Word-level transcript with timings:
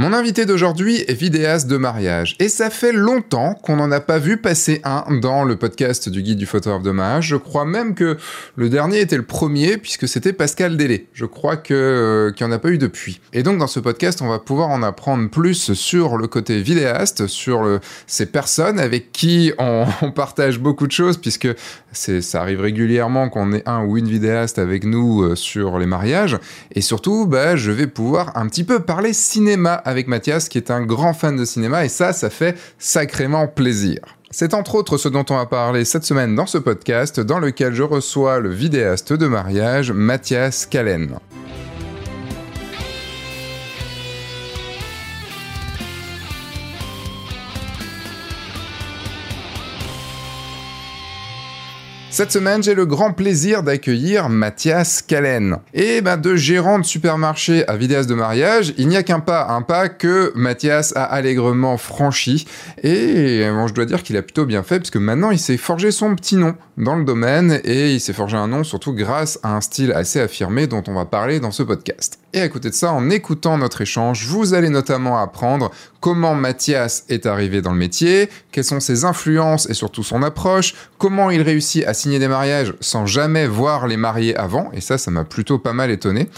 Mon 0.00 0.12
invité 0.12 0.46
d'aujourd'hui 0.46 1.04
est 1.08 1.12
vidéaste 1.12 1.66
de 1.66 1.76
mariage 1.76 2.36
et 2.38 2.48
ça 2.48 2.70
fait 2.70 2.92
longtemps 2.92 3.54
qu'on 3.54 3.74
n'en 3.74 3.90
a 3.90 3.98
pas 3.98 4.20
vu 4.20 4.36
passer 4.36 4.80
un 4.84 5.04
dans 5.20 5.42
le 5.42 5.56
podcast 5.56 6.08
du 6.08 6.22
guide 6.22 6.38
du 6.38 6.46
photographe 6.46 6.84
de 6.84 6.92
mariage. 6.92 7.26
Je 7.26 7.34
crois 7.34 7.64
même 7.64 7.96
que 7.96 8.16
le 8.54 8.68
dernier 8.68 9.00
était 9.00 9.16
le 9.16 9.24
premier 9.24 9.76
puisque 9.76 10.06
c'était 10.06 10.32
Pascal 10.32 10.76
Délé. 10.76 11.08
Je 11.14 11.24
crois 11.24 11.56
que 11.56 11.74
euh, 11.74 12.30
qu'il 12.30 12.46
n'y 12.46 12.52
en 12.52 12.54
a 12.54 12.60
pas 12.60 12.68
eu 12.68 12.78
depuis. 12.78 13.20
Et 13.32 13.42
donc 13.42 13.58
dans 13.58 13.66
ce 13.66 13.80
podcast, 13.80 14.22
on 14.22 14.28
va 14.28 14.38
pouvoir 14.38 14.68
en 14.68 14.84
apprendre 14.84 15.28
plus 15.30 15.72
sur 15.72 16.16
le 16.16 16.28
côté 16.28 16.62
vidéaste, 16.62 17.26
sur 17.26 17.80
ces 18.06 18.26
personnes 18.26 18.78
avec 18.78 19.10
qui 19.10 19.52
on, 19.58 20.12
partage 20.14 20.60
beaucoup 20.60 20.86
de 20.86 20.92
choses 20.92 21.16
puisque 21.16 21.48
ça 21.90 22.40
arrive 22.40 22.60
régulièrement 22.60 23.30
qu'on 23.30 23.52
ait 23.52 23.64
un 23.66 23.84
ou 23.84 23.96
une 23.96 24.08
vidéaste 24.08 24.60
avec 24.60 24.84
nous 24.84 25.24
euh, 25.24 25.34
sur 25.34 25.80
les 25.80 25.86
mariages 25.86 26.38
et 26.72 26.82
surtout 26.82 27.26
bah, 27.26 27.56
je 27.56 27.72
vais 27.72 27.88
pouvoir 27.88 28.36
un 28.36 28.46
petit 28.46 28.62
peu 28.62 28.78
parler 28.78 29.12
cinéma 29.12 29.82
avec 29.88 30.06
Mathias, 30.06 30.48
qui 30.48 30.58
est 30.58 30.70
un 30.70 30.82
grand 30.82 31.14
fan 31.14 31.36
de 31.36 31.44
cinéma, 31.44 31.84
et 31.84 31.88
ça, 31.88 32.12
ça 32.12 32.30
fait 32.30 32.56
sacrément 32.78 33.48
plaisir. 33.48 34.00
C'est 34.30 34.52
entre 34.52 34.74
autres 34.74 34.98
ce 34.98 35.08
dont 35.08 35.24
on 35.30 35.36
va 35.36 35.46
parler 35.46 35.86
cette 35.86 36.04
semaine 36.04 36.34
dans 36.34 36.46
ce 36.46 36.58
podcast, 36.58 37.18
dans 37.18 37.38
lequel 37.38 37.74
je 37.74 37.82
reçois 37.82 38.40
le 38.40 38.50
vidéaste 38.50 39.14
de 39.14 39.26
mariage, 39.26 39.90
Mathias 39.90 40.66
Kallen. 40.66 41.18
Cette 52.18 52.32
semaine, 52.32 52.64
j'ai 52.64 52.74
le 52.74 52.84
grand 52.84 53.12
plaisir 53.12 53.62
d'accueillir 53.62 54.28
Mathias 54.28 55.02
Kallen. 55.02 55.58
Et 55.72 56.00
ben, 56.00 56.16
de 56.16 56.34
gérant 56.34 56.80
de 56.80 56.84
supermarché 56.84 57.64
à 57.68 57.76
vidéaste 57.76 58.08
de 58.08 58.16
mariage, 58.16 58.74
il 58.76 58.88
n'y 58.88 58.96
a 58.96 59.04
qu'un 59.04 59.20
pas, 59.20 59.46
un 59.50 59.62
pas 59.62 59.88
que 59.88 60.32
Mathias 60.34 60.92
a 60.96 61.04
allègrement 61.04 61.76
franchi. 61.76 62.48
Et 62.82 63.48
bon, 63.48 63.68
je 63.68 63.74
dois 63.74 63.84
dire 63.84 64.02
qu'il 64.02 64.16
a 64.16 64.22
plutôt 64.22 64.46
bien 64.46 64.64
fait, 64.64 64.80
puisque 64.80 64.96
maintenant 64.96 65.30
il 65.30 65.38
s'est 65.38 65.56
forgé 65.56 65.92
son 65.92 66.16
petit 66.16 66.34
nom 66.34 66.56
dans 66.76 66.96
le 66.96 67.04
domaine, 67.04 67.60
et 67.62 67.92
il 67.94 68.00
s'est 68.00 68.12
forgé 68.12 68.36
un 68.36 68.48
nom 68.48 68.64
surtout 68.64 68.94
grâce 68.94 69.38
à 69.44 69.54
un 69.54 69.60
style 69.60 69.92
assez 69.92 70.20
affirmé 70.20 70.66
dont 70.66 70.82
on 70.88 70.94
va 70.94 71.04
parler 71.04 71.38
dans 71.38 71.52
ce 71.52 71.62
podcast. 71.62 72.18
Et 72.32 72.40
à 72.40 72.48
côté 72.48 72.70
de 72.70 72.74
ça, 72.74 72.92
en 72.92 73.10
écoutant 73.10 73.58
notre 73.58 73.80
échange, 73.80 74.26
vous 74.26 74.54
allez 74.54 74.70
notamment 74.70 75.18
apprendre 75.18 75.70
comment 76.00 76.34
Mathias 76.34 77.04
est 77.08 77.26
arrivé 77.26 77.62
dans 77.62 77.72
le 77.72 77.78
métier, 77.78 78.28
quelles 78.52 78.64
sont 78.64 78.80
ses 78.80 79.04
influences 79.04 79.68
et 79.68 79.74
surtout 79.74 80.02
son 80.02 80.22
approche, 80.22 80.74
comment 80.98 81.30
il 81.30 81.42
réussit 81.42 81.84
à 81.84 81.94
signer 81.94 82.18
des 82.18 82.28
mariages 82.28 82.74
sans 82.80 83.06
jamais 83.06 83.46
voir 83.46 83.86
les 83.86 83.96
mariés 83.96 84.36
avant, 84.36 84.70
et 84.72 84.80
ça, 84.80 84.98
ça 84.98 85.10
m'a 85.10 85.24
plutôt 85.24 85.58
pas 85.58 85.72
mal 85.72 85.90
étonné. 85.90 86.28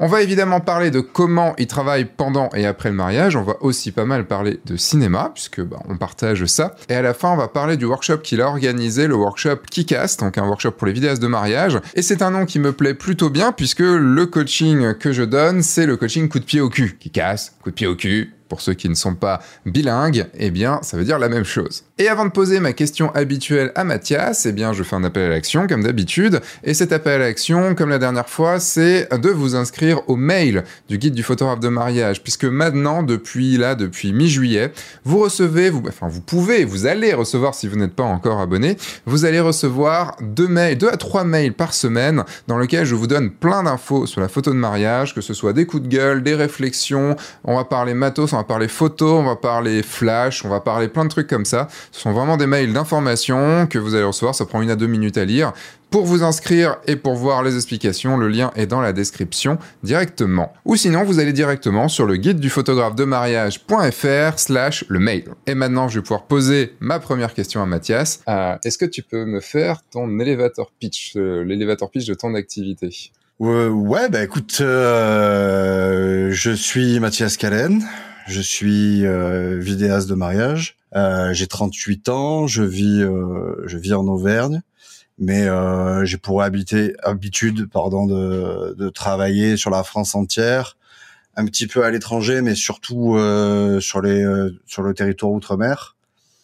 On 0.00 0.06
va 0.06 0.22
évidemment 0.22 0.60
parler 0.60 0.92
de 0.92 1.00
comment 1.00 1.54
il 1.58 1.66
travaille 1.66 2.04
pendant 2.04 2.50
et 2.54 2.66
après 2.66 2.88
le 2.88 2.94
mariage. 2.94 3.34
On 3.34 3.42
va 3.42 3.56
aussi 3.62 3.90
pas 3.90 4.04
mal 4.04 4.26
parler 4.28 4.60
de 4.64 4.76
cinéma, 4.76 5.32
puisque 5.34 5.60
bah, 5.60 5.78
on 5.88 5.96
partage 5.96 6.44
ça. 6.46 6.76
Et 6.88 6.94
à 6.94 7.02
la 7.02 7.14
fin, 7.14 7.32
on 7.32 7.36
va 7.36 7.48
parler 7.48 7.76
du 7.76 7.84
workshop 7.84 8.18
qu'il 8.18 8.40
a 8.40 8.46
organisé, 8.46 9.08
le 9.08 9.16
workshop 9.16 9.56
Kicast, 9.68 10.20
donc 10.20 10.38
un 10.38 10.46
workshop 10.46 10.70
pour 10.72 10.86
les 10.86 10.92
vidéastes 10.92 11.20
de 11.20 11.26
mariage. 11.26 11.80
Et 11.94 12.02
c'est 12.02 12.22
un 12.22 12.30
nom 12.30 12.46
qui 12.46 12.60
me 12.60 12.72
plaît 12.72 12.94
plutôt 12.94 13.28
bien, 13.28 13.50
puisque 13.50 13.80
le 13.80 14.24
coaching 14.26 14.94
que 14.94 15.10
je 15.10 15.24
donne, 15.24 15.62
c'est 15.62 15.86
le 15.86 15.96
coaching 15.96 16.28
coup 16.28 16.38
de 16.38 16.44
pied 16.44 16.60
au 16.60 16.68
cul. 16.68 16.96
Qui 17.00 17.10
casse, 17.10 17.56
coup 17.60 17.70
de 17.70 17.74
pied 17.74 17.88
au 17.88 17.96
cul, 17.96 18.37
pour 18.48 18.60
ceux 18.60 18.74
qui 18.74 18.88
ne 18.88 18.94
sont 18.94 19.14
pas 19.14 19.40
bilingues, 19.66 20.26
eh 20.34 20.50
bien, 20.50 20.80
ça 20.82 20.96
veut 20.96 21.04
dire 21.04 21.18
la 21.18 21.28
même 21.28 21.44
chose. 21.44 21.84
Et 22.00 22.06
avant 22.06 22.24
de 22.24 22.30
poser 22.30 22.60
ma 22.60 22.72
question 22.72 23.12
habituelle 23.12 23.72
à 23.74 23.82
Mathias, 23.82 24.46
eh 24.46 24.52
bien, 24.52 24.72
je 24.72 24.84
fais 24.84 24.94
un 24.94 25.02
appel 25.02 25.24
à 25.24 25.28
l'action, 25.30 25.66
comme 25.66 25.82
d'habitude. 25.82 26.40
Et 26.62 26.72
cet 26.72 26.92
appel 26.92 27.20
à 27.20 27.26
l'action, 27.26 27.74
comme 27.74 27.88
la 27.90 27.98
dernière 27.98 28.28
fois, 28.28 28.60
c'est 28.60 29.08
de 29.12 29.28
vous 29.30 29.56
inscrire 29.56 30.08
au 30.08 30.14
mail 30.14 30.62
du 30.88 30.98
guide 30.98 31.14
du 31.14 31.24
photographe 31.24 31.58
de 31.58 31.68
mariage, 31.68 32.22
puisque 32.22 32.44
maintenant, 32.44 33.02
depuis 33.02 33.56
là, 33.56 33.74
depuis 33.74 34.12
mi-juillet, 34.12 34.70
vous 35.04 35.18
recevez, 35.18 35.70
vous, 35.70 35.82
enfin, 35.88 36.06
vous 36.06 36.20
pouvez, 36.20 36.64
vous 36.64 36.86
allez 36.86 37.12
recevoir, 37.14 37.56
si 37.56 37.66
vous 37.66 37.74
n'êtes 37.74 37.94
pas 37.94 38.04
encore 38.04 38.38
abonné, 38.38 38.76
vous 39.04 39.24
allez 39.24 39.40
recevoir 39.40 40.14
deux 40.20 40.46
mails, 40.46 40.78
deux 40.78 40.90
à 40.90 40.98
trois 40.98 41.24
mails 41.24 41.52
par 41.52 41.74
semaine, 41.74 42.22
dans 42.46 42.58
lesquels 42.58 42.84
je 42.84 42.94
vous 42.94 43.08
donne 43.08 43.32
plein 43.32 43.64
d'infos 43.64 44.06
sur 44.06 44.20
la 44.20 44.28
photo 44.28 44.52
de 44.52 44.56
mariage, 44.56 45.16
que 45.16 45.20
ce 45.20 45.34
soit 45.34 45.52
des 45.52 45.66
coups 45.66 45.82
de 45.82 45.88
gueule, 45.88 46.22
des 46.22 46.36
réflexions, 46.36 47.16
on 47.42 47.56
va 47.56 47.64
parler 47.64 47.94
matos, 47.94 48.32
on 48.34 48.36
va 48.36 48.44
parler 48.44 48.68
photos, 48.68 49.20
on 49.20 49.24
va 49.24 49.34
parler 49.34 49.82
flash, 49.82 50.44
on 50.44 50.48
va 50.48 50.60
parler 50.60 50.86
plein 50.86 51.04
de 51.04 51.10
trucs 51.10 51.26
comme 51.26 51.44
ça. 51.44 51.66
Ce 51.92 52.00
sont 52.00 52.12
vraiment 52.12 52.36
des 52.36 52.46
mails 52.46 52.72
d'information 52.72 53.66
que 53.66 53.78
vous 53.78 53.94
allez 53.94 54.04
recevoir, 54.04 54.34
ça 54.34 54.44
prend 54.44 54.62
une 54.62 54.70
à 54.70 54.76
deux 54.76 54.86
minutes 54.86 55.18
à 55.18 55.24
lire. 55.24 55.52
Pour 55.90 56.04
vous 56.04 56.22
inscrire 56.22 56.76
et 56.86 56.96
pour 56.96 57.14
voir 57.14 57.42
les 57.42 57.56
explications, 57.56 58.18
le 58.18 58.28
lien 58.28 58.50
est 58.56 58.66
dans 58.66 58.82
la 58.82 58.92
description 58.92 59.56
directement. 59.82 60.52
Ou 60.66 60.76
sinon, 60.76 61.02
vous 61.02 61.18
allez 61.18 61.32
directement 61.32 61.88
sur 61.88 62.04
le 62.04 62.16
guide 62.16 62.40
du 62.40 62.50
photographe 62.50 62.94
de 62.94 63.04
mariage.fr 63.04 64.38
slash 64.38 64.84
le 64.88 64.98
mail. 64.98 65.24
Et 65.46 65.54
maintenant, 65.54 65.88
je 65.88 65.98
vais 65.98 66.02
pouvoir 66.02 66.24
poser 66.24 66.74
ma 66.80 66.98
première 66.98 67.32
question 67.32 67.62
à 67.62 67.66
Mathias. 67.66 68.20
Euh, 68.28 68.56
Est-ce 68.64 68.76
que 68.76 68.84
tu 68.84 69.02
peux 69.02 69.24
me 69.24 69.40
faire 69.40 69.80
ton 69.90 70.18
elevator 70.20 70.72
pitch, 70.78 71.14
euh, 71.16 71.42
l'elevator 71.42 71.90
pitch 71.90 72.06
de 72.06 72.14
ton 72.14 72.34
activité? 72.34 72.90
Euh, 73.40 73.68
Ouais, 73.70 74.08
bah 74.10 74.22
écoute, 74.24 74.58
euh, 74.60 76.28
je 76.32 76.50
suis 76.50 77.00
Mathias 77.00 77.36
Callen, 77.36 77.82
je 78.28 78.40
suis 78.40 79.06
euh, 79.06 79.58
vidéaste 79.58 80.08
de 80.08 80.14
mariage. 80.14 80.76
Euh, 80.94 81.32
j'ai 81.32 81.46
38 81.46 82.08
ans, 82.08 82.46
je 82.46 82.62
vis, 82.62 83.02
euh, 83.02 83.54
je 83.66 83.78
vis 83.78 83.94
en 83.94 84.06
Auvergne, 84.06 84.62
mais 85.18 85.48
euh, 85.48 86.04
j'ai 86.04 86.18
pour 86.18 86.42
habiter, 86.42 86.94
habitude, 87.02 87.68
pardon, 87.70 88.06
de, 88.06 88.74
de 88.76 88.88
travailler 88.90 89.56
sur 89.56 89.70
la 89.70 89.82
France 89.82 90.14
entière, 90.14 90.76
un 91.36 91.46
petit 91.46 91.66
peu 91.66 91.84
à 91.84 91.90
l'étranger, 91.90 92.42
mais 92.42 92.54
surtout 92.54 93.16
euh, 93.16 93.80
sur 93.80 94.02
les, 94.02 94.22
euh, 94.22 94.50
sur 94.66 94.82
le 94.82 94.92
territoire 94.94 95.32
outre-mer. 95.32 95.96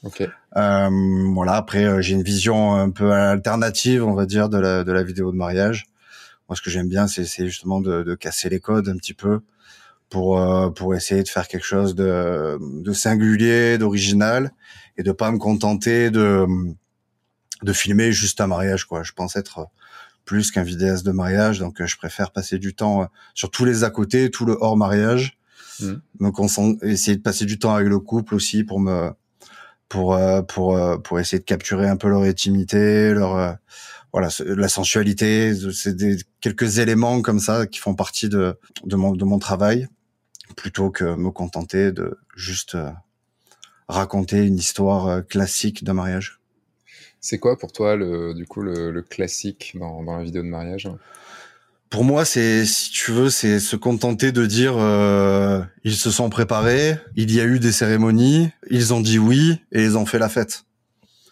Ok. 0.04 0.22
Euh, 0.56 0.90
voilà. 1.34 1.54
Après, 1.54 2.02
j'ai 2.02 2.14
une 2.14 2.22
vision 2.22 2.74
un 2.74 2.90
peu 2.90 3.12
alternative, 3.12 4.04
on 4.04 4.14
va 4.14 4.26
dire, 4.26 4.48
de 4.48 4.58
la, 4.58 4.84
de 4.84 4.92
la 4.92 5.02
vidéo 5.02 5.32
de 5.32 5.36
mariage. 5.36 5.86
Moi, 6.48 6.56
ce 6.56 6.62
que 6.62 6.70
j'aime 6.70 6.88
bien, 6.88 7.08
c'est 7.08 7.24
c'est 7.24 7.46
justement 7.46 7.80
de, 7.80 8.02
de 8.02 8.14
casser 8.14 8.48
les 8.50 8.60
codes 8.60 8.88
un 8.88 8.96
petit 8.96 9.14
peu 9.14 9.40
pour 10.10 10.38
euh, 10.38 10.70
pour 10.70 10.94
essayer 10.94 11.22
de 11.22 11.28
faire 11.28 11.48
quelque 11.48 11.66
chose 11.66 11.94
de, 11.94 12.58
de 12.60 12.92
singulier, 12.92 13.78
d'original, 13.78 14.52
et 14.96 15.02
de 15.02 15.12
pas 15.12 15.30
me 15.30 15.38
contenter 15.38 16.10
de 16.10 16.46
de 17.62 17.72
filmer 17.72 18.12
juste 18.12 18.40
un 18.40 18.46
mariage. 18.46 18.84
Quoi. 18.84 19.02
Je 19.02 19.12
pense 19.12 19.36
être 19.36 19.68
plus 20.24 20.50
qu'un 20.50 20.62
vidéaste 20.62 21.04
de 21.04 21.12
mariage, 21.12 21.58
donc 21.58 21.80
euh, 21.80 21.86
je 21.86 21.96
préfère 21.96 22.30
passer 22.30 22.58
du 22.58 22.74
temps 22.74 23.02
euh, 23.02 23.06
sur 23.34 23.50
tous 23.50 23.64
les 23.64 23.84
à 23.84 23.90
côté, 23.90 24.30
tout 24.30 24.46
le 24.46 24.56
hors 24.60 24.76
mariage. 24.76 25.38
Mhm. 25.80 26.00
Donc 26.20 26.38
on 26.38 26.48
essayer 26.82 27.16
de 27.16 27.22
passer 27.22 27.44
du 27.44 27.58
temps 27.58 27.74
avec 27.74 27.88
le 27.88 27.98
couple 27.98 28.34
aussi 28.34 28.64
pour 28.64 28.80
me 28.80 29.10
pour 29.88 30.14
euh, 30.14 30.42
pour 30.42 30.78
pour 31.02 31.20
essayer 31.20 31.38
de 31.38 31.44
capturer 31.44 31.88
un 31.88 31.96
peu 31.96 32.08
leur 32.08 32.22
intimité, 32.22 33.12
leur 33.12 33.36
euh, 33.36 33.52
voilà 34.14 34.28
la 34.46 34.68
sensualité. 34.68 35.52
C'est 35.72 35.96
des 35.96 36.18
quelques 36.40 36.78
éléments 36.78 37.20
comme 37.20 37.40
ça 37.40 37.66
qui 37.66 37.80
font 37.80 37.96
partie 37.96 38.28
de 38.28 38.56
de 38.84 38.94
mon 38.94 39.12
de 39.12 39.24
mon 39.24 39.40
travail, 39.40 39.88
plutôt 40.56 40.90
que 40.90 41.16
me 41.16 41.32
contenter 41.32 41.90
de 41.90 42.16
juste 42.36 42.76
euh, 42.76 42.90
raconter 43.88 44.46
une 44.46 44.56
histoire 44.56 45.08
euh, 45.08 45.20
classique 45.20 45.82
d'un 45.82 45.94
mariage. 45.94 46.38
C'est 47.20 47.38
quoi 47.38 47.58
pour 47.58 47.72
toi, 47.72 47.96
le, 47.96 48.34
du 48.34 48.46
coup, 48.46 48.62
le, 48.62 48.92
le 48.92 49.02
classique 49.02 49.72
dans, 49.80 50.04
dans 50.04 50.16
la 50.18 50.22
vidéo 50.22 50.42
de 50.42 50.48
mariage? 50.48 50.88
Pour 51.90 52.04
moi, 52.04 52.24
c'est 52.24 52.64
si 52.66 52.92
tu 52.92 53.10
veux, 53.10 53.30
c'est 53.30 53.58
se 53.58 53.74
contenter 53.74 54.30
de 54.30 54.46
dire 54.46 54.74
euh, 54.78 55.60
ils 55.82 55.96
se 55.96 56.12
sont 56.12 56.30
préparés, 56.30 56.98
il 57.16 57.32
y 57.32 57.40
a 57.40 57.44
eu 57.46 57.58
des 57.58 57.72
cérémonies, 57.72 58.50
ils 58.70 58.94
ont 58.94 59.00
dit 59.00 59.18
oui 59.18 59.60
et 59.72 59.82
ils 59.82 59.98
ont 59.98 60.06
fait 60.06 60.20
la 60.20 60.28
fête. 60.28 60.64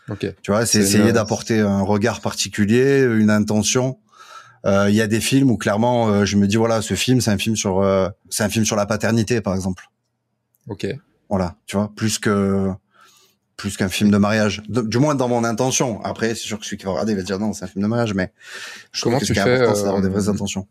Ok. 0.08 0.26
Tu 0.42 0.50
vois, 0.50 0.66
c'est 0.66 0.80
essayer 0.80 1.04
une- 1.08 1.12
d'apporter 1.12 1.60
un 1.60 1.82
regard 1.82 2.20
particulier, 2.20 3.02
une 3.02 3.30
intention. 3.30 3.98
Euh, 4.64 4.86
Il 4.90 4.94
y 4.94 5.00
a 5.00 5.06
des 5.06 5.20
films 5.20 5.50
où 5.50 5.56
clairement, 5.56 6.08
euh, 6.08 6.24
je 6.24 6.36
me 6.36 6.46
dis 6.46 6.56
voilà, 6.56 6.82
ce 6.82 6.94
film, 6.94 7.20
c'est 7.20 7.30
un 7.30 7.38
film 7.38 7.56
sur, 7.56 7.80
euh, 7.80 8.08
c'est 8.30 8.44
un 8.44 8.48
film 8.48 8.64
sur 8.64 8.76
la 8.76 8.86
paternité, 8.86 9.40
par 9.40 9.54
exemple. 9.54 9.84
Ok. 10.68 10.86
Voilà, 11.28 11.56
tu 11.66 11.76
vois, 11.76 11.90
plus 11.96 12.18
que 12.18 12.68
plus 13.56 13.76
qu'un 13.76 13.88
film 13.88 14.10
de 14.10 14.16
mariage. 14.18 14.62
De- 14.68 14.80
du 14.82 14.98
moins 14.98 15.14
dans 15.14 15.28
mon 15.28 15.44
intention. 15.44 16.02
Après, 16.04 16.30
c'est 16.30 16.46
sûr 16.46 16.58
que 16.58 16.64
celui 16.64 16.78
qui 16.78 16.84
va 16.84 16.92
regarder 16.92 17.14
va 17.14 17.22
dire 17.22 17.38
non, 17.38 17.52
c'est 17.52 17.64
un 17.64 17.68
film 17.68 17.82
de 17.82 17.86
mariage, 17.88 18.12
mais 18.14 18.32
je 18.92 19.02
Comment 19.02 19.18
tu 19.26 19.34
fais, 19.34 19.40
c'est 19.58 19.66
d'avoir 19.84 19.96
euh, 19.98 20.00
des 20.02 20.08
vraies 20.08 20.28
intentions. 20.28 20.66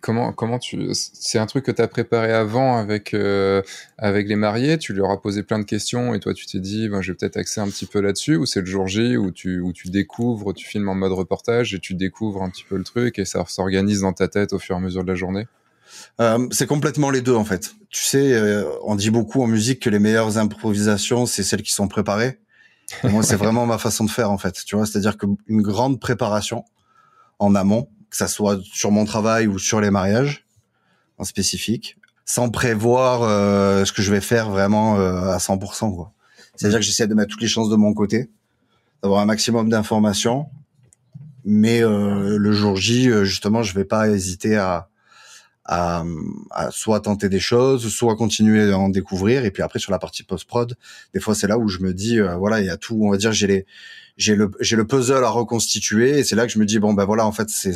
Comment, 0.00 0.32
comment 0.32 0.58
tu, 0.58 0.88
c'est 0.92 1.38
un 1.38 1.46
truc 1.46 1.64
que 1.64 1.70
tu 1.70 1.82
as 1.82 1.88
préparé 1.88 2.32
avant 2.32 2.76
avec, 2.76 3.14
euh, 3.14 3.62
avec 3.98 4.28
les 4.28 4.36
mariés, 4.36 4.78
tu 4.78 4.92
leur 4.92 5.10
as 5.10 5.20
posé 5.20 5.42
plein 5.42 5.58
de 5.58 5.64
questions 5.64 6.14
et 6.14 6.20
toi 6.20 6.34
tu 6.34 6.46
t'es 6.46 6.58
dit, 6.58 6.88
ben, 6.88 7.02
je 7.02 7.12
vais 7.12 7.16
peut-être 7.16 7.36
axer 7.36 7.60
un 7.60 7.68
petit 7.68 7.86
peu 7.86 8.00
là-dessus, 8.00 8.36
ou 8.36 8.46
c'est 8.46 8.60
le 8.60 8.66
jour 8.66 8.86
J 8.86 9.16
où 9.16 9.30
tu, 9.30 9.60
où 9.60 9.72
tu 9.72 9.88
découvres, 9.88 10.54
tu 10.54 10.66
filmes 10.66 10.88
en 10.88 10.94
mode 10.94 11.12
reportage 11.12 11.74
et 11.74 11.78
tu 11.78 11.94
découvres 11.94 12.42
un 12.42 12.50
petit 12.50 12.64
peu 12.64 12.76
le 12.76 12.84
truc 12.84 13.18
et 13.18 13.24
ça 13.24 13.44
s'organise 13.46 14.00
dans 14.00 14.12
ta 14.12 14.28
tête 14.28 14.52
au 14.52 14.58
fur 14.58 14.74
et 14.74 14.78
à 14.78 14.80
mesure 14.80 15.02
de 15.02 15.08
la 15.08 15.14
journée? 15.14 15.46
Euh, 16.20 16.46
c'est 16.50 16.66
complètement 16.66 17.10
les 17.10 17.20
deux 17.20 17.34
en 17.34 17.44
fait. 17.44 17.74
Tu 17.90 18.02
sais, 18.02 18.32
euh, 18.32 18.64
on 18.82 18.96
dit 18.96 19.10
beaucoup 19.10 19.42
en 19.42 19.46
musique 19.46 19.80
que 19.80 19.90
les 19.90 19.98
meilleures 19.98 20.38
improvisations, 20.38 21.26
c'est 21.26 21.42
celles 21.42 21.62
qui 21.62 21.72
sont 21.72 21.88
préparées. 21.88 22.38
Et 23.04 23.08
moi, 23.08 23.22
c'est 23.22 23.36
vraiment 23.44 23.66
ma 23.66 23.78
façon 23.78 24.04
de 24.04 24.10
faire 24.10 24.30
en 24.30 24.38
fait. 24.38 24.64
Tu 24.64 24.76
vois, 24.76 24.86
c'est-à-dire 24.86 25.16
qu'une 25.16 25.62
grande 25.62 26.00
préparation 26.00 26.64
en 27.38 27.54
amont, 27.54 27.88
que 28.16 28.18
ça 28.18 28.28
soit 28.28 28.58
sur 28.72 28.90
mon 28.90 29.04
travail 29.04 29.46
ou 29.46 29.58
sur 29.58 29.80
les 29.80 29.90
mariages 29.90 30.46
en 31.18 31.24
spécifique, 31.24 31.96
sans 32.24 32.50
prévoir 32.50 33.20
ce 33.86 33.92
que 33.92 34.02
je 34.02 34.10
vais 34.10 34.20
faire 34.20 34.50
vraiment 34.50 34.96
à 34.96 35.38
100%. 35.38 35.94
Quoi. 35.94 36.12
C'est-à-dire 36.54 36.78
que 36.78 36.84
j'essaie 36.84 37.06
de 37.06 37.14
mettre 37.14 37.30
toutes 37.30 37.42
les 37.42 37.48
chances 37.48 37.70
de 37.70 37.76
mon 37.76 37.94
côté, 37.94 38.30
d'avoir 39.02 39.20
un 39.20 39.26
maximum 39.26 39.68
d'informations, 39.68 40.46
mais 41.44 41.80
le 41.80 42.52
jour 42.52 42.76
J, 42.76 43.10
justement, 43.24 43.62
je 43.62 43.74
vais 43.74 43.84
pas 43.84 44.08
hésiter 44.08 44.56
à 44.56 44.88
à, 45.66 46.04
à, 46.50 46.70
soit 46.70 47.00
tenter 47.00 47.28
des 47.28 47.40
choses, 47.40 47.88
soit 47.88 48.16
continuer 48.16 48.70
à 48.70 48.78
en 48.78 48.88
découvrir. 48.88 49.44
Et 49.44 49.50
puis 49.50 49.62
après 49.62 49.78
sur 49.78 49.92
la 49.92 49.98
partie 49.98 50.22
post 50.22 50.46
prod, 50.46 50.76
des 51.12 51.20
fois 51.20 51.34
c'est 51.34 51.48
là 51.48 51.58
où 51.58 51.68
je 51.68 51.80
me 51.80 51.92
dis 51.92 52.18
euh, 52.18 52.36
voilà 52.36 52.60
il 52.60 52.66
y 52.66 52.70
a 52.70 52.76
tout, 52.76 52.98
on 53.02 53.10
va 53.10 53.16
dire 53.16 53.32
j'ai 53.32 53.46
les 53.46 53.66
j'ai 54.16 54.36
le 54.36 54.50
j'ai 54.60 54.76
le 54.76 54.86
puzzle 54.86 55.24
à 55.24 55.28
reconstituer 55.28 56.18
et 56.18 56.24
c'est 56.24 56.36
là 56.36 56.46
que 56.46 56.52
je 56.52 56.58
me 56.58 56.64
dis 56.64 56.78
bon 56.78 56.94
ben 56.94 57.04
voilà 57.04 57.26
en 57.26 57.32
fait 57.32 57.50
c'est 57.50 57.74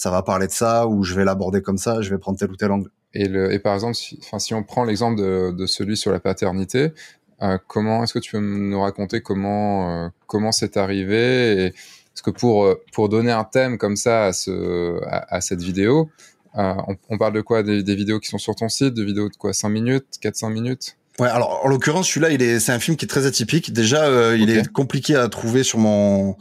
ça 0.00 0.10
va 0.10 0.22
parler 0.22 0.46
de 0.46 0.52
ça 0.52 0.86
ou 0.86 1.04
je 1.04 1.14
vais 1.14 1.26
l'aborder 1.26 1.60
comme 1.60 1.76
ça, 1.76 2.00
je 2.00 2.08
vais 2.08 2.16
prendre 2.16 2.38
tel 2.38 2.50
ou 2.50 2.56
tel 2.56 2.72
angle. 2.72 2.88
Et, 3.12 3.28
le, 3.28 3.52
et 3.52 3.58
par 3.58 3.74
exemple, 3.74 3.96
si, 3.96 4.18
si 4.38 4.54
on 4.54 4.62
prend 4.62 4.84
l'exemple 4.84 5.20
de, 5.20 5.50
de 5.50 5.66
celui 5.66 5.94
sur 5.94 6.10
la 6.10 6.20
paternité, 6.20 6.94
euh, 7.42 7.58
comment 7.66 8.02
est-ce 8.02 8.14
que 8.14 8.18
tu 8.18 8.30
peux 8.32 8.40
nous 8.40 8.80
raconter 8.80 9.20
comment 9.20 10.06
euh, 10.06 10.08
comment 10.26 10.52
c'est 10.52 10.78
arrivé 10.78 11.66
et 11.66 11.74
parce 12.14 12.22
que 12.22 12.30
pour 12.30 12.74
pour 12.94 13.10
donner 13.10 13.30
un 13.30 13.44
thème 13.44 13.76
comme 13.76 13.96
ça 13.96 14.24
à 14.24 14.32
ce 14.32 14.98
à, 15.06 15.42
cette 15.42 15.60
vidéo, 15.60 16.08
euh, 16.56 16.74
on, 17.10 17.18
parle 17.18 17.34
de 17.34 17.42
quoi? 17.42 17.62
Des, 17.62 17.94
vidéos 17.94 18.20
qui 18.20 18.28
sont 18.28 18.38
sur 18.38 18.54
ton 18.54 18.70
site, 18.70 18.94
de 18.94 19.04
vidéos 19.04 19.28
de 19.28 19.36
quoi? 19.36 19.52
5 19.52 19.68
minutes, 19.68 20.18
4-5 20.22 20.50
minutes? 20.50 20.96
Ouais, 21.20 21.28
alors 21.28 21.60
en 21.62 21.68
l'occurrence 21.68 22.08
celui-là, 22.08 22.30
il 22.30 22.40
est, 22.40 22.60
c'est 22.60 22.72
un 22.72 22.78
film 22.78 22.96
qui 22.96 23.04
est 23.04 23.08
très 23.08 23.26
atypique. 23.26 23.74
Déjà, 23.74 24.04
euh, 24.04 24.38
il 24.40 24.48
est 24.48 24.66
compliqué 24.72 25.16
à 25.16 25.28
trouver 25.28 25.62
sur 25.62 25.78
mon 25.78 26.34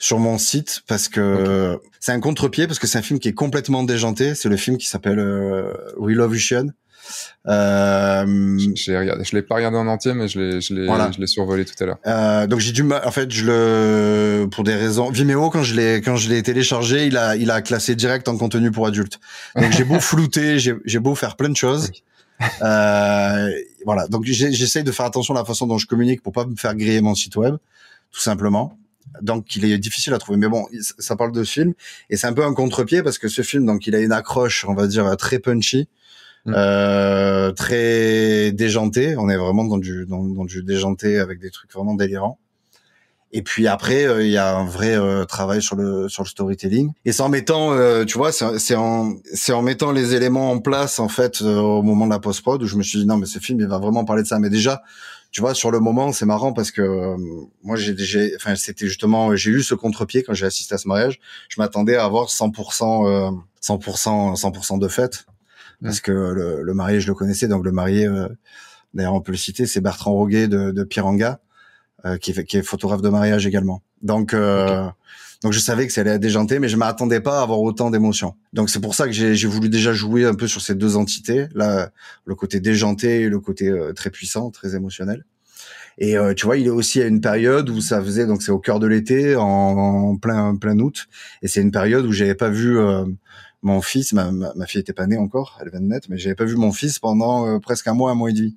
sur 0.00 0.18
mon 0.18 0.36
site 0.36 0.82
parce 0.88 1.08
que 1.08 1.78
c'est 2.00 2.10
un 2.10 2.18
contre-pied 2.18 2.66
parce 2.66 2.80
que 2.80 2.88
c'est 2.88 2.98
un 2.98 3.02
film 3.02 3.20
qui 3.20 3.28
est 3.28 3.34
complètement 3.34 3.84
déjanté. 3.84 4.34
C'est 4.34 4.48
le 4.48 4.56
film 4.56 4.78
qui 4.78 4.86
s'appelle 4.86 5.20
euh, 5.20 5.72
We 5.96 6.16
Love 6.16 6.32
Ocean. 6.32 6.72
Euh, 7.46 8.26
je 8.26 9.34
l'ai 9.36 9.42
pas 9.42 9.54
regardé 9.54 9.78
en 9.78 9.86
entier, 9.86 10.12
mais 10.12 10.26
je 10.26 10.40
l'ai, 10.40 10.60
je 10.60 10.74
l'ai, 10.74 10.86
je 10.86 11.20
l'ai 11.20 11.26
survolé 11.28 11.64
tout 11.64 11.80
à 11.80 11.86
l'heure. 11.86 11.98
Euh, 12.04 12.48
donc 12.48 12.58
j'ai 12.58 12.72
dû, 12.72 12.82
en 12.82 13.10
fait, 13.12 13.30
je 13.30 13.44
le, 13.44 14.48
pour 14.50 14.64
des 14.64 14.74
raisons, 14.74 15.10
Vimeo 15.10 15.50
quand 15.50 15.62
je 15.62 15.76
l'ai, 15.76 16.00
quand 16.00 16.16
je 16.16 16.28
l'ai 16.28 16.42
téléchargé, 16.42 17.06
il 17.06 17.16
a, 17.16 17.36
il 17.36 17.52
a 17.52 17.62
classé 17.62 17.94
direct 17.94 18.26
en 18.26 18.36
contenu 18.36 18.72
pour 18.72 18.88
adultes. 18.88 19.20
Donc 19.54 19.70
j'ai 19.70 19.84
beau 19.84 20.00
flouter, 20.00 20.58
j'ai, 20.58 20.74
j'ai 20.84 20.98
beau 20.98 21.14
faire 21.14 21.36
plein 21.36 21.48
de 21.48 21.56
choses. 21.56 21.92
Euh, 22.62 23.50
voilà. 23.86 24.08
Donc 24.08 24.24
j'essaye 24.24 24.82
de 24.82 24.90
faire 24.90 25.06
attention 25.06 25.32
à 25.34 25.38
la 25.38 25.44
façon 25.44 25.66
dont 25.66 25.78
je 25.78 25.86
communique 25.86 26.20
pour 26.20 26.32
pas 26.32 26.44
me 26.44 26.56
faire 26.56 26.74
griller 26.74 27.00
mon 27.00 27.14
site 27.14 27.36
web, 27.36 27.54
tout 28.10 28.20
simplement. 28.20 28.76
Donc 29.22 29.54
il 29.54 29.64
est 29.64 29.78
difficile 29.78 30.12
à 30.12 30.18
trouver. 30.18 30.38
Mais 30.38 30.48
bon, 30.48 30.66
ça 30.98 31.14
parle 31.14 31.30
de 31.30 31.44
ce 31.44 31.52
film 31.52 31.72
et 32.10 32.16
c'est 32.16 32.26
un 32.26 32.32
peu 32.32 32.44
un 32.44 32.52
contre-pied 32.52 33.04
parce 33.04 33.16
que 33.18 33.28
ce 33.28 33.42
film, 33.42 33.64
donc 33.64 33.86
il 33.86 33.94
a 33.94 34.00
une 34.00 34.10
accroche, 34.10 34.66
on 34.68 34.74
va 34.74 34.88
dire 34.88 35.16
très 35.16 35.38
punchy. 35.38 35.88
Mm. 36.46 36.54
Euh, 36.56 37.52
très 37.52 38.50
déjanté. 38.52 39.16
On 39.16 39.28
est 39.28 39.36
vraiment 39.36 39.64
dans 39.64 39.78
du 39.78 40.04
dans, 40.06 40.24
dans, 40.24 40.44
du 40.44 40.64
déjanté 40.64 41.18
avec 41.18 41.38
des 41.38 41.50
trucs 41.50 41.72
vraiment 41.72 41.94
délirants. 41.94 42.38
Et 43.36 43.42
puis 43.42 43.66
après, 43.66 44.06
euh, 44.06 44.24
il 44.24 44.30
y 44.30 44.38
a 44.38 44.56
un 44.56 44.64
vrai 44.64 44.96
euh, 44.96 45.26
travail 45.26 45.60
sur 45.60 45.76
le 45.76 46.08
sur 46.08 46.22
le 46.22 46.28
storytelling. 46.28 46.94
Et 47.04 47.12
c'est 47.12 47.20
en 47.20 47.28
mettant, 47.28 47.74
euh, 47.74 48.06
tu 48.06 48.16
vois, 48.16 48.32
c'est 48.32 48.74
en 48.74 49.14
c'est 49.34 49.52
en 49.52 49.60
mettant 49.60 49.92
les 49.92 50.14
éléments 50.14 50.50
en 50.50 50.58
place 50.58 50.98
en 50.98 51.08
fait 51.08 51.42
au 51.42 51.82
moment 51.82 52.06
de 52.06 52.12
la 52.12 52.18
post 52.18 52.40
prod 52.40 52.62
où 52.62 52.66
je 52.66 52.76
me 52.76 52.82
suis 52.82 53.00
dit 53.00 53.04
non 53.04 53.18
mais 53.18 53.26
ce 53.26 53.38
film 53.38 53.60
il 53.60 53.66
va 53.66 53.76
vraiment 53.76 54.06
parler 54.06 54.22
de 54.22 54.26
ça. 54.26 54.38
Mais 54.38 54.48
déjà, 54.48 54.82
tu 55.32 55.42
vois, 55.42 55.52
sur 55.52 55.70
le 55.70 55.80
moment 55.80 56.12
c'est 56.12 56.24
marrant 56.24 56.54
parce 56.54 56.70
que 56.70 57.14
moi 57.62 57.76
j'ai 57.76 57.92
déjà, 57.92 58.20
enfin 58.36 58.56
c'était 58.56 58.86
justement 58.86 59.36
j'ai 59.36 59.50
eu 59.50 59.62
ce 59.62 59.74
contre-pied 59.74 60.22
quand 60.22 60.32
j'ai 60.32 60.46
assisté 60.46 60.74
à 60.74 60.78
ce 60.78 60.88
mariage. 60.88 61.20
Je 61.50 61.60
m'attendais 61.60 61.96
à 61.96 62.06
avoir 62.06 62.28
100% 62.28 63.36
100% 63.62 64.40
100% 64.40 64.78
de 64.78 64.88
fête 64.88 65.26
parce 65.82 66.00
que 66.00 66.10
le, 66.10 66.62
le, 66.62 66.72
marié 66.74 67.00
je 67.00 67.06
le 67.06 67.14
connaissais 67.14 67.48
donc 67.48 67.66
le 67.66 67.72
marié 67.72 68.06
euh, 68.06 68.28
d'ailleurs 68.94 69.12
on 69.12 69.20
peut 69.20 69.32
le 69.32 69.36
citer 69.36 69.66
c'est 69.66 69.82
Bertrand 69.82 70.12
Roguet 70.12 70.48
de, 70.48 70.70
de 70.70 70.84
Piranga 70.84 71.32
euh, 71.32 71.45
qui, 72.18 72.30
est, 72.32 72.44
qui 72.44 72.56
est 72.56 72.62
photographe 72.62 73.02
de 73.02 73.08
mariage 73.08 73.46
également. 73.46 73.82
Donc 74.02 74.34
euh, 74.34 74.86
donc 75.42 75.52
je 75.52 75.58
savais 75.58 75.86
que 75.86 75.92
ça 75.92 76.00
allait 76.02 76.18
déjanté 76.18 76.58
mais 76.58 76.68
je 76.68 76.76
m'attendais 76.76 77.20
pas 77.20 77.40
à 77.40 77.42
avoir 77.42 77.60
autant 77.60 77.90
d'émotions. 77.90 78.34
Donc 78.52 78.70
c'est 78.70 78.80
pour 78.80 78.94
ça 78.94 79.06
que 79.06 79.12
j'ai 79.12 79.48
voulu 79.48 79.68
déjà 79.68 79.92
jouer 79.92 80.24
un 80.24 80.34
peu 80.34 80.46
sur 80.46 80.60
ces 80.60 80.74
deux 80.74 80.96
entités 80.96 81.48
là 81.54 81.90
le 82.24 82.34
côté 82.34 82.60
déjanté 82.60 83.22
et 83.22 83.28
le 83.28 83.40
côté 83.40 83.72
très 83.94 84.10
puissant 84.10 84.50
très 84.50 84.74
émotionnel. 84.74 85.24
Et 85.98 86.14
tu 86.36 86.44
vois, 86.44 86.58
il 86.58 86.66
est 86.66 86.70
aussi 86.70 87.00
à 87.00 87.06
une 87.06 87.22
période 87.22 87.70
où 87.70 87.80
ça 87.80 88.02
faisait 88.02 88.26
donc 88.26 88.42
c'est 88.42 88.52
au 88.52 88.58
cœur 88.58 88.80
de 88.80 88.86
l'été, 88.86 89.34
en, 89.34 89.44
en, 89.44 90.16
plein 90.18 90.54
plein 90.56 90.78
août, 90.78 91.06
et 91.40 91.48
c'est 91.48 91.62
une 91.62 91.70
période 91.70 92.04
où 92.04 92.12
j'avais 92.12 92.34
pas 92.34 92.50
vu 92.50 92.78
euh, 92.78 93.06
mon 93.62 93.80
fils, 93.80 94.12
ma, 94.12 94.30
ma, 94.30 94.66
fille 94.66 94.80
était 94.80 94.92
pas 94.92 95.06
née 95.06 95.16
encore, 95.16 95.58
elle 95.60 95.70
vient 95.70 95.80
de 95.80 95.86
naître, 95.86 96.06
mais 96.10 96.18
j'avais 96.18 96.34
pas 96.34 96.44
vu 96.44 96.56
mon 96.56 96.72
fils 96.72 96.98
pendant 96.98 97.46
euh, 97.46 97.58
presque 97.58 97.88
un 97.88 97.94
mois, 97.94 98.10
un 98.10 98.14
mois 98.14 98.30
et 98.30 98.32
demi, 98.32 98.56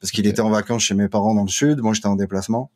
parce 0.00 0.10
qu'il 0.10 0.26
était 0.26 0.40
en 0.40 0.50
vacances 0.50 0.84
chez 0.84 0.94
mes 0.94 1.08
parents 1.08 1.34
dans 1.34 1.42
le 1.42 1.50
sud, 1.50 1.80
moi 1.80 1.92
j'étais 1.92 2.06
en 2.06 2.16
déplacement. 2.16 2.70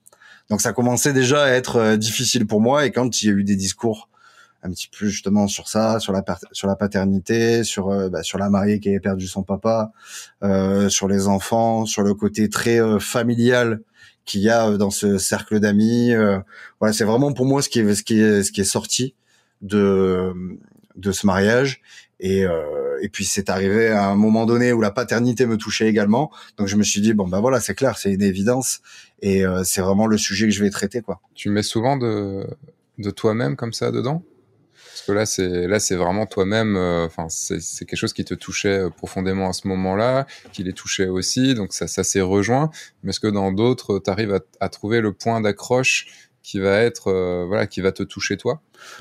Donc 0.51 0.61
ça 0.61 0.73
commençait 0.73 1.13
déjà 1.13 1.45
à 1.45 1.51
être 1.51 1.77
euh, 1.77 1.97
difficile 1.97 2.47
pour 2.47 2.61
moi, 2.61 2.87
et 2.87 2.91
quand 2.91 3.23
il 3.23 3.27
y 3.27 3.31
a 3.31 3.33
eu 3.33 3.45
des 3.45 3.57
discours 3.57 4.09
un 4.63 4.71
petit 4.71 4.89
peu 4.89 5.07
justement 5.07 5.49
sur 5.49 5.69
ça, 5.69 5.99
sur 5.99 6.13
la 6.13 6.25
sur 6.53 6.69
la 6.69 6.77
paternité, 6.77 7.65
sur 7.65 7.91
euh, 7.91 8.09
bah, 8.09 8.23
sur 8.23 8.39
la 8.39 8.49
mariée 8.49 8.79
qui 8.81 8.89
avait 8.91 9.01
perdu 9.01 9.27
son 9.27 9.43
papa, 9.43 9.93
sur 10.89 11.09
les 11.09 11.27
enfants, 11.27 11.85
sur 11.87 12.03
le 12.03 12.15
côté 12.15 12.49
très 12.49 12.79
familial 13.01 13.81
qu'il 14.25 14.41
y 14.41 14.51
a 14.51 14.77
dans 14.77 14.91
ce 14.91 15.19
cercle 15.19 15.59
d'amis. 15.59 16.13
voilà, 16.79 16.93
c'est 16.93 17.05
vraiment 17.05 17.33
pour 17.33 17.47
moi 17.47 17.61
ce 17.61 17.69
qui 17.69 17.81
est 17.81 17.95
ce 17.95 18.05
qui 18.05 18.21
est 18.21 18.45
ce 18.45 18.53
qui 18.53 18.61
est 18.61 18.65
sorti 18.65 19.15
de 19.63 20.33
de 20.97 21.13
ce 21.13 21.27
mariage. 21.27 21.81
Et, 22.23 22.45
euh, 22.47 22.99
et 23.03 23.09
puis 23.09 23.25
c'est 23.25 23.51
arrivé 23.51 23.89
à 23.89 24.07
un 24.07 24.15
moment 24.15 24.47
donné 24.47 24.73
où 24.73 24.81
la 24.81 24.93
paternité 24.93 25.45
me 25.45 25.57
touchait 25.57 25.89
également. 25.89 26.31
Donc 26.57 26.69
je 26.69 26.77
me 26.77 26.85
suis 26.85 27.01
dit 27.01 27.15
bon 27.15 27.27
ben 27.27 27.41
voilà 27.41 27.59
c'est 27.61 27.75
clair 27.75 27.99
c'est 27.99 28.13
une 28.13 28.23
évidence 28.23 28.81
et 29.21 29.45
euh, 29.45 29.65
c'est 29.65 29.81
vraiment 29.83 30.07
le 30.07 30.17
sujet 30.17 30.47
que 30.47 30.55
je 30.55 30.63
vais 30.63 30.71
traiter 30.71 31.03
quoi. 31.03 31.21
Tu 31.35 31.51
mets 31.51 31.65
souvent 31.65 31.97
de 31.97 32.47
de 32.99 33.11
toi-même 33.11 33.57
comme 33.57 33.73
ça 33.73 33.91
dedans? 33.91 34.23
Parce 34.73 35.03
que 35.05 35.13
là 35.13 35.27
c'est 35.27 35.67
là 35.67 35.81
c'est 35.81 35.97
vraiment 35.97 36.27
toi-même. 36.27 36.77
Euh, 36.77 37.07
enfin 37.07 37.27
c'est 37.29 37.85
quelque 37.87 37.99
chose 37.99 38.13
qui 38.13 38.25
te 38.25 38.35
touchait 38.35 38.89
profondément 38.97 39.49
à 39.49 39.53
ce 39.53 39.67
moment-là, 39.67 40.27
qui 40.53 40.63
les 40.63 40.73
touchait 40.73 41.09
aussi. 41.09 41.55
Donc 41.55 41.73
ça 41.73 41.89
ça 41.89 42.05
s'est 42.05 42.21
rejoint. 42.21 42.71
Mais 43.03 43.11
est-ce 43.11 43.19
que 43.19 43.27
dans 43.27 43.51
d'autres 43.51 43.99
tu 43.99 44.11
arrives 44.11 44.35
à, 44.35 44.41
à 44.61 44.69
trouver 44.69 45.01
le 45.01 45.13
point 45.13 45.41
d'accroche 45.41 46.31
qui 46.43 46.59
va 46.59 46.79
être 46.79 47.09
euh, 47.09 47.45
voilà 47.47 47.67
qui 47.67 47.81
va 47.81 47.93
te 47.93 48.03
toucher 48.03 48.37
toi. 48.37 48.61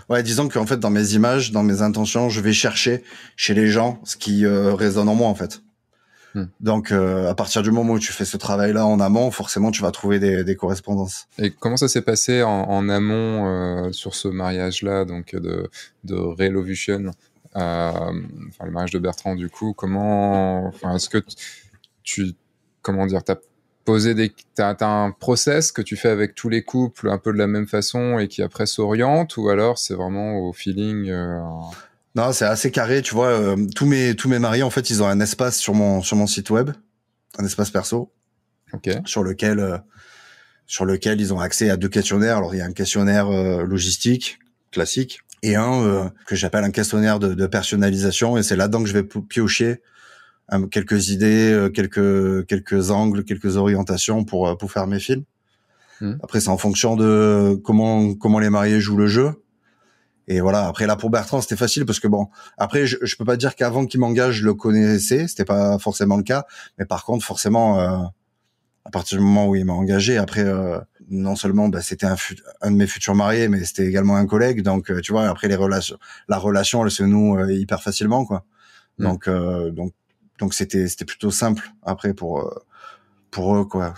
Ouais 0.09 0.23
disons 0.23 0.47
qu'en 0.47 0.65
fait 0.65 0.79
dans 0.79 0.89
mes 0.89 1.13
images 1.13 1.51
dans 1.51 1.63
mes 1.63 1.81
intentions 1.81 2.29
je 2.29 2.41
vais 2.41 2.53
chercher 2.53 3.03
chez 3.35 3.53
les 3.53 3.67
gens 3.67 3.99
ce 4.03 4.17
qui 4.17 4.45
euh, 4.45 4.73
résonne 4.75 5.09
en 5.09 5.15
moi 5.15 5.27
en 5.27 5.35
fait. 5.35 5.61
Hmm. 6.33 6.45
donc 6.61 6.93
euh, 6.93 7.29
à 7.29 7.35
partir 7.35 7.61
du 7.61 7.71
moment 7.71 7.91
où 7.91 7.99
tu 7.99 8.13
fais 8.13 8.23
ce 8.23 8.37
travail 8.37 8.71
là 8.71 8.85
en 8.85 9.01
amont 9.01 9.31
forcément 9.31 9.69
tu 9.69 9.81
vas 9.81 9.91
trouver 9.91 10.17
des, 10.17 10.45
des 10.45 10.55
correspondances. 10.55 11.27
Et 11.37 11.51
comment 11.51 11.75
ça 11.75 11.89
s'est 11.89 12.03
passé 12.03 12.41
en, 12.41 12.49
en 12.49 12.87
amont 12.87 13.91
sur 13.91 14.15
ce 14.15 14.29
mariage 14.29 14.81
là 14.81 15.03
donc 15.03 15.35
de 15.35 15.69
de 16.05 16.15
Relovution 16.15 17.11
enfin 17.53 18.65
le 18.65 18.71
mariage 18.71 18.91
de 18.91 18.99
Bertrand 18.99 19.35
du 19.35 19.49
coup? 19.49 19.73
Comment 19.73 20.67
enfin 20.67 20.95
est-ce 20.95 21.09
que 21.09 21.21
tu 22.03 22.33
comment 22.81 23.05
dire 23.07 23.23
t'as 23.23 23.35
poser 23.85 24.13
des 24.13 24.31
t'as 24.55 24.75
as 24.79 24.85
un 24.85 25.11
process 25.11 25.71
que 25.71 25.81
tu 25.81 25.95
fais 25.95 26.09
avec 26.09 26.35
tous 26.35 26.49
les 26.49 26.63
couples 26.63 27.09
un 27.09 27.17
peu 27.17 27.33
de 27.33 27.37
la 27.37 27.47
même 27.47 27.67
façon 27.67 28.19
et 28.19 28.27
qui 28.27 28.41
après 28.41 28.65
s'oriente 28.65 29.37
ou 29.37 29.49
alors 29.49 29.77
c'est 29.77 29.93
vraiment 29.93 30.37
au 30.37 30.53
feeling 30.53 31.09
euh, 31.09 31.39
non 32.15 32.31
c'est 32.31 32.45
assez 32.45 32.71
carré 32.71 33.01
tu 33.01 33.13
vois 33.13 33.27
euh, 33.27 33.55
tous 33.75 33.85
mes 33.85 34.15
tous 34.15 34.29
mes 34.29 34.39
mariés 34.39 34.63
en 34.63 34.69
fait 34.69 34.89
ils 34.89 35.01
ont 35.01 35.07
un 35.07 35.19
espace 35.19 35.57
sur 35.57 35.73
mon 35.73 36.01
sur 36.01 36.15
mon 36.15 36.27
site 36.27 36.49
web 36.49 36.71
un 37.37 37.45
espace 37.45 37.71
perso 37.71 38.11
okay. 38.73 38.99
sur 39.05 39.23
lequel 39.23 39.59
euh, 39.59 39.77
sur 40.67 40.85
lequel 40.85 41.19
ils 41.19 41.33
ont 41.33 41.39
accès 41.39 41.69
à 41.69 41.77
deux 41.77 41.89
questionnaires 41.89 42.37
alors 42.37 42.53
il 42.53 42.59
y 42.59 42.61
a 42.61 42.65
un 42.65 42.73
questionnaire 42.73 43.29
logistique 43.63 44.39
classique 44.71 45.19
et 45.43 45.55
un 45.55 46.13
que 46.27 46.35
j'appelle 46.35 46.63
un 46.63 46.71
questionnaire 46.71 47.19
de, 47.19 47.33
de 47.33 47.47
personnalisation 47.47 48.37
et 48.37 48.43
c'est 48.43 48.55
là-dedans 48.55 48.83
que 48.83 48.87
je 48.87 48.93
vais 48.93 49.03
piocher 49.03 49.81
quelques 50.69 51.09
idées, 51.09 51.51
euh, 51.51 51.69
quelques 51.69 52.45
quelques 52.47 52.91
angles, 52.91 53.23
quelques 53.23 53.57
orientations 53.57 54.23
pour 54.23 54.47
euh, 54.47 54.55
pour 54.55 54.71
faire 54.71 54.87
mes 54.87 54.99
films. 54.99 55.23
Hmm. 56.01 56.15
Après, 56.23 56.39
c'est 56.39 56.49
en 56.49 56.57
fonction 56.57 56.95
de 56.95 57.59
comment 57.63 58.13
comment 58.15 58.39
les 58.39 58.49
mariés 58.49 58.79
jouent 58.79 58.97
le 58.97 59.07
jeu. 59.07 59.43
Et 60.27 60.39
voilà. 60.39 60.67
Après, 60.67 60.87
là 60.87 60.95
pour 60.95 61.09
Bertrand, 61.09 61.41
c'était 61.41 61.55
facile 61.55 61.85
parce 61.85 61.99
que 61.99 62.07
bon. 62.07 62.27
Après, 62.57 62.85
je, 62.85 62.97
je 63.01 63.15
peux 63.15 63.25
pas 63.25 63.37
dire 63.37 63.55
qu'avant 63.55 63.85
qu'il 63.85 63.99
m'engage, 63.99 64.35
je 64.35 64.45
le 64.45 64.53
connaissais. 64.53 65.27
C'était 65.27 65.45
pas 65.45 65.77
forcément 65.79 66.17
le 66.17 66.23
cas. 66.23 66.45
Mais 66.77 66.85
par 66.85 67.05
contre, 67.05 67.25
forcément, 67.25 67.79
euh, 67.79 67.97
à 68.85 68.89
partir 68.91 69.17
du 69.17 69.23
moment 69.23 69.47
où 69.47 69.55
il 69.55 69.65
m'a 69.65 69.73
engagé, 69.73 70.17
après, 70.17 70.43
euh, 70.43 70.79
non 71.09 71.35
seulement 71.35 71.69
bah, 71.69 71.81
c'était 71.81 72.07
un, 72.07 72.15
un 72.61 72.71
de 72.71 72.75
mes 72.75 72.87
futurs 72.87 73.15
mariés, 73.15 73.47
mais 73.47 73.63
c'était 73.63 73.85
également 73.85 74.15
un 74.15 74.25
collègue. 74.25 74.63
Donc, 74.63 74.91
tu 75.01 75.11
vois, 75.11 75.27
après 75.27 75.47
les 75.47 75.55
relations, 75.55 75.97
la 76.27 76.37
relation, 76.37 76.83
elle 76.83 76.91
se 76.91 77.03
noue 77.03 77.39
hyper 77.49 77.81
facilement, 77.81 78.25
quoi. 78.25 78.45
Hmm. 78.97 79.03
Donc, 79.03 79.29
donc 79.29 79.93
donc 80.41 80.53
c'était 80.53 80.87
c'était 80.87 81.05
plutôt 81.05 81.31
simple 81.31 81.71
après 81.83 82.13
pour 82.13 82.41
euh, 82.41 82.53
pour 83.29 83.55
eux 83.55 83.63
quoi. 83.63 83.93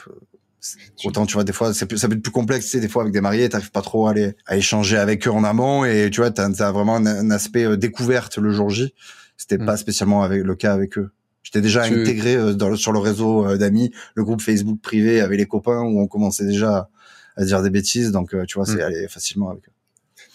Autant 1.04 1.26
tu 1.26 1.34
vois 1.34 1.44
des 1.44 1.54
fois 1.54 1.74
c'est 1.74 1.98
ça 1.98 2.08
peut 2.08 2.16
être 2.16 2.22
plus 2.22 2.32
complexe 2.32 2.66
tu 2.66 2.72
sais, 2.72 2.80
des 2.80 2.88
fois 2.88 3.02
avec 3.02 3.14
des 3.14 3.22
mariés 3.22 3.50
t'arrives 3.50 3.72
pas 3.72 3.82
trop 3.82 4.08
à 4.08 4.12
aller 4.12 4.36
à 4.46 4.56
échanger 4.56 4.98
avec 4.98 5.28
eux 5.28 5.32
en 5.32 5.44
amont 5.44 5.84
et 5.84 6.10
tu 6.10 6.22
vois 6.22 6.32
t'as 6.32 6.46
as 6.48 6.72
vraiment 6.72 6.96
un, 6.98 7.32
aspect 7.32 7.66
euh, 7.66 7.76
découverte 7.76 8.38
le 8.38 8.52
jour 8.52 8.70
J 8.70 8.94
c'était 9.36 9.58
mm. 9.58 9.66
pas 9.66 9.78
spécialement 9.78 10.24
avec 10.24 10.44
le 10.44 10.56
cas 10.56 10.74
avec 10.74 10.98
eux 10.98 11.12
J'étais 11.42 11.60
déjà 11.60 11.84
intégré 11.84 12.56
dans, 12.56 12.74
sur 12.78 12.94
le 12.94 13.00
réseau 13.00 13.58
d'amis, 13.58 13.92
le 14.16 14.24
groupe 14.24 14.40
Facebook 14.40 14.80
privé 14.82 15.20
avec 15.20 15.38
les 15.38 15.46
copains 15.46 15.82
où 15.82 16.00
on 16.00 16.08
commençait 16.08 16.46
déjà 16.46 16.90
à 17.36 17.44
dire 17.44 17.62
des 17.62 17.70
bêtises. 17.70 18.12
Donc, 18.12 18.34
tu 18.48 18.56
vois, 18.56 18.66
c'est 18.66 18.78
hmm. 18.78 18.82
aller 18.82 19.08
facilement 19.10 19.50
avec 19.50 19.68
eux. 19.68 19.74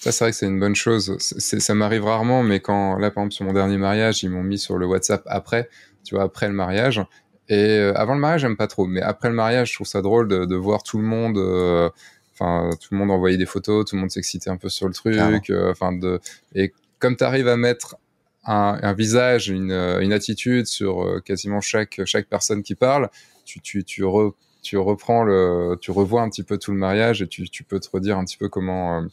Ça, 0.01 0.13
c'est 0.13 0.25
vrai 0.25 0.31
que 0.31 0.37
c'est 0.37 0.47
une 0.47 0.61
bonne 0.61 0.77
chose. 0.77 1.17
ça 1.19 1.75
m'arrive 1.75 2.05
rarement, 2.05 2.45
mais 2.45 2.61
quand, 2.61 2.99
là, 2.99 3.11
par 3.11 3.23
exemple, 3.23 3.35
sur 3.35 3.45
mon 3.45 3.53
dernier 3.53 3.79
mariage, 3.79 4.23
ils 4.23 4.31
m'ont 4.31 4.45
mis 4.45 4.59
sur 4.59 4.79
le 4.79 4.87
WhatsApp 4.87 5.23
après, 5.27 5.69
tu 6.05 6.15
vois, 6.15 6.25
après 6.25 6.49
le 6.49 6.55
mariage. 6.55 7.03
Et 7.49 7.79
euh, 7.79 7.93
avant 7.97 8.15
le 8.15 8.21
mariage, 8.21 8.43
j'aime 8.43 8.57
pas 8.57 8.67
trop, 8.67 8.87
mais 8.87 9.01
après 9.01 9.29
le 9.29 9.35
mariage, 9.35 9.71
je 9.71 9.75
trouve 9.75 9.87
ça 9.87 10.03
drôle 10.03 10.29
de, 10.29 10.45
de 10.45 10.57
voir 10.57 10.83
tout 10.83 10.99
le 10.99 11.05
monde, 11.05 11.39
euh, 11.39 11.89
enfin, 12.35 12.71
tout 12.81 12.89
le 12.93 12.99
monde 12.99 13.11
envoyer 13.11 13.39
des 13.39 13.47
photos, 13.47 13.87
tout 13.87 13.97
le 13.97 14.01
monde 14.01 14.11
s'exciter 14.11 14.51
un 14.51 14.57
peu 14.57 14.69
sur 14.69 14.87
le 14.87 14.93
truc, 14.93 15.51
euh, 15.51 15.71
enfin, 15.71 15.93
de, 15.93 16.21
et 16.55 16.73
comme 16.99 17.17
tu 17.17 17.25
arrives 17.25 17.49
à 17.49 17.57
mettre 17.57 17.97
un, 18.45 18.79
un 18.83 18.93
visage, 18.93 19.49
une, 19.49 19.73
une, 19.73 20.13
attitude 20.13 20.67
sur 20.67 21.23
quasiment 21.25 21.61
chaque, 21.61 22.01
chaque 22.05 22.29
personne 22.29 22.63
qui 22.63 22.75
parle, 22.75 23.09
tu, 23.45 23.61
tu, 23.61 23.85
tu, 23.85 24.05
re, 24.05 24.35
tu 24.63 24.77
reprends 24.77 25.23
le, 25.23 25.77
tu 25.81 25.91
revois 25.91 26.23
un 26.23 26.29
petit 26.29 26.43
peu 26.43 26.59
tout 26.59 26.73
le 26.73 26.79
mariage 26.79 27.23
et 27.23 27.29
tu, 27.29 27.49
tu 27.49 27.65
peux 27.65 27.81
te 27.81 27.89
redire 27.91 28.19
un 28.19 28.25
petit 28.25 28.37
peu 28.37 28.49
comment, 28.49 29.07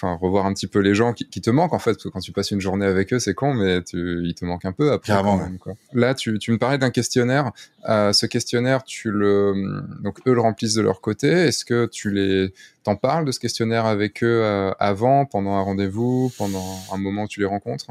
enfin 0.00 0.16
revoir 0.20 0.46
un 0.46 0.54
petit 0.54 0.66
peu 0.66 0.78
les 0.78 0.94
gens 0.94 1.12
qui, 1.12 1.28
qui, 1.28 1.40
te 1.40 1.50
manquent 1.50 1.74
en 1.74 1.78
fait 1.78 1.92
parce 1.92 2.04
que 2.04 2.08
quand 2.08 2.20
tu 2.20 2.32
passes 2.32 2.50
une 2.50 2.60
journée 2.60 2.86
avec 2.86 3.12
eux 3.12 3.18
c'est 3.18 3.34
con 3.34 3.54
mais 3.54 3.82
tu, 3.82 4.22
ils 4.24 4.34
te 4.34 4.44
manquent 4.44 4.64
un 4.64 4.72
peu 4.72 4.92
après 4.92 5.12
quand 5.12 5.36
même, 5.36 5.58
quoi. 5.58 5.74
là 5.92 6.14
tu, 6.14 6.38
tu 6.38 6.52
me 6.52 6.58
parlais 6.58 6.78
d'un 6.78 6.90
questionnaire. 6.90 7.52
Euh, 7.88 8.12
ce 8.12 8.26
questionnaire 8.26 8.84
tu 8.84 9.10
le 9.10 9.82
donc 10.02 10.18
eux 10.26 10.34
le 10.34 10.40
remplissent 10.40 10.74
de 10.74 10.82
leur 10.82 11.00
côté. 11.00 11.28
Est-ce 11.28 11.64
que 11.64 11.86
tu 11.86 12.10
les 12.10 12.52
t'en 12.82 12.96
parles 12.96 13.24
de 13.24 13.32
ce 13.32 13.40
questionnaire 13.40 13.86
avec 13.86 14.22
eux 14.22 14.42
euh, 14.44 14.72
avant 14.78 15.26
pendant 15.26 15.54
un 15.54 15.62
rendez-vous 15.62 16.32
pendant 16.38 16.78
un 16.92 16.96
moment 16.96 17.24
où 17.24 17.28
tu 17.28 17.40
les 17.40 17.46
rencontres? 17.46 17.86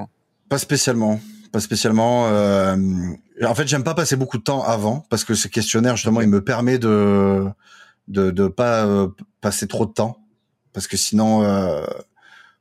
Pas 0.49 0.57
spécialement. 0.57 1.19
Pas 1.51 1.59
spécialement 1.59 2.27
euh, 2.27 2.75
en 3.43 3.55
fait 3.55 3.67
j'aime 3.67 3.83
pas 3.83 3.95
passer 3.95 4.15
beaucoup 4.15 4.37
de 4.37 4.43
temps 4.43 4.63
avant 4.63 5.05
parce 5.09 5.23
que 5.23 5.33
ce 5.33 5.47
questionnaire 5.47 5.95
justement 5.95 6.21
il 6.21 6.29
me 6.29 6.43
permet 6.43 6.77
de 6.77 7.45
de 8.07 8.31
de 8.31 8.47
pas 8.47 8.85
euh, 8.85 9.07
passer 9.41 9.67
trop 9.67 9.85
de 9.85 9.91
temps 9.91 10.18
parce 10.79 10.87
que 10.87 10.95
sinon 10.95 11.43
euh, 11.43 11.85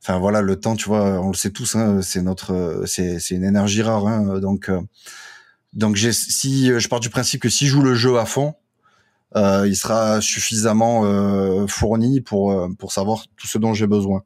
enfin 0.03 0.19
voilà 0.19 0.41
le 0.41 0.59
temps 0.59 0.75
tu 0.75 0.89
vois 0.89 1.21
on 1.21 1.29
le 1.29 1.35
sait 1.35 1.51
tous 1.51 1.75
hein, 1.75 2.01
c'est 2.01 2.21
notre 2.21 2.83
c'est 2.85 3.17
c'est 3.17 3.35
une 3.35 3.45
énergie 3.45 3.81
rare 3.81 4.07
hein, 4.07 4.39
donc 4.39 4.67
euh, 4.67 4.81
donc 5.71 5.95
j'ai 5.95 6.11
si 6.11 6.77
je 6.77 6.87
pars 6.89 6.99
du 6.99 7.09
principe 7.09 7.41
que 7.41 7.47
si 7.47 7.65
je 7.65 7.71
joue 7.71 7.81
le 7.81 7.95
jeu 7.95 8.19
à 8.19 8.25
fond 8.25 8.55
euh, 9.37 9.65
il 9.65 9.77
sera 9.77 10.19
suffisamment 10.19 11.05
euh, 11.05 11.65
fourni 11.67 12.19
pour 12.19 12.53
pour 12.77 12.91
savoir 12.91 13.23
tout 13.37 13.47
ce 13.47 13.57
dont 13.57 13.73
j'ai 13.73 13.87
besoin. 13.87 14.23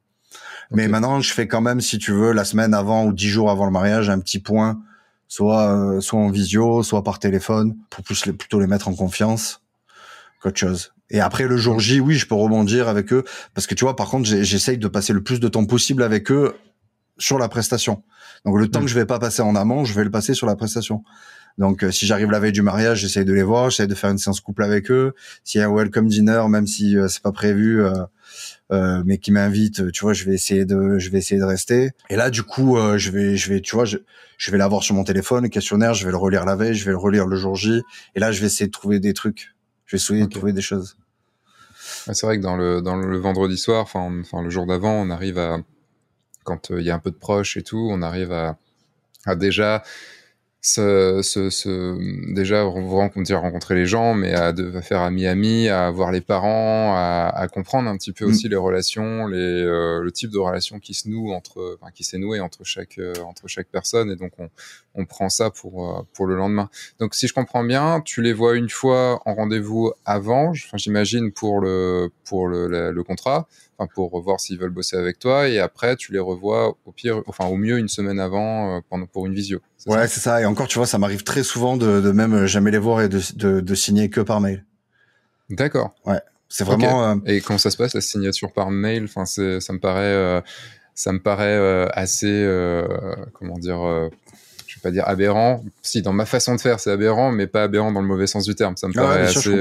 Mais 0.72 0.88
maintenant 0.88 1.20
je 1.20 1.32
fais 1.32 1.48
quand 1.48 1.62
même 1.62 1.80
si 1.80 2.00
tu 2.00 2.14
veux 2.14 2.32
la 2.32 2.46
semaine 2.46 2.74
avant 2.74 3.06
ou 3.06 3.14
dix 3.14 3.28
jours 3.28 3.52
avant 3.52 3.66
le 3.66 3.72
mariage 3.72 4.10
un 4.10 4.20
petit 4.20 4.40
point 4.40 4.82
soit 5.28 6.02
soit 6.02 6.20
en 6.20 6.32
visio 6.32 6.82
soit 6.82 7.04
par 7.04 7.20
téléphone 7.20 7.76
pour 7.92 8.04
plus 8.04 8.26
les, 8.26 8.34
plutôt 8.34 8.60
les 8.60 8.66
mettre 8.66 8.88
en 8.88 8.96
confiance 8.96 9.62
qu'autre 10.42 10.58
chose 10.58 10.94
et 11.14 11.22
après 11.22 11.48
le 11.48 11.56
jour 11.56 11.80
J, 11.80 12.00
oui, 12.00 12.16
je 12.16 12.28
peux 12.28 12.36
rebondir 12.36 12.90
avec 12.90 13.14
eux 13.14 13.24
parce 13.54 13.68
que 13.68 13.76
tu 13.76 13.86
vois, 13.86 13.96
par 13.96 14.10
contre, 14.10 14.28
j'essaye 14.28 14.80
de 14.80 14.88
passer 14.88 15.14
le 15.14 15.22
plus 15.22 15.40
de 15.40 15.48
temps 15.48 15.66
possible 15.66 16.04
avec 16.04 16.32
eux 16.32 16.56
sur 17.20 17.38
la 17.38 17.48
prestation. 17.48 18.04
Donc 18.46 18.58
le 18.58 18.68
temps 18.68 18.82
que 18.82 18.88
je 18.88 18.96
vais 18.96 19.06
pas 19.06 19.20
passer 19.20 19.44
en 19.44 19.56
amont, 19.56 19.86
je 19.86 19.94
vais 19.94 20.04
le 20.04 20.12
passer 20.12 20.34
sur 20.34 20.48
la 20.48 20.56
prestation. 20.56 21.04
Donc 21.60 21.84
euh, 21.84 21.92
si 21.92 22.08
j'arrive 22.08 22.32
la 22.32 22.40
veille 22.40 22.52
du 22.52 22.64
mariage, 22.64 23.02
j'essaye 23.02 23.26
de 23.26 23.34
les 23.34 23.44
voir, 23.44 23.70
j'essaye 23.70 23.88
de 23.88 23.94
faire 23.94 24.10
une 24.10 24.18
séance 24.18 24.42
couple 24.42 24.64
avec 24.64 24.90
eux. 24.90 25.14
S'il 25.44 25.62
y 25.62 25.64
a 25.64 25.68
un 25.68 25.72
welcome 25.72 26.08
dinner, 26.08 26.44
même 26.50 26.66
si 26.66 26.98
euh, 26.98 27.08
c'est 27.08 27.22
pas 27.22 27.32
prévu, 27.32 27.84
euh, 27.84 27.94
euh 28.72 29.04
mais 29.06 29.20
qui 29.20 29.32
m'invite, 29.32 29.92
tu 29.92 30.02
vois, 30.02 30.14
je 30.14 30.26
vais 30.26 30.34
essayer 30.34 30.66
de, 30.66 30.98
je 30.98 31.12
vais 31.12 31.20
essayer 31.20 31.40
de 31.40 31.46
rester. 31.46 31.92
Et 32.10 32.16
là, 32.16 32.32
du 32.32 32.42
coup, 32.42 32.76
je 32.98 33.12
vais, 33.12 33.38
je 33.38 33.54
vais, 33.54 33.62
tu 33.62 33.76
vois, 33.76 33.86
je, 33.86 33.98
je 34.40 34.50
vais 34.50 34.58
l'avoir 34.58 34.82
sur 34.82 34.96
mon 34.96 35.04
téléphone, 35.04 35.44
le 35.44 35.50
questionnaire, 35.50 35.94
je 35.94 36.06
vais 36.06 36.12
le 36.12 36.18
relire 36.18 36.44
la 36.44 36.56
veille, 36.56 36.74
je 36.74 36.86
vais 36.86 36.92
le 36.92 36.98
relire 36.98 37.28
le 37.28 37.36
jour 37.36 37.56
J. 37.56 37.84
Et 38.16 38.20
là, 38.20 38.32
je 38.32 38.42
vais 38.42 38.48
essayer 38.48 38.66
de 38.66 38.72
trouver 38.72 39.00
des 39.00 39.14
trucs. 39.14 39.54
Je 39.86 39.96
vais 39.96 40.02
essayer 40.02 40.24
de 40.24 40.30
trouver 40.30 40.54
des 40.54 40.62
choses 40.62 40.98
c'est 42.12 42.26
vrai 42.26 42.38
que 42.38 42.44
dans 42.44 42.56
le, 42.56 42.82
dans 42.82 42.96
le 42.96 43.18
vendredi 43.18 43.58
soir, 43.58 43.84
enfin, 43.84 44.42
le 44.42 44.50
jour 44.50 44.66
d'avant, 44.66 44.94
on 44.94 45.10
arrive 45.10 45.38
à, 45.38 45.58
quand 46.44 46.72
euh, 46.72 46.82
il 46.82 46.86
y 46.86 46.90
a 46.90 46.96
un 46.96 47.00
peu 47.00 47.12
de 47.12 47.16
proches 47.16 47.58
et 47.58 47.64
tout, 47.64 47.88
on 47.92 48.02
arrive 48.02 48.32
à, 48.32 48.58
à 49.26 49.36
déjà 49.36 49.84
ce, 50.66 51.20
ce, 51.24 51.50
ce, 51.50 52.34
déjà 52.34 52.64
rencontrer, 52.64 53.36
rencontrer 53.36 53.76
les 53.76 53.86
gens, 53.86 54.14
mais 54.14 54.34
à, 54.34 54.54
de, 54.54 54.80
faire 54.80 55.02
ami-ami, 55.02 55.68
à 55.68 55.92
voir 55.92 56.10
les 56.14 56.22
parents, 56.22 56.96
à, 56.96 57.30
à, 57.36 57.50
comprendre 57.50 57.90
un 57.90 57.98
petit 57.98 58.14
peu 58.14 58.26
mm. 58.26 58.30
aussi 58.30 58.48
les 58.48 58.56
relations, 58.56 59.28
les, 59.28 59.38
euh, 59.38 60.02
le 60.02 60.12
type 60.14 60.32
de 60.32 60.38
relation 60.38 60.80
qui 60.80 60.94
se 60.94 61.10
noue 61.10 61.34
entre, 61.34 61.78
enfin, 61.82 61.92
qui 61.92 62.06
s'est 62.06 62.18
noué 62.18 62.40
entre 62.40 62.64
chaque, 62.64 62.98
euh, 62.98 63.14
entre 63.26 63.50
chaque 63.50 63.68
personne, 63.68 64.10
et 64.10 64.16
donc 64.16 64.32
on, 64.40 64.50
on 64.96 65.06
prend 65.06 65.28
ça 65.28 65.50
pour, 65.50 65.86
euh, 65.86 66.02
pour 66.14 66.28
le 66.28 66.38
lendemain. 66.38 66.70
Donc 66.98 67.14
si 67.14 67.28
je 67.28 67.34
comprends 67.34 67.66
bien, 67.66 68.00
tu 68.00 68.22
les 68.22 68.32
vois 68.32 68.56
une 68.56 68.70
fois 68.70 69.22
en 69.26 69.34
rendez-vous 69.34 69.92
avant, 70.06 70.54
j'imagine 70.54 71.34
pour 71.34 71.60
le, 71.60 72.10
pour 72.24 72.48
le, 72.48 72.92
le 72.92 73.04
contrat, 73.04 73.50
enfin, 73.78 73.90
pour 73.94 74.22
voir 74.22 74.40
s'ils 74.40 74.60
veulent 74.60 74.70
bosser 74.70 74.98
avec 74.98 75.20
toi, 75.20 75.48
et 75.48 75.60
après 75.60 75.96
tu 75.96 76.12
les 76.12 76.20
revois 76.20 76.78
au 76.86 76.92
pire, 76.92 77.22
enfin 77.28 77.46
au 77.46 77.56
mieux 77.56 77.78
une 77.78 77.88
semaine 77.88 78.20
avant 78.20 78.82
pendant 78.90 79.06
pour 79.06 79.26
une 79.26 79.34
visio. 79.34 79.60
Ouais, 79.86 80.08
c'est 80.08 80.20
ça. 80.20 80.42
Et 80.42 80.46
encore, 80.46 80.68
tu 80.68 80.78
vois, 80.78 80.88
ça 80.88 80.98
m'arrive 80.98 81.24
très 81.24 81.44
souvent 81.44 81.76
de, 81.76 82.00
de, 82.00 82.12
même 82.12 82.34
euh, 82.34 82.48
jamais 82.48 82.72
les 82.72 82.78
voir 82.78 83.02
et 83.02 83.10
de, 83.10 83.20
de, 83.36 83.60
de 83.60 83.76
signer 83.76 84.10
que 84.10 84.22
par 84.22 84.40
mail. 84.40 84.66
D'accord. 85.50 85.94
Ouais. 86.06 86.22
C'est 86.48 86.64
vraiment. 86.64 87.10
Euh, 87.10 87.16
et 87.26 87.42
comment 87.42 87.60
ça 87.60 87.70
se 87.70 87.78
passe 87.78 87.94
la 87.94 88.02
signature 88.02 88.54
par 88.54 88.72
mail? 88.72 89.04
Enfin, 89.06 89.26
c'est, 89.26 89.60
ça 89.60 89.74
me 89.74 89.80
paraît, 89.80 90.04
euh, 90.04 90.40
ça 90.96 91.12
me 91.12 91.20
paraît 91.20 91.90
assez, 91.94 92.48
comment 93.34 93.58
dire, 93.58 93.80
je 94.68 94.76
vais 94.76 94.82
pas 94.82 94.92
dire 94.92 95.08
aberrant. 95.08 95.64
Si 95.82 96.02
dans 96.02 96.14
ma 96.14 96.26
façon 96.26 96.56
de 96.56 96.62
faire, 96.62 96.80
c'est 96.80 96.92
aberrant, 96.92 97.32
mais 97.32 97.48
pas 97.48 97.64
aberrant 97.64 97.92
dans 97.92 98.02
le 98.02 98.08
mauvais 98.08 98.28
sens 98.28 98.46
du 98.46 98.56
terme. 98.56 98.78
Ça 98.78 98.88
me 98.88 98.94
paraît 98.94 99.22
assez, 99.22 99.60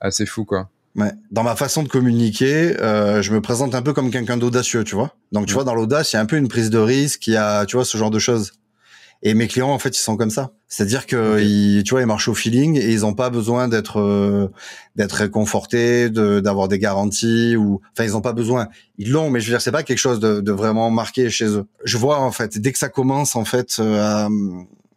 assez 0.00 0.24
fou, 0.24 0.44
quoi. 0.44 0.70
Ouais. 0.96 1.12
Dans 1.30 1.44
ma 1.44 1.54
façon 1.54 1.82
de 1.82 1.88
communiquer, 1.88 2.76
euh, 2.80 3.22
je 3.22 3.32
me 3.32 3.40
présente 3.40 3.74
un 3.74 3.82
peu 3.82 3.92
comme 3.92 4.10
quelqu'un 4.10 4.36
d'audacieux, 4.36 4.82
tu 4.82 4.96
vois. 4.96 5.14
Donc, 5.30 5.46
tu 5.46 5.54
vois, 5.54 5.64
dans 5.64 5.74
l'audace, 5.74 6.12
il 6.12 6.16
y 6.16 6.18
a 6.18 6.22
un 6.22 6.26
peu 6.26 6.36
une 6.36 6.48
prise 6.48 6.70
de 6.70 6.78
risque, 6.78 7.26
il 7.28 7.34
y 7.34 7.36
a, 7.36 7.64
tu 7.64 7.76
vois, 7.76 7.84
ce 7.84 7.96
genre 7.96 8.10
de 8.10 8.18
choses. 8.18 8.52
Et 9.22 9.34
mes 9.34 9.48
clients, 9.48 9.68
en 9.70 9.78
fait, 9.78 9.96
ils 9.96 10.00
sont 10.00 10.16
comme 10.16 10.30
ça. 10.30 10.52
C'est-à-dire 10.66 11.06
que 11.06 11.40
ils, 11.40 11.82
tu 11.84 11.90
vois, 11.90 12.00
ils 12.00 12.06
marchent 12.06 12.28
au 12.28 12.34
feeling 12.34 12.78
et 12.78 12.90
ils 12.90 13.00
n'ont 13.00 13.12
pas 13.12 13.28
besoin 13.28 13.68
d'être 13.68 14.00
euh, 14.00 14.48
d'être 14.96 15.12
réconfortés, 15.12 16.08
d'avoir 16.08 16.68
des 16.68 16.78
garanties 16.78 17.54
ou, 17.54 17.82
enfin, 17.92 18.04
ils 18.08 18.12
n'ont 18.12 18.22
pas 18.22 18.32
besoin. 18.32 18.68
Ils 18.96 19.10
l'ont, 19.10 19.28
mais 19.28 19.40
je 19.40 19.46
veux 19.46 19.52
dire, 19.52 19.60
c'est 19.60 19.72
pas 19.72 19.82
quelque 19.82 19.98
chose 19.98 20.20
de, 20.20 20.40
de, 20.40 20.52
vraiment 20.52 20.90
marqué 20.90 21.28
chez 21.28 21.46
eux. 21.48 21.66
Je 21.84 21.98
vois 21.98 22.18
en 22.18 22.32
fait, 22.32 22.58
dès 22.58 22.72
que 22.72 22.78
ça 22.78 22.88
commence 22.88 23.36
en 23.36 23.44
fait 23.44 23.76
euh, 23.78 24.00
à, 24.00 24.28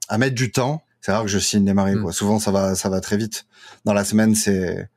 à 0.07 0.17
mettre 0.17 0.35
du 0.35 0.51
temps, 0.51 0.83
c'est 1.01 1.11
rare 1.11 1.23
que 1.23 1.29
je 1.29 1.39
signe 1.39 1.65
les 1.65 1.73
maris. 1.73 1.95
Mm. 1.95 2.03
Quoi. 2.03 2.13
Souvent, 2.13 2.39
ça 2.39 2.51
va 2.51 2.75
ça 2.75 2.87
va 2.89 3.01
très 3.01 3.17
vite. 3.17 3.45
Dans 3.83 3.93
la 3.93 4.05
semaine, 4.05 4.35
c'est 4.35 4.87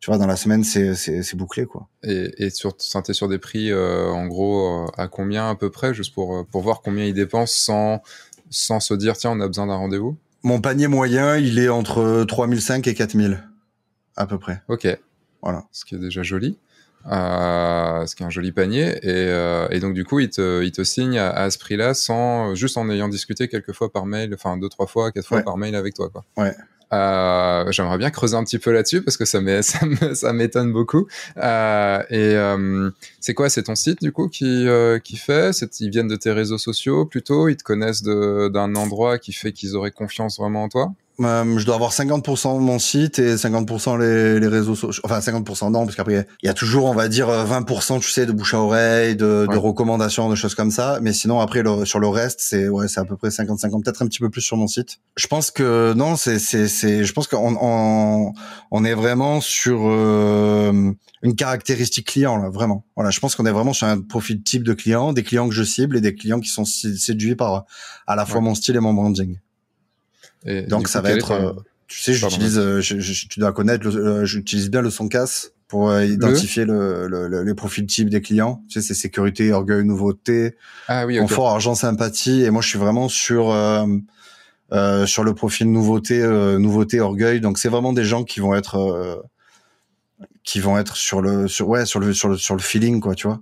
tu 0.00 0.10
vois, 0.10 0.18
dans 0.18 0.26
la 0.26 0.36
semaine, 0.36 0.62
c'est 0.62 1.34
bouclé 1.34 1.66
quoi. 1.66 1.88
Et, 2.04 2.30
et 2.38 2.50
sur 2.50 2.76
t'es 2.76 3.12
sur 3.12 3.28
des 3.28 3.38
prix 3.38 3.72
euh, 3.72 4.08
en 4.10 4.26
gros 4.26 4.86
à 4.96 5.08
combien 5.08 5.50
à 5.50 5.54
peu 5.54 5.70
près, 5.70 5.92
juste 5.94 6.14
pour 6.14 6.46
pour 6.46 6.62
voir 6.62 6.82
combien 6.82 7.04
ils 7.04 7.14
dépensent 7.14 7.54
sans 7.64 8.02
sans 8.50 8.80
se 8.80 8.94
dire 8.94 9.16
tiens 9.16 9.32
on 9.32 9.40
a 9.40 9.46
besoin 9.48 9.66
d'un 9.66 9.74
rendez-vous? 9.74 10.16
Mon 10.44 10.60
panier 10.60 10.86
moyen 10.86 11.36
il 11.36 11.58
est 11.58 11.68
entre 11.68 12.24
3005 12.24 12.86
et 12.86 12.94
4000 12.94 13.42
à 14.16 14.26
peu 14.26 14.38
près. 14.38 14.62
Ok. 14.68 14.86
Voilà. 15.42 15.64
Ce 15.72 15.84
qui 15.84 15.94
est 15.94 15.98
déjà 15.98 16.22
joli. 16.22 16.58
Euh, 17.06 18.06
ce 18.06 18.14
qui 18.16 18.22
est 18.22 18.26
un 18.26 18.30
joli 18.30 18.50
panier 18.52 18.98
et, 19.02 19.28
euh, 19.28 19.68
et 19.70 19.78
donc 19.78 19.94
du 19.94 20.04
coup 20.04 20.18
il 20.18 20.28
te, 20.28 20.62
il 20.64 20.72
te 20.72 20.82
signe 20.82 21.16
à, 21.16 21.30
à 21.30 21.48
ce 21.48 21.56
prix-là 21.56 21.94
sans 21.94 22.54
juste 22.56 22.76
en 22.76 22.90
ayant 22.90 23.08
discuté 23.08 23.48
quelques 23.48 23.72
fois 23.72 23.90
par 23.90 24.04
mail, 24.04 24.34
enfin 24.34 24.58
deux 24.58 24.68
trois 24.68 24.86
fois, 24.88 25.10
quatre 25.12 25.26
fois 25.26 25.42
par 25.42 25.56
mail 25.56 25.74
avec 25.76 25.94
toi 25.94 26.10
quoi. 26.10 26.24
Ouais. 26.36 26.54
Euh, 26.92 27.70
J'aimerais 27.70 27.98
bien 27.98 28.10
creuser 28.10 28.36
un 28.36 28.44
petit 28.44 28.58
peu 28.58 28.72
là-dessus 28.72 29.02
parce 29.02 29.16
que 29.16 29.24
ça 30.14 30.32
m'étonne 30.32 30.72
beaucoup. 30.72 31.06
Euh, 31.36 32.02
et 32.10 32.34
euh, 32.34 32.90
c'est 33.20 33.34
quoi 33.34 33.48
C'est 33.48 33.64
ton 33.64 33.74
site 33.74 34.00
du 34.02 34.12
coup 34.12 34.28
qui, 34.28 34.66
euh, 34.68 34.98
qui 34.98 35.16
fait? 35.16 35.50
Ils 35.80 35.90
viennent 35.90 36.08
de 36.08 36.16
tes 36.16 36.32
réseaux 36.32 36.58
sociaux 36.58 37.06
plutôt? 37.06 37.48
Ils 37.48 37.56
te 37.56 37.64
connaissent 37.64 38.02
d'un 38.02 38.74
endroit 38.74 39.18
qui 39.18 39.32
fait 39.32 39.52
qu'ils 39.52 39.76
auraient 39.76 39.90
confiance 39.90 40.38
vraiment 40.38 40.64
en 40.64 40.68
toi? 40.68 40.92
Euh, 41.20 41.58
je 41.58 41.64
dois 41.66 41.74
avoir 41.74 41.92
50% 41.92 42.60
mon 42.60 42.78
site 42.78 43.18
et 43.18 43.34
50% 43.34 43.98
les, 43.98 44.38
les 44.38 44.46
réseaux 44.46 44.74
sociaux. 44.74 45.02
Enfin, 45.04 45.18
50% 45.18 45.72
non, 45.72 45.84
parce 45.84 45.96
qu'après, 45.96 46.26
il 46.42 46.46
y 46.46 46.48
a 46.48 46.54
toujours, 46.54 46.84
on 46.86 46.94
va 46.94 47.08
dire, 47.08 47.28
20%, 47.28 48.00
tu 48.00 48.10
sais, 48.10 48.26
de 48.26 48.32
bouche 48.32 48.54
à 48.54 48.60
oreille, 48.60 49.16
de, 49.16 49.46
de 49.50 49.56
recommandations, 49.56 50.28
de 50.28 50.34
choses 50.34 50.54
comme 50.54 50.70
ça. 50.70 50.98
Mais 51.02 51.12
sinon, 51.12 51.40
après, 51.40 51.62
le, 51.62 51.84
sur 51.84 51.98
le 51.98 52.08
reste, 52.08 52.40
c'est 52.40 52.68
ouais, 52.68 52.88
c'est 52.88 53.00
à 53.00 53.04
peu 53.04 53.16
près 53.16 53.28
50-50, 53.28 53.82
peut-être 53.82 54.02
un 54.02 54.06
petit 54.06 54.20
peu 54.20 54.30
plus 54.30 54.42
sur 54.42 54.56
mon 54.56 54.68
site. 54.68 54.98
Je 55.16 55.26
pense 55.26 55.50
que 55.50 55.92
non, 55.94 56.16
c'est 56.16 56.38
c'est 56.38 56.68
c'est. 56.68 57.04
Je 57.04 57.12
pense 57.12 57.26
qu'on 57.26 57.56
on, 57.60 58.32
on 58.70 58.84
est 58.84 58.94
vraiment 58.94 59.40
sur 59.40 59.80
euh, 59.84 60.92
une 61.22 61.34
caractéristique 61.34 62.06
client 62.06 62.36
là, 62.36 62.48
vraiment. 62.48 62.84
Voilà, 62.96 63.10
je 63.10 63.20
pense 63.20 63.34
qu'on 63.34 63.46
est 63.46 63.52
vraiment 63.52 63.72
sur 63.72 63.86
un 63.86 64.00
profil 64.00 64.42
type 64.42 64.62
de 64.62 64.74
client, 64.74 65.12
des 65.12 65.22
clients 65.22 65.48
que 65.48 65.54
je 65.54 65.64
cible 65.64 65.96
et 65.96 66.00
des 66.00 66.14
clients 66.14 66.40
qui 66.40 66.48
sont 66.48 66.64
séduits 66.64 67.34
par 67.34 67.64
à 68.06 68.16
la 68.16 68.24
fois 68.24 68.40
mon 68.40 68.54
style 68.54 68.76
et 68.76 68.80
mon 68.80 68.94
branding. 68.94 69.38
Donc 70.44 70.88
ça 70.88 71.00
va 71.00 71.10
être, 71.12 71.32
euh, 71.32 71.52
tu 71.86 72.00
sais, 72.00 72.14
j'utilise, 72.14 72.58
euh, 72.58 72.80
tu 72.80 73.40
dois 73.40 73.52
connaître, 73.52 73.86
euh, 73.88 74.24
j'utilise 74.24 74.70
bien 74.70 74.82
le 74.82 74.90
son 74.90 75.08
casse 75.08 75.52
pour 75.66 75.92
identifier 76.00 76.64
le, 76.64 77.08
le, 77.08 77.42
les 77.42 77.54
profils 77.54 77.86
types 77.86 78.08
des 78.10 78.20
clients. 78.20 78.62
Tu 78.68 78.80
sais, 78.80 78.86
c'est 78.88 78.94
sécurité, 78.94 79.52
orgueil, 79.52 79.84
nouveauté, 79.84 80.56
ah, 80.88 81.06
oui, 81.06 81.18
confort, 81.18 81.48
argent, 81.50 81.74
sympathie. 81.74 82.42
Et 82.42 82.50
moi, 82.50 82.62
je 82.62 82.68
suis 82.68 82.78
vraiment 82.78 83.08
sur 83.08 83.52
Euh, 84.70 85.06
sur 85.06 85.24
le 85.24 85.32
profil 85.32 85.72
nouveauté, 85.72 86.20
euh, 86.20 86.58
nouveauté, 86.58 87.00
orgueil. 87.00 87.40
Donc 87.40 87.56
c'est 87.56 87.70
vraiment 87.70 87.94
des 87.94 88.04
gens 88.04 88.22
qui 88.22 88.38
vont 88.40 88.54
être, 88.54 88.76
euh, 88.76 89.16
qui 90.44 90.60
vont 90.60 90.76
être 90.76 90.94
sur 90.94 91.22
le, 91.22 91.48
sur 91.48 91.70
ouais, 91.70 91.86
sur 91.86 92.00
le, 92.00 92.12
sur 92.12 92.28
le, 92.28 92.36
sur 92.36 92.54
le 92.54 92.60
feeling, 92.60 93.00
quoi, 93.00 93.14
tu 93.14 93.26
vois. 93.28 93.40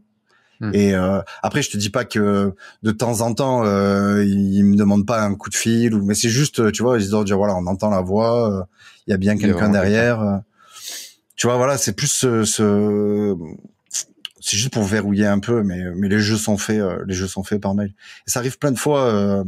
Hmm. 0.61 0.71
Et 0.75 0.95
après, 1.43 1.63
je 1.63 1.71
te 1.71 1.77
dis 1.77 1.91
pas 1.91 2.05
que 2.05 2.55
de 2.83 2.91
temps 2.91 3.21
en 3.21 3.35
temps, 3.35 3.65
ils 3.65 4.65
me 4.65 4.77
demandent 4.77 5.07
pas 5.07 5.23
un 5.23 5.35
coup 5.35 5.51
de 5.51 5.55
fil, 5.55 5.95
ou 5.95 6.05
mais 6.05 6.15
c'est 6.15 6.29
juste, 6.29 6.73
tu 6.73 6.83
vois, 6.83 6.99
ils 6.99 7.07
se 7.07 7.25
dire 7.25 7.37
voilà, 7.37 7.55
on 7.57 7.67
entend 7.67 7.91
la 7.91 8.01
voix, 8.01 8.67
il 9.07 9.11
y 9.11 9.15
a 9.15 9.19
bien 9.19 9.37
quelqu'un 9.37 9.71
derrière. 9.71 10.41
tu 11.35 11.47
vois, 11.47 11.57
voilà, 11.57 11.79
c'est 11.79 11.93
plus 11.93 12.11
ce, 12.11 12.45
ce 12.45 13.35
c'est 14.41 14.57
juste 14.57 14.73
pour 14.73 14.85
verrouiller 14.85 15.27
un 15.27 15.41
peu, 15.41 15.63
mais 15.63 15.83
mais 15.97 16.09
les 16.09 16.21
jeux 16.21 16.37
sont 16.37 16.57
faits, 16.57 16.83
les 17.07 17.15
jeux 17.15 17.27
sont 17.27 17.43
faits 17.43 17.61
par 17.61 17.75
mail. 17.75 17.93
Et 18.27 18.31
ça 18.31 18.39
arrive 18.39 18.59
plein 18.59 18.73
de 18.73 18.79
fois. 18.79 19.45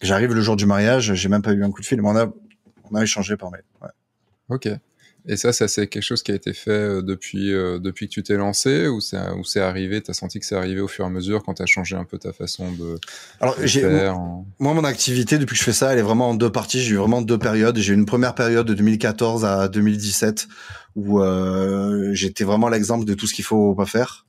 J'arrive 0.00 0.32
le 0.32 0.40
jour 0.40 0.56
du 0.56 0.66
mariage, 0.66 1.14
j'ai 1.14 1.28
même 1.28 1.42
pas 1.42 1.52
eu 1.52 1.64
un 1.64 1.70
coup 1.70 1.80
de 1.80 1.86
fil, 1.86 2.00
mais 2.00 2.08
on 2.08 2.16
a, 2.16 2.26
on 2.90 2.94
a 2.94 3.02
échangé 3.02 3.36
par 3.36 3.50
mail. 3.50 3.64
Ouais. 3.82 3.88
Ok. 4.48 4.68
Et 5.28 5.36
ça, 5.36 5.52
ça 5.52 5.68
c'est 5.68 5.86
quelque 5.86 6.02
chose 6.02 6.22
qui 6.22 6.32
a 6.32 6.34
été 6.34 6.52
fait 6.52 6.70
euh, 6.70 7.02
depuis, 7.02 7.52
euh, 7.52 7.78
depuis 7.78 8.08
que 8.08 8.14
tu 8.14 8.22
t'es 8.22 8.36
lancé 8.36 8.88
ou 8.88 9.00
c'est, 9.00 9.30
ou 9.32 9.44
c'est 9.44 9.60
arrivé, 9.60 10.02
tu 10.02 10.10
as 10.10 10.14
senti 10.14 10.40
que 10.40 10.46
c'est 10.46 10.56
arrivé 10.56 10.80
au 10.80 10.88
fur 10.88 11.04
et 11.04 11.08
à 11.08 11.10
mesure 11.10 11.42
quand 11.44 11.54
tu 11.54 11.62
as 11.62 11.66
changé 11.66 11.96
un 11.96 12.04
peu 12.04 12.18
ta 12.18 12.32
façon 12.32 12.72
de, 12.72 12.98
Alors, 13.40 13.54
j'ai, 13.62 13.82
faire 13.82 14.16
Moi, 14.58 14.74
mon 14.74 14.84
activité, 14.84 15.38
depuis 15.38 15.52
que 15.54 15.58
je 15.58 15.64
fais 15.64 15.72
ça, 15.72 15.92
elle 15.92 15.98
est 15.98 16.02
vraiment 16.02 16.30
en 16.30 16.34
deux 16.34 16.50
parties. 16.50 16.82
J'ai 16.82 16.94
eu 16.94 16.96
vraiment 16.96 17.22
deux 17.22 17.38
périodes. 17.38 17.78
J'ai 17.78 17.92
eu 17.92 17.96
une 17.96 18.06
première 18.06 18.34
période 18.34 18.66
de 18.66 18.74
2014 18.74 19.44
à 19.44 19.68
2017 19.68 20.48
où 20.96 21.20
euh, 21.20 22.10
j'étais 22.12 22.44
vraiment 22.44 22.68
l'exemple 22.68 23.04
de 23.04 23.14
tout 23.14 23.26
ce 23.26 23.34
qu'il 23.34 23.44
faut 23.44 23.74
pas 23.74 23.86
faire. 23.86 24.26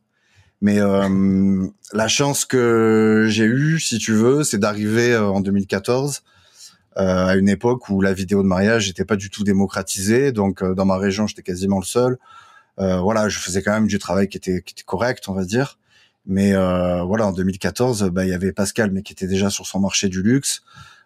Mais 0.62 0.80
euh, 0.80 1.68
la 1.94 2.08
chance 2.08 2.46
que 2.46 3.28
j'ai 3.30 3.46
eue, 3.46 3.80
si 3.80 3.98
tu 3.98 4.14
veux, 4.14 4.44
c'est 4.44 4.58
d'arriver 4.58 5.14
euh, 5.14 5.28
en 5.28 5.40
2014 5.40 6.18
euh, 6.18 6.39
à 7.00 7.36
une 7.36 7.50
époque 7.50 7.90
où 7.90 8.02
la 8.02 8.14
vidéo 8.14 8.44
de 8.44 8.48
mariage 8.48 8.88
n'était 8.88 9.06
pas 9.06 9.16
du 9.16 9.30
tout 9.30 9.44
démocratisée. 9.44 10.32
Donc 10.32 10.64
dans 10.64 10.86
ma 10.86 10.98
région, 10.98 11.28
j'étais 11.28 11.44
quasiment 11.44 11.80
le 11.80 11.86
seul. 11.86 12.18
voilà, 12.78 13.30
je 13.30 13.40
faisais 13.40 13.62
quand 13.62 13.72
même 13.72 13.88
du 13.88 14.00
travail 14.00 14.28
qui 14.28 14.38
était, 14.38 14.62
qui 14.62 14.74
était 14.74 14.84
correct, 14.84 15.30
on 15.30 15.34
va 15.34 15.46
dire. 15.46 15.80
Mais 16.26 16.54
voilà, 16.54 17.28
en 17.28 17.32
2014, 17.32 18.10
bah, 18.12 18.26
il 18.26 18.30
y 18.30 18.34
avait 18.34 18.52
Pascal, 18.52 18.92
mais 18.92 19.02
qui 19.02 19.14
était 19.14 19.28
déjà 19.28 19.50
sur 19.50 19.66
son 19.66 19.80
marché 19.80 20.10
du 20.10 20.22
luxe, 20.22 20.62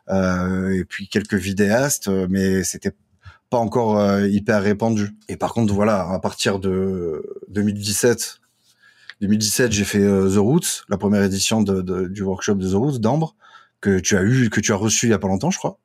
et 0.10 0.84
puis 0.90 1.08
quelques 1.08 1.36
vidéastes, 1.36 2.10
mais 2.30 2.64
c'était 2.64 2.94
pas 3.52 3.60
encore 3.60 4.20
hyper 4.22 4.64
répandu. 4.64 5.12
Et 5.30 5.38
par 5.38 5.54
contre, 5.54 5.74
voilà, 5.74 6.10
à 6.10 6.20
partir 6.20 6.60
de 6.60 7.24
2017, 7.50 8.40
2017, 9.24 9.72
j'ai 9.72 9.86
fait 9.86 10.00
euh, 10.00 10.30
The 10.30 10.38
Roots, 10.38 10.84
la 10.90 10.98
première 10.98 11.24
édition 11.24 11.62
de, 11.62 12.08
du 12.08 12.24
workshop 12.24 12.56
de 12.56 12.70
The 12.70 12.74
Roots 12.74 13.00
d'Ambre 13.00 13.36
que 13.80 14.00
tu 14.00 14.18
as 14.18 14.24
eu, 14.24 14.50
que 14.50 14.60
tu 14.60 14.74
as 14.74 14.76
reçu 14.76 15.08
il 15.08 15.10
y 15.10 15.14
a 15.14 15.20
pas 15.20 15.28
longtemps, 15.28 15.52
je 15.52 15.58
crois. 15.58 15.80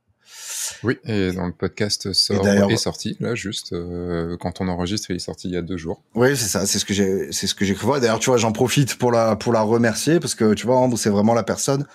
Oui, 0.82 0.98
et 1.04 1.32
dans 1.32 1.46
le 1.46 1.52
podcast 1.52 2.12
sort, 2.12 2.46
est 2.46 2.76
sorti 2.76 3.16
là 3.20 3.34
juste 3.34 3.72
euh, 3.72 4.36
quand 4.38 4.60
on 4.60 4.68
enregistre, 4.68 5.10
il 5.10 5.16
est 5.16 5.20
sorti 5.20 5.48
il 5.48 5.54
y 5.54 5.56
a 5.56 5.62
deux 5.62 5.76
jours. 5.76 6.02
Oui, 6.14 6.36
c'est 6.36 6.48
ça, 6.48 6.66
c'est 6.66 6.78
ce 6.78 6.84
que 6.84 6.94
j'ai, 6.94 7.32
c'est 7.32 7.46
ce 7.46 7.54
que 7.54 7.64
j'ai 7.64 7.74
cru 7.74 7.86
voir. 7.86 8.00
D'ailleurs, 8.00 8.18
tu 8.18 8.30
vois, 8.30 8.38
j'en 8.38 8.52
profite 8.52 8.96
pour 8.96 9.12
la 9.12 9.36
pour 9.36 9.52
la 9.52 9.62
remercier 9.62 10.20
parce 10.20 10.34
que 10.34 10.54
tu 10.54 10.66
vois, 10.66 10.76
Ambre, 10.76 10.98
c'est 10.98 11.10
vraiment 11.10 11.34
la 11.34 11.42
personne 11.42 11.86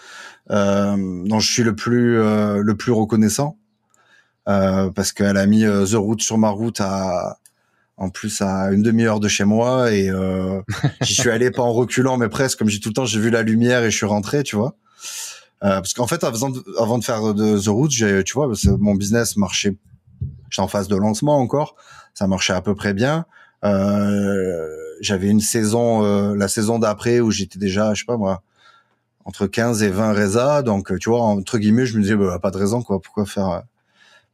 euh, 0.52 1.24
dont 1.26 1.40
je 1.40 1.52
suis 1.52 1.64
le 1.64 1.76
plus 1.76 2.20
euh, 2.20 2.62
le 2.62 2.76
plus 2.76 2.92
reconnaissant 2.92 3.58
euh, 4.48 4.90
parce 4.90 5.14
qu'elle 5.14 5.38
a 5.38 5.46
mis 5.46 5.64
The 5.64 5.96
Route 5.96 6.22
sur 6.22 6.38
ma 6.38 6.50
route 6.50 6.82
à 6.82 7.40
en 7.98 8.10
plus 8.10 8.42
à 8.42 8.72
une 8.72 8.82
demi-heure 8.82 9.20
de 9.20 9.28
chez 9.28 9.44
moi 9.44 9.92
et 9.92 10.10
euh, 10.10 10.62
j'y 11.02 11.14
suis 11.14 11.30
allé 11.30 11.52
pas 11.52 11.62
en 11.62 11.74
reculant 11.74 12.18
mais 12.18 12.30
presque 12.30 12.58
comme 12.60 12.70
j'ai 12.70 12.80
tout 12.80 12.90
le 12.90 12.94
temps 12.94 13.06
j'ai 13.06 13.20
vu 13.20 13.30
la 13.30 13.44
lumière 13.44 13.84
et 13.84 13.92
je 13.92 13.98
suis 13.98 14.06
rentré 14.06 14.44
tu 14.44 14.56
vois 14.56 14.76
euh, 15.06 15.33
parce 15.64 15.94
qu'en 15.94 16.08
fait 16.08 16.24
avant 16.24 16.50
de, 16.50 16.64
avant 16.78 16.98
de 16.98 17.04
faire 17.04 17.34
de 17.34 17.58
The 17.58 17.68
Route 17.68 17.92
j'ai 17.92 18.24
tu 18.24 18.34
vois 18.34 18.52
mon 18.80 18.96
business 18.96 19.38
marchait. 19.38 19.78
J'étais 20.50 20.62
en 20.62 20.68
phase 20.68 20.88
de 20.88 20.96
lancement 20.96 21.40
encore. 21.40 21.76
Ça 22.14 22.28
marchait 22.28 22.54
à 22.54 22.62
peu 22.62 22.76
près 22.76 22.94
bien. 22.94 23.26
Euh, 23.64 24.68
j'avais 25.02 25.30
une 25.30 25.40
saison 25.40 26.04
euh, 26.04 26.36
la 26.36 26.48
saison 26.48 26.80
d'après 26.80 27.22
où 27.22 27.32
j'étais 27.32 27.60
déjà 27.60 27.94
je 27.94 28.02
sais 28.02 28.06
pas 28.06 28.18
moi 28.18 28.44
entre 29.26 29.48
15 29.48 29.84
et 29.84 29.90
20 29.90 30.12
résas. 30.12 30.62
Donc 30.64 30.98
tu 31.00 31.10
vois 31.10 31.22
entre 31.22 31.58
guillemets 31.58 31.86
je 31.86 31.98
me 31.98 32.02
disais 32.02 32.16
bah, 32.16 32.40
pas 32.40 32.52
de 32.52 32.58
raison 32.58 32.82
quoi. 32.82 33.00
Pourquoi 33.02 33.26
faire 33.26 33.64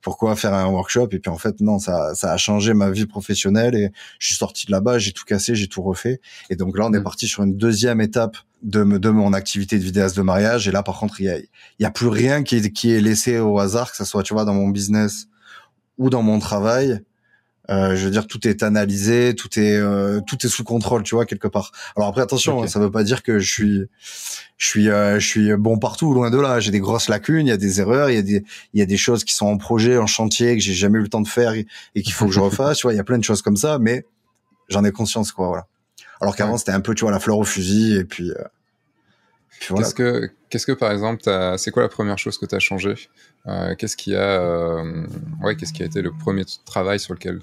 pourquoi 0.01 0.35
faire 0.35 0.53
un 0.53 0.67
workshop? 0.67 1.09
Et 1.11 1.19
puis 1.19 1.29
en 1.29 1.37
fait 1.37 1.61
non 1.61 1.77
ça 1.77 2.15
ça 2.15 2.31
a 2.33 2.37
changé 2.37 2.73
ma 2.73 2.89
vie 2.89 3.05
professionnelle. 3.05 3.75
Et 3.75 3.91
je 4.17 4.27
suis 4.27 4.35
sorti 4.35 4.65
de 4.65 4.71
là-bas 4.71 4.97
j'ai 4.97 5.11
tout 5.11 5.25
cassé 5.25 5.53
j'ai 5.53 5.67
tout 5.67 5.83
refait. 5.83 6.21
Et 6.49 6.55
donc 6.55 6.77
là 6.77 6.87
on 6.87 6.93
est 6.93 6.99
mm. 6.99 7.03
parti 7.03 7.27
sur 7.27 7.43
une 7.43 7.55
deuxième 7.55 8.01
étape 8.01 8.35
de 8.63 8.83
de 8.83 9.09
mon 9.09 9.33
activité 9.33 9.77
de 9.77 9.83
vidéaste 9.83 10.17
de 10.17 10.21
mariage 10.21 10.67
et 10.67 10.71
là 10.71 10.83
par 10.83 10.99
contre 10.99 11.21
il 11.21 11.25
y 11.25 11.29
a 11.29 11.37
y 11.79 11.85
a 11.85 11.91
plus 11.91 12.07
rien 12.07 12.43
qui 12.43 12.57
est 12.57 12.71
qui 12.71 12.91
est 12.91 13.01
laissé 13.01 13.39
au 13.39 13.59
hasard 13.59 13.91
que 13.91 13.97
ça 13.97 14.05
soit 14.05 14.23
tu 14.23 14.33
vois 14.33 14.45
dans 14.45 14.53
mon 14.53 14.69
business 14.69 15.27
ou 15.97 16.09
dans 16.09 16.21
mon 16.21 16.39
travail 16.39 17.01
euh, 17.69 17.95
je 17.95 18.05
veux 18.05 18.11
dire, 18.11 18.25
tout 18.25 18.47
est 18.47 18.63
analysé, 18.63 19.35
tout 19.35 19.59
est 19.59 19.77
euh, 19.77 20.21
tout 20.21 20.43
est 20.43 20.49
sous 20.49 20.63
contrôle, 20.63 21.03
tu 21.03 21.13
vois, 21.13 21.25
quelque 21.25 21.47
part. 21.47 21.71
Alors 21.95 22.09
après, 22.09 22.21
attention, 22.21 22.63
hein, 22.63 22.67
ça 22.67 22.79
veut 22.79 22.89
pas 22.89 23.03
dire 23.03 23.21
que 23.21 23.37
je 23.37 23.51
suis 23.51 23.83
je 24.57 24.67
suis 24.67 24.89
euh, 24.89 25.19
je 25.19 25.27
suis 25.27 25.55
bon 25.55 25.77
partout, 25.77 26.13
loin 26.13 26.31
de 26.31 26.39
là. 26.39 26.59
J'ai 26.59 26.71
des 26.71 26.79
grosses 26.79 27.09
lacunes, 27.09 27.45
il 27.45 27.49
y 27.49 27.53
a 27.53 27.57
des 27.57 27.79
erreurs, 27.79 28.09
il 28.09 28.15
y 28.15 28.19
a 28.19 28.23
des 28.23 28.43
il 28.73 28.79
y 28.79 28.81
a 28.81 28.87
des 28.87 28.97
choses 28.97 29.23
qui 29.23 29.35
sont 29.35 29.45
en 29.45 29.57
projet, 29.57 29.97
en 29.99 30.07
chantier 30.07 30.55
que 30.55 30.63
j'ai 30.63 30.73
jamais 30.73 30.97
eu 30.97 31.03
le 31.03 31.09
temps 31.09 31.21
de 31.21 31.27
faire 31.27 31.53
et, 31.53 31.67
qu'il 32.01 32.13
faut 32.13 32.25
que 32.25 32.31
je 32.31 32.39
refasse. 32.39 32.79
tu 32.79 32.83
vois, 32.83 32.93
il 32.93 32.97
y 32.97 33.01
a 33.01 33.03
plein 33.03 33.19
de 33.19 33.23
choses 33.23 33.43
comme 33.43 33.57
ça, 33.57 33.77
mais 33.77 34.03
j'en 34.69 34.83
ai 34.83 34.91
conscience, 34.91 35.31
quoi. 35.31 35.47
Voilà. 35.47 35.67
Alors 36.21 36.35
qu'avant, 36.35 36.57
c'était 36.57 36.71
un 36.71 36.81
peu, 36.81 36.93
tu 36.95 37.05
vois, 37.05 37.11
la 37.11 37.19
fleur 37.19 37.37
au 37.37 37.45
fusil 37.45 37.95
et 37.95 38.03
puis. 38.03 38.31
Qu'est-ce 39.59 39.93
que, 39.93 40.31
qu'est-ce 40.49 40.65
que 40.65 40.71
par 40.71 40.91
exemple, 40.91 41.23
c'est 41.57 41.71
quoi 41.71 41.83
la 41.83 41.89
première 41.89 42.17
chose 42.17 42.37
que 42.37 42.45
tu 42.45 42.55
as 42.55 42.59
changé? 42.59 42.95
Euh, 43.47 43.75
Qu'est-ce 43.75 43.97
qui 43.97 44.15
a, 44.15 44.41
euh, 44.41 45.05
ouais, 45.41 45.55
qu'est-ce 45.55 45.73
qui 45.73 45.81
a 45.81 45.85
été 45.85 46.01
le 46.01 46.11
premier 46.11 46.43
travail 46.65 46.99
sur 46.99 47.13
lequel 47.13 47.39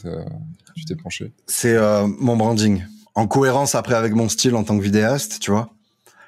tu 0.75 0.85
t'es 0.85 0.95
penché? 0.95 1.33
C'est 1.47 1.75
euh, 1.75 2.07
mon 2.07 2.37
branding, 2.37 2.85
en 3.15 3.27
cohérence 3.27 3.75
après 3.75 3.95
avec 3.95 4.15
mon 4.15 4.29
style 4.29 4.55
en 4.55 4.65
tant 4.65 4.79
que 4.79 4.83
vidéaste, 4.83 5.41
tu 5.41 5.51
vois. 5.51 5.71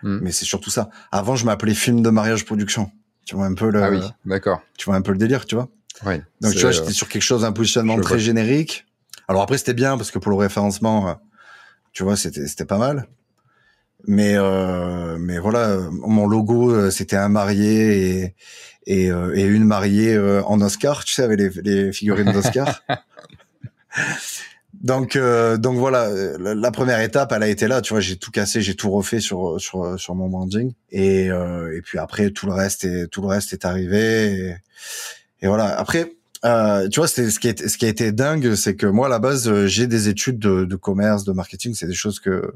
Hmm. 0.02 0.18
Mais 0.22 0.32
c'est 0.32 0.44
surtout 0.44 0.70
ça. 0.70 0.90
Avant, 1.10 1.36
je 1.36 1.44
m'appelais 1.44 1.74
film 1.74 2.02
de 2.02 2.10
mariage 2.10 2.44
production. 2.44 2.90
Tu 3.24 3.34
vois 3.34 3.46
un 3.46 3.54
peu 3.54 3.70
le. 3.70 3.82
Ah 3.82 3.90
oui, 3.90 4.00
d'accord. 4.24 4.62
Tu 4.76 4.86
vois 4.86 4.94
un 4.96 5.02
peu 5.02 5.12
le 5.12 5.18
délire, 5.18 5.44
tu 5.44 5.54
vois. 5.54 5.68
Oui. 6.06 6.14
Donc 6.40 6.52
tu 6.52 6.60
vois, 6.60 6.70
j'étais 6.70 6.92
sur 6.92 7.08
quelque 7.08 7.22
chose, 7.22 7.44
un 7.44 7.52
positionnement 7.52 8.00
très 8.00 8.18
générique. 8.18 8.86
Alors 9.26 9.42
après, 9.42 9.58
c'était 9.58 9.74
bien 9.74 9.96
parce 9.98 10.10
que 10.10 10.18
pour 10.18 10.30
le 10.30 10.38
référencement, 10.38 11.18
tu 11.92 12.02
vois, 12.02 12.16
c'était 12.16 12.46
c'était 12.46 12.64
pas 12.64 12.78
mal. 12.78 13.08
Mais 14.06 14.34
euh, 14.36 15.16
mais 15.18 15.38
voilà, 15.38 15.76
mon 15.90 16.26
logo 16.26 16.70
euh, 16.72 16.90
c'était 16.90 17.16
un 17.16 17.28
marié 17.28 18.22
et 18.22 18.34
et, 18.86 19.10
euh, 19.10 19.36
et 19.36 19.42
une 19.42 19.64
mariée 19.64 20.14
euh, 20.14 20.42
en 20.44 20.62
Oscar, 20.62 21.04
tu 21.04 21.12
sais, 21.12 21.22
avec 21.22 21.38
les, 21.38 21.50
les 21.62 21.92
figurines 21.92 22.32
d'Oscar? 22.32 22.82
donc 24.72 25.18
donc 25.18 25.76
voilà, 25.76 26.08
la, 26.38 26.70
première 26.70 27.00
étape, 27.00 27.32
elle 27.32 27.42
a 27.42 27.48
été 27.48 27.68
là. 27.68 27.82
Tu 27.82 27.92
vois, 27.92 28.00
j'ai 28.00 28.16
tout 28.16 28.30
cassé, 28.30 28.62
j'ai 28.62 28.76
tout 28.76 28.90
refait 28.90 29.20
sur 29.20 29.60
sur 29.60 29.98
sur 29.98 30.14
mon 30.14 30.28
branding 30.28 30.72
et 30.90 31.26
et 31.26 31.82
puis 31.82 31.98
après 31.98 32.30
tout 32.30 32.46
le 32.46 32.52
reste 32.52 32.84
est 32.84 33.08
tout 33.08 33.20
le 33.20 33.28
reste 33.28 33.52
est 33.52 33.64
arrivé 33.64 34.32
et, 34.32 34.56
et 35.42 35.48
voilà. 35.48 35.78
Après. 35.78 36.17
Euh, 36.44 36.88
tu 36.88 37.00
vois, 37.00 37.08
c'est 37.08 37.30
ce 37.30 37.40
qui 37.40 37.48
est 37.48 37.68
ce 37.68 37.76
qui 37.78 37.84
a 37.84 37.88
été 37.88 38.12
dingue, 38.12 38.54
c'est 38.54 38.76
que 38.76 38.86
moi 38.86 39.06
à 39.06 39.10
la 39.10 39.18
base 39.18 39.66
j'ai 39.66 39.86
des 39.86 40.08
études 40.08 40.38
de, 40.38 40.64
de 40.64 40.76
commerce, 40.76 41.24
de 41.24 41.32
marketing, 41.32 41.74
c'est 41.74 41.88
des 41.88 41.94
choses 41.94 42.20
que 42.20 42.54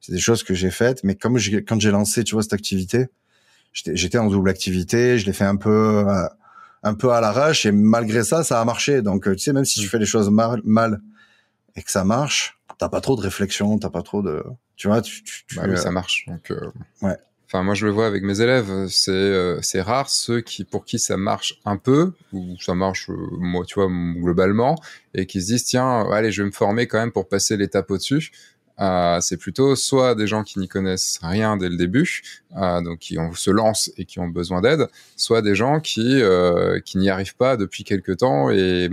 c'est 0.00 0.12
des 0.12 0.18
choses 0.20 0.42
que 0.42 0.54
j'ai 0.54 0.70
faites, 0.70 1.02
mais 1.04 1.14
comme 1.14 1.36
quand 1.66 1.80
j'ai 1.80 1.90
lancé, 1.90 2.22
tu 2.24 2.34
vois, 2.34 2.42
cette 2.42 2.52
activité, 2.52 3.08
j'étais 3.72 4.18
en 4.18 4.28
double 4.28 4.50
activité, 4.50 5.18
je 5.18 5.26
l'ai 5.26 5.32
fait 5.32 5.44
un 5.44 5.56
peu, 5.56 6.04
euh, 6.08 6.28
un 6.82 6.94
peu 6.94 7.10
à 7.10 7.20
l'arrache, 7.20 7.66
et 7.66 7.72
malgré 7.72 8.22
ça, 8.22 8.44
ça 8.44 8.60
a 8.60 8.64
marché. 8.64 9.02
Donc, 9.02 9.26
euh, 9.26 9.34
tu 9.34 9.40
sais, 9.40 9.52
même 9.52 9.64
si 9.64 9.80
tu 9.80 9.88
fais 9.88 9.98
les 9.98 10.06
choses 10.06 10.30
mal, 10.30 10.60
mal 10.64 11.00
et 11.74 11.82
que 11.82 11.90
ça 11.90 12.04
marche, 12.04 12.58
t'as 12.78 12.88
pas 12.88 13.00
trop 13.00 13.16
de 13.16 13.20
réflexion, 13.22 13.78
t'as 13.78 13.90
pas 13.90 14.02
trop 14.02 14.22
de, 14.22 14.44
tu 14.76 14.86
vois, 14.88 15.02
tu, 15.02 15.22
tu, 15.24 15.44
bah 15.56 15.64
oui, 15.68 15.76
ça 15.76 15.90
marche. 15.90 16.26
Donc, 16.28 16.50
euh... 16.50 16.70
ouais. 17.02 17.16
Enfin, 17.46 17.62
moi, 17.62 17.74
je 17.74 17.86
le 17.86 17.92
vois 17.92 18.06
avec 18.06 18.22
mes 18.22 18.40
élèves. 18.40 18.88
C'est 18.88 19.12
euh, 19.12 19.60
c'est 19.62 19.80
rare 19.80 20.10
ceux 20.10 20.40
qui 20.40 20.64
pour 20.64 20.84
qui 20.84 20.98
ça 20.98 21.16
marche 21.16 21.60
un 21.64 21.76
peu 21.76 22.12
ou 22.32 22.56
ça 22.60 22.74
marche, 22.74 23.08
moi, 23.08 23.64
tu 23.64 23.74
vois, 23.74 23.88
globalement, 23.88 24.76
et 25.14 25.26
qui 25.26 25.40
se 25.40 25.46
disent 25.46 25.64
tiens, 25.64 26.08
allez, 26.10 26.32
je 26.32 26.42
vais 26.42 26.46
me 26.46 26.52
former 26.52 26.86
quand 26.86 26.98
même 26.98 27.12
pour 27.12 27.28
passer 27.28 27.56
l'étape 27.56 27.90
au-dessus. 27.90 28.32
Euh, 28.78 29.18
c'est 29.20 29.38
plutôt 29.38 29.74
soit 29.74 30.14
des 30.14 30.26
gens 30.26 30.42
qui 30.42 30.58
n'y 30.58 30.68
connaissent 30.68 31.18
rien 31.22 31.56
dès 31.56 31.68
le 31.68 31.76
début, 31.76 32.22
euh, 32.56 32.82
donc 32.82 32.98
qui 32.98 33.16
se 33.34 33.50
lancent 33.50 33.90
et 33.96 34.04
qui 34.04 34.18
ont 34.18 34.28
besoin 34.28 34.60
d'aide, 34.60 34.88
soit 35.16 35.40
des 35.40 35.54
gens 35.54 35.80
qui, 35.80 36.20
euh, 36.20 36.78
qui 36.80 36.98
n'y 36.98 37.08
arrivent 37.08 37.36
pas 37.36 37.56
depuis 37.56 37.84
quelque 37.84 38.12
temps 38.12 38.50
et 38.50 38.90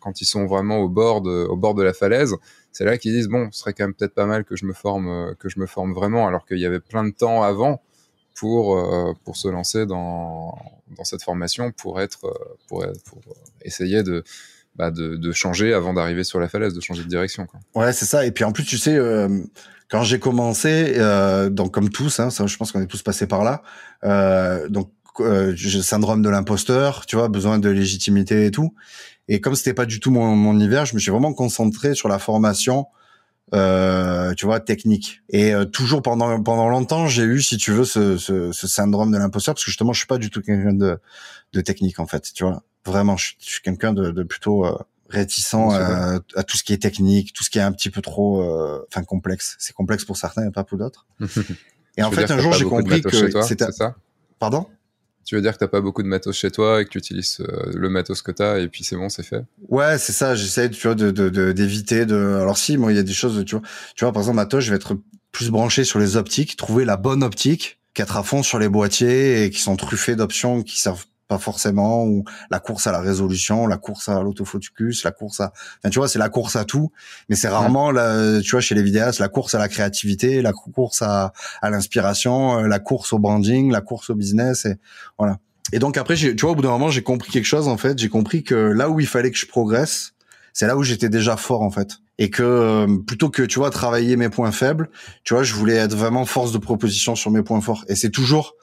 quand 0.00 0.20
ils 0.20 0.26
sont 0.26 0.46
vraiment 0.46 0.78
au 0.78 0.88
bord 0.88 1.20
de, 1.20 1.46
au 1.48 1.56
bord 1.56 1.74
de 1.74 1.82
la 1.82 1.92
falaise, 1.92 2.36
c'est 2.70 2.84
là 2.84 2.96
qu'ils 2.96 3.12
disent 3.12 3.28
bon, 3.28 3.48
ce 3.50 3.60
serait 3.60 3.72
quand 3.72 3.84
même 3.84 3.94
peut-être 3.94 4.14
pas 4.14 4.26
mal 4.26 4.44
que 4.44 4.54
je 4.54 4.66
me 4.66 4.72
forme, 4.72 5.34
que 5.40 5.48
je 5.48 5.58
me 5.58 5.66
forme 5.66 5.94
vraiment, 5.94 6.28
alors 6.28 6.46
qu'il 6.46 6.58
y 6.58 6.66
avait 6.66 6.80
plein 6.80 7.04
de 7.04 7.12
temps 7.12 7.42
avant 7.42 7.82
pour 8.34 8.84
pour 9.24 9.36
se 9.36 9.48
lancer 9.48 9.86
dans 9.86 10.58
dans 10.96 11.04
cette 11.04 11.22
formation, 11.22 11.72
pour 11.72 12.00
être 12.00 12.20
pour, 12.68 12.84
pour 13.04 13.20
essayer 13.62 14.02
de 14.02 14.24
bah, 14.76 14.90
de, 14.90 15.16
de, 15.16 15.32
changer 15.32 15.72
avant 15.72 15.94
d'arriver 15.94 16.24
sur 16.24 16.40
la 16.40 16.48
falaise, 16.48 16.74
de 16.74 16.80
changer 16.80 17.04
de 17.04 17.08
direction. 17.08 17.46
Quoi. 17.46 17.60
Ouais, 17.76 17.92
c'est 17.92 18.06
ça. 18.06 18.26
Et 18.26 18.32
puis 18.32 18.42
en 18.42 18.50
plus, 18.50 18.64
tu 18.64 18.76
sais, 18.76 18.96
euh, 18.96 19.28
quand 19.88 20.02
j'ai 20.02 20.18
commencé, 20.18 20.94
euh, 20.96 21.50
donc 21.50 21.72
comme 21.72 21.90
tous, 21.90 22.18
hein, 22.18 22.30
ça, 22.30 22.46
je 22.46 22.56
pense 22.56 22.72
qu'on 22.72 22.80
est 22.80 22.86
tous 22.86 23.02
passés 23.02 23.26
par 23.26 23.44
là. 23.44 23.62
Euh, 24.02 24.68
donc 24.68 24.90
euh, 25.20 25.54
syndrome 25.56 26.22
de 26.22 26.28
l'imposteur, 26.28 27.06
tu 27.06 27.14
vois, 27.16 27.28
besoin 27.28 27.58
de 27.58 27.68
légitimité 27.68 28.46
et 28.46 28.50
tout. 28.50 28.74
Et 29.28 29.40
comme 29.40 29.54
c'était 29.54 29.74
pas 29.74 29.86
du 29.86 30.00
tout 30.00 30.10
mon, 30.10 30.34
mon 30.34 30.52
univers, 30.54 30.86
je 30.86 30.94
me 30.94 30.98
suis 30.98 31.12
vraiment 31.12 31.32
concentré 31.32 31.94
sur 31.94 32.08
la 32.08 32.18
formation, 32.18 32.86
euh, 33.52 34.32
tu 34.34 34.46
vois, 34.46 34.60
technique. 34.60 35.22
Et 35.28 35.54
euh, 35.54 35.64
toujours 35.64 36.02
pendant 36.02 36.42
pendant 36.42 36.68
longtemps, 36.68 37.06
j'ai 37.06 37.22
eu, 37.22 37.42
si 37.42 37.56
tu 37.56 37.72
veux, 37.72 37.84
ce, 37.84 38.16
ce, 38.16 38.52
ce 38.52 38.66
syndrome 38.66 39.12
de 39.12 39.18
l'imposteur 39.18 39.54
parce 39.54 39.64
que 39.64 39.70
justement, 39.70 39.92
je 39.92 39.98
suis 39.98 40.06
pas 40.06 40.18
du 40.18 40.30
tout 40.30 40.40
quelqu'un 40.40 40.72
de, 40.72 40.98
de 41.52 41.60
technique 41.60 42.00
en 42.00 42.06
fait, 42.06 42.32
tu 42.32 42.44
vois. 42.44 42.62
Vraiment, 42.86 43.16
je, 43.16 43.32
suis 43.38 43.62
quelqu'un 43.62 43.92
de, 43.92 44.10
de 44.10 44.22
plutôt 44.22 44.64
euh, 44.66 44.76
réticent 45.08 45.54
à, 45.54 46.20
à, 46.34 46.42
tout 46.42 46.56
ce 46.56 46.64
qui 46.64 46.72
est 46.72 46.82
technique, 46.82 47.32
tout 47.32 47.44
ce 47.44 47.50
qui 47.50 47.58
est 47.58 47.62
un 47.62 47.72
petit 47.72 47.90
peu 47.90 48.02
trop, 48.02 48.42
euh, 48.42 48.84
enfin 48.88 49.04
complexe. 49.04 49.56
C'est 49.58 49.74
complexe 49.74 50.04
pour 50.04 50.16
certains 50.16 50.48
et 50.48 50.50
pas 50.50 50.64
pour 50.64 50.78
d'autres. 50.78 51.06
et 51.96 52.02
en 52.02 52.10
fait, 52.10 52.30
un 52.30 52.38
jour, 52.38 52.52
j'ai 52.52 52.64
compris 52.64 53.02
que 53.02 53.42
c'était 53.42 53.70
ça? 53.72 53.94
Pardon? 54.38 54.66
Tu 55.24 55.34
veux 55.34 55.42
dire 55.42 55.52
que 55.52 55.58
t'as 55.58 55.68
pas 55.68 55.80
beaucoup 55.80 56.02
de 56.02 56.08
matos 56.08 56.36
chez 56.36 56.50
toi 56.50 56.80
et 56.80 56.84
que 56.84 56.90
tu 56.90 56.98
utilises 56.98 57.40
euh, 57.40 57.70
le 57.74 57.88
matos 57.88 58.22
que 58.22 58.30
t'as 58.30 58.58
et 58.58 58.68
puis 58.68 58.84
c'est 58.84 58.96
bon, 58.96 59.08
c'est 59.08 59.22
fait? 59.22 59.44
Ouais, 59.68 59.98
c'est 59.98 60.12
ça. 60.12 60.34
J'essaie, 60.34 60.70
tu 60.70 60.86
vois, 60.86 60.94
de 60.94 61.10
d'éviter 61.52 62.06
de, 62.06 62.14
de, 62.14 62.34
Alors 62.40 62.58
si, 62.58 62.76
moi, 62.76 62.92
il 62.92 62.96
y 62.96 62.98
a 62.98 63.02
des 63.02 63.12
choses, 63.12 63.44
tu 63.44 63.56
vois, 63.56 63.64
tu 63.94 64.04
vois, 64.04 64.12
par 64.12 64.22
exemple, 64.22 64.36
matos, 64.36 64.64
je 64.64 64.70
vais 64.70 64.76
être 64.76 64.96
plus 65.32 65.50
branché 65.50 65.84
sur 65.84 65.98
les 65.98 66.16
optiques, 66.16 66.56
trouver 66.56 66.84
la 66.84 66.96
bonne 66.96 67.22
optique, 67.22 67.80
qu'être 67.94 68.16
à 68.16 68.22
fond 68.22 68.42
sur 68.42 68.58
les 68.58 68.68
boîtiers 68.68 69.44
et 69.44 69.50
qui 69.50 69.60
sont 69.60 69.76
truffés 69.76 70.16
d'options 70.16 70.62
qui 70.62 70.78
servent 70.78 71.06
pas 71.28 71.38
forcément 71.38 72.04
ou 72.04 72.24
la 72.50 72.60
course 72.60 72.86
à 72.86 72.92
la 72.92 73.00
résolution, 73.00 73.66
la 73.66 73.76
course 73.76 74.08
à 74.08 74.22
l'autofocus, 74.22 75.04
la 75.04 75.12
course 75.12 75.40
à 75.40 75.52
enfin 75.78 75.90
tu 75.90 75.98
vois, 75.98 76.08
c'est 76.08 76.18
la 76.18 76.28
course 76.28 76.56
à 76.56 76.64
tout, 76.64 76.92
mais 77.28 77.36
c'est 77.36 77.48
rarement 77.48 77.90
la 77.90 78.40
tu 78.42 78.50
vois 78.52 78.60
chez 78.60 78.74
les 78.74 78.82
vidéastes 78.82 79.18
la 79.18 79.28
course 79.28 79.54
à 79.54 79.58
la 79.58 79.68
créativité, 79.68 80.42
la 80.42 80.52
course 80.52 81.02
à 81.02 81.32
à 81.62 81.70
l'inspiration, 81.70 82.58
euh, 82.58 82.66
la 82.66 82.78
course 82.78 83.12
au 83.12 83.18
branding, 83.18 83.70
la 83.70 83.80
course 83.80 84.10
au 84.10 84.14
business 84.14 84.64
et 84.66 84.76
voilà. 85.18 85.38
Et 85.72 85.78
donc 85.78 85.96
après 85.96 86.14
tu 86.14 86.36
vois 86.36 86.50
au 86.50 86.54
bout 86.54 86.62
d'un 86.62 86.70
moment, 86.70 86.90
j'ai 86.90 87.02
compris 87.02 87.32
quelque 87.32 87.46
chose 87.46 87.68
en 87.68 87.76
fait, 87.76 87.98
j'ai 87.98 88.08
compris 88.08 88.44
que 88.44 88.54
là 88.54 88.90
où 88.90 89.00
il 89.00 89.06
fallait 89.06 89.30
que 89.30 89.38
je 89.38 89.46
progresse, 89.46 90.14
c'est 90.54 90.66
là 90.66 90.76
où 90.76 90.82
j'étais 90.82 91.10
déjà 91.10 91.36
fort 91.36 91.62
en 91.62 91.70
fait. 91.70 91.98
Et 92.18 92.30
que 92.30 92.42
euh, 92.42 92.86
plutôt 93.04 93.28
que 93.28 93.42
tu 93.42 93.58
vois 93.58 93.70
travailler 93.70 94.16
mes 94.16 94.28
points 94.28 94.52
faibles, 94.52 94.88
tu 95.24 95.34
vois, 95.34 95.42
je 95.42 95.52
voulais 95.52 95.74
être 95.74 95.96
vraiment 95.96 96.24
force 96.24 96.52
de 96.52 96.58
proposition 96.58 97.16
sur 97.16 97.32
mes 97.32 97.42
points 97.42 97.60
forts. 97.60 97.84
Et 97.88 97.96
c'est 97.96 98.10
toujours 98.10 98.54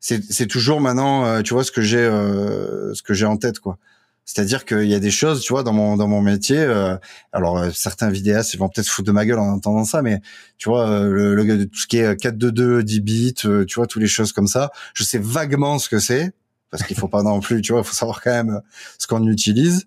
c'est 0.00 0.46
toujours 0.46 0.80
maintenant, 0.80 1.24
euh, 1.24 1.42
tu 1.42 1.54
vois, 1.54 1.64
ce 1.64 1.72
que 1.72 1.82
j'ai, 1.82 1.98
euh, 1.98 2.94
ce 2.94 3.02
que 3.02 3.14
j'ai 3.14 3.26
en 3.26 3.36
tête, 3.36 3.58
quoi. 3.58 3.78
C'est-à-dire 4.24 4.66
qu'il 4.66 4.84
y 4.84 4.94
a 4.94 5.00
des 5.00 5.10
choses, 5.10 5.40
tu 5.40 5.54
vois, 5.54 5.62
dans 5.62 5.72
mon 5.72 5.96
dans 5.96 6.06
mon 6.06 6.20
métier. 6.20 6.58
Euh, 6.58 6.96
alors 7.32 7.64
certains 7.74 8.10
vidéastes 8.10 8.52
ils 8.52 8.58
vont 8.58 8.68
peut-être 8.68 8.88
foutre 8.88 9.06
de 9.06 9.12
ma 9.12 9.24
gueule 9.24 9.38
en 9.38 9.48
entendant 9.54 9.84
ça, 9.84 10.02
mais 10.02 10.20
tu 10.58 10.68
vois, 10.68 10.86
le, 11.08 11.34
le 11.34 11.66
tout 11.66 11.78
ce 11.78 11.86
qui 11.86 11.96
est 11.96 12.14
422, 12.20 12.82
10 12.82 13.00
bits, 13.00 13.34
tu 13.34 13.74
vois, 13.76 13.86
toutes 13.86 14.02
les 14.02 14.08
choses 14.08 14.32
comme 14.32 14.46
ça. 14.46 14.70
Je 14.92 15.02
sais 15.02 15.18
vaguement 15.18 15.78
ce 15.78 15.88
que 15.88 15.98
c'est 15.98 16.32
parce 16.70 16.82
qu'il 16.82 16.96
faut 16.96 17.08
pas 17.08 17.22
non 17.22 17.40
plus, 17.40 17.62
tu 17.62 17.72
vois, 17.72 17.80
il 17.80 17.86
faut 17.86 17.94
savoir 17.94 18.20
quand 18.22 18.30
même 18.30 18.60
ce 18.98 19.06
qu'on 19.06 19.26
utilise. 19.26 19.86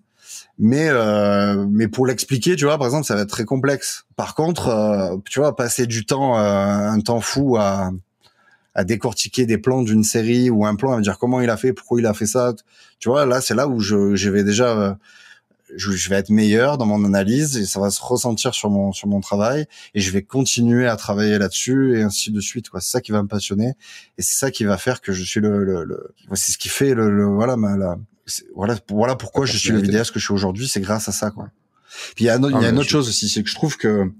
Mais 0.58 0.90
mais 1.68 1.86
pour 1.86 2.06
l'expliquer, 2.06 2.56
tu 2.56 2.64
vois, 2.64 2.78
par 2.78 2.88
exemple, 2.88 3.06
ça 3.06 3.14
va 3.14 3.22
être 3.22 3.30
très 3.30 3.44
complexe. 3.44 4.06
Par 4.16 4.34
contre, 4.34 5.20
tu 5.30 5.38
vois, 5.38 5.54
passer 5.54 5.86
du 5.86 6.04
temps, 6.04 6.36
un 6.36 7.00
temps 7.00 7.20
fou 7.20 7.56
à 7.58 7.92
à 8.74 8.84
décortiquer 8.84 9.46
des 9.46 9.58
plans 9.58 9.82
d'une 9.82 10.04
série 10.04 10.50
ou 10.50 10.64
un 10.64 10.74
plan 10.74 10.92
à 10.92 10.96
me 10.96 11.02
dire 11.02 11.18
comment 11.18 11.40
il 11.40 11.50
a 11.50 11.56
fait, 11.56 11.72
pourquoi 11.72 12.00
il 12.00 12.06
a 12.06 12.14
fait 12.14 12.26
ça. 12.26 12.54
Tu 12.98 13.08
vois, 13.08 13.26
là, 13.26 13.40
c'est 13.40 13.54
là 13.54 13.68
où 13.68 13.80
je, 13.80 14.14
je 14.14 14.30
vais 14.30 14.44
déjà, 14.44 14.78
euh, 14.78 14.94
je, 15.76 15.92
je, 15.92 16.08
vais 16.08 16.16
être 16.16 16.30
meilleur 16.30 16.78
dans 16.78 16.86
mon 16.86 17.04
analyse 17.04 17.56
et 17.56 17.66
ça 17.66 17.80
va 17.80 17.90
se 17.90 18.00
ressentir 18.00 18.54
sur 18.54 18.70
mon 18.70 18.92
sur 18.92 19.08
mon 19.08 19.20
travail 19.20 19.66
et 19.94 20.00
je 20.00 20.10
vais 20.10 20.22
continuer 20.22 20.86
à 20.86 20.96
travailler 20.96 21.38
là-dessus 21.38 21.98
et 21.98 22.02
ainsi 22.02 22.30
de 22.30 22.40
suite. 22.40 22.68
Quoi, 22.70 22.80
c'est 22.80 22.90
ça 22.90 23.00
qui 23.00 23.12
va 23.12 23.22
me 23.22 23.28
passionner 23.28 23.74
et 24.18 24.22
c'est 24.22 24.38
ça 24.38 24.50
qui 24.50 24.64
va 24.64 24.78
faire 24.78 25.00
que 25.00 25.12
je 25.12 25.22
suis 25.22 25.40
le, 25.40 25.64
le, 25.64 25.84
le 25.84 26.14
c'est 26.34 26.52
ce 26.52 26.58
qui 26.58 26.68
fait 26.68 26.94
le, 26.94 27.10
le 27.10 27.24
voilà 27.24 27.56
ma 27.56 27.76
la, 27.76 27.98
voilà 28.54 28.76
voilà 28.88 29.16
pourquoi 29.16 29.46
je 29.46 29.56
suis 29.56 29.70
le 29.70 29.80
vidéaste 29.80 30.12
que 30.12 30.18
je 30.18 30.24
suis 30.24 30.34
aujourd'hui, 30.34 30.68
c'est 30.68 30.80
grâce 30.80 31.08
à 31.08 31.12
ça 31.12 31.30
quoi. 31.30 31.48
Puis 32.16 32.24
il 32.24 32.28
y 32.28 32.30
a, 32.30 32.36
il 32.36 32.50
y 32.50 32.54
a 32.54 32.58
ah, 32.58 32.68
une 32.70 32.78
autre 32.78 32.88
chose 32.88 33.08
aussi, 33.08 33.28
c'est 33.28 33.42
que 33.42 33.48
je 33.50 33.54
trouve 33.54 33.76
que 33.76 34.10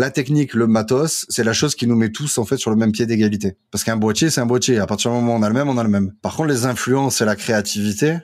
la 0.00 0.10
technique, 0.10 0.54
le 0.54 0.66
matos, 0.66 1.26
c'est 1.28 1.44
la 1.44 1.52
chose 1.52 1.74
qui 1.74 1.86
nous 1.86 1.94
met 1.94 2.10
tous 2.10 2.38
en 2.38 2.46
fait 2.46 2.56
sur 2.56 2.70
le 2.70 2.76
même 2.76 2.90
pied 2.90 3.04
d'égalité. 3.04 3.58
Parce 3.70 3.84
qu'un 3.84 3.98
boîtier, 3.98 4.30
c'est 4.30 4.40
un 4.40 4.46
boîtier. 4.46 4.78
À 4.78 4.86
partir 4.86 5.10
du 5.10 5.16
moment 5.18 5.34
où 5.34 5.38
on 5.38 5.42
a 5.42 5.48
le 5.48 5.54
même, 5.54 5.68
on 5.68 5.76
a 5.76 5.82
le 5.82 5.90
même. 5.90 6.12
Par 6.22 6.36
contre, 6.36 6.48
les 6.48 6.64
influences 6.64 7.20
et 7.20 7.26
la 7.26 7.36
créativité, 7.36 8.16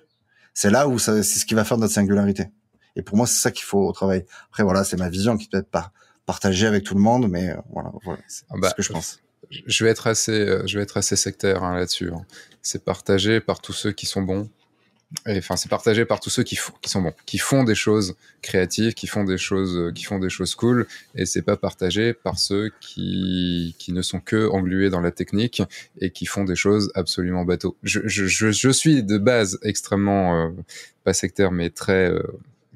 c'est 0.55 0.71
là 0.71 0.89
où 0.89 0.99
c'est 0.99 1.23
ce 1.23 1.45
qui 1.45 1.53
va 1.53 1.65
faire 1.65 1.77
notre 1.77 1.93
singularité. 1.93 2.47
Et 2.97 3.03
pour 3.03 3.19
moi, 3.19 3.27
c'est 3.27 3.39
ça 3.39 3.51
qu'il 3.51 3.67
faut 3.67 3.93
travailler. 3.93 4.25
Après, 4.49 4.63
voilà, 4.63 4.85
c'est 4.85 4.97
ma 4.97 5.11
vision 5.11 5.37
qui 5.37 5.49
peut 5.49 5.59
être 5.59 5.71
pas 5.71 5.93
partagée 6.25 6.67
avec 6.67 6.83
tout 6.83 6.95
le 6.95 7.03
monde, 7.03 7.29
mais 7.29 7.51
euh, 7.51 7.57
voilà, 7.71 7.93
voilà 8.05 8.21
c'est 8.27 8.45
ah 8.49 8.55
bah, 8.59 8.71
ce 8.71 8.75
que 8.75 8.83
je 8.83 8.93
pense. 8.93 9.21
Je 9.51 9.85
vais 9.85 9.91
être 9.91 10.07
assez, 10.07 10.33
euh, 10.33 10.67
je 10.67 10.79
vais 10.79 10.83
être 10.83 10.97
assez 10.97 11.15
sectaire 11.15 11.63
hein, 11.63 11.77
là-dessus. 11.77 12.11
Hein. 12.11 12.25
C'est 12.63 12.85
partagé 12.85 13.41
par 13.41 13.61
tous 13.61 13.75
ceux 13.75 13.93
qui 13.93 14.07
sont 14.07 14.23
bons 14.23 14.49
enfin 15.29 15.57
c'est 15.57 15.69
partagé 15.69 16.05
par 16.05 16.21
tous 16.21 16.31
ceux 16.31 16.43
qui, 16.43 16.57
font, 16.57 16.73
qui 16.81 16.91
sont 16.91 17.03
bons, 17.03 17.13
qui 17.27 17.39
font 17.39 17.65
des 17.65 17.75
choses 17.75 18.17
créatives, 18.43 18.95
qui 18.95 19.07
font 19.07 19.25
des 19.25 19.39
choses, 19.39 19.93
qui 19.95 20.05
font 20.05 20.19
des 20.19 20.29
choses 20.29 20.55
cool, 20.55 20.87
et 21.15 21.27
c'est 21.27 21.43
pas 21.43 21.57
partagé 21.57 22.13
par 22.13 22.39
ceux 22.39 22.73
qui, 22.81 23.75
qui 23.79 23.93
ne 23.93 24.03
sont 24.03 24.21
que 24.21 24.49
englués 24.49 24.91
dans 24.91 25.01
la 25.01 25.13
technique 25.13 25.63
et 26.01 26.11
qui 26.11 26.27
font 26.27 26.45
des 26.45 26.57
choses 26.57 26.91
absolument 26.95 27.45
bateau. 27.45 27.77
Je, 27.83 28.01
je, 28.05 28.27
je, 28.27 28.51
je 28.51 28.71
suis 28.71 29.03
de 29.03 29.19
base 29.19 29.59
extrêmement 29.63 30.47
euh, 30.47 30.51
pas 31.05 31.13
sectaire, 31.13 31.53
mais 31.53 31.71
très 31.71 32.11
euh, 32.11 32.23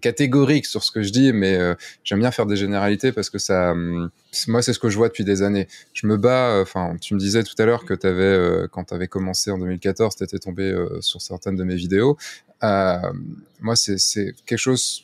catégorique 0.00 0.66
sur 0.66 0.82
ce 0.82 0.90
que 0.90 1.02
je 1.02 1.10
dis, 1.10 1.32
mais 1.32 1.56
euh, 1.56 1.74
j'aime 2.04 2.20
bien 2.20 2.30
faire 2.30 2.46
des 2.46 2.56
généralités 2.56 3.12
parce 3.12 3.30
que 3.30 3.38
ça, 3.38 3.72
hum, 3.72 4.10
moi, 4.48 4.62
c'est 4.62 4.72
ce 4.72 4.78
que 4.78 4.88
je 4.88 4.96
vois 4.96 5.08
depuis 5.08 5.24
des 5.24 5.42
années. 5.42 5.68
Je 5.92 6.06
me 6.06 6.16
bats. 6.16 6.50
Euh, 6.50 6.62
enfin, 6.62 6.96
tu 7.00 7.14
me 7.14 7.18
disais 7.18 7.42
tout 7.42 7.54
à 7.58 7.64
l'heure 7.64 7.84
que 7.84 7.94
t'avais, 7.94 8.22
euh, 8.22 8.66
quand 8.70 8.84
tu 8.84 8.94
avais 8.94 9.08
commencé 9.08 9.50
en 9.50 9.58
2014, 9.58 10.16
tu 10.16 10.24
étais 10.24 10.38
tombé 10.38 10.74
sur 11.00 11.20
certaines 11.20 11.56
de 11.56 11.64
mes 11.64 11.76
vidéos. 11.76 12.16
moi, 12.62 13.76
c'est 13.76 14.34
quelque 14.46 14.58
chose 14.58 15.02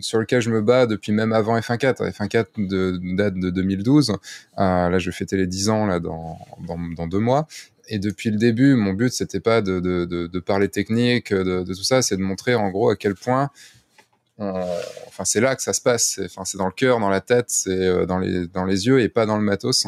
sur 0.00 0.18
lequel 0.18 0.40
je 0.40 0.48
me 0.48 0.62
bats 0.62 0.86
depuis 0.86 1.12
même 1.12 1.32
avant 1.32 1.58
F1.4. 1.58 2.10
F1.4 2.12 2.46
de, 2.56 2.98
date 3.14 3.34
de 3.34 3.50
2012. 3.50 4.14
là, 4.56 4.98
je 4.98 5.10
vais 5.10 5.14
fêter 5.14 5.36
les 5.36 5.46
10 5.46 5.68
ans 5.68 5.86
là 5.86 6.00
dans, 6.00 6.38
dans, 6.96 7.06
deux 7.06 7.18
mois 7.18 7.46
et 7.88 7.98
depuis 7.98 8.30
le 8.30 8.36
début, 8.36 8.74
mon 8.74 8.92
but 8.92 9.12
c'était 9.12 9.40
pas 9.40 9.60
de, 9.60 10.38
parler 10.40 10.68
technique, 10.68 11.32
de 11.32 11.64
tout 11.64 11.84
ça, 11.84 12.02
c'est 12.02 12.16
de 12.16 12.22
montrer 12.22 12.54
en 12.54 12.70
gros 12.70 12.90
à 12.90 12.96
quel 12.96 13.14
point 13.14 13.50
enfin, 15.08 15.24
c'est 15.24 15.40
là 15.40 15.56
que 15.56 15.62
ça 15.62 15.72
se 15.72 15.80
passe. 15.80 16.20
Enfin, 16.24 16.44
c'est 16.44 16.58
dans 16.58 16.66
le 16.66 16.72
cœur, 16.72 17.00
dans 17.00 17.08
la 17.08 17.20
tête, 17.20 17.46
c'est 17.48 17.70
euh, 17.70 18.06
dans 18.06 18.18
les 18.18 18.46
dans 18.48 18.64
les 18.64 18.86
yeux 18.86 19.00
et 19.00 19.08
pas 19.08 19.26
dans 19.26 19.36
le 19.36 19.42
matos. 19.42 19.86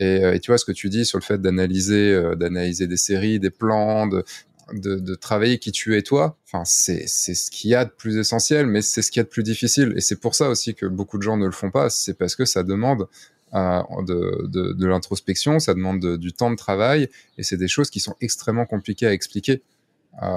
Et, 0.00 0.24
euh, 0.24 0.34
et, 0.34 0.40
tu 0.40 0.50
vois 0.50 0.58
ce 0.58 0.64
que 0.64 0.72
tu 0.72 0.88
dis 0.88 1.04
sur 1.04 1.18
le 1.18 1.24
fait 1.24 1.40
d'analyser, 1.40 2.12
euh, 2.12 2.34
d'analyser 2.36 2.86
des 2.86 2.96
séries, 2.96 3.40
des 3.40 3.50
plans, 3.50 4.06
de, 4.06 4.24
de, 4.72 5.14
travailler 5.16 5.58
qui 5.58 5.72
tu 5.72 5.96
es 5.96 6.02
toi. 6.02 6.36
Enfin, 6.46 6.64
c'est 6.64 7.04
c'est 7.06 7.34
ce 7.34 7.50
qu'il 7.50 7.70
y 7.70 7.74
a 7.74 7.84
de 7.84 7.90
plus 7.90 8.16
essentiel, 8.16 8.66
mais 8.66 8.82
c'est 8.82 9.02
ce 9.02 9.10
qu'il 9.10 9.20
y 9.20 9.22
a 9.22 9.24
de 9.24 9.28
plus 9.28 9.42
difficile. 9.42 9.92
Et 9.96 10.00
c'est 10.00 10.20
pour 10.20 10.34
ça 10.34 10.48
aussi 10.48 10.74
que 10.74 10.86
beaucoup 10.86 11.18
de 11.18 11.22
gens 11.22 11.36
ne 11.36 11.46
le 11.46 11.52
font 11.52 11.70
pas. 11.70 11.90
C'est 11.90 12.14
parce 12.14 12.36
que 12.36 12.44
ça 12.44 12.62
demande 12.62 13.08
de, 13.52 14.46
de, 14.46 14.72
de 14.72 14.86
l'introspection, 14.86 15.58
ça 15.58 15.72
demande 15.72 16.18
du 16.18 16.34
temps 16.34 16.50
de 16.50 16.56
travail, 16.56 17.08
et 17.38 17.42
c'est 17.42 17.56
des 17.56 17.66
choses 17.66 17.88
qui 17.88 17.98
sont 17.98 18.14
extrêmement 18.20 18.66
compliquées 18.66 19.06
à 19.06 19.12
expliquer 19.14 19.62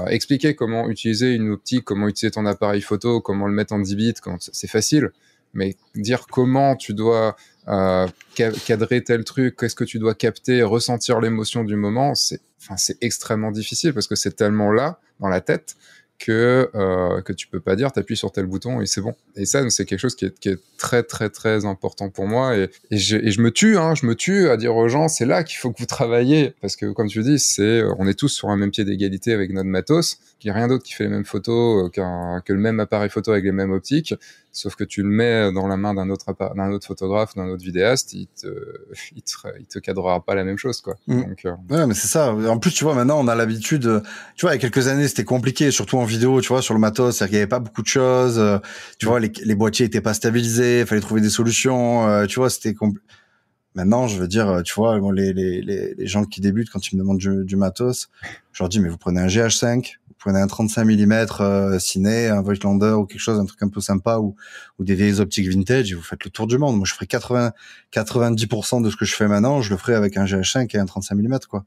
expliquer 0.10 0.56
comment 0.56 0.89
utiliser 0.89 1.34
une 1.34 1.50
optique, 1.52 1.84
comment 1.86 2.08
utiliser 2.08 2.32
ton 2.32 2.46
appareil 2.46 2.82
photo, 2.82 3.22
comment 3.22 3.48
le 3.48 3.54
mettre 3.54 3.74
en 3.74 3.80
10 3.80 3.96
bits, 3.96 4.13
c'est 4.39 4.70
facile. 4.70 5.12
Mais 5.54 5.76
dire 5.96 6.28
comment 6.28 6.76
tu 6.76 6.94
dois 6.94 7.36
euh, 7.67 8.08
cadrer 8.36 9.04
tel 9.04 9.24
truc, 9.24 9.58
qu'est-ce 9.58 9.76
que 9.76 9.84
tu 9.84 10.00
dois 10.00 10.15
capter, 10.15 10.63
ressentir 10.63 11.20
l'émotion 11.20 11.63
du 11.63 11.76
moment, 11.76 12.15
c'est 12.15 12.41
extrêmement 13.02 13.52
difficile 13.52 13.94
parce 13.94 14.08
que 14.08 14.15
c'est 14.15 14.36
tellement 14.36 14.72
là 14.72 15.00
dans 15.20 15.30
la 15.30 15.41
tête 15.41 15.76
que 16.26 16.70
euh, 16.76 17.22
que 17.22 17.34
tu 17.34 17.48
peux 17.48 17.60
pas 17.60 17.76
dire 17.76 17.92
t'appuies 17.92 18.16
sur 18.16 18.32
tel 18.32 18.46
bouton 18.46 18.82
et 18.82 18.86
c'est 18.86 19.02
bon. 19.02 19.16
Et 19.36 19.46
ça 19.46 19.68
c'est 19.70 19.86
quelque 19.86 20.00
chose 20.00 20.16
qui 20.16 20.26
est, 20.26 20.40
qui 20.40 20.50
est, 20.50 20.60
très 20.78 21.04
très 21.04 21.30
très 21.30 21.66
important 21.66 22.10
pour 22.10 22.28
moi. 22.28 22.56
Et, 22.58 22.70
et, 22.90 22.98
je, 22.98 23.18
et 23.18 23.32
je 23.32 23.42
me 23.42 23.52
tue 23.52 23.78
hein, 23.78 23.96
je 23.96 24.06
me 24.06 24.16
tue 24.16 24.50
à 24.50 24.58
dire 24.58 24.76
aux 24.76 24.88
gens 24.88 25.08
c'est 25.08 25.26
là 25.26 25.44
qu'il 25.44 25.58
faut 25.58 25.72
que 25.72 25.80
vous 25.80 25.86
travaillez. 25.86 26.54
Parce 26.62 26.76
que 26.76 26.92
comme 26.92 27.08
tu 27.08 27.22
dis 27.24 27.40
c'est 27.40 27.84
on 27.98 28.08
est 28.08 28.18
tous 28.18 28.30
sur 28.30 28.50
un 28.50 28.58
même 28.58 28.72
pied 28.72 28.86
d'égalité 28.86 29.34
avec 29.34 29.52
notre 29.52 29.70
matos. 29.70 30.18
Qu'il 30.40 30.50
n'y 30.50 30.58
a 30.58 30.58
rien 30.58 30.68
d'autre 30.68 30.84
qui 30.84 30.94
fait 30.94 31.04
les 31.04 31.12
mêmes 31.12 31.26
photos 31.26 31.92
euh, 31.98 32.40
que 32.40 32.54
le 32.54 32.60
même 32.60 32.80
appareil 32.80 33.10
photo 33.10 33.32
avec 33.32 33.44
les 33.44 33.52
mêmes 33.52 33.72
optiques 33.72 34.16
sauf 34.52 34.76
que 34.76 34.84
tu 34.84 35.02
le 35.02 35.10
mets 35.10 35.52
dans 35.52 35.68
la 35.68 35.78
main 35.78 35.94
d'un 35.94 36.10
autre 36.10 36.26
d'un 36.56 36.72
autre 36.72 36.88
photographe 36.88 37.36
d'un 37.36 37.48
autre 37.48 37.64
vidéaste 37.64 38.14
il 38.14 38.28
te, 38.28 38.48
il 39.16 39.22
te 39.22 39.32
il 39.60 39.66
te 39.66 39.80
cadrera 39.80 40.24
pas 40.24 40.36
la 40.36 40.44
même 40.44 40.58
chose 40.58 40.82
quoi 40.82 40.96
mmh. 41.08 41.22
Donc, 41.22 41.46
euh... 41.46 41.56
ouais 41.70 41.88
mais 41.88 41.94
c'est 41.94 42.08
ça 42.08 42.34
en 42.34 42.60
plus 42.60 42.72
tu 42.72 42.84
vois 42.84 42.96
maintenant 42.96 43.20
on 43.20 43.28
a 43.28 43.36
l'habitude 43.36 44.04
tu 44.36 44.46
vois 44.46 44.52
il 44.52 44.56
y 44.56 44.66
a 44.66 44.70
quelques 44.70 44.88
années 44.88 45.08
c'était 45.08 45.24
compliqué 45.24 45.72
surtout 45.72 45.98
en 45.98 46.06
vidéo 46.06 46.42
tu 46.42 46.50
vois 46.50 46.62
sur 46.62 46.74
le 46.74 46.80
matos 46.80 47.18
c'est 47.18 47.26
qu'il 47.26 47.36
y 47.36 47.38
avait 47.38 47.48
pas 47.48 47.60
beaucoup 47.60 47.82
de 47.82 47.88
choses 47.88 48.40
euh, 48.40 48.58
tu 49.00 49.06
vois 49.06 49.20
les, 49.20 49.32
les 49.44 49.56
boîtiers 49.56 49.86
étaient 49.86 50.02
pas 50.02 50.14
stabilisés 50.14 50.82
il 50.82 50.86
fallait 50.86 51.02
trouver 51.02 51.22
des 51.22 51.30
solutions 51.30 52.08
euh, 52.08 52.26
tu 52.26 52.40
vois 52.40 52.50
c'était 52.50 52.74
Maintenant, 53.74 54.08
je 54.08 54.20
veux 54.20 54.28
dire, 54.28 54.50
euh, 54.50 54.62
tu 54.64 54.74
vois, 54.74 55.00
les, 55.14 55.32
les, 55.32 55.62
les, 55.62 55.94
les 55.96 56.08
gens 56.08 56.26
qui 56.26 56.42
débutent, 56.42 56.70
quand 56.70 56.92
ils 56.92 56.98
me 56.98 57.02
demandent 57.02 57.20
du, 57.20 57.46
du 57.46 57.56
matos, 57.56 58.10
je 58.52 58.62
leur 58.62 58.68
dis, 58.68 58.82
mais 58.82 58.90
vous 58.90 58.98
prenez 58.98 59.22
un 59.22 59.28
GH5, 59.28 59.96
prenez 60.22 60.40
un 60.40 60.48
35 60.48 60.86
mm 60.86 61.26
euh, 61.40 61.80
ciné, 61.80 62.28
un 62.28 62.42
Voigtlander 62.42 62.92
ou 62.92 63.06
quelque 63.06 63.20
chose, 63.20 63.40
un 63.40 63.46
truc 63.46 63.62
un 63.64 63.70
peu 63.70 63.82
sympa 63.82 64.20
ou, 64.20 64.36
ou 64.80 64.84
des 64.84 64.96
vieilles 64.96 65.20
optiques 65.20 65.50
vintage 65.50 65.92
et 65.92 65.96
vous 65.96 66.04
faites 66.04 66.24
le 66.24 66.30
tour 66.30 66.48
du 66.48 66.58
monde. 66.58 66.78
Moi, 66.78 66.86
je 66.86 66.94
ferai 66.94 67.08
80, 67.08 67.52
90% 67.92 68.84
de 68.84 68.90
ce 68.90 68.96
que 68.96 69.04
je 69.04 69.16
fais 69.16 69.28
maintenant, 69.28 69.62
je 69.62 69.72
le 69.72 69.78
ferai 69.78 69.96
avec 69.96 70.18
un 70.18 70.26
GH5 70.26 70.76
et 70.76 70.80
un 70.80 70.86
35 70.86 71.16
mm, 71.16 71.40
quoi. 71.50 71.66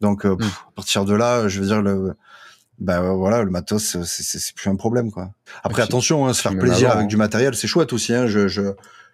Donc, 0.00 0.24
euh, 0.24 0.34
mm. 0.34 0.42
à 0.42 0.72
partir 0.74 1.04
de 1.04 1.14
là, 1.14 1.46
je 1.46 1.60
veux 1.60 1.66
dire, 1.66 1.82
le, 1.82 2.14
bah 2.78 3.00
voilà, 3.12 3.42
le 3.42 3.50
matos, 3.50 3.96
c'est 4.02 4.54
plus 4.54 4.70
un 4.70 4.76
problème, 4.76 5.10
quoi. 5.10 5.32
Après, 5.62 5.82
attention, 5.82 6.26
hein, 6.26 6.32
se 6.32 6.40
faire 6.40 6.56
plaisir 6.58 6.90
avec 6.90 7.06
du 7.06 7.18
matériel, 7.18 7.54
c'est 7.54 7.68
chouette 7.68 7.92
aussi. 7.92 8.14
Hein, 8.14 8.26
je, 8.26 8.48
je, 8.48 8.62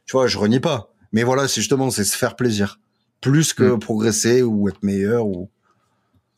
tu 0.07 0.13
vois, 0.13 0.29
je 0.29 0.39
renie 0.39 0.61
pas. 0.61 0.93
Mais 1.13 1.25
voilà, 1.25 1.49
c'est 1.49 1.61
justement, 1.61 1.91
c'est 1.91 2.05
se 2.05 2.17
faire 2.17 2.37
plaisir, 2.37 2.79
plus 3.21 3.53
que 3.53 3.75
mm. 3.75 3.79
progresser 3.81 4.43
ou 4.43 4.69
être 4.69 4.83
meilleur 4.83 5.27
ou. 5.27 5.51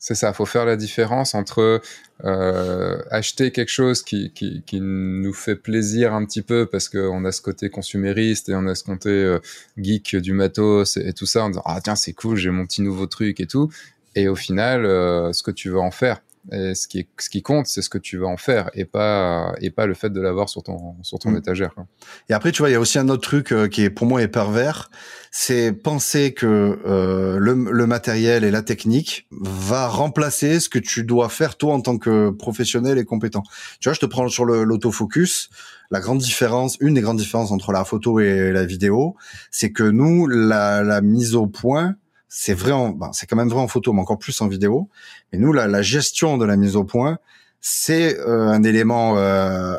C'est 0.05 0.15
ça, 0.15 0.33
faut 0.33 0.45
faire 0.45 0.65
la 0.65 0.75
différence 0.75 1.33
entre 1.33 1.81
euh, 2.25 3.01
acheter 3.09 3.51
quelque 3.51 3.69
chose 3.69 4.03
qui, 4.03 4.33
qui, 4.33 4.81
nous 4.81 5.33
fait 5.33 5.55
plaisir 5.55 6.13
un 6.13 6.25
petit 6.25 6.41
peu 6.41 6.65
parce 6.65 6.89
qu'on 6.89 7.23
a 7.23 7.31
ce 7.31 7.41
côté 7.41 7.69
consumériste 7.69 8.49
et 8.49 8.55
on 8.55 8.67
a 8.67 8.75
ce 8.75 8.83
côté 8.83 9.09
euh, 9.09 9.39
geek 9.77 10.17
du 10.17 10.33
matos 10.33 10.97
et, 10.97 11.13
tout 11.13 11.25
ça, 11.25 11.45
en 11.45 11.51
disant 11.51 11.61
ah 11.63 11.79
tiens 11.81 11.95
c'est 11.95 12.11
cool, 12.11 12.35
j'ai 12.35 12.49
mon 12.49 12.65
petit 12.65 12.81
nouveau 12.81 13.07
truc 13.07 13.39
et 13.39 13.47
tout, 13.47 13.71
et 14.13 14.27
au 14.27 14.35
final 14.35 14.85
euh, 14.85 15.31
ce 15.31 15.41
que 15.41 15.51
tu 15.51 15.69
veux 15.69 15.79
en 15.79 15.91
faire. 15.91 16.19
Et 16.51 16.75
ce 16.75 16.87
qui, 16.87 16.99
est, 16.99 17.07
ce 17.19 17.29
qui 17.29 17.41
compte, 17.41 17.67
c'est 17.67 17.81
ce 17.81 17.89
que 17.89 17.97
tu 17.97 18.17
vas 18.17 18.27
en 18.27 18.35
faire 18.35 18.69
et 18.73 18.83
pas, 18.83 19.53
et 19.61 19.71
pas 19.71 19.85
le 19.85 19.93
fait 19.93 20.09
de 20.09 20.19
l'avoir 20.19 20.49
sur 20.49 20.61
ton, 20.61 20.95
sur 21.01 21.17
ton 21.17 21.31
mm. 21.31 21.37
étagère. 21.37 21.73
Quoi. 21.73 21.87
Et 22.29 22.33
après, 22.33 22.51
tu 22.51 22.61
vois, 22.61 22.69
il 22.69 22.73
y 22.73 22.75
a 22.75 22.81
aussi 22.81 22.99
un 22.99 23.07
autre 23.07 23.21
truc 23.21 23.53
euh, 23.53 23.67
qui 23.67 23.83
est 23.83 23.89
pour 23.89 24.07
moi 24.07 24.21
est 24.21 24.27
pervers, 24.27 24.91
c'est 25.31 25.71
penser 25.71 26.33
que 26.33 26.79
euh, 26.85 27.37
le, 27.39 27.53
le, 27.53 27.87
matériel 27.87 28.43
et 28.43 28.51
la 28.51 28.61
technique 28.61 29.25
va 29.31 29.87
remplacer 29.87 30.59
ce 30.59 30.67
que 30.67 30.79
tu 30.79 31.05
dois 31.05 31.29
faire 31.29 31.55
toi 31.55 31.73
en 31.73 31.81
tant 31.81 31.97
que 31.97 32.29
professionnel 32.31 32.97
et 32.97 33.05
compétent. 33.05 33.43
Tu 33.79 33.87
vois, 33.87 33.93
je 33.93 34.01
te 34.01 34.05
prends 34.05 34.27
sur 34.27 34.45
l'autofocus. 34.45 35.49
La 35.91 35.99
grande 35.99 36.19
différence, 36.19 36.77
une 36.81 36.95
des 36.95 37.01
grandes 37.01 37.17
différences 37.17 37.51
entre 37.51 37.71
la 37.71 37.85
photo 37.85 38.19
et 38.19 38.51
la 38.51 38.65
vidéo, 38.65 39.15
c'est 39.51 39.71
que 39.71 39.83
nous, 39.83 40.27
la, 40.27 40.81
la 40.81 41.01
mise 41.01 41.35
au 41.35 41.45
point, 41.45 41.95
c'est 42.35 42.55
vrai, 42.55 42.71
en, 42.71 42.89
ben, 42.89 43.11
c'est 43.13 43.27
quand 43.27 43.35
même 43.35 43.47
vrai 43.47 43.61
en 43.61 43.67
photo, 43.67 43.93
mais 43.93 44.01
encore 44.01 44.17
plus 44.17 44.41
en 44.41 44.47
vidéo. 44.47 44.89
Et 45.31 45.37
nous, 45.37 45.53
la, 45.53 45.67
la 45.67 45.83
gestion 45.83 46.39
de 46.39 46.45
la 46.45 46.57
mise 46.57 46.75
au 46.75 46.83
point, 46.83 47.19
c'est 47.61 48.19
euh, 48.21 48.47
un 48.47 48.63
élément 48.63 49.19
euh, 49.19 49.77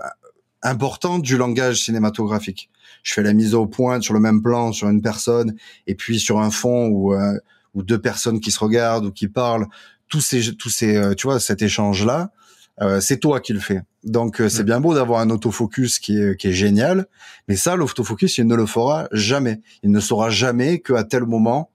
important 0.63 1.19
du 1.19 1.37
langage 1.37 1.83
cinématographique. 1.83 2.71
Je 3.03 3.13
fais 3.13 3.25
la 3.25 3.33
mise 3.33 3.57
au 3.57 3.67
point 3.67 4.01
sur 4.01 4.15
le 4.15 4.21
même 4.21 4.41
plan 4.41 4.71
sur 4.71 4.89
une 4.89 5.03
personne 5.03 5.57
et 5.89 5.97
puis 5.97 6.21
sur 6.21 6.39
un 6.39 6.53
fond 6.53 6.87
ou 6.87 7.13
euh, 7.13 7.37
ou 7.75 7.83
deux 7.83 8.01
personnes 8.01 8.39
qui 8.39 8.53
se 8.53 8.61
regardent 8.61 9.07
ou 9.07 9.11
qui 9.11 9.27
parlent. 9.27 9.67
Tous 10.07 10.21
ces, 10.21 10.55
tous 10.55 10.71
ces, 10.71 11.13
tu 11.17 11.27
vois, 11.27 11.41
cet 11.41 11.61
échange 11.61 12.07
là, 12.07 12.31
c'est 13.01 13.19
toi 13.19 13.41
qui 13.41 13.53
le 13.53 13.59
fais. 13.59 13.83
Donc 14.05 14.37
c'est 14.37 14.63
mm. 14.63 14.67
bien 14.67 14.81
beau 14.81 14.95
d'avoir 14.95 15.19
un 15.19 15.31
autofocus 15.31 15.99
qui 15.99 16.19
est, 16.19 16.37
qui 16.37 16.49
est 16.49 16.53
génial, 16.53 17.07
mais 17.49 17.57
ça, 17.57 17.75
l'autofocus, 17.75 18.39
il 18.39 18.47
ne 18.47 18.55
le 18.55 18.67
fera 18.67 19.09
jamais. 19.11 19.61
Il 19.83 19.91
ne 19.91 19.99
saura 19.99 20.31
jamais 20.31 20.79
qu'à 20.79 21.03
tel 21.03 21.25
moment 21.25 21.71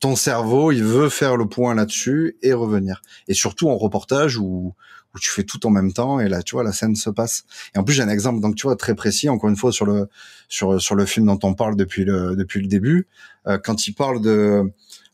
ton 0.00 0.16
cerveau, 0.16 0.72
il 0.72 0.84
veut 0.84 1.08
faire 1.08 1.36
le 1.36 1.48
point 1.48 1.74
là-dessus 1.74 2.36
et 2.42 2.52
revenir. 2.52 3.02
Et 3.26 3.34
surtout 3.34 3.68
en 3.68 3.76
reportage 3.76 4.36
où, 4.36 4.74
où 5.14 5.18
tu 5.18 5.30
fais 5.30 5.42
tout 5.42 5.66
en 5.66 5.70
même 5.70 5.92
temps 5.92 6.20
et 6.20 6.28
là, 6.28 6.42
tu 6.42 6.54
vois, 6.54 6.62
la 6.62 6.72
scène 6.72 6.94
se 6.94 7.10
passe. 7.10 7.44
Et 7.74 7.78
en 7.78 7.84
plus, 7.84 7.94
j'ai 7.94 8.02
un 8.02 8.08
exemple, 8.08 8.40
donc 8.40 8.54
tu 8.54 8.64
vois, 8.64 8.76
très 8.76 8.94
précis, 8.94 9.28
encore 9.28 9.50
une 9.50 9.56
fois, 9.56 9.72
sur 9.72 9.86
le, 9.86 10.08
sur, 10.48 10.80
sur 10.80 10.94
le 10.94 11.04
film 11.04 11.26
dont 11.26 11.38
on 11.42 11.54
parle 11.54 11.76
depuis 11.76 12.04
le, 12.04 12.36
depuis 12.36 12.60
le 12.60 12.68
début. 12.68 13.08
Euh, 13.46 13.58
quand 13.58 13.86
il 13.86 13.92
parle 13.92 14.20
de, 14.20 14.62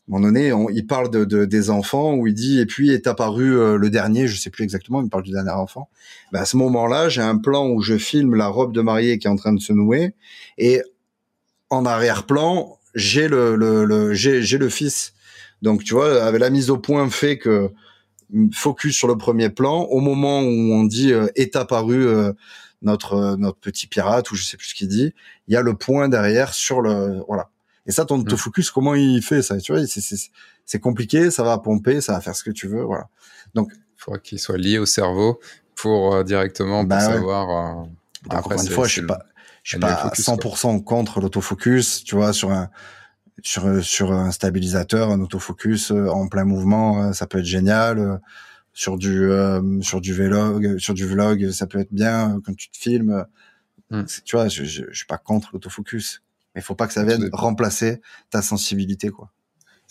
à 0.07 0.15
un 0.15 0.19
moment 0.19 0.27
donné, 0.27 0.51
il 0.73 0.85
parle 0.85 1.09
de, 1.09 1.25
de, 1.25 1.45
des 1.45 1.71
enfants 1.71 2.13
où 2.13 2.27
il 2.27 2.35
dit 2.35 2.59
et 2.59 2.67
puis 2.67 2.91
est 2.91 3.07
apparu 3.07 3.57
euh, 3.57 3.77
le 3.77 3.89
dernier, 3.89 4.27
je 4.27 4.39
sais 4.39 4.51
plus 4.51 4.63
exactement, 4.63 5.01
il 5.01 5.09
parle 5.09 5.23
du 5.23 5.31
dernier 5.31 5.49
enfant. 5.49 5.89
Ben, 6.31 6.41
à 6.41 6.45
ce 6.45 6.57
moment-là, 6.57 7.09
j'ai 7.09 7.23
un 7.23 7.37
plan 7.37 7.67
où 7.69 7.81
je 7.81 7.97
filme 7.97 8.35
la 8.35 8.47
robe 8.47 8.71
de 8.71 8.81
mariée 8.81 9.17
qui 9.17 9.25
est 9.25 9.31
en 9.31 9.35
train 9.35 9.53
de 9.53 9.59
se 9.59 9.73
nouer 9.73 10.13
et 10.59 10.83
en 11.71 11.85
arrière-plan, 11.85 12.74
j'ai 12.95 13.27
le, 13.27 13.55
le, 13.55 13.85
le 13.85 14.13
j'ai, 14.13 14.41
j'ai 14.41 14.57
le 14.57 14.69
fils. 14.69 15.13
Donc 15.61 15.83
tu 15.83 15.93
vois, 15.93 16.23
avec 16.23 16.41
la 16.41 16.49
mise 16.49 16.69
au 16.69 16.77
point 16.77 17.09
fait 17.09 17.37
que 17.37 17.71
focus 18.53 18.95
sur 18.95 19.07
le 19.07 19.17
premier 19.17 19.49
plan, 19.49 19.83
au 19.83 19.99
moment 19.99 20.41
où 20.41 20.73
on 20.73 20.83
dit 20.83 21.13
euh, 21.13 21.27
est 21.35 21.55
apparu 21.55 22.07
euh, 22.07 22.33
notre 22.81 23.13
euh, 23.13 23.35
notre 23.37 23.59
petit 23.59 23.87
pirate 23.87 24.31
ou 24.31 24.35
je 24.35 24.43
sais 24.43 24.57
plus 24.57 24.69
ce 24.69 24.75
qu'il 24.75 24.87
dit, 24.87 25.13
il 25.47 25.53
y 25.53 25.57
a 25.57 25.61
le 25.61 25.75
point 25.75 26.09
derrière 26.09 26.53
sur 26.53 26.81
le 26.81 27.21
voilà. 27.27 27.49
Et 27.87 27.91
ça, 27.91 28.03
ton 28.03 28.17
mmh. 28.17 28.35
focus, 28.35 28.71
comment 28.71 28.95
il 28.95 29.21
fait 29.21 29.43
ça 29.43 29.57
Tu 29.59 29.71
vois, 29.71 29.85
c'est, 29.85 30.01
c'est, 30.01 30.15
c'est 30.65 30.79
compliqué, 30.79 31.29
ça 31.29 31.43
va 31.43 31.59
pomper, 31.59 32.01
ça 32.01 32.13
va 32.13 32.21
faire 32.21 32.35
ce 32.35 32.43
que 32.43 32.49
tu 32.49 32.67
veux, 32.67 32.81
voilà. 32.81 33.09
Donc, 33.53 33.69
il 33.73 33.79
faudra 33.95 34.19
qu'il 34.19 34.39
soit 34.39 34.57
lié 34.57 34.79
au 34.79 34.87
cerveau 34.87 35.39
pour 35.75 36.23
directement 36.23 36.79
pour 36.79 36.89
bah 36.89 36.99
savoir. 36.99 37.85
après, 38.27 38.55
une 38.55 38.71
fois, 38.71 38.87
je 38.87 39.01
sais 39.01 39.05
pas 39.05 39.19
je 39.65 39.71
suis 39.71 39.79
pas 39.79 40.11
100% 40.13 40.83
contre 40.83 41.19
l'autofocus, 41.19 42.03
tu 42.03 42.13
vois, 42.13 42.33
sur 42.33 42.51
un 42.51 42.69
sur 43.41 43.83
sur 43.83 44.11
un 44.11 44.29
stabilisateur, 44.29 45.09
un 45.09 45.19
autofocus 45.19 45.91
euh, 45.91 46.07
en 46.07 46.27
plein 46.27 46.45
mouvement, 46.45 47.03
euh, 47.03 47.13
ça 47.13 47.25
peut 47.25 47.39
être 47.39 47.45
génial. 47.45 47.99
Euh, 47.99 48.17
sur 48.73 48.97
du 48.97 49.29
sur 49.81 50.01
du 50.01 50.13
vlog, 50.13 50.77
sur 50.79 50.93
du 50.93 51.05
vlog, 51.05 51.49
ça 51.51 51.65
peut 51.65 51.79
être 51.79 51.93
bien 51.93 52.41
quand 52.45 52.53
tu 52.55 52.69
te 52.69 52.77
filmes. 52.77 53.25
Hmm. 53.89 54.03
Tu 54.25 54.35
vois, 54.35 54.49
je, 54.49 54.65
je, 54.65 54.83
je, 54.89 54.97
suis 54.97 55.05
pas 55.05 55.17
contre 55.17 55.51
l'autofocus, 55.53 56.21
mais 56.53 56.61
il 56.61 56.63
faut 56.63 56.75
pas 56.75 56.85
que 56.85 56.91
ça 56.91 57.05
vienne 57.05 57.29
remplacer 57.31 58.01
ta 58.31 58.41
sensibilité, 58.41 59.11
quoi. 59.11 59.31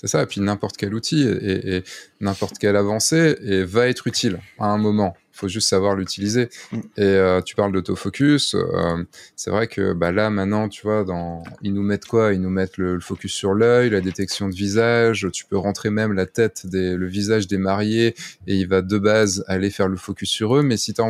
C'est 0.05 0.19
ça. 0.19 0.23
Et 0.23 0.27
puis 0.27 0.43
n'importe 0.43 0.77
quel 0.77 0.95
outil 0.95 1.27
et, 1.27 1.77
et 1.77 1.85
n'importe 2.21 2.59
quelle 2.59 2.77
avancée 2.77 3.39
et 3.43 3.65
va 3.65 3.89
être 3.89 4.07
utile 4.07 4.39
à 4.59 4.67
un 4.67 4.77
moment. 4.77 5.17
Il 5.35 5.39
faut 5.39 5.49
juste 5.49 5.69
savoir 5.69 5.97
l'utiliser. 5.97 6.49
Mm. 6.71 6.79
Et 6.97 7.03
euh, 7.03 7.41
tu 7.41 7.57
parles 7.57 7.73
d'autofocus. 7.73 8.55
Euh, 8.55 9.03
c'est 9.35 9.51
vrai 9.51 9.67
que 9.67 9.93
bah, 9.93 10.13
là, 10.13 10.31
maintenant, 10.31 10.69
tu 10.69 10.83
vois, 10.83 11.03
dans... 11.03 11.43
ils 11.63 11.75
nous 11.75 11.83
mettent 11.83 12.05
quoi? 12.05 12.35
Ils 12.35 12.41
nous 12.41 12.51
mettent 12.51 12.77
le, 12.77 13.01
focus 13.01 13.33
sur 13.33 13.53
l'œil, 13.55 13.91
la 13.91 14.01
détection 14.01 14.49
de 14.49 14.55
visage. 14.55 15.27
Tu 15.33 15.47
peux 15.47 15.57
rentrer 15.57 15.89
même 15.89 16.13
la 16.13 16.27
tête, 16.27 16.67
des, 16.67 16.97
le 16.97 17.07
visage 17.09 17.49
des 17.49 17.59
mariés 17.59 18.15
et 18.47 18.57
il 18.57 18.69
va 18.69 18.81
de 18.81 18.99
base 18.99 19.43
aller 19.49 19.71
faire 19.71 19.89
le 19.89 19.97
focus 19.97 20.29
sur 20.29 20.55
eux. 20.55 20.63
Mais 20.63 20.77
si 20.77 20.93
tu 20.93 21.03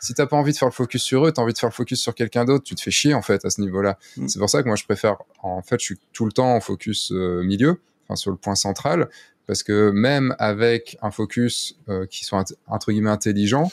si 0.00 0.14
t'as 0.14 0.26
pas 0.26 0.36
envie 0.36 0.52
de 0.52 0.56
faire 0.56 0.68
le 0.68 0.72
focus 0.72 1.02
sur 1.02 1.26
eux, 1.26 1.32
tu 1.32 1.40
as 1.40 1.44
envie 1.44 1.52
de 1.52 1.58
faire 1.58 1.68
le 1.68 1.74
focus 1.74 2.00
sur 2.00 2.14
quelqu'un 2.16 2.46
d'autre, 2.46 2.64
tu 2.64 2.74
te 2.74 2.80
fais 2.80 2.90
chier 2.90 3.12
en 3.12 3.22
fait 3.22 3.44
à 3.44 3.50
ce 3.50 3.60
niveau-là. 3.60 3.98
Mm. 4.16 4.28
C'est 4.28 4.38
pour 4.38 4.50
ça 4.50 4.62
que 4.62 4.66
moi, 4.66 4.76
je 4.76 4.84
préfère. 4.84 5.18
En 5.42 5.62
fait, 5.62 5.78
je 5.78 5.84
suis 5.84 5.98
tout 6.12 6.24
le 6.24 6.32
temps 6.32 6.56
en 6.56 6.60
focus 6.60 7.12
euh, 7.12 7.42
milieu 7.44 7.78
sur 8.16 8.30
le 8.30 8.36
point 8.36 8.54
central, 8.54 9.08
parce 9.46 9.62
que 9.62 9.90
même 9.90 10.34
avec 10.38 10.96
un 11.02 11.10
focus 11.10 11.76
euh, 11.88 12.06
qui 12.06 12.24
soit 12.24 12.54
entre 12.66 12.92
guillemets 12.92 13.10
intelligent, 13.10 13.70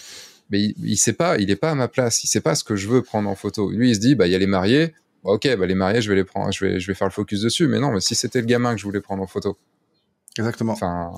mais 0.49 0.61
il, 0.61 0.75
il 0.83 0.97
sait 0.97 1.13
pas, 1.13 1.37
il 1.37 1.51
est 1.51 1.55
pas 1.55 1.71
à 1.71 1.75
ma 1.75 1.87
place, 1.87 2.23
il 2.23 2.27
sait 2.27 2.41
pas 2.41 2.55
ce 2.55 2.63
que 2.63 2.75
je 2.75 2.87
veux 2.87 3.01
prendre 3.01 3.29
en 3.29 3.35
photo. 3.35 3.71
Lui, 3.71 3.89
il 3.89 3.95
se 3.95 3.99
dit, 3.99 4.15
bah 4.15 4.27
il 4.27 4.31
y 4.31 4.35
a 4.35 4.39
les 4.39 4.47
mariés, 4.47 4.93
bah, 5.23 5.31
ok, 5.31 5.57
bah 5.57 5.65
les 5.65 5.75
mariés, 5.75 6.01
je 6.01 6.09
vais 6.09 6.15
les 6.15 6.23
prendre, 6.23 6.51
je 6.51 6.65
vais, 6.65 6.79
je 6.79 6.87
vais 6.87 6.93
faire 6.93 7.07
le 7.07 7.13
focus 7.13 7.41
dessus. 7.41 7.67
Mais 7.67 7.79
non, 7.79 7.91
mais 7.91 7.99
si 7.99 8.15
c'était 8.15 8.39
le 8.39 8.47
gamin 8.47 8.73
que 8.73 8.79
je 8.79 8.85
voulais 8.85 9.01
prendre 9.01 9.21
en 9.21 9.27
photo. 9.27 9.57
Exactement. 10.37 10.73
Enfin... 10.73 11.11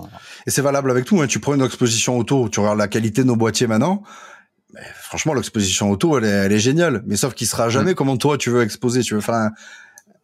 Et 0.47 0.51
c'est 0.51 0.61
valable 0.61 0.89
avec 0.91 1.05
tout. 1.05 1.21
Hein. 1.21 1.27
Tu 1.27 1.39
prends 1.39 1.53
une 1.53 1.63
exposition 1.63 2.17
auto, 2.17 2.49
tu 2.49 2.59
regardes 2.59 2.79
la 2.79 2.87
qualité 2.87 3.21
de 3.21 3.27
nos 3.27 3.35
boîtiers 3.35 3.67
maintenant. 3.67 4.03
Mais 4.73 4.81
franchement, 5.01 5.33
l'exposition 5.33 5.89
auto, 5.91 6.17
elle 6.17 6.25
est, 6.25 6.27
elle 6.27 6.51
est 6.51 6.59
géniale. 6.59 7.03
Mais 7.05 7.17
sauf 7.17 7.33
qu'il 7.33 7.47
sera 7.47 7.69
jamais 7.69 7.91
mm. 7.91 7.95
comment 7.95 8.17
toi 8.17 8.37
tu 8.37 8.49
veux 8.49 8.61
exposer. 8.61 9.01
Tu 9.01 9.15
veux 9.15 9.21
faire 9.21 9.35
un, 9.35 9.51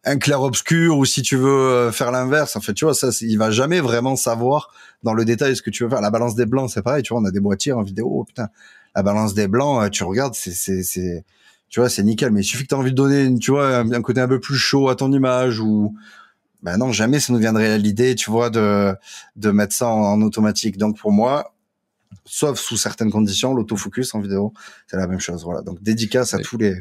un 0.06 0.18
clair 0.18 0.40
obscur 0.40 0.96
ou 0.96 1.04
si 1.04 1.20
tu 1.20 1.36
veux 1.36 1.50
euh, 1.50 1.92
faire 1.92 2.12
l'inverse. 2.12 2.54
En 2.56 2.60
fait, 2.60 2.72
tu 2.72 2.84
vois, 2.84 2.94
ça, 2.94 3.08
il 3.20 3.36
va 3.36 3.50
jamais 3.50 3.80
vraiment 3.80 4.14
savoir 4.14 4.72
dans 5.02 5.12
le 5.12 5.24
détail 5.24 5.56
ce 5.56 5.62
que 5.62 5.70
tu 5.70 5.82
veux 5.82 5.90
faire. 5.90 6.00
La 6.00 6.10
balance 6.10 6.36
des 6.36 6.46
blancs, 6.46 6.70
c'est 6.72 6.82
pareil. 6.82 7.02
Tu 7.02 7.12
vois, 7.12 7.20
on 7.20 7.24
a 7.24 7.32
des 7.32 7.40
boîtiers 7.40 7.72
en 7.72 7.82
vidéo. 7.82 8.08
Oh, 8.10 8.24
putain, 8.24 8.48
la 8.94 9.02
balance 9.02 9.34
des 9.34 9.48
blancs, 9.48 9.82
euh, 9.82 9.90
tu 9.90 10.04
regardes, 10.04 10.34
c'est, 10.34 10.52
c'est, 10.52 10.84
c'est, 10.84 11.24
tu 11.68 11.80
vois, 11.80 11.88
c'est 11.88 12.04
nickel. 12.04 12.30
Mais 12.30 12.42
il 12.42 12.44
suffit 12.44 12.62
que 12.62 12.68
tu 12.68 12.74
as 12.76 12.78
envie 12.78 12.92
de 12.92 12.96
donner, 12.96 13.36
tu 13.40 13.50
vois, 13.50 13.78
un, 13.78 14.02
côté 14.02 14.20
un 14.20 14.28
peu 14.28 14.38
plus 14.38 14.56
chaud 14.56 14.88
à 14.88 14.94
ton 14.94 15.12
image 15.12 15.58
ou, 15.58 15.96
ben 16.62 16.76
non, 16.76 16.92
jamais 16.92 17.18
ça 17.18 17.32
nous 17.32 17.40
viendrait 17.40 17.72
à 17.72 17.78
l'idée, 17.78 18.14
tu 18.14 18.30
vois, 18.30 18.48
de, 18.48 18.94
de 19.34 19.50
mettre 19.50 19.74
ça 19.74 19.88
en, 19.88 20.22
automatique. 20.22 20.78
Donc 20.78 20.98
pour 20.98 21.10
moi, 21.10 21.52
sauf 22.24 22.60
sous 22.60 22.76
certaines 22.76 23.10
conditions, 23.10 23.54
l'autofocus 23.54 24.14
en 24.14 24.20
vidéo, 24.20 24.52
c'est 24.86 24.96
la 24.96 25.08
même 25.08 25.20
chose. 25.20 25.44
Voilà. 25.44 25.62
Donc 25.62 25.82
dédicace 25.82 26.32
à 26.32 26.38
tous 26.38 26.58
les 26.58 26.76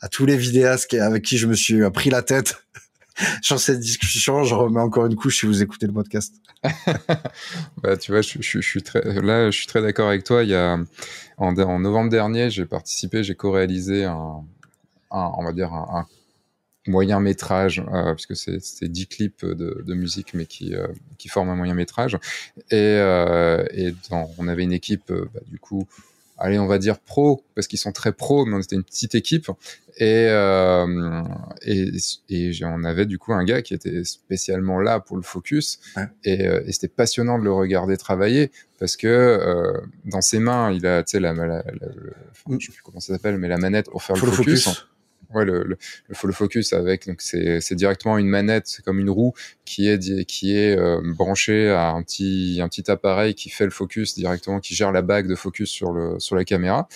à 0.00 0.08
tous 0.08 0.26
les 0.26 0.36
vidéastes 0.36 0.92
avec 0.94 1.24
qui 1.24 1.38
je 1.38 1.46
me 1.46 1.54
suis 1.54 1.82
euh, 1.82 1.90
pris 1.90 2.10
la 2.10 2.22
tête 2.22 2.62
sur 3.42 3.58
cette 3.58 3.80
discussion. 3.80 4.44
Je 4.44 4.54
remets 4.54 4.80
encore 4.80 5.06
une 5.06 5.16
couche 5.16 5.40
si 5.40 5.46
vous 5.46 5.62
écoutez 5.62 5.86
le 5.86 5.92
podcast. 5.92 6.34
bah, 7.82 7.96
tu 7.96 8.12
vois, 8.12 8.20
là, 8.20 9.50
je 9.50 9.56
suis 9.56 9.66
très 9.66 9.82
d'accord 9.82 10.08
avec 10.08 10.24
toi. 10.24 10.42
Il 10.42 10.50
y 10.50 10.54
a, 10.54 10.78
en, 11.36 11.52
novembre 11.52 12.10
dernier, 12.10 12.50
j'ai 12.50 12.66
participé, 12.66 13.22
j'ai 13.22 13.34
co-réalisé 13.34 14.04
un, 14.04 14.44
on 15.10 15.44
va 15.44 15.52
dire 15.52 15.72
un, 15.72 16.06
moyen 16.86 17.20
métrage, 17.20 17.82
euh, 17.92 18.14
puisque 18.14 18.34
c'est 18.34 18.88
10 18.88 19.06
clips 19.08 19.44
de, 19.44 19.94
musique, 19.94 20.32
mais 20.32 20.46
qui, 20.46 20.74
euh, 20.74 20.88
qui 21.18 21.28
forment 21.28 21.50
un 21.50 21.56
moyen 21.56 21.74
métrage. 21.74 22.18
Et, 22.70 22.98
on 24.10 24.48
avait 24.48 24.64
une 24.64 24.72
équipe, 24.72 25.12
bah, 25.12 25.40
du 25.46 25.58
coup, 25.58 25.86
allez, 26.38 26.58
on 26.58 26.66
va 26.66 26.78
dire 26.78 26.98
pro, 26.98 27.44
parce 27.54 27.66
qu'ils 27.66 27.78
sont 27.78 27.92
très 27.92 28.12
pro, 28.12 28.46
mais 28.46 28.56
on 28.56 28.60
était 28.60 28.76
une 28.76 28.84
petite 28.84 29.14
équipe. 29.14 29.50
Et, 30.00 30.28
euh, 30.28 31.22
et, 31.62 31.90
et 32.28 32.52
on 32.64 32.84
avait 32.84 33.04
du 33.04 33.18
coup 33.18 33.32
un 33.32 33.44
gars 33.44 33.62
qui 33.62 33.74
était 33.74 34.04
spécialement 34.04 34.78
là 34.78 35.00
pour 35.00 35.16
le 35.16 35.22
focus. 35.22 35.80
Et, 36.22 36.46
euh, 36.46 36.62
et 36.66 36.72
c'était 36.72 36.86
passionnant 36.88 37.38
de 37.38 37.44
le 37.44 37.52
regarder 37.52 37.96
travailler, 37.96 38.52
parce 38.78 38.96
que 38.96 39.08
euh, 39.08 39.80
dans 40.04 40.20
ses 40.20 40.38
mains, 40.38 40.72
il 40.72 40.86
a, 40.86 41.02
tu 41.02 41.12
sais, 41.12 41.20
la, 41.20 41.32
la, 41.32 41.46
la, 41.46 41.62
je 41.64 42.66
sais 42.66 42.72
plus 42.72 42.82
comment 42.82 43.00
ça 43.00 43.12
s'appelle, 43.12 43.38
mais 43.38 43.48
la 43.48 43.58
manette 43.58 43.90
pour 43.90 44.02
faire 44.02 44.16
le 44.16 44.22
focus. 44.30 44.88
Ouais, 45.34 45.44
le, 45.44 45.64
le, 45.64 45.78
le 46.08 46.32
focus 46.32 46.72
avec 46.72 47.06
donc 47.06 47.20
c'est 47.20 47.74
directement 47.74 48.18
une 48.18 48.28
manette, 48.28 48.66
c'est 48.66 48.84
comme 48.84 49.00
une 49.00 49.10
roue 49.10 49.34
qui 49.64 49.88
est 49.88 50.24
qui 50.26 50.56
est 50.56 50.76
euh, 50.76 51.00
branchée 51.04 51.70
à 51.70 51.90
un 51.90 52.02
petit 52.02 52.60
un 52.62 52.68
petit 52.68 52.90
appareil 52.90 53.34
qui 53.34 53.50
fait 53.50 53.64
le 53.64 53.70
focus 53.70 54.14
directement, 54.14 54.60
qui 54.60 54.74
gère 54.74 54.92
la 54.92 55.02
bague 55.02 55.26
de 55.28 55.34
focus 55.34 55.70
sur 55.70 55.92
le 55.92 56.18
sur 56.18 56.36
la 56.36 56.44
caméra. 56.44 56.88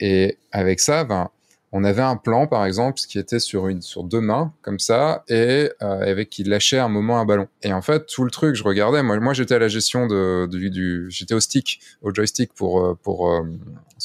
Et 0.00 0.38
avec 0.52 0.80
ça, 0.80 1.04
ben 1.04 1.30
on 1.76 1.82
avait 1.82 2.02
un 2.02 2.14
plan, 2.14 2.46
par 2.46 2.64
exemple, 2.66 3.00
qui 3.00 3.18
était 3.18 3.40
sur 3.40 3.66
une, 3.66 3.82
sur 3.82 4.04
deux 4.04 4.20
mains, 4.20 4.54
comme 4.62 4.78
ça, 4.78 5.24
et 5.28 5.72
euh, 5.82 6.08
avec 6.08 6.30
qui 6.30 6.44
lâchait 6.44 6.78
un 6.78 6.88
moment 6.88 7.18
un 7.18 7.24
ballon. 7.24 7.48
Et 7.64 7.72
en 7.72 7.82
fait, 7.82 8.06
tout 8.06 8.22
le 8.22 8.30
truc, 8.30 8.54
je 8.54 8.62
regardais. 8.62 9.02
Moi, 9.02 9.18
moi, 9.18 9.34
j'étais 9.34 9.56
à 9.56 9.58
la 9.58 9.66
gestion 9.66 10.06
de, 10.06 10.46
du, 10.46 10.70
du 10.70 11.10
j'étais 11.10 11.34
au 11.34 11.40
stick, 11.40 11.80
au 12.00 12.14
joystick 12.14 12.54
pour, 12.54 12.80
euh, 12.80 12.94
pour, 13.02 13.28
euh, 13.28 13.42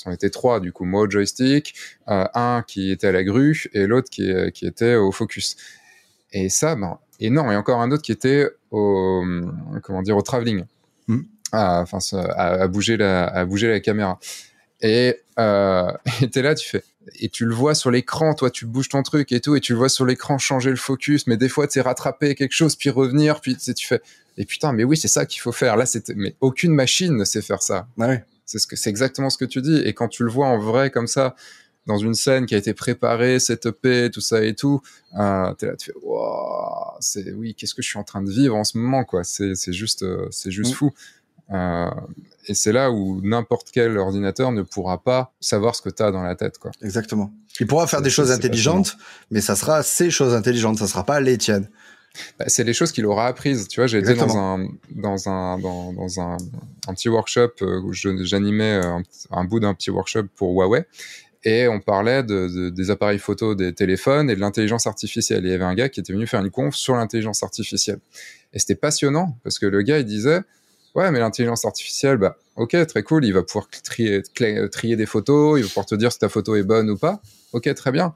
on 0.07 0.11
était 0.11 0.31
trois, 0.31 0.59
du 0.59 0.71
coup, 0.71 0.83
moi 0.83 1.03
au 1.03 1.09
joystick, 1.11 1.75
euh, 2.07 2.25
un 2.33 2.63
qui 2.65 2.89
était 2.89 3.05
à 3.05 3.11
la 3.11 3.23
grue 3.23 3.69
et 3.73 3.85
l'autre 3.85 4.09
qui, 4.09 4.33
qui 4.51 4.65
était 4.65 4.95
au 4.95 5.11
focus. 5.11 5.55
Et 6.33 6.49
ça, 6.49 6.75
ben, 6.75 6.97
et 7.19 7.29
non, 7.29 7.51
et 7.51 7.55
encore 7.55 7.81
un 7.81 7.91
autre 7.91 8.01
qui 8.01 8.11
était 8.11 8.49
au, 8.71 9.23
comment 9.83 10.01
dire, 10.01 10.17
au 10.17 10.23
travelling. 10.23 10.63
Mm. 11.07 11.19
enfin, 11.51 11.99
à, 12.13 12.63
à, 12.63 12.67
bouger 12.67 12.97
la, 12.97 13.25
à 13.25 13.45
bouger 13.45 13.67
la 13.67 13.79
caméra. 13.79 14.19
Et 14.81 15.19
euh, 15.37 15.91
t'es 16.31 16.41
là, 16.41 16.55
tu 16.55 16.67
fais, 16.67 16.83
et 17.15 17.29
tu 17.29 17.45
le 17.45 17.53
vois 17.53 17.75
sur 17.75 17.91
l'écran, 17.91 18.33
toi 18.33 18.49
tu 18.49 18.65
bouges 18.65 18.89
ton 18.89 19.03
truc 19.03 19.31
et 19.31 19.39
tout, 19.39 19.55
et 19.55 19.61
tu 19.61 19.73
le 19.73 19.79
vois 19.79 19.89
sur 19.89 20.05
l'écran 20.05 20.37
changer 20.37 20.69
le 20.69 20.75
focus, 20.75 21.27
mais 21.27 21.37
des 21.37 21.49
fois 21.49 21.67
tu 21.67 21.73
sais 21.73 21.81
rattraper 21.81 22.35
quelque 22.35 22.53
chose, 22.53 22.75
puis 22.75 22.89
revenir, 22.89 23.41
puis 23.41 23.55
tu 23.55 23.87
fais, 23.87 24.01
et 24.39 24.45
putain, 24.45 24.71
mais 24.71 24.85
oui, 24.85 24.95
c'est 24.95 25.09
ça 25.09 25.25
qu'il 25.25 25.41
faut 25.41 25.51
faire. 25.51 25.75
Là, 25.75 25.85
c'était, 25.85 26.13
mais 26.15 26.33
aucune 26.39 26.73
machine 26.73 27.15
ne 27.15 27.25
sait 27.25 27.41
faire 27.41 27.61
ça. 27.61 27.87
Ouais. 27.97 28.23
C'est 28.45 28.57
ce 28.57 28.67
que, 28.67 28.77
c'est 28.77 28.89
exactement 28.89 29.29
ce 29.29 29.37
que 29.37 29.45
tu 29.45 29.61
dis. 29.61 29.79
Et 29.79 29.93
quand 29.93 30.07
tu 30.07 30.23
le 30.23 30.29
vois 30.29 30.47
en 30.47 30.57
vrai 30.57 30.89
comme 30.89 31.07
ça, 31.07 31.35
dans 31.85 31.97
une 31.97 32.13
scène 32.13 32.45
qui 32.45 32.55
a 32.55 32.57
été 32.57 32.73
préparée, 32.73 33.39
setupée, 33.39 34.09
tout 34.11 34.21
ça 34.21 34.41
et 34.43 34.55
tout, 34.55 34.81
euh, 35.19 35.53
t'es 35.55 35.65
là, 35.65 35.75
tu 35.75 35.87
fais, 35.87 35.97
wow, 36.01 36.95
c'est, 37.01 37.33
oui, 37.33 37.53
qu'est-ce 37.53 37.75
que 37.75 37.81
je 37.81 37.89
suis 37.89 37.99
en 37.99 38.05
train 38.05 38.21
de 38.21 38.31
vivre 38.31 38.55
en 38.55 38.63
ce 38.63 38.77
moment, 38.77 39.03
quoi. 39.03 39.25
C'est, 39.25 39.55
c'est 39.55 39.73
juste, 39.73 40.03
euh, 40.03 40.27
c'est 40.31 40.51
juste 40.51 40.71
mm. 40.71 40.75
fou. 40.75 40.91
Euh, 41.51 41.89
et 42.47 42.53
c'est 42.53 42.71
là 42.71 42.91
où 42.91 43.21
n'importe 43.23 43.69
quel 43.71 43.97
ordinateur 43.97 44.51
ne 44.51 44.61
pourra 44.61 45.03
pas 45.03 45.33
savoir 45.39 45.75
ce 45.75 45.81
que 45.81 45.89
tu 45.89 46.03
as 46.03 46.11
dans 46.11 46.21
la 46.21 46.35
tête. 46.35 46.57
Quoi. 46.57 46.71
Exactement. 46.81 47.31
Il 47.59 47.67
pourra 47.67 47.87
faire 47.87 48.01
des 48.01 48.09
choses 48.09 48.31
intelligentes, 48.31 48.97
mais 49.31 49.41
ça 49.41 49.55
sera 49.55 49.83
ces 49.83 50.09
choses 50.09 50.33
intelligentes, 50.33 50.77
ça 50.77 50.87
sera 50.87 51.05
pas 51.05 51.19
les 51.19 51.37
tiennes. 51.37 51.69
Bah, 52.37 52.45
c'est 52.47 52.63
les 52.63 52.73
choses 52.73 52.91
qu'il 52.91 53.05
aura 53.05 53.27
apprises. 53.27 53.67
Tu 53.67 53.79
vois, 53.79 53.87
j'ai 53.87 53.99
été 53.99 54.13
dans 54.15 54.37
un 54.37 54.67
dans 54.89 55.29
un 55.29 55.59
dans, 55.59 55.93
dans 55.93 56.19
un, 56.19 56.37
un, 56.87 56.93
petit 56.93 57.09
workshop 57.09 57.51
euh, 57.61 57.81
où 57.81 57.93
j'animais 57.93 58.81
un, 58.83 59.03
un, 59.31 59.43
bout 59.43 59.59
d'un 59.59 59.73
petit 59.73 59.91
workshop 59.91 60.23
pour 60.35 60.53
Huawei 60.53 60.85
et 61.43 61.67
on 61.67 61.79
parlait 61.79 62.23
de, 62.23 62.47
de, 62.47 62.69
des 62.69 62.89
appareils 62.89 63.19
photo 63.19 63.55
des 63.55 63.73
téléphones 63.73 64.29
et 64.29 64.35
de 64.35 64.39
l'intelligence 64.39 64.87
artificielle. 64.87 65.45
Et 65.45 65.49
il 65.49 65.51
y 65.51 65.55
avait 65.55 65.63
un 65.63 65.75
gars 65.75 65.89
qui 65.89 65.99
était 65.99 66.13
venu 66.13 66.27
faire 66.27 66.41
une 66.41 66.49
conf 66.49 66.75
sur 66.75 66.95
l'intelligence 66.95 67.43
artificielle. 67.43 67.99
Et 68.53 68.59
c'était 68.59 68.75
passionnant 68.75 69.37
parce 69.43 69.59
que 69.59 69.65
le 69.65 69.81
gars 69.81 69.99
il 69.99 70.05
disait 70.05 70.41
Ouais, 70.95 71.11
mais 71.11 71.19
l'intelligence 71.19 71.65
artificielle, 71.65 72.17
bah, 72.17 72.37
ok, 72.55 72.75
très 72.87 73.03
cool, 73.03 73.25
il 73.25 73.33
va 73.33 73.43
pouvoir 73.43 73.67
trier, 73.83 74.21
trier 74.71 74.95
des 74.95 75.05
photos, 75.05 75.59
il 75.59 75.63
va 75.63 75.67
pouvoir 75.67 75.85
te 75.85 75.95
dire 75.95 76.11
si 76.11 76.19
ta 76.19 76.29
photo 76.29 76.55
est 76.55 76.63
bonne 76.63 76.89
ou 76.89 76.97
pas. 76.97 77.21
Ok, 77.53 77.73
très 77.75 77.91
bien. 77.91 78.15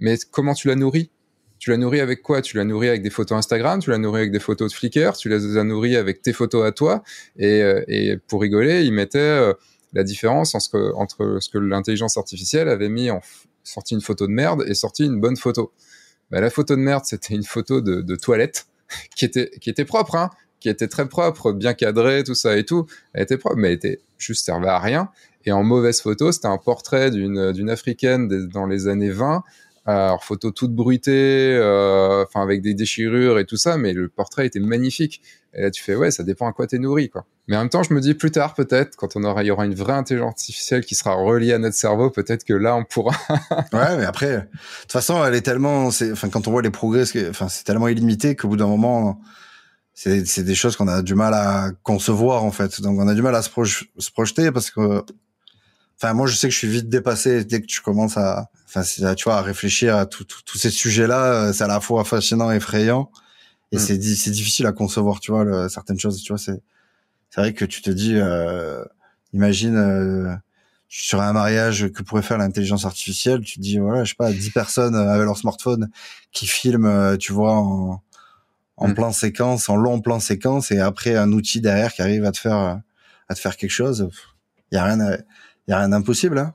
Mais 0.00 0.16
comment 0.30 0.54
tu 0.54 0.68
la 0.68 0.74
nourris? 0.74 1.10
Tu 1.58 1.70
la 1.70 1.76
nourris 1.76 2.00
avec 2.00 2.22
quoi? 2.22 2.42
Tu 2.42 2.56
la 2.56 2.64
nourris 2.64 2.88
avec 2.88 3.02
des 3.02 3.10
photos 3.10 3.38
Instagram, 3.38 3.80
tu 3.80 3.90
la 3.90 3.98
nourris 3.98 4.20
avec 4.20 4.32
des 4.32 4.40
photos 4.40 4.72
de 4.72 4.76
Flickr, 4.76 5.16
tu 5.16 5.28
les 5.28 5.56
as 5.56 5.64
nourris 5.64 5.96
avec 5.96 6.22
tes 6.22 6.32
photos 6.32 6.66
à 6.66 6.72
toi? 6.72 7.02
Et, 7.36 7.62
euh, 7.62 7.84
et 7.86 8.16
pour 8.16 8.40
rigoler, 8.40 8.82
il 8.82 8.92
mettait 8.92 9.18
euh, 9.18 9.52
la 9.92 10.02
différence 10.02 10.54
entre 10.54 11.38
ce 11.40 11.48
que, 11.50 11.58
l'intelligence 11.58 12.16
artificielle 12.16 12.68
avait 12.68 12.88
mis 12.88 13.10
en 13.10 13.20
sorti 13.62 13.94
une 13.94 14.00
photo 14.00 14.26
de 14.26 14.32
merde 14.32 14.64
et 14.66 14.74
sorti 14.74 15.04
une 15.04 15.20
bonne 15.20 15.36
photo. 15.36 15.72
Bah, 16.30 16.40
la 16.40 16.50
photo 16.50 16.76
de 16.76 16.80
merde, 16.80 17.04
c'était 17.04 17.34
une 17.34 17.44
photo 17.44 17.80
de, 17.80 18.00
de 18.00 18.16
toilette 18.16 18.66
qui 19.16 19.26
était, 19.26 19.50
qui 19.60 19.68
était 19.68 19.84
propre, 19.84 20.14
hein, 20.14 20.30
qui 20.60 20.68
était 20.68 20.88
très 20.88 21.08
propre, 21.08 21.52
bien 21.52 21.74
cadré, 21.74 22.22
tout 22.22 22.34
ça 22.34 22.56
et 22.56 22.64
tout. 22.64 22.86
Elle 23.12 23.24
était 23.24 23.38
propre, 23.38 23.56
mais 23.56 23.68
elle 23.68 23.74
était 23.74 24.00
juste 24.18 24.44
servait 24.44 24.68
à 24.68 24.78
rien. 24.78 25.08
Et 25.46 25.52
en 25.52 25.62
mauvaise 25.62 26.00
photo, 26.00 26.32
c'était 26.32 26.48
un 26.48 26.58
portrait 26.58 27.10
d'une 27.10 27.70
africaine 27.70 28.28
dans 28.48 28.66
les 28.66 28.88
années 28.88 29.10
20. 29.10 29.42
Alors 29.86 30.22
photo 30.22 30.50
toute 30.50 30.74
bruitée, 30.74 31.56
euh, 31.56 32.24
enfin 32.24 32.42
avec 32.42 32.60
des 32.60 32.74
déchirures 32.74 33.38
et 33.38 33.46
tout 33.46 33.56
ça, 33.56 33.78
mais 33.78 33.94
le 33.94 34.08
portrait 34.08 34.46
était 34.46 34.60
magnifique. 34.60 35.22
Et 35.54 35.62
là 35.62 35.70
tu 35.70 35.82
fais 35.82 35.96
ouais, 35.96 36.10
ça 36.10 36.22
dépend 36.22 36.46
à 36.46 36.52
quoi 36.52 36.66
t'es 36.66 36.78
nourri 36.78 37.08
quoi. 37.08 37.24
Mais 37.48 37.56
en 37.56 37.60
même 37.60 37.70
temps, 37.70 37.82
je 37.82 37.92
me 37.92 38.00
dis 38.00 38.14
plus 38.14 38.30
tard 38.30 38.54
peut-être, 38.54 38.94
quand 38.94 39.16
on 39.16 39.24
aura, 39.24 39.42
il 39.42 39.46
y 39.46 39.50
aura 39.50 39.64
une 39.64 39.74
vraie 39.74 39.94
intelligence 39.94 40.32
artificielle 40.32 40.84
qui 40.84 40.94
sera 40.94 41.14
reliée 41.14 41.54
à 41.54 41.58
notre 41.58 41.74
cerveau, 41.74 42.10
peut-être 42.10 42.44
que 42.44 42.52
là 42.52 42.76
on 42.76 42.84
pourra. 42.84 43.16
ouais, 43.72 43.96
mais 43.96 44.04
après, 44.04 44.32
de 44.32 44.40
toute 44.82 44.92
façon, 44.92 45.24
elle 45.24 45.34
est 45.34 45.40
tellement, 45.40 45.86
enfin 45.86 46.28
quand 46.28 46.46
on 46.46 46.50
voit 46.52 46.62
les 46.62 46.70
progrès, 46.70 47.04
enfin 47.28 47.48
c'est 47.48 47.64
tellement 47.64 47.88
illimité 47.88 48.36
qu'au 48.36 48.48
bout 48.48 48.56
d'un 48.56 48.68
moment 48.68 49.20
c'est 50.02 50.44
des 50.44 50.54
choses 50.54 50.76
qu'on 50.76 50.88
a 50.88 51.02
du 51.02 51.14
mal 51.14 51.34
à 51.34 51.72
concevoir 51.82 52.42
en 52.42 52.50
fait. 52.50 52.80
Donc 52.80 52.98
on 52.98 53.06
a 53.06 53.14
du 53.14 53.20
mal 53.20 53.34
à 53.34 53.42
se, 53.42 53.50
se 53.50 54.10
projeter 54.10 54.50
parce 54.50 54.70
que, 54.70 55.04
enfin 55.96 56.14
moi 56.14 56.26
je 56.26 56.34
sais 56.34 56.48
que 56.48 56.54
je 56.54 56.58
suis 56.58 56.68
vite 56.68 56.88
dépassé 56.88 57.44
dès 57.44 57.60
que 57.60 57.66
tu 57.66 57.82
commences 57.82 58.16
à, 58.16 58.48
enfin 58.66 58.82
tu 59.14 59.24
vois, 59.24 59.36
à 59.36 59.42
réfléchir 59.42 59.96
à 59.96 60.06
tous 60.06 60.26
ces 60.56 60.70
sujets-là, 60.70 61.24
euh, 61.24 61.52
c'est 61.52 61.64
à 61.64 61.66
la 61.66 61.80
fois 61.80 62.04
fascinant 62.04 62.50
et 62.50 62.56
effrayant 62.56 63.10
et 63.72 63.76
mm. 63.76 63.78
c'est 63.78 64.02
c'est 64.16 64.30
difficile 64.30 64.66
à 64.66 64.72
concevoir, 64.72 65.20
tu 65.20 65.32
vois, 65.32 65.44
le, 65.44 65.68
certaines 65.68 66.00
choses, 66.00 66.22
tu 66.22 66.32
vois, 66.32 66.38
c'est 66.38 66.62
c'est 67.28 67.42
vrai 67.42 67.52
que 67.52 67.66
tu 67.66 67.82
te 67.82 67.90
dis, 67.90 68.16
euh, 68.16 68.82
imagine. 69.34 69.76
Euh, 69.76 70.34
sur 70.92 71.20
un 71.20 71.32
mariage 71.32 71.88
que 71.92 72.02
pourrait 72.02 72.20
faire 72.20 72.36
l'intelligence 72.36 72.84
artificielle, 72.84 73.42
tu 73.42 73.58
te 73.58 73.60
dis 73.60 73.78
voilà, 73.78 74.02
je 74.02 74.10
sais 74.10 74.16
pas, 74.16 74.32
10 74.32 74.50
personnes 74.50 74.96
avec 74.96 75.24
leur 75.24 75.36
smartphone 75.36 75.88
qui 76.32 76.48
filment, 76.48 76.86
euh, 76.86 77.16
tu 77.16 77.32
vois, 77.32 77.54
en, 77.54 78.02
en 78.80 78.88
mm. 78.88 78.94
plan 78.94 79.12
séquence, 79.12 79.68
en 79.68 79.76
long 79.76 80.00
plan 80.00 80.18
séquence, 80.18 80.72
et 80.72 80.80
après 80.80 81.14
un 81.14 81.30
outil 81.32 81.60
derrière 81.60 81.92
qui 81.92 82.02
arrive 82.02 82.24
à 82.24 82.32
te 82.32 82.38
faire 82.38 82.80
à 83.28 83.34
te 83.34 83.38
faire 83.38 83.56
quelque 83.56 83.70
chose. 83.70 84.08
Il 84.72 84.74
y 84.74 84.78
a 84.78 84.84
rien, 84.84 84.98
il 85.68 85.70
y 85.70 85.72
a 85.72 85.78
rien 85.78 85.88
d'impossible. 85.90 86.38
Hein 86.38 86.54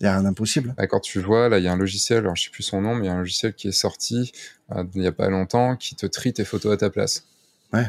il 0.00 0.04
y 0.04 0.06
a 0.06 0.12
rien 0.12 0.22
d'impossible. 0.22 0.74
Bah, 0.76 0.86
quand 0.86 1.00
tu 1.00 1.20
vois, 1.20 1.48
là, 1.48 1.58
il 1.58 1.64
y 1.64 1.68
a 1.68 1.72
un 1.72 1.76
logiciel, 1.76 2.18
alors 2.18 2.36
je 2.36 2.44
sais 2.44 2.50
plus 2.50 2.62
son 2.62 2.80
nom, 2.80 2.94
mais 2.94 3.04
il 3.04 3.06
y 3.06 3.10
a 3.10 3.14
un 3.14 3.18
logiciel 3.18 3.54
qui 3.54 3.68
est 3.68 3.72
sorti 3.72 4.32
euh, 4.72 4.84
il 4.94 5.02
y 5.02 5.06
a 5.06 5.12
pas 5.12 5.28
longtemps 5.28 5.76
qui 5.76 5.94
te 5.94 6.06
trie 6.06 6.32
tes 6.32 6.44
photos 6.44 6.72
à 6.72 6.76
ta 6.76 6.90
place. 6.90 7.24
Ouais. 7.72 7.86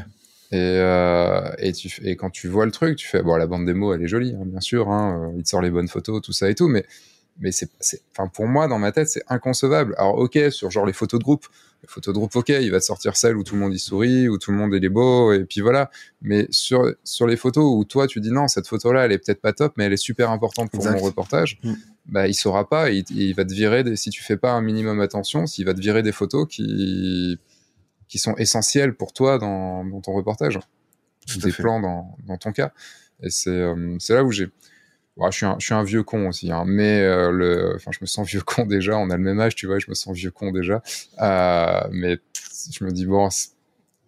Et, 0.51 0.58
euh, 0.60 1.51
et, 1.58 1.73
tu, 1.73 1.89
et 2.04 2.15
quand 2.15 2.30
tu 2.30 2.47
vois 2.47 2.65
le 2.65 2.71
truc, 2.71 2.97
tu 2.97 3.08
fais 3.08 3.21
bon, 3.21 3.36
la 3.36 3.47
bande 3.47 3.65
démo, 3.65 3.93
elle 3.93 4.04
est 4.04 4.08
jolie, 4.08 4.36
hein, 4.36 4.43
bien 4.45 4.62
sûr, 4.62 4.89
hein, 4.89 5.34
il 5.36 5.43
te 5.43 5.49
sort 5.49 5.62
les 5.62 5.71
bonnes 5.71 5.88
photos, 5.88 6.21
tout 6.21 6.34
ça 6.34 6.49
et 6.49 6.56
tout, 6.56 6.67
mais 6.67 6.86
mais 7.39 7.51
c'est, 7.51 7.69
enfin 8.11 8.27
pour 8.27 8.47
moi 8.47 8.67
dans 8.67 8.79
ma 8.79 8.91
tête 8.91 9.09
c'est 9.09 9.23
inconcevable. 9.27 9.93
Alors 9.97 10.17
ok 10.17 10.39
sur 10.51 10.71
genre 10.71 10.85
les 10.85 10.93
photos 10.93 11.19
de 11.19 11.23
groupe, 11.23 11.45
les 11.81 11.87
photos 11.87 12.13
de 12.13 12.19
groupe 12.19 12.35
ok, 12.35 12.49
il 12.49 12.71
va 12.71 12.79
te 12.79 12.85
sortir 12.85 13.17
celle 13.17 13.35
où 13.35 13.43
tout 13.43 13.55
le 13.55 13.61
monde 13.61 13.73
y 13.73 13.79
sourit, 13.79 14.29
où 14.29 14.37
tout 14.37 14.51
le 14.51 14.57
monde 14.57 14.73
est 14.73 14.89
beau 14.89 15.33
et 15.33 15.43
puis 15.45 15.61
voilà. 15.61 15.91
Mais 16.21 16.47
sur 16.49 16.93
sur 17.03 17.27
les 17.27 17.37
photos 17.37 17.65
où 17.65 17.83
toi 17.85 18.07
tu 18.07 18.21
dis 18.21 18.31
non 18.31 18.47
cette 18.47 18.67
photo 18.67 18.93
là 18.93 19.05
elle 19.05 19.11
est 19.11 19.19
peut-être 19.19 19.41
pas 19.41 19.53
top 19.53 19.73
mais 19.77 19.85
elle 19.85 19.93
est 19.93 19.97
super 19.97 20.31
importante 20.31 20.71
pour 20.71 20.83
mon 20.85 20.97
reportage, 20.97 21.59
mm. 21.63 21.73
bah 22.07 22.27
il 22.27 22.33
saura 22.33 22.69
pas, 22.69 22.89
il, 22.89 23.03
il 23.11 23.33
va 23.35 23.45
te 23.45 23.53
virer 23.53 23.83
des, 23.83 23.95
si 23.95 24.09
tu 24.09 24.23
fais 24.23 24.37
pas 24.37 24.51
un 24.51 24.61
minimum 24.61 25.01
attention, 25.01 25.45
s'il 25.45 25.65
va 25.65 25.73
te 25.73 25.81
virer 25.81 26.03
des 26.03 26.13
photos 26.13 26.47
qui 26.47 27.37
qui 28.07 28.19
sont 28.19 28.35
essentielles 28.35 28.95
pour 28.95 29.13
toi 29.13 29.37
dans, 29.39 29.83
dans 29.83 30.01
ton 30.01 30.13
reportage, 30.13 30.59
des 31.37 31.51
plans 31.51 31.79
dans, 31.79 32.15
dans 32.25 32.37
ton 32.37 32.51
cas. 32.51 32.71
Et 33.21 33.29
c'est 33.29 33.49
euh, 33.49 33.95
c'est 33.99 34.13
là 34.13 34.23
où 34.23 34.31
j'ai 34.31 34.49
je, 35.17 35.38
suis 35.38 35.45
un, 35.45 35.56
je 35.60 35.65
suis 35.65 35.73
un 35.73 35.84
vieux 35.84 36.04
con 36.04 36.28
aussi, 36.28 36.51
hein, 36.51 36.63
mais 36.65 37.01
euh, 37.01 37.32
le, 37.32 37.73
enfin, 37.75 37.91
je 37.91 37.99
me 38.01 38.06
sens 38.06 38.28
vieux 38.28 38.41
con 38.41 38.65
déjà. 38.65 38.97
On 38.97 39.10
a 39.10 39.17
le 39.17 39.23
même 39.23 39.39
âge, 39.39 39.56
tu 39.56 39.67
vois, 39.67 39.80
je 39.80 39.86
me 39.89 39.95
sens 39.95 40.15
vieux 40.15 40.32
con 40.32 40.51
déjà. 40.51 40.82
Euh, 41.21 41.82
mais 41.91 42.19
je 42.71 42.84
me 42.84 42.91
dis 42.91 43.06
bon, 43.06 43.30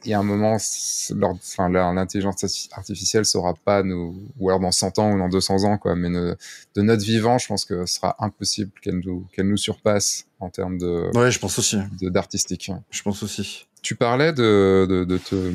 il 0.04 0.12
y 0.12 0.14
a 0.14 0.20
un 0.20 0.24
moment, 0.24 0.56
enfin, 0.56 1.70
l'intelligence 1.70 2.70
artificielle 2.72 3.26
saura 3.26 3.54
pas 3.54 3.84
nous, 3.84 4.16
ou 4.40 4.50
alors 4.50 4.60
dans 4.60 4.72
100 4.72 5.00
ans 5.00 5.12
ou 5.14 5.18
dans 5.18 5.30
200 5.30 5.64
ans, 5.64 5.78
quoi. 5.78 5.96
Mais 5.96 6.10
de 6.10 6.82
notre 6.82 7.04
vivant, 7.04 7.38
je 7.38 7.48
pense 7.48 7.66
que 7.66 7.86
ce 7.86 7.96
sera 7.96 8.16
impossible 8.20 8.72
qu'elle 8.82 9.00
nous, 9.00 9.28
qu'elle 9.34 9.48
nous 9.48 9.58
surpasse 9.58 10.26
en 10.40 10.50
termes 10.50 10.78
de. 10.78 11.10
Ouais, 11.18 11.32
je 11.32 11.40
pense 11.40 11.58
aussi. 11.58 11.78
D'artistique. 12.02 12.72
Je 12.92 13.02
pense 13.02 13.24
aussi. 13.24 13.68
Tu 13.82 13.96
parlais 13.96 14.34
de, 14.34 14.86
de, 14.90 15.04
de 15.04 15.18
te, 15.18 15.52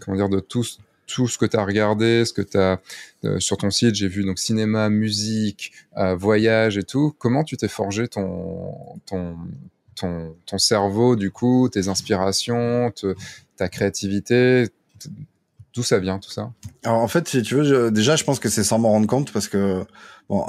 comment 0.00 0.16
dire, 0.16 0.28
de 0.28 0.40
tous 0.40 0.80
tout 1.06 1.28
ce 1.28 1.38
que 1.38 1.46
tu 1.46 1.56
as 1.56 1.64
regardé, 1.64 2.24
ce 2.24 2.32
que 2.32 2.42
tu 2.42 2.56
as 2.58 2.80
euh, 3.24 3.38
sur 3.38 3.56
ton 3.56 3.70
site, 3.70 3.94
j'ai 3.94 4.08
vu 4.08 4.24
donc 4.24 4.38
cinéma, 4.38 4.88
musique, 4.88 5.72
euh, 5.96 6.14
voyage 6.14 6.78
et 6.78 6.82
tout. 6.82 7.14
Comment 7.18 7.44
tu 7.44 7.56
t'es 7.56 7.68
forgé 7.68 8.08
ton, 8.08 8.98
ton, 9.06 9.36
ton, 9.94 10.34
ton, 10.46 10.58
cerveau, 10.58 11.16
du 11.16 11.30
coup, 11.30 11.68
tes 11.68 11.88
inspirations, 11.88 12.92
ta 13.56 13.68
créativité? 13.68 14.68
D'où 15.74 15.82
ça 15.82 15.98
vient 15.98 16.18
tout 16.18 16.30
ça? 16.30 16.52
Alors 16.84 17.00
en 17.00 17.08
fait, 17.08 17.28
si 17.28 17.42
tu 17.42 17.56
veux, 17.56 17.90
déjà, 17.90 18.16
je 18.16 18.24
pense 18.24 18.38
que 18.38 18.48
c'est 18.48 18.64
sans 18.64 18.78
m'en 18.78 18.90
rendre 18.90 19.08
compte 19.08 19.32
parce 19.32 19.48
que 19.48 19.84
bon, 20.28 20.46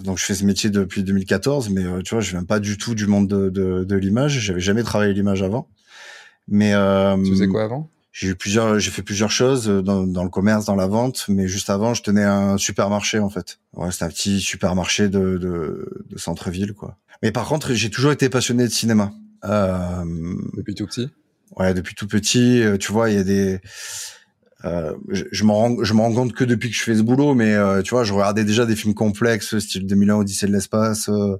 donc 0.00 0.18
je 0.18 0.24
fais 0.24 0.34
ce 0.34 0.44
métier 0.44 0.70
depuis 0.70 1.04
2014, 1.04 1.70
mais 1.70 1.84
euh, 1.84 2.02
tu 2.02 2.14
vois, 2.14 2.20
je 2.20 2.30
viens 2.30 2.44
pas 2.44 2.60
du 2.60 2.76
tout 2.78 2.94
du 2.94 3.06
monde 3.06 3.28
de, 3.28 3.48
de, 3.50 3.84
de 3.84 3.96
l'image. 3.96 4.40
J'avais 4.40 4.60
jamais 4.60 4.82
travaillé 4.82 5.12
l'image 5.12 5.42
avant. 5.42 5.68
Mais 6.48 6.74
euh, 6.74 7.16
tu 7.22 7.30
faisais 7.30 7.48
quoi 7.48 7.64
avant? 7.64 7.90
J'ai 8.14 8.28
eu 8.28 8.34
plusieurs, 8.36 8.78
j'ai 8.78 8.92
fait 8.92 9.02
plusieurs 9.02 9.32
choses 9.32 9.68
euh, 9.68 9.82
dans, 9.82 10.06
dans, 10.06 10.22
le 10.22 10.30
commerce, 10.30 10.64
dans 10.64 10.76
la 10.76 10.86
vente, 10.86 11.26
mais 11.28 11.48
juste 11.48 11.68
avant, 11.68 11.94
je 11.94 12.02
tenais 12.02 12.22
un 12.22 12.56
supermarché 12.56 13.18
en 13.18 13.28
fait. 13.28 13.58
Ouais, 13.74 13.90
c'était 13.90 14.04
un 14.04 14.08
petit 14.08 14.40
supermarché 14.40 15.08
de, 15.08 15.36
de, 15.36 16.04
de 16.08 16.18
centre-ville 16.18 16.74
quoi. 16.74 16.96
Mais 17.22 17.32
par 17.32 17.46
contre, 17.46 17.74
j'ai 17.74 17.90
toujours 17.90 18.12
été 18.12 18.28
passionné 18.28 18.64
de 18.64 18.72
cinéma. 18.72 19.12
Euh, 19.44 20.04
depuis 20.56 20.74
tout 20.74 20.86
petit? 20.86 21.10
Ouais, 21.56 21.74
depuis 21.74 21.96
tout 21.96 22.06
petit. 22.06 22.62
Euh, 22.62 22.78
tu 22.78 22.92
vois, 22.92 23.10
il 23.10 23.16
y 23.16 23.18
a 23.18 23.24
des. 23.24 23.60
Euh, 24.64 24.94
je, 25.10 25.24
je 25.30 25.44
m'en 25.44 25.54
rends, 25.54 25.84
je 25.84 25.92
me 25.92 26.00
rends 26.00 26.12
compte 26.12 26.32
que 26.32 26.44
depuis 26.44 26.70
que 26.70 26.76
je 26.76 26.82
fais 26.82 26.94
ce 26.94 27.02
boulot, 27.02 27.34
mais 27.34 27.52
euh, 27.52 27.82
tu 27.82 27.90
vois, 27.90 28.04
je 28.04 28.12
regardais 28.14 28.44
déjà 28.44 28.64
des 28.64 28.76
films 28.76 28.94
complexes, 28.94 29.58
style 29.58 29.86
2001 29.86 30.16
Odyssée 30.16 30.46
de 30.46 30.52
l'espace, 30.52 31.08
euh, 31.08 31.36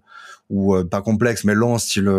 ou 0.51 0.77
pas 0.85 1.01
complexes, 1.01 1.45
mais 1.45 1.55
longs, 1.55 1.79
style 1.79 2.11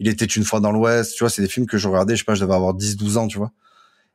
Il 0.00 0.08
était 0.08 0.24
une 0.24 0.42
fois 0.42 0.58
dans 0.58 0.72
l'Ouest. 0.72 1.14
Tu 1.14 1.22
vois, 1.22 1.30
c'est 1.30 1.42
des 1.42 1.48
films 1.48 1.66
que 1.66 1.78
je 1.78 1.86
regardais, 1.86 2.16
je 2.16 2.20
sais 2.20 2.24
pas, 2.24 2.34
je 2.34 2.40
devais 2.40 2.54
avoir 2.54 2.74
10-12 2.74 3.18
ans, 3.18 3.28
tu 3.28 3.38
vois. 3.38 3.52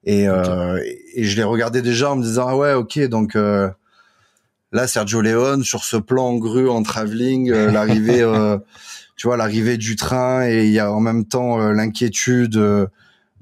Et, 0.04 0.26
et 0.26 1.24
je 1.24 1.36
les 1.36 1.44
regardais 1.44 1.82
déjà 1.82 2.12
en 2.12 2.16
me 2.16 2.22
disant 2.22 2.48
ah 2.48 2.56
ouais, 2.56 2.74
ok, 2.74 3.00
donc 3.08 3.34
là 3.34 4.88
Sergio 4.88 5.22
Leone 5.22 5.64
sur 5.64 5.84
ce 5.84 5.98
plan 5.98 6.36
grue 6.36 6.70
en 6.70 6.84
travelling, 6.84 7.50
l'arrivée, 7.52 8.20
tu 9.16 9.26
vois, 9.26 9.36
l'arrivée 9.36 9.78
du 9.78 9.96
train 9.96 10.48
et 10.48 10.66
il 10.66 10.72
y 10.72 10.78
a 10.78 10.92
en 10.92 11.00
même 11.00 11.26
temps 11.26 11.58
l'inquiétude 11.72 12.88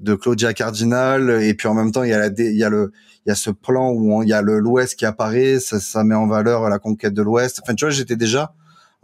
de 0.00 0.14
Claudia 0.14 0.52
Cardinal 0.52 1.42
et 1.42 1.54
puis 1.54 1.68
en 1.68 1.74
même 1.74 1.92
temps 1.92 2.02
il 2.02 2.10
y 2.10 2.12
a 2.12 2.18
la 2.18 2.28
il 2.36 2.56
y 2.56 2.64
a 2.64 2.68
le 2.68 2.92
il 3.26 3.30
y 3.30 3.32
a 3.32 3.34
ce 3.34 3.50
plan 3.50 3.90
où 3.90 4.22
il 4.22 4.28
y 4.28 4.32
a 4.32 4.42
le 4.42 4.58
l'Ouest 4.58 4.96
qui 4.96 5.06
apparaît 5.06 5.60
ça, 5.60 5.80
ça 5.80 6.04
met 6.04 6.14
en 6.14 6.26
valeur 6.26 6.68
la 6.68 6.78
conquête 6.78 7.14
de 7.14 7.22
l'Ouest 7.22 7.60
enfin 7.62 7.74
tu 7.74 7.84
vois 7.84 7.90
j'étais 7.90 8.16
déjà 8.16 8.54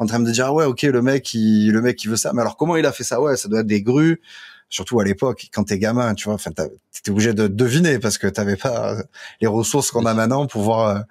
en 0.01 0.07
train 0.07 0.19
de 0.19 0.29
dire 0.31 0.47
ah 0.47 0.53
ouais 0.53 0.65
ok 0.65 0.83
le 0.83 1.03
mec 1.03 1.33
il 1.35 1.71
le 1.71 1.81
mec 1.81 2.03
il 2.03 2.09
veut 2.11 2.17
ça. 2.17 2.33
Mais 2.35 2.41
alors 2.41 2.57
comment 2.57 2.77
il 2.77 2.87
a 2.87 2.93
fait 2.93 3.05
ça? 3.05 3.21
Ouais 3.21 3.37
ça 3.37 3.49
doit 3.49 3.61
être 3.61 3.67
des 3.69 3.83
grues. 3.83 4.21
Surtout 4.69 4.99
à 5.01 5.05
l'époque 5.05 5.49
quand 5.53 5.65
t'es 5.65 5.79
gamin 5.79 6.15
tu 6.15 6.25
vois 6.25 6.35
enfin 6.35 6.51
t'étais 6.51 7.11
obligé 7.11 7.33
de 7.35 7.47
deviner 7.47 7.99
parce 8.01 8.19
que 8.19 8.27
t'avais 8.27 8.57
pas 8.57 8.97
les 9.41 9.47
ressources 9.47 9.93
qu'on 9.93 10.07
a 10.07 10.15
maintenant 10.15 10.47
pour 10.47 10.63
voir 10.63 11.05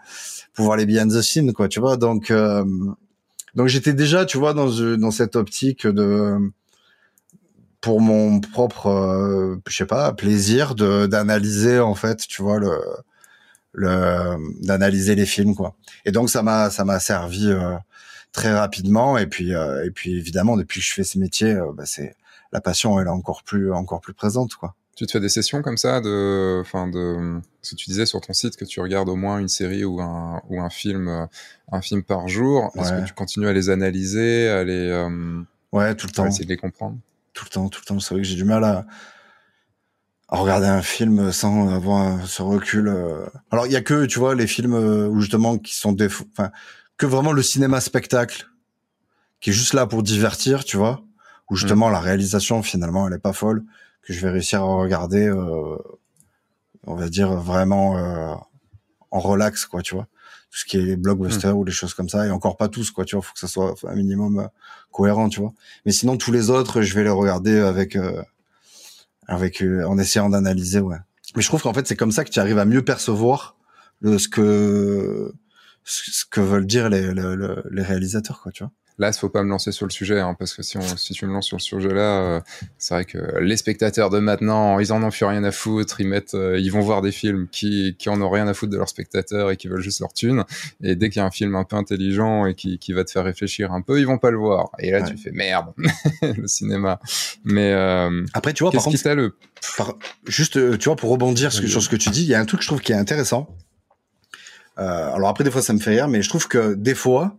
pour 0.53 0.65
voir 0.65 0.75
les 0.75 0.85
behind 0.85 1.11
the 1.11 1.21
scenes 1.21 1.53
quoi 1.53 1.69
tu 1.69 1.79
vois. 1.79 1.95
Donc 1.95 2.31
euh, 2.31 2.65
donc 3.55 3.67
j'étais 3.67 3.93
déjà 3.93 4.25
tu 4.25 4.37
vois 4.37 4.53
dans 4.53 4.69
dans 4.97 5.11
cette 5.11 5.35
optique 5.35 5.87
de 5.87 6.37
pour 7.81 8.01
mon 8.01 8.41
propre, 8.41 8.87
euh, 8.87 9.55
je 9.67 9.77
sais 9.77 9.85
pas, 9.85 10.11
plaisir 10.13 10.75
de 10.75 11.05
d'analyser 11.05 11.79
en 11.79 11.95
fait, 11.95 12.17
tu 12.27 12.41
vois 12.41 12.59
le 12.59 12.77
le 13.71 14.35
d'analyser 14.65 15.15
les 15.15 15.25
films 15.25 15.55
quoi. 15.55 15.75
Et 16.05 16.11
donc 16.11 16.29
ça 16.29 16.43
m'a 16.43 16.69
ça 16.69 16.83
m'a 16.85 16.99
servi 16.99 17.49
euh, 17.49 17.75
très 18.31 18.53
rapidement 18.53 19.17
et 19.17 19.27
puis 19.27 19.53
euh, 19.53 19.85
et 19.85 19.91
puis 19.91 20.17
évidemment 20.17 20.57
depuis 20.57 20.79
que 20.79 20.85
je 20.85 20.93
fais 20.93 21.03
ce 21.03 21.17
métier, 21.17 21.57
bah, 21.73 21.85
c'est 21.85 22.15
la 22.51 22.61
passion 22.61 22.99
elle 22.99 23.07
est 23.07 23.11
encore 23.11 23.43
plus 23.43 23.71
encore 23.73 24.01
plus 24.01 24.13
présente 24.13 24.55
quoi. 24.55 24.75
Tu 24.95 25.05
te 25.05 25.13
fais 25.13 25.21
des 25.21 25.29
sessions 25.29 25.61
comme 25.61 25.77
ça 25.77 26.01
de, 26.01 26.59
enfin 26.59 26.87
de, 26.89 27.39
ce 27.61 27.71
que 27.71 27.75
tu 27.77 27.89
disais 27.89 28.05
sur 28.05 28.19
ton 28.19 28.33
site 28.33 28.57
que 28.57 28.65
tu 28.65 28.81
regardes 28.81 29.07
au 29.07 29.15
moins 29.15 29.39
une 29.39 29.47
série 29.47 29.85
ou 29.85 30.01
un 30.01 30.41
ou 30.49 30.59
un 30.59 30.69
film, 30.69 31.29
un 31.71 31.81
film 31.81 32.03
par 32.03 32.27
jour. 32.27 32.69
Est-ce 32.75 32.91
que 32.91 33.07
tu 33.07 33.13
continues 33.13 33.47
à 33.47 33.53
les 33.53 33.69
analyser, 33.69 34.49
à 34.49 34.65
les, 34.65 34.91
ouais, 35.71 35.95
tout 35.95 36.07
le 36.07 36.11
temps, 36.11 36.25
essayer 36.25 36.43
de 36.43 36.49
les 36.49 36.57
comprendre? 36.57 36.97
Tout 37.33 37.45
le 37.45 37.49
temps, 37.49 37.69
tout 37.69 37.81
le 37.81 37.85
temps. 37.85 37.99
C'est 37.99 38.13
vrai 38.13 38.21
que 38.21 38.27
j'ai 38.27 38.35
du 38.35 38.43
mal 38.43 38.63
à, 38.63 38.85
regarder 40.27 40.67
un 40.67 40.81
film 40.81 41.31
sans 41.31 41.73
avoir 41.73 42.27
ce 42.27 42.41
recul. 42.41 42.87
Euh. 42.87 43.25
Alors 43.51 43.65
il 43.65 43.71
y 43.71 43.75
a 43.75 43.81
que, 43.81 44.05
tu 44.05 44.19
vois, 44.19 44.35
les 44.35 44.47
films 44.47 44.75
euh, 44.75 45.07
où 45.07 45.21
justement 45.21 45.57
qui 45.57 45.75
sont 45.75 45.91
des, 45.91 46.07
enfin, 46.07 46.51
que 46.99 47.07
vraiment 47.07 47.31
le 47.31 47.41
cinéma 47.41 47.81
spectacle, 47.81 48.47
qui 49.41 49.49
est 49.49 49.53
juste 49.53 49.73
là 49.73 49.87
pour 49.87 50.03
divertir, 50.03 50.63
tu 50.63 50.77
vois, 50.77 51.01
où 51.49 51.55
justement 51.55 51.89
mm. 51.89 51.93
la 51.93 51.99
réalisation 51.99 52.61
finalement 52.61 53.07
elle 53.07 53.15
est 53.15 53.19
pas 53.19 53.33
folle, 53.33 53.63
que 54.03 54.13
je 54.13 54.19
vais 54.19 54.29
réussir 54.29 54.61
à 54.61 54.65
regarder, 54.65 55.27
euh, 55.27 55.77
on 56.85 56.93
va 56.93 57.09
dire 57.09 57.33
vraiment 57.33 58.45
en 59.09 59.19
relax, 59.19 59.65
quoi, 59.65 59.81
tu 59.81 59.95
vois 59.95 60.07
tout 60.49 60.57
ce 60.57 60.65
qui 60.65 60.77
est 60.77 60.81
les 60.81 60.95
blockbusters 60.95 61.53
mmh. 61.53 61.57
ou 61.57 61.63
les 61.63 61.71
choses 61.71 61.93
comme 61.93 62.09
ça 62.09 62.25
et 62.25 62.31
encore 62.31 62.57
pas 62.57 62.69
tous 62.69 62.89
quoi 62.89 63.05
tu 63.05 63.15
vois 63.15 63.23
faut 63.23 63.33
que 63.33 63.39
ça 63.39 63.47
soit 63.47 63.75
un 63.87 63.95
minimum 63.95 64.39
euh, 64.39 64.47
cohérent 64.91 65.29
tu 65.29 65.39
vois 65.39 65.53
mais 65.85 65.91
sinon 65.91 66.17
tous 66.17 66.31
les 66.31 66.49
autres 66.49 66.81
je 66.81 66.93
vais 66.95 67.03
les 67.03 67.09
regarder 67.09 67.59
avec 67.59 67.95
euh, 67.95 68.23
avec 69.27 69.61
euh, 69.61 69.85
en 69.85 69.97
essayant 69.99 70.29
d'analyser 70.29 70.79
ouais 70.79 70.97
mais 71.35 71.41
je 71.43 71.47
trouve 71.47 71.61
qu'en 71.61 71.73
fait 71.73 71.87
c'est 71.87 71.95
comme 71.95 72.11
ça 72.11 72.25
que 72.25 72.31
tu 72.31 72.39
arrives 72.39 72.57
à 72.57 72.65
mieux 72.65 72.83
percevoir 72.83 73.57
le, 74.01 74.17
ce 74.17 74.27
que 74.27 75.33
ce 75.83 76.25
que 76.25 76.41
veulent 76.41 76.67
dire 76.67 76.89
les, 76.89 77.13
les, 77.13 77.35
les 77.71 77.83
réalisateurs 77.83 78.41
quoi 78.41 78.51
tu 78.51 78.63
vois 78.63 78.71
Là, 78.99 79.11
il 79.15 79.17
faut 79.17 79.29
pas 79.29 79.43
me 79.43 79.49
lancer 79.49 79.71
sur 79.71 79.85
le 79.85 79.91
sujet, 79.91 80.19
hein, 80.19 80.35
parce 80.37 80.53
que 80.53 80.61
si, 80.61 80.77
on, 80.77 80.81
si 80.81 81.13
tu 81.13 81.25
me 81.25 81.31
lances 81.31 81.45
sur 81.45 81.55
le 81.55 81.61
sujet-là, 81.61 82.21
euh, 82.21 82.41
c'est 82.77 82.93
vrai 82.93 83.05
que 83.05 83.39
les 83.39 83.55
spectateurs 83.55 84.09
de 84.09 84.19
maintenant, 84.19 84.77
ils 84.79 84.91
en 84.91 85.01
ont 85.01 85.09
plus 85.09 85.23
rien 85.23 85.45
à 85.45 85.51
foutre. 85.51 86.01
Ils 86.01 86.07
mettent, 86.07 86.33
euh, 86.33 86.59
ils 86.59 86.69
vont 86.69 86.81
voir 86.81 87.01
des 87.01 87.13
films 87.13 87.47
qui, 87.49 87.95
qui 87.97 88.09
en 88.09 88.21
ont 88.21 88.29
rien 88.29 88.45
à 88.49 88.53
foutre 88.53 88.73
de 88.73 88.77
leurs 88.77 88.89
spectateurs 88.89 89.51
et 89.51 89.55
qui 89.55 89.69
veulent 89.69 89.81
juste 89.81 90.01
leur 90.01 90.11
thune. 90.11 90.43
Et 90.83 90.97
dès 90.97 91.09
qu'il 91.09 91.21
y 91.21 91.23
a 91.23 91.25
un 91.25 91.31
film 91.31 91.55
un 91.55 91.63
peu 91.63 91.77
intelligent 91.77 92.45
et 92.45 92.55
qui, 92.55 92.77
qui 92.77 92.91
va 92.91 93.05
te 93.05 93.11
faire 93.11 93.23
réfléchir 93.23 93.71
un 93.71 93.81
peu, 93.81 94.01
ils 94.01 94.05
vont 94.05 94.17
pas 94.17 94.31
le 94.31 94.37
voir. 94.37 94.69
Et 94.79 94.91
là, 94.91 95.01
tu 95.01 95.15
fais 95.15 95.31
merde, 95.31 95.67
le 96.21 96.47
cinéma. 96.47 96.99
Mais 97.45 97.71
euh, 97.71 98.25
après, 98.33 98.51
tu 98.51 98.65
vois, 98.65 98.73
par 98.73 98.83
contre, 98.83 99.09
le... 99.11 99.33
juste, 100.27 100.77
tu 100.77 100.85
vois, 100.89 100.97
pour 100.97 101.09
rebondir 101.09 101.53
sur 101.53 101.81
ce 101.81 101.87
que 101.87 101.95
tu 101.95 102.09
dis, 102.09 102.23
il 102.23 102.27
y 102.29 102.35
a 102.35 102.39
un 102.41 102.45
truc 102.45 102.59
que 102.59 102.63
je 102.65 102.69
trouve 102.69 102.81
qui 102.81 102.91
est 102.91 102.97
intéressant. 102.97 103.55
Alors 104.79 105.29
après, 105.29 105.43
des 105.43 105.51
fois, 105.51 105.61
ça 105.61 105.73
me 105.73 105.79
fait 105.79 105.91
rire, 105.91 106.07
mais 106.07 106.21
je 106.21 106.29
trouve 106.29 106.47
que 106.47 106.73
des 106.73 106.95
fois, 106.95 107.37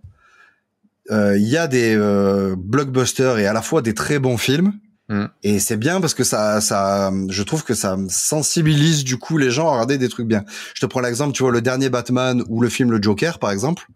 euh, 1.11 1.37
il 1.37 1.49
y 1.49 1.57
a 1.57 1.67
des 1.67 1.97
euh, 1.97 2.55
blockbusters 2.57 3.39
et 3.39 3.47
à 3.47 3.53
la 3.53 3.63
fois 3.63 3.83
des 3.83 3.95
très 3.95 4.19
bons 4.19 4.37
films. 4.37 4.75
Mm. 5.09 5.25
Et 5.43 5.59
c'est 5.59 5.77
bien 5.77 6.01
parce 6.01 6.15
que 6.15 6.23
ça, 6.23 6.61
ça, 6.61 7.11
je 7.29 7.43
trouve 7.43 7.65
que 7.65 7.75
ça 7.75 7.97
sensibilise 8.09 9.03
du 9.03 9.17
coup 9.17 9.39
les 9.39 9.51
gens 9.51 9.69
à 9.69 9.73
regarder 9.73 9.99
des 9.99 10.09
trucs 10.09 10.27
bien. 10.27 10.45
Je 10.75 10.81
te 10.81 10.87
prends 10.87 11.01
l'exemple, 11.01 11.33
tu 11.33 11.43
vois, 11.43 11.53
le 11.53 11.63
dernier 11.63 11.89
Batman 11.89 12.45
ou 12.49 12.61
le 12.61 12.69
film 12.69 12.93
Le 12.93 13.03
Joker, 13.03 13.39
par 13.39 13.51
exemple. 13.51 13.87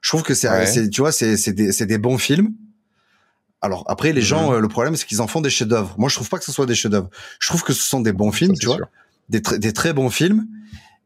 Je 0.00 0.08
trouve 0.08 0.22
que 0.22 0.34
c'est, 0.34 0.90
tu 0.90 1.02
vois, 1.02 1.12
c'est, 1.12 1.36
c'est 1.36 1.52
des, 1.52 1.72
c'est 1.72 1.86
des 1.86 1.98
bons 1.98 2.18
films. 2.18 2.52
Alors 3.62 3.84
après, 3.88 4.12
les 4.12 4.22
gens, 4.22 4.50
mm. 4.50 4.54
euh, 4.54 4.60
le 4.60 4.68
problème, 4.68 4.96
c'est 4.96 5.06
qu'ils 5.06 5.20
en 5.20 5.28
font 5.28 5.40
des 5.40 5.50
chefs-d'œuvre. 5.50 5.94
Moi, 5.98 6.08
je 6.08 6.16
trouve 6.16 6.28
pas 6.28 6.38
que 6.38 6.44
ce 6.44 6.52
soit 6.52 6.66
des 6.66 6.74
chefs-d'œuvre. 6.74 7.10
Je 7.38 7.46
trouve 7.46 7.62
que 7.62 7.72
ce 7.72 7.82
sont 7.82 8.00
des 8.00 8.12
bons 8.12 8.32
films, 8.32 8.54
tu 8.58 8.66
vois, 8.66 8.78
des, 9.28 9.40
des 9.40 9.72
très 9.72 9.92
bons 9.92 10.10
films. 10.10 10.46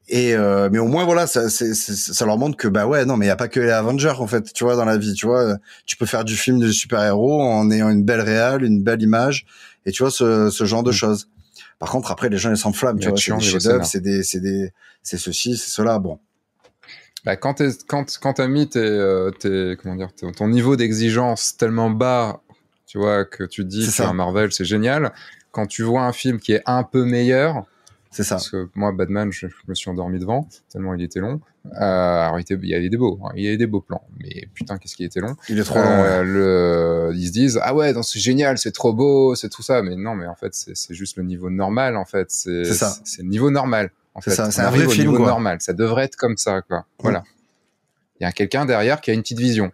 Et 0.08 0.34
euh, 0.34 0.68
mais 0.70 0.78
au 0.78 0.86
moins 0.86 1.04
voilà, 1.04 1.26
ça, 1.26 1.48
ça 1.48 2.26
leur 2.26 2.36
montre 2.36 2.58
que 2.58 2.68
bah 2.68 2.86
ouais 2.86 3.06
non 3.06 3.16
mais 3.16 3.24
il 3.24 3.28
y 3.28 3.32
a 3.32 3.36
pas 3.36 3.48
que 3.48 3.58
les 3.58 3.70
Avengers 3.70 4.14
en 4.18 4.26
fait, 4.26 4.52
tu 4.52 4.64
vois 4.64 4.76
dans 4.76 4.84
la 4.84 4.98
vie, 4.98 5.14
tu 5.14 5.24
vois, 5.24 5.56
tu 5.86 5.96
peux 5.96 6.04
faire 6.04 6.24
du 6.24 6.36
film 6.36 6.58
de 6.58 6.70
super-héros 6.70 7.42
en 7.42 7.70
ayant 7.70 7.88
une 7.88 8.04
belle 8.04 8.20
réale, 8.20 8.64
une 8.64 8.82
belle 8.82 9.00
image 9.00 9.46
et 9.86 9.92
tu 9.92 10.02
vois 10.02 10.10
ce, 10.10 10.50
ce 10.50 10.64
genre 10.64 10.82
de 10.82 10.90
mm. 10.90 10.94
choses. 10.94 11.28
Par 11.78 11.90
contre 11.90 12.10
après 12.10 12.28
les 12.28 12.36
gens 12.36 12.50
ils 12.50 12.56
s'enflamment, 12.58 12.98
tu 12.98 13.08
vois, 13.08 13.16
c'est 13.18 13.32
des 13.32 13.84
c'est 13.84 14.00
des 14.00 14.22
c'est 14.22 14.40
des 14.40 14.72
c'est 15.02 15.18
ceci, 15.18 15.56
c'est 15.56 15.70
cela, 15.70 15.98
bon. 15.98 16.18
Bah, 17.24 17.36
quand 17.36 17.54
t'es 17.54 17.70
quand 17.88 18.18
quand 18.20 18.34
t'as 18.34 18.48
mis 18.48 18.68
tes, 18.68 18.80
euh, 18.80 19.30
tes 19.30 19.76
comment 19.80 19.96
dire 19.96 20.10
ton 20.36 20.48
niveau 20.48 20.76
d'exigence 20.76 21.56
tellement 21.56 21.88
bas, 21.88 22.42
tu 22.86 22.98
vois 22.98 23.24
que 23.24 23.44
tu 23.44 23.62
te 23.62 23.68
dis 23.68 23.88
que 23.90 24.02
un 24.02 24.12
Marvel 24.12 24.52
c'est 24.52 24.66
génial. 24.66 25.12
Quand 25.50 25.66
tu 25.66 25.82
vois 25.82 26.02
un 26.02 26.12
film 26.12 26.38
qui 26.38 26.52
est 26.52 26.62
un 26.66 26.82
peu 26.82 27.04
meilleur, 27.04 27.64
c'est 28.14 28.22
ça. 28.22 28.36
Parce 28.36 28.48
que 28.48 28.68
moi, 28.76 28.92
Batman, 28.92 29.32
je, 29.32 29.46
me 29.66 29.74
suis 29.74 29.90
endormi 29.90 30.20
devant, 30.20 30.48
tellement 30.70 30.94
il 30.94 31.02
était 31.02 31.18
long. 31.18 31.40
Euh, 31.66 31.80
alors, 31.80 32.38
il, 32.38 32.42
était, 32.42 32.54
il 32.62 32.68
y 32.68 32.74
avait 32.74 32.88
des 32.88 32.96
beaux, 32.96 33.18
hein, 33.24 33.32
il 33.34 33.42
y 33.42 33.48
avait 33.48 33.56
des 33.56 33.66
beaux 33.66 33.80
plans. 33.80 34.06
Mais 34.20 34.48
putain, 34.54 34.78
qu'est-ce 34.78 34.94
qui 34.94 35.02
était 35.02 35.18
long. 35.18 35.34
Il 35.48 35.58
est 35.58 35.64
trop 35.64 35.80
long. 35.80 35.84
Euh, 35.84 36.22
le, 36.22 37.16
ils 37.16 37.26
se 37.26 37.32
disent, 37.32 37.58
ah 37.60 37.74
ouais, 37.74 37.92
c'est 38.02 38.20
génial, 38.20 38.56
c'est 38.58 38.70
trop 38.70 38.92
beau, 38.92 39.34
c'est 39.34 39.48
tout 39.48 39.62
ça. 39.62 39.82
Mais 39.82 39.96
non, 39.96 40.14
mais 40.14 40.28
en 40.28 40.36
fait, 40.36 40.54
c'est 40.54 40.94
juste 40.94 41.16
le 41.16 41.24
niveau 41.24 41.50
normal, 41.50 41.96
en 41.96 42.04
fait. 42.04 42.30
C'est 42.30 42.64
ça. 42.64 42.94
C'est 43.02 43.22
le 43.22 43.28
niveau 43.28 43.50
normal. 43.50 43.90
En 44.14 44.20
fait, 44.20 44.30
c'est 44.30 44.60
un 44.60 44.70
vrai 44.70 44.88
film, 44.88 45.16
quoi. 45.16 45.26
normal. 45.26 45.58
Ça 45.60 45.72
devrait 45.72 46.04
être 46.04 46.14
comme 46.14 46.36
ça, 46.36 46.62
quoi. 46.62 46.86
Voilà. 47.00 47.24
Il 48.20 48.22
y 48.22 48.26
a 48.26 48.32
quelqu'un 48.32 48.64
derrière 48.64 49.00
qui 49.00 49.10
a 49.10 49.14
une 49.14 49.22
petite 49.22 49.40
vision. 49.40 49.72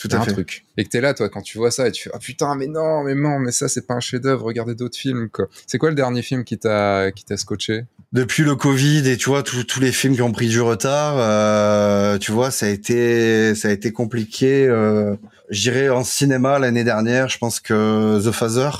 Tout 0.00 0.08
à 0.12 0.16
un 0.16 0.24
fait. 0.24 0.32
truc. 0.32 0.64
Et 0.78 0.84
que 0.84 0.88
t'es 0.88 1.02
là, 1.02 1.12
toi, 1.12 1.28
quand 1.28 1.42
tu 1.42 1.58
vois 1.58 1.70
ça, 1.70 1.88
et 1.88 1.92
tu 1.92 2.04
fais, 2.04 2.10
ah 2.14 2.18
putain, 2.18 2.54
mais 2.54 2.66
non, 2.66 3.04
mais 3.04 3.14
non, 3.14 3.38
mais 3.38 3.52
ça, 3.52 3.68
c'est 3.68 3.86
pas 3.86 3.94
un 3.94 4.00
chef-d'œuvre, 4.00 4.46
regardez 4.46 4.74
d'autres 4.74 4.96
films, 4.96 5.28
quoi. 5.28 5.46
C'est 5.66 5.76
quoi 5.76 5.90
le 5.90 5.94
dernier 5.94 6.22
film 6.22 6.42
qui 6.44 6.58
t'a, 6.58 7.12
qui 7.12 7.24
t'a 7.24 7.36
scotché? 7.36 7.84
Depuis 8.12 8.42
le 8.42 8.56
Covid 8.56 9.08
et 9.08 9.16
tu 9.16 9.28
vois, 9.28 9.42
tous 9.42 9.78
les 9.78 9.92
films 9.92 10.14
qui 10.14 10.22
ont 10.22 10.32
pris 10.32 10.48
du 10.48 10.60
retard, 10.60 11.16
euh, 11.18 12.18
tu 12.18 12.32
vois, 12.32 12.50
ça 12.50 12.66
a 12.66 12.68
été, 12.70 13.54
ça 13.54 13.68
a 13.68 13.70
été 13.70 13.92
compliqué, 13.92 14.66
euh, 14.66 15.14
je 15.50 15.60
dirais 15.60 15.90
en 15.90 16.02
cinéma 16.02 16.58
l'année 16.58 16.82
dernière, 16.82 17.28
je 17.28 17.38
pense 17.38 17.60
que 17.60 18.18
The 18.26 18.32
Father, 18.32 18.70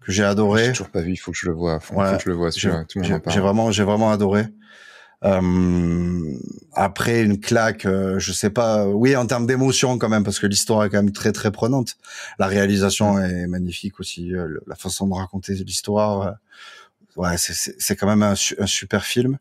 que 0.00 0.12
j'ai 0.12 0.24
adoré. 0.24 0.66
J'ai 0.66 0.70
toujours 0.70 0.90
pas 0.90 1.00
vu, 1.00 1.12
il 1.12 1.16
faut 1.16 1.32
que 1.32 1.38
je 1.38 1.48
le 1.48 1.54
vois, 1.54 1.80
faut, 1.80 1.94
faut 1.94 2.16
que 2.16 2.22
je 2.24 2.28
le 2.30 2.36
vois, 2.36 2.50
J'ai 2.50 3.40
vraiment, 3.40 3.72
j'ai 3.72 3.84
vraiment 3.84 4.10
adoré. 4.12 4.46
Euh, 5.24 6.38
après 6.72 7.22
une 7.22 7.40
claque, 7.40 7.86
euh, 7.86 8.18
je 8.18 8.32
sais 8.32 8.50
pas. 8.50 8.86
Oui, 8.86 9.16
en 9.16 9.26
termes 9.26 9.46
d'émotion 9.46 9.98
quand 9.98 10.08
même, 10.08 10.24
parce 10.24 10.38
que 10.38 10.46
l'histoire 10.46 10.84
est 10.84 10.90
quand 10.90 11.02
même 11.02 11.12
très 11.12 11.32
très 11.32 11.50
prenante. 11.50 11.96
La 12.38 12.46
réalisation 12.46 13.14
mm. 13.14 13.24
est 13.24 13.46
magnifique 13.46 13.98
aussi, 13.98 14.34
euh, 14.34 14.58
la 14.66 14.76
façon 14.76 15.06
de 15.06 15.14
raconter 15.14 15.54
l'histoire. 15.54 16.36
ouais, 17.16 17.36
c'est 17.38 17.96
quand 17.96 18.06
même 18.06 18.22
un, 18.22 18.34
super 18.34 19.04
film. 19.04 19.38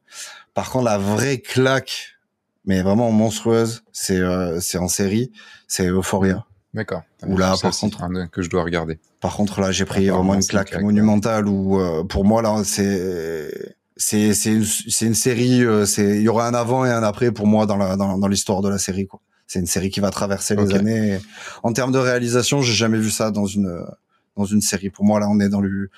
Par 0.53 0.69
contre, 0.69 0.85
la 0.85 0.97
vraie 0.97 1.39
claque, 1.39 2.17
mais 2.65 2.81
vraiment 2.81 3.11
monstrueuse, 3.11 3.83
c'est 3.91 4.21
c'est 4.61 4.77
en 4.77 4.87
série, 4.87 5.31
c'est 5.67 5.87
Euphoria. 5.87 6.45
D'accord. 6.73 7.03
Ou 7.25 7.37
là, 7.37 7.55
par 7.61 7.77
contre, 7.77 8.29
que 8.31 8.41
je 8.41 8.49
dois 8.49 8.63
regarder. 8.63 8.99
Par 9.21 9.35
contre, 9.35 9.61
là, 9.61 9.71
j'ai 9.71 9.85
pris 9.85 10.07
vraiment 10.07 10.33
une 10.35 10.45
claque, 10.45 10.79
monumentale. 10.81 11.47
Où 11.47 11.79
pour 12.05 12.23
moi, 12.23 12.41
là, 12.41 12.63
c'est 12.63 13.75
c'est 13.97 14.33
c'est 14.33 14.53
une, 14.53 14.65
c'est 14.65 15.05
une 15.05 15.15
série 15.15 15.63
euh, 15.63 15.85
c'est 15.85 16.17
il 16.17 16.21
y 16.21 16.27
aura 16.27 16.47
un 16.47 16.53
avant 16.53 16.85
et 16.85 16.91
un 16.91 17.03
après 17.03 17.31
pour 17.31 17.47
moi 17.47 17.65
dans 17.65 17.77
la 17.77 17.95
dans, 17.95 18.17
dans 18.17 18.27
l'histoire 18.27 18.61
de 18.61 18.69
la 18.69 18.77
série 18.77 19.07
quoi 19.07 19.21
C'est 19.47 19.59
une 19.59 19.67
série 19.67 19.89
qui 19.89 19.99
va 19.99 20.09
traverser 20.09 20.55
les 20.55 20.73
années. 20.73 21.19
En 21.63 21.71
termes 21.71 21.91
de 21.91 21.99
réalisation, 21.99 22.61
j'ai 22.61 22.73
jamais 22.73 22.97
vu 22.97 23.11
ça 23.11 23.31
dans 23.31 23.45
une 23.45 23.85
dans 24.35 24.45
une 24.45 24.61
série. 24.61 24.89
Pour 24.89 25.05
moi, 25.05 25.19
là, 25.19 25.27
on 25.29 25.39
est 25.39 25.49
dans 25.49 25.61
le. 25.61 25.89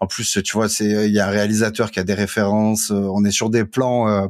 En 0.00 0.06
plus, 0.06 0.38
tu 0.44 0.52
vois, 0.56 0.68
c'est 0.68 1.08
il 1.08 1.12
y 1.12 1.20
a 1.20 1.28
un 1.28 1.30
réalisateur 1.30 1.90
qui 1.90 2.00
a 2.00 2.04
des 2.04 2.14
références. 2.14 2.90
Euh, 2.90 3.08
on 3.12 3.24
est 3.24 3.30
sur 3.30 3.50
des 3.50 3.64
plans 3.64 4.08
euh, 4.08 4.26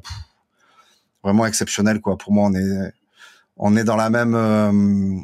vraiment 1.22 1.46
exceptionnels, 1.46 2.00
quoi. 2.00 2.16
Pour 2.16 2.32
moi, 2.32 2.48
on 2.48 2.54
est 2.54 2.92
on 3.56 3.76
est 3.76 3.84
dans 3.84 3.96
la 3.96 4.10
même 4.10 4.34
euh, 4.34 5.18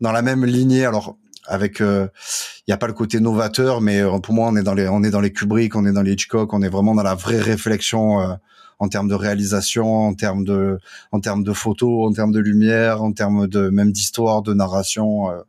dans 0.00 0.12
la 0.12 0.22
même 0.22 0.44
lignée. 0.44 0.84
Alors 0.84 1.16
avec 1.48 1.80
il 1.80 2.70
y 2.70 2.72
a 2.72 2.76
pas 2.76 2.86
le 2.86 2.92
côté 2.92 3.20
novateur 3.20 3.80
mais 3.80 4.02
pour 4.22 4.34
moi 4.34 4.48
on 4.48 4.56
est 4.56 4.62
dans 4.62 4.74
les 4.74 4.88
on 4.88 5.02
est 5.02 5.10
dans 5.10 5.20
les 5.20 5.32
Kubrick 5.32 5.74
on 5.74 5.84
est 5.86 5.92
dans 5.92 6.02
les 6.02 6.12
Hitchcock 6.12 6.52
on 6.52 6.62
est 6.62 6.68
vraiment 6.68 6.94
dans 6.94 7.02
la 7.02 7.14
vraie 7.14 7.40
réflexion 7.40 8.38
en 8.78 8.88
termes 8.88 9.08
de 9.08 9.14
réalisation, 9.14 10.06
en 10.06 10.14
termes 10.14 10.44
de, 10.44 10.78
en 11.12 11.20
termes 11.20 11.42
de 11.42 11.52
photos, 11.52 12.08
en 12.08 12.12
termes 12.12 12.32
de 12.32 12.38
lumière, 12.38 13.02
en 13.02 13.12
termes 13.12 13.46
de 13.46 13.70
même 13.70 13.92
d'histoire, 13.92 14.42
de 14.42 14.54
narration. 14.54 15.30
Euh. 15.30 15.42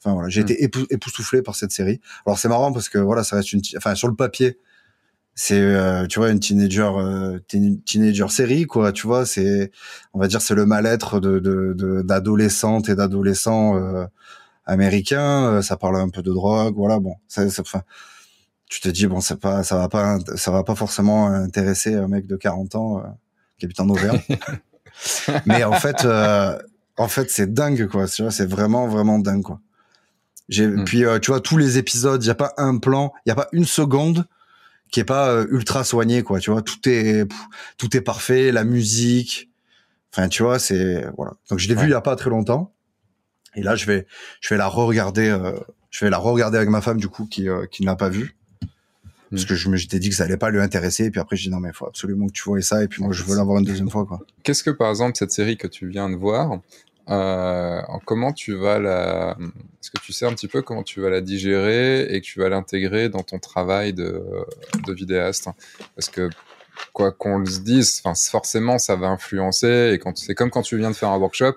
Enfin 0.00 0.14
voilà, 0.14 0.28
j'ai 0.28 0.42
hmm. 0.42 0.50
été 0.50 0.64
époustouflé 0.90 1.42
par 1.42 1.54
cette 1.54 1.70
série. 1.70 2.00
Alors 2.26 2.38
c'est 2.38 2.48
marrant 2.48 2.72
parce 2.72 2.88
que 2.88 2.98
voilà, 2.98 3.24
ça 3.24 3.36
reste 3.36 3.52
une, 3.52 3.62
enfin 3.76 3.94
sur 3.94 4.08
le 4.08 4.14
papier, 4.14 4.58
c'est 5.34 5.60
euh, 5.60 6.06
tu 6.06 6.18
vois 6.18 6.30
une 6.30 6.40
teenager, 6.40 6.90
euh, 6.98 7.38
teenager 7.48 8.28
série 8.28 8.66
quoi. 8.66 8.92
Tu 8.92 9.06
vois, 9.06 9.24
c'est, 9.24 9.70
on 10.12 10.18
va 10.18 10.28
dire 10.28 10.42
c'est 10.42 10.54
le 10.54 10.66
mal-être 10.66 11.20
de 11.20 12.02
d'adolescentes 12.02 12.88
et 12.88 12.96
d'adolescents 12.96 14.08
euh, 14.68 14.72
américains. 14.72 15.62
Ça 15.62 15.76
parle 15.76 15.96
un 15.96 16.08
peu 16.08 16.22
de 16.22 16.32
drogue, 16.32 16.74
voilà. 16.76 16.98
Bon, 17.00 17.16
ça, 17.28 17.48
ça, 17.50 17.62
enfin, 17.62 17.82
tu 18.68 18.80
te 18.80 18.88
dis 18.88 19.06
bon 19.06 19.20
c'est 19.20 19.38
pas 19.38 19.62
ça 19.62 19.76
va 19.76 19.88
pas 19.88 20.18
ça 20.36 20.50
va 20.50 20.64
pas 20.64 20.74
forcément 20.74 21.28
intéresser 21.28 21.94
un 21.94 22.08
mec 22.08 22.26
de 22.26 22.36
40 22.36 22.74
ans 22.74 22.98
euh, 22.98 23.02
qui 23.58 23.66
habite 23.66 23.80
en 23.80 23.88
Auvergne 23.88 24.20
mais 25.46 25.64
en 25.64 25.74
fait 25.74 26.04
euh, 26.04 26.58
en 26.96 27.08
fait 27.08 27.30
c'est 27.30 27.52
dingue 27.52 27.86
quoi 27.86 28.06
tu 28.06 28.22
vois 28.22 28.30
c'est 28.30 28.46
vraiment 28.46 28.88
vraiment 28.88 29.18
dingue 29.18 29.42
quoi 29.42 29.60
j'ai 30.48 30.66
hmm. 30.66 30.84
puis 30.84 31.04
euh, 31.04 31.18
tu 31.18 31.30
vois 31.30 31.40
tous 31.40 31.56
les 31.56 31.78
épisodes 31.78 32.22
il 32.24 32.26
y 32.26 32.30
a 32.30 32.34
pas 32.34 32.52
un 32.56 32.78
plan 32.78 33.12
il 33.24 33.28
y 33.28 33.32
a 33.32 33.36
pas 33.36 33.48
une 33.52 33.64
seconde 33.64 34.26
qui 34.90 35.00
est 35.00 35.04
pas 35.04 35.44
ultra 35.50 35.84
soigné 35.84 36.22
quoi 36.22 36.40
tu 36.40 36.50
vois 36.50 36.62
tout 36.62 36.88
est 36.88 37.26
tout 37.76 37.96
est 37.96 38.00
parfait 38.00 38.50
la 38.50 38.64
musique 38.64 39.50
enfin 40.12 40.28
tu 40.28 40.42
vois 40.42 40.58
c'est 40.58 41.06
voilà 41.16 41.34
donc 41.50 41.58
je 41.58 41.68
l'ai 41.68 41.74
vu 41.74 41.84
il 41.84 41.90
y 41.90 41.94
a 41.94 42.00
pas 42.00 42.16
très 42.16 42.30
longtemps 42.30 42.72
et 43.56 43.62
là 43.62 43.76
je 43.76 43.86
vais 43.86 44.06
je 44.40 44.48
vais 44.50 44.58
la 44.58 44.68
re-regarder 44.68 45.36
je 45.90 46.04
vais 46.04 46.10
la 46.10 46.18
re-regarder 46.18 46.56
avec 46.56 46.68
ma 46.68 46.80
femme 46.80 46.98
du 46.98 47.08
coup 47.08 47.26
qui 47.26 47.46
qui 47.70 47.82
ne 47.82 47.86
l'a 47.86 47.96
pas 47.96 48.08
vue. 48.08 48.36
Parce 49.30 49.44
mm. 49.44 49.46
que 49.46 49.54
je 49.54 49.68
me 49.68 49.76
j'étais 49.76 49.98
dit 49.98 50.10
que 50.10 50.14
ça 50.14 50.24
allait 50.24 50.36
pas 50.36 50.50
lui 50.50 50.60
intéresser. 50.60 51.04
Et 51.04 51.10
puis 51.10 51.20
après 51.20 51.36
j'ai 51.36 51.48
dit 51.48 51.54
non 51.54 51.60
mais 51.60 51.70
il 51.70 51.74
faut 51.74 51.86
absolument 51.86 52.26
que 52.26 52.32
tu 52.32 52.42
vois 52.44 52.60
ça. 52.62 52.82
Et 52.82 52.88
puis 52.88 53.02
moi 53.02 53.12
je 53.12 53.22
veux 53.22 53.36
l'avoir 53.36 53.58
une 53.58 53.64
deuxième 53.64 53.90
fois 53.90 54.06
quoi. 54.06 54.20
Qu'est-ce 54.42 54.62
que 54.62 54.70
par 54.70 54.90
exemple 54.90 55.16
cette 55.16 55.32
série 55.32 55.56
que 55.56 55.66
tu 55.66 55.88
viens 55.88 56.08
de 56.10 56.16
voir 56.16 56.60
euh, 57.10 57.82
comment 58.06 58.32
tu 58.32 58.54
vas 58.54 58.78
la 58.78 59.36
est-ce 59.80 59.90
que 59.90 60.00
tu 60.00 60.14
sais 60.14 60.24
un 60.24 60.32
petit 60.32 60.48
peu 60.48 60.62
comment 60.62 60.82
tu 60.82 61.00
vas 61.00 61.10
la 61.10 61.20
digérer 61.20 62.04
et 62.04 62.20
que 62.22 62.26
tu 62.26 62.38
vas 62.40 62.48
l'intégrer 62.48 63.10
dans 63.10 63.22
ton 63.22 63.38
travail 63.38 63.92
de, 63.92 64.22
de 64.86 64.92
vidéaste? 64.92 65.48
Parce 65.94 66.08
que 66.08 66.30
quoi 66.92 67.12
qu'on 67.12 67.38
le 67.38 67.62
dise 67.62 68.00
enfin 68.02 68.14
forcément 68.14 68.78
ça 68.78 68.96
va 68.96 69.08
influencer. 69.08 69.92
Et 69.92 69.98
quand 69.98 70.16
c'est 70.16 70.34
comme 70.34 70.50
quand 70.50 70.62
tu 70.62 70.78
viens 70.78 70.90
de 70.90 70.96
faire 70.96 71.10
un 71.10 71.18
workshop 71.18 71.54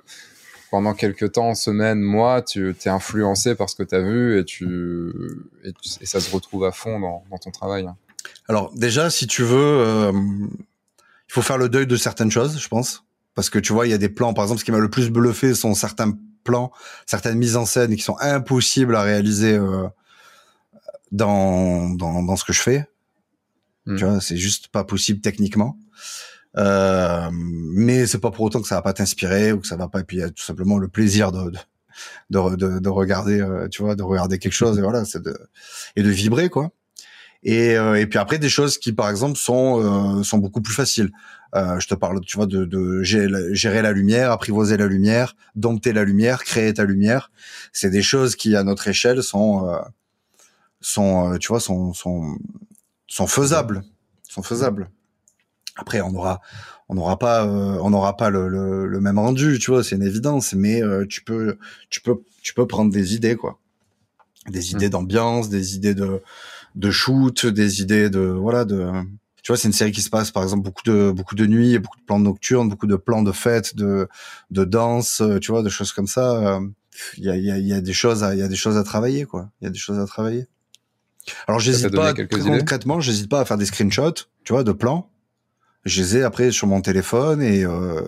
pendant 0.72 0.94
quelques 0.94 1.34
temps, 1.34 1.56
semaines, 1.56 2.02
mois, 2.02 2.42
tu 2.42 2.70
es 2.70 2.90
influencé 2.90 3.56
par 3.56 3.70
ce 3.70 3.76
que 3.76 3.84
tu 3.84 3.96
as 3.96 4.02
vu 4.02 4.40
et, 4.40 4.46
tu, 4.46 5.12
et, 5.64 5.72
ça 6.06 6.20
se 6.20 6.30
retrouve 6.34 6.66
à 6.66 6.72
fond 6.72 7.00
dans, 7.00 7.24
dans 7.30 7.38
ton 7.38 7.52
travail. 7.52 7.88
Alors 8.48 8.74
déjà, 8.76 9.10
si 9.10 9.28
tu 9.28 9.44
veux, 9.44 9.58
euh, 9.58 10.12
il 10.12 11.34
faut 11.34 11.42
faire 11.42 11.58
le 11.58 11.70
deuil 11.70 11.88
de 11.88 11.96
certaines 11.96 12.32
choses, 12.32 12.60
je 12.60 12.68
pense. 12.68 13.04
Parce 13.36 13.50
que 13.50 13.60
tu 13.60 13.72
vois, 13.72 13.86
il 13.86 13.92
y 13.92 13.94
a 13.94 13.98
des 13.98 14.10
plans, 14.10 14.34
par 14.34 14.46
exemple, 14.46 14.60
ce 14.60 14.66
qui 14.66 14.72
m'a 14.72 14.80
le 14.80 14.90
plus 14.90 15.10
bluffé 15.10 15.54
sont 15.54 15.74
certains 15.76 16.18
plans, 16.44 16.72
certaines 17.06 17.38
mises 17.38 17.56
en 17.56 17.66
scène 17.66 17.96
qui 17.96 18.02
sont 18.02 18.18
impossibles 18.20 18.96
à 18.96 19.04
réaliser 19.04 19.54
euh, 19.54 19.88
dans, 21.12 21.90
dans, 21.90 22.24
dans, 22.24 22.36
ce 22.36 22.44
que 22.44 22.54
je 22.54 22.62
fais. 22.62 22.88
Hmm. 23.86 23.96
Tu 23.96 24.06
vois, 24.06 24.22
c'est 24.22 24.38
juste 24.38 24.70
pas 24.70 24.84
possible 24.84 25.22
techniquement. 25.22 25.78
Euh, 26.58 27.30
mais 27.32 28.08
c'est 28.08 28.20
pas 28.20 28.32
pour 28.32 28.46
autant 28.46 28.62
que 28.62 28.68
ça 28.68 28.76
va 28.76 28.82
pas 28.82 28.94
t'inspirer 28.94 29.52
ou 29.52 29.60
que 29.60 29.68
ça 29.68 29.76
va 29.76 29.88
pas. 29.88 30.00
Et 30.02 30.04
puis 30.04 30.18
il 30.18 30.20
y 30.22 30.24
a 30.24 30.30
tout 30.30 30.44
simplement 30.44 30.78
le 30.78 30.88
plaisir 30.88 31.32
de, 31.32 31.52
de, 32.30 32.56
de, 32.56 32.80
de 32.80 32.90
regarder, 32.90 33.40
euh, 33.40 33.68
tu 33.70 33.84
vois, 33.84 33.96
de 33.96 34.04
regarder 34.04 34.40
quelque 34.40 34.54
chose 34.54 34.78
et 34.78 34.82
voilà, 34.82 35.06
c'est 35.06 35.22
de 35.22 35.38
et 35.96 36.04
de 36.04 36.10
vibrer 36.10 36.50
quoi. 36.50 36.72
Et, 37.44 37.78
euh, 37.78 37.96
et 37.96 38.08
puis 38.08 38.18
après 38.20 38.40
des 38.40 38.50
choses 38.50 38.78
qui 38.80 38.94
par 38.94 39.10
exemple 39.10 39.38
sont 39.38 40.24
sont 40.24 40.40
beaucoup 40.40 40.62
plus 40.62 40.74
faciles. 40.74 41.12
je 41.54 41.88
te 41.88 41.96
parle, 41.96 42.22
tu 42.22 42.38
vois, 42.38 42.48
de, 42.48 42.66
de 42.66 43.04
gérer 43.04 43.82
la 43.82 43.92
lumière, 43.92 44.32
apprivoiser 44.32 44.78
la 44.78 44.88
lumière, 44.88 45.36
dompter 45.56 45.94
la 45.94 46.04
lumière, 46.04 46.44
créer 46.44 46.74
ta 46.74 46.86
lumière. 46.86 47.32
C'est 47.72 47.92
des 47.92 48.02
choses 48.02 48.36
qui 48.36 48.56
à 48.56 48.64
notre 48.64 48.88
échelle 48.88 49.22
sont 49.22 49.70
sont 50.82 51.38
tu 51.40 51.50
vois 51.50 51.60
sont 51.60 51.94
sont 51.94 52.38
sont 53.08 53.28
faisables, 53.28 53.84
sont 54.28 54.44
faisables. 54.44 54.90
Après, 55.78 56.02
on 56.02 56.14
aura, 56.16 56.42
on 56.90 56.96
n'aura 56.96 57.20
pas, 57.20 57.46
euh, 57.46 57.78
on 57.82 57.90
n'aura 57.90 58.18
pas 58.18 58.30
le, 58.30 58.48
le, 58.48 58.88
le, 58.88 59.00
même 59.00 59.20
rendu, 59.20 59.60
tu 59.60 59.72
vois, 59.72 59.84
c'est 59.84 59.96
une 59.96 60.04
évidence. 60.04 60.54
Mais 60.54 60.82
euh, 60.82 61.06
tu 61.08 61.24
peux, 61.24 61.58
tu 61.90 62.02
peux, 62.02 62.22
tu 62.42 62.54
peux 62.54 62.66
prendre 62.66 62.92
des 62.92 63.16
idées, 63.16 63.36
quoi, 63.36 63.60
des 64.50 64.60
mmh. 64.60 64.76
idées 64.76 64.90
d'ambiance, 64.90 65.50
des 65.50 65.76
idées 65.76 65.94
de, 65.94 66.22
de 66.76 66.92
shoot, 66.92 67.46
des 67.46 67.82
idées 67.82 68.10
de, 68.10 68.20
voilà, 68.20 68.66
de. 68.66 68.90
Tu 69.44 69.52
vois, 69.52 69.58
c'est 69.58 69.68
une 69.68 69.74
série 69.74 69.94
qui 69.94 70.02
se 70.02 70.10
passe, 70.10 70.32
par 70.32 70.44
exemple, 70.44 70.64
beaucoup 70.64 70.84
de, 70.84 71.12
beaucoup 71.12 71.36
de 71.36 71.46
nuits, 71.46 71.80
beaucoup 71.80 71.98
de 71.98 72.04
plans 72.04 72.20
nocturnes, 72.20 72.68
beaucoup 72.68 72.88
de 72.88 72.98
plans 72.98 73.22
de 73.22 73.32
fêtes, 73.32 73.76
de, 73.76 74.10
de 74.52 74.66
danse, 74.66 75.22
euh, 75.22 75.40
tu 75.40 75.52
vois, 75.52 75.64
de 75.64 75.70
choses 75.70 75.94
comme 75.94 76.08
ça. 76.08 76.60
Il 77.18 77.24
y 77.24 77.30
a, 77.30 77.38
y, 77.38 77.52
a, 77.52 77.58
y 77.58 77.74
a 77.74 77.80
des 77.80 77.94
choses, 77.94 78.26
il 78.34 78.40
y 78.40 78.42
a 78.42 78.48
des 78.48 78.56
choses 78.56 78.76
à 78.76 78.84
travailler, 78.84 79.26
quoi. 79.26 79.50
Il 79.62 79.66
y 79.66 79.68
a 79.68 79.70
des 79.70 79.78
choses 79.78 80.00
à 80.00 80.06
travailler. 80.06 80.48
Alors, 81.48 81.60
j'hésite 81.60 81.94
pas, 81.96 82.14
concrètement, 82.14 83.00
j'hésite 83.00 83.30
pas 83.30 83.42
à 83.42 83.46
faire 83.46 83.58
des 83.58 83.66
screenshots, 83.66 84.26
tu 84.44 84.54
vois, 84.54 84.64
de 84.64 84.72
plans 84.72 85.10
je 85.88 86.02
les 86.02 86.18
ai 86.18 86.24
après 86.24 86.52
sur 86.52 86.68
mon 86.68 86.82
téléphone 86.82 87.42
et 87.42 87.66
euh, 87.66 88.02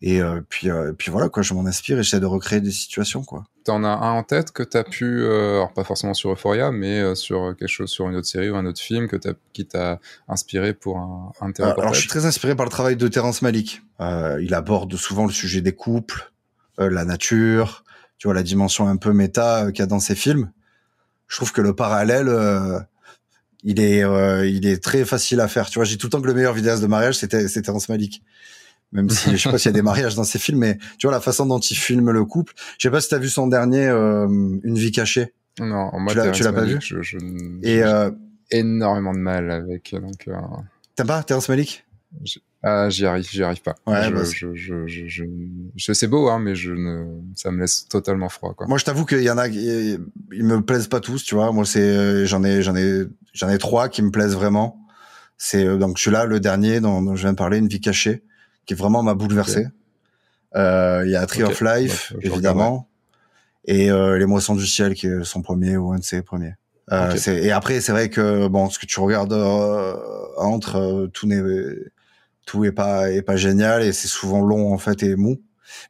et 0.00 0.20
euh, 0.20 0.40
puis 0.48 0.70
euh, 0.70 0.92
puis 0.92 1.10
voilà 1.10 1.28
quoi 1.28 1.42
je 1.42 1.54
m'en 1.54 1.66
inspire 1.66 1.98
et 1.98 2.02
j'essaie 2.02 2.20
de 2.20 2.26
recréer 2.26 2.60
des 2.60 2.70
situations 2.70 3.22
quoi. 3.22 3.44
T'en 3.64 3.84
as 3.84 3.88
un 3.88 4.12
en 4.12 4.22
tête 4.24 4.50
que 4.50 4.62
t'as 4.62 4.82
pu 4.82 5.24
alors 5.24 5.72
pas 5.72 5.84
forcément 5.84 6.14
sur 6.14 6.32
Euphoria 6.32 6.72
mais 6.72 7.14
sur 7.14 7.54
quelque 7.56 7.68
chose 7.68 7.90
sur 7.90 8.08
une 8.08 8.16
autre 8.16 8.26
série 8.26 8.50
ou 8.50 8.56
un 8.56 8.66
autre 8.66 8.80
film 8.80 9.06
que 9.06 9.16
t'as 9.16 9.34
qui 9.52 9.66
t'a 9.66 10.00
inspiré 10.28 10.74
pour 10.74 10.98
un, 10.98 11.32
un 11.40 11.52
alors 11.60 11.94
je 11.94 12.00
suis 12.00 12.08
très 12.08 12.26
inspiré 12.26 12.56
par 12.56 12.66
le 12.66 12.70
travail 12.70 12.96
de 12.96 13.08
Terrence 13.08 13.42
Malick. 13.42 13.82
Il 14.00 14.54
aborde 14.54 14.96
souvent 14.96 15.26
le 15.26 15.32
sujet 15.32 15.60
des 15.60 15.72
couples 15.72 16.32
la 16.78 17.04
nature 17.04 17.84
tu 18.18 18.26
vois 18.28 18.34
la 18.34 18.42
dimension 18.42 18.88
un 18.88 18.96
peu 18.96 19.12
méta 19.12 19.70
qu'il 19.72 19.80
y 19.80 19.82
a 19.82 19.86
dans 19.86 20.00
ses 20.00 20.14
films. 20.14 20.52
Je 21.28 21.36
trouve 21.36 21.52
que 21.52 21.60
le 21.60 21.74
parallèle 21.74 22.28
il 23.62 23.80
est 23.80 24.04
euh, 24.04 24.46
il 24.46 24.66
est 24.66 24.82
très 24.82 25.04
facile 25.04 25.40
à 25.40 25.48
faire. 25.48 25.70
Tu 25.70 25.78
vois, 25.78 25.84
j'ai 25.84 25.96
tout 25.96 26.06
le 26.06 26.10
temps 26.10 26.20
que 26.20 26.26
le 26.26 26.34
meilleur 26.34 26.54
vidéaste 26.54 26.82
de 26.82 26.86
mariage 26.86 27.16
c'était 27.16 27.48
c'était 27.48 27.62
Terrence 27.62 27.88
Malick. 27.88 28.22
Même 28.92 29.08
si 29.08 29.30
je 29.30 29.36
sais 29.36 29.50
pas 29.50 29.58
s'il 29.58 29.70
y 29.70 29.74
a 29.74 29.76
des 29.76 29.82
mariages 29.82 30.14
dans 30.14 30.24
ses 30.24 30.38
films, 30.38 30.58
mais 30.58 30.78
tu 30.98 31.06
vois 31.06 31.12
la 31.12 31.20
façon 31.20 31.46
dont 31.46 31.58
il 31.58 31.76
filme 31.76 32.10
le 32.10 32.24
couple. 32.24 32.52
Je 32.78 32.88
sais 32.88 32.90
pas 32.90 33.00
si 33.00 33.08
t'as 33.08 33.18
vu 33.18 33.28
son 33.28 33.46
dernier 33.46 33.86
euh, 33.86 34.26
Une 34.28 34.74
vie 34.74 34.92
cachée. 34.92 35.32
Non, 35.58 35.90
moi 35.98 36.12
tu 36.32 36.42
l'as 36.42 36.52
pas 36.52 36.64
vu. 36.64 36.78
Je, 36.80 37.00
je, 37.02 37.18
Et 37.62 37.82
euh, 37.82 38.10
énormément 38.50 39.12
de 39.12 39.18
mal 39.18 39.50
avec 39.50 39.94
donc. 39.94 40.28
Euh... 40.28 40.34
T'aimes 40.94 41.06
pas? 41.06 41.22
Terrence 41.22 41.48
Malick 41.48 41.84
ah, 42.62 42.88
j'y 42.90 43.06
arrive, 43.06 43.28
j'y 43.28 43.42
arrive 43.42 43.62
pas. 43.62 43.74
Ouais, 43.86 44.04
je, 44.04 44.10
bah, 44.10 44.24
je, 44.24 44.54
je, 44.54 44.86
je, 44.86 45.06
je, 45.08 45.24
je, 45.76 45.92
c'est 45.92 46.06
beau, 46.06 46.28
hein, 46.28 46.38
mais 46.38 46.54
je 46.54 46.72
ne, 46.72 47.06
ça 47.34 47.50
me 47.50 47.60
laisse 47.60 47.88
totalement 47.88 48.28
froid, 48.28 48.54
quoi. 48.54 48.66
Moi, 48.66 48.78
je 48.78 48.84
t'avoue 48.84 49.04
qu'il 49.04 49.22
y 49.22 49.30
en 49.30 49.38
a, 49.38 49.48
ils 49.48 49.98
me 50.30 50.60
plaisent 50.60 50.86
pas 50.86 51.00
tous, 51.00 51.24
tu 51.24 51.34
vois. 51.34 51.50
Moi, 51.52 51.64
c'est, 51.64 52.26
j'en 52.26 52.44
ai, 52.44 52.62
j'en 52.62 52.76
ai, 52.76 53.06
j'en 53.32 53.48
ai 53.48 53.58
trois 53.58 53.88
qui 53.88 54.02
me 54.02 54.10
plaisent 54.10 54.34
vraiment. 54.34 54.78
C'est 55.38 55.66
euh, 55.66 55.76
donc 55.76 55.98
celui-là, 55.98 56.24
le 56.24 56.38
dernier 56.38 56.80
dont, 56.80 57.02
dont, 57.02 57.16
je 57.16 57.22
viens 57.22 57.32
de 57.32 57.38
parler, 57.38 57.58
une 57.58 57.68
vie 57.68 57.80
cachée, 57.80 58.22
qui 58.64 58.74
vraiment 58.74 59.02
m'a 59.02 59.14
bouleversé. 59.14 59.66
Euh, 60.54 61.02
il 61.04 61.10
y 61.10 61.16
a 61.16 61.26
Tree 61.26 61.42
of 61.42 61.60
Life, 61.60 62.12
évidemment, 62.20 62.88
et 63.64 63.90
euh, 63.90 64.18
Les 64.18 64.26
Moissons 64.26 64.54
du 64.54 64.66
ciel, 64.66 64.94
qui 64.94 65.06
est 65.06 65.24
son 65.24 65.42
premier 65.42 65.76
ou 65.76 65.92
un 65.92 65.98
de 65.98 66.04
ses 66.04 66.22
premiers. 66.22 66.54
Euh, 66.90 67.16
et 67.26 67.50
après, 67.50 67.80
c'est 67.80 67.92
vrai 67.92 68.08
que 68.08 68.48
bon, 68.48 68.68
ce 68.68 68.78
que 68.78 68.86
tu 68.86 69.00
regardes 69.00 69.32
euh, 69.32 69.94
entre 70.36 70.76
euh, 70.76 71.06
tout 71.06 71.26
n'est 71.26 71.42
tout 72.46 72.64
est 72.64 72.72
pas 72.72 73.10
est 73.10 73.22
pas 73.22 73.36
génial 73.36 73.82
et 73.82 73.92
c'est 73.92 74.08
souvent 74.08 74.40
long 74.40 74.72
en 74.72 74.78
fait 74.78 75.02
et 75.02 75.16
mou. 75.16 75.40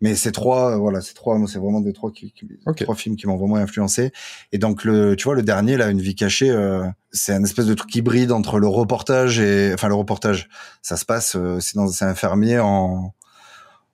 Mais 0.01 0.15
ces 0.15 0.33
trois, 0.33 0.77
voilà, 0.77 1.01
ces 1.01 1.15
trois, 1.15 1.39
c'est 1.47 1.59
vraiment 1.59 1.81
des 1.81 1.93
trois 1.93 2.13
qui, 2.13 2.33
trois 2.77 2.95
films 2.95 3.17
qui 3.17 3.27
m'ont 3.27 3.37
vraiment 3.37 3.57
influencé. 3.57 4.13
Et 4.53 4.59
donc 4.59 4.85
le, 4.85 5.17
tu 5.17 5.25
vois, 5.25 5.35
le 5.35 5.43
dernier 5.43 5.77
là, 5.77 5.91
une 5.91 6.01
vie 6.01 6.15
cachée, 6.15 6.51
euh, 6.51 6.85
c'est 7.11 7.33
un 7.33 7.43
espèce 7.43 7.67
de 7.67 7.75
truc 7.75 7.95
hybride 7.95 8.33
entre 8.33 8.59
le 8.59 8.69
reportage 8.69 9.41
et, 9.41 9.73
enfin 9.75 9.89
le 9.89 9.95
reportage, 9.95 10.49
ça 10.83 10.97
se 10.97 11.05
passe, 11.05 11.37
euh, 11.37 11.59
c'est 11.61 11.77
dans, 11.77 11.89
c'est 11.89 12.05
un 12.05 12.15
fermier 12.15 12.59
en 12.59 13.15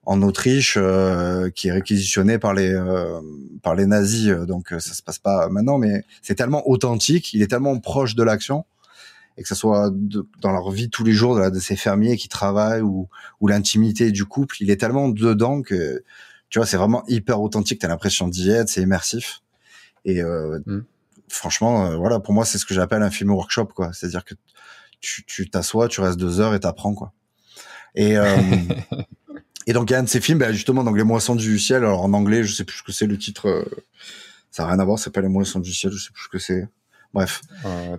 en 0.04 0.22
Autriche 0.22 0.78
euh, 0.78 1.50
qui 1.50 1.68
est 1.68 1.72
réquisitionné 1.72 2.38
par 2.38 2.54
les 2.54 2.74
par 3.62 3.74
les 3.74 3.86
nazis. 3.86 4.30
Donc 4.30 4.68
ça 4.70 4.94
se 4.94 5.02
passe 5.02 5.18
pas 5.18 5.48
maintenant, 5.50 5.76
mais 5.78 6.02
c'est 6.22 6.34
tellement 6.34 6.68
authentique, 6.68 7.34
il 7.34 7.42
est 7.42 7.48
tellement 7.48 7.78
proche 7.78 8.14
de 8.14 8.22
l'action 8.22 8.64
et 9.38 9.42
que 9.42 9.48
ce 9.48 9.54
soit 9.54 9.90
dans 10.40 10.50
leur 10.50 10.70
vie 10.70 10.90
tous 10.90 11.04
les 11.04 11.12
jours 11.12 11.36
de, 11.36 11.48
de 11.48 11.60
ces 11.60 11.76
fermiers 11.76 12.16
qui 12.16 12.28
travaillent 12.28 12.82
ou, 12.82 13.08
ou 13.40 13.46
l'intimité 13.46 14.10
du 14.10 14.24
couple, 14.24 14.56
il 14.60 14.70
est 14.70 14.76
tellement 14.76 15.08
dedans 15.08 15.62
que 15.62 16.02
Tu 16.50 16.58
vois, 16.58 16.66
c'est 16.66 16.76
vraiment 16.76 17.04
hyper 17.06 17.40
authentique. 17.40 17.80
T'as 17.80 17.88
l'impression 17.88 18.26
d'y 18.26 18.50
être, 18.50 18.68
c'est 18.68 18.82
immersif. 18.82 19.40
Et 20.04 20.20
euh, 20.22 20.58
mm. 20.66 20.80
franchement, 21.28 21.86
euh, 21.86 21.96
voilà, 21.96 22.18
pour 22.18 22.34
moi, 22.34 22.44
c'est 22.44 22.58
ce 22.58 22.66
que 22.66 22.74
j'appelle 22.74 23.02
un 23.02 23.10
film 23.10 23.30
workshop, 23.30 23.66
quoi. 23.66 23.92
C'est-à-dire 23.92 24.24
que 24.24 24.34
tu 25.00 25.48
t'assois, 25.48 25.86
tu, 25.86 26.00
restes 26.00 26.18
deux 26.18 26.40
heures 26.40 26.54
et 26.54 26.60
t'apprends, 26.60 26.94
quoi. 26.94 27.12
Et 27.94 28.18
euh, 28.18 28.36
et 29.68 29.72
donc 29.72 29.88
il 29.88 29.92
y 29.92 29.96
a 29.96 30.00
un 30.00 30.02
de 30.02 30.08
ces 30.08 30.20
films, 30.20 30.38
bah, 30.38 30.52
justement, 30.52 30.82
donc 30.82 30.96
Les 30.96 31.04
Moissons 31.04 31.36
du 31.36 31.60
ciel. 31.60 31.84
Alors 31.84 32.02
en 32.02 32.12
anglais, 32.12 32.42
je 32.42 32.52
sais 32.52 32.64
plus 32.64 32.78
ce 32.78 32.82
que 32.82 32.90
c'est 32.90 33.06
le 33.06 33.16
titre. 33.16 33.64
ça 34.50 34.64
n'a 34.64 34.70
rien 34.70 34.80
à 34.80 34.84
voir. 34.84 34.98
C'est 34.98 35.10
pas 35.10 35.20
Les 35.20 35.28
Moissons 35.28 35.60
du 35.60 35.72
ciel. 35.72 35.92
Je 35.92 36.02
sais 36.02 36.10
plus 36.12 36.24
ce 36.24 36.28
que 36.28 36.40
c'est. 36.40 36.66
Bref. 37.14 37.40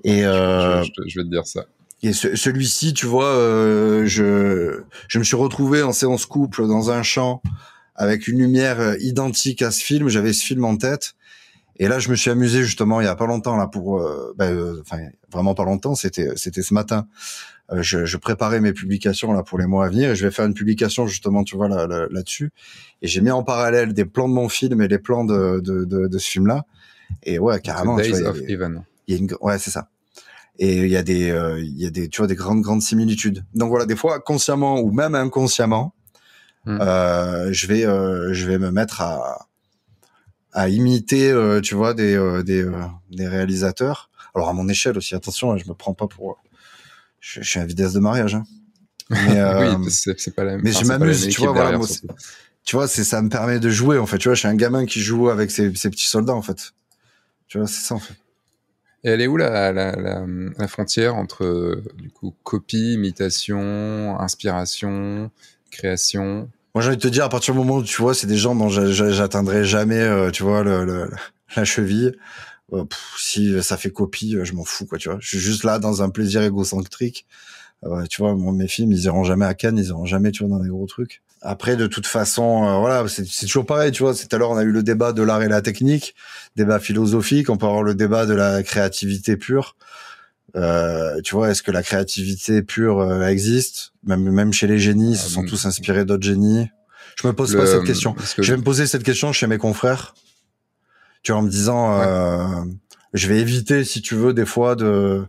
et 0.03 0.21
je, 0.21 1.19
vais 1.19 1.23
te 1.23 1.29
dire 1.29 1.45
ça. 1.45 1.65
Et 2.01 2.13
celui-ci, 2.13 2.93
tu 2.93 3.05
vois, 3.05 3.33
je 4.05 4.81
je 5.07 5.19
me 5.19 5.23
suis 5.23 5.35
retrouvé 5.35 5.81
en 5.83 5.91
séance 5.91 6.25
couple 6.25 6.67
dans 6.67 6.91
un 6.91 7.03
champ 7.03 7.41
avec 7.95 8.27
une 8.27 8.39
lumière 8.39 8.95
identique 8.99 9.61
à 9.61 9.71
ce 9.71 9.83
film. 9.83 10.07
J'avais 10.07 10.33
ce 10.33 10.45
film 10.45 10.63
en 10.63 10.77
tête 10.77 11.15
et 11.79 11.87
là, 11.87 11.97
je 11.97 12.09
me 12.09 12.15
suis 12.15 12.29
amusé 12.29 12.61
justement 12.61 12.99
il 12.99 13.05
y 13.05 13.07
a 13.07 13.15
pas 13.15 13.25
longtemps 13.25 13.55
là 13.55 13.65
pour, 13.65 13.99
euh, 13.99 14.33
ben, 14.37 14.53
euh, 14.53 14.81
enfin 14.81 14.99
vraiment 15.31 15.55
pas 15.55 15.63
longtemps, 15.63 15.95
c'était 15.95 16.35
c'était 16.35 16.61
ce 16.61 16.73
matin. 16.73 17.07
Euh, 17.71 17.81
je, 17.81 18.03
je, 18.03 18.17
préparais 18.17 18.59
mes 18.59 18.73
publications 18.73 19.31
là 19.31 19.43
pour 19.43 19.57
les 19.57 19.65
mois 19.65 19.85
à 19.85 19.89
venir 19.89 20.11
et 20.11 20.15
je 20.15 20.25
vais 20.25 20.31
faire 20.31 20.45
une 20.45 20.53
publication 20.53 21.07
justement, 21.07 21.43
tu 21.45 21.55
vois 21.55 21.69
là, 21.69 21.87
là-dessus. 21.87 22.51
et 23.01 23.07
j'ai 23.07 23.21
mis 23.21 23.31
en 23.31 23.43
parallèle 23.43 23.93
des 23.93 24.05
plans 24.05 24.27
de 24.27 24.33
mon 24.33 24.49
film 24.49 24.81
et 24.81 24.89
les 24.89 24.99
plans 24.99 25.23
de 25.23 25.61
de, 25.63 25.85
de, 25.85 26.07
de 26.07 26.17
ce 26.17 26.29
film-là. 26.29 26.65
Et 27.23 27.39
ouais, 27.39 27.61
carrément. 27.61 27.97
tu 27.97 28.11
vois, 28.11 28.33
il 29.09 29.15
y 29.15 29.17
a 29.17 29.19
une, 29.19 29.29
ouais, 29.41 29.59
c'est 29.59 29.71
ça. 29.71 29.89
Et 30.57 30.77
il 30.77 30.89
y 30.89 30.97
a 30.97 31.03
des, 31.03 31.33
il 31.59 31.79
y 31.79 31.85
a 31.85 31.89
des, 31.89 32.09
tu 32.09 32.17
vois, 32.17 32.27
des 32.27 32.35
grandes 32.35 32.61
grandes 32.61 32.81
similitudes. 32.81 33.45
Donc 33.53 33.69
voilà, 33.69 33.85
des 33.85 33.95
fois 33.95 34.19
consciemment 34.19 34.79
ou 34.79 34.91
même 34.91 35.15
inconsciemment, 35.15 35.93
hmm. 36.65 36.77
euh, 36.81 37.53
je 37.53 37.67
vais, 37.67 37.81
je 37.81 38.45
vais 38.45 38.57
me 38.57 38.71
mettre 38.71 39.01
à 39.01 39.49
à 40.51 40.69
imiter, 40.69 41.31
euh, 41.31 41.61
tu 41.61 41.75
vois, 41.75 41.93
des 41.93 42.15
euh, 42.15 42.43
des, 42.43 42.63
euh, 42.63 42.81
des 43.11 43.27
réalisateurs. 43.27 44.09
Alors 44.35 44.49
à 44.49 44.53
mon 44.53 44.67
échelle 44.67 44.97
aussi, 44.97 45.15
attention, 45.15 45.51
hein, 45.51 45.57
je 45.57 45.67
me 45.67 45.73
prends 45.73 45.93
pas 45.93 46.07
pour, 46.07 46.37
je, 47.19 47.41
suis 47.41 47.59
un 47.59 47.65
vitesse 47.65 47.93
de 47.93 47.99
mariage. 47.99 48.35
Hein. 48.35 48.43
Mais, 49.09 49.41
oui, 49.77 49.91
c'est 49.91 50.35
pas 50.35 50.43
la 50.43 50.53
même. 50.53 50.61
Mais 50.63 50.71
je 50.71 50.85
m'amuse, 50.85 51.27
tu 51.27 51.41
vois, 51.41 51.51
voilà, 51.51 51.79
tu 52.63 52.75
vois, 52.75 52.87
c'est 52.87 53.03
ça 53.03 53.21
me 53.21 53.29
permet 53.29 53.59
de 53.59 53.69
jouer 53.69 53.97
en 53.97 54.05
fait. 54.05 54.17
Tu 54.17 54.27
vois, 54.27 54.35
je 54.35 54.39
suis 54.39 54.47
un 54.47 54.55
gamin 54.55 54.85
qui 54.85 54.99
joue 54.99 55.29
avec 55.29 55.49
ses, 55.49 55.73
ses 55.75 55.89
petits 55.89 56.07
soldats 56.07 56.35
en 56.35 56.41
fait. 56.41 56.73
Tu 57.47 57.57
vois, 57.57 57.67
c'est 57.67 57.81
ça 57.81 57.95
en 57.95 57.99
fait. 57.99 58.15
Et 59.03 59.09
elle 59.09 59.21
est 59.21 59.27
où 59.27 59.37
la, 59.37 59.71
la, 59.71 59.93
la, 59.93 60.25
la 60.57 60.67
frontière 60.67 61.15
entre 61.15 61.81
du 61.95 62.09
coup 62.09 62.33
copie, 62.43 62.93
imitation, 62.93 64.19
inspiration, 64.19 65.31
création? 65.71 66.49
Moi, 66.75 66.83
j'ai 66.83 66.89
envie 66.89 66.97
de 66.97 67.01
te 67.01 67.07
dire, 67.07 67.23
à 67.23 67.29
partir 67.29 67.53
du 67.53 67.59
moment 67.59 67.77
où 67.77 67.83
tu 67.83 68.01
vois, 68.01 68.13
c'est 68.13 68.27
des 68.27 68.37
gens 68.37 68.55
dont 68.55 68.69
j'atteindrai 68.69 69.65
jamais, 69.65 70.01
euh, 70.01 70.31
tu 70.31 70.43
vois, 70.43 70.63
la 71.55 71.65
cheville. 71.65 72.13
Euh, 72.73 72.85
si 73.17 73.61
ça 73.63 73.77
fait 73.77 73.89
copie, 73.89 74.35
euh, 74.35 74.45
je 74.45 74.53
m'en 74.53 74.63
fous, 74.63 74.85
quoi, 74.85 74.99
tu 74.99 75.09
vois. 75.09 75.17
Je 75.19 75.27
suis 75.27 75.39
juste 75.39 75.63
là 75.63 75.79
dans 75.79 76.03
un 76.03 76.09
plaisir 76.09 76.43
égocentrique. 76.43 77.25
Tu 78.09 78.21
vois, 78.21 78.35
mes 78.35 78.67
films, 78.67 78.91
ils 78.91 79.03
iront 79.03 79.23
jamais 79.23 79.45
à 79.45 79.53
Cannes, 79.53 79.77
ils 79.77 79.87
iront 79.87 80.05
jamais, 80.05 80.31
tu 80.31 80.43
vois, 80.43 80.57
dans 80.57 80.63
des 80.63 80.69
gros 80.69 80.85
trucs. 80.85 81.21
Après, 81.41 81.77
de 81.77 81.87
toute 81.87 82.05
façon, 82.05 82.79
voilà, 82.79 83.05
c'est 83.07 83.45
toujours 83.45 83.65
pareil, 83.65 83.91
tu 83.91 84.03
vois. 84.03 84.13
C'est 84.13 84.33
à 84.33 84.37
l'heure, 84.37 84.51
on 84.51 84.57
a 84.57 84.63
eu 84.63 84.71
le 84.71 84.83
débat 84.83 85.13
de 85.13 85.23
l'art 85.23 85.41
et 85.41 85.47
la 85.47 85.61
technique, 85.61 86.15
débat 86.57 86.79
philosophique. 86.79 87.49
On 87.49 87.55
peut 87.55 87.65
avoir 87.65 87.83
le 87.83 87.95
débat 87.95 88.25
de 88.25 88.33
la 88.33 88.61
créativité 88.61 89.37
pure. 89.37 89.77
Euh, 90.55 91.21
tu 91.21 91.35
vois, 91.35 91.49
est-ce 91.49 91.63
que 91.63 91.71
la 91.71 91.83
créativité 91.83 92.61
pure 92.61 92.99
euh, 92.99 93.27
existe? 93.27 93.93
Même, 94.03 94.29
même 94.31 94.53
chez 94.53 94.67
les 94.67 94.79
génies, 94.79 95.11
ils 95.11 95.17
se 95.17 95.29
sont 95.29 95.43
ah, 95.45 95.49
tous 95.49 95.65
inspirés 95.65 96.05
d'autres 96.05 96.23
génies. 96.23 96.69
Je 97.21 97.27
me 97.27 97.33
pose 97.33 97.55
pas 97.55 97.65
cette 97.65 97.83
question. 97.83 98.15
Je 98.37 98.51
vais 98.51 98.57
me 98.57 98.63
poser 98.63 98.87
cette 98.87 99.03
question 99.03 99.31
chez 99.33 99.47
mes 99.47 99.57
confrères. 99.57 100.15
Tu 101.21 101.31
vois, 101.31 101.41
en 101.41 101.43
me 101.43 101.49
disant, 101.49 101.99
euh, 101.99 102.63
je 103.13 103.27
vais 103.27 103.39
éviter, 103.39 103.83
si 103.83 104.01
tu 104.01 104.15
veux, 104.15 104.33
des 104.33 104.45
fois 104.45 104.75
de 104.75 105.25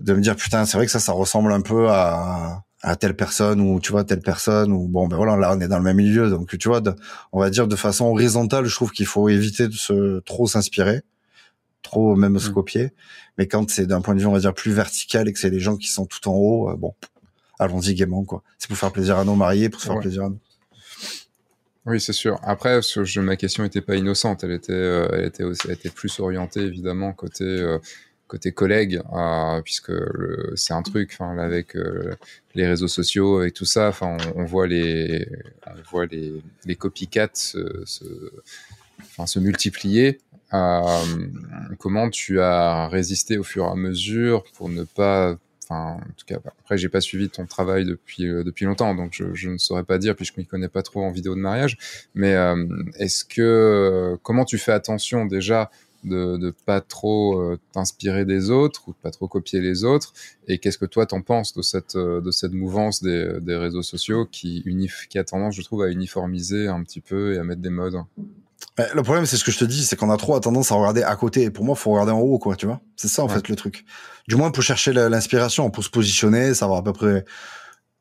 de 0.00 0.14
me 0.14 0.20
dire 0.20 0.36
putain, 0.36 0.64
c'est 0.64 0.76
vrai 0.76 0.86
que 0.86 0.92
ça, 0.92 1.00
ça 1.00 1.12
ressemble 1.12 1.52
un 1.52 1.60
peu 1.60 1.88
à 1.90 2.64
à 2.82 2.96
telle 2.96 3.14
personne 3.14 3.60
ou 3.60 3.78
tu 3.78 3.92
vois 3.92 4.04
telle 4.04 4.22
personne 4.22 4.72
ou 4.72 4.88
bon 4.88 5.06
ben 5.06 5.14
voilà 5.18 5.36
là 5.36 5.52
on 5.54 5.60
est 5.60 5.68
dans 5.68 5.76
le 5.76 5.84
même 5.84 5.98
milieu 5.98 6.30
donc 6.30 6.56
tu 6.56 6.66
vois 6.66 6.80
on 7.30 7.38
va 7.38 7.50
dire 7.50 7.68
de 7.68 7.76
façon 7.76 8.06
horizontale 8.06 8.64
je 8.64 8.74
trouve 8.74 8.90
qu'il 8.90 9.04
faut 9.04 9.28
éviter 9.28 9.68
de 9.68 9.74
se 9.74 10.20
trop 10.20 10.46
s'inspirer 10.46 11.02
trop 11.82 12.16
même 12.16 12.38
se 12.38 12.50
mm. 12.50 12.54
copier. 12.54 12.90
Mais 13.38 13.46
quand 13.46 13.68
c'est 13.70 13.86
d'un 13.86 14.00
point 14.00 14.14
de 14.14 14.20
vue, 14.20 14.26
on 14.26 14.32
va 14.32 14.40
dire, 14.40 14.54
plus 14.54 14.72
vertical 14.72 15.28
et 15.28 15.32
que 15.32 15.38
c'est 15.38 15.50
les 15.50 15.60
gens 15.60 15.76
qui 15.76 15.88
sont 15.88 16.06
tout 16.06 16.28
en 16.28 16.34
haut, 16.34 16.70
euh, 16.70 16.76
bon, 16.76 16.94
allons-y 17.58 17.94
gaiement, 17.94 18.24
quoi. 18.24 18.42
C'est 18.58 18.68
pour 18.68 18.76
faire 18.76 18.92
plaisir 18.92 19.18
à 19.18 19.24
nos 19.24 19.34
mariés, 19.34 19.68
pour 19.68 19.80
se 19.80 19.86
faire 19.86 19.98
plaisir 19.98 20.24
à 20.24 20.28
nous. 20.28 20.38
Oui, 21.86 22.00
c'est 22.00 22.12
sûr. 22.12 22.38
Après, 22.42 22.80
je, 22.82 23.20
ma 23.20 23.36
question 23.36 23.62
n'était 23.62 23.80
pas 23.80 23.96
innocente. 23.96 24.44
Elle 24.44 24.52
était, 24.52 24.72
euh, 24.72 25.08
elle 25.12 25.24
était 25.24 25.44
aussi, 25.44 25.62
elle 25.64 25.72
était 25.72 25.88
plus 25.88 26.20
orientée 26.20 26.60
évidemment 26.60 27.12
côté 27.12 27.44
euh, 27.44 27.78
côté 28.30 28.52
collègue, 28.52 29.02
puisque 29.64 29.92
c'est 30.54 30.72
un 30.72 30.82
truc. 30.82 31.16
Avec 31.20 31.76
les 32.54 32.66
réseaux 32.66 32.88
sociaux, 32.88 33.42
et 33.44 33.50
tout 33.50 33.64
ça, 33.64 33.88
enfin, 33.88 34.16
on, 34.36 34.44
voit 34.44 34.66
les, 34.66 35.26
on 35.66 35.82
voit 35.90 36.06
les, 36.06 36.42
les 36.64 36.76
copycats 36.76 37.30
se, 37.34 37.82
se, 37.84 39.38
multiplier. 39.38 40.20
Euh, 40.52 40.82
comment 41.78 42.10
tu 42.10 42.40
as 42.40 42.88
résisté 42.88 43.38
au 43.38 43.44
fur 43.44 43.64
et 43.64 43.68
à 43.68 43.74
mesure 43.74 44.44
pour 44.54 44.68
ne 44.68 44.84
pas 44.84 45.36
Enfin, 45.72 46.00
en 46.00 46.12
tout 46.16 46.26
cas, 46.26 46.38
après, 46.44 46.78
j'ai 46.78 46.88
pas 46.88 47.00
suivi 47.00 47.28
ton 47.28 47.46
travail 47.46 47.84
depuis 47.84 48.26
euh, 48.26 48.42
depuis 48.42 48.64
longtemps, 48.64 48.92
donc 48.96 49.12
je, 49.12 49.48
ne 49.48 49.56
saurais 49.56 49.84
pas 49.84 49.98
dire, 49.98 50.16
puisque 50.16 50.34
je 50.34 50.40
m'y 50.40 50.46
connais 50.46 50.66
pas 50.66 50.82
trop 50.82 51.04
en 51.04 51.12
vidéo 51.12 51.36
de 51.36 51.40
mariage. 51.40 51.78
Mais 52.14 52.34
euh, 52.34 52.66
est-ce 52.98 53.24
que 53.24 54.18
comment 54.24 54.44
tu 54.44 54.58
fais 54.58 54.72
attention 54.72 55.26
déjà 55.26 55.70
de 56.04 56.36
de 56.36 56.54
pas 56.66 56.80
trop 56.80 57.56
t'inspirer 57.72 58.24
des 58.24 58.50
autres 58.50 58.88
ou 58.88 58.92
de 58.92 58.96
pas 58.96 59.10
trop 59.10 59.28
copier 59.28 59.60
les 59.60 59.84
autres? 59.84 60.12
Et 60.48 60.58
qu'est-ce 60.58 60.78
que 60.78 60.86
toi 60.86 61.06
t'en 61.06 61.22
penses 61.22 61.54
de 61.54 61.62
cette 61.62 61.96
de 61.96 62.30
cette 62.30 62.52
mouvance 62.52 63.02
des, 63.02 63.40
des 63.40 63.56
réseaux 63.56 63.82
sociaux 63.82 64.26
qui 64.30 64.62
unif 64.66 65.06
qui 65.08 65.18
a 65.18 65.24
tendance, 65.24 65.54
je 65.54 65.62
trouve, 65.62 65.82
à 65.82 65.88
uniformiser 65.88 66.68
un 66.68 66.82
petit 66.82 67.00
peu 67.00 67.34
et 67.34 67.38
à 67.38 67.44
mettre 67.44 67.62
des 67.62 67.70
modes? 67.70 68.02
Le 68.94 69.02
problème, 69.02 69.26
c'est 69.26 69.36
ce 69.36 69.44
que 69.44 69.50
je 69.50 69.58
te 69.58 69.64
dis, 69.64 69.84
c'est 69.84 69.96
qu'on 69.96 70.10
a 70.10 70.16
trop 70.16 70.38
tendance 70.40 70.72
à 70.72 70.74
regarder 70.74 71.02
à 71.02 71.14
côté. 71.16 71.50
pour 71.50 71.64
moi, 71.64 71.74
faut 71.74 71.90
regarder 71.90 72.12
en 72.12 72.20
haut, 72.20 72.38
quoi, 72.38 72.56
tu 72.56 72.66
vois. 72.66 72.80
C'est 72.96 73.08
ça, 73.08 73.22
en 73.22 73.28
fait, 73.28 73.48
le 73.48 73.56
truc. 73.56 73.84
Du 74.28 74.36
moins, 74.36 74.50
pour 74.50 74.62
chercher 74.62 74.92
l'inspiration, 74.92 75.70
pour 75.70 75.84
se 75.84 75.90
positionner, 75.90 76.54
savoir 76.54 76.78
à 76.78 76.84
peu 76.84 76.92
près, 76.92 77.24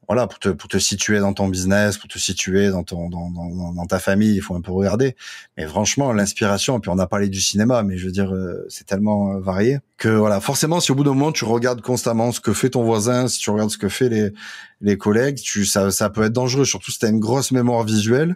voilà, 0.09 0.27
pour 0.27 0.39
te, 0.39 0.49
pour 0.49 0.67
te 0.67 0.77
situer 0.77 1.19
dans 1.19 1.33
ton 1.33 1.47
business, 1.47 1.97
pour 1.97 2.09
te 2.09 2.19
situer 2.19 2.69
dans 2.69 2.83
ton, 2.83 3.09
dans, 3.09 3.29
dans, 3.29 3.85
ta 3.85 3.99
famille, 3.99 4.35
il 4.35 4.41
faut 4.41 4.55
un 4.55 4.61
peu 4.61 4.71
regarder. 4.71 5.15
Mais 5.55 5.65
franchement, 5.65 6.11
l'inspiration, 6.11 6.81
puis 6.81 6.89
on 6.89 6.99
a 6.99 7.07
parlé 7.07 7.29
du 7.29 7.39
cinéma, 7.39 7.83
mais 7.83 7.97
je 7.97 8.07
veux 8.07 8.11
dire, 8.11 8.33
euh, 8.33 8.65
c'est 8.67 8.85
tellement 8.85 9.35
euh, 9.35 9.39
varié 9.39 9.79
que, 9.97 10.09
voilà, 10.09 10.41
forcément, 10.41 10.81
si 10.81 10.91
au 10.91 10.95
bout 10.95 11.05
d'un 11.05 11.13
moment, 11.13 11.31
tu 11.31 11.45
regardes 11.45 11.81
constamment 11.81 12.33
ce 12.33 12.41
que 12.41 12.51
fait 12.51 12.71
ton 12.71 12.83
voisin, 12.83 13.29
si 13.29 13.39
tu 13.39 13.49
regardes 13.51 13.69
ce 13.69 13.77
que 13.77 13.87
fait 13.87 14.09
les, 14.09 14.33
les 14.81 14.97
collègues, 14.97 15.37
tu, 15.37 15.65
ça, 15.65 15.91
ça 15.91 16.09
peut 16.09 16.23
être 16.23 16.33
dangereux, 16.33 16.65
surtout 16.65 16.91
si 16.91 16.99
t'as 16.99 17.09
une 17.09 17.19
grosse 17.19 17.51
mémoire 17.51 17.83
visuelle 17.83 18.35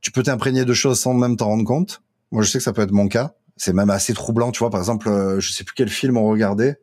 tu 0.00 0.10
peux 0.10 0.22
t'imprégner 0.22 0.64
de 0.64 0.72
choses 0.72 0.98
sans 0.98 1.14
même 1.14 1.36
t'en 1.36 1.46
rendre 1.46 1.64
compte. 1.64 2.02
Moi, 2.30 2.42
je 2.42 2.50
sais 2.50 2.58
que 2.58 2.64
ça 2.64 2.72
peut 2.72 2.82
être 2.82 2.92
mon 2.92 3.08
cas. 3.08 3.34
C'est 3.56 3.72
même 3.72 3.90
assez 3.90 4.14
troublant, 4.14 4.52
tu 4.52 4.60
vois. 4.60 4.70
Par 4.70 4.80
exemple, 4.80 5.08
euh, 5.08 5.40
je 5.40 5.52
sais 5.52 5.64
plus 5.64 5.74
quel 5.74 5.88
film 5.88 6.16
on 6.16 6.28
regardait. 6.28 6.80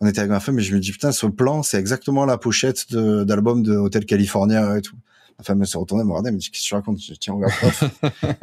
On 0.00 0.06
était 0.06 0.20
avec 0.20 0.30
ma 0.30 0.40
femme 0.40 0.58
et 0.58 0.62
je 0.62 0.74
me 0.74 0.80
dis 0.80 0.92
putain, 0.92 1.10
ce 1.12 1.26
plan, 1.26 1.62
c'est 1.62 1.78
exactement 1.78 2.24
la 2.24 2.38
pochette 2.38 2.92
d'album 2.92 3.62
de, 3.62 3.76
Hotel 3.76 4.06
California 4.06 4.78
et 4.78 4.82
tout. 4.82 4.96
Ma 5.38 5.44
femme 5.44 5.64
s'est 5.64 5.78
retournée, 5.78 6.02
me 6.02 6.10
regardait, 6.10 6.32
me 6.32 6.38
dit 6.38 6.50
qu'est-ce 6.50 6.64
que 6.64 6.68
tu 6.68 6.74
racontes? 6.74 6.98
Tiens, 7.20 7.34
regarde. 7.34 7.52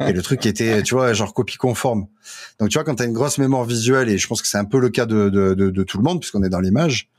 et 0.00 0.12
le 0.12 0.22
truc 0.22 0.44
était, 0.46 0.82
tu 0.82 0.94
vois, 0.94 1.12
genre 1.12 1.34
copie 1.34 1.56
conforme. 1.56 2.06
Donc 2.58 2.70
tu 2.70 2.74
vois, 2.74 2.84
quand 2.84 2.94
t'as 2.94 3.04
une 3.04 3.12
grosse 3.12 3.38
mémoire 3.38 3.64
visuelle 3.64 4.08
et 4.08 4.16
je 4.16 4.26
pense 4.26 4.40
que 4.40 4.48
c'est 4.48 4.58
un 4.58 4.64
peu 4.64 4.80
le 4.80 4.88
cas 4.88 5.04
de, 5.04 5.28
de, 5.28 5.54
de, 5.54 5.70
de 5.70 5.82
tout 5.82 5.98
le 5.98 6.04
monde 6.04 6.20
puisqu'on 6.20 6.42
est 6.42 6.48
dans 6.48 6.60
l'image, 6.60 7.10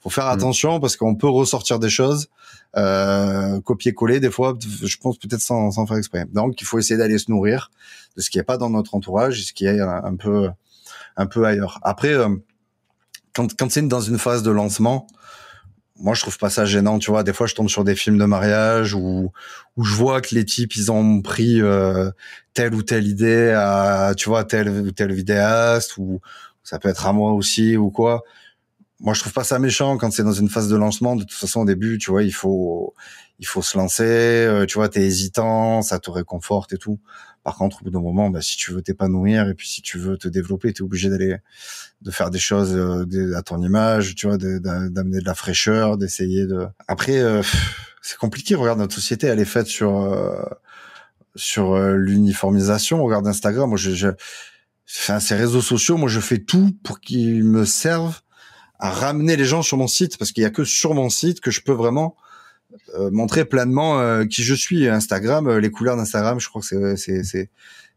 faut 0.00 0.10
faire 0.10 0.26
mm. 0.26 0.38
attention 0.38 0.80
parce 0.80 0.96
qu'on 0.96 1.14
peut 1.14 1.28
ressortir 1.28 1.78
des 1.78 1.90
choses, 1.90 2.28
euh, 2.76 3.60
copier-coller 3.60 4.20
des 4.20 4.30
fois, 4.30 4.56
je 4.60 4.96
pense 4.98 5.18
peut-être 5.18 5.40
sans, 5.40 5.72
sans 5.72 5.86
faire 5.86 5.96
exprès. 5.96 6.26
Donc 6.32 6.60
il 6.60 6.64
faut 6.64 6.78
essayer 6.78 6.96
d'aller 6.96 7.18
se 7.18 7.30
nourrir 7.30 7.70
de 8.16 8.22
ce 8.22 8.30
qui 8.30 8.38
est 8.38 8.44
pas 8.44 8.56
dans 8.56 8.70
notre 8.70 8.94
entourage 8.94 9.40
et 9.40 9.42
ce 9.42 9.52
qui 9.52 9.66
est 9.66 9.80
un 9.80 10.16
peu 10.16 10.48
un 11.16 11.26
peu 11.26 11.44
ailleurs. 11.44 11.80
Après, 11.82 12.12
euh, 12.12 12.28
quand 13.34 13.54
quand 13.58 13.70
c'est 13.70 13.82
dans 13.82 14.00
une 14.00 14.18
phase 14.18 14.42
de 14.42 14.50
lancement, 14.50 15.06
moi 15.96 16.14
je 16.14 16.22
trouve 16.22 16.38
pas 16.38 16.50
ça 16.50 16.64
gênant 16.64 16.98
tu 16.98 17.10
vois. 17.10 17.22
Des 17.22 17.32
fois 17.32 17.46
je 17.46 17.54
tombe 17.54 17.68
sur 17.68 17.84
des 17.84 17.94
films 17.96 18.18
de 18.18 18.24
mariage 18.24 18.94
où 18.94 19.32
où 19.76 19.84
je 19.84 19.94
vois 19.94 20.20
que 20.20 20.34
les 20.34 20.44
types 20.44 20.74
ils 20.76 20.90
ont 20.90 21.22
pris 21.22 21.60
euh, 21.60 22.10
telle 22.54 22.74
ou 22.74 22.82
telle 22.82 23.06
idée 23.06 23.50
à 23.50 24.14
tu 24.16 24.28
vois 24.28 24.44
tel 24.44 24.68
ou 24.68 24.90
tel 24.92 25.12
vidéaste 25.12 25.98
ou 25.98 26.20
ça 26.62 26.78
peut 26.78 26.88
être 26.88 27.06
à 27.06 27.12
moi 27.12 27.32
aussi 27.32 27.76
ou 27.76 27.90
quoi. 27.90 28.22
Moi 29.00 29.14
je 29.14 29.20
trouve 29.20 29.32
pas 29.32 29.44
ça 29.44 29.58
méchant 29.58 29.98
quand 29.98 30.12
c'est 30.12 30.24
dans 30.24 30.32
une 30.32 30.48
phase 30.48 30.68
de 30.68 30.76
lancement. 30.76 31.16
De 31.16 31.24
toute 31.24 31.38
façon 31.38 31.60
au 31.62 31.64
début 31.66 31.98
tu 31.98 32.10
vois 32.10 32.22
il 32.22 32.32
faut 32.32 32.94
il 33.40 33.46
faut 33.46 33.62
se 33.62 33.76
lancer 33.76 34.04
euh, 34.04 34.66
tu 34.66 34.74
vois 34.74 34.88
t'es 34.88 35.02
hésitant 35.02 35.82
ça 35.82 35.98
te 35.98 36.10
réconforte 36.10 36.72
et 36.72 36.78
tout 36.78 37.00
par 37.44 37.54
contre 37.54 37.82
au 37.82 37.84
bout 37.84 37.90
d'un 37.90 38.00
moment 38.00 38.30
bah, 38.30 38.40
si 38.42 38.56
tu 38.56 38.72
veux 38.72 38.82
t'épanouir 38.82 39.48
et 39.48 39.54
puis 39.54 39.68
si 39.68 39.82
tu 39.82 39.98
veux 39.98 40.18
te 40.18 40.26
développer 40.26 40.72
t'es 40.72 40.82
obligé 40.82 41.08
d'aller 41.08 41.36
de 42.02 42.10
faire 42.10 42.30
des 42.30 42.38
choses 42.40 42.74
euh, 42.74 43.36
à 43.36 43.42
ton 43.42 43.62
image 43.62 44.16
tu 44.16 44.26
vois 44.26 44.38
d'amener 44.38 45.20
de, 45.20 45.24
la 45.24 45.34
fraîcheur 45.34 45.96
d'essayer 45.96 46.46
de 46.46 46.66
après 46.88 47.18
euh, 47.20 47.42
c'est 48.02 48.18
compliqué 48.18 48.56
regarde 48.56 48.80
notre 48.80 48.94
société 48.94 49.28
elle 49.28 49.40
est 49.40 49.44
faite 49.44 49.68
sur 49.68 49.92
sur 51.36 51.76
l'uniformisation. 51.76 53.02
Regarde 53.02 53.26
Instagram, 53.26 53.68
moi, 53.68 53.78
je, 53.78 53.90
je, 53.90 54.08
enfin, 54.88 55.20
ces 55.20 55.34
réseaux 55.34 55.62
sociaux, 55.62 55.96
moi, 55.96 56.08
je 56.08 56.20
fais 56.20 56.38
tout 56.38 56.76
pour 56.82 57.00
qu'ils 57.00 57.44
me 57.44 57.64
servent 57.64 58.20
à 58.78 58.90
ramener 58.90 59.36
les 59.36 59.44
gens 59.44 59.62
sur 59.62 59.76
mon 59.76 59.86
site, 59.86 60.18
parce 60.18 60.32
qu'il 60.32 60.42
y 60.42 60.46
a 60.46 60.50
que 60.50 60.64
sur 60.64 60.94
mon 60.94 61.08
site 61.08 61.40
que 61.40 61.50
je 61.50 61.60
peux 61.60 61.72
vraiment 61.72 62.16
montrer 63.12 63.44
pleinement 63.44 64.24
qui 64.26 64.42
je 64.42 64.54
suis. 64.54 64.88
Instagram, 64.88 65.58
les 65.58 65.70
couleurs 65.70 65.96
d'Instagram, 65.96 66.40
je 66.40 66.48
crois 66.48 66.62
que 66.62 66.96
c'est 66.96 67.22
c'est 67.24 67.50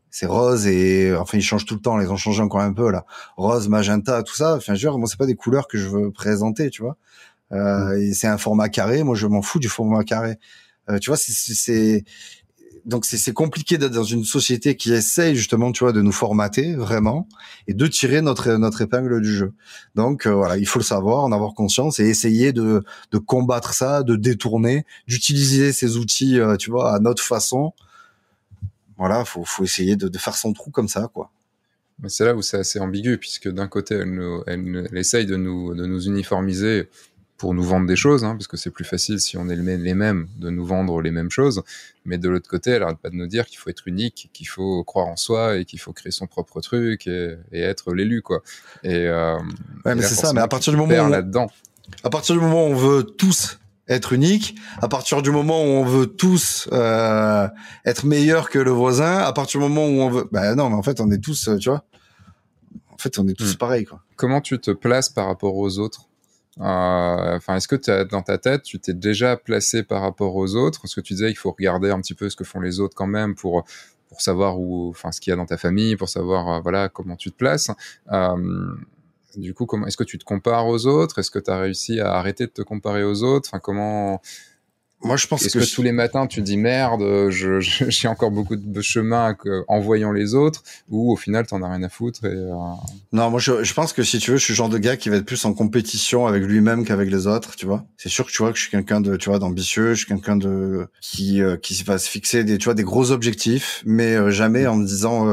c'est 0.09 0.25
rose 0.25 0.65
et 0.67 1.15
enfin 1.15 1.37
ils 1.37 1.43
changent 1.43 1.65
tout 1.65 1.75
le 1.75 1.81
temps, 1.81 1.99
ils 1.99 2.11
ont 2.11 2.17
changé 2.17 2.41
encore 2.41 2.61
un 2.61 2.73
peu 2.73 2.91
là. 2.91 3.05
Rose, 3.35 3.67
magenta, 3.69 4.23
tout 4.23 4.35
ça. 4.35 4.55
Enfin, 4.55 4.75
je 4.75 4.87
veux 4.87 4.95
moi 4.95 5.07
c'est 5.07 5.17
pas 5.17 5.25
des 5.25 5.35
couleurs 5.35 5.67
que 5.67 5.77
je 5.77 5.87
veux 5.87 6.11
présenter, 6.11 6.69
tu 6.69 6.81
vois. 6.81 6.97
Euh, 7.51 7.95
mm. 7.95 8.01
et 8.01 8.13
c'est 8.13 8.27
un 8.27 8.37
format 8.37 8.69
carré. 8.69 9.03
Moi, 9.03 9.15
je 9.15 9.27
m'en 9.27 9.41
fous 9.41 9.59
du 9.59 9.69
format 9.69 10.03
carré. 10.03 10.37
Euh, 10.89 10.99
tu 10.99 11.09
vois, 11.09 11.17
c'est 11.17 12.03
donc 12.87 13.05
c'est 13.05 13.33
compliqué 13.33 13.77
d'être 13.77 13.93
dans 13.93 14.03
une 14.03 14.23
société 14.23 14.75
qui 14.75 14.93
essaye 14.93 15.35
justement, 15.35 15.71
tu 15.71 15.83
vois, 15.83 15.93
de 15.93 16.01
nous 16.01 16.11
formater 16.11 16.75
vraiment 16.75 17.27
et 17.67 17.73
de 17.73 17.87
tirer 17.87 18.21
notre 18.21 18.53
notre 18.53 18.81
épingle 18.81 19.21
du 19.21 19.31
jeu. 19.31 19.53
Donc 19.95 20.25
euh, 20.25 20.33
voilà, 20.33 20.57
il 20.57 20.65
faut 20.65 20.79
le 20.79 20.85
savoir, 20.85 21.23
en 21.25 21.31
avoir 21.31 21.53
conscience 21.53 21.99
et 21.99 22.05
essayer 22.05 22.53
de 22.53 22.83
de 23.11 23.17
combattre 23.17 23.73
ça, 23.73 24.03
de 24.03 24.15
détourner, 24.15 24.85
d'utiliser 25.07 25.73
ces 25.73 25.97
outils, 25.97 26.39
euh, 26.39 26.55
tu 26.55 26.71
vois, 26.71 26.95
à 26.95 26.99
notre 26.99 27.21
façon 27.21 27.73
voilà, 28.97 29.25
faut, 29.25 29.43
faut 29.43 29.63
essayer 29.63 29.95
de, 29.95 30.07
de 30.07 30.17
faire 30.17 30.35
son 30.35 30.53
trou 30.53 30.71
comme 30.71 30.87
ça, 30.87 31.09
quoi. 31.13 31.31
C'est 32.07 32.25
là 32.25 32.35
où 32.35 32.41
c'est 32.43 32.57
assez 32.57 32.79
ambigu, 32.79 33.17
puisque 33.17 33.47
d'un 33.47 33.67
côté, 33.67 33.95
elle, 33.95 34.43
elle, 34.45 34.97
essaye 34.97 35.25
de 35.25 35.35
nous, 35.35 35.73
de 35.73 35.85
nous 35.87 36.05
uniformiser 36.05 36.89
pour 37.37 37.53
nous 37.53 37.63
vendre 37.63 37.85
des 37.85 37.95
choses, 37.95 38.23
hein, 38.23 38.31
parce 38.31 38.47
que 38.47 38.57
c'est 38.57 38.71
plus 38.71 38.83
facile 38.83 39.19
si 39.19 39.37
on 39.37 39.47
est 39.49 39.55
les 39.55 39.93
mêmes 39.93 40.27
de 40.37 40.49
nous 40.49 40.65
vendre 40.65 41.01
les 41.01 41.11
mêmes 41.11 41.29
choses. 41.29 41.61
Mais 42.05 42.17
de 42.17 42.29
l'autre 42.29 42.49
côté, 42.49 42.71
elle 42.71 42.83
arrête 42.83 42.97
pas 42.97 43.09
de 43.09 43.15
nous 43.15 43.27
dire 43.27 43.45
qu'il 43.45 43.57
faut 43.57 43.69
être 43.69 43.87
unique, 43.87 44.29
qu'il 44.33 44.47
faut 44.47 44.83
croire 44.83 45.07
en 45.07 45.17
soi 45.17 45.57
et 45.57 45.65
qu'il 45.65 45.79
faut 45.79 45.93
créer 45.93 46.11
son 46.11 46.25
propre 46.25 46.61
truc 46.61 47.05
et, 47.07 47.35
et 47.51 47.61
être 47.61 47.93
l'élu, 47.93 48.21
quoi. 48.21 48.41
Et, 48.83 49.07
euh, 49.07 49.37
ouais, 49.85 49.95
mais 49.95 50.01
c'est 50.01 50.15
ça. 50.15 50.33
Mais 50.33 50.41
à 50.41 50.47
partir 50.47 50.73
du 50.73 50.79
moment 50.79 50.93
où 50.93 51.09
là-dedans, 51.09 51.47
à 52.03 52.09
partir 52.09 52.35
du 52.35 52.41
moment 52.41 52.67
où 52.67 52.71
on 52.71 52.75
veut 52.75 53.03
tous 53.03 53.59
être 53.87 54.13
unique. 54.13 54.55
À 54.81 54.87
partir 54.87 55.21
du 55.21 55.31
moment 55.31 55.61
où 55.61 55.67
on 55.67 55.85
veut 55.85 56.07
tous 56.07 56.67
euh, 56.71 57.47
être 57.85 58.05
meilleurs 58.05 58.49
que 58.49 58.59
le 58.59 58.71
voisin, 58.71 59.19
à 59.19 59.31
partir 59.33 59.61
du 59.61 59.67
moment 59.67 59.85
où 59.85 60.01
on 60.01 60.09
veut, 60.09 60.27
bah 60.31 60.55
non, 60.55 60.69
mais 60.69 60.75
en 60.75 60.83
fait, 60.83 60.99
on 60.99 61.09
est 61.11 61.23
tous, 61.23 61.47
euh, 61.47 61.57
tu 61.57 61.69
vois, 61.69 61.83
en 62.91 62.97
fait, 62.97 63.17
on 63.19 63.27
est 63.27 63.33
tous 63.33 63.53
hmm. 63.53 63.57
pareils, 63.57 63.85
quoi. 63.85 64.01
Comment 64.15 64.41
tu 64.41 64.59
te 64.59 64.71
places 64.71 65.09
par 65.09 65.27
rapport 65.27 65.55
aux 65.55 65.79
autres? 65.79 66.09
Enfin, 66.59 67.55
est-ce 67.55 67.67
que 67.67 67.91
as, 67.91 68.05
dans 68.05 68.21
ta 68.21 68.37
tête, 68.37 68.63
tu 68.63 68.79
t'es 68.79 68.93
déjà 68.93 69.37
placé 69.37 69.83
par 69.83 70.01
rapport 70.01 70.35
aux 70.35 70.55
autres? 70.55 70.81
Parce 70.81 70.95
que 70.95 71.01
tu 71.01 71.13
disais, 71.13 71.29
il 71.29 71.35
faut 71.35 71.51
regarder 71.51 71.91
un 71.91 72.01
petit 72.01 72.15
peu 72.15 72.29
ce 72.29 72.35
que 72.35 72.43
font 72.43 72.59
les 72.59 72.79
autres 72.79 72.95
quand 72.95 73.07
même 73.07 73.35
pour 73.35 73.63
pour 74.09 74.21
savoir 74.21 74.59
où, 74.59 74.89
enfin, 74.89 75.11
ce 75.11 75.19
qu'il 75.19 75.31
y 75.31 75.33
a 75.33 75.35
dans 75.35 75.45
ta 75.45 75.57
famille, 75.57 75.95
pour 75.95 76.09
savoir, 76.09 76.47
euh, 76.49 76.59
voilà, 76.61 76.89
comment 76.89 77.15
tu 77.15 77.31
te 77.31 77.35
places. 77.35 77.71
Euh, 78.11 78.75
du 79.35 79.53
coup, 79.53 79.67
est-ce 79.85 79.97
que 79.97 80.03
tu 80.03 80.17
te 80.17 80.23
compares 80.23 80.67
aux 80.67 80.87
autres? 80.87 81.19
Est-ce 81.19 81.29
que 81.31 81.39
tu 81.39 81.51
as 81.51 81.59
réussi 81.59 81.99
à 81.99 82.13
arrêter 82.13 82.47
de 82.47 82.51
te 82.51 82.61
comparer 82.61 83.03
aux 83.03 83.23
autres? 83.23 83.49
Enfin, 83.51 83.59
comment 83.59 84.21
moi, 85.03 85.15
je 85.15 85.27
pense 85.27 85.47
que, 85.47 85.75
tous 85.75 85.83
les 85.83 85.91
matins, 85.91 86.25
tu 86.25 86.41
dis 86.41 86.57
merde, 86.57 87.29
je, 87.29 87.59
j'ai 87.89 88.07
encore 88.07 88.31
beaucoup 88.31 88.55
de 88.55 88.81
chemin 88.81 89.35
en 89.67 89.79
voyant 89.79 90.11
les 90.11 90.33
autres, 90.33 90.63
ou 90.89 91.11
au 91.11 91.15
final, 91.15 91.45
t'en 91.45 91.61
as 91.61 91.69
rien 91.69 91.83
à 91.83 91.89
foutre. 91.89 92.25
Et, 92.25 92.29
euh, 92.29 92.53
Non, 93.11 93.29
moi, 93.29 93.39
je, 93.39 93.63
je, 93.63 93.73
pense 93.75 93.93
que 93.93 94.01
si 94.01 94.17
tu 94.17 94.31
veux, 94.31 94.37
je 94.37 94.43
suis 94.43 94.53
le 94.53 94.57
genre 94.57 94.69
de 94.69 94.79
gars 94.79 94.97
qui 94.97 95.09
va 95.09 95.17
être 95.17 95.25
plus 95.25 95.45
en 95.45 95.53
compétition 95.53 96.25
avec 96.25 96.43
lui-même 96.43 96.83
qu'avec 96.83 97.11
les 97.11 97.27
autres, 97.27 97.55
tu 97.55 97.67
vois. 97.67 97.85
C'est 97.97 98.09
sûr 98.09 98.25
que 98.25 98.31
tu 98.31 98.41
vois 98.41 98.51
que 98.51 98.57
je 98.57 98.63
suis 98.63 98.71
quelqu'un 98.71 98.99
de, 98.99 99.17
tu 99.17 99.29
vois, 99.29 99.37
d'ambitieux, 99.37 99.93
je 99.93 99.99
suis 99.99 100.07
quelqu'un 100.07 100.35
de 100.35 100.87
qui 100.99 101.41
euh, 101.41 101.57
qui 101.57 101.81
va 101.83 101.99
se 101.99 102.09
fixer 102.09 102.43
des, 102.43 102.57
tu 102.57 102.65
vois, 102.65 102.73
des 102.73 102.83
gros 102.83 103.11
objectifs, 103.11 103.83
mais 103.85 104.15
euh, 104.15 104.31
jamais 104.31 104.65
en 104.65 104.75
me 104.75 104.85
disant 104.85 105.27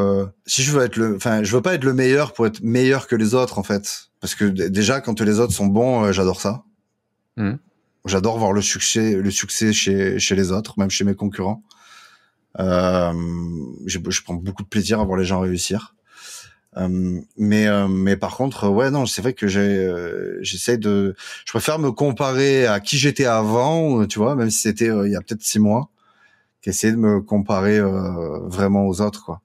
si 0.46 0.62
je 0.62 0.72
veux 0.72 0.84
être 0.84 0.96
le, 0.96 1.16
enfin, 1.16 1.42
je 1.42 1.56
veux 1.56 1.62
pas 1.62 1.74
être 1.74 1.84
le 1.84 1.94
meilleur 1.94 2.34
pour 2.34 2.46
être 2.46 2.62
meilleur 2.62 3.06
que 3.06 3.16
les 3.16 3.34
autres, 3.34 3.58
en 3.58 3.62
fait, 3.62 4.10
parce 4.20 4.34
que 4.34 4.44
déjà 4.44 5.00
quand 5.00 5.22
les 5.22 5.40
autres 5.40 5.54
sont 5.54 5.66
bons, 5.66 6.12
j'adore 6.12 6.40
ça. 6.40 6.64
Mmh. 7.36 7.54
J'adore 8.04 8.38
voir 8.38 8.52
le 8.52 8.62
succès, 8.62 9.16
le 9.16 9.30
succès 9.30 9.72
chez, 9.72 10.18
chez 10.18 10.34
les 10.34 10.52
autres, 10.52 10.78
même 10.78 10.90
chez 10.90 11.04
mes 11.04 11.14
concurrents. 11.14 11.62
Euh, 12.60 13.12
je 13.86 13.98
prends 14.22 14.34
beaucoup 14.34 14.62
de 14.62 14.68
plaisir 14.68 15.00
à 15.00 15.04
voir 15.04 15.18
les 15.18 15.24
gens 15.24 15.40
réussir. 15.40 15.94
Euh, 16.76 17.20
mais 17.36 17.66
euh, 17.68 17.88
mais 17.88 18.16
par 18.16 18.36
contre, 18.36 18.68
ouais, 18.68 18.90
non, 18.90 19.06
c'est 19.06 19.22
vrai 19.22 19.32
que 19.32 19.46
j'ai 19.46 19.60
euh, 19.60 20.38
j'essaie 20.42 20.76
de, 20.78 21.14
je 21.44 21.52
préfère 21.52 21.78
me 21.78 21.92
comparer 21.92 22.66
à 22.66 22.80
qui 22.80 22.98
j'étais 22.98 23.26
avant, 23.26 24.06
tu 24.06 24.18
vois, 24.18 24.34
même 24.34 24.50
si 24.50 24.60
c'était 24.60 24.86
il 24.86 25.12
y 25.12 25.16
a 25.16 25.20
peut-être 25.20 25.42
six 25.42 25.60
mois, 25.60 25.90
qu'essayer 26.62 26.92
de 26.92 26.98
me 26.98 27.20
comparer 27.20 27.80
vraiment 27.80 28.86
aux 28.86 29.00
autres, 29.00 29.24
quoi 29.24 29.40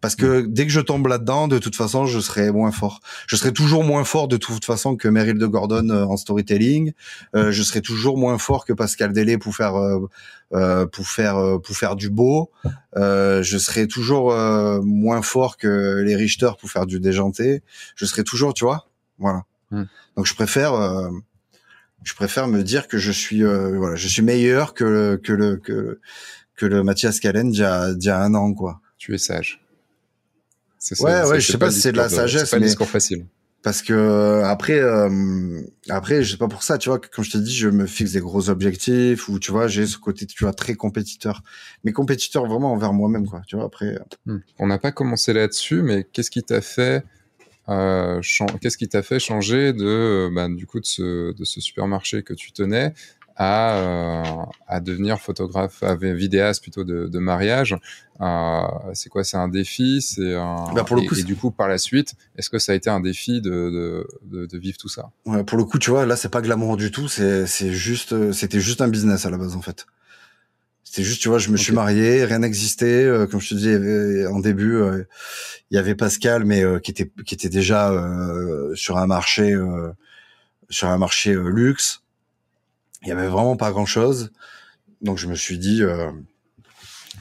parce 0.00 0.16
que 0.16 0.46
dès 0.46 0.66
que 0.66 0.72
je 0.72 0.80
tombe 0.80 1.06
là-dedans, 1.06 1.46
de 1.46 1.58
toute 1.58 1.76
façon, 1.76 2.06
je 2.06 2.20
serai 2.20 2.50
moins 2.50 2.72
fort. 2.72 3.00
Je 3.26 3.36
serai 3.36 3.52
toujours 3.52 3.84
moins 3.84 4.04
fort 4.04 4.28
de 4.28 4.36
toute 4.36 4.64
façon 4.64 4.96
que 4.96 5.08
Meryl 5.08 5.38
de 5.38 5.46
Gordon 5.46 5.90
euh, 5.90 6.04
en 6.04 6.16
storytelling. 6.16 6.92
Euh, 7.34 7.52
je 7.52 7.62
serai 7.62 7.82
toujours 7.82 8.16
moins 8.16 8.38
fort 8.38 8.64
que 8.64 8.72
Pascal 8.72 9.12
Delay 9.12 9.36
pour 9.36 9.54
faire 9.54 9.76
euh, 9.76 10.06
euh 10.52 10.86
pour 10.86 11.06
faire 11.06 11.36
pour 11.62 11.76
faire 11.76 11.96
du 11.96 12.08
beau. 12.08 12.50
je 12.94 13.58
serai 13.58 13.86
toujours 13.86 14.34
moins 14.82 15.22
fort 15.22 15.56
que 15.56 16.02
les 16.04 16.16
Richter 16.16 16.50
pour 16.58 16.70
faire 16.70 16.86
du 16.86 16.98
déjanté. 16.98 17.62
Je 17.94 18.06
serai 18.06 18.24
toujours, 18.24 18.54
tu 18.54 18.64
vois, 18.64 18.88
voilà. 19.18 19.44
Hmm. 19.70 19.84
Donc 20.16 20.26
je 20.26 20.34
préfère 20.34 20.72
je 22.02 22.14
préfère 22.14 22.48
me 22.48 22.62
dire 22.62 22.88
que 22.88 22.98
je 22.98 23.12
suis 23.12 23.42
voilà, 23.42 23.96
je 23.96 24.08
suis 24.08 24.22
meilleur 24.22 24.74
que 24.74 25.20
que 25.22 25.32
le 25.32 25.56
que 25.56 26.00
que 26.56 26.66
le 26.66 26.82
Mathias 26.82 27.20
Callen 27.20 27.50
d'il 27.50 27.60
y 27.60 27.64
a, 27.64 27.90
y 28.00 28.08
a 28.08 28.18
un 28.18 28.34
an 28.34 28.52
quoi. 28.54 28.80
Tu 28.98 29.14
es 29.14 29.18
sage 29.18 29.59
ouais, 31.00 31.24
ouais, 31.24 31.40
je 31.40 31.52
sais 31.52 31.58
pas 31.58 31.70
si 31.70 31.80
c'est 31.80 31.92
de 31.92 31.96
la 31.96 32.08
sagesse, 32.08 32.52
mais 32.52 32.60
discours 32.60 32.88
facile. 32.88 33.26
Parce 33.62 33.82
que 33.82 33.92
euh, 33.92 34.46
après, 34.46 34.78
euh, 34.78 35.60
après, 35.90 36.22
je 36.22 36.32
sais 36.32 36.38
pas 36.38 36.48
pour 36.48 36.62
ça, 36.62 36.78
tu 36.78 36.88
vois, 36.88 36.98
comme 36.98 37.24
je 37.24 37.30
te 37.30 37.36
dis, 37.36 37.54
je 37.54 37.68
me 37.68 37.84
fixe 37.84 38.12
des 38.12 38.20
gros 38.20 38.48
objectifs 38.48 39.28
ou 39.28 39.38
tu 39.38 39.50
vois, 39.50 39.68
j'ai 39.68 39.86
ce 39.86 39.98
côté, 39.98 40.24
tu 40.24 40.44
vois, 40.44 40.54
très 40.54 40.74
compétiteur. 40.74 41.42
Mais 41.84 41.92
compétiteur 41.92 42.46
vraiment 42.46 42.72
envers 42.72 42.94
moi-même, 42.94 43.26
quoi. 43.26 43.42
Tu 43.46 43.56
vois, 43.56 43.66
après. 43.66 43.96
Euh. 43.96 43.98
Hmm. 44.24 44.38
On 44.58 44.66
n'a 44.66 44.78
pas 44.78 44.92
commencé 44.92 45.34
là-dessus, 45.34 45.82
mais 45.82 46.06
qu'est-ce 46.10 46.30
qui 46.30 46.42
t'a 46.42 46.62
fait, 46.62 47.04
euh, 47.68 48.22
qu'est-ce 48.62 48.78
qui 48.78 48.88
t'a 48.88 49.02
fait 49.02 49.20
changer 49.20 49.74
de, 49.74 50.30
bah, 50.34 50.48
du 50.48 50.66
coup, 50.66 50.80
de 50.80 50.86
ce, 50.86 51.34
de 51.34 51.44
ce 51.44 51.60
supermarché 51.60 52.22
que 52.22 52.32
tu 52.32 52.52
tenais 52.52 52.94
à, 53.42 53.74
euh, 53.78 54.22
à 54.68 54.80
devenir 54.80 55.18
photographe, 55.18 55.82
à 55.82 55.94
vidéaste 55.94 56.60
plutôt 56.62 56.84
de, 56.84 57.06
de 57.06 57.18
mariage. 57.18 57.74
Euh, 58.20 58.60
c'est 58.92 59.08
quoi 59.08 59.24
C'est 59.24 59.38
un 59.38 59.48
défi 59.48 60.02
C'est 60.02 60.34
un... 60.34 60.66
Bah 60.74 60.84
pour 60.84 60.96
le 60.96 61.08
coup, 61.08 61.14
et, 61.14 61.22
du 61.22 61.36
coup, 61.36 61.50
par 61.50 61.66
la 61.66 61.78
suite, 61.78 62.12
est-ce 62.36 62.50
que 62.50 62.58
ça 62.58 62.72
a 62.72 62.74
été 62.74 62.90
un 62.90 63.00
défi 63.00 63.40
de, 63.40 64.04
de, 64.30 64.44
de, 64.44 64.58
vivre 64.58 64.76
tout 64.76 64.90
ça? 64.90 65.10
Ouais, 65.24 65.42
Pour 65.42 65.56
le 65.56 65.64
coup, 65.64 65.78
tu 65.78 65.88
vois, 65.88 66.04
là, 66.04 66.16
c'est 66.16 66.28
pas 66.28 66.42
glamour 66.42 66.76
du 66.76 66.90
tout. 66.90 67.08
C'est 67.08 67.72
juste, 67.72 68.32
c'était 68.32 68.60
juste 68.60 68.82
un 68.82 68.88
business 68.88 69.24
à 69.24 69.30
la 69.30 69.38
base 69.38 69.56
en 69.56 69.62
fait. 69.62 69.86
C'était 70.84 71.02
juste, 71.02 71.22
tu 71.22 71.28
vois, 71.28 71.38
je 71.38 71.48
me 71.48 71.56
suis 71.56 71.72
marié, 71.72 72.26
rien 72.26 72.40
n'existait. 72.40 73.04
Euh, 73.04 73.26
comme 73.26 73.40
je 73.40 73.48
te 73.48 73.54
dis, 73.54 74.26
en 74.26 74.40
début, 74.40 74.74
euh, 74.74 75.04
il 75.70 75.76
y 75.76 75.78
avait 75.78 75.94
Pascal, 75.94 76.44
mais 76.44 76.62
euh, 76.62 76.78
qui 76.78 76.90
était 76.90 77.10
qui 77.24 77.34
était 77.34 77.48
déjà 77.48 77.90
sur 78.74 78.98
un 78.98 79.06
marché 79.06 79.56
sur 80.68 80.88
un 80.88 80.98
marché 80.98 81.34
luxe 81.34 82.02
il 83.02 83.08
y 83.08 83.12
avait 83.12 83.28
vraiment 83.28 83.56
pas 83.56 83.70
grand 83.70 83.86
chose. 83.86 84.30
Donc 85.02 85.18
je 85.18 85.26
me 85.26 85.34
suis 85.34 85.58
dit 85.58 85.82
euh, 85.82 86.10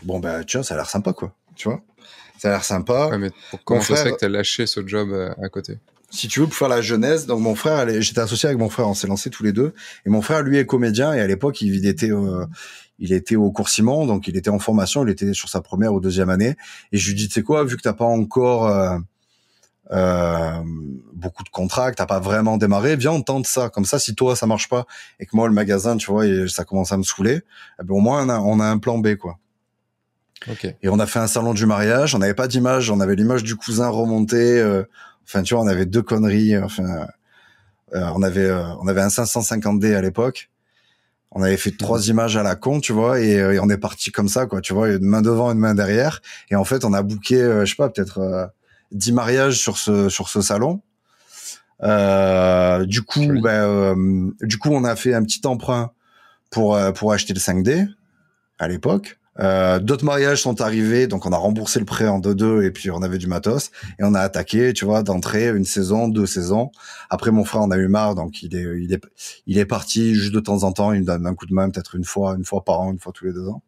bon 0.04 0.20
bah 0.20 0.44
tiens 0.44 0.64
ça 0.64 0.74
a 0.74 0.78
l'air 0.78 0.90
sympa 0.90 1.14
quoi, 1.14 1.34
tu 1.56 1.70
vois. 1.70 1.82
Ça 2.38 2.48
a 2.48 2.52
l'air 2.52 2.64
sympa. 2.64 3.10
Ouais, 3.10 3.18
mais 3.18 3.32
comment 3.66 3.82
ça 3.82 4.12
que 4.12 4.18
t'as 4.18 4.30
lâché 4.30 4.66
ce 4.66 4.86
job 4.86 5.12
euh, 5.12 5.34
à, 5.42 5.50
côté? 5.50 5.78
Si 6.10 6.28
tu 6.28 6.40
veux 6.40 6.48
pour 6.48 6.56
faire 6.56 6.70
la 6.70 6.82
jeunesse, 6.82 7.26
donc 7.26 7.42
mon 7.42 7.54
frère, 7.54 7.88
j'étais 8.02 8.22
associé 8.22 8.48
avec 8.48 8.58
mon 8.58 8.70
frère, 8.70 8.88
on 8.88 8.94
s'est 8.94 9.08
lancé 9.08 9.30
tous 9.30 9.44
les 9.44 9.52
deux. 9.52 9.74
Et 10.06 10.10
mon 10.10 10.22
frère 10.22 10.42
lui 10.42 10.58
est 10.58 10.66
comédien 10.66 11.14
et 11.14 11.20
à 11.20 11.28
l'époque 11.28 11.62
il 11.62 11.86
était 11.86 12.12
euh, 12.12 12.46
il 12.98 13.14
était 13.14 13.36
au 13.36 13.52
cours 13.52 13.70
Simon, 13.70 14.06
donc 14.06 14.28
il 14.28 14.38
était 14.38 14.50
en 14.50 14.60
formation, 14.60 15.06
il 15.06 15.10
était 15.10 15.34
sur 15.34 15.50
sa 15.50 15.62
première 15.62 15.94
ou 15.94 16.00
deuxième 16.00 16.30
année. 16.30 16.56
Et 16.92 16.98
je 16.98 17.10
lui 17.10 17.16
dis 17.16 17.28
tu 17.28 17.34
sais 17.36 17.44
quoi, 17.44 17.64
vu 17.66 17.76
que 17.76 17.82
t'as 17.82 17.94
pas 17.94 18.06
encore 18.06 18.68
euh, 18.68 18.98
euh, 19.92 20.62
beaucoup 21.14 21.44
de 21.44 21.50
contrats, 21.50 21.92
que 21.92 21.96
t'as 21.96 22.06
pas 22.06 22.20
vraiment 22.20 22.58
démarré, 22.58 22.96
viens 22.96 23.12
on 23.12 23.22
tente 23.22 23.48
ça. 23.48 23.70
Comme 23.70 23.86
ça, 23.86 24.00
si 24.00 24.16
toi 24.16 24.36
ça 24.36 24.46
marche 24.46 24.70
pas 24.70 24.86
et 25.20 25.26
que 25.26 25.36
moi 25.36 25.48
le 25.48 25.54
magasin, 25.54 25.98
tu 25.98 26.12
vois, 26.12 26.26
et 26.26 26.48
ça 26.48 26.64
commence 26.64 26.92
à 26.92 26.98
me 26.98 27.04
saouler, 27.04 27.42
eh 27.82 27.84
ben, 27.84 27.96
au 27.96 28.00
moins 28.00 28.26
on 28.26 28.30
a, 28.30 28.40
on 28.40 28.60
a 28.60 28.66
un 28.66 28.78
plan 28.78 28.98
B 28.98 29.16
quoi. 29.16 29.40
Okay. 30.48 30.76
Et 30.82 30.90
on 30.90 31.00
a 31.00 31.06
fait 31.06 31.20
un 31.20 31.28
salon 31.28 31.54
du 31.54 31.66
mariage. 31.66 32.16
On 32.16 32.20
n'avait 32.20 32.34
pas 32.34 32.48
d'image, 32.48 32.90
on 32.90 33.00
avait 33.00 33.16
l'image 33.16 33.44
du 33.44 33.56
cousin 33.56 33.90
remonté. 33.90 34.38
Euh, 34.38 34.84
enfin, 35.26 35.44
tu 35.44 35.54
vois, 35.54 35.64
on 35.64 35.68
avait 35.68 35.86
deux 35.86 36.02
conneries. 36.02 36.58
Enfin, 36.58 37.08
euh, 37.94 38.10
on 38.16 38.22
avait 38.22 38.46
euh, 38.46 38.64
on 38.82 38.88
avait 38.88 39.02
un 39.02 39.08
550D 39.08 39.96
à 39.96 40.02
l'époque. 40.02 40.50
On 41.32 41.44
avait 41.44 41.58
fait 41.58 41.76
trois 41.78 42.08
images 42.08 42.38
à 42.38 42.44
la 42.44 42.56
con, 42.56 42.80
tu 42.80 42.92
vois, 42.92 43.20
et, 43.20 43.34
et, 43.34 43.60
on 43.60 43.70
est 43.70 43.78
parti 43.78 44.12
comme 44.12 44.28
ça, 44.28 44.48
quoi. 44.48 44.62
Tu 44.62 44.74
vois, 44.74 44.90
une 44.90 45.06
main 45.06 45.22
devant, 45.22 45.52
une 45.52 45.60
main 45.60 45.76
derrière. 45.76 46.22
Et 46.50 46.56
en 46.56 46.64
fait, 46.64 46.84
on 46.86 46.94
a 46.94 47.04
booké, 47.04 47.36
je 47.38 47.66
sais 47.66 47.76
pas, 47.76 47.90
peut-être 47.90 48.50
10 48.92 49.12
mariages 49.14 49.58
sur 49.58 49.78
ce 49.78 50.10
sur 50.10 50.30
ce 50.30 50.42
salon. 50.42 50.82
Euh, 51.84 52.86
du 52.86 53.02
coup, 53.02 53.26
ben, 53.42 53.50
euh, 53.50 54.32
du 54.42 54.58
coup, 54.58 54.70
on 54.72 54.84
a 54.84 54.96
fait 54.96 55.14
un 55.14 55.24
petit 55.24 55.46
emprunt 55.46 55.92
pour 56.52 56.76
euh, 56.76 56.92
pour 56.92 57.14
acheter 57.14 57.34
le 57.34 57.40
5D 57.40 57.88
à 58.58 58.68
l'époque. 58.68 59.20
Euh, 59.40 59.80
d'autres 59.80 60.04
mariages 60.04 60.42
sont 60.42 60.60
arrivés, 60.60 61.08
donc 61.08 61.26
on 61.26 61.32
a 61.32 61.38
remboursé 61.38 61.80
le 61.80 61.86
prêt 61.86 62.08
en 62.08 62.20
2-2 62.20 62.64
et 62.64 62.72
puis 62.72 62.92
on 62.92 63.02
avait 63.02 63.18
du 63.18 63.28
matos 63.28 63.72
et 63.98 64.04
on 64.04 64.14
a 64.14 64.20
attaqué, 64.20 64.74
tu 64.74 64.84
vois, 64.84 65.02
d'entrée 65.02 65.48
une 65.48 65.64
saison, 65.64 66.10
deux 66.10 66.26
saisons. 66.26 66.72
Après 67.10 67.32
mon 67.32 67.46
frère 67.46 67.62
en 67.62 67.72
a 67.72 67.78
eu 67.78 67.88
marre, 67.88 68.16
donc 68.16 68.44
il 68.44 68.54
est, 68.54 68.66
il 68.82 68.92
est, 68.92 69.02
il 69.48 69.58
est 69.58 69.66
parti 69.66 70.14
juste 70.14 70.34
de 70.34 70.42
temps 70.42 70.64
en 70.64 70.74
temps. 70.74 70.92
Il 70.92 71.02
me 71.02 71.06
donne 71.06 71.26
un 71.26 71.36
coup 71.36 71.46
de 71.46 71.54
main, 71.54 71.70
peut-être 71.70 71.96
une 71.96 72.04
fois, 72.04 72.36
une 72.36 72.44
fois 72.44 72.66
par 72.66 72.82
an, 72.82 72.92
une 72.92 73.00
fois 73.00 73.14
tous 73.14 73.26
les 73.26 73.34
deux 73.34 73.48
ans. 73.48 73.64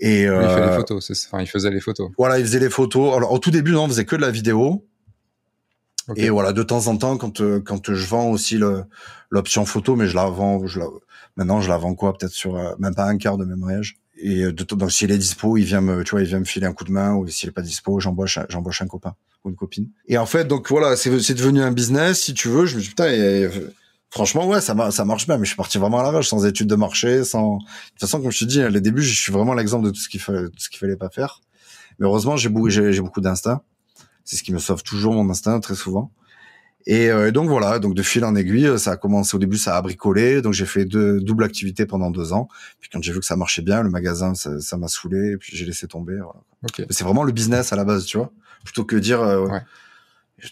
Et 0.00 0.22
il 0.22 0.28
fait 0.28 0.30
les 0.30 0.66
euh, 0.66 0.76
photos, 0.76 1.26
enfin 1.26 1.42
il 1.42 1.46
faisait 1.46 1.70
les 1.70 1.80
photos. 1.80 2.10
Voilà, 2.18 2.38
il 2.38 2.44
faisait 2.44 2.58
les 2.58 2.70
photos. 2.70 3.16
Alors 3.16 3.32
au 3.32 3.38
tout 3.38 3.50
début, 3.50 3.72
non, 3.72 3.84
on 3.84 3.88
faisait 3.88 4.04
que 4.04 4.16
de 4.16 4.20
la 4.20 4.30
vidéo. 4.30 4.86
Et 6.16 6.28
voilà, 6.28 6.52
de 6.52 6.62
temps 6.62 6.86
en 6.88 6.96
temps, 6.98 7.16
quand 7.16 7.40
euh, 7.40 7.60
quand 7.60 7.94
je 7.94 8.06
vends 8.06 8.28
aussi 8.28 8.58
l'option 9.30 9.64
photo, 9.64 9.96
mais 9.96 10.06
je 10.06 10.14
la 10.14 10.26
vends, 10.26 10.66
je 10.66 10.80
la, 10.80 10.86
maintenant 11.36 11.60
je 11.60 11.68
la 11.68 11.78
vends 11.78 11.94
quoi, 11.94 12.12
peut-être 12.12 12.32
sur 12.32 12.54
même 12.78 12.94
pas 12.94 13.06
un 13.06 13.16
quart 13.16 13.38
de 13.38 13.44
mes 13.44 13.56
mariages. 13.56 13.96
Et 14.16 14.44
euh, 14.44 14.52
de, 14.52 14.64
donc 14.64 14.92
s'il 14.92 15.10
est 15.10 15.18
dispo, 15.18 15.56
il 15.56 15.64
vient 15.64 15.80
me, 15.80 16.04
tu 16.04 16.12
vois, 16.12 16.22
il 16.22 16.26
vient 16.26 16.38
me 16.38 16.44
filer 16.44 16.66
un 16.66 16.72
coup 16.72 16.84
de 16.84 16.92
main. 16.92 17.14
Ou 17.14 17.26
s'il 17.28 17.48
est 17.48 17.52
pas 17.52 17.62
dispo, 17.62 18.00
j'embauche, 18.00 18.38
j'embauche 18.48 18.82
un 18.82 18.86
copain 18.86 19.14
ou 19.44 19.50
une 19.50 19.56
copine. 19.56 19.88
Et 20.08 20.18
en 20.18 20.26
fait, 20.26 20.46
donc 20.46 20.70
voilà, 20.70 20.96
c'est, 20.96 21.10
devenu 21.34 21.62
un 21.62 21.72
business. 21.72 22.20
Si 22.20 22.34
tu 22.34 22.48
veux, 22.48 22.66
je 22.66 22.76
me 22.76 22.80
dis 22.80 22.88
putain, 22.88 23.06
franchement 24.14 24.46
ouais, 24.46 24.60
ça, 24.60 24.90
ça 24.92 25.04
marche 25.04 25.26
bien. 25.26 25.36
Mais 25.36 25.44
je 25.44 25.50
suis 25.50 25.56
parti 25.56 25.78
vraiment 25.78 25.98
à 26.00 26.02
l'arrache, 26.04 26.28
sans 26.28 26.46
études 26.46 26.68
de 26.68 26.76
marché, 26.76 27.24
sans. 27.24 27.56
De 27.56 27.62
toute 27.90 28.00
façon, 28.00 28.22
comme 28.22 28.30
je 28.30 28.38
te 28.38 28.44
dis, 28.44 28.62
les 28.62 28.80
débuts, 28.80 29.02
je 29.02 29.20
suis 29.20 29.32
vraiment 29.32 29.54
l'exemple 29.54 29.84
de 29.84 29.90
tout 29.90 30.00
ce 30.00 30.08
qu'il 30.08 30.20
fallait, 30.20 30.48
tout 30.48 30.58
ce 30.58 30.70
qu'il 30.70 30.78
fallait 30.78 30.96
pas 30.96 31.10
faire. 31.10 31.40
Mais 31.98 32.06
heureusement, 32.06 32.36
j'ai 32.36 32.48
beaucoup, 32.48 32.70
j'ai, 32.70 33.00
beaucoup 33.00 33.20
d'instinct. 33.20 33.62
C'est 34.24 34.36
ce 34.36 34.42
qui 34.42 34.52
me 34.52 34.58
sauve 34.58 34.82
toujours 34.82 35.14
mon 35.14 35.28
instinct 35.28 35.58
très 35.60 35.74
souvent. 35.74 36.10
Et 36.86 37.08
euh, 37.10 37.30
donc 37.30 37.48
voilà, 37.48 37.78
donc 37.78 37.94
de 37.94 38.02
fil 38.02 38.24
en 38.24 38.34
aiguille, 38.36 38.78
ça 38.78 38.92
a 38.92 38.96
commencé 38.96 39.34
au 39.34 39.38
début, 39.38 39.56
ça 39.56 39.76
a 39.76 39.82
bricolé. 39.82 40.42
Donc 40.42 40.52
j'ai 40.52 40.66
fait 40.66 40.84
deux 40.84 41.20
doubles 41.20 41.44
activités 41.44 41.86
pendant 41.86 42.10
deux 42.10 42.32
ans. 42.32 42.48
Puis 42.80 42.90
quand 42.92 43.02
j'ai 43.02 43.12
vu 43.12 43.20
que 43.20 43.26
ça 43.26 43.36
marchait 43.36 43.62
bien, 43.62 43.82
le 43.82 43.90
magasin, 43.90 44.34
ça 44.34 44.76
m'a 44.76 44.88
saoulé. 44.88 45.32
Et 45.32 45.36
puis 45.36 45.56
j'ai 45.56 45.66
laissé 45.66 45.88
tomber. 45.88 46.16
Voilà. 46.16 46.88
C'est 46.90 47.04
vraiment 47.04 47.24
le 47.24 47.32
business 47.32 47.72
à 47.72 47.76
la 47.76 47.84
base, 47.84 48.04
tu 48.04 48.18
vois. 48.18 48.30
Plutôt 48.64 48.84
que 48.84 48.96
dire, 48.96 49.20
euh, 49.20 49.46
ouais. 49.46 49.62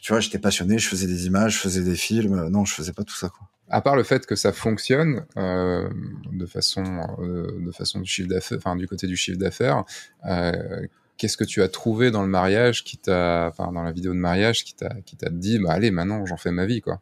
tu 0.03 0.13
vois, 0.13 0.21
j'étais 0.21 0.39
passionné, 0.39 0.79
je 0.79 0.89
faisais 0.89 1.07
des 1.07 1.27
images, 1.27 1.55
je 1.55 1.59
faisais 1.59 1.83
des 1.83 1.97
films. 1.97 2.49
Non, 2.49 2.65
je 2.65 2.75
faisais 2.75 2.93
pas 2.93 3.05
tout 3.05 3.17
ça, 3.17 3.29
quoi. 3.29 3.49
À 3.75 3.81
part 3.81 3.97
le 3.97 4.03
fait 4.03 4.27
que 4.27 4.37
ça 4.37 4.53
fonctionne 4.53 5.25
euh, 5.39 5.89
de 6.31 6.45
façon, 6.45 6.85
euh, 7.21 7.59
de 7.59 7.73
façon 7.73 8.01
du 8.01 8.09
chiffre 8.09 8.29
d'affaires, 8.29 8.59
enfin 8.59 8.77
du 8.77 8.87
côté 8.87 9.07
du 9.07 9.17
chiffre 9.17 9.39
d'affaires, 9.39 9.85
euh, 10.27 10.53
qu'est-ce 11.17 11.39
que 11.39 11.45
tu 11.45 11.63
as 11.63 11.69
trouvé 11.69 12.11
dans 12.11 12.21
le 12.21 12.29
mariage 12.29 12.85
qui 12.85 12.99
t'a, 12.99 13.49
enfin 13.49 13.73
dans 13.73 13.83
la 13.83 13.91
vidéo 13.91 14.13
de 14.13 14.19
mariage 14.19 14.63
qui 14.65 14.75
t'a, 14.75 14.91
qui 15.07 15.17
t'a 15.17 15.31
dit, 15.31 15.59
bah 15.59 15.73
allez, 15.73 15.91
maintenant 15.91 16.27
j'en 16.27 16.37
fais 16.37 16.51
ma 16.51 16.67
vie, 16.67 16.83
quoi? 16.83 17.01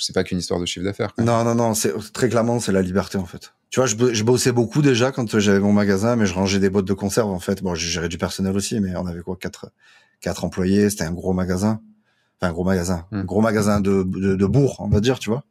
C'est 0.00 0.12
pas 0.12 0.24
qu'une 0.24 0.38
histoire 0.38 0.58
de 0.58 0.66
chiffre 0.66 0.84
d'affaires. 0.84 1.12
Non, 1.18 1.44
non, 1.44 1.54
non, 1.54 1.74
c'est 1.74 1.92
très 2.12 2.28
clairement 2.28 2.58
c'est 2.58 2.72
la 2.72 2.82
liberté 2.82 3.16
en 3.16 3.26
fait. 3.26 3.54
Tu 3.70 3.78
vois, 3.78 3.86
je, 3.86 3.96
je 4.12 4.24
bossais 4.24 4.52
beaucoup 4.52 4.82
déjà 4.82 5.12
quand 5.12 5.38
j'avais 5.38 5.60
mon 5.60 5.72
magasin, 5.72 6.16
mais 6.16 6.26
je 6.26 6.34
rangeais 6.34 6.58
des 6.58 6.70
boîtes 6.70 6.84
de 6.84 6.94
conserve 6.94 7.30
en 7.30 7.40
fait. 7.40 7.62
Bon, 7.62 7.76
j'ai 7.76 7.88
géré 7.88 8.08
du 8.08 8.18
personnel 8.18 8.56
aussi, 8.56 8.80
mais 8.80 8.96
on 8.96 9.06
avait 9.06 9.22
quoi 9.22 9.36
quatre, 9.36 9.70
quatre 10.20 10.44
employés. 10.44 10.90
C'était 10.90 11.04
un 11.04 11.12
gros 11.12 11.32
magasin, 11.32 11.80
un 12.44 12.52
gros 12.52 12.64
magasin, 12.64 13.06
un 13.12 13.22
hmm. 13.22 13.26
gros 13.26 13.40
magasin 13.40 13.80
de, 13.80 14.02
de, 14.02 14.36
de 14.36 14.46
bourg, 14.46 14.76
on 14.80 14.88
va 14.88 15.00
dire, 15.00 15.18
tu 15.18 15.30
vois. 15.30 15.44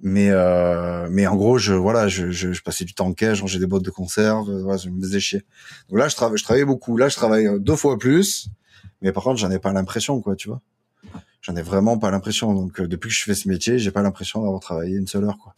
Mais 0.00 0.30
euh, 0.30 1.06
mais 1.10 1.26
en 1.26 1.36
gros 1.36 1.58
je 1.58 1.74
voilà 1.74 2.08
je, 2.08 2.30
je, 2.30 2.52
je 2.52 2.62
passais 2.62 2.86
du 2.86 2.94
temps 2.94 3.08
en 3.08 3.12
caisse 3.12 3.44
j'ai 3.44 3.58
des 3.58 3.66
boîtes 3.66 3.82
de 3.82 3.90
conserve 3.90 4.50
voilà, 4.62 4.78
je 4.78 4.88
me 4.88 4.98
faisais 5.02 5.20
chier. 5.20 5.44
Donc 5.90 5.98
là 5.98 6.08
je 6.08 6.16
travaille 6.16 6.38
je 6.38 6.44
travaillais 6.44 6.64
beaucoup. 6.64 6.96
Là 6.96 7.08
je 7.10 7.16
travaille 7.16 7.46
deux 7.60 7.76
fois 7.76 7.98
plus. 7.98 8.48
Mais 9.02 9.12
par 9.12 9.22
contre 9.22 9.38
j'en 9.38 9.50
ai 9.50 9.58
pas 9.58 9.72
l'impression 9.72 10.20
quoi 10.22 10.34
tu 10.34 10.48
vois. 10.48 10.62
J'en 11.42 11.56
ai 11.56 11.62
vraiment 11.62 11.98
pas 11.98 12.10
l'impression. 12.10 12.54
Donc 12.54 12.80
euh, 12.80 12.88
depuis 12.88 13.08
que 13.08 13.14
je 13.14 13.22
fais 13.22 13.34
ce 13.34 13.48
métier 13.48 13.78
j'ai 13.78 13.90
pas 13.90 14.00
l'impression 14.00 14.40
d'avoir 14.42 14.60
travaillé 14.60 14.96
une 14.96 15.06
seule 15.06 15.24
heure 15.24 15.36
quoi. 15.36 15.56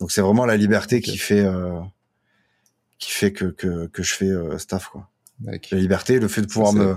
Donc 0.00 0.12
c'est 0.12 0.22
vraiment 0.22 0.46
la 0.46 0.56
liberté 0.56 1.02
qui 1.02 1.18
fait 1.18 1.44
euh, 1.44 1.78
qui 2.98 3.12
fait 3.12 3.32
que 3.32 3.46
que 3.46 3.86
que 3.88 4.02
je 4.02 4.14
fais 4.14 4.30
euh, 4.30 4.56
staff 4.56 4.88
quoi. 4.88 5.10
La 5.44 5.58
liberté 5.72 6.18
le 6.18 6.28
fait 6.28 6.40
de 6.40 6.46
pouvoir 6.46 6.72
me 6.72 6.96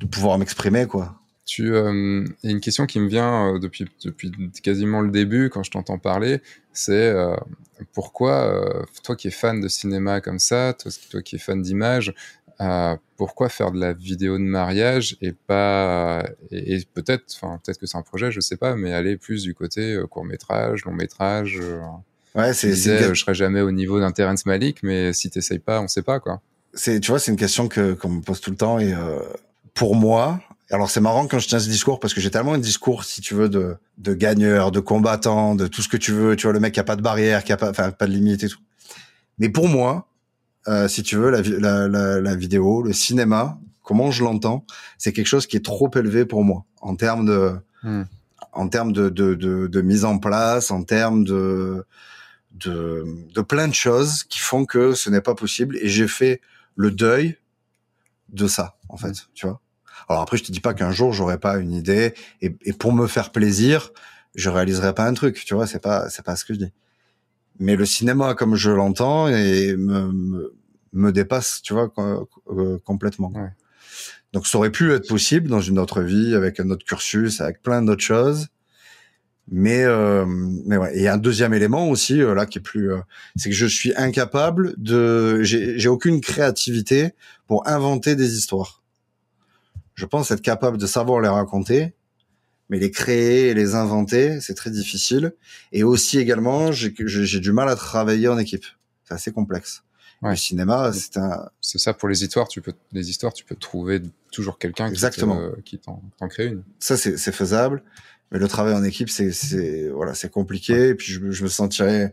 de 0.00 0.06
pouvoir 0.06 0.36
m'exprimer 0.38 0.86
quoi 0.86 1.17
tu, 1.48 1.74
euh, 1.74 2.24
une 2.44 2.60
question 2.60 2.84
qui 2.84 3.00
me 3.00 3.08
vient 3.08 3.54
euh, 3.54 3.58
depuis, 3.58 3.86
depuis 4.04 4.30
quasiment 4.62 5.00
le 5.00 5.10
début 5.10 5.48
quand 5.48 5.62
je 5.62 5.70
t'entends 5.70 5.98
parler, 5.98 6.42
c'est 6.74 6.92
euh, 7.08 7.34
pourquoi, 7.94 8.52
euh, 8.52 8.82
toi 9.02 9.16
qui 9.16 9.28
es 9.28 9.30
fan 9.30 9.58
de 9.58 9.66
cinéma 9.66 10.20
comme 10.20 10.38
ça, 10.38 10.74
toi, 10.78 10.92
toi 11.10 11.22
qui 11.22 11.36
es 11.36 11.38
fan 11.38 11.62
d'image, 11.62 12.14
pourquoi 13.16 13.48
faire 13.48 13.70
de 13.70 13.80
la 13.80 13.94
vidéo 13.94 14.36
de 14.36 14.42
mariage 14.42 15.16
et 15.22 15.32
pas 15.32 16.22
et, 16.50 16.84
peut-être, 16.92 17.24
enfin 17.40 17.58
peut-être 17.64 17.78
que 17.78 17.86
c'est 17.86 17.96
un 17.96 18.02
projet, 18.02 18.30
je 18.30 18.40
sais 18.40 18.56
pas, 18.56 18.76
mais 18.76 18.92
aller 18.92 19.16
plus 19.16 19.44
du 19.44 19.54
côté 19.54 19.98
court 20.10 20.24
métrage, 20.24 20.84
long 20.84 20.92
métrage. 20.92 21.60
ouais, 22.34 22.52
c'est. 22.52 22.74
Je 22.74 23.14
serai 23.14 23.34
jamais 23.34 23.60
au 23.60 23.70
niveau 23.70 24.00
d'un 24.00 24.10
Terrence 24.10 24.44
Malick, 24.44 24.82
mais 24.82 25.12
si 25.12 25.30
t'essayes 25.30 25.60
pas, 25.60 25.80
on 25.80 25.88
sait 25.88 26.02
pas 26.02 26.20
quoi. 26.20 26.42
C'est, 26.74 27.00
tu 27.00 27.12
vois, 27.12 27.20
c'est 27.20 27.30
une 27.30 27.38
question 27.38 27.68
que 27.68 27.94
qu'on 27.94 28.10
me 28.10 28.20
pose 28.22 28.40
tout 28.40 28.50
le 28.50 28.56
temps 28.56 28.80
et 28.80 28.92
pour 29.72 29.94
moi, 29.94 30.40
alors 30.70 30.90
c'est 30.90 31.00
marrant 31.00 31.26
quand 31.26 31.38
je 31.38 31.48
tiens 31.48 31.60
ce 31.60 31.68
discours 31.68 31.98
parce 31.98 32.12
que 32.12 32.20
j'ai 32.20 32.30
tellement 32.30 32.52
un 32.52 32.58
discours, 32.58 33.04
si 33.04 33.20
tu 33.20 33.34
veux, 33.34 33.48
de, 33.48 33.76
de 33.96 34.14
gagneur, 34.14 34.70
de 34.70 34.80
combattant, 34.80 35.54
de 35.54 35.66
tout 35.66 35.80
ce 35.80 35.88
que 35.88 35.96
tu 35.96 36.12
veux. 36.12 36.36
Tu 36.36 36.46
vois, 36.46 36.52
le 36.52 36.60
mec 36.60 36.74
qui 36.74 36.80
a 36.80 36.84
pas 36.84 36.96
de 36.96 37.02
barrière, 37.02 37.42
qui 37.42 37.52
a 37.52 37.56
pas, 37.56 37.70
enfin, 37.70 37.90
pas 37.90 38.06
de 38.06 38.12
limite 38.12 38.42
et 38.44 38.48
tout. 38.48 38.60
Mais 39.38 39.48
pour 39.48 39.68
moi, 39.68 40.08
euh, 40.66 40.86
si 40.88 41.02
tu 41.02 41.16
veux, 41.16 41.30
la, 41.30 41.40
la, 41.40 41.88
la, 41.88 42.20
la, 42.20 42.36
vidéo, 42.36 42.82
le 42.82 42.92
cinéma, 42.92 43.58
comment 43.82 44.10
je 44.10 44.22
l'entends, 44.22 44.66
c'est 44.98 45.12
quelque 45.12 45.26
chose 45.26 45.46
qui 45.46 45.56
est 45.56 45.64
trop 45.64 45.90
élevé 45.94 46.26
pour 46.26 46.44
moi 46.44 46.64
en 46.82 46.96
termes 46.96 47.24
de, 47.24 47.54
hmm. 47.82 48.02
en 48.52 48.68
termes 48.68 48.92
de, 48.92 49.08
de, 49.08 49.34
de, 49.34 49.66
de, 49.68 49.80
mise 49.80 50.04
en 50.04 50.18
place, 50.18 50.70
en 50.70 50.82
termes 50.82 51.24
de, 51.24 51.86
de, 52.52 53.04
de 53.34 53.40
plein 53.40 53.68
de 53.68 53.74
choses 53.74 54.24
qui 54.24 54.40
font 54.40 54.66
que 54.66 54.92
ce 54.92 55.08
n'est 55.08 55.22
pas 55.22 55.34
possible. 55.34 55.78
Et 55.80 55.88
j'ai 55.88 56.08
fait 56.08 56.42
le 56.76 56.90
deuil 56.90 57.38
de 58.28 58.46
ça, 58.46 58.76
en 58.90 58.98
fait, 58.98 59.28
tu 59.32 59.46
vois. 59.46 59.62
Alors 60.08 60.22
après, 60.22 60.36
je 60.36 60.44
te 60.44 60.52
dis 60.52 60.60
pas 60.60 60.74
qu'un 60.74 60.90
jour 60.90 61.12
j'aurai 61.12 61.38
pas 61.38 61.58
une 61.58 61.72
idée 61.72 62.14
et, 62.40 62.56
et, 62.62 62.72
pour 62.72 62.92
me 62.92 63.06
faire 63.06 63.30
plaisir, 63.30 63.92
je 64.34 64.48
réaliserai 64.50 64.94
pas 64.94 65.06
un 65.06 65.14
truc. 65.14 65.44
Tu 65.44 65.54
vois, 65.54 65.66
c'est 65.66 65.82
pas 65.82 66.08
c'est 66.10 66.24
pas 66.24 66.36
ce 66.36 66.44
que 66.44 66.54
je 66.54 66.58
dis. 66.60 66.72
Mais 67.60 67.76
le 67.76 67.84
cinéma, 67.84 68.34
comme 68.34 68.54
je 68.54 68.70
l'entends, 68.70 69.28
et 69.28 69.74
me, 69.76 70.12
me, 70.12 70.54
me, 70.92 71.12
dépasse, 71.12 71.60
tu 71.62 71.72
vois, 71.72 71.92
euh, 71.98 72.78
complètement. 72.84 73.32
Ouais. 73.34 73.50
Donc 74.32 74.46
ça 74.46 74.58
aurait 74.58 74.70
pu 74.70 74.92
être 74.92 75.08
possible 75.08 75.48
dans 75.48 75.60
une 75.60 75.78
autre 75.78 76.02
vie, 76.02 76.34
avec 76.34 76.60
un 76.60 76.70
autre 76.70 76.84
cursus, 76.84 77.40
avec 77.40 77.62
plein 77.62 77.82
d'autres 77.82 78.02
choses. 78.02 78.48
Mais 79.50 79.82
euh, 79.84 80.26
mais 80.26 80.76
ouais. 80.76 80.96
Et 80.98 81.08
un 81.08 81.16
deuxième 81.16 81.54
élément 81.54 81.88
aussi 81.88 82.20
euh, 82.20 82.34
là 82.34 82.44
qui 82.44 82.58
est 82.58 82.62
plus, 82.62 82.92
euh, 82.92 82.98
c'est 83.36 83.48
que 83.48 83.54
je 83.56 83.66
suis 83.66 83.94
incapable 83.96 84.74
de, 84.76 85.42
j'ai 85.42 85.88
aucune 85.88 86.20
créativité 86.20 87.12
pour 87.46 87.66
inventer 87.66 88.14
des 88.14 88.36
histoires 88.36 88.77
je 89.98 90.06
pense 90.06 90.30
être 90.30 90.42
capable 90.42 90.78
de 90.78 90.86
savoir 90.86 91.20
les 91.20 91.28
raconter, 91.28 91.92
mais 92.68 92.78
les 92.78 92.92
créer 92.92 93.48
et 93.48 93.54
les 93.54 93.74
inventer, 93.74 94.40
c'est 94.40 94.54
très 94.54 94.70
difficile. 94.70 95.32
Et 95.72 95.82
aussi 95.82 96.20
également, 96.20 96.70
j'ai 96.70 97.40
du 97.40 97.50
mal 97.50 97.68
à 97.68 97.74
travailler 97.74 98.28
en 98.28 98.38
équipe. 98.38 98.64
C'est 99.02 99.14
assez 99.14 99.32
complexe. 99.32 99.82
Ouais. 100.22 100.30
Le 100.30 100.36
cinéma, 100.36 100.92
c'est 100.92 101.16
un. 101.16 101.48
C'est 101.60 101.78
ça 101.78 101.94
pour 101.94 102.08
les 102.08 102.22
histoires. 102.22 102.46
Tu 102.46 102.60
peux 102.60 102.74
les 102.92 103.10
histoires, 103.10 103.32
tu 103.32 103.44
peux 103.44 103.56
trouver 103.56 104.00
toujours 104.30 104.58
quelqu'un 104.58 104.92
qui 104.92 105.78
t'en 105.78 106.28
crée 106.28 106.46
une. 106.46 106.62
Ça, 106.78 106.96
c'est 106.96 107.32
faisable. 107.32 107.82
Mais 108.30 108.38
le 108.38 108.46
travail 108.46 108.74
en 108.74 108.84
équipe, 108.84 109.10
c'est 109.10 109.88
voilà, 109.88 110.14
c'est 110.14 110.30
compliqué. 110.30 110.90
Et 110.90 110.94
puis 110.94 111.12
je, 111.12 111.28
je 111.32 111.42
me 111.42 111.48
sentirais 111.48 112.12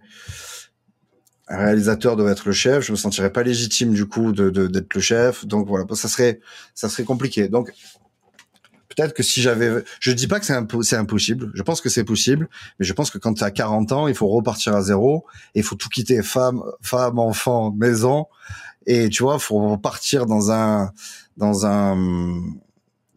un 1.48 1.58
réalisateur 1.58 2.16
doit 2.16 2.32
être 2.32 2.48
le 2.48 2.54
chef, 2.54 2.84
je 2.84 2.92
me 2.92 2.98
sentirais 2.98 3.32
pas 3.32 3.44
légitime 3.44 3.94
du 3.94 4.08
coup 4.08 4.32
de 4.32 4.50
d'être 4.50 4.94
le 4.94 5.02
chef. 5.02 5.46
Donc 5.46 5.68
voilà, 5.68 5.86
ça 5.94 6.08
serait 6.08 6.40
ça 6.74 6.90
serait 6.90 7.04
compliqué. 7.04 7.50
Donc 7.50 7.72
peut-être 8.90 9.14
que 9.14 9.22
si 9.22 9.42
j'avais 9.42 9.84
je 10.00 10.12
dis 10.12 10.28
pas 10.28 10.40
que 10.40 10.46
c'est 10.46 10.96
impossible, 10.96 11.52
je 11.54 11.62
pense 11.62 11.82
que 11.82 11.90
c'est 11.90 12.04
possible, 12.04 12.50
mais 12.80 12.86
je 12.86 12.94
pense 12.94 13.12
que 13.12 13.20
quand 13.20 13.36
tu 13.36 13.44
as 13.44 13.52
40 13.52 13.92
ans, 13.92 14.08
il 14.08 14.16
faut 14.16 14.28
repartir 14.28 14.76
à 14.76 14.82
zéro. 14.82 15.26
Et 15.54 15.60
il 15.60 15.64
faut 15.64 15.76
tout 15.76 15.90
quitter. 15.90 16.24
Femme 16.24 16.64
femme 16.82 17.20
enfant, 17.20 17.72
maison. 17.72 18.26
Et 18.88 19.10
tu 19.10 19.24
vois, 19.24 19.38
faut 19.38 19.70
repartir 19.70 20.26
dans 20.26 20.52
un 20.52 20.92
dans 21.38 21.68
un 21.68 22.42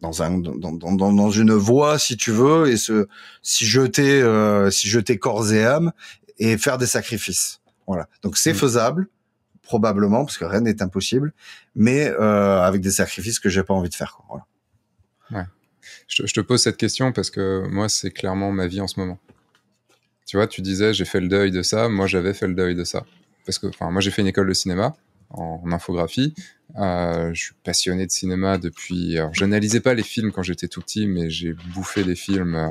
dans 0.01 0.21
un 0.21 0.37
dans, 0.37 0.71
dans, 0.71 1.13
dans 1.13 1.31
une 1.31 1.53
voie 1.53 1.97
si 1.97 2.15
tu 2.15 2.31
veux. 2.31 2.67
Et 2.69 2.77
se 2.77 3.07
si 3.41 3.65
jeter 3.65 4.21
euh, 4.21 4.69
si 4.69 4.87
jeter 4.87 5.17
corps 5.17 5.51
et 5.51 5.65
âme 5.65 5.91
et 6.37 6.57
faire 6.59 6.77
des 6.77 6.85
sacrifices 6.85 7.58
voilà. 7.89 8.07
Donc 8.21 8.37
c'est 8.37 8.53
mm. 8.53 8.55
faisable, 8.55 9.07
probablement, 9.63 10.23
parce 10.23 10.37
que 10.37 10.45
rien 10.45 10.61
n'est 10.61 10.81
impossible, 10.81 11.33
mais 11.75 12.07
euh, 12.07 12.61
avec 12.61 12.81
des 12.81 12.91
sacrifices 12.91 13.39
que 13.39 13.49
j'ai 13.49 13.63
pas 13.63 13.73
envie 13.73 13.89
de 13.89 13.95
faire. 13.95 14.13
Quoi. 14.15 14.45
Voilà. 15.29 15.43
Ouais. 15.43 15.49
Je, 16.07 16.25
je, 16.25 16.33
te 16.33 16.39
pose 16.39 16.61
cette 16.61 16.77
question 16.77 17.11
parce 17.11 17.31
que 17.31 17.67
moi, 17.67 17.89
c'est 17.89 18.11
clairement 18.11 18.51
ma 18.51 18.67
vie 18.67 18.79
en 18.79 18.87
ce 18.87 18.99
moment. 18.99 19.19
Tu 20.27 20.37
vois, 20.37 20.45
tu 20.45 20.61
disais, 20.61 20.93
j'ai 20.93 21.05
fait 21.05 21.19
le 21.19 21.27
deuil 21.27 21.49
de 21.49 21.63
ça. 21.63 21.89
Moi, 21.89 22.05
j'avais 22.05 22.35
fait 22.35 22.47
le 22.47 22.53
deuil 22.53 22.75
de 22.75 22.83
ça. 22.83 23.03
Parce 23.45 23.57
que, 23.57 23.65
enfin, 23.65 23.89
moi, 23.89 24.01
j'ai 24.01 24.11
fait 24.11 24.21
une 24.21 24.27
école 24.27 24.47
de 24.47 24.53
cinéma 24.53 24.95
en, 25.29 25.61
en 25.63 25.71
infographie. 25.71 26.33
Euh, 26.77 27.31
je 27.33 27.43
suis 27.45 27.53
passionné 27.63 28.05
de 28.05 28.11
cinéma 28.11 28.57
depuis. 28.57 29.17
Alors, 29.17 29.33
j'analysais 29.33 29.79
pas 29.79 29.93
les 29.93 30.03
films 30.03 30.31
quand 30.31 30.43
j'étais 30.43 30.67
tout 30.67 30.81
petit, 30.81 31.07
mais 31.07 31.29
j'ai 31.29 31.53
bouffé 31.73 32.03
les 32.03 32.15
films. 32.15 32.55
Euh, 32.55 32.69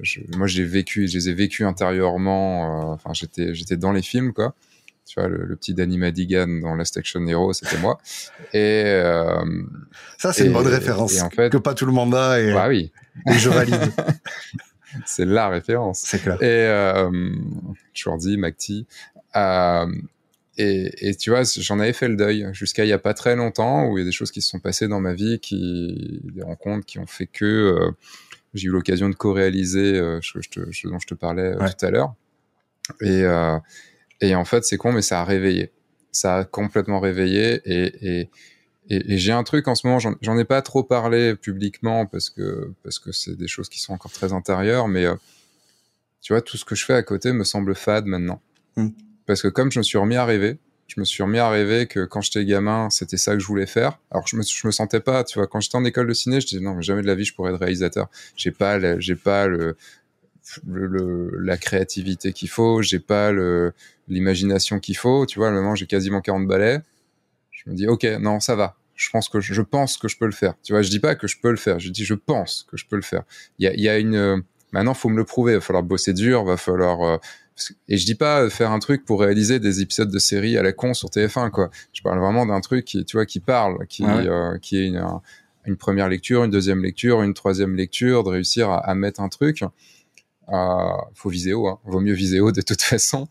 je, 0.00 0.20
moi, 0.36 0.46
j'ai 0.46 0.64
vécu, 0.64 1.06
je 1.08 1.14
les 1.14 1.28
ai 1.28 1.34
vécus 1.34 1.66
intérieurement. 1.66 2.90
Euh, 2.90 2.94
enfin, 2.94 3.12
j'étais, 3.12 3.54
j'étais 3.54 3.76
dans 3.76 3.92
les 3.92 4.02
films, 4.02 4.32
quoi. 4.32 4.54
Tu 5.06 5.20
vois, 5.20 5.28
le, 5.28 5.54
petit 5.54 5.72
Danny 5.72 5.98
Madigan 5.98 6.48
dans 6.48 6.74
Last 6.74 6.96
Action 6.96 7.24
Hero, 7.26 7.52
c'était 7.52 7.78
moi. 7.78 7.98
Et 8.52 8.82
euh, 8.86 9.44
ça, 10.18 10.32
c'est 10.32 10.46
une 10.46 10.52
bonne 10.52 10.66
référence 10.66 11.22
en 11.22 11.30
fait, 11.30 11.50
que 11.50 11.58
pas 11.58 11.74
tout 11.74 11.86
le 11.86 11.92
monde 11.92 12.12
a. 12.14 12.40
Et, 12.40 12.52
bah 12.52 12.66
oui. 12.68 12.90
et 13.30 13.34
je 13.34 13.48
valide. 13.48 13.92
c'est 15.06 15.24
la 15.24 15.48
référence. 15.48 16.00
C'est 16.04 16.20
clair. 16.20 16.42
Et 16.42 16.46
euh, 16.66 17.30
Jordi, 17.94 18.36
McTee. 18.36 18.86
Euh, 19.36 19.86
et, 20.58 21.08
et, 21.08 21.14
tu 21.14 21.30
vois, 21.30 21.42
j'en 21.44 21.80
avais 21.80 21.92
fait 21.92 22.08
le 22.08 22.16
deuil 22.16 22.46
jusqu'à 22.52 22.84
il 22.84 22.88
y 22.88 22.92
a 22.92 22.98
pas 22.98 23.14
très 23.14 23.36
longtemps, 23.36 23.86
où 23.86 23.98
il 23.98 24.00
y 24.00 24.02
a 24.02 24.06
des 24.06 24.12
choses 24.12 24.30
qui 24.30 24.40
se 24.40 24.48
sont 24.48 24.58
passées 24.58 24.88
dans 24.88 25.00
ma 25.00 25.12
vie, 25.12 25.38
qui 25.38 26.20
des 26.24 26.42
rencontres 26.42 26.86
qui 26.86 26.98
ont 26.98 27.06
fait 27.06 27.26
que 27.26 27.44
euh, 27.44 27.90
j'ai 28.54 28.68
eu 28.68 28.70
l'occasion 28.70 29.08
de 29.08 29.14
co-réaliser 29.14 29.96
euh, 29.96 30.18
ce, 30.22 30.38
ce, 30.40 30.88
dont 30.88 30.98
je 30.98 31.06
te 31.06 31.14
parlais 31.14 31.54
euh, 31.54 31.58
tout 31.58 31.84
à 31.84 31.90
l'heure. 31.90 32.14
Et, 33.02 33.22
euh, 33.22 33.58
et 34.20 34.34
en 34.34 34.44
fait, 34.44 34.64
c'est 34.64 34.76
con, 34.78 34.92
mais 34.92 35.02
ça 35.02 35.20
a 35.20 35.24
réveillé. 35.24 35.72
Ça 36.10 36.36
a 36.38 36.44
complètement 36.44 37.00
réveillé. 37.00 37.60
Et, 37.66 38.20
et, 38.20 38.30
et 38.88 39.18
j'ai 39.18 39.32
un 39.32 39.42
truc 39.42 39.68
en 39.68 39.74
ce 39.74 39.86
moment, 39.86 39.98
j'en 39.98 40.38
ai 40.38 40.44
pas 40.44 40.62
trop 40.62 40.84
parlé 40.84 41.34
publiquement 41.34 42.06
parce 42.06 42.30
que 42.30 42.72
parce 42.84 43.00
que 43.00 43.10
c'est 43.10 43.36
des 43.36 43.48
choses 43.48 43.68
qui 43.68 43.80
sont 43.80 43.92
encore 43.92 44.12
très 44.12 44.32
intérieures, 44.32 44.86
mais 44.86 45.06
tu 46.20 46.32
vois, 46.32 46.40
tout 46.40 46.56
ce 46.56 46.64
que 46.64 46.76
je 46.76 46.84
fais 46.84 46.94
à 46.94 47.02
côté 47.02 47.32
me 47.32 47.42
semble 47.42 47.74
fade 47.74 48.06
maintenant. 48.06 48.40
Mmh 48.76 48.90
parce 49.26 49.42
que 49.42 49.48
comme 49.48 49.70
je 49.70 49.78
me 49.78 49.84
suis 49.84 49.98
remis 49.98 50.16
à 50.16 50.24
rêver, 50.24 50.58
je 50.86 51.00
me 51.00 51.04
suis 51.04 51.22
remis 51.22 51.38
à 51.38 51.50
rêver 51.50 51.86
que 51.86 52.04
quand 52.04 52.20
j'étais 52.20 52.44
gamin, 52.44 52.90
c'était 52.90 53.16
ça 53.16 53.32
que 53.34 53.40
je 53.40 53.46
voulais 53.46 53.66
faire. 53.66 53.98
Alors 54.10 54.26
je 54.26 54.36
me, 54.36 54.42
je 54.42 54.66
me 54.66 54.72
sentais 54.72 55.00
pas, 55.00 55.24
tu 55.24 55.38
vois, 55.38 55.46
quand 55.46 55.60
j'étais 55.60 55.76
en 55.76 55.84
école 55.84 56.06
de 56.06 56.14
ciné, 56.14 56.40
je 56.40 56.46
disais 56.46 56.60
non, 56.60 56.74
mais 56.74 56.82
jamais 56.82 57.02
de 57.02 57.06
la 57.06 57.14
vie 57.14 57.24
je 57.24 57.34
pourrais 57.34 57.52
être 57.52 57.58
réalisateur. 57.58 58.08
J'ai 58.36 58.52
pas, 58.52 58.78
j'ai 59.00 59.16
pas 59.16 59.48
le, 59.48 59.76
le, 60.64 61.30
la 61.40 61.56
créativité 61.56 62.32
qu'il 62.32 62.48
faut, 62.48 62.82
j'ai 62.82 63.00
pas 63.00 63.32
le 63.32 63.72
l'imagination 64.08 64.78
qu'il 64.78 64.96
faut. 64.96 65.26
Tu 65.26 65.38
vois, 65.38 65.50
le 65.50 65.56
moment 65.56 65.74
j'ai 65.74 65.86
quasiment 65.86 66.20
40 66.20 66.46
balais. 66.46 66.80
Je 67.50 67.68
me 67.68 67.74
dis 67.74 67.88
ok, 67.88 68.04
non, 68.20 68.38
ça 68.38 68.54
va. 68.54 68.76
Je 68.94 69.10
pense 69.10 69.28
que 69.28 69.40
je, 69.40 69.52
je, 69.52 69.62
pense 69.62 69.98
que 69.98 70.08
je 70.08 70.16
peux 70.16 70.24
le 70.24 70.32
faire. 70.32 70.54
Tu 70.62 70.72
vois, 70.72 70.82
je 70.82 70.88
dis 70.88 71.00
pas 71.00 71.16
que 71.16 71.26
je 71.26 71.38
peux 71.38 71.50
le 71.50 71.56
faire. 71.56 71.78
Je 71.80 71.90
dis 71.90 72.04
je 72.04 72.14
pense 72.14 72.66
que 72.70 72.76
je 72.76 72.86
peux 72.86 72.96
le 72.96 73.02
faire. 73.02 73.24
Il 73.58 73.64
y 73.64 73.68
a, 73.68 73.74
y 73.74 73.88
a 73.88 73.98
une 73.98 74.42
maintenant 74.72 74.94
faut 74.94 75.08
me 75.08 75.16
le 75.16 75.24
prouver. 75.24 75.52
Il 75.52 75.56
va 75.56 75.60
falloir 75.60 75.82
bosser 75.82 76.12
dur, 76.12 76.44
va 76.44 76.56
falloir 76.56 77.02
euh, 77.02 77.18
et 77.88 77.96
je 77.96 78.04
dis 78.04 78.14
pas 78.14 78.50
faire 78.50 78.70
un 78.70 78.78
truc 78.78 79.04
pour 79.04 79.20
réaliser 79.20 79.58
des 79.60 79.80
épisodes 79.80 80.10
de 80.10 80.18
série 80.18 80.58
à 80.58 80.62
la 80.62 80.72
con 80.72 80.94
sur 80.94 81.08
TF1 81.08 81.50
quoi. 81.50 81.70
Je 81.92 82.02
parle 82.02 82.18
vraiment 82.18 82.46
d'un 82.46 82.60
truc 82.60 82.84
qui 82.84 83.04
tu 83.04 83.16
vois 83.16 83.26
qui 83.26 83.40
parle, 83.40 83.86
qui 83.86 84.04
euh, 84.04 84.58
qui 84.58 84.78
est 84.78 84.86
une, 84.86 85.02
une, 85.64 85.76
première 85.76 86.08
lecture, 86.08 86.44
une 86.44 86.50
deuxième 86.50 86.82
lecture, 86.82 87.22
une 87.22 87.34
troisième 87.34 87.74
lecture, 87.74 88.24
de 88.24 88.30
réussir 88.30 88.70
à, 88.70 88.78
à 88.78 88.94
mettre 88.94 89.20
un 89.20 89.28
truc. 89.28 89.64
Euh, 90.48 90.92
faut 91.14 91.28
viséo, 91.28 91.66
hein. 91.66 91.80
vaut 91.84 92.00
mieux 92.00 92.12
viséo 92.12 92.52
de 92.52 92.60
toute 92.60 92.82
façon. 92.82 93.28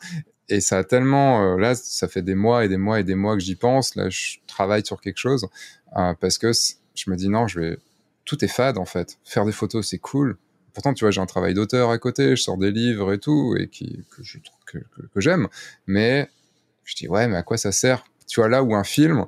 Et 0.50 0.62
ça 0.62 0.80
a 0.80 0.84
tellement 0.84 1.44
euh, 1.44 1.58
là, 1.58 1.76
ça 1.76 2.08
fait 2.08 2.22
des 2.22 2.36
mois 2.36 2.66
et 2.66 2.70
des 2.70 2.78
mois 2.78 3.00
et 3.00 3.04
des 3.04 3.16
mois 3.16 3.36
que 3.36 3.42
j'y 3.42 3.56
pense. 3.56 3.96
Là, 3.96 4.10
je 4.10 4.38
travaille 4.48 4.86
sur 4.86 5.02
quelque 5.02 5.18
chose 5.18 5.48
euh, 5.98 6.14
parce 6.20 6.38
que 6.38 6.52
je 6.52 7.10
me 7.10 7.16
dis 7.16 7.30
non, 7.30 7.48
je 7.48 7.60
vais 7.60 7.78
tout 8.26 8.44
est 8.44 8.50
fade 8.50 8.78
en 8.78 8.86
fait. 8.86 9.18
Faire 9.24 9.46
des 9.46 9.52
photos 9.52 9.88
c'est 9.88 9.98
cool, 9.98 10.38
pourtant, 10.76 10.94
tu 10.94 11.06
vois, 11.06 11.12
j'ai 11.12 11.22
un 11.22 11.26
travail 11.26 11.56
d'auteur 11.56 11.90
à 11.90 11.98
côté, 11.98 12.36
je 12.36 12.42
sors 12.44 12.58
des 12.58 12.72
livres 12.72 13.14
et 13.14 13.18
tout, 13.18 13.56
et 13.58 13.68
qui, 13.68 14.04
que 14.12 14.24
je 14.24 14.38
que, 14.68 14.78
que, 14.78 15.22
j'aime. 15.22 15.48
Mais 15.88 16.30
je 16.84 16.96
dis, 16.96 17.08
ouais, 17.08 17.28
mais 17.28 17.38
à 17.38 17.44
quoi 17.44 17.58
ça 17.58 17.72
sert? 17.72 18.06
Tu 18.28 18.40
vois, 18.40 18.50
là 18.50 18.62
où 18.62 18.76
un 18.76 18.84
film, 18.84 19.26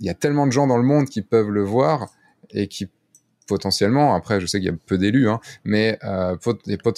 il 0.00 0.06
y 0.06 0.08
a 0.08 0.14
tellement 0.14 0.46
de 0.46 0.52
gens 0.52 0.66
dans 0.66 0.78
le 0.78 0.82
monde 0.82 1.08
qui 1.08 1.22
peuvent 1.22 1.50
le 1.50 1.62
voir 1.62 2.08
et 2.50 2.66
qui 2.68 2.88
potentiellement, 3.46 4.14
après, 4.14 4.40
je 4.40 4.46
sais 4.46 4.58
qu'il 4.58 4.68
y 4.68 4.72
a 4.72 4.76
peu 4.86 4.98
d'élus, 4.98 5.28
hein, 5.28 5.40
mais 5.64 5.98
euh, 6.04 6.36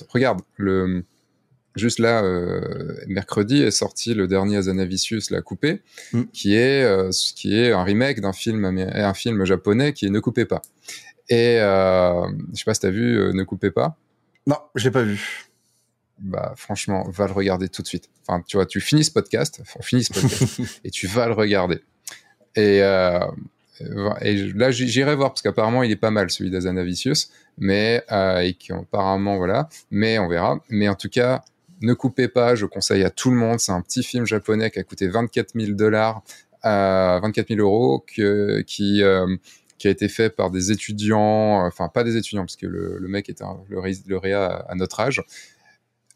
regarde, 0.09 0.41
le, 0.57 1.05
juste 1.77 1.99
là, 1.99 2.23
euh, 2.23 2.95
mercredi 3.07 3.63
est 3.63 3.71
sorti 3.71 4.15
le 4.15 4.27
dernier 4.27 4.57
Azanavicius, 4.57 5.31
La 5.31 5.43
Coupée, 5.43 5.83
mm. 6.13 6.23
qui 6.33 6.55
est 6.55 6.85
euh, 6.85 7.11
qui 7.37 7.59
est 7.59 7.73
un 7.73 7.85
remake 7.85 8.21
d'un 8.21 8.33
film 8.33 8.65
un 8.65 9.15
film 9.15 9.45
japonais 9.45 9.93
qui 9.93 10.07
est 10.07 10.11
Ne 10.11 10.21
coupez 10.21 10.45
pas. 10.45 10.63
Et 11.31 11.59
euh, 11.61 12.29
je 12.53 12.59
sais 12.59 12.65
pas 12.65 12.75
si 12.75 12.81
t'as 12.81 12.91
vu 12.91 13.19
euh, 13.19 13.33
Ne 13.33 13.45
coupez 13.45 13.71
pas. 13.71 13.97
Non, 14.47 14.59
j'ai 14.75 14.91
pas 14.91 15.03
vu. 15.03 15.49
Bah 16.19 16.53
franchement, 16.57 17.09
va 17.09 17.27
le 17.27 17.33
regarder 17.33 17.69
tout 17.69 17.83
de 17.83 17.87
suite. 17.87 18.11
Enfin, 18.27 18.43
tu 18.47 18.59
vois, 18.59 18.67
tu 18.67 18.81
finis 18.81 19.05
ce 19.05 19.11
podcast, 19.11 19.63
on 19.79 19.83
finit 19.83 20.05
ce 20.05 20.13
podcast, 20.13 20.61
et 20.85 20.91
tu 20.91 21.07
vas 21.07 21.27
le 21.27 21.33
regarder. 21.33 21.81
Et, 22.57 22.83
euh, 22.83 23.21
et 24.21 24.53
là, 24.53 24.71
j'irai 24.71 25.15
voir 25.15 25.31
parce 25.31 25.41
qu'apparemment, 25.41 25.83
il 25.83 25.91
est 25.91 25.97
pas 25.97 26.11
mal 26.11 26.31
celui 26.31 26.51
d'Azanavicius, 26.51 27.31
mais 27.57 28.03
euh, 28.13 28.41
et 28.41 28.55
qui 28.55 28.73
apparemment 28.73 29.37
voilà. 29.37 29.69
Mais 29.91 30.19
on 30.19 30.29
verra. 30.29 30.61
Mais 30.69 30.89
en 30.89 30.95
tout 30.95 31.09
cas, 31.09 31.45
ne 31.81 31.95
coupez 31.95 32.29
pas. 32.29 32.55
Je 32.55 32.67
conseille 32.67 33.05
à 33.05 33.11
tout 33.11 33.31
le 33.31 33.37
monde. 33.37 33.61
C'est 33.61 33.73
un 33.73 33.81
petit 33.81 34.03
film 34.03 34.27
japonais 34.27 34.71
qui 34.71 34.79
a 34.79 34.83
coûté 34.83 35.09
24 35.09 35.59
000 35.59 35.73
dollars, 35.73 36.23
euh, 36.67 37.21
24 37.21 37.49
000 37.49 37.61
euros, 37.61 38.05
que, 38.15 38.61
qui 38.63 39.03
euh, 39.03 39.37
qui 39.81 39.89
a 39.89 39.91
été 39.91 40.09
fait 40.09 40.29
par 40.29 40.51
des 40.51 40.71
étudiants, 40.71 41.65
enfin 41.67 41.89
pas 41.89 42.05
des 42.05 42.19
étudiants, 42.19 42.43
parce 42.43 42.57
que 42.57 42.67
le, 42.67 43.01
mec 43.09 43.31
était 43.31 43.45
un, 43.45 43.57
le, 43.71 43.81
le 44.07 44.19
réa 44.19 44.47
à, 44.69 44.75
notre 44.75 45.01
âge. 45.01 45.23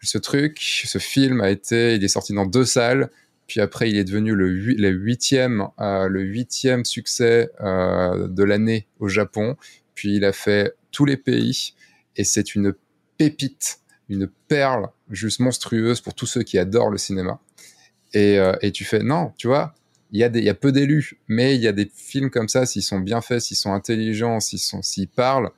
Ce 0.03 0.19
truc, 0.19 0.59
ce 0.61 0.99
film 0.99 1.41
a 1.41 1.49
été, 1.49 1.95
il 1.95 2.05
est 2.05 2.09
sorti 2.09 2.35
dans 2.35 2.45
deux 2.45 2.67
salles, 2.67 3.11
puis 3.47 3.63
après 3.63 3.89
il 3.89 3.97
est 3.97 4.05
devenu 4.05 4.35
le, 4.35 4.49
huitième, 4.91 5.69
euh, 5.81 6.09
le 6.09 6.21
huitième 6.21 6.85
succès 6.85 7.51
euh, 7.63 8.29
de 8.29 8.45
l'année 8.45 8.87
au 8.99 9.09
Japon. 9.09 9.57
Puis 9.95 10.15
il 10.15 10.27
a 10.27 10.33
fait 10.33 10.75
tous 10.93 11.07
les 11.07 11.17
pays, 11.17 11.73
et 12.17 12.25
c'est 12.25 12.55
une 12.55 12.75
pépite, 13.17 13.79
une 14.11 14.29
perle 14.47 14.91
juste 15.11 15.41
monstrueuse 15.41 16.03
pour 16.03 16.13
tous 16.13 16.27
ceux 16.27 16.43
qui 16.43 16.59
adorent 16.59 16.91
le 16.91 16.99
cinéma. 16.99 17.41
Et, 18.13 18.39
euh, 18.39 18.53
et 18.61 18.73
tu 18.73 18.85
fais 18.85 19.03
non, 19.03 19.33
tu 19.39 19.47
vois, 19.47 19.75
il 20.15 20.21
y 20.21 20.23
a 20.23 20.29
des, 20.29 20.39
il 20.39 20.45
y 20.45 20.49
a 20.49 20.55
peu 20.55 20.71
d'élus, 20.71 21.19
mais 21.27 21.57
il 21.57 21.61
y 21.61 21.67
a 21.67 21.73
des 21.73 21.91
films 21.93 22.31
comme 22.31 22.49
ça, 22.49 22.67
s'ils 22.67 22.85
sont 22.85 23.01
bien 23.01 23.21
faits, 23.21 23.41
s'ils 23.41 23.57
sont 23.57 23.73
intelligents, 23.73 24.39
s'ils 24.39 24.61
sont, 24.61 24.81
s'ils 24.81 25.09
parlent. 25.09 25.51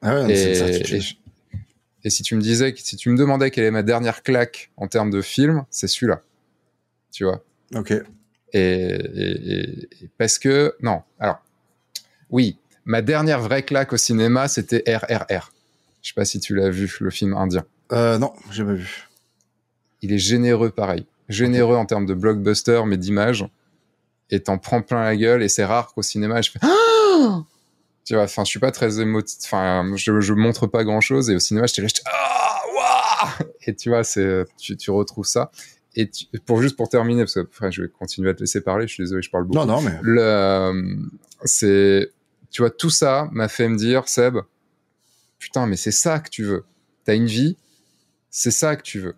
Ah 0.00 0.22
ouais, 0.22 0.32
et, 0.32 0.96
et, 0.96 1.00
et, 2.04 2.10
si 2.10 2.22
tu 2.22 2.34
me 2.34 2.40
disais, 2.40 2.72
si 2.74 2.96
tu 2.96 3.10
me 3.10 3.18
demandais 3.18 3.50
quelle 3.50 3.64
est 3.64 3.70
ma 3.70 3.82
dernière 3.82 4.22
claque 4.22 4.70
en 4.78 4.88
termes 4.88 5.10
de 5.10 5.20
film, 5.20 5.66
c'est 5.70 5.88
celui-là. 5.88 6.22
Tu 7.12 7.24
vois? 7.24 7.44
Ok. 7.74 7.92
Et, 8.54 9.88
parce 10.16 10.38
que 10.38 10.74
non, 10.80 11.02
alors 11.20 11.42
oui, 12.30 12.56
ma 12.86 13.02
dernière 13.02 13.42
vraie 13.42 13.62
claque 13.62 13.92
au 13.92 13.98
cinéma, 13.98 14.48
c'était 14.48 14.84
RRR. 14.86 15.52
Je 16.00 16.08
sais 16.08 16.14
pas 16.14 16.24
si 16.24 16.40
tu 16.40 16.54
l'as 16.54 16.70
vu, 16.70 16.90
le 16.98 17.10
film 17.10 17.34
indien. 17.34 17.66
Euh, 17.92 18.16
non, 18.16 18.32
j'ai 18.50 18.64
pas 18.64 18.72
vu. 18.72 19.06
Il 20.00 20.14
est 20.14 20.18
généreux 20.18 20.70
pareil 20.70 21.04
généreux 21.32 21.76
en 21.76 21.86
termes 21.86 22.06
de 22.06 22.14
blockbuster, 22.14 22.82
mais 22.86 22.96
d'image. 22.96 23.46
Et 24.30 24.40
t'en 24.40 24.58
prends 24.58 24.82
plein 24.82 25.02
la 25.02 25.16
gueule. 25.16 25.42
Et 25.42 25.48
c'est 25.48 25.64
rare 25.64 25.92
qu'au 25.94 26.02
cinéma, 26.02 26.40
je 26.42 26.50
fais. 26.50 26.58
tu 28.04 28.14
vois, 28.14 28.24
enfin, 28.24 28.44
je 28.44 28.50
suis 28.50 28.60
pas 28.60 28.70
très 28.70 29.00
émotif. 29.00 29.38
Enfin, 29.44 29.90
je, 29.96 30.20
je 30.20 30.32
montre 30.32 30.66
pas 30.66 30.84
grand 30.84 31.00
chose. 31.00 31.30
Et 31.30 31.36
au 31.36 31.40
cinéma, 31.40 31.66
j'étais 31.66 31.82
là, 31.82 31.88
ah, 32.06 33.38
Et 33.66 33.74
tu 33.74 33.90
vois, 33.90 34.04
c'est, 34.04 34.44
tu, 34.58 34.76
tu 34.76 34.90
retrouves 34.90 35.26
ça. 35.26 35.50
Et 35.94 36.10
pour 36.46 36.62
juste 36.62 36.76
pour 36.76 36.88
terminer, 36.88 37.22
parce 37.22 37.34
que 37.34 37.40
après, 37.40 37.70
je 37.70 37.82
vais 37.82 37.88
continuer 37.88 38.30
à 38.30 38.34
te 38.34 38.40
laisser 38.40 38.62
parler. 38.62 38.86
Je 38.86 38.94
suis 38.94 39.02
désolé, 39.02 39.22
je 39.22 39.30
parle 39.30 39.44
beaucoup. 39.44 39.66
Non, 39.66 39.66
non, 39.66 39.82
mais. 39.82 39.98
Le, 40.02 41.06
c'est, 41.44 42.10
tu 42.50 42.62
vois, 42.62 42.70
tout 42.70 42.90
ça 42.90 43.28
m'a 43.32 43.48
fait 43.48 43.68
me 43.68 43.76
dire, 43.76 44.08
Seb, 44.08 44.38
putain, 45.38 45.66
mais 45.66 45.76
c'est 45.76 45.92
ça 45.92 46.18
que 46.20 46.30
tu 46.30 46.44
veux. 46.44 46.64
T'as 47.04 47.14
une 47.14 47.26
vie, 47.26 47.56
c'est 48.30 48.50
ça 48.50 48.76
que 48.76 48.82
tu 48.82 49.00
veux. 49.00 49.16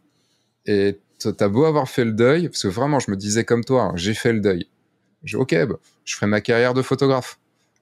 Et 0.67 0.99
t'as 1.33 1.49
beau 1.49 1.65
avoir 1.65 1.89
fait 1.89 2.05
le 2.05 2.13
deuil, 2.13 2.49
parce 2.49 2.63
que 2.63 2.69
vraiment, 2.69 3.01
je 3.01 3.11
me 3.11 3.17
disais 3.17 3.45
comme 3.45 3.65
toi, 3.65 3.83
hein, 3.83 3.93
j'ai 3.97 4.15
fait 4.15 4.33
le 4.33 4.41
deuil. 4.41 4.69
J'ai 5.23 5.37
ok, 5.37 5.55
bah, 5.67 5.77
je 6.05 6.15
ferai 6.15 6.27
ma 6.27 6.41
carrière 6.41 6.75
de 6.75 6.83
photographe, 6.83 7.39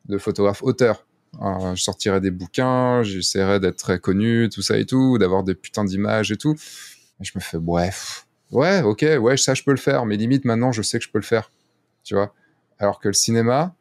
de 0.07 0.19
photographe 0.19 0.63
auteur. 0.63 1.05
je 1.41 1.83
sortirai 1.83 2.21
des 2.21 2.31
bouquins, 2.31 3.03
j'essaierai 3.03 3.61
d'être 3.61 3.77
très 3.77 3.99
connu, 3.99 4.49
tout 4.49 4.63
ça 4.63 4.79
et 4.79 4.87
tout, 4.87 5.19
d'avoir 5.19 5.43
des 5.43 5.55
putains 5.55 5.85
d'images 5.85 6.31
et 6.31 6.37
tout. 6.37 6.55
Je 7.21 7.33
me 7.35 7.41
fais, 7.41 7.59
bref, 7.59 8.27
ouais, 8.51 8.83
ok, 8.83 9.05
ouais, 9.21 9.37
ça 9.37 9.55
je 9.55 9.63
peux 9.63 9.71
le 9.71 9.77
faire, 9.77 10.07
mais 10.07 10.17
limite 10.17 10.45
maintenant, 10.45 10.73
je 10.73 10.83
sais 10.83 10.99
que 10.99 11.05
je 11.05 11.11
peux 11.11 11.19
le 11.19 11.25
faire, 11.25 11.51
tu 12.05 12.15
vois. 12.15 12.35
Alors 12.79 13.01
que 13.01 13.09
le 13.09 13.15
cinéma, 13.15 13.75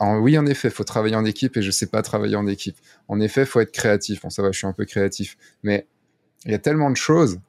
oui, 0.00 0.38
en 0.38 0.46
effet, 0.46 0.70
faut 0.70 0.84
travailler 0.84 1.16
en 1.16 1.24
équipe 1.24 1.56
et 1.56 1.62
je 1.62 1.70
sais 1.70 1.86
pas 1.86 2.02
travailler 2.02 2.36
en 2.36 2.46
équipe. 2.46 2.76
En 3.08 3.20
effet, 3.20 3.46
faut 3.46 3.60
être 3.60 3.72
créatif. 3.72 4.22
Bon, 4.22 4.30
ça 4.30 4.42
va, 4.42 4.52
je 4.52 4.58
suis 4.58 4.66
un 4.66 4.72
peu 4.72 4.84
créatif, 4.84 5.36
mais 5.62 5.86
il 6.44 6.52
y 6.52 6.54
a 6.54 6.58
tellement 6.58 6.90
de 6.90 6.96
choses 6.96 7.40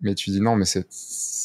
mais 0.00 0.14
tu 0.14 0.30
dis 0.30 0.40
non, 0.40 0.56
mais 0.56 0.64
c'est 0.64 0.86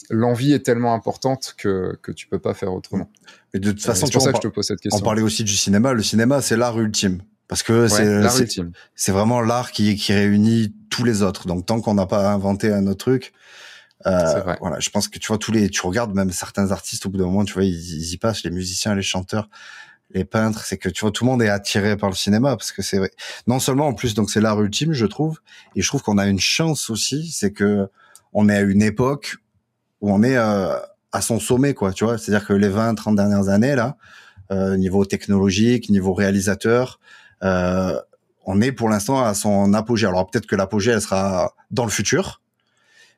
l'envie 0.09 0.53
est 0.53 0.65
tellement 0.65 0.93
importante 0.93 1.55
que 1.57 1.97
que 2.01 2.11
tu 2.11 2.27
peux 2.27 2.39
pas 2.39 2.53
faire 2.53 2.73
autrement. 2.73 3.09
Mais 3.53 3.59
de 3.59 3.71
toute 3.71 3.81
façon, 3.81 4.05
c'est 4.05 4.13
pour 4.13 4.21
ça 4.21 4.31
que 4.31 4.37
je 4.37 4.41
te 4.41 4.47
pose 4.47 4.65
cette 4.65 4.81
question. 4.81 4.99
On 4.99 5.03
parlait 5.03 5.21
aussi 5.21 5.43
du 5.43 5.55
cinéma. 5.55 5.93
Le 5.93 6.03
cinéma, 6.03 6.41
c'est 6.41 6.57
l'art 6.57 6.79
ultime 6.79 7.21
parce 7.47 7.63
que 7.63 7.87
c'est 7.87 8.21
c'est 8.95 9.11
vraiment 9.11 9.41
l'art 9.41 9.71
qui 9.71 9.95
qui 9.95 10.13
réunit 10.13 10.73
tous 10.89 11.03
les 11.03 11.21
autres. 11.21 11.47
Donc 11.47 11.65
tant 11.65 11.81
qu'on 11.81 11.93
n'a 11.93 12.05
pas 12.05 12.31
inventé 12.31 12.71
un 12.71 12.87
autre 12.87 13.05
truc, 13.05 13.33
euh, 14.05 14.55
voilà, 14.59 14.79
je 14.79 14.89
pense 14.89 15.07
que 15.07 15.19
tu 15.19 15.27
vois 15.27 15.37
tous 15.37 15.51
les, 15.51 15.69
tu 15.69 15.85
regardes 15.85 16.13
même 16.13 16.31
certains 16.31 16.71
artistes 16.71 17.05
au 17.05 17.09
bout 17.09 17.17
d'un 17.17 17.25
moment, 17.25 17.45
tu 17.45 17.53
vois, 17.53 17.63
ils, 17.63 18.13
y 18.13 18.17
passent, 18.17 18.43
les 18.43 18.49
musiciens, 18.49 18.95
les 18.95 19.01
chanteurs, 19.01 19.49
les 20.11 20.25
peintres, 20.25 20.65
c'est 20.65 20.77
que 20.77 20.89
tu 20.89 21.01
vois 21.01 21.11
tout 21.11 21.23
le 21.23 21.29
monde 21.29 21.41
est 21.41 21.49
attiré 21.49 21.95
par 21.97 22.09
le 22.09 22.15
cinéma 22.15 22.55
parce 22.57 22.71
que 22.71 22.81
c'est 22.81 22.97
vrai. 22.97 23.11
Non 23.47 23.59
seulement 23.59 23.87
en 23.87 23.93
plus 23.93 24.13
donc 24.13 24.29
c'est 24.29 24.41
l'art 24.41 24.61
ultime, 24.61 24.93
je 24.93 25.05
trouve, 25.05 25.39
et 25.75 25.81
je 25.81 25.87
trouve 25.87 26.01
qu'on 26.01 26.17
a 26.17 26.27
une 26.27 26.39
chance 26.39 26.89
aussi, 26.89 27.31
c'est 27.31 27.51
que 27.51 27.87
on 28.33 28.49
est 28.49 28.55
à 28.55 28.61
une 28.61 28.81
époque 28.81 29.37
où 30.01 30.11
on 30.11 30.23
est 30.23 30.37
euh, 30.37 30.75
à 31.11 31.21
son 31.21 31.39
sommet, 31.39 31.73
quoi. 31.73 31.93
Tu 31.93 32.03
vois, 32.03 32.17
c'est-à-dire 32.17 32.47
que 32.47 32.53
les 32.53 32.69
20, 32.69 32.95
30 32.95 33.15
dernières 33.15 33.49
années 33.49 33.75
là, 33.75 33.97
euh, 34.51 34.77
niveau 34.77 35.05
technologique, 35.05 35.89
niveau 35.89 36.13
réalisateur, 36.13 36.99
euh, 37.43 37.99
on 38.45 38.61
est 38.61 38.71
pour 38.71 38.89
l'instant 38.89 39.23
à 39.23 39.33
son 39.33 39.73
apogée. 39.73 40.07
Alors 40.07 40.29
peut-être 40.29 40.47
que 40.47 40.55
l'apogée 40.55 40.91
elle 40.91 41.01
sera 41.01 41.53
dans 41.69 41.85
le 41.85 41.91
futur, 41.91 42.41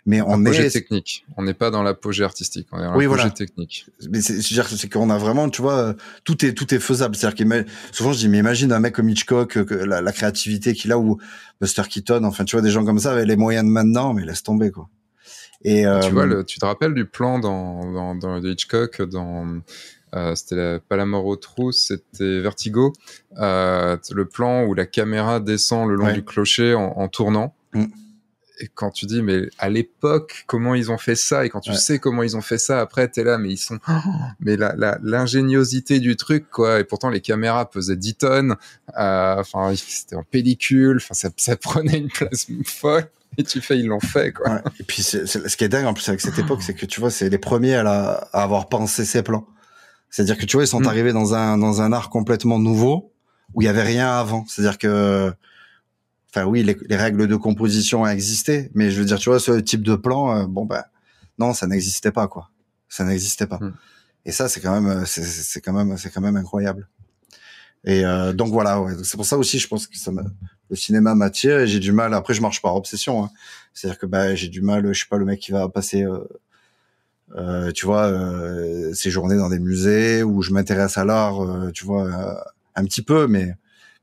mais 0.06 0.22
on 0.22 0.46
est 0.46 0.70
technique. 0.70 1.26
On 1.38 1.44
n'est 1.44 1.54
pas 1.54 1.72
dans 1.72 1.82
l'apogée 1.82 2.24
artistique, 2.24 2.68
on 2.72 2.80
est 2.80 2.84
dans 2.84 2.96
oui, 2.98 3.06
l'apogée 3.06 3.32
technique. 3.32 3.86
Mais 4.10 4.22
c'est 4.22 4.42
c'est 4.42 4.90
qu'on 4.90 5.10
a 5.10 5.18
vraiment, 5.18 5.50
tu 5.50 5.62
vois, 5.62 5.96
tout 6.26 6.46
est 6.46 6.54
tout 6.54 6.74
est 6.76 6.80
faisable. 6.80 7.16
C'est-à-dire 7.16 7.48
que 7.48 7.66
souvent 7.92 8.12
je 8.12 8.18
dis, 8.18 8.28
mais 8.28 8.40
imagine 8.40 8.72
un 8.74 8.80
mec 8.80 8.96
comme 8.96 9.10
Hitchcock, 9.10 9.64
que 9.64 9.74
la, 9.74 10.12
créativité 10.12 10.74
qu'il 10.74 10.92
a 10.92 11.00
ou 11.00 11.20
Buster 11.62 11.84
Keaton, 11.90 12.24
enfin 12.26 12.44
tu 12.44 12.56
vois 12.56 12.62
des 12.62 12.72
gens 12.72 12.84
comme 12.84 13.00
ça 13.00 13.14
avec 13.14 13.28
les 13.28 13.38
moyens 13.38 13.66
de 13.66 13.72
maintenant, 13.72 14.14
mais 14.14 14.26
laisse 14.26 14.44
tomber 14.44 14.72
quoi. 14.72 14.90
Et 15.64 15.86
tu 16.02 16.10
vois, 16.12 16.26
euh, 16.26 16.44
tu 16.44 16.60
te 16.60 16.66
rappelles 16.66 16.94
du 16.94 17.06
plan 17.06 17.40
dans 17.40 17.92
dans, 17.92 18.16
dans 18.16 18.40
de 18.40 18.50
Hitchcock 18.50 19.02
dans 19.02 19.62
euh, 20.16 20.36
c'était 20.36 20.80
pas 20.88 20.96
la 20.96 21.06
mort 21.06 21.26
aux 21.26 21.36
trousses, 21.36 21.88
c'était 21.88 22.40
Vertigo, 22.40 22.94
euh, 23.38 23.98
le 24.12 24.26
plan 24.26 24.64
où 24.64 24.74
la 24.76 24.86
caméra 24.86 25.40
descend 25.40 25.90
le 25.90 25.96
long 25.96 26.14
du 26.14 26.24
clocher 26.24 26.76
en, 26.76 26.94
en 26.98 27.08
tournant. 27.08 27.56
Mm 27.74 27.86
et 28.60 28.68
quand 28.74 28.92
tu 28.92 29.06
dis 29.06 29.22
mais 29.22 29.50
à 29.58 29.70
l'époque 29.70 30.44
comment 30.48 30.76
ils 30.76 30.92
ont 30.92 30.98
fait 30.98 31.16
ça 31.16 31.46
et 31.46 31.50
quand 31.50 31.60
tu 31.60 31.74
sais 31.74 32.00
comment 32.00 32.24
ils 32.24 32.38
ont 32.38 32.42
fait 32.42 32.58
ça 32.58 32.80
après 32.82 33.08
t'es 33.08 33.24
là 33.24 33.38
mais 33.38 33.50
ils 33.50 33.58
sont 33.58 33.80
mais 34.40 34.58
la 34.58 35.00
l'ingéniosité 35.02 36.00
du 36.00 36.16
truc 36.16 36.50
quoi. 36.50 36.80
Et 36.80 36.84
pourtant 36.84 37.10
les 37.10 37.22
caméras 37.22 37.70
pesaient 37.70 37.96
10 37.96 38.16
tonnes 38.16 38.56
euh, 38.98 39.36
enfin 39.40 39.74
c'était 39.76 40.16
en 40.16 40.24
pellicule 40.24 40.98
enfin 40.98 41.14
ça, 41.14 41.30
ça, 41.38 41.56
prenait 41.64 41.98
une 41.98 42.10
place 42.10 42.48
folle. 42.66 43.06
Et 43.38 43.44
tu 43.44 43.62
fais 43.62 43.80
ils 43.80 43.88
l'ont 43.88 44.00
fait 44.00 44.32
quoi. 44.32 44.62
Et 44.80 44.84
puis 44.84 45.02
ce 45.02 45.58
qui 45.58 45.64
est 45.64 45.70
dingue 45.70 45.86
en 45.86 45.94
plus 45.94 46.08
avec 46.08 46.22
cette 46.22 46.38
époque 46.38 46.62
c'est 46.62 46.76
que 46.76 46.86
tu 46.86 47.00
vois 47.00 47.10
c'est 47.10 47.30
les 47.30 47.40
premiers 47.40 47.76
à, 47.76 47.84
la, 47.84 48.12
à 48.32 48.44
avoir 48.44 48.70
pensé 48.70 49.06
ces 49.06 49.24
plans. 49.24 49.48
C'est-à-dire 50.12 50.38
que 50.38 50.46
tu 50.46 50.58
vois 50.58 50.64
ils 50.64 50.68
sont 50.68 50.82
mm. 50.82 50.88
arrivés 50.88 51.14
dans 51.14 51.34
un 51.34 51.58
dans 51.58 51.82
un 51.82 51.92
art 51.92 52.12
complètement 52.12 52.60
nouveau 52.60 53.12
où 53.56 53.62
il 53.64 53.66
y 53.66 53.68
avait 53.68 53.84
rien 53.84 54.12
avant. 54.12 54.46
C'est-à-dire 54.48 54.78
que 54.78 55.34
enfin 56.34 56.46
oui, 56.46 56.64
les, 56.64 56.96
règles 56.96 57.28
de 57.28 57.36
composition 57.36 58.08
existaient, 58.08 58.72
mais 58.74 58.90
je 58.90 59.00
veux 59.00 59.06
dire, 59.06 59.20
tu 59.20 59.30
vois, 59.30 59.40
ce 59.40 59.52
type 59.52 59.84
de 59.84 59.96
plan, 59.96 60.36
euh, 60.36 60.46
bon 60.48 60.66
ben 60.66 60.84
non, 61.38 61.54
ça 61.54 61.68
n'existait 61.68 62.12
pas 62.12 62.28
quoi, 62.28 62.50
ça 62.90 63.04
n'existait 63.04 63.48
pas. 63.48 63.58
Hmm. 63.58 63.74
Et 64.26 64.32
ça, 64.32 64.50
c'est 64.50 64.60
quand 64.62 64.80
même, 64.80 65.04
euh, 65.04 65.06
c'est 65.06 65.62
quand 65.62 65.74
même, 65.74 65.98
c'est 65.98 66.10
quand 66.10 66.22
même 66.22 66.36
incroyable. 66.36 66.88
Et 67.86 68.06
euh, 68.06 68.34
donc 68.34 68.52
voilà, 68.52 68.82
ouais. 68.82 68.94
c'est 69.04 69.18
pour 69.18 69.26
ça 69.26 69.38
aussi, 69.38 69.60
je 69.60 69.68
pense 69.68 69.88
que 69.88 69.98
ça 69.98 70.12
le 70.70 70.76
cinéma 70.76 71.14
m'attire 71.14 71.60
et 71.60 71.68
j'ai 71.68 71.80
du 71.80 71.92
mal. 71.92 72.14
Après, 72.14 72.34
je 72.34 72.42
marche 72.42 72.62
par 72.62 72.76
obsession. 72.76 73.26
Hein. 73.26 73.30
C'est-à-dire 73.74 74.00
que 74.00 74.06
bah, 74.06 74.34
j'ai 74.36 74.48
du 74.48 74.62
mal. 74.62 74.88
Je 74.88 74.94
suis 74.94 75.08
pas 75.08 75.18
le 75.18 75.26
mec 75.26 75.40
qui 75.40 75.52
va 75.52 75.68
passer, 75.68 76.06
euh, 77.36 77.72
tu 77.74 77.86
vois, 77.86 78.06
euh, 78.06 78.94
ses 78.94 79.12
journées 79.12 79.36
dans 79.36 79.50
des 79.50 79.60
musées 79.60 80.24
où 80.24 80.42
je 80.42 80.52
m'intéresse 80.52 80.98
à 80.98 81.04
l'art, 81.04 81.36
tu 81.74 81.86
vois, 81.86 82.46
un 82.76 82.86
petit 82.86 83.02
peu, 83.02 83.28
mais 83.28 83.54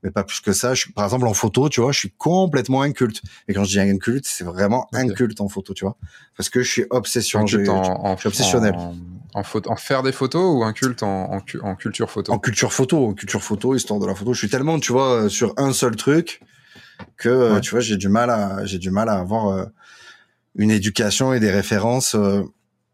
mais 0.02 0.10
pas 0.10 0.24
plus 0.24 0.40
que 0.40 0.52
ça. 0.52 0.74
Je, 0.74 0.86
par 0.94 1.04
exemple, 1.04 1.26
en 1.26 1.34
photo, 1.34 1.68
tu 1.68 1.80
vois, 1.80 1.92
je 1.92 1.98
suis 1.98 2.12
complètement 2.12 2.82
inculte. 2.82 3.22
Et 3.48 3.54
quand 3.54 3.64
je 3.64 3.70
dis 3.70 3.80
inculte, 3.80 4.26
c'est 4.26 4.44
vraiment 4.44 4.88
inculte 4.92 5.40
en 5.40 5.48
photo, 5.48 5.74
tu 5.74 5.84
vois, 5.84 5.96
parce 6.36 6.48
que 6.48 6.62
je 6.62 6.70
suis 6.70 6.84
obsession, 6.90 7.46
je, 7.46 7.58
en, 7.68 8.16
suis 8.16 8.28
obsessionnel. 8.28 8.74
En, 8.76 9.42
en, 9.42 9.76
faire 9.76 10.02
des 10.02 10.12
photos 10.12 10.42
ou 10.42 10.64
inculte 10.64 11.02
en, 11.02 11.32
en, 11.34 11.40
en 11.62 11.76
culture 11.76 12.10
photo? 12.10 12.32
En 12.32 12.38
culture 12.38 12.72
photo, 12.72 13.06
en 13.06 13.14
culture 13.14 13.42
photo, 13.42 13.74
histoire 13.74 14.00
de 14.00 14.06
la 14.06 14.14
photo. 14.14 14.32
Je 14.32 14.38
suis 14.38 14.50
tellement, 14.50 14.78
tu 14.80 14.92
vois, 14.92 15.28
sur 15.28 15.54
un 15.56 15.72
seul 15.72 15.96
truc 15.96 16.40
que 17.16 17.58
tu 17.60 17.70
vois, 17.70 17.80
j'ai 17.80 17.96
du 17.96 18.08
mal 18.08 18.30
à, 18.30 18.64
j'ai 18.64 18.78
du 18.78 18.90
mal 18.90 19.08
à 19.08 19.14
avoir 19.14 19.48
euh, 19.48 19.64
une 20.56 20.70
éducation 20.70 21.32
et 21.32 21.40
des 21.40 21.50
références 21.50 22.14
euh, 22.14 22.42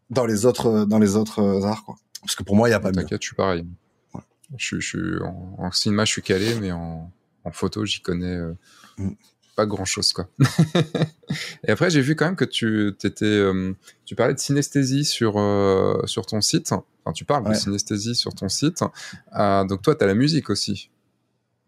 dans 0.09 0.25
les 0.25 0.45
autres, 0.45 0.85
dans 0.85 0.99
les 0.99 1.15
autres 1.15 1.65
arts, 1.65 1.83
quoi. 1.83 1.95
Parce 2.21 2.35
que 2.35 2.43
pour 2.43 2.55
moi, 2.55 2.67
il 2.67 2.71
y 2.71 2.75
a 2.75 2.79
pas 2.79 2.91
de. 2.91 2.99
T'inquiète, 2.99 3.21
je 3.21 3.27
suis 3.27 3.35
pareil. 3.35 3.65
Je, 4.55 4.79
je, 4.79 5.21
en, 5.23 5.71
cinéma, 5.71 6.05
je 6.05 6.11
suis 6.11 6.21
calé, 6.21 6.55
mais 6.59 6.71
en, 6.71 7.11
en 7.43 7.51
photo, 7.51 7.85
j'y 7.85 8.01
connais 8.01 8.35
euh, 8.35 8.53
mm. 8.97 9.11
pas 9.55 9.65
grand 9.65 9.85
chose, 9.85 10.13
quoi. 10.13 10.29
et 11.67 11.71
après, 11.71 11.89
j'ai 11.89 12.01
vu 12.01 12.15
quand 12.15 12.25
même 12.25 12.35
que 12.35 12.45
tu 12.45 12.93
t'étais, 12.97 13.25
euh, 13.25 13.73
tu 14.05 14.15
parlais 14.15 14.33
de 14.33 14.39
synesthésie 14.39 15.03
sur 15.03 15.37
euh, 15.37 16.01
sur 16.05 16.25
ton 16.25 16.41
site. 16.41 16.71
Enfin, 16.71 17.13
tu 17.13 17.25
parles 17.25 17.49
de 17.49 17.53
synesthésie 17.53 18.15
sur 18.15 18.33
ton 18.33 18.49
site. 18.49 18.79
donc 18.79 19.81
toi, 19.81 19.95
tu 19.95 20.03
as 20.03 20.07
la 20.07 20.15
musique 20.15 20.49
aussi. 20.49 20.89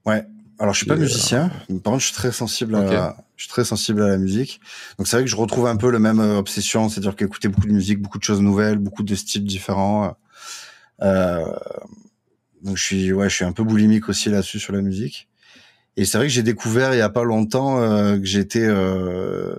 Ouais. 0.06 0.26
Alors, 0.60 0.74
je 0.74 0.80
suis 0.80 0.88
pas 0.88 0.98
musicien. 0.98 1.50
Par 1.84 1.94
contre, 1.94 2.00
je 2.00 2.06
suis 2.06 2.14
très 2.14 2.34
sensible 2.34 2.76
à, 2.76 3.16
je 3.38 3.44
suis 3.44 3.50
très 3.50 3.64
sensible 3.64 4.02
à 4.04 4.10
la 4.10 4.18
musique. 4.18 4.60
Donc, 4.98 5.08
c'est 5.08 5.16
vrai 5.16 5.24
que 5.24 5.30
je 5.30 5.38
retrouve 5.38 5.68
un 5.68 5.78
peu 5.78 5.90
le 5.90 6.00
même 6.00 6.20
obsession, 6.20 6.90
c'est-à-dire 6.90 7.16
qu'écouter 7.16 7.48
beaucoup 7.48 7.68
de 7.68 7.72
musique, 7.72 8.02
beaucoup 8.02 8.18
de 8.18 8.24
choses 8.24 8.42
nouvelles, 8.42 8.78
beaucoup 8.78 9.04
de 9.04 9.16
styles 9.16 9.46
différents. 9.46 10.18
Euh, 11.02 11.46
donc 12.62 12.78
je 12.78 12.84
suis 12.84 13.14
ouais, 13.14 13.30
je 13.30 13.36
suis 13.36 13.46
un 13.46 13.52
peu 13.52 13.64
boulimique 13.64 14.10
aussi 14.10 14.30
là-dessus 14.30 14.60
sur 14.60 14.74
la 14.74 14.82
musique. 14.82 15.28
Et 15.98 16.06
c'est 16.06 16.18
vrai 16.18 16.28
que 16.28 16.34
j'ai 16.34 16.44
découvert 16.44 16.94
il 16.94 16.98
y 16.98 17.02
a 17.02 17.10
pas 17.10 17.24
longtemps 17.24 17.80
euh, 17.82 18.18
que 18.18 18.26
j'étais 18.26 18.66
euh, 18.66 19.56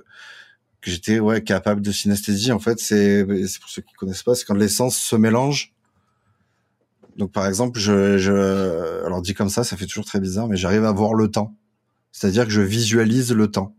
que 0.80 0.90
j'étais 0.90 1.18
ouais 1.18 1.42
capable 1.42 1.82
de 1.82 1.92
synesthésie. 1.92 2.52
En 2.52 2.58
fait, 2.58 2.78
c'est 2.78 3.26
c'est 3.46 3.60
pour 3.60 3.70
ceux 3.70 3.82
qui 3.82 3.92
connaissent 3.94 4.22
pas, 4.22 4.34
c'est 4.34 4.44
quand 4.44 4.54
les 4.54 4.68
sens 4.68 4.96
se 4.96 5.16
mélangent. 5.16 5.72
Donc 7.16 7.32
par 7.32 7.46
exemple, 7.46 7.78
je, 7.78 8.18
je 8.18 9.04
alors 9.04 9.20
dit 9.22 9.34
comme 9.34 9.50
ça, 9.50 9.64
ça 9.64 9.76
fait 9.76 9.86
toujours 9.86 10.04
très 10.04 10.20
bizarre, 10.20 10.48
mais 10.48 10.56
j'arrive 10.56 10.84
à 10.84 10.92
voir 10.92 11.14
le 11.14 11.28
temps. 11.30 11.54
C'est-à-dire 12.12 12.44
que 12.44 12.50
je 12.50 12.62
visualise 12.62 13.32
le 13.32 13.50
temps. 13.50 13.74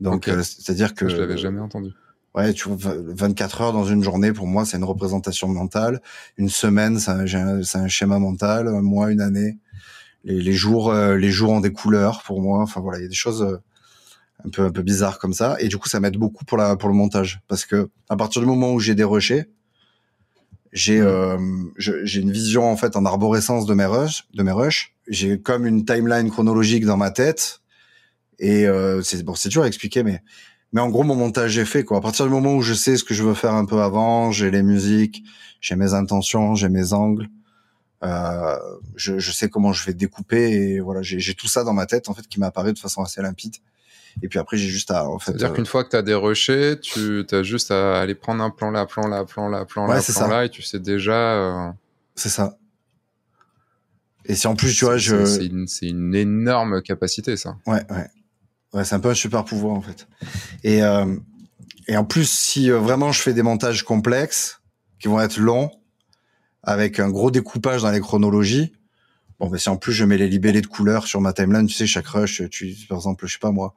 Donc 0.00 0.28
euh, 0.28 0.42
c'est-à-dire 0.42 0.94
que 0.94 1.08
je 1.08 1.16
l'avais 1.16 1.38
jamais 1.38 1.60
entendu 1.60 1.92
ouais, 2.34 2.52
tu 2.52 2.68
vois, 2.68 2.94
24 2.96 3.60
heures 3.60 3.72
dans 3.72 3.84
une 3.84 4.02
journée, 4.02 4.32
pour 4.32 4.46
moi, 4.46 4.64
c'est 4.64 4.76
une 4.76 4.84
représentation 4.84 5.48
mentale. 5.48 6.00
Une 6.36 6.48
semaine, 6.48 6.98
c'est 6.98 7.10
un, 7.10 7.60
un, 7.74 7.88
schéma 7.88 8.18
mental. 8.18 8.68
Un 8.68 8.82
mois, 8.82 9.10
une 9.10 9.20
année. 9.20 9.58
Les, 10.24 10.40
les 10.40 10.52
jours, 10.52 10.90
euh, 10.90 11.16
les 11.16 11.30
jours 11.30 11.50
ont 11.50 11.60
des 11.60 11.72
couleurs 11.72 12.22
pour 12.24 12.40
moi. 12.40 12.62
Enfin 12.62 12.80
voilà, 12.80 12.98
il 12.98 13.02
y 13.02 13.06
a 13.06 13.08
des 13.08 13.14
choses 13.14 13.42
euh, 13.42 13.58
un 14.44 14.50
peu 14.50 14.62
un 14.62 14.70
peu 14.70 14.82
bizarres 14.82 15.18
comme 15.18 15.32
ça. 15.32 15.56
Et 15.60 15.68
du 15.68 15.78
coup, 15.78 15.88
ça 15.88 16.00
m'aide 16.00 16.16
beaucoup 16.16 16.44
pour 16.44 16.58
la 16.58 16.76
pour 16.76 16.88
le 16.88 16.94
montage 16.94 17.40
parce 17.48 17.64
que 17.64 17.90
à 18.08 18.16
partir 18.16 18.40
du 18.42 18.48
moment 18.48 18.72
où 18.72 18.80
j'ai 18.80 18.94
des 18.94 19.04
rushés, 19.04 19.46
j'ai 20.72 21.00
euh, 21.00 21.38
j'ai 21.76 22.20
une 22.20 22.32
vision 22.32 22.70
en 22.70 22.76
fait 22.76 22.96
en 22.96 23.04
arborescence 23.04 23.66
de 23.66 23.74
mes 23.74 23.84
rushs, 23.84 24.24
de 24.34 24.42
mes 24.42 24.52
rushs. 24.52 24.94
J'ai 25.08 25.40
comme 25.40 25.66
une 25.66 25.84
timeline 25.84 26.30
chronologique 26.30 26.86
dans 26.86 26.96
ma 26.96 27.10
tête. 27.10 27.60
Et 28.38 28.66
euh, 28.66 29.02
c'est 29.02 29.22
bon, 29.22 29.34
c'est 29.34 29.50
dur 29.50 29.62
à 29.62 29.66
expliquer, 29.66 30.02
mais 30.02 30.22
mais 30.72 30.80
en 30.80 30.88
gros, 30.88 31.02
mon 31.02 31.14
montage 31.14 31.58
est 31.58 31.64
fait, 31.64 31.84
quoi. 31.84 31.98
À 31.98 32.00
partir 32.00 32.24
du 32.24 32.30
moment 32.30 32.54
où 32.54 32.62
je 32.62 32.72
sais 32.72 32.96
ce 32.96 33.04
que 33.04 33.12
je 33.12 33.22
veux 33.22 33.34
faire 33.34 33.54
un 33.54 33.66
peu 33.66 33.80
avant, 33.82 34.30
j'ai 34.30 34.50
les 34.50 34.62
musiques, 34.62 35.22
j'ai 35.60 35.76
mes 35.76 35.92
intentions, 35.92 36.54
j'ai 36.54 36.70
mes 36.70 36.94
angles, 36.94 37.28
euh, 38.02 38.58
je, 38.96 39.18
je, 39.18 39.32
sais 39.32 39.48
comment 39.48 39.72
je 39.72 39.84
vais 39.84 39.92
découper 39.92 40.50
et 40.50 40.80
voilà, 40.80 41.02
j'ai 41.02 41.34
tout 41.34 41.46
ça 41.46 41.62
dans 41.62 41.74
ma 41.74 41.86
tête, 41.86 42.08
en 42.08 42.14
fait, 42.14 42.26
qui 42.26 42.40
m'apparaît 42.40 42.72
de 42.72 42.78
façon 42.78 43.02
assez 43.02 43.20
limpide. 43.20 43.56
Et 44.22 44.28
puis 44.28 44.38
après, 44.38 44.56
j'ai 44.56 44.68
juste 44.68 44.90
à, 44.90 45.08
en 45.08 45.18
fait. 45.18 45.32
C'est-à-dire 45.32 45.50
euh, 45.50 45.54
qu'une 45.54 45.66
fois 45.66 45.84
que 45.84 45.90
tu 45.90 45.96
as 45.96 46.02
des 46.02 46.14
rushés, 46.14 46.78
tu 46.80 47.24
as 47.30 47.42
juste 47.42 47.70
à 47.70 48.00
aller 48.00 48.14
prendre 48.14 48.42
un 48.42 48.50
plan 48.50 48.70
là, 48.70 48.86
plan 48.86 49.06
là, 49.06 49.24
plan 49.24 49.48
là, 49.48 49.64
plan 49.64 49.86
là, 49.86 50.00
plan 50.02 50.28
là, 50.28 50.44
et 50.44 50.48
tu 50.50 50.62
sais 50.62 50.78
déjà. 50.78 51.14
Euh... 51.14 51.70
C'est 52.14 52.28
ça. 52.28 52.58
Et 54.24 54.34
si 54.34 54.46
en 54.46 54.54
plus, 54.54 54.74
tu 54.74 54.84
vois, 54.84 54.98
je. 54.98 55.24
C'est 55.24 55.46
une, 55.46 55.66
une 55.82 56.14
énorme 56.14 56.82
capacité, 56.82 57.36
ça. 57.36 57.56
Ouais, 57.66 57.82
ouais. 57.90 58.06
Ouais, 58.72 58.84
c'est 58.84 58.94
un 58.94 59.00
peu 59.00 59.10
un 59.10 59.14
super 59.14 59.44
pouvoir 59.44 59.74
en 59.74 59.82
fait. 59.82 60.08
Et 60.64 60.82
euh, 60.82 61.16
et 61.88 61.96
en 61.96 62.04
plus, 62.04 62.30
si 62.30 62.70
euh, 62.70 62.78
vraiment 62.78 63.12
je 63.12 63.20
fais 63.20 63.34
des 63.34 63.42
montages 63.42 63.82
complexes 63.82 64.60
qui 64.98 65.08
vont 65.08 65.20
être 65.20 65.38
longs, 65.38 65.70
avec 66.62 67.00
un 67.00 67.10
gros 67.10 67.30
découpage 67.30 67.82
dans 67.82 67.90
les 67.90 68.00
chronologies, 68.00 68.72
bon, 69.40 69.48
ben 69.48 69.58
si 69.58 69.68
en 69.68 69.76
plus 69.76 69.92
je 69.92 70.04
mets 70.04 70.16
les 70.16 70.28
libellés 70.28 70.60
de 70.60 70.66
couleurs 70.66 71.06
sur 71.06 71.20
ma 71.20 71.32
timeline, 71.32 71.66
tu 71.66 71.74
sais, 71.74 71.86
chaque 71.86 72.06
rush, 72.06 72.42
tu 72.50 72.74
par 72.88 72.98
exemple, 72.98 73.26
je 73.26 73.32
sais 73.32 73.38
pas 73.40 73.50
moi, 73.50 73.74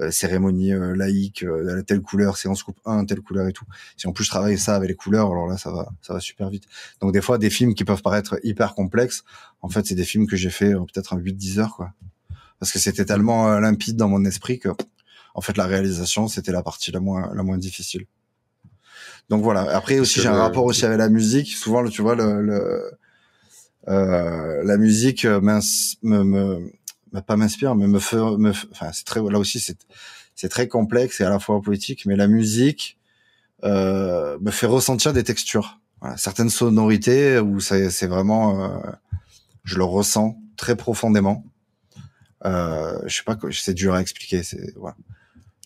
euh, 0.00 0.12
cérémonie 0.12 0.72
euh, 0.72 0.94
laïque, 0.94 1.42
euh, 1.42 1.82
telle 1.82 2.00
couleur, 2.00 2.36
séance 2.36 2.62
coupe 2.62 2.78
1, 2.84 3.04
telle 3.06 3.20
couleur 3.20 3.48
et 3.48 3.52
tout. 3.52 3.64
Si 3.96 4.06
en 4.06 4.12
plus 4.12 4.24
je 4.24 4.30
travaille 4.30 4.56
ça 4.56 4.76
avec 4.76 4.88
les 4.88 4.94
couleurs, 4.94 5.30
alors 5.32 5.48
là 5.48 5.56
ça 5.56 5.72
va, 5.72 5.90
ça 6.02 6.14
va 6.14 6.20
super 6.20 6.48
vite. 6.48 6.64
Donc 7.00 7.12
des 7.12 7.20
fois, 7.20 7.38
des 7.38 7.50
films 7.50 7.74
qui 7.74 7.84
peuvent 7.84 8.02
paraître 8.02 8.38
hyper 8.44 8.74
complexes, 8.74 9.24
en 9.60 9.68
fait, 9.68 9.86
c'est 9.86 9.96
des 9.96 10.04
films 10.04 10.28
que 10.28 10.36
j'ai 10.36 10.50
fait 10.50 10.72
peut-être 10.72 11.14
en 11.14 11.18
8-10 11.18 11.58
heures, 11.58 11.74
quoi 11.74 11.92
parce 12.58 12.72
que 12.72 12.78
c'était 12.78 13.04
tellement 13.04 13.52
euh, 13.52 13.60
limpide 13.60 13.96
dans 13.96 14.08
mon 14.08 14.24
esprit 14.24 14.58
que 14.58 14.68
en 15.34 15.40
fait 15.40 15.56
la 15.56 15.66
réalisation 15.66 16.28
c'était 16.28 16.52
la 16.52 16.62
partie 16.62 16.90
la 16.92 17.00
moins 17.00 17.32
la 17.34 17.42
moins 17.42 17.58
difficile. 17.58 18.06
Donc 19.28 19.42
voilà. 19.42 19.62
Après 19.76 19.98
aussi 19.98 20.20
j'ai 20.20 20.28
un 20.28 20.36
rapport 20.36 20.64
aussi 20.64 20.84
avec 20.84 20.98
la 20.98 21.08
musique. 21.08 21.48
Souvent 21.52 21.86
tu 21.88 22.02
vois 22.02 22.14
le, 22.14 22.42
le 22.42 22.90
euh, 23.88 24.62
la 24.64 24.76
musique 24.76 25.24
me, 25.24 25.60
me, 26.02 26.70
me 27.12 27.20
pas 27.20 27.36
m'inspire 27.36 27.74
mais 27.74 27.86
me 27.86 27.98
fait 27.98 28.16
me, 28.16 28.52
enfin 28.72 28.90
c'est 28.92 29.04
très 29.04 29.20
là 29.20 29.38
aussi 29.38 29.60
c'est 29.60 29.78
c'est 30.34 30.48
très 30.48 30.68
complexe 30.68 31.20
et 31.20 31.24
à 31.24 31.30
la 31.30 31.38
fois 31.38 31.60
poétique 31.60 32.06
mais 32.06 32.16
la 32.16 32.28
musique 32.28 32.98
euh, 33.64 34.38
me 34.40 34.50
fait 34.50 34.66
ressentir 34.66 35.12
des 35.12 35.24
textures. 35.24 35.80
Voilà, 36.00 36.16
certaines 36.16 36.50
sonorités 36.50 37.40
où 37.40 37.58
c'est 37.58 38.06
vraiment 38.06 38.64
euh, 38.64 38.78
je 39.64 39.76
le 39.76 39.84
ressens 39.84 40.38
très 40.56 40.76
profondément 40.76 41.44
euh, 42.44 42.98
je 43.06 43.16
sais 43.16 43.22
pas, 43.24 43.38
c'est 43.52 43.74
dur 43.74 43.94
à 43.94 44.00
expliquer. 44.00 44.42
C'est 44.42 44.74
voilà. 44.76 44.96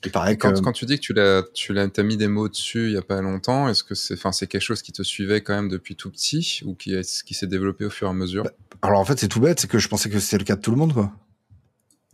Il 0.04 0.10
paraît 0.10 0.36
que 0.36 0.48
quand 0.60 0.72
tu 0.72 0.84
dis 0.84 0.96
que 0.96 1.02
tu 1.02 1.12
l'as, 1.12 1.44
tu 1.54 1.72
l'as, 1.72 1.88
t'as 1.88 2.02
mis 2.02 2.16
des 2.16 2.26
mots 2.26 2.48
dessus 2.48 2.86
il 2.86 2.92
y 2.92 2.96
a 2.96 3.02
pas 3.02 3.20
longtemps, 3.20 3.68
est-ce 3.68 3.84
que 3.84 3.94
c'est, 3.94 4.14
enfin, 4.14 4.32
c'est 4.32 4.48
quelque 4.48 4.62
chose 4.62 4.82
qui 4.82 4.90
te 4.90 5.02
suivait 5.02 5.42
quand 5.42 5.54
même 5.54 5.68
depuis 5.68 5.94
tout 5.94 6.10
petit 6.10 6.60
ou 6.64 6.74
qui, 6.74 6.94
est, 6.94 7.22
qui 7.22 7.34
s'est 7.34 7.46
développé 7.46 7.84
au 7.84 7.90
fur 7.90 8.08
et 8.08 8.10
à 8.10 8.12
mesure? 8.12 8.42
Bah, 8.42 8.50
alors 8.82 8.98
en 8.98 9.04
fait 9.04 9.18
c'est 9.20 9.28
tout 9.28 9.38
bête, 9.38 9.60
c'est 9.60 9.68
que 9.68 9.78
je 9.78 9.86
pensais 9.86 10.10
que 10.10 10.18
c'était 10.18 10.38
le 10.38 10.44
cas 10.44 10.56
de 10.56 10.60
tout 10.60 10.72
le 10.72 10.76
monde 10.76 10.92
quoi. 10.92 11.12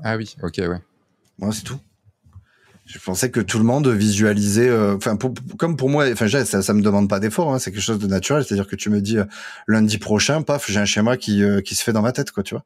Ah 0.00 0.18
oui, 0.18 0.36
ok, 0.42 0.58
ouais. 0.58 0.82
Moi 1.38 1.50
c'est 1.52 1.62
tout. 1.62 1.80
Je 2.84 2.98
pensais 2.98 3.30
que 3.30 3.40
tout 3.40 3.58
le 3.58 3.64
monde 3.64 3.88
visualisait, 3.88 4.68
euh, 4.68 4.96
enfin 4.96 5.16
comme 5.58 5.76
pour 5.76 5.88
moi, 5.88 6.10
enfin 6.12 6.28
ça, 6.28 6.62
ça 6.62 6.74
me 6.74 6.82
demande 6.82 7.08
pas 7.08 7.20
d'effort, 7.20 7.54
hein, 7.54 7.58
c'est 7.58 7.70
quelque 7.72 7.82
chose 7.82 7.98
de 7.98 8.06
naturel, 8.06 8.44
c'est-à-dire 8.44 8.66
que 8.66 8.76
tu 8.76 8.90
me 8.90 9.00
dis 9.00 9.18
euh, 9.18 9.24
lundi 9.66 9.96
prochain, 9.96 10.42
paf, 10.42 10.70
j'ai 10.70 10.80
un 10.80 10.84
schéma 10.84 11.16
qui 11.16 11.42
euh, 11.42 11.62
qui 11.62 11.74
se 11.74 11.82
fait 11.82 11.92
dans 11.92 12.02
ma 12.02 12.12
tête 12.12 12.32
quoi, 12.32 12.42
tu 12.42 12.54
vois. 12.54 12.64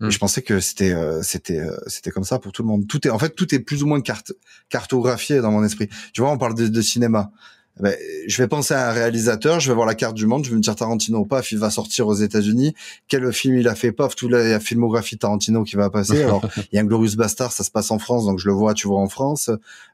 Mm. 0.00 0.08
Et 0.08 0.10
je 0.10 0.18
pensais 0.18 0.42
que 0.42 0.60
c'était 0.60 0.92
euh, 0.92 1.22
c'était 1.22 1.60
euh, 1.60 1.76
c'était 1.86 2.10
comme 2.10 2.24
ça 2.24 2.38
pour 2.38 2.52
tout 2.52 2.62
le 2.62 2.68
monde. 2.68 2.86
Tout 2.86 3.06
est 3.06 3.10
en 3.10 3.18
fait 3.18 3.34
tout 3.34 3.54
est 3.54 3.60
plus 3.60 3.82
ou 3.82 3.86
moins 3.86 4.00
carte, 4.00 4.32
cartographié 4.68 5.40
dans 5.40 5.50
mon 5.50 5.64
esprit. 5.64 5.88
Tu 6.12 6.20
vois, 6.20 6.30
on 6.30 6.38
parle 6.38 6.54
de, 6.54 6.68
de 6.68 6.80
cinéma. 6.80 7.32
Ben, 7.80 7.96
je 8.26 8.42
vais 8.42 8.48
penser 8.48 8.74
à 8.74 8.90
un 8.90 8.92
réalisateur, 8.92 9.58
je 9.58 9.68
vais 9.68 9.74
voir 9.74 9.86
la 9.86 9.94
carte 9.94 10.14
du 10.14 10.26
monde, 10.26 10.44
je 10.44 10.50
vais 10.50 10.56
me 10.56 10.60
dire 10.60 10.76
Tarantino, 10.76 11.24
paf, 11.24 11.52
il 11.52 11.58
va 11.58 11.70
sortir 11.70 12.06
aux 12.06 12.14
États-Unis. 12.14 12.74
Quel 13.08 13.32
film 13.32 13.56
il 13.56 13.66
a 13.66 13.74
fait, 13.74 13.92
paf, 13.92 14.14
toute 14.14 14.30
la, 14.30 14.46
la 14.46 14.60
filmographie 14.60 15.16
Tarantino 15.16 15.64
qui 15.64 15.76
va 15.76 15.88
passer. 15.88 16.22
Alors, 16.24 16.46
il 16.58 16.76
y 16.76 16.78
a 16.78 16.82
un 16.82 16.84
Glorious 16.84 17.16
Bastard, 17.16 17.50
ça 17.50 17.64
se 17.64 17.70
passe 17.70 17.90
en 17.90 17.98
France, 17.98 18.26
donc 18.26 18.38
je 18.38 18.46
le 18.46 18.52
vois, 18.52 18.74
tu 18.74 18.88
vois 18.88 19.00
en 19.00 19.08
France. 19.08 19.50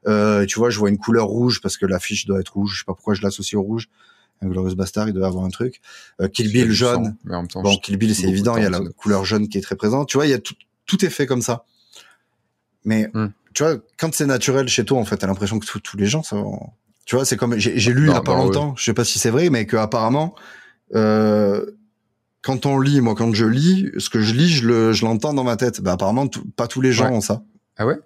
Euh, 0.07 0.45
tu 0.45 0.59
vois, 0.59 0.69
je 0.69 0.77
vois 0.77 0.89
une 0.89 0.97
couleur 0.97 1.27
rouge 1.27 1.61
parce 1.61 1.77
que 1.77 1.85
l'affiche 1.85 2.25
doit 2.25 2.41
être 2.41 2.53
rouge. 2.53 2.73
Je 2.73 2.79
sais 2.79 2.85
pas 2.85 2.93
pourquoi 2.93 3.13
je 3.13 3.21
l'associe 3.21 3.57
au 3.57 3.63
rouge. 3.63 3.87
Un 4.41 4.47
Glorious 4.47 4.75
Bastard, 4.75 5.07
il 5.09 5.13
doit 5.13 5.27
avoir 5.27 5.43
un 5.45 5.49
truc. 5.49 5.81
Euh, 6.21 6.27
Kill 6.29 6.51
Bill 6.51 6.71
jaune. 6.71 7.05
sang, 7.05 7.11
mais 7.25 7.35
en 7.35 7.39
même 7.41 7.47
temps, 7.49 7.61
Bon, 7.61 7.75
Kill 7.77 7.97
Bill, 7.97 8.15
c'est 8.15 8.27
évident, 8.27 8.53
de 8.53 8.59
il 8.59 8.63
y 8.63 8.65
a 8.65 8.69
la 8.69 8.79
couleur 8.97 9.25
jaune 9.25 9.47
qui 9.49 9.57
est 9.57 9.61
très 9.61 9.75
présente. 9.75 10.07
Tu 10.07 10.17
vois, 10.17 10.25
il 10.27 10.29
y 10.29 10.33
a 10.33 10.39
tout, 10.39 10.53
tout 10.85 11.03
est 11.05 11.09
fait 11.09 11.25
comme 11.25 11.41
ça. 11.41 11.65
Mais, 12.85 13.09
Hmm. 13.13 13.27
tu 13.53 13.63
vois, 13.63 13.75
quand 13.97 14.13
c'est 14.13 14.25
naturel 14.25 14.67
chez 14.69 14.85
toi, 14.85 14.97
en 14.97 15.05
fait, 15.05 15.17
t'as 15.17 15.27
l'impression 15.27 15.59
que 15.59 15.65
tous- 15.65 15.97
les 15.97 16.05
gens, 16.05 16.23
ça, 16.23 16.37
tu 17.05 17.15
vois, 17.15 17.25
c'est 17.25 17.35
comme, 17.37 17.57
j'ai 17.57 17.77
j'ai 17.77 17.93
lu 17.93 18.03
il 18.03 18.07
y 18.07 18.11
a 18.11 18.15
Non, 18.15 18.21
pas 18.23 18.35
non, 18.37 18.45
longtemps, 18.45 18.75
je 18.77 18.83
sais 18.85 18.93
pas 18.93 19.03
si 19.03 19.19
c'est 19.19 19.29
vrai, 19.31 19.49
mais 19.49 19.65
que 19.65 19.75
apparemment, 19.75 20.35
euh, 20.95 21.65
quand 22.41 22.65
on 22.65 22.79
lit, 22.79 23.01
moi, 23.01 23.15
quand 23.15 23.33
je 23.33 23.45
lis, 23.45 23.89
ce 23.97 24.09
que 24.09 24.21
je 24.21 24.33
lis, 24.33 24.47
je 24.49 24.67
le, 24.67 24.93
je 24.93 25.03
l'entends 25.03 25.33
dans 25.33 25.43
ma 25.43 25.57
tête. 25.57 25.81
Bah, 25.81 25.91
apparemment, 25.93 26.27
pas 26.55 26.67
tous 26.67 26.79
les 26.79 26.93
gens 26.93 27.09
Ouais. 27.09 27.15
ont 27.17 27.21
ça. 27.21 27.43
Ah 27.77 27.85
Ouais? 27.85 27.97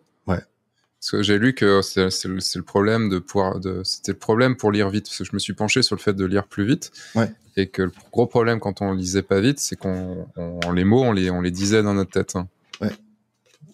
Parce 1.03 1.11
que 1.11 1.21
j'ai 1.21 1.38
lu 1.38 1.53
que 1.53 1.81
c'est 1.81 1.99
le, 2.30 2.61
problème 2.61 3.09
de 3.09 3.19
pouvoir, 3.19 3.59
de, 3.59 3.81
c'était 3.84 4.13
le 4.13 4.17
problème 4.17 4.55
pour 4.55 4.71
lire 4.71 4.89
vite. 4.89 5.07
Parce 5.07 5.17
que 5.17 5.25
je 5.25 5.31
me 5.34 5.39
suis 5.39 5.51
penché 5.51 5.81
sur 5.81 5.97
le 5.97 6.01
fait 6.01 6.13
de 6.13 6.23
lire 6.23 6.47
plus 6.47 6.65
vite. 6.65 6.93
Ouais. 7.13 7.30
Et 7.57 7.67
que 7.67 7.81
le 7.81 7.91
gros 8.13 8.25
problème 8.25 8.61
quand 8.61 8.81
on 8.81 8.93
lisait 8.93 9.21
pas 9.21 9.41
vite, 9.41 9.59
c'est 9.59 9.75
qu'on, 9.75 10.25
on- 10.38 10.71
les 10.71 10.85
mots, 10.85 11.03
on 11.03 11.11
les, 11.11 11.30
on 11.30 11.41
les 11.41 11.51
disait 11.51 11.84
dans 11.84 11.93
notre 11.93 12.11
tête. 12.11 12.38
hein. 12.38 12.47
Ouais. 12.80 12.91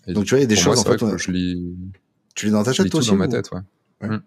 Et 0.08 0.14
Donc, 0.14 0.26
tu 0.26 0.32
vois, 0.32 0.40
il 0.40 0.42
y 0.42 0.46
a 0.46 0.48
des 0.48 0.56
choses, 0.56 0.78
moi, 0.78 0.88
en 0.88 0.92
fait, 0.92 0.98
que 0.98 1.06
on- 1.06 1.18
je 1.20 1.32
lis, 1.32 1.76
Tu 2.34 2.48
lis 2.48 2.52
dans 2.52 2.64
ta 2.64 2.72
tête, 2.72 2.78
toi 2.78 2.90
tout 2.90 2.98
aussi? 2.98 3.10
dans 3.12 3.16
ma 3.16 3.28
ou- 3.28 3.32
tête, 3.32 3.52
ouais. 3.52 3.60
Ouais. 4.02 4.08
Mm. 4.16 4.22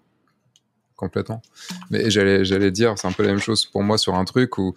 Complètement. 0.95 1.43
Mais 1.91 2.09
j'allais, 2.09 2.45
j'allais 2.45 2.71
dire, 2.71 2.95
c'est 2.99 3.09
un 3.09 3.13
peu 3.13 3.25
la 3.25 3.31
même 3.31 3.41
chose 3.41 3.67
pour 3.67 3.83
moi 3.83 3.99
sur 3.99 4.15
un 4.15 4.25
truc 4.25 4.59
où, 4.59 4.77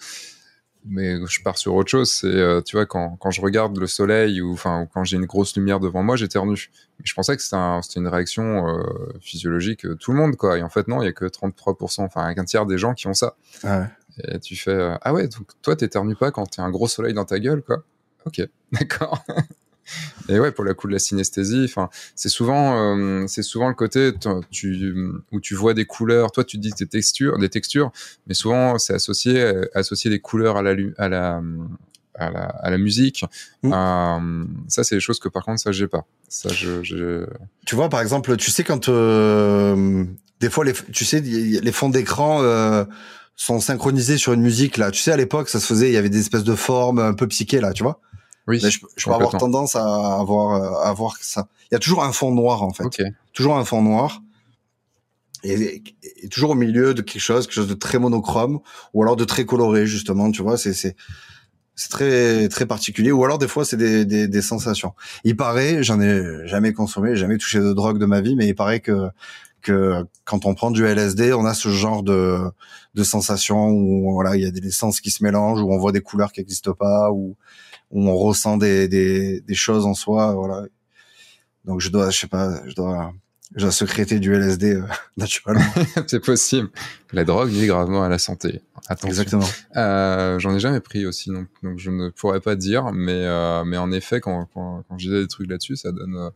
mais 0.87 1.15
je 1.27 1.41
pars 1.43 1.57
sur 1.57 1.75
autre 1.75 1.89
chose. 1.89 2.11
C'est, 2.11 2.27
euh, 2.27 2.61
tu 2.61 2.75
vois, 2.75 2.85
quand, 2.85 3.17
quand 3.19 3.31
je 3.31 3.41
regarde 3.41 3.77
le 3.77 3.87
soleil 3.87 4.41
ou, 4.41 4.53
enfin, 4.53 4.87
quand 4.93 5.03
j'ai 5.03 5.17
une 5.17 5.25
grosse 5.25 5.55
lumière 5.55 5.79
devant 5.79 6.03
moi, 6.03 6.15
j'éternue. 6.15 6.69
Mais 6.99 7.05
je 7.05 7.13
pensais 7.13 7.35
que 7.35 7.41
c'était, 7.41 7.55
un- 7.55 7.81
c'était 7.81 7.99
une 7.99 8.07
réaction 8.07 8.67
euh, 8.67 8.83
physiologique 9.21 9.85
de 9.85 9.93
tout 9.95 10.11
le 10.11 10.17
monde, 10.17 10.35
quoi. 10.35 10.57
Et 10.57 10.63
en 10.63 10.69
fait, 10.69 10.87
non, 10.87 11.01
il 11.01 11.05
y 11.05 11.09
a 11.09 11.13
que 11.13 11.25
33%, 11.25 12.03
enfin, 12.03 12.33
un 12.37 12.45
tiers 12.45 12.65
des 12.65 12.77
gens 12.77 12.93
qui 12.93 13.07
ont 13.07 13.13
ça. 13.13 13.35
Ah 13.63 13.79
ouais. 13.79 13.87
Et 14.35 14.39
tu 14.39 14.55
fais, 14.55 14.71
euh, 14.71 14.95
ah 15.01 15.13
ouais, 15.13 15.27
donc 15.27 15.47
toi, 15.61 15.75
t'éternues 15.75 16.15
pas 16.15 16.31
quand 16.31 16.45
t'as 16.45 16.63
un 16.63 16.69
gros 16.69 16.87
soleil 16.87 17.13
dans 17.13 17.25
ta 17.25 17.39
gueule, 17.39 17.61
quoi? 17.61 17.83
Ok, 18.25 18.41
d'accord. 18.71 19.23
Et 20.29 20.39
ouais, 20.39 20.51
pour 20.51 20.63
le 20.63 20.73
coup 20.73 20.87
de 20.87 20.93
la 20.93 20.99
synesthésie, 20.99 21.65
enfin, 21.65 21.89
c'est 22.15 22.29
souvent, 22.29 22.97
euh, 22.97 23.25
c'est 23.27 23.43
souvent 23.43 23.67
le 23.67 23.75
côté 23.75 24.11
tu, 24.51 24.93
où 25.31 25.39
tu 25.39 25.55
vois 25.55 25.73
des 25.73 25.85
couleurs. 25.85 26.31
Toi, 26.31 26.43
tu 26.43 26.57
dis 26.57 26.71
des 26.71 26.87
textures, 26.87 27.37
des 27.37 27.49
textures, 27.49 27.91
mais 28.27 28.33
souvent 28.33 28.77
c'est 28.79 28.93
associé, 28.93 29.39
euh, 29.39 29.65
associer 29.73 30.09
des 30.09 30.19
couleurs 30.19 30.57
à 30.57 30.63
la, 30.63 30.73
lu- 30.73 30.95
à 30.97 31.09
la, 31.09 31.41
à 32.15 32.31
la, 32.31 32.43
à 32.43 32.69
la 32.69 32.77
musique. 32.77 33.25
Euh, 33.63 34.45
ça, 34.67 34.83
c'est 34.83 34.95
des 34.95 35.01
choses 35.01 35.19
que 35.19 35.29
par 35.29 35.43
contre, 35.45 35.59
ça, 35.61 35.71
j'ai 35.71 35.87
pas. 35.87 36.05
Ça, 36.29 36.49
je, 36.49 36.81
je... 36.83 37.25
Tu 37.65 37.75
vois, 37.75 37.89
par 37.89 38.01
exemple, 38.01 38.35
tu 38.37 38.51
sais 38.51 38.63
quand 38.63 38.89
euh, 38.89 40.03
des 40.39 40.49
fois, 40.49 40.65
les, 40.65 40.73
tu 40.73 41.05
sais, 41.05 41.19
les 41.21 41.71
fonds 41.71 41.89
d'écran 41.89 42.41
sont 43.37 43.59
synchronisés 43.59 44.17
sur 44.17 44.33
une 44.33 44.41
musique 44.41 44.77
là. 44.77 44.91
Tu 44.91 45.01
sais, 45.01 45.11
à 45.11 45.17
l'époque, 45.17 45.49
ça 45.49 45.59
se 45.59 45.67
faisait, 45.67 45.89
il 45.89 45.93
y 45.93 45.97
avait 45.97 46.09
des 46.09 46.21
espèces 46.21 46.45
de 46.45 46.55
formes 46.55 46.99
un 46.99 47.13
peu 47.13 47.27
psychées 47.27 47.59
là, 47.59 47.73
tu 47.73 47.83
vois? 47.83 47.99
Oui. 48.47 48.59
Là, 48.59 48.69
je, 48.69 48.79
je 48.95 49.05
peux 49.05 49.11
avoir 49.13 49.31
tendance 49.37 49.75
à 49.75 50.19
avoir, 50.19 50.81
à 50.83 50.89
avoir 50.89 51.17
ça. 51.21 51.47
Il 51.71 51.73
y 51.73 51.75
a 51.75 51.79
toujours 51.79 52.03
un 52.03 52.11
fond 52.11 52.31
noir 52.31 52.61
en 52.63 52.71
fait, 52.73 52.83
Ok. 52.85 53.01
toujours 53.33 53.57
un 53.57 53.65
fond 53.65 53.81
noir. 53.81 54.21
Et, 55.43 55.83
et 56.23 56.27
toujours 56.29 56.51
au 56.51 56.55
milieu 56.55 56.93
de 56.95 57.01
quelque 57.03 57.21
chose, 57.21 57.45
quelque 57.45 57.53
chose 57.55 57.67
de 57.67 57.75
très 57.75 57.99
monochrome, 57.99 58.59
ou 58.93 59.03
alors 59.03 59.15
de 59.15 59.25
très 59.25 59.45
coloré 59.45 59.85
justement, 59.85 60.31
tu 60.31 60.41
vois. 60.41 60.57
C'est 60.57 60.73
c'est 60.73 60.95
c'est 61.75 61.89
très 61.89 62.47
très 62.49 62.65
particulier. 62.65 63.11
Ou 63.11 63.23
alors 63.25 63.37
des 63.37 63.47
fois 63.47 63.63
c'est 63.65 63.77
des, 63.77 64.05
des 64.05 64.27
des 64.27 64.41
sensations. 64.41 64.93
Il 65.23 65.35
paraît, 65.35 65.83
j'en 65.83 66.01
ai 66.01 66.47
jamais 66.47 66.73
consommé, 66.73 67.15
jamais 67.15 67.37
touché 67.37 67.59
de 67.59 67.73
drogue 67.73 67.99
de 67.99 68.05
ma 68.05 68.21
vie, 68.21 68.35
mais 68.35 68.47
il 68.47 68.55
paraît 68.55 68.79
que 68.79 69.09
que 69.61 70.05
quand 70.23 70.45
on 70.45 70.53
prend 70.55 70.71
du 70.71 70.85
LSD, 70.85 71.33
on 71.33 71.45
a 71.45 71.53
ce 71.53 71.69
genre 71.69 72.01
de 72.01 72.39
de 72.95 73.03
sensation 73.03 73.69
où 73.69 74.13
voilà, 74.13 74.35
il 74.37 74.41
y 74.41 74.45
a 74.47 74.51
des 74.51 74.71
sens 74.71 74.99
qui 75.01 75.11
se 75.11 75.23
mélangent, 75.23 75.61
où 75.61 75.71
on 75.71 75.77
voit 75.77 75.91
des 75.91 76.01
couleurs 76.01 76.31
qui 76.31 76.39
n'existent 76.39 76.73
pas, 76.73 77.11
où, 77.11 77.35
où 77.91 78.07
on 78.09 78.15
ressent 78.15 78.57
des, 78.57 78.87
des 78.87 79.41
des 79.41 79.55
choses 79.55 79.85
en 79.85 79.93
soi, 79.93 80.33
voilà. 80.33 80.65
Donc 81.65 81.81
je 81.81 81.89
dois, 81.89 82.09
je 82.11 82.19
sais 82.19 82.27
pas, 82.27 82.61
je 82.67 82.75
dois 82.75 83.13
je 83.55 83.61
dois 83.61 83.71
sécréter 83.71 84.19
du 84.19 84.33
LSD 84.33 84.75
euh, 84.75 84.81
naturellement. 85.17 85.63
c'est 86.07 86.19
possible. 86.23 86.69
La 87.13 87.23
drogue 87.23 87.51
nuit 87.51 87.67
gravement 87.67 88.03
à 88.03 88.09
la 88.09 88.17
santé. 88.17 88.61
Attention. 88.87 89.07
Exactement. 89.07 89.47
Euh, 89.77 90.37
J'en 90.39 90.53
ai 90.55 90.59
jamais 90.59 90.79
pris 90.79 91.05
aussi, 91.05 91.29
donc, 91.31 91.47
donc 91.63 91.77
je 91.79 91.89
ne 91.91 92.09
pourrais 92.09 92.39
pas 92.41 92.55
dire, 92.55 92.91
mais, 92.91 93.11
euh, 93.25 93.63
mais 93.63 93.77
en 93.77 93.91
effet, 93.91 94.19
quand, 94.19 94.47
quand, 94.53 94.83
quand 94.87 94.97
je 94.97 95.05
disais 95.07 95.21
des 95.21 95.27
trucs 95.27 95.49
là-dessus, 95.49 95.75
ça 95.75 95.91
donne. 95.91 96.15
euh, 96.15 96.29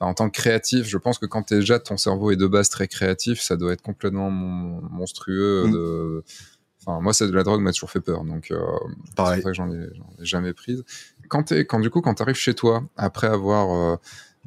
Enfin, 0.00 0.10
en 0.10 0.14
tant 0.14 0.30
que 0.30 0.38
créatif, 0.38 0.86
je 0.86 0.96
pense 0.96 1.18
que 1.18 1.26
quand 1.26 1.52
déjà 1.52 1.80
ton 1.80 1.96
cerveau 1.96 2.30
est 2.30 2.36
de 2.36 2.46
base 2.46 2.68
très 2.68 2.86
créatif, 2.86 3.40
ça 3.40 3.56
doit 3.56 3.72
être 3.72 3.82
complètement 3.82 4.30
mon- 4.30 4.80
monstrueux. 4.90 5.64
Mm. 5.66 5.72
De... 5.72 6.24
Enfin, 6.88 7.02
moi, 7.02 7.12
c'est 7.12 7.26
de 7.26 7.32
la 7.34 7.42
drogue 7.42 7.60
m'a 7.60 7.72
toujours 7.72 7.90
fait 7.90 8.00
peur, 8.00 8.24
donc 8.24 8.50
euh, 8.50 8.58
c'est 9.08 9.14
Pareil. 9.14 9.42
que 9.42 9.52
j'en 9.52 9.70
ai, 9.70 9.88
jamais 10.20 10.54
prise. 10.54 10.84
Quand, 11.28 11.42
t'es- 11.42 11.66
quand 11.66 11.80
du 11.80 11.90
coup, 11.90 12.00
quand 12.00 12.14
tu 12.14 12.22
arrives 12.22 12.34
chez 12.36 12.54
toi, 12.54 12.82
après 12.96 13.26
avoir 13.26 13.70
euh, 13.76 13.96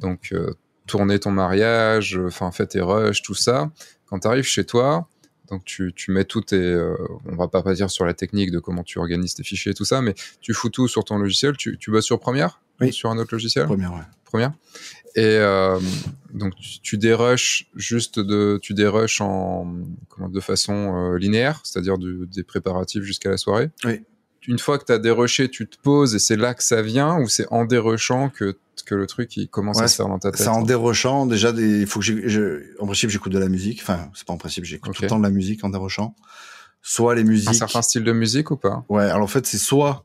donc 0.00 0.30
euh, 0.32 0.52
tourné 0.88 1.20
ton 1.20 1.30
mariage, 1.30 2.18
enfin 2.26 2.50
fait 2.50 2.66
tes 2.66 2.80
rushs, 2.80 3.22
tout 3.22 3.34
ça, 3.36 3.70
quand 4.06 4.18
tu 4.18 4.26
arrives 4.26 4.42
chez 4.44 4.64
toi, 4.64 5.08
donc 5.50 5.64
tu, 5.64 5.92
tu 5.94 6.10
mets 6.10 6.24
tout 6.24 6.40
tes, 6.40 6.56
euh, 6.56 6.96
on 7.26 7.36
va 7.36 7.46
pas 7.46 7.62
dire 7.74 7.90
sur 7.90 8.04
la 8.06 8.14
technique 8.14 8.50
de 8.50 8.58
comment 8.58 8.82
tu 8.82 8.98
organises 8.98 9.34
tes 9.34 9.44
fichiers 9.44 9.70
et 9.70 9.74
tout 9.74 9.84
ça, 9.84 10.02
mais 10.02 10.14
tu 10.40 10.52
fous 10.52 10.68
tout 10.70 10.88
sur 10.88 11.04
ton 11.04 11.18
logiciel. 11.18 11.56
Tu, 11.56 11.78
tu 11.78 11.92
bosses 11.92 12.06
sur 12.06 12.18
Premiere? 12.18 12.60
Oui. 12.80 12.88
Ou 12.88 12.92
sur 12.92 13.08
un 13.10 13.18
autre 13.18 13.32
logiciel? 13.32 13.66
Première, 13.66 13.92
ouais. 13.92 14.00
Première? 14.24 14.52
Et 15.14 15.36
euh, 15.36 15.78
donc 16.32 16.54
tu, 16.56 16.80
tu 16.80 16.98
dérushes 16.98 17.68
juste 17.74 18.18
de, 18.18 18.58
tu 18.62 18.72
dérushes 18.74 19.20
en 19.20 19.66
comment, 20.08 20.28
de 20.28 20.40
façon 20.40 20.72
euh, 21.12 21.18
linéaire, 21.18 21.60
c'est-à-dire 21.64 21.96
des 21.98 22.42
préparatifs 22.42 23.02
jusqu'à 23.02 23.30
la 23.30 23.36
soirée. 23.36 23.70
Oui. 23.84 24.02
Une 24.48 24.58
fois 24.58 24.78
que 24.78 24.84
tu 24.84 24.92
as 24.92 24.98
dérushé, 24.98 25.48
tu 25.48 25.68
te 25.68 25.76
poses 25.80 26.14
et 26.16 26.18
c'est 26.18 26.36
là 26.36 26.54
que 26.54 26.64
ça 26.64 26.82
vient 26.82 27.20
ou 27.20 27.28
c'est 27.28 27.46
en 27.52 27.64
dérushant 27.64 28.28
que, 28.28 28.56
que 28.86 28.94
le 28.96 29.06
truc 29.06 29.36
il 29.36 29.48
commence 29.48 29.76
Ouais, 29.76 29.84
à 29.84 29.88
se 29.88 29.96
faire 29.96 30.08
dans 30.08 30.18
ta 30.18 30.32
tête. 30.32 30.40
C'est 30.40 30.48
en 30.48 30.62
dérochant 30.62 31.26
déjà 31.26 31.52
des. 31.52 31.82
Il 31.82 31.86
faut 31.86 32.00
que 32.00 32.06
je... 32.06 32.62
en 32.80 32.86
principe 32.86 33.10
j'écoute 33.10 33.32
de 33.32 33.38
la 33.38 33.48
musique. 33.48 33.80
Enfin, 33.82 34.10
c'est 34.14 34.26
pas 34.26 34.32
en 34.32 34.38
principe, 34.38 34.64
j'écoute 34.64 34.94
tout 34.94 35.02
le 35.02 35.08
temps 35.08 35.18
de 35.18 35.22
la 35.24 35.30
musique 35.30 35.62
en 35.62 35.68
dérochant. 35.68 36.16
Soit 36.80 37.14
les 37.14 37.22
Un 37.22 37.26
musiques. 37.26 37.54
certain 37.54 37.82
style 37.82 38.02
de 38.02 38.12
musique 38.12 38.50
ou 38.50 38.56
pas? 38.56 38.84
Ouais. 38.88 39.04
Alors 39.04 39.22
en 39.22 39.28
fait, 39.28 39.46
c'est 39.46 39.58
soit 39.58 40.04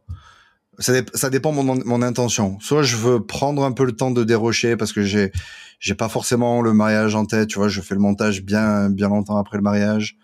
ça, 0.79 0.93
ça 1.13 1.29
dépend 1.29 1.51
mon 1.51 1.63
mon 1.85 2.01
intention. 2.01 2.59
Soit 2.59 2.83
je 2.83 2.95
veux 2.97 3.25
prendre 3.25 3.63
un 3.63 3.71
peu 3.71 3.85
le 3.85 3.93
temps 3.93 4.11
de 4.11 4.23
dérocher 4.23 4.77
parce 4.77 4.93
que 4.93 5.03
j'ai 5.03 5.31
j'ai 5.79 5.95
pas 5.95 6.09
forcément 6.09 6.61
le 6.61 6.73
mariage 6.73 7.15
en 7.15 7.25
tête. 7.25 7.49
Tu 7.49 7.59
vois, 7.59 7.67
je 7.67 7.81
fais 7.81 7.95
le 7.95 8.01
montage 8.01 8.43
bien 8.43 8.89
bien 8.89 9.09
longtemps 9.09 9.37
après 9.37 9.57
le 9.57 9.63
mariage. 9.63 10.17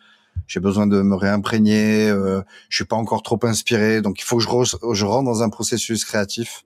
J'ai 0.47 0.59
besoin 0.59 0.87
de 0.87 1.01
me 1.01 1.15
réimprégner. 1.15 2.09
Euh, 2.09 2.41
je 2.69 2.77
suis 2.77 2.85
pas 2.85 2.95
encore 2.95 3.23
trop 3.23 3.39
inspiré, 3.43 4.01
donc 4.01 4.19
il 4.19 4.23
faut 4.23 4.37
que 4.37 4.43
je 4.43 4.77
je 4.93 5.05
rentre 5.05 5.25
dans 5.25 5.43
un 5.43 5.49
processus 5.49 6.05
créatif. 6.05 6.63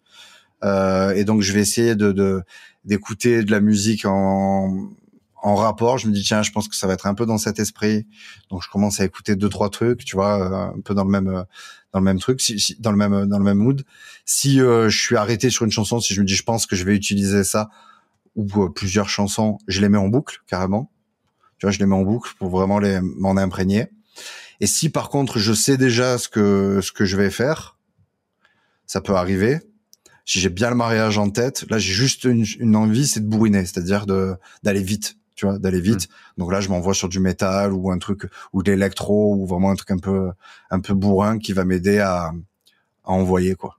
Euh, 0.63 1.11
et 1.11 1.23
donc 1.23 1.41
je 1.41 1.53
vais 1.53 1.61
essayer 1.61 1.95
de 1.95 2.43
d'écouter 2.85 3.43
de 3.43 3.51
la 3.51 3.59
musique 3.59 4.05
en 4.05 4.89
en 5.41 5.55
rapport. 5.55 5.97
Je 5.97 6.07
me 6.07 6.13
dis 6.13 6.23
tiens, 6.23 6.43
je 6.43 6.51
pense 6.51 6.67
que 6.67 6.75
ça 6.75 6.87
va 6.87 6.93
être 6.93 7.07
un 7.07 7.13
peu 7.13 7.25
dans 7.25 7.37
cet 7.37 7.59
esprit. 7.59 8.05
Donc 8.49 8.63
je 8.63 8.69
commence 8.69 8.99
à 8.99 9.05
écouter 9.05 9.35
deux 9.35 9.49
trois 9.49 9.69
trucs, 9.69 10.03
tu 10.03 10.15
vois, 10.15 10.41
euh, 10.41 10.77
un 10.77 10.81
peu 10.81 10.93
dans 10.93 11.03
le 11.03 11.11
même 11.11 11.45
dans 11.93 11.99
le 11.99 12.05
même 12.05 12.19
truc, 12.19 12.41
si, 12.41 12.59
si- 12.59 12.75
dans 12.79 12.91
le 12.91 12.97
même 12.97 13.25
dans 13.27 13.37
le 13.37 13.43
même 13.43 13.57
mood. 13.57 13.83
Si 14.25 14.61
euh, 14.61 14.89
je 14.89 14.97
suis 14.99 15.15
arrêté 15.15 15.49
sur 15.49 15.65
une 15.65 15.71
chanson, 15.71 15.99
si 15.99 16.13
je 16.13 16.21
me 16.21 16.25
dis 16.25 16.35
je 16.35 16.43
pense 16.43 16.65
que 16.65 16.75
je 16.75 16.83
vais 16.83 16.95
utiliser 16.95 17.43
ça 17.43 17.69
ou 18.35 18.45
euh, 18.63 18.69
plusieurs 18.69 19.09
chansons, 19.09 19.57
je 19.67 19.81
les 19.81 19.89
mets 19.89 19.97
en 19.97 20.07
boucle 20.09 20.41
carrément. 20.47 20.91
Tu 21.59 21.65
vois, 21.65 21.71
je 21.71 21.79
les 21.79 21.85
mets 21.85 21.95
en 21.95 22.03
boucle 22.03 22.33
pour 22.37 22.49
vraiment 22.49 22.79
les 22.79 22.99
m'en 23.01 23.35
imprégner. 23.37 23.87
Et 24.59 24.67
si 24.67 24.89
par 24.89 25.09
contre 25.09 25.39
je 25.39 25.53
sais 25.53 25.77
déjà 25.77 26.17
ce 26.17 26.29
que 26.29 26.81
ce 26.81 26.91
que 26.91 27.05
je 27.05 27.17
vais 27.17 27.31
faire, 27.31 27.77
ça 28.85 29.01
peut 29.01 29.15
arriver. 29.15 29.59
si 30.25 30.39
j'ai 30.39 30.49
bien 30.49 30.69
le 30.69 30.75
mariage 30.75 31.17
en 31.17 31.29
tête, 31.29 31.65
là 31.69 31.77
j'ai 31.79 31.93
juste 31.93 32.25
une, 32.25 32.75
envie, 32.75 33.07
c'est 33.07 33.21
de 33.21 33.27
bourriner, 33.27 33.65
c'est-à-dire 33.65 34.05
de 34.05 34.35
d'aller 34.63 34.83
vite, 34.83 35.17
tu 35.37 35.45
vois, 35.45 35.57
d'aller 35.59 35.79
vite. 35.79 36.09
Mm. 36.09 36.41
Donc 36.41 36.51
là 36.51 36.59
je 36.59 36.67
m'envoie 36.67 36.93
sur 36.93 37.07
du 37.07 37.21
métal 37.21 37.71
ou 37.71 37.89
un 37.91 37.99
truc 37.99 38.23
ou 38.51 38.63
de 38.63 38.71
l'électro 38.71 39.35
ou 39.35 39.45
vraiment 39.45 39.71
un 39.71 39.75
truc 39.75 39.91
un 39.91 39.99
peu 39.99 40.31
un 40.69 40.81
peu 40.81 40.93
bourrin 40.93 41.39
qui 41.39 41.53
va 41.53 41.63
m'aider 41.63 41.99
à, 41.99 42.33
à 43.05 43.11
envoyer 43.11 43.55
quoi. 43.55 43.77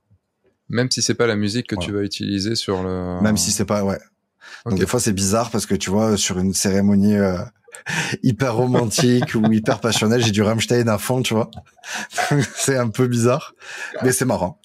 Même 0.71 0.91
si 0.91 1.03
c'est 1.03 1.15
pas 1.15 1.27
la 1.27 1.37
musique 1.37 1.67
que 1.67 1.77
tu 1.77 1.93
vas 1.93 2.03
utiliser 2.03 2.55
sur 2.55 2.83
le. 2.83 3.21
Même 3.21 3.37
si 3.37 3.51
c'est 3.51 3.65
pas 3.67 3.85
ouais. 3.85 3.99
Donc 4.65 4.79
des 4.79 4.87
fois 4.87 5.01
c'est 5.01 5.13
bizarre 5.13 5.51
parce 5.51 5.67
que 5.67 5.75
tu 5.75 5.91
vois 5.91 6.17
sur 6.17 6.39
une 6.39 6.55
cérémonie 6.55 7.17
euh, 7.17 7.39
hyper 8.23 8.55
romantique 8.55 9.35
ou 9.35 9.53
hyper 9.53 9.81
passionnelle, 9.81 10.23
j'ai 10.23 10.31
du 10.31 10.43
Rammstein 10.43 10.89
à 10.89 10.99
fond, 10.99 11.23
tu 11.23 11.35
vois. 11.35 11.51
c'est 12.55 12.77
un 12.77 12.89
peu 12.89 13.07
bizarre, 13.09 13.55
mais 14.03 14.13
c'est 14.13 14.25
marrant 14.25 14.61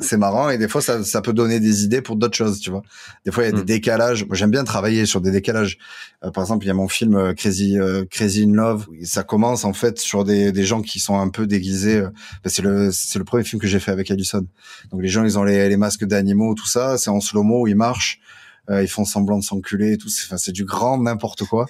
c'est 0.00 0.16
marrant 0.16 0.50
et 0.50 0.58
des 0.58 0.68
fois 0.68 0.80
ça, 0.80 1.04
ça 1.04 1.20
peut 1.20 1.32
donner 1.32 1.60
des 1.60 1.84
idées 1.84 2.00
pour 2.02 2.16
d'autres 2.16 2.36
choses, 2.36 2.60
tu 2.60 2.70
vois. 2.70 2.82
Des 3.24 3.32
fois 3.32 3.44
il 3.44 3.46
y 3.46 3.48
a 3.50 3.52
des 3.52 3.62
mm. 3.62 3.66
décalages. 3.66 4.26
Moi 4.26 4.36
j'aime 4.36 4.50
bien 4.50 4.64
travailler 4.64 5.06
sur 5.06 5.20
des 5.20 5.30
décalages. 5.30 5.78
Euh, 6.24 6.30
par 6.30 6.42
exemple, 6.42 6.64
il 6.64 6.68
y 6.68 6.70
a 6.70 6.74
mon 6.74 6.88
film 6.88 7.14
euh, 7.14 7.34
Crazy 7.34 7.78
euh, 7.78 8.04
Crazy 8.10 8.44
in 8.44 8.54
Love. 8.54 8.86
Ça 9.04 9.22
commence 9.22 9.64
en 9.64 9.72
fait 9.72 9.98
sur 9.98 10.24
des, 10.24 10.52
des 10.52 10.64
gens 10.64 10.82
qui 10.82 11.00
sont 11.00 11.18
un 11.18 11.28
peu 11.28 11.46
déguisés. 11.46 12.02
c'est 12.46 12.62
le 12.62 12.90
c'est 12.92 13.18
le 13.18 13.24
premier 13.24 13.44
film 13.44 13.60
que 13.60 13.68
j'ai 13.68 13.80
fait 13.80 13.92
avec 13.92 14.10
Allison. 14.10 14.46
Donc 14.90 15.02
les 15.02 15.08
gens 15.08 15.24
ils 15.24 15.38
ont 15.38 15.44
les, 15.44 15.68
les 15.68 15.76
masques 15.76 16.04
d'animaux, 16.04 16.54
tout 16.54 16.68
ça. 16.68 16.98
C'est 16.98 17.10
en 17.10 17.20
slow 17.20 17.42
mo, 17.42 17.66
ils 17.66 17.76
marchent, 17.76 18.20
ils 18.68 18.88
font 18.88 19.04
semblant 19.04 19.38
de 19.38 19.44
s'enculer, 19.44 19.98
tout. 19.98 20.08
Enfin 20.24 20.38
c'est 20.38 20.52
du 20.52 20.64
grand 20.64 20.98
n'importe 20.98 21.44
quoi. 21.44 21.66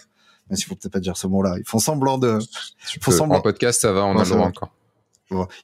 Mais 0.48 0.56
il 0.56 0.62
faut 0.62 0.74
peut-être 0.74 0.92
pas 0.92 1.00
dire 1.00 1.16
ce 1.16 1.26
mot-là. 1.26 1.56
Ils 1.58 1.68
font 1.68 1.78
semblant 1.78 2.18
de. 2.18 2.38
Ils 2.94 3.02
font 3.02 3.12
semblant. 3.12 3.38
En 3.38 3.40
podcast 3.40 3.80
ça 3.80 3.92
va, 3.92 4.04
on 4.04 4.18
a 4.18 4.24
le 4.24 4.30
droit 4.30 4.46
encore. 4.46 4.72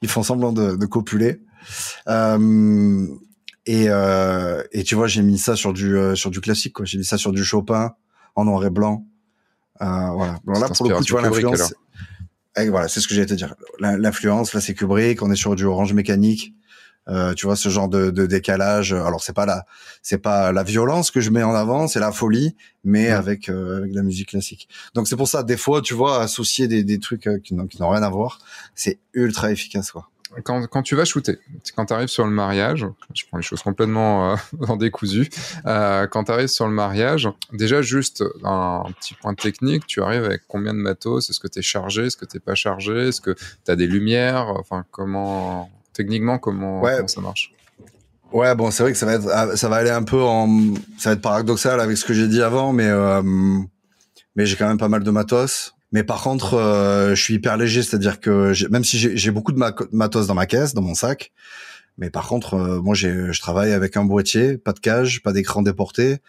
Ils 0.01 0.09
font 0.09 0.23
semblant 0.23 0.53
de, 0.53 0.75
de 0.75 0.85
copuler. 0.85 1.41
Euh, 2.07 3.07
et, 3.65 3.85
euh, 3.89 4.63
et 4.71 4.83
tu 4.83 4.95
vois, 4.95 5.07
j'ai 5.07 5.21
mis 5.21 5.37
ça 5.37 5.55
sur 5.55 5.73
du 5.73 5.97
euh, 5.97 6.15
sur 6.15 6.31
du 6.31 6.39
classique, 6.39 6.73
quoi. 6.73 6.85
J'ai 6.85 6.97
mis 6.97 7.05
ça 7.05 7.17
sur 7.17 7.31
du 7.31 7.43
Chopin 7.43 7.93
en 8.35 8.45
noir 8.45 8.65
et 8.65 8.69
blanc. 8.69 9.05
voilà. 9.79 10.39
là, 10.45 10.69
pour 10.69 10.87
le 10.87 10.95
coup, 10.95 11.03
tu 11.03 11.11
vois 11.11 11.21
l'influence. 11.21 11.73
Eh, 12.59 12.69
voilà, 12.69 12.87
c'est 12.87 13.01
ce 13.01 13.07
que 13.07 13.13
j'allais 13.13 13.27
te 13.27 13.35
dire. 13.35 13.53
L'influence, 13.79 14.53
là, 14.53 14.61
c'est 14.61 14.73
Kubrick. 14.73 15.21
On 15.21 15.31
est 15.31 15.35
sur 15.35 15.55
du 15.55 15.65
Orange 15.65 15.93
Mécanique. 15.93 16.53
Euh, 17.09 17.33
tu 17.33 17.45
vois 17.45 17.55
ce 17.55 17.69
genre 17.69 17.87
de, 17.87 18.09
de 18.11 18.25
décalage. 18.25 18.91
Alors 18.91 19.23
c'est 19.23 19.33
pas 19.33 19.45
la 19.45 19.65
c'est 20.01 20.17
pas 20.17 20.51
la 20.51 20.63
violence 20.63 21.09
que 21.11 21.21
je 21.21 21.29
mets 21.29 21.43
en 21.43 21.53
avant, 21.55 21.87
c'est 21.87 21.99
la 21.99 22.11
folie, 22.11 22.55
mais 22.83 23.09
avec 23.09 23.49
euh, 23.49 23.77
avec 23.77 23.93
la 23.93 24.03
musique 24.03 24.29
classique. 24.29 24.67
Donc 24.93 25.07
c'est 25.07 25.15
pour 25.15 25.27
ça 25.27 25.43
des 25.43 25.57
fois 25.57 25.81
tu 25.81 25.93
vois 25.93 26.21
associer 26.21 26.67
des, 26.67 26.83
des 26.83 26.99
trucs 26.99 27.29
qui 27.43 27.53
n'ont 27.55 27.89
rien 27.89 28.03
à 28.03 28.09
voir, 28.09 28.39
c'est 28.75 28.99
ultra 29.13 29.51
efficace 29.51 29.91
quoi 29.91 30.09
quand, 30.43 30.67
quand, 30.67 30.83
tu 30.83 30.95
vas 30.95 31.05
shooter, 31.05 31.39
quand 31.75 31.85
tu 31.85 31.93
arrives 31.93 32.07
sur 32.09 32.25
le 32.25 32.31
mariage, 32.31 32.85
je 33.13 33.25
prends 33.27 33.37
les 33.37 33.43
choses 33.43 33.61
complètement 33.61 34.33
euh, 34.33 34.35
en 34.67 34.75
décousu, 34.75 35.29
euh, 35.65 36.07
quand 36.07 36.25
tu 36.25 36.31
arrives 36.31 36.47
sur 36.47 36.67
le 36.67 36.73
mariage, 36.73 37.29
déjà 37.53 37.81
juste 37.81 38.23
un, 38.43 38.83
petit 38.99 39.13
point 39.15 39.33
technique, 39.33 39.85
tu 39.87 40.01
arrives 40.01 40.23
avec 40.23 40.41
combien 40.47 40.73
de 40.73 40.79
matos? 40.79 41.29
Est-ce 41.29 41.39
que 41.39 41.47
tu 41.47 41.59
es 41.59 41.61
chargé? 41.61 42.05
Est-ce 42.05 42.17
que 42.17 42.25
tu 42.25 42.39
pas 42.39 42.55
chargé? 42.55 43.09
Est-ce 43.09 43.21
que 43.21 43.31
tu 43.31 43.71
as 43.71 43.75
des 43.75 43.87
lumières? 43.87 44.47
Enfin, 44.59 44.85
comment, 44.91 45.69
techniquement, 45.93 46.37
comment, 46.37 46.83
ça 47.07 47.21
marche? 47.21 47.53
Ouais, 48.33 48.53
bon, 48.55 48.71
c'est 48.71 48.83
vrai 48.83 48.91
que 48.91 48.97
ça 48.97 49.05
va 49.05 49.13
être, 49.13 49.29
ah, 49.31 49.55
ça 49.55 49.69
va 49.69 49.77
aller 49.77 49.89
un 49.89 50.03
peu 50.03 50.21
en, 50.21 50.75
ça 50.97 51.09
va 51.09 51.13
être 51.13 51.21
paradoxal 51.21 51.79
avec 51.79 51.97
ce 51.97 52.03
que 52.03 52.13
j'ai 52.13 52.27
dit 52.27 52.41
avant, 52.41 52.73
mais, 52.73 52.87
euh, 52.87 53.21
mais 54.35 54.45
j'ai 54.45 54.57
quand 54.57 54.67
même 54.67 54.77
pas 54.77 54.89
mal 54.89 55.03
de 55.03 55.11
matos. 55.11 55.73
Mais 55.91 56.03
par 56.03 56.21
contre, 56.21 56.55
euh, 56.55 57.15
je 57.15 57.21
suis 57.21 57.35
hyper 57.35 57.57
léger, 57.57 57.81
c'est-à-dire 57.81 58.19
que 58.19 58.53
même 58.69 58.83
si 58.83 58.97
j'ai 58.99 59.31
beaucoup 59.31 59.53
de 59.53 59.59
matos 59.91 60.27
dans 60.27 60.33
ma 60.33 60.45
caisse, 60.45 60.73
dans 60.73 60.81
mon 60.81 60.95
sac, 60.95 61.31
mais 61.97 62.09
par 62.09 62.27
contre, 62.27 62.53
euh, 62.55 62.81
moi, 62.81 62.93
je 62.93 63.39
travaille 63.39 63.71
avec 63.71 63.97
un 63.97 64.03
boîtier, 64.03 64.57
pas 64.57 64.73
de 64.73 64.79
cage, 64.79 65.23
pas 65.23 65.31
d'écran 65.31 65.61
déporté. 65.61 66.19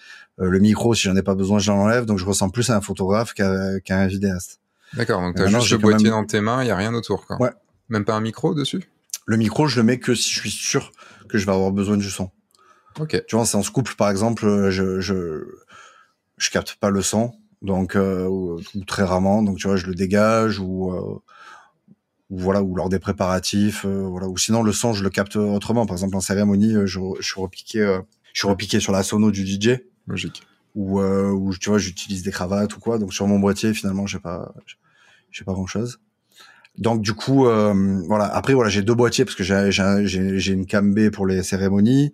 Euh, 0.41 0.49
le 0.49 0.59
micro, 0.61 0.95
si 0.95 1.03
j'en 1.03 1.17
ai 1.17 1.23
pas 1.23 1.35
besoin, 1.35 1.59
je 1.59 1.71
l'enlève. 1.71 2.07
Donc, 2.07 2.19
je 2.19 2.25
ressemble 2.25 2.53
plus 2.53 2.71
à 2.71 2.77
un 2.77 2.81
photographe 2.81 3.35
qu'à 3.35 3.81
un 3.91 4.07
vidéaste. 4.07 4.61
D'accord. 4.95 5.21
Donc, 5.21 5.37
t'as 5.37 5.49
juste 5.49 5.71
le 5.71 5.79
boîtier 5.79 6.09
dans 6.09 6.25
tes 6.25 6.41
mains, 6.41 6.63
il 6.63 6.69
y 6.69 6.71
a 6.71 6.77
rien 6.77 6.95
autour, 6.95 7.27
quoi. 7.27 7.41
Ouais. 7.41 7.51
Même 7.91 8.05
pas 8.05 8.15
un 8.15 8.21
micro 8.21 8.55
dessus? 8.55 8.83
Le 9.27 9.37
micro, 9.37 9.67
je 9.67 9.77
le 9.77 9.83
mets 9.83 9.99
que 9.99 10.15
si 10.15 10.31
je 10.31 10.41
suis 10.41 10.51
sûr 10.51 10.93
que 11.29 11.37
je 11.37 11.45
vais 11.45 11.53
avoir 11.53 11.71
besoin 11.73 11.99
du 11.99 12.09
son. 12.09 12.31
Ok. 12.99 13.23
Tu 13.27 13.37
vois, 13.37 13.45
c'est 13.45 13.57
en 13.57 13.63
couple, 13.63 13.95
par 13.97 14.09
exemple, 14.11 14.71
je, 14.71 15.01
je 15.01 15.45
je 16.39 16.51
capte 16.51 16.77
pas 16.77 16.89
le 16.89 17.03
son 17.03 17.35
donc 17.63 17.97
euh, 17.97 18.27
ou, 18.27 18.61
très 18.87 19.05
rarement. 19.05 19.43
Donc 19.43 19.59
tu 19.59 19.67
vois, 19.67 19.77
je 19.77 19.87
le 19.87 19.95
dégage 19.95 20.59
ou 20.61 20.93
euh, 20.93 21.21
ou 22.31 22.39
voilà 22.39 22.63
ou 22.63 22.75
lors 22.75 22.89
des 22.89 22.99
préparatifs, 22.99 23.85
euh, 23.85 24.07
voilà. 24.07 24.29
Ou 24.29 24.37
sinon 24.39 24.63
le 24.63 24.73
son, 24.73 24.93
je 24.93 25.03
le 25.03 25.11
capte 25.11 25.37
autrement. 25.37 25.87
Par 25.87 25.95
exemple 25.95 26.17
en 26.17 26.21
cérémonie, 26.21 26.75
je, 26.85 27.01
je 27.19 27.27
suis 27.27 27.41
repiqué, 27.41 27.99
je 28.33 28.41
suis 28.41 28.49
repiqué 28.49 28.81
sur 28.81 28.93
la 28.93 29.03
sono 29.03 29.31
du 29.31 29.47
DJ. 29.47 29.81
Logique. 30.07 30.43
Ou 30.75 31.01
ou 31.01 31.55
tu 31.57 31.71
vois, 31.71 31.79
j'utilise 31.79 32.23
des 32.23 32.31
cravates 32.31 32.77
ou 32.77 32.81
quoi. 32.81 32.99
Donc 32.99 33.13
sur 33.13 33.27
mon 33.27 33.39
boîtier, 33.39 33.75
finalement, 33.75 34.07
j'ai 34.07 34.21
pas 34.21 34.55
j'ai 35.31 35.45
pas 35.45 35.53
grand 35.53 35.67
chose. 35.67 36.01
Donc 36.77 37.03
du 37.03 37.15
coup, 37.15 37.45
voilà. 37.45 38.27
Après 38.27 38.55
voilà, 38.55 38.71
j'ai 38.71 38.83
deux 38.83 38.95
boîtiers 38.95 39.25
parce 39.25 39.35
que 39.35 39.43
j'ai 39.43 39.73
j'ai 39.73 40.39
j'ai 40.39 40.53
une 40.53 40.67
cam 40.67 40.95
B 40.95 41.11
pour 41.11 41.27
les 41.27 41.43
cérémonies, 41.43 42.13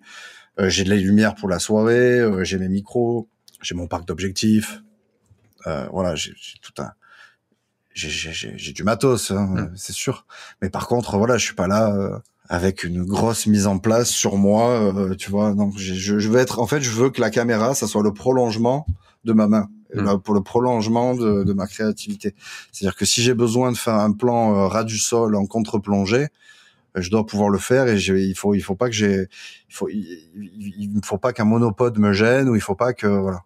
j'ai 0.57 0.83
de 0.83 0.89
la 0.89 0.95
lumière 0.95 1.35
pour 1.35 1.49
la 1.49 1.59
soirée, 1.59 2.23
j'ai 2.43 2.57
mes 2.57 2.69
micros, 2.69 3.29
j'ai 3.61 3.75
mon 3.75 3.87
parc 3.87 4.07
d'objectifs, 4.07 4.81
euh, 5.67 5.87
voilà, 5.91 6.15
j'ai 6.15 6.33
tout 6.61 6.73
un 6.81 6.91
j'ai 7.95 8.73
du 8.73 8.83
matos, 8.83 9.31
hein, 9.31 9.45
mmh. 9.45 9.71
c'est 9.75 9.93
sûr. 9.93 10.25
Mais 10.61 10.69
par 10.69 10.87
contre, 10.87 11.17
voilà, 11.17 11.37
je 11.37 11.45
suis 11.45 11.55
pas 11.55 11.67
là 11.67 11.95
euh, 11.95 12.17
avec 12.49 12.83
une 12.83 13.05
grosse 13.05 13.47
mise 13.47 13.67
en 13.67 13.79
place 13.79 14.09
sur 14.09 14.35
moi, 14.35 14.69
euh, 14.69 15.15
tu 15.15 15.31
vois. 15.31 15.53
Donc, 15.53 15.77
je, 15.77 15.93
je, 16.19 16.29
veux 16.29 16.39
être, 16.39 16.59
en 16.59 16.67
fait, 16.67 16.81
je 16.81 16.91
veux 16.91 17.09
que 17.09 17.21
la 17.21 17.29
caméra, 17.29 17.73
ça 17.73 17.87
soit 17.87 18.03
le 18.03 18.13
prolongement 18.13 18.85
de 19.23 19.31
ma 19.31 19.47
main, 19.47 19.69
mmh. 19.95 20.19
pour 20.25 20.33
le 20.33 20.41
prolongement 20.41 21.15
de, 21.15 21.43
de 21.43 21.53
ma 21.53 21.67
créativité. 21.67 22.35
C'est-à-dire 22.73 22.97
que 22.97 23.05
si 23.05 23.21
j'ai 23.21 23.33
besoin 23.33 23.71
de 23.71 23.77
faire 23.77 23.95
un 23.95 24.11
plan 24.11 24.67
ras 24.67 24.83
du 24.83 24.97
sol 24.97 25.35
en 25.35 25.45
contre-plongée, 25.45 26.27
je 26.95 27.09
dois 27.09 27.25
pouvoir 27.25 27.49
le 27.49 27.57
faire 27.57 27.87
et 27.87 27.97
il 27.97 28.35
faut, 28.35 28.53
il 28.53 28.61
faut 28.61 28.75
pas 28.75 28.87
que 28.87 28.95
j'ai, 28.95 29.27
il 29.69 29.73
faut, 29.73 29.89
il, 29.89 30.19
il, 30.35 31.01
faut 31.03 31.17
pas 31.17 31.33
qu'un 31.33 31.43
monopode 31.43 31.97
me 31.97 32.13
gêne 32.13 32.49
ou 32.49 32.55
il 32.55 32.61
faut 32.61 32.75
pas 32.75 32.93
que, 32.93 33.07
voilà. 33.07 33.43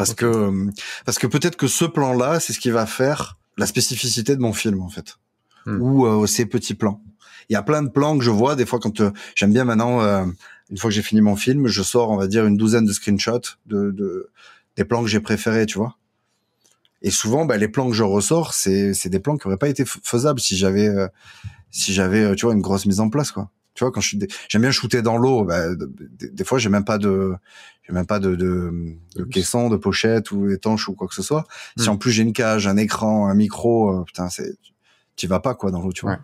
Parce 0.00 0.14
que 0.14 0.70
parce 1.04 1.18
que 1.18 1.26
peut-être 1.26 1.56
que 1.56 1.66
ce 1.66 1.84
plan-là, 1.84 2.40
c'est 2.40 2.54
ce 2.54 2.58
qui 2.58 2.70
va 2.70 2.86
faire 2.86 3.36
la 3.58 3.66
spécificité 3.66 4.34
de 4.34 4.40
mon 4.40 4.54
film 4.54 4.80
en 4.80 4.88
fait, 4.88 5.18
hmm. 5.66 5.78
ou 5.78 6.06
euh, 6.06 6.26
ces 6.26 6.46
petits 6.46 6.72
plans. 6.72 7.02
Il 7.50 7.52
y 7.52 7.56
a 7.56 7.62
plein 7.62 7.82
de 7.82 7.90
plans 7.90 8.16
que 8.16 8.24
je 8.24 8.30
vois 8.30 8.56
des 8.56 8.64
fois 8.64 8.78
quand 8.78 9.02
euh, 9.02 9.10
j'aime 9.34 9.52
bien 9.52 9.64
maintenant. 9.64 10.00
Euh, 10.00 10.24
une 10.70 10.78
fois 10.78 10.88
que 10.88 10.94
j'ai 10.94 11.02
fini 11.02 11.20
mon 11.20 11.36
film, 11.36 11.66
je 11.66 11.82
sors, 11.82 12.08
on 12.10 12.16
va 12.16 12.28
dire, 12.28 12.46
une 12.46 12.56
douzaine 12.56 12.86
de 12.86 12.92
screenshots 12.94 13.58
de, 13.66 13.90
de 13.90 14.30
des 14.76 14.84
plans 14.84 15.02
que 15.02 15.08
j'ai 15.08 15.20
préférés, 15.20 15.66
tu 15.66 15.76
vois. 15.76 15.98
Et 17.02 17.10
souvent, 17.10 17.44
bah, 17.44 17.58
les 17.58 17.68
plans 17.68 17.90
que 17.90 17.94
je 17.94 18.04
ressors, 18.04 18.54
c'est 18.54 18.94
c'est 18.94 19.10
des 19.10 19.20
plans 19.20 19.36
qui 19.36 19.48
auraient 19.48 19.58
pas 19.58 19.68
été 19.68 19.84
faisables 19.84 20.40
si 20.40 20.56
j'avais 20.56 20.88
si 21.70 21.92
j'avais 21.92 22.34
tu 22.36 22.46
vois 22.46 22.54
une 22.54 22.62
grosse 22.62 22.86
mise 22.86 23.00
en 23.00 23.10
place 23.10 23.32
quoi. 23.32 23.50
Tu 23.74 23.84
vois, 23.84 23.92
quand 23.92 24.00
je 24.00 24.16
j'aime 24.48 24.62
bien 24.62 24.70
shooter 24.70 25.00
dans 25.00 25.16
l'eau, 25.16 25.44
bah, 25.44 25.62
des, 25.74 26.44
fois 26.44 26.58
j'ai 26.58 26.68
même 26.68 26.84
pas 26.84 26.98
de, 26.98 27.34
j'ai 27.90 27.94
même 27.94 28.06
pas 28.06 28.20
de, 28.20 28.36
de, 28.36 28.94
de 29.16 29.24
caisson, 29.24 29.68
de 29.68 29.76
pochette 29.76 30.30
ou 30.30 30.48
étanche 30.48 30.88
ou 30.88 30.94
quoi 30.94 31.08
que 31.08 31.14
ce 31.14 31.22
soit. 31.22 31.44
Si 31.76 31.88
hmm. 31.88 31.92
en 31.92 31.96
plus 31.96 32.12
j'ai 32.12 32.22
une 32.22 32.32
cage, 32.32 32.68
un 32.68 32.76
écran, 32.76 33.26
un 33.26 33.34
micro, 33.34 33.90
euh, 33.90 34.04
putain, 34.04 34.28
c'est, 34.30 34.56
tu 35.16 35.26
vas 35.26 35.40
pas 35.40 35.54
quoi 35.54 35.72
dans 35.72 35.80
l'eau, 35.82 35.92
tu 35.92 36.02
vois. 36.02 36.20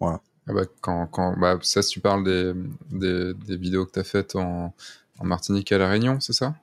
Voilà. 0.00 0.20
Ah 0.48 0.52
bah, 0.52 0.62
quand, 0.80 1.06
quand, 1.06 1.38
bah, 1.38 1.58
ça, 1.62 1.82
tu 1.82 2.00
parles 2.00 2.24
des, 2.24 2.52
des, 2.90 3.34
des 3.34 3.56
vidéos 3.56 3.86
que 3.86 3.92
tu 3.92 3.98
as 4.00 4.04
faites 4.04 4.34
en, 4.34 4.74
en 5.18 5.24
Martinique 5.24 5.70
et 5.70 5.76
à 5.76 5.78
La 5.78 5.88
Réunion, 5.88 6.18
c'est 6.20 6.32
ça? 6.32 6.54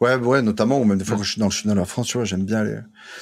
Ouais, 0.00 0.16
ouais, 0.16 0.42
notamment, 0.42 0.80
ou 0.80 0.84
même 0.84 0.98
des 0.98 1.04
fois 1.04 1.16
quand 1.16 1.22
je 1.22 1.32
suis 1.32 1.40
dans 1.40 1.46
le 1.46 1.52
sud 1.52 1.68
de 1.70 1.74
la 1.74 1.84
France, 1.84 2.08
tu 2.08 2.16
vois, 2.16 2.24
j'aime 2.24 2.44
bien 2.44 2.64
les. 2.64 2.78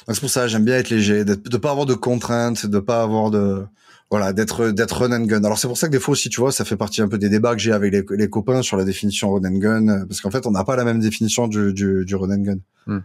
c'est 0.08 0.20
pour 0.20 0.30
ça, 0.30 0.46
j'aime 0.46 0.64
bien 0.64 0.76
être 0.76 0.88
léger, 0.90 1.24
de, 1.24 1.34
de 1.34 1.56
pas 1.56 1.70
avoir 1.70 1.84
de 1.84 1.94
contraintes, 1.94 2.66
de 2.66 2.78
pas 2.78 3.02
avoir 3.02 3.30
de, 3.30 3.66
voilà, 4.14 4.32
d'être 4.32 4.70
d'être 4.70 5.00
run 5.00 5.10
and 5.10 5.24
gun. 5.24 5.42
Alors 5.42 5.58
c'est 5.58 5.66
pour 5.66 5.76
ça 5.76 5.88
que 5.88 5.92
des 5.92 5.98
fois 5.98 6.12
aussi, 6.12 6.28
tu 6.28 6.40
vois, 6.40 6.52
ça 6.52 6.64
fait 6.64 6.76
partie 6.76 7.02
un 7.02 7.08
peu 7.08 7.18
des 7.18 7.28
débats 7.28 7.56
que 7.56 7.60
j'ai 7.60 7.72
avec 7.72 7.92
les, 7.92 8.04
les, 8.16 8.30
copains 8.30 8.62
sur 8.62 8.76
la 8.76 8.84
définition 8.84 9.32
run 9.32 9.44
and 9.44 9.58
gun, 9.58 10.06
parce 10.06 10.20
qu'en 10.20 10.30
fait, 10.30 10.46
on 10.46 10.52
n'a 10.52 10.62
pas 10.62 10.76
la 10.76 10.84
même 10.84 11.00
définition 11.00 11.48
du, 11.48 11.72
du, 11.72 12.04
du 12.04 12.14
run 12.14 12.30
and 12.30 12.42
gun. 12.42 12.58
Hmm. 12.86 13.00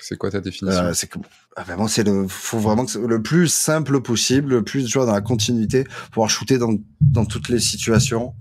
C'est 0.00 0.16
quoi 0.16 0.32
ta 0.32 0.40
définition? 0.40 0.86
Euh, 0.86 0.92
C'est 0.92 1.06
que 1.06 1.20
ah, 1.54 1.62
vraiment, 1.62 1.86
c'est 1.86 2.02
le 2.02 2.26
faut 2.26 2.58
vraiment 2.58 2.84
que 2.84 2.98
le 2.98 3.22
plus 3.22 3.46
simple 3.46 4.00
possible, 4.00 4.50
le 4.50 4.64
plus 4.64 4.86
tu 4.86 4.98
vois 4.98 5.06
dans 5.06 5.12
la 5.12 5.20
continuité, 5.20 5.84
pouvoir 6.10 6.30
shooter 6.30 6.58
dans 6.58 6.74
dans 7.00 7.24
toutes 7.24 7.48
les 7.48 7.60
situations. 7.60 8.34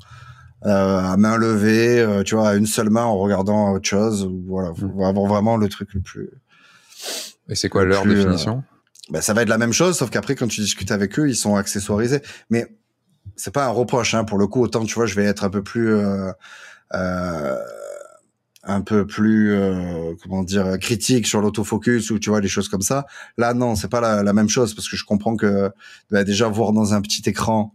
Euh, 0.66 1.00
à 1.00 1.16
main 1.16 1.38
levée, 1.38 2.00
euh, 2.00 2.24
tu 2.24 2.34
vois, 2.34 2.50
à 2.50 2.56
une 2.56 2.66
seule 2.66 2.90
main 2.90 3.04
en 3.04 3.20
regardant 3.20 3.74
autre 3.74 3.88
chose. 3.88 4.28
Voilà, 4.48 4.74
faut 4.74 4.88
hmm. 4.88 5.04
avoir 5.04 5.28
vraiment 5.28 5.58
le 5.58 5.70
truc 5.70 5.94
le 5.94 6.02
plus. 6.02 6.32
Et 7.50 7.54
c'est 7.54 7.70
quoi 7.70 7.86
leur 7.86 8.04
définition? 8.04 8.64
Ben, 9.10 9.22
ça 9.22 9.34
va 9.34 9.42
être 9.42 9.50
la 9.50 9.58
même 9.58 9.74
chose, 9.74 9.98
sauf 9.98 10.10
qu'après, 10.10 10.36
quand 10.36 10.48
tu 10.48 10.62
discutes 10.62 10.92
avec 10.92 11.18
eux, 11.20 11.30
ils 11.30 11.36
sont 11.36 11.56
accessoirisés. 11.56 12.22
Mais 12.50 12.68
c'est 13.36 13.54
pas 13.54 13.66
un 13.66 13.70
reproche, 13.70 14.14
hein, 14.14 14.24
pour 14.24 14.38
le 14.38 14.48
coup. 14.48 14.62
Autant, 14.62 14.84
tu 14.86 14.96
vois, 14.96 15.06
je 15.06 15.16
vais 15.16 15.26
être 15.26 15.44
un 15.44 15.50
peu 15.50 15.64
plus, 15.64 15.94
euh, 15.94 16.32
euh, 16.94 17.58
un 18.64 18.82
peu 18.82 19.08
plus, 19.08 19.54
euh, 19.54 20.14
comment 20.22 20.44
dire, 20.44 20.78
critique 20.80 21.28
sur 21.28 21.42
l'autofocus 21.42 22.12
ou 22.12 22.20
tu 22.20 22.30
vois, 22.30 22.42
les 22.42 22.50
choses 22.50 22.70
comme 22.70 22.82
ça. 22.82 23.06
Là, 23.38 23.54
non, 23.54 23.76
c'est 23.76 23.90
pas 23.90 24.02
la, 24.02 24.24
la, 24.24 24.34
même 24.34 24.50
chose 24.50 24.74
parce 24.74 24.90
que 24.90 24.98
je 24.98 25.06
comprends 25.06 25.38
que 25.38 25.72
bah, 26.12 26.24
déjà 26.24 26.48
voir 26.50 26.74
dans 26.74 26.94
un 26.94 27.02
petit 27.02 27.28
écran 27.30 27.74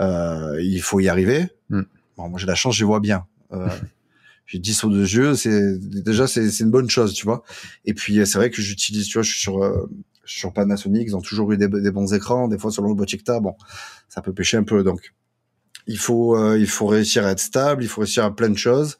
Euh, 0.00 0.60
il 0.62 0.82
faut 0.82 1.00
y 1.00 1.08
arriver. 1.08 1.48
Mm. 1.70 1.82
Bon, 2.16 2.28
moi 2.28 2.38
j'ai 2.38 2.46
la 2.46 2.54
chance, 2.54 2.76
je 2.76 2.84
vois 2.84 3.00
bien. 3.00 3.26
Euh, 3.52 3.68
j'ai 4.46 4.58
10 4.58 4.84
aux 4.84 4.90
deux 4.90 5.08
yeux, 5.08 5.34
c'est 5.34 5.78
déjà 5.78 6.26
c'est 6.26 6.50
c'est 6.50 6.64
une 6.64 6.70
bonne 6.70 6.90
chose, 6.90 7.14
tu 7.14 7.24
vois. 7.24 7.44
Et 7.84 7.94
puis 7.94 8.14
c'est 8.26 8.38
vrai 8.38 8.50
que 8.50 8.60
j'utilise, 8.60 9.06
tu 9.06 9.14
vois, 9.14 9.22
je 9.22 9.30
suis 9.30 9.40
sur 9.40 9.62
euh, 9.62 9.88
sur 10.24 10.52
Panasonic, 10.52 11.04
ils 11.06 11.16
ont 11.16 11.20
toujours 11.20 11.52
eu 11.52 11.56
des, 11.56 11.68
des 11.68 11.90
bons 11.90 12.12
écrans. 12.14 12.48
Des 12.48 12.58
fois 12.58 12.70
sur 12.70 12.82
le 12.82 12.88
Roboticta, 12.88 13.40
bon, 13.40 13.54
ça 14.08 14.22
peut 14.22 14.32
pêcher 14.32 14.56
un 14.56 14.64
peu. 14.64 14.82
Donc 14.82 15.14
il 15.86 15.98
faut 15.98 16.36
euh, 16.36 16.58
il 16.58 16.68
faut 16.68 16.86
réussir 16.86 17.26
à 17.26 17.30
être 17.30 17.40
stable, 17.40 17.82
il 17.82 17.88
faut 17.88 18.00
réussir 18.00 18.24
à 18.24 18.34
plein 18.34 18.50
de 18.50 18.58
choses. 18.58 18.98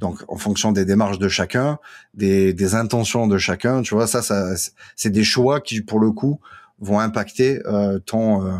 Donc 0.00 0.22
en 0.28 0.36
fonction 0.36 0.72
des 0.72 0.84
démarches 0.84 1.18
de 1.18 1.28
chacun, 1.28 1.78
des 2.14 2.52
des 2.52 2.74
intentions 2.74 3.26
de 3.26 3.38
chacun, 3.38 3.82
tu 3.82 3.94
vois, 3.94 4.06
ça 4.06 4.22
ça 4.22 4.54
c'est 4.94 5.10
des 5.10 5.24
choix 5.24 5.60
qui 5.60 5.80
pour 5.80 6.00
le 6.00 6.10
coup 6.12 6.40
vont 6.78 7.00
impacter 7.00 7.60
euh, 7.66 7.98
ton 7.98 8.46
euh, 8.46 8.52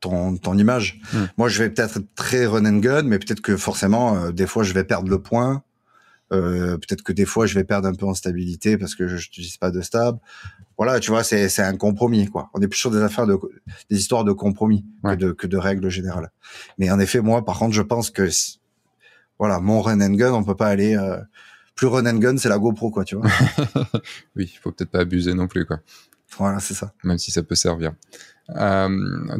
ton, 0.00 0.36
ton 0.36 0.58
image. 0.58 1.00
Mm. 1.12 1.18
Moi, 1.36 1.48
je 1.48 1.62
vais 1.62 1.70
peut-être 1.70 1.98
être 1.98 2.14
très 2.14 2.46
run 2.46 2.64
and 2.64 2.78
gun, 2.78 3.02
mais 3.02 3.18
peut-être 3.18 3.40
que 3.40 3.56
forcément, 3.56 4.16
euh, 4.16 4.32
des 4.32 4.46
fois, 4.46 4.62
je 4.62 4.72
vais 4.72 4.84
perdre 4.84 5.08
le 5.08 5.20
point. 5.20 5.62
Euh, 6.32 6.76
peut-être 6.78 7.02
que 7.02 7.12
des 7.12 7.24
fois, 7.26 7.46
je 7.46 7.54
vais 7.54 7.64
perdre 7.64 7.88
un 7.88 7.94
peu 7.94 8.06
en 8.06 8.14
stabilité 8.14 8.78
parce 8.78 8.94
que 8.94 9.08
je 9.08 9.16
n'utilise 9.16 9.56
pas 9.56 9.70
de 9.70 9.80
stable. 9.80 10.18
Voilà, 10.76 11.00
tu 11.00 11.10
vois, 11.10 11.24
c'est 11.24 11.48
c'est 11.48 11.62
un 11.62 11.76
compromis, 11.76 12.26
quoi. 12.28 12.50
On 12.54 12.60
est 12.62 12.68
plus 12.68 12.78
sur 12.78 12.90
des 12.90 13.02
affaires 13.02 13.26
de 13.26 13.38
des 13.90 13.96
histoires 13.98 14.24
de 14.24 14.32
compromis 14.32 14.84
Ouais. 15.02 15.16
que 15.16 15.20
de 15.24 15.32
que 15.32 15.46
de 15.46 15.56
règles 15.56 15.88
générales. 15.90 16.30
Mais 16.78 16.90
en 16.90 16.98
effet, 17.00 17.20
moi, 17.20 17.44
par 17.44 17.58
contre, 17.58 17.74
je 17.74 17.82
pense 17.82 18.10
que 18.10 18.28
voilà, 19.38 19.58
mon 19.60 19.80
run 19.80 20.00
and 20.00 20.14
gun, 20.14 20.32
on 20.32 20.44
peut 20.44 20.54
pas 20.56 20.68
aller 20.68 20.96
euh, 20.96 21.18
plus 21.74 21.86
run 21.86 22.06
and 22.06 22.18
gun, 22.18 22.36
c'est 22.36 22.48
la 22.48 22.58
GoPro, 22.58 22.90
quoi, 22.90 23.04
tu 23.04 23.16
vois. 23.16 23.26
Oui, 24.36 24.50
il 24.54 24.58
faut 24.58 24.70
peut-être 24.70 24.90
pas 24.90 25.00
abuser 25.00 25.34
non 25.34 25.48
plus, 25.48 25.64
quoi. 25.66 25.80
voilà, 26.38 26.60
c'est 26.60 26.74
ça. 26.74 26.92
Même 27.04 27.18
si 27.18 27.30
ça 27.30 27.42
peut 27.42 27.54
servir. 27.54 27.92
Euh, 28.56 28.88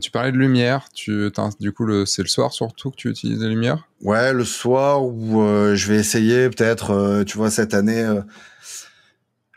tu 0.01 0.11
parlais 0.11 0.33
de 0.33 0.37
lumière. 0.37 0.89
Tu, 0.95 1.31
du 1.59 1.73
coup, 1.73 2.07
c'est 2.07 2.23
le 2.23 2.29
soir 2.29 2.53
surtout 2.53 2.91
que 2.91 2.97
tu 2.97 3.09
utilises 3.11 3.41
les 3.41 3.49
lumières? 3.49 3.89
Ouais, 4.03 4.33
le 4.33 4.45
soir 4.45 5.05
où 5.05 5.43
euh, 5.43 5.75
je 5.75 5.89
vais 5.93 5.97
essayer 5.99 6.49
peut-être, 6.51 6.91
euh, 6.93 7.25
tu 7.25 7.37
vois, 7.37 7.51
cette 7.51 7.75
année. 7.75 8.01
euh, 8.03 8.23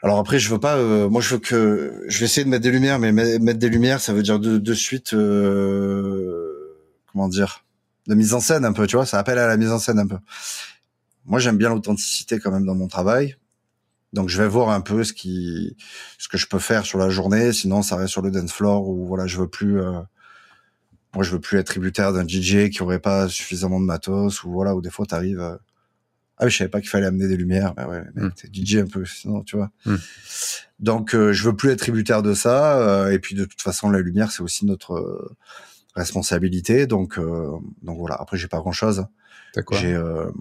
Alors 0.01 0.19
après, 0.19 0.38
je 0.39 0.49
veux 0.49 0.59
pas. 0.59 0.75
euh, 0.77 1.07
moi, 1.09 1.21
je 1.21 1.35
veux 1.35 1.39
que 1.39 2.03
je 2.07 2.19
vais 2.19 2.25
essayer 2.25 2.43
de 2.43 2.49
mettre 2.49 2.63
des 2.63 2.71
lumières, 2.71 2.99
mais 2.99 3.11
me- 3.11 3.39
mettre 3.39 3.59
des 3.59 3.69
lumières, 3.69 4.01
ça 4.01 4.13
veut 4.13 4.23
dire 4.23 4.39
de, 4.39 4.57
de 4.57 4.73
suite, 4.73 5.13
euh, 5.13 6.75
comment 7.11 7.30
dire, 7.30 7.63
de 8.07 8.15
mise 8.15 8.34
en 8.34 8.41
scène 8.41 8.65
un 8.65 8.73
peu. 8.73 8.85
Tu 8.88 8.95
vois, 8.97 9.05
ça 9.05 9.19
appelle 9.19 9.38
à 9.38 9.47
la 9.47 9.55
mise 9.57 9.71
en 9.71 9.80
scène 9.80 9.99
un 9.99 10.07
peu. 10.07 10.17
Moi, 11.25 11.39
j'aime 11.39 11.57
bien 11.57 11.69
l'authenticité 11.69 12.39
quand 12.39 12.51
même 12.51 12.65
dans 12.65 12.75
mon 12.75 12.88
travail. 12.88 13.38
Donc, 14.14 14.30
je 14.30 14.41
vais 14.41 14.48
voir 14.48 14.69
un 14.69 14.81
peu 14.81 15.03
ce 15.03 15.11
qui, 15.14 15.76
ce 16.19 16.27
que 16.30 16.38
je 16.38 16.48
peux 16.48 16.60
faire 16.60 16.85
sur 16.85 16.99
la 16.99 17.10
journée. 17.10 17.52
Sinon, 17.52 17.81
ça 17.81 17.95
reste 17.95 18.11
sur 18.11 18.22
le 18.22 18.31
dance 18.31 18.52
floor 18.53 18.88
où 18.88 19.06
voilà, 19.07 19.26
je 19.27 19.38
veux 19.38 19.48
plus. 19.48 19.81
euh, 19.81 19.99
moi, 21.15 21.23
je 21.23 21.31
veux 21.31 21.40
plus 21.40 21.57
être 21.60 21.68
tributaire 21.68 22.14
d'un 22.14 22.26
DJ 22.27 22.69
qui 22.69 22.81
aurait 22.81 22.99
pas 22.99 23.27
suffisamment 23.27 23.80
de 23.80 23.85
matos 23.85 24.44
ou 24.44 24.52
voilà, 24.52 24.76
ou 24.76 24.81
des 24.81 24.90
fois 24.90 25.06
t'arrives. 25.06 25.40
euh, 25.40 25.56
Ah, 26.38 26.45
mais 26.45 26.49
je 26.52 26.57
savais 26.57 26.69
pas 26.69 26.80
qu'il 26.81 26.90
fallait 26.90 27.06
amener 27.06 27.27
des 27.27 27.38
lumières. 27.38 27.73
Ben 27.76 27.88
ouais, 27.88 28.02
mec, 28.15 28.23
Mm. 28.26 28.31
t'es 28.35 28.48
DJ 28.52 28.77
un 28.77 28.88
peu, 28.88 29.06
sinon 29.06 29.44
tu 29.44 29.56
vois. 29.57 29.69
Mm. 29.85 29.95
Donc, 30.80 31.14
euh, 31.15 31.31
je 31.31 31.44
veux 31.44 31.56
plus 31.56 31.69
être 31.69 31.80
tributaire 31.80 32.22
de 32.23 32.34
ça. 32.34 32.80
euh, 32.80 33.11
et 33.11 33.19
puis, 33.19 33.35
de 33.35 33.45
toute 33.45 33.61
façon, 33.61 33.90
la 33.91 33.99
lumière, 33.99 34.31
c'est 34.31 34.41
aussi 34.41 34.65
notre 34.65 34.94
euh, 34.95 35.35
responsabilité. 35.95 36.88
Donc, 36.88 37.18
euh, 37.19 37.52
donc 37.84 37.98
voilà. 37.99 38.15
Après, 38.19 38.38
j'ai 38.38 38.48
pas 38.48 38.60
grand 38.60 38.72
chose. 38.72 39.06
Quoi? 39.65 39.77
J'ai 39.77 39.94
euh, 39.94 40.31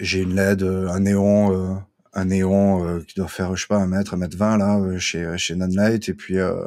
j'ai 0.00 0.20
une 0.22 0.34
LED, 0.34 0.62
un 0.64 1.00
néon, 1.00 1.52
euh, 1.52 1.74
un 2.14 2.24
néon 2.26 2.86
euh, 2.86 3.00
qui 3.00 3.14
doit 3.14 3.28
faire, 3.28 3.54
je 3.56 3.62
sais 3.62 3.66
pas, 3.68 3.78
un 3.78 3.86
mètre, 3.86 4.12
un 4.14 4.16
mètre 4.18 4.36
vingt 4.36 4.56
là, 4.58 4.78
euh, 4.78 4.98
chez 4.98 5.36
chez 5.38 5.54
Nanlite, 5.54 6.08
et 6.08 6.14
puis 6.14 6.38
euh, 6.38 6.66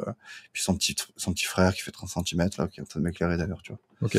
puis 0.52 0.62
son 0.62 0.74
petit 0.74 0.96
son 1.16 1.32
petit 1.32 1.44
frère 1.44 1.74
qui 1.74 1.82
fait 1.82 1.92
30 1.92 2.10
cm 2.26 2.48
là, 2.58 2.66
qui 2.68 2.80
est 2.80 2.82
en 2.82 2.86
train 2.86 3.00
de 3.00 3.04
m'éclairer 3.04 3.36
d'ailleurs, 3.36 3.60
tu 3.62 3.72
vois. 3.72 3.80
Ok. 4.02 4.16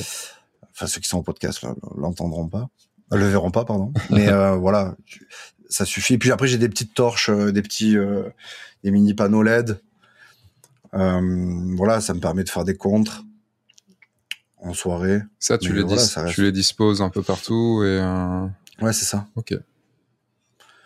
Enfin 0.72 0.88
ceux 0.88 1.02
qui 1.02 1.10
sont 1.10 1.18
au 1.18 1.24
podcast 1.24 1.62
là 1.64 1.74
l'entendront 1.98 2.48
pas, 2.48 2.70
le 3.12 3.26
verront 3.28 3.52
pas, 3.52 3.66
pardon. 3.66 3.94
Mais 4.10 4.30
euh, 4.30 4.56
voilà, 4.56 4.96
tu- 5.06 5.28
ça 5.70 5.84
suffit. 5.86 6.14
Et 6.14 6.18
puis 6.18 6.32
après 6.32 6.48
j'ai 6.48 6.58
des 6.58 6.70
petites 6.70 6.94
torches, 6.94 7.30
euh, 7.30 7.52
des 7.52 7.62
petits, 7.62 7.98
euh, 7.98 8.24
des 8.84 8.92
mini 8.92 9.14
panneaux 9.14 9.44
LED. 9.44 9.80
Euh, 10.94 11.74
voilà, 11.76 12.00
ça 12.00 12.14
me 12.14 12.20
permet 12.22 12.44
de 12.46 12.50
faire 12.50 12.64
des 12.64 12.76
contres 12.78 13.24
en 14.60 14.74
soirée. 14.74 15.22
Ça, 15.40 15.58
tu 15.58 15.70
mais 15.70 15.76
les, 15.80 15.82
voilà, 15.84 16.02
dis- 16.02 16.08
ça 16.08 16.22
reste- 16.22 16.36
tu 16.36 16.44
les 16.44 16.52
disposes 16.54 17.02
un 17.02 17.10
peu 17.10 17.22
partout 17.22 17.82
et. 17.84 18.00
euh, 18.02 18.48
Ouais, 18.82 18.94
c'est 18.94 19.06
ça. 19.06 19.28
Ok. 19.36 19.54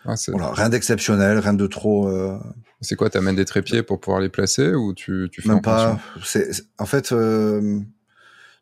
Ah, 0.04 0.14
Voilà, 0.28 0.50
rien 0.52 0.68
d'exceptionnel, 0.68 1.38
rien 1.38 1.54
de 1.54 1.66
trop. 1.66 2.08
euh, 2.08 2.36
c'est 2.80 2.96
quoi 2.96 3.08
T'amènes 3.10 3.36
des 3.36 3.44
trépieds 3.44 3.82
pour 3.82 4.00
pouvoir 4.00 4.20
les 4.20 4.28
placer 4.28 4.74
ou 4.74 4.92
tu, 4.94 5.28
tu 5.30 5.42
fais 5.42 5.50
en 5.50 5.54
même 5.54 5.62
pas. 5.62 6.00
C'est 6.24 6.52
c'est- 6.52 6.64
en 6.78 6.86
fait. 6.86 7.12
euh, 7.12 7.78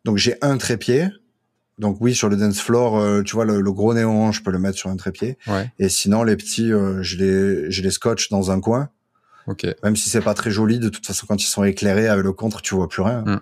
donc 0.05 0.17
j'ai 0.17 0.35
un 0.41 0.57
trépied. 0.57 1.09
Donc 1.79 1.97
oui, 1.99 2.13
sur 2.13 2.29
le 2.29 2.35
dance 2.37 2.59
floor, 2.61 2.99
euh, 2.99 3.23
tu 3.23 3.33
vois 3.35 3.45
le, 3.45 3.59
le 3.61 3.71
gros 3.71 3.93
néon, 3.95 4.31
je 4.31 4.43
peux 4.43 4.51
le 4.51 4.59
mettre 4.59 4.77
sur 4.77 4.89
un 4.91 4.95
trépied. 4.97 5.37
Ouais. 5.47 5.71
Et 5.79 5.89
sinon 5.89 6.21
les 6.23 6.35
petits, 6.35 6.69
je 6.69 7.17
les 7.17 7.71
je 7.71 7.81
les 7.81 7.89
scotch 7.91 8.29
dans 8.29 8.51
un 8.51 8.59
coin. 8.61 8.89
Ok. 9.47 9.65
Même 9.83 9.95
si 9.95 10.09
c'est 10.09 10.21
pas 10.21 10.35
très 10.35 10.51
joli, 10.51 10.77
de 10.77 10.89
toute 10.89 11.05
façon 11.07 11.25
quand 11.27 11.41
ils 11.41 11.47
sont 11.47 11.63
éclairés 11.63 12.07
avec 12.07 12.23
le 12.23 12.33
contre, 12.33 12.61
tu 12.61 12.75
vois 12.75 12.87
plus 12.87 13.01
rien. 13.01 13.21
Mm. 13.25 13.39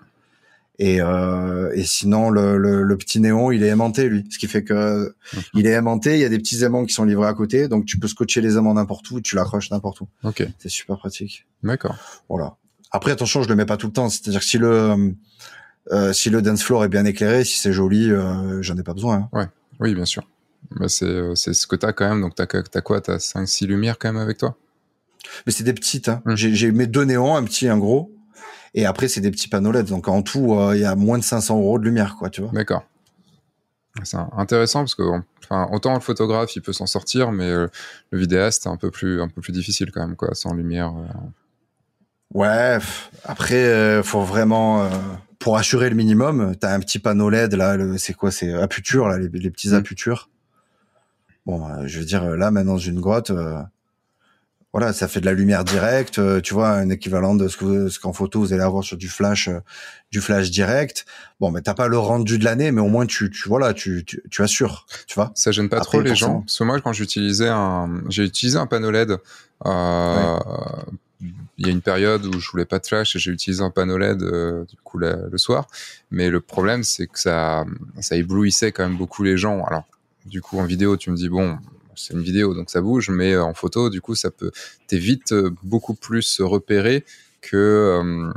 Et, 0.81 1.01
euh, 1.01 1.69
et 1.75 1.83
sinon 1.83 2.29
le, 2.29 2.57
le, 2.57 2.83
le 2.83 2.97
petit 2.97 3.19
néon, 3.19 3.51
il 3.51 3.63
est 3.63 3.67
aimanté 3.67 4.07
lui, 4.07 4.25
ce 4.31 4.39
qui 4.39 4.47
fait 4.47 4.63
que 4.63 5.13
il 5.53 5.67
est 5.67 5.71
aimanté. 5.71 6.13
Il 6.15 6.21
y 6.21 6.23
a 6.25 6.29
des 6.29 6.37
petits 6.37 6.63
aimants 6.63 6.85
qui 6.85 6.93
sont 6.93 7.03
livrés 7.03 7.27
à 7.27 7.33
côté, 7.33 7.67
donc 7.67 7.85
tu 7.85 7.99
peux 7.99 8.07
scotcher 8.07 8.39
les 8.39 8.57
aimants 8.57 8.73
n'importe 8.73 9.11
où, 9.11 9.19
tu 9.19 9.35
l'accroches 9.35 9.71
n'importe 9.71 9.99
où. 10.01 10.07
Ok. 10.23 10.47
C'est 10.57 10.69
super 10.69 10.97
pratique. 10.97 11.45
D'accord. 11.63 11.97
Voilà. 12.29 12.55
Après, 12.91 13.11
attention, 13.11 13.43
je 13.43 13.49
le 13.49 13.55
mets 13.55 13.65
pas 13.65 13.75
tout 13.77 13.87
le 13.87 13.93
temps. 13.93 14.09
C'est-à-dire 14.09 14.39
que 14.39 14.45
si 14.45 14.57
le 14.57 15.13
euh, 15.91 16.13
si 16.13 16.29
le 16.29 16.41
dance 16.41 16.63
floor 16.63 16.85
est 16.85 16.89
bien 16.89 17.03
éclairé, 17.05 17.43
si 17.43 17.59
c'est 17.59 17.73
joli, 17.73 18.09
euh, 18.09 18.61
j'en 18.61 18.77
ai 18.77 18.83
pas 18.83 18.93
besoin. 18.93 19.15
hein. 19.33 19.49
Oui, 19.79 19.93
bien 19.95 20.05
sûr. 20.05 20.23
Bah, 20.79 20.87
c'est, 20.87 21.05
euh, 21.05 21.35
c'est 21.35 21.53
ce 21.53 21.67
que 21.67 21.75
t'as 21.75 21.93
quand 21.93 22.07
même. 22.07 22.21
Donc, 22.21 22.35
t'as, 22.35 22.45
t'as 22.45 22.81
quoi? 22.81 23.01
T'as 23.01 23.17
5-6 23.17 23.65
lumières 23.67 23.97
quand 23.99 24.11
même 24.13 24.21
avec 24.21 24.37
toi? 24.37 24.55
Mais 25.45 25.51
c'est 25.51 25.63
des 25.63 25.73
petites. 25.73 26.07
Hein. 26.09 26.21
Mm. 26.25 26.35
J'ai, 26.35 26.53
j'ai 26.55 26.71
mes 26.71 26.87
deux 26.87 27.03
néons, 27.05 27.35
un 27.35 27.43
petit, 27.43 27.65
et 27.65 27.69
un 27.69 27.77
gros. 27.77 28.11
Et 28.73 28.85
après, 28.85 29.07
c'est 29.07 29.21
des 29.21 29.31
petits 29.31 29.47
panneaux 29.47 29.71
LED. 29.71 29.85
Donc 29.87 30.07
en 30.07 30.21
tout, 30.21 30.53
euh, 30.55 30.75
il 30.75 30.81
y 30.81 30.85
a 30.85 30.95
moins 30.95 31.17
de 31.17 31.23
500 31.23 31.57
euros 31.59 31.79
de 31.79 31.83
lumière, 31.85 32.15
quoi, 32.17 32.29
tu 32.29 32.41
vois. 32.41 32.51
D'accord. 32.51 32.83
C'est 34.03 34.17
intéressant 34.37 34.79
parce 34.81 34.95
que, 34.95 35.03
enfin, 35.43 35.67
autant 35.73 35.93
le 35.95 35.99
photographe 35.99 36.55
il 36.55 36.61
peut 36.61 36.71
s'en 36.73 36.85
sortir, 36.85 37.31
mais 37.31 37.49
euh, 37.49 37.67
le 38.11 38.19
vidéaste 38.19 38.63
c'est 38.63 38.69
un 38.69 38.77
peu 38.77 38.91
plus, 38.91 39.21
un 39.21 39.27
peu 39.27 39.41
plus 39.41 39.51
difficile 39.51 39.91
quand 39.91 39.99
même, 40.05 40.15
quoi, 40.15 40.33
sans 40.35 40.53
lumière. 40.53 40.93
euh. 40.95 41.07
Ouais. 42.33 42.77
Après, 43.25 44.01
faut 44.03 44.21
vraiment 44.21 44.87
pour 45.39 45.57
assurer 45.57 45.89
le 45.89 45.95
minimum. 45.95 46.55
T'as 46.59 46.73
un 46.75 46.79
petit 46.79 46.99
panneau 46.99 47.29
LED 47.29 47.55
là. 47.55 47.75
C'est 47.97 48.13
quoi 48.13 48.29
C'est 48.31 48.53
aputure 48.53 49.07
là, 49.07 49.17
les, 49.17 49.27
les 49.29 49.49
petits 49.49 49.69
Mm. 49.69 49.73
aputures. 49.75 50.29
Bon, 51.47 51.67
je 51.87 51.99
veux 51.99 52.05
dire 52.05 52.23
là, 52.37 52.51
maintenant 52.51 52.73
dans 52.73 52.77
une 52.77 52.99
grotte. 53.01 53.31
Voilà, 54.71 54.93
ça 54.93 55.07
fait 55.07 55.19
de 55.19 55.25
la 55.25 55.33
lumière 55.33 55.63
directe, 55.63 56.19
euh, 56.19 56.41
tu 56.41 56.53
vois, 56.53 56.69
un 56.69 56.89
équivalent 56.89 57.33
de 57.35 57.47
ce 57.47 57.57
que 57.57 57.65
vous- 57.65 57.89
ce 57.89 57.99
qu'en 57.99 58.13
photo 58.13 58.39
vous 58.39 58.53
allez 58.53 58.61
avoir 58.61 58.83
sur 58.83 58.97
du 58.97 59.07
flash, 59.09 59.47
euh, 59.47 59.59
du 60.11 60.21
flash 60.21 60.51
direct. 60.51 61.05
Bon, 61.39 61.49
mais 61.51 61.61
t'as 61.61 61.73
pas 61.73 61.87
le 61.87 61.97
rendu 61.97 62.37
de 62.37 62.43
l'année, 62.45 62.71
mais 62.71 62.81
au 62.81 62.87
moins 62.87 63.05
tu, 63.07 63.31
tu 63.31 63.49
voilà, 63.49 63.73
tu, 63.73 64.03
tu, 64.05 64.21
tu 64.29 64.41
assures, 64.43 64.85
tu 65.07 65.15
vois. 65.15 65.31
Ça 65.35 65.51
gêne 65.51 65.69
pas 65.69 65.77
Après, 65.77 65.97
trop 65.97 66.01
les 66.01 66.15
gens. 66.15 66.41
Parce 66.41 66.57
que 66.59 66.63
moi, 66.63 66.79
quand 66.81 66.93
j'utilisais 66.93 67.49
un, 67.49 68.01
j'ai 68.09 68.23
utilisé 68.23 68.57
un 68.57 68.67
panneau 68.67 68.91
LED. 68.91 69.17
Euh, 69.65 70.37
Il 71.57 71.65
y 71.65 71.69
a 71.69 71.73
une 71.73 71.81
période 71.81 72.25
où 72.25 72.39
je 72.39 72.49
voulais 72.49 72.63
pas 72.63 72.79
de 72.79 72.87
flash 72.87 73.13
et 73.17 73.19
j'ai 73.19 73.31
utilisé 73.31 73.61
un 73.61 73.69
panneau 73.71 73.97
LED 73.97 74.23
euh, 74.23 74.63
du 74.63 74.77
coup 74.81 74.97
la- 74.97 75.17
le 75.29 75.37
soir. 75.37 75.67
Mais 76.11 76.29
le 76.29 76.39
problème, 76.39 76.83
c'est 76.85 77.07
que 77.07 77.19
ça, 77.19 77.65
ça 77.99 78.15
éblouissait 78.15 78.71
quand 78.71 78.83
même 78.87 78.95
beaucoup 78.97 79.23
les 79.23 79.35
gens. 79.35 79.65
Alors, 79.65 79.83
du 80.25 80.41
coup, 80.41 80.57
en 80.59 80.63
vidéo, 80.63 80.95
tu 80.95 81.11
me 81.11 81.17
dis 81.17 81.27
bon, 81.27 81.57
c'est 81.99 82.13
une 82.13 82.21
vidéo 82.21 82.53
donc 82.53 82.69
ça 82.69 82.81
bouge, 82.81 83.09
mais 83.09 83.33
euh, 83.33 83.43
en 83.43 83.53
photo, 83.53 83.89
du 83.89 84.01
coup, 84.01 84.15
ça 84.15 84.31
peut, 84.31 84.51
t'es 84.87 84.97
vite 84.97 85.31
euh, 85.33 85.51
beaucoup 85.63 85.93
plus 85.93 86.41
repéré 86.41 87.03
que 87.41 87.55
euh, 87.57 88.31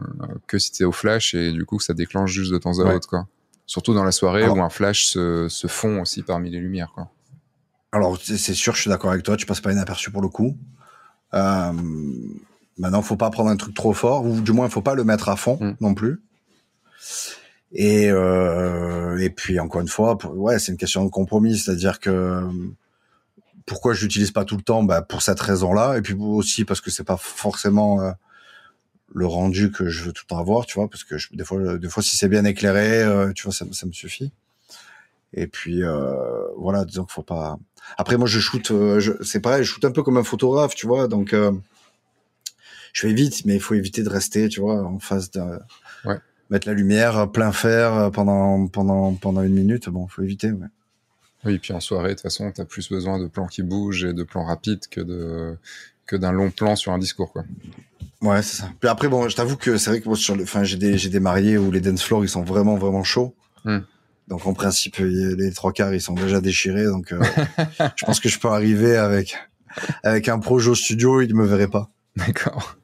que 0.47 0.59
si 0.59 0.73
t'es 0.73 0.85
au 0.85 0.93
flash 0.93 1.35
et 1.35 1.53
du 1.53 1.65
coup 1.65 1.77
que 1.79 1.85
ça 1.85 1.95
déclenche 1.95 2.31
juste 2.33 2.53
de 2.53 2.59
temps 2.59 2.79
à 2.81 2.85
Ouais. 2.85 2.95
autre 2.95 3.09
quoi. 3.09 3.27
Surtout 3.67 3.95
dans 3.95 4.05
la 4.05 4.13
soirée 4.13 4.43
Alors- 4.45 4.57
où 4.59 4.63
un 4.63 4.71
flash 4.71 5.07
se, 5.07 5.49
se 5.49 5.67
fond 5.67 6.01
aussi 6.03 6.23
parmi 6.23 6.51
les 6.51 6.59
lumières 6.59 6.93
quoi. 6.95 7.09
Alors 7.93 8.19
c'est 8.23 8.55
sûr, 8.55 8.75
je 8.75 8.81
suis 8.83 8.91
d'accord 8.91 9.11
avec 9.11 9.23
toi, 9.25 9.37
tu 9.37 9.45
passes 9.47 9.61
pas 9.61 9.73
inaperçu 9.73 10.11
pour 10.11 10.23
le 10.23 10.29
coup. 10.29 10.57
Euh, 11.35 11.73
maintenant, 12.79 13.03
faut 13.03 13.17
pas 13.17 13.31
prendre 13.31 13.51
un 13.51 13.57
truc 13.57 13.75
trop 13.75 13.93
fort, 13.93 14.25
ou 14.25 14.41
du 14.41 14.53
moins, 14.53 14.69
faut 14.69 14.83
pas 14.83 14.95
le 14.95 15.05
mettre 15.05 15.29
à 15.29 15.37
fond 15.37 15.59
Mm. 15.61 15.77
non 15.81 15.95
plus. 15.95 16.21
Et 17.73 18.11
euh, 18.11 19.17
et 19.19 19.31
puis 19.31 19.59
encore 19.61 19.81
une 19.81 19.89
fois, 19.89 20.17
pour- 20.19 20.37
ouais, 20.39 20.59
c'est 20.59 20.73
une 20.73 20.79
question 20.79 21.05
de 21.05 21.11
compromis, 21.11 21.59
c'est-à-dire 21.59 22.01
que 22.01 22.43
pourquoi 23.67 23.95
je 23.95 24.03
l'utilise 24.03 24.31
pas 24.31 24.45
tout 24.45 24.57
le 24.57 24.63
temps, 24.63 24.83
bah 24.83 25.03
pour 25.03 25.23
cette 25.23 25.41
raison-là, 25.41 25.97
et 25.99 26.03
puis 26.03 26.15
aussi 26.19 26.65
parce 26.65 26.81
que 26.81 26.91
c'est 26.91 27.05
pas 27.05 27.17
forcément 27.17 28.01
euh, 28.01 28.11
le 29.15 29.27
rendu 29.27 29.71
que 29.71 29.89
je 29.89 30.05
veux 30.05 30.13
tout 30.13 30.25
le 30.27 30.29
temps 30.29 30.39
avoir, 30.39 30.67
tu 30.67 30.75
vois, 30.75 30.89
parce 30.89 31.05
que 31.05 31.19
je- 31.19 31.29
des 31.35 31.45
fois, 31.45 31.79
des 31.79 31.89
fois 31.89 32.03
si 32.03 32.17
c'est 32.17 32.29
bien 32.29 32.45
éclairé, 32.45 33.03
euh, 33.03 33.33
tu 33.33 33.45
vois, 33.45 33.53
ça, 33.53 33.65
ça 33.73 33.87
me 33.87 33.93
suffit. 33.93 34.33
Et 35.35 35.47
puis 35.47 35.83
euh, 35.83 36.15
voilà, 36.57 36.85
disons 36.85 37.05
qu'il 37.05 37.13
faut 37.15 37.23
pas. 37.23 37.59
Après, 37.99 38.17
moi, 38.17 38.27
je 38.29 38.39
shoot, 38.39 38.71
euh, 38.71 39.01
c'est 39.23 39.41
pareil, 39.41 39.65
je 39.65 39.71
shoot 39.73 39.85
un 39.85 39.91
peu 39.91 40.03
comme 40.03 40.17
un 40.19 40.23
photographe, 40.25 40.75
tu 40.75 40.87
vois, 40.87 41.09
donc 41.09 41.33
euh, 41.33 41.53
je 42.93 43.07
vais 43.07 43.13
vite, 43.15 43.45
mais 43.47 43.55
il 43.55 43.61
faut 43.61 43.75
éviter 43.75 44.03
de 44.03 44.09
rester, 44.09 44.49
tu 44.49 44.61
vois, 44.61 44.83
en 44.83 44.99
face 44.99 45.31
d'un 45.31 45.59
Ouais. 46.05 46.19
mettre 46.51 46.67
la 46.69 46.75
lumière 46.75 47.31
plein 47.33 47.53
fer 47.53 48.11
pendant 48.13 48.67
pendant 48.69 49.15
pendant 49.15 49.43
une 49.43 49.55
minute, 49.55 49.89
bon, 49.89 50.07
faut 50.09 50.23
éviter. 50.23 50.51
Ouais. 50.53 50.67
Oui, 51.45 51.59
puis 51.59 51.73
en 51.73 51.81
soirée, 51.81 52.11
de 52.11 52.15
toute 52.15 52.23
façon, 52.23 52.53
tu 52.53 52.61
as 52.61 52.65
plus 52.65 52.89
besoin 52.89 53.19
de 53.19 53.27
plans 53.27 53.47
qui 53.47 53.63
bougent 53.63 54.05
et 54.05 54.13
de 54.13 54.23
plans 54.23 54.45
rapides 54.45 54.87
que 54.89 55.01
de 55.01 55.57
que 56.07 56.17
d'un 56.17 56.33
long 56.33 56.51
plan 56.51 56.77
sur 56.77 56.93
un 56.93 56.99
discours, 56.99 57.33
quoi. 57.33 57.45
Ouais, 58.21 58.43
c'est 58.43 58.59
ça. 58.59 58.71
Puis 58.81 58.89
après, 58.89 59.09
bon, 59.09 59.29
je 59.29 59.35
t'avoue 59.35 59.57
que 59.57 59.77
c'est 59.77 59.91
vrai 59.91 60.01
que 60.01 60.09
moi, 60.09 60.17
sur 60.17 60.37
le, 60.37 60.45
enfin, 60.45 60.63
j'ai 60.63 60.77
des, 60.77 60.97
j'ai 60.97 61.09
des 61.09 61.21
mariés 61.21 61.59
où 61.59 61.71
les 61.73 61.81
dance 61.81 62.03
floors, 62.03 62.25
ils 62.25 62.29
sont 62.29 62.43
vraiment, 62.43 62.77
vraiment 62.77 63.03
chauds. 63.03 63.35
Hmm. 63.65 63.81
Donc, 64.29 64.47
en 64.47 64.55
principe, 64.55 64.97
les 64.99 65.53
trois 65.53 65.73
quarts, 65.73 65.93
ils 65.93 66.01
sont 66.01 66.15
déjà 66.15 66.41
déchirés. 66.41 66.85
Donc, 66.85 67.13
euh, 67.13 67.21
je 67.97 68.05
pense 68.05 68.21
que 68.21 68.29
je 68.29 68.39
peux 68.39 68.49
arriver 68.49 68.97
avec, 68.97 69.37
avec 70.05 70.29
un 70.29 70.39
projo 70.39 70.75
studio, 70.75 71.21
ils 71.21 71.29
ne 71.29 71.35
me 71.35 71.45
verraient 71.45 71.69
pas. 71.69 71.91
D'accord. 72.17 72.77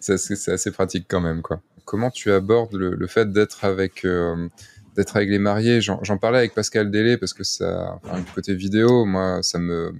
c'est, 0.00 0.18
c'est 0.18 0.52
assez 0.52 0.70
pratique 0.70 1.06
quand 1.08 1.20
même, 1.20 1.42
quoi. 1.42 1.60
Comment 1.84 2.10
tu 2.10 2.32
abordes 2.32 2.74
le, 2.74 2.94
le 2.94 3.06
fait 3.06 3.32
d'être 3.32 3.64
avec, 3.64 4.04
euh, 4.04 4.48
d'être 4.96 5.16
avec 5.16 5.28
les 5.28 5.38
mariés? 5.38 5.80
J'en, 5.80 6.18
parlais 6.18 6.38
avec 6.38 6.54
Pascal 6.54 6.90
Délé 6.90 7.16
parce 7.16 7.34
que 7.34 7.44
ça, 7.44 7.98
enfin, 8.02 8.22
côté 8.34 8.54
vidéo, 8.54 9.04
moi, 9.04 9.42
ça 9.42 9.58
me, 9.58 9.92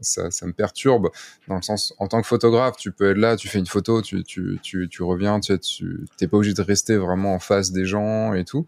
ça, 0.00 0.46
me 0.46 0.52
perturbe 0.52 1.10
dans 1.48 1.56
le 1.56 1.62
sens 1.62 1.94
en 1.98 2.08
tant 2.08 2.20
que 2.20 2.26
photographe 2.26 2.76
tu 2.76 2.92
peux 2.92 3.10
être 3.10 3.18
là 3.18 3.36
tu 3.36 3.48
fais 3.48 3.58
une 3.58 3.66
photo 3.66 4.02
tu 4.02 4.22
tu 4.24 4.58
tu, 4.62 4.88
tu 4.88 5.02
reviens 5.02 5.40
tu 5.40 6.06
t'es 6.16 6.26
pas 6.28 6.36
obligé 6.36 6.54
de 6.54 6.62
rester 6.62 6.96
vraiment 6.96 7.34
en 7.34 7.38
face 7.38 7.72
des 7.72 7.86
gens 7.86 8.34
et 8.34 8.44
tout 8.44 8.66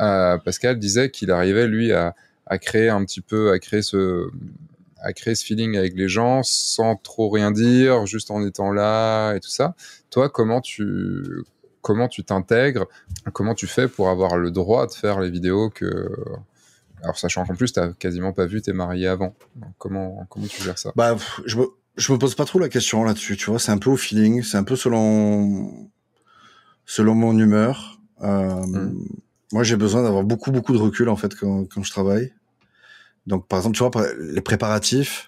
euh, 0.00 0.38
Pascal 0.38 0.78
disait 0.78 1.10
qu'il 1.10 1.30
arrivait 1.30 1.66
lui 1.66 1.92
à, 1.92 2.14
à 2.46 2.58
créer 2.58 2.88
un 2.88 3.04
petit 3.04 3.20
peu 3.20 3.50
à 3.50 3.58
créer 3.58 3.82
ce 3.82 4.30
à 5.00 5.12
créer 5.12 5.34
ce 5.34 5.44
feeling 5.44 5.76
avec 5.76 5.94
les 5.94 6.08
gens 6.08 6.42
sans 6.42 6.96
trop 6.96 7.28
rien 7.30 7.50
dire 7.50 8.06
juste 8.06 8.30
en 8.30 8.44
étant 8.44 8.72
là 8.72 9.34
et 9.34 9.40
tout 9.40 9.50
ça 9.50 9.74
toi 10.10 10.28
comment 10.28 10.60
tu 10.60 11.42
comment 11.88 12.08
tu 12.08 12.22
t'intègres 12.22 12.86
comment 13.32 13.54
tu 13.54 13.66
fais 13.66 13.88
pour 13.88 14.10
avoir 14.10 14.36
le 14.36 14.50
droit 14.50 14.86
de 14.86 14.92
faire 14.92 15.20
les 15.20 15.30
vidéos 15.30 15.70
que 15.70 16.10
alors, 17.02 17.16
sachant 17.16 17.46
qu'en 17.46 17.54
plus, 17.54 17.72
tu 17.72 17.80
n'as 17.80 17.92
quasiment 17.92 18.32
pas 18.32 18.46
vu 18.46 18.60
tes 18.60 18.72
mariés 18.72 19.06
avant. 19.06 19.34
comment, 19.78 20.26
comment 20.28 20.46
tu 20.46 20.62
gères 20.64 20.78
ça? 20.78 20.92
Bah, 20.96 21.16
je 21.46 21.56
me, 21.56 21.66
je 21.96 22.12
me 22.12 22.18
pose 22.18 22.34
pas 22.34 22.44
trop 22.44 22.58
la 22.58 22.68
question 22.68 23.04
là-dessus, 23.04 23.36
tu 23.36 23.50
vois. 23.50 23.60
C'est 23.60 23.70
un 23.70 23.78
peu 23.78 23.88
au 23.90 23.96
feeling, 23.96 24.42
c'est 24.42 24.56
un 24.56 24.64
peu 24.64 24.74
selon, 24.74 25.88
selon 26.86 27.14
mon 27.14 27.38
humeur. 27.38 28.00
Euh, 28.22 28.66
hmm. 28.66 28.98
Moi, 29.52 29.62
j'ai 29.62 29.76
besoin 29.76 30.02
d'avoir 30.02 30.24
beaucoup, 30.24 30.50
beaucoup 30.50 30.72
de 30.72 30.78
recul, 30.78 31.08
en 31.08 31.14
fait, 31.14 31.36
quand, 31.36 31.66
quand 31.72 31.84
je 31.84 31.90
travaille. 31.92 32.32
Donc, 33.28 33.46
par 33.46 33.60
exemple, 33.60 33.76
tu 33.76 33.84
vois, 33.84 34.06
les 34.18 34.40
préparatifs, 34.40 35.27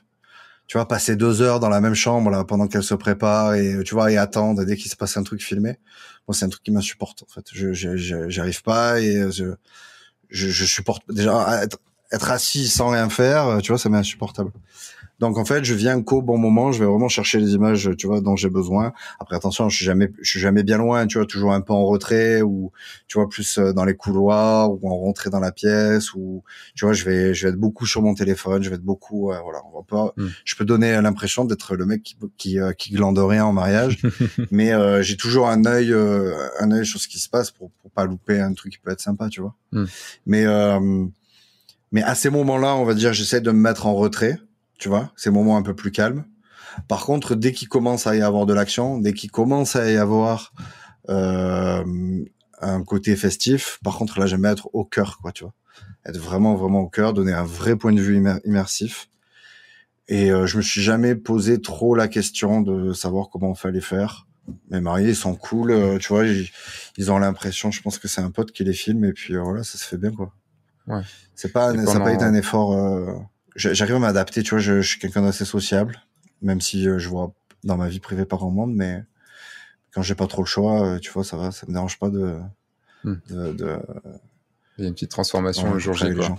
tu 0.71 0.77
vois, 0.77 0.87
passer 0.87 1.17
deux 1.17 1.43
heures 1.43 1.59
dans 1.59 1.69
la 1.69 1.81
même 1.81 1.97
chambre 1.97 2.31
là 2.31 2.45
pendant 2.45 2.69
qu'elle 2.69 2.85
se 2.85 2.95
prépare 2.95 3.55
et 3.55 3.83
tu 3.85 3.93
vois 3.93 4.13
et 4.13 4.17
attendre 4.17 4.65
dès 4.65 4.77
qu'il 4.77 4.89
se 4.89 4.95
passe 4.95 5.17
un 5.17 5.25
truc 5.25 5.43
filmé. 5.43 5.81
Moi, 6.29 6.35
c'est 6.37 6.45
un 6.45 6.49
truc 6.49 6.63
qui 6.63 6.71
m'insupporte 6.71 7.25
en 7.25 7.27
fait. 7.27 7.45
Je 7.53 7.73
j'arrive 8.29 8.63
pas 8.63 9.01
et 9.01 9.33
je, 9.33 9.57
je, 10.29 10.47
je 10.47 10.65
supporte 10.65 11.03
déjà 11.13 11.65
être, 11.65 11.81
être, 12.13 12.31
assis 12.31 12.69
sans 12.69 12.91
rien 12.91 13.11
faire, 13.11 13.59
tu 13.61 13.73
vois, 13.73 13.81
ça 13.81 13.89
m'est 13.89 13.99
insupportable. 13.99 14.53
Donc 15.21 15.37
en 15.37 15.45
fait, 15.45 15.65
je 15.65 15.75
viens 15.75 16.03
qu'au 16.03 16.23
bon 16.23 16.39
moment, 16.39 16.73
je 16.73 16.81
vais 16.81 16.87
vraiment 16.87 17.09
chercher 17.09 17.39
les 17.41 17.53
images, 17.53 17.91
tu 17.99 18.07
vois, 18.07 18.23
dont 18.23 18.37
j'ai 18.37 18.49
besoin. 18.49 18.95
Après 19.19 19.37
attention, 19.37 19.69
je 19.69 19.77
suis 19.77 19.85
jamais, 19.85 20.11
je 20.23 20.31
suis 20.31 20.41
jamais 20.41 20.63
bien 20.63 20.79
loin, 20.79 21.07
tu 21.07 21.19
vois, 21.19 21.27
toujours 21.27 21.53
un 21.53 21.61
peu 21.61 21.75
en 21.75 21.85
retrait 21.85 22.41
ou 22.41 22.73
tu 23.07 23.19
vois 23.19 23.29
plus 23.29 23.59
euh, 23.59 23.75
dans 23.75 23.85
les 23.85 23.95
couloirs 23.95 24.73
ou 24.73 24.81
en 24.89 24.97
rentrée 24.97 25.29
dans 25.29 25.39
la 25.39 25.53
pièce 25.53 26.15
ou 26.15 26.43
tu 26.75 26.87
vois, 26.87 26.95
je 26.95 27.05
vais, 27.05 27.35
je 27.35 27.47
vais 27.47 27.53
être 27.53 27.61
beaucoup 27.61 27.85
sur 27.85 28.01
mon 28.01 28.15
téléphone, 28.15 28.63
je 28.63 28.71
vais 28.71 28.77
être 28.77 28.83
beaucoup, 28.83 29.31
euh, 29.31 29.39
voilà, 29.43 29.61
on 29.71 29.77
va 29.77 29.85
pas. 29.87 30.15
Hmm. 30.17 30.29
Je 30.47 30.57
peux 30.57 30.65
donner 30.65 30.99
l'impression 31.03 31.45
d'être 31.45 31.77
le 31.77 31.85
mec 31.85 32.03
qui 32.03 32.17
qui, 32.39 32.59
euh, 32.59 32.73
qui 32.73 32.93
glande 32.93 33.19
rien 33.19 33.45
en 33.45 33.53
mariage, 33.53 33.99
mais 34.51 34.73
j'ai 35.03 35.19
toujours 35.19 35.49
un 35.49 35.67
œil, 35.67 35.93
un 35.93 36.71
œil 36.71 36.87
sur 36.87 36.99
ce 36.99 37.09
qui 37.09 37.19
se 37.19 37.29
passe 37.29 37.51
pour 37.51 37.71
pour 37.83 37.91
pas 37.91 38.07
louper 38.07 38.41
un 38.41 38.55
truc 38.55 38.73
qui 38.73 38.79
peut 38.79 38.91
être 38.91 39.01
sympa, 39.01 39.29
tu 39.29 39.43
vois. 39.43 39.55
Hmm. 39.73 39.85
Mais 40.25 40.47
mais 41.93 42.03
à 42.03 42.15
ces 42.15 42.31
moments-là, 42.31 42.77
on 42.77 42.85
va 42.85 42.95
dire, 42.95 43.13
j'essaie 43.13 43.41
de 43.41 43.51
me 43.51 43.59
mettre 43.59 43.87
en 43.87 43.95
retrait 43.95 44.39
tu 44.81 44.89
vois, 44.89 45.13
ces 45.15 45.31
moments 45.31 45.57
un 45.57 45.63
peu 45.63 45.75
plus 45.75 45.93
calmes. 45.93 46.25
Par 46.89 47.05
contre, 47.05 47.35
dès 47.37 47.53
qu'il 47.53 47.69
commence 47.69 48.07
à 48.07 48.17
y 48.17 48.23
avoir 48.23 48.47
de 48.47 48.55
l'action, 48.55 48.99
dès 48.99 49.13
qu'il 49.13 49.31
commence 49.31 49.77
à 49.77 49.89
y 49.91 49.97
avoir 49.97 50.53
euh, 51.09 52.25
un 52.61 52.83
côté 52.83 53.15
festif, 53.15 53.79
par 53.85 53.97
contre 53.99 54.19
là 54.19 54.27
j'aime 54.27 54.45
être 54.47 54.71
au 54.73 54.85
cœur, 54.85 55.19
quoi, 55.21 55.33
tu 55.33 55.45
vois, 55.45 55.55
être 56.07 56.19
vraiment 56.19 56.55
vraiment 56.57 56.81
au 56.81 56.89
cœur, 56.89 57.13
donner 57.13 57.33
un 57.33 57.45
vrai 57.45 57.77
point 57.77 57.93
de 57.93 58.01
vue 58.01 58.23
immersif. 58.45 59.09
Et 60.09 60.33
euh, 60.33 60.47
je 60.47 60.57
me 60.57 60.63
suis 60.63 60.81
jamais 60.81 61.15
posé 61.15 61.61
trop 61.61 61.95
la 61.95 62.09
question 62.09 62.63
de 62.63 62.93
savoir 62.93 63.29
comment 63.31 63.51
on 63.51 63.55
fallait 63.55 63.81
faire. 63.81 64.27
Mes 64.71 64.81
mariés 64.81 65.11
ils 65.11 65.17
sont 65.17 65.37
cool, 65.37 65.71
euh, 65.71 65.99
tu 65.99 66.09
vois, 66.09 66.25
ils, 66.97 67.13
ont 67.13 67.19
l'impression, 67.19 67.71
je 67.71 67.83
pense 67.83 67.99
que 67.99 68.09
c'est 68.09 68.21
un 68.21 68.31
pote 68.31 68.51
qui 68.51 68.65
les 68.65 68.73
filme 68.73 69.05
et 69.05 69.13
puis 69.13 69.37
euh, 69.37 69.43
voilà, 69.43 69.63
ça 69.63 69.79
se 69.79 69.85
fait 69.85 69.99
bien 69.99 70.11
quoi. 70.11 70.33
Ouais. 70.87 71.03
C'est 71.35 71.53
pas, 71.53 71.73
ça 71.73 71.95
n'a 71.95 72.01
pas 72.01 72.13
été 72.13 72.25
un 72.25 72.35
effort 72.35 72.75
j'arrive 73.57 73.97
à 73.97 73.99
m'adapter, 73.99 74.43
tu 74.43 74.51
vois, 74.51 74.59
je, 74.59 74.81
je 74.81 74.89
suis 74.89 74.99
quelqu'un 74.99 75.23
d'assez 75.23 75.45
sociable, 75.45 76.01
même 76.43 76.61
si 76.61 76.89
euh, 76.89 76.99
je 76.99 77.09
vois 77.09 77.33
dans 77.65 77.77
ma 77.77 77.89
vie 77.89 78.01
privée 78.01 78.25
pas 78.25 78.37
grand 78.37 78.51
monde, 78.51 78.75
mais 78.75 79.03
quand 79.93 80.03
j'ai 80.03 80.15
pas 80.15 80.27
trop 80.27 80.43
le 80.43 80.47
choix, 80.47 80.85
euh, 80.85 80.99
tu 80.99 81.11
vois, 81.11 81.25
ça 81.25 81.37
va, 81.37 81.51
ça 81.51 81.67
me 81.67 81.73
dérange 81.73 81.99
pas 81.99 82.09
de. 82.09 82.39
Hmm. 83.05 83.15
de, 83.29 83.53
de... 83.53 83.79
Il 84.79 84.85
y 84.85 84.85
a 84.87 84.89
une 84.89 84.95
petite 84.95 85.11
transformation 85.11 85.73
le 85.73 85.79
jour 85.79 85.95
J, 85.95 86.15
quoi. 86.15 86.37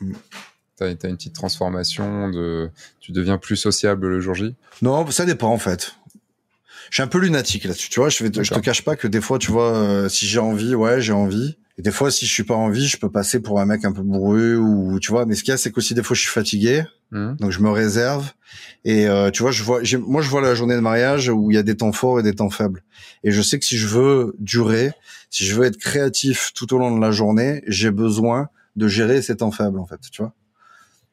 Hmm. 0.00 0.12
T'as 0.76 0.86
as 0.86 1.08
une 1.08 1.16
petite 1.16 1.34
transformation 1.34 2.30
de. 2.30 2.70
Tu 3.00 3.12
deviens 3.12 3.38
plus 3.38 3.56
sociable 3.56 4.08
le 4.08 4.20
jour 4.20 4.34
J? 4.34 4.54
Non, 4.82 5.08
ça 5.10 5.24
dépend 5.24 5.50
en 5.50 5.58
fait. 5.58 5.94
Je 6.90 6.96
suis 6.96 7.02
un 7.02 7.08
peu 7.08 7.18
lunatique 7.18 7.64
là-dessus, 7.64 7.90
tu 7.90 8.00
vois. 8.00 8.08
Je, 8.08 8.24
vais 8.24 8.44
je 8.44 8.52
te 8.52 8.58
cache 8.60 8.82
pas 8.82 8.96
que 8.96 9.08
des 9.08 9.20
fois, 9.20 9.38
tu 9.38 9.50
vois, 9.50 9.74
euh, 9.74 10.08
si 10.08 10.26
j'ai 10.26 10.38
envie, 10.38 10.74
ouais, 10.74 11.00
j'ai 11.00 11.12
envie. 11.12 11.56
Et 11.76 11.82
des 11.82 11.90
fois, 11.90 12.10
si 12.10 12.24
je 12.24 12.32
suis 12.32 12.44
pas 12.44 12.54
en 12.54 12.70
vie, 12.70 12.86
je 12.86 12.98
peux 12.98 13.10
passer 13.10 13.40
pour 13.40 13.60
un 13.60 13.66
mec 13.66 13.84
un 13.84 13.92
peu 13.92 14.02
bourru 14.02 14.56
ou 14.56 15.00
tu 15.00 15.10
vois. 15.10 15.26
Mais 15.26 15.34
ce 15.34 15.42
qu'il 15.42 15.50
y 15.50 15.54
a, 15.54 15.56
c'est 15.56 15.72
qu'aussi 15.72 15.94
des 15.94 16.02
fois, 16.02 16.14
je 16.14 16.20
suis 16.20 16.30
fatigué, 16.30 16.84
mmh. 17.10 17.34
donc 17.40 17.50
je 17.50 17.60
me 17.60 17.70
réserve. 17.70 18.30
Et 18.84 19.08
euh, 19.08 19.30
tu 19.30 19.42
vois, 19.42 19.50
je 19.50 19.64
vois, 19.64 19.80
moi, 20.06 20.22
je 20.22 20.28
vois 20.28 20.40
la 20.40 20.54
journée 20.54 20.76
de 20.76 20.80
mariage 20.80 21.28
où 21.28 21.50
il 21.50 21.54
y 21.54 21.58
a 21.58 21.64
des 21.64 21.76
temps 21.76 21.92
forts 21.92 22.20
et 22.20 22.22
des 22.22 22.34
temps 22.34 22.50
faibles. 22.50 22.82
Et 23.24 23.32
je 23.32 23.42
sais 23.42 23.58
que 23.58 23.64
si 23.64 23.76
je 23.76 23.88
veux 23.88 24.36
durer, 24.38 24.92
si 25.30 25.44
je 25.44 25.54
veux 25.56 25.64
être 25.64 25.78
créatif 25.78 26.52
tout 26.54 26.72
au 26.74 26.78
long 26.78 26.94
de 26.94 27.00
la 27.00 27.10
journée, 27.10 27.62
j'ai 27.66 27.90
besoin 27.90 28.48
de 28.76 28.86
gérer 28.86 29.20
ces 29.20 29.36
temps 29.36 29.50
faibles, 29.50 29.78
en 29.80 29.86
fait, 29.86 30.00
tu 30.12 30.22
vois. 30.22 30.32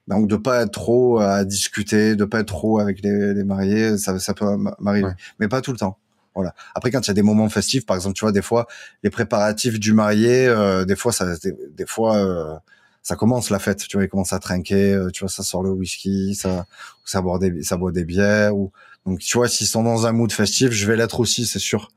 Donc 0.08 0.28
de 0.28 0.36
pas 0.36 0.64
être 0.64 0.72
trop 0.72 1.20
à 1.20 1.46
discuter, 1.46 2.16
de 2.16 2.26
pas 2.26 2.42
être 2.42 2.48
trop 2.48 2.80
avec 2.80 3.02
les, 3.02 3.34
les 3.34 3.44
mariés, 3.44 3.98
ça, 3.98 4.20
ça 4.20 4.34
peut 4.34 4.58
m'arriver, 4.80 5.12
mais 5.40 5.48
pas 5.48 5.62
tout 5.62 5.72
le 5.72 5.78
temps. 5.78 5.98
Voilà. 6.34 6.54
Après, 6.76 6.92
quand 6.92 7.02
il 7.02 7.08
y 7.08 7.12
a 7.12 7.14
des 7.14 7.22
moments 7.22 7.50
festifs, 7.50 7.86
par 7.86 7.96
exemple, 7.98 8.16
tu 8.16 8.24
vois, 8.24 8.32
des 8.32 8.42
fois, 8.42 8.68
les 9.04 9.10
préparatifs 9.10 9.80
du 9.80 9.94
marié, 9.94 10.48
euh, 10.48 10.86
des 10.86 10.96
fois, 10.96 11.12
ça, 11.12 11.26
des, 11.44 11.86
fois, 11.86 12.16
euh, 12.18 12.56
ça 13.04 13.16
commence 13.16 13.50
la 13.50 13.60
fête. 13.60 13.80
Tu 13.80 13.98
vois, 13.98 14.06
il 14.06 14.10
commence 14.10 14.34
à 14.34 14.40
trinquer. 14.40 14.94
Euh, 14.94 15.10
tu 15.12 15.22
vois, 15.22 15.30
ça 15.30 15.44
sort 15.44 15.64
le 15.64 15.72
whisky, 15.72 16.36
ça, 16.36 16.66
ça 17.06 17.22
boit 17.22 17.38
des, 17.40 17.64
ça 17.64 17.78
boit 17.78 17.92
des 17.92 18.06
bières. 18.06 18.56
Ou 18.56 18.72
donc, 19.06 19.20
tu 19.20 19.38
vois, 19.38 19.48
s'ils 19.50 19.68
sont 19.68 19.84
dans 19.84 20.06
un 20.06 20.14
mood 20.14 20.32
festif, 20.32 20.72
je 20.72 20.88
vais 20.88 20.96
l'être 20.96 21.20
aussi, 21.20 21.46
c'est 21.46 21.60
sûr. 21.60 21.90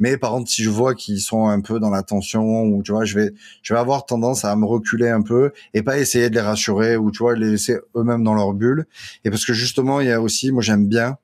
Mais 0.00 0.16
par 0.16 0.30
contre, 0.30 0.50
si 0.50 0.62
je 0.62 0.70
vois 0.70 0.94
qu'ils 0.94 1.20
sont 1.20 1.48
un 1.48 1.60
peu 1.60 1.80
dans 1.80 1.90
la 1.90 2.02
tension, 2.04 2.62
ou 2.62 2.82
tu 2.84 2.92
vois, 2.92 3.04
je 3.04 3.18
vais, 3.18 3.34
je 3.62 3.74
vais 3.74 3.80
avoir 3.80 4.06
tendance 4.06 4.44
à 4.44 4.54
me 4.54 4.64
reculer 4.64 5.08
un 5.08 5.22
peu 5.22 5.52
et 5.74 5.82
pas 5.82 5.98
essayer 5.98 6.30
de 6.30 6.36
les 6.36 6.40
rassurer 6.40 6.96
ou 6.96 7.10
tu 7.10 7.18
vois, 7.18 7.34
les 7.34 7.50
laisser 7.50 7.78
eux-mêmes 7.96 8.22
dans 8.22 8.34
leur 8.34 8.54
bulle. 8.54 8.86
Et 9.24 9.30
parce 9.30 9.44
que 9.44 9.52
justement, 9.52 10.00
il 10.00 10.06
y 10.08 10.12
a 10.12 10.20
aussi, 10.20 10.52
moi, 10.52 10.62
j'aime 10.62 10.86
bien, 10.86 11.18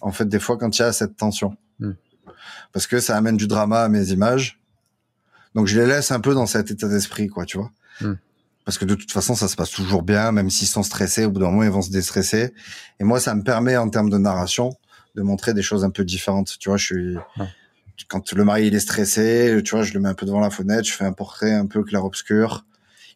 en 0.00 0.12
fait, 0.12 0.28
des 0.28 0.38
fois 0.38 0.56
quand 0.56 0.78
il 0.78 0.82
y 0.82 0.84
a 0.84 0.92
cette 0.92 1.16
tension 1.16 1.56
parce 2.72 2.86
que 2.86 3.00
ça 3.00 3.16
amène 3.16 3.36
du 3.36 3.46
drama 3.46 3.82
à 3.82 3.88
mes 3.88 4.10
images. 4.10 4.60
Donc 5.54 5.66
je 5.66 5.78
les 5.78 5.86
laisse 5.86 6.10
un 6.10 6.20
peu 6.20 6.34
dans 6.34 6.46
cet 6.46 6.70
état 6.70 6.88
d'esprit, 6.88 7.28
quoi, 7.28 7.44
tu 7.44 7.58
vois. 7.58 7.70
Hmm. 8.00 8.14
Parce 8.64 8.78
que 8.78 8.84
de 8.84 8.94
toute 8.94 9.10
façon, 9.10 9.34
ça 9.34 9.48
se 9.48 9.56
passe 9.56 9.70
toujours 9.70 10.02
bien, 10.02 10.32
même 10.32 10.48
s'ils 10.48 10.68
sont 10.68 10.82
stressés, 10.82 11.24
au 11.24 11.30
bout 11.30 11.40
d'un 11.40 11.46
moment, 11.46 11.64
ils 11.64 11.70
vont 11.70 11.82
se 11.82 11.90
déstresser. 11.90 12.54
Et 13.00 13.04
moi, 13.04 13.18
ça 13.18 13.34
me 13.34 13.42
permet, 13.42 13.76
en 13.76 13.90
termes 13.90 14.08
de 14.08 14.18
narration, 14.18 14.76
de 15.14 15.22
montrer 15.22 15.52
des 15.52 15.62
choses 15.62 15.84
un 15.84 15.90
peu 15.90 16.04
différentes. 16.04 16.56
Tu 16.58 16.68
vois, 16.68 16.78
je 16.78 16.84
suis, 16.84 17.16
quand 18.08 18.32
le 18.32 18.44
mari, 18.44 18.68
il 18.68 18.74
est 18.74 18.80
stressé, 18.80 19.60
tu 19.64 19.74
vois, 19.74 19.82
je 19.82 19.92
le 19.94 20.00
mets 20.00 20.08
un 20.08 20.14
peu 20.14 20.26
devant 20.26 20.40
la 20.40 20.50
fenêtre, 20.50 20.86
je 20.86 20.92
fais 20.92 21.04
un 21.04 21.12
portrait 21.12 21.52
un 21.52 21.66
peu 21.66 21.82
clair-obscur. 21.82 22.64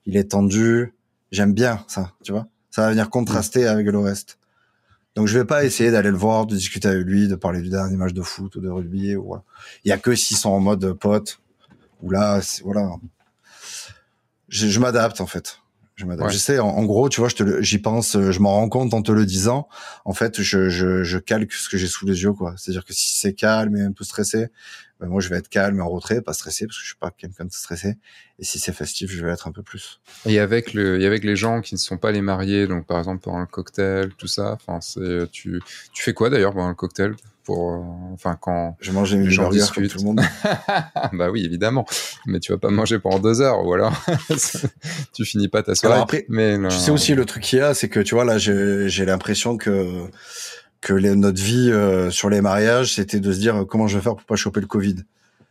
Il 0.05 0.17
est 0.17 0.31
tendu. 0.33 0.93
J'aime 1.33 1.55
bien 1.55 1.85
ça, 1.89 2.13
tu 2.25 2.33
vois. 2.33 2.47
Ça 2.71 2.83
va 2.83 2.91
venir 2.91 3.09
contraster 3.09 3.67
avec 3.67 3.87
le 3.87 3.99
reste. 3.99 4.39
Donc 5.17 5.27
je 5.27 5.39
vais 5.39 5.47
pas 5.47 5.65
essayer 5.65 5.91
d'aller 5.91 6.11
le 6.11 6.17
voir, 6.17 6.47
de 6.47 6.55
discuter 6.55 6.89
avec 6.89 7.07
lui, 7.07 7.27
de 7.27 7.37
parler 7.37 7.63
du 7.63 7.71
dernier 7.71 7.97
match 7.97 8.13
de 8.13 8.21
foot 8.23 8.55
ou 8.57 8.61
de 8.61 8.69
rugby. 8.69 9.17
Ou, 9.17 9.35
Il 9.85 9.89
y 9.89 9.93
a 9.93 9.99
que 9.99 10.15
s'ils 10.15 10.37
sont 10.37 10.51
en 10.51 10.61
mode 10.61 10.93
pote. 10.93 11.41
Ou 12.03 12.11
là, 12.11 12.41
voilà. 12.63 12.91
Je, 14.49 14.69
je 14.69 14.79
m'adapte 14.79 15.23
en 15.23 15.27
fait. 15.27 15.61
Je 15.97 16.05
m'adapte. 16.05 16.31
J'essaie. 16.31 16.59
En, 16.59 16.85
gros, 16.85 17.09
tu 17.09 17.21
vois, 17.21 17.31
je 17.31 17.63
j'y 17.63 17.79
pense, 17.79 18.13
je 18.21 18.39
m'en 18.41 18.53
rends 18.53 18.69
compte 18.69 18.93
en 18.93 19.01
te 19.01 19.11
le 19.11 19.25
disant. 19.25 19.67
En 20.05 20.13
fait, 20.13 20.43
je, 20.43 20.69
je, 20.69 21.03
je 21.03 21.19
calque 21.19 21.55
ce 21.55 21.71
que 21.71 21.79
j'ai 21.79 21.87
sous 21.87 22.05
les 22.05 22.23
yeux, 22.23 22.35
quoi. 22.35 22.55
C'est-à-dire 22.59 22.85
que 22.85 22.93
si 22.93 23.17
c'est 23.17 23.33
calme 23.33 23.75
et 23.77 23.81
un 23.81 23.93
peu 23.93 24.05
stressé, 24.05 24.49
ben 25.01 25.09
moi 25.09 25.21
je 25.21 25.29
vais 25.29 25.37
être 25.37 25.49
calme 25.49 25.79
et 25.79 25.83
en 25.83 25.89
retrait, 25.89 26.23
pas 26.23 26.33
stressé 26.33 26.67
parce 26.67 26.79
que 26.79 26.83
je 26.83 26.89
suis 26.89 26.99
pas 26.99 27.11
quelqu'un 27.11 27.45
de 27.45 27.53
stressé. 27.53 27.97
Et 28.39 28.45
si 28.45 28.59
c'est 28.59 28.73
festif, 28.73 29.11
je 29.11 29.25
vais 29.25 29.33
être 29.33 29.47
un 29.47 29.53
peu 29.53 29.63
plus. 29.63 30.01
Et 30.25 30.39
avec 30.39 30.73
le, 30.73 31.01
et 31.01 31.07
avec 31.07 31.25
les 31.25 31.37
gens 31.37 31.61
qui 31.61 31.75
ne 31.75 31.79
sont 31.79 31.99
pas 31.99 32.13
les 32.13 32.23
mariés, 32.23 32.67
donc 32.67 32.87
par 32.87 32.99
exemple 32.99 33.23
pendant 33.23 33.41
le 33.41 33.47
cocktail, 33.47 34.11
tout 34.17 34.27
ça. 34.27 34.53
Enfin, 34.53 34.81
c'est 34.81 35.31
tu, 35.31 35.61
tu 35.93 36.03
fais 36.03 36.15
quoi 36.15 36.31
d'ailleurs 36.31 36.53
pendant 36.53 36.69
le 36.69 36.75
cocktail? 36.75 37.15
Pour, 37.45 37.75
euh, 37.75 37.79
enfin 38.13 38.37
quand 38.41 38.77
je 38.81 38.91
mange 38.91 39.15
les 39.15 39.31
gens 39.31 39.49
discutent. 39.51 39.93
tout 39.93 39.99
le 39.99 40.05
monde. 40.05 40.21
bah 41.13 41.31
oui, 41.31 41.45
évidemment. 41.45 41.87
Mais 42.27 42.41
tu 42.41 42.51
vas 42.51 42.59
pas 42.59 42.71
manger 42.71 42.99
pendant 42.99 43.21
deux 43.21 43.41
heures 43.41 43.65
ou 43.65 43.73
alors 43.73 43.95
tu 45.13 45.25
finis 45.25 45.49
pas 45.49 45.63
ta 45.63 45.75
soirée. 45.75 46.01
après, 46.01 46.27
mais 46.29 46.59
tu 46.69 46.77
sais 46.77 46.91
aussi 46.91 47.15
le 47.15 47.25
truc 47.25 47.45
qu'il 47.45 47.61
y 47.61 47.63
a, 47.63 47.73
c'est 47.73 47.89
que 47.89 48.01
tu 48.01 48.17
vois 48.17 48.25
là, 48.25 48.39
j'ai 48.39 49.05
l'impression 49.05 49.57
que 49.57 50.09
que 50.87 50.93
les, 50.93 51.17
notre 51.17 51.43
vie 51.43 51.73
euh, 51.73 52.13
sur 52.13 52.31
les 52.31 52.41
mariages, 52.41 52.95
c'était 52.95 53.19
de 53.19 53.33
se 53.33 53.41
dire 53.41 53.65
comment 53.69 53.89
je 53.89 53.99
vais 53.99 54.05
faire 54.05 54.15
pour 54.15 54.25
pas 54.25 54.37
choper 54.37 54.61
le 54.61 54.69
Covid. 54.69 54.95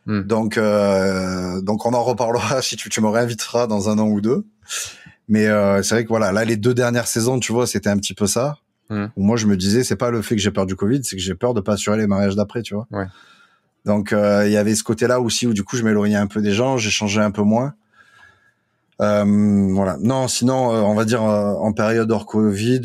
Hmm. 0.06 0.22
Donc, 0.22 0.58
euh, 0.58 1.60
donc 1.60 1.86
on 1.86 1.94
en 1.94 2.04
reparlera 2.04 2.62
si 2.62 2.78
tu, 2.78 2.88
tu 2.88 3.02
me 3.02 3.10
réinviteras 3.10 3.68
dans 3.68 3.90
un 3.90 4.00
an 4.00 4.08
ou 4.08 4.22
deux. 4.22 4.46
Mais 5.28 5.48
euh, 5.48 5.84
c'est 5.84 5.96
vrai 5.96 6.04
que 6.06 6.10
voilà, 6.10 6.32
là 6.32 6.46
les 6.46 6.56
deux 6.56 6.74
dernières 6.74 7.08
saisons, 7.08 7.38
tu 7.38 7.52
vois, 7.52 7.68
c'était 7.68 7.90
un 7.90 7.98
petit 7.98 8.14
peu 8.14 8.28
ça. 8.28 8.60
Hmm. 8.90 9.08
Où 9.18 9.24
moi 9.24 9.36
je 9.36 9.48
me 9.48 9.58
disais, 9.58 9.84
c'est 9.84 9.98
pas 9.98 10.10
le 10.10 10.22
fait 10.22 10.36
que 10.36 10.42
j'ai 10.42 10.52
peur 10.52 10.66
du 10.66 10.78
Covid, 10.78 11.04
c'est 11.04 11.18
que 11.18 11.22
j'ai 11.22 11.36
peur 11.36 11.54
de 11.54 11.60
pas 11.60 11.74
assurer 11.74 11.98
les 11.98 12.08
mariages 12.08 12.38
d'après, 12.38 12.62
tu 12.62 12.74
vois. 12.74 12.88
Ouais. 12.92 13.08
Donc 13.84 14.14
il 14.14 14.52
y 14.52 14.58
avait 14.58 14.74
ce 14.74 14.84
côté-là 14.84 15.20
aussi 15.20 15.48
où 15.48 15.54
du 15.54 15.64
coup 15.64 15.76
je 15.76 15.84
m'éloignais 15.84 16.16
un 16.16 16.28
peu 16.28 16.42
des 16.42 16.54
gens, 16.54 16.78
j'échangeais 16.78 17.22
un 17.22 17.32
peu 17.32 17.44
moins. 17.44 17.74
Euh, 19.02 19.74
voilà. 19.74 19.98
Non, 20.00 20.28
sinon, 20.28 20.74
euh, 20.74 20.82
on 20.82 20.94
va 20.94 21.06
dire 21.06 21.24
euh, 21.24 21.54
en 21.54 21.74
période 21.74 22.10
hors 22.12 22.26
Covid, 22.26 22.82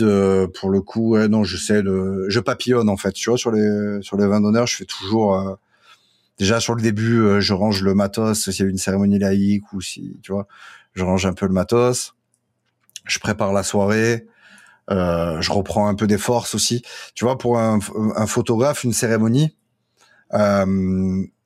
pour 0.54 0.70
le 0.70 0.80
coup, 0.80 1.10
ouais, 1.10 1.28
non, 1.28 1.44
j'essaie 1.44 1.82
de, 1.82 2.26
je 2.28 2.40
papillonne 2.40 2.88
en 2.88 2.96
fait. 2.96 3.12
Tu 3.12 3.30
vois, 3.30 3.38
sur 3.38 3.52
les 3.52 4.02
sur 4.02 4.16
les 4.16 4.26
vins 4.26 4.40
d'honneur, 4.40 4.66
je 4.66 4.76
fais 4.76 4.84
toujours. 4.84 5.58
déjà 6.38 6.60
sur 6.60 6.74
le 6.74 6.82
début, 6.82 7.40
je 7.40 7.52
range 7.54 7.82
le 7.82 7.94
matos 7.94 8.50
s'il 8.50 8.64
y 8.64 8.68
a 8.68 8.70
une 8.70 8.78
cérémonie 8.78 9.18
laïque 9.18 9.72
ou 9.72 9.80
si, 9.80 10.18
tu 10.22 10.32
vois, 10.32 10.46
je 10.94 11.04
range 11.04 11.26
un 11.26 11.32
peu 11.34 11.46
le 11.46 11.52
matos. 11.52 12.14
Je 13.06 13.18
prépare 13.18 13.52
la 13.52 13.62
soirée. 13.62 14.26
je 14.88 15.52
reprends 15.52 15.88
un 15.88 15.94
peu 15.94 16.06
des 16.06 16.18
forces 16.18 16.54
aussi. 16.54 16.82
Tu 17.14 17.24
vois, 17.24 17.38
pour 17.38 17.58
un, 17.58 17.78
un 18.16 18.26
photographe, 18.26 18.84
une 18.84 18.92
cérémonie, 18.92 19.56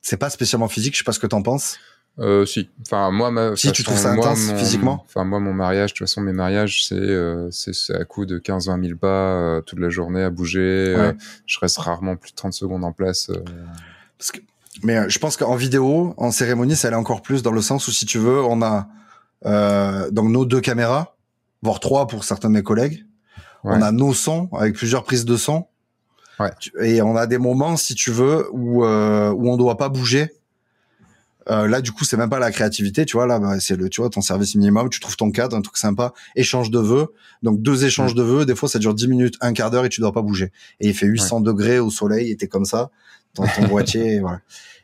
c'est 0.01 0.17
pas 0.17 0.29
spécialement 0.29 0.67
physique. 0.67 0.93
Je 0.93 0.99
sais 0.99 1.03
pas 1.03 1.13
ce 1.13 1.19
que 1.19 1.27
t'en 1.27 1.41
penses. 1.43 1.77
Euh, 2.19 2.45
si. 2.45 2.69
Enfin, 2.81 3.11
moi, 3.11 3.29
ma, 3.29 3.55
si 3.55 3.71
tu 3.71 3.83
trouves 3.83 3.97
ça 3.97 4.11
intense 4.11 4.51
physiquement? 4.53 5.03
Enfin, 5.05 5.25
moi, 5.25 5.39
mon 5.39 5.53
mariage, 5.53 5.91
de 5.93 5.97
toute 5.97 6.07
façon, 6.07 6.21
mes 6.21 6.31
mariages, 6.31 6.85
c'est 6.87 6.95
euh, 6.95 7.49
c'est 7.51 7.93
à 7.93 8.05
coup 8.05 8.25
de 8.25 8.39
15-20 8.39 8.85
000 8.85 8.97
pas 8.97 9.07
euh, 9.07 9.61
toute 9.61 9.79
la 9.79 9.89
journée 9.89 10.23
à 10.23 10.29
bouger. 10.29 10.95
Euh, 10.97 11.13
je 11.45 11.59
reste 11.59 11.77
rarement 11.77 12.15
plus 12.15 12.31
de 12.31 12.35
30 12.35 12.53
secondes 12.53 12.85
en 12.85 12.93
place. 12.93 13.29
Euh. 13.29 13.43
Parce 14.17 14.31
que, 14.31 14.39
mais 14.83 15.09
je 15.09 15.19
pense 15.19 15.35
qu'en 15.35 15.55
vidéo, 15.55 16.13
en 16.17 16.31
cérémonie, 16.31 16.75
ça 16.75 16.87
allait 16.87 16.97
encore 16.97 17.21
plus 17.21 17.43
dans 17.43 17.51
le 17.51 17.61
sens 17.61 17.87
où, 17.87 17.91
si 17.91 18.05
tu 18.05 18.17
veux, 18.17 18.41
on 18.41 18.61
a 18.61 18.87
donc 20.11 20.29
nos 20.29 20.45
deux 20.45 20.61
caméras, 20.61 21.15
voire 21.61 21.79
trois 21.79 22.07
pour 22.07 22.23
certains 22.23 22.47
de 22.47 22.53
mes 22.53 22.63
collègues. 22.63 23.05
On 23.63 23.81
a 23.81 23.91
nos 23.91 24.13
sons 24.13 24.49
avec 24.57 24.75
plusieurs 24.75 25.03
prises 25.03 25.25
de 25.25 25.35
son. 25.37 25.67
Ouais. 26.39 26.51
Et 26.81 27.01
on 27.01 27.15
a 27.15 27.25
des 27.25 27.37
moments, 27.37 27.77
si 27.77 27.95
tu 27.95 28.11
veux, 28.11 28.47
où 28.51 28.85
où 28.85 29.51
on 29.51 29.57
doit 29.57 29.77
pas 29.77 29.89
bouger 29.89 30.31
euh, 31.49 31.67
là, 31.67 31.81
du 31.81 31.91
coup, 31.91 32.05
c'est 32.05 32.17
même 32.17 32.29
pas 32.29 32.39
la 32.39 32.51
créativité, 32.51 33.05
tu 33.05 33.17
vois. 33.17 33.27
Là, 33.27 33.39
bah, 33.39 33.59
c'est 33.59 33.75
le, 33.75 33.89
tu 33.89 34.01
vois, 34.01 34.09
ton 34.09 34.21
service 34.21 34.55
minimum. 34.55 34.89
Tu 34.89 34.99
trouves 34.99 35.15
ton 35.15 35.31
cadre, 35.31 35.55
un 35.55 35.61
truc 35.61 35.77
sympa. 35.77 36.13
Échange 36.35 36.71
de 36.71 36.79
vœux. 36.79 37.13
Donc 37.43 37.61
deux 37.61 37.85
échanges 37.85 38.13
mm. 38.13 38.17
de 38.17 38.23
vœux. 38.23 38.45
Des 38.45 38.55
fois, 38.55 38.67
ça 38.67 38.79
dure 38.79 38.93
10 38.93 39.07
minutes, 39.07 39.35
un 39.41 39.53
quart 39.53 39.69
d'heure 39.69 39.85
et 39.85 39.89
tu 39.89 40.01
dois 40.01 40.11
pas 40.11 40.21
bouger. 40.21 40.51
Et 40.79 40.89
il 40.89 40.95
fait 40.95 41.05
800 41.05 41.41
degrés 41.41 41.79
au 41.79 41.91
soleil. 41.91 42.31
Et 42.31 42.37
t'es 42.37 42.47
comme 42.47 42.65
ça 42.65 42.89
dans 43.35 43.45
ton 43.47 43.67
boîtier. 43.67 44.19
voilà. 44.19 44.41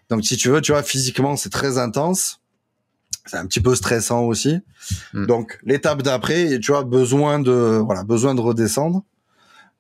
Donc 0.09 0.23
si 0.25 0.38
tu 0.38 0.49
veux, 0.49 0.61
tu 0.61 0.71
vois, 0.71 0.83
physiquement, 0.83 1.35
c'est 1.35 1.49
très 1.49 1.77
intense. 1.77 2.39
C'est 3.25 3.38
un 3.38 3.45
petit 3.45 3.61
peu 3.61 3.75
stressant 3.75 4.21
aussi. 4.21 4.59
Mm. 5.13 5.25
Donc 5.25 5.59
l'étape 5.63 6.03
d'après, 6.03 6.59
tu 6.59 6.71
vois, 6.71 6.83
besoin 6.83 7.39
de, 7.39 7.81
voilà, 7.83 8.03
besoin 8.03 8.35
de 8.35 8.41
redescendre. 8.41 9.03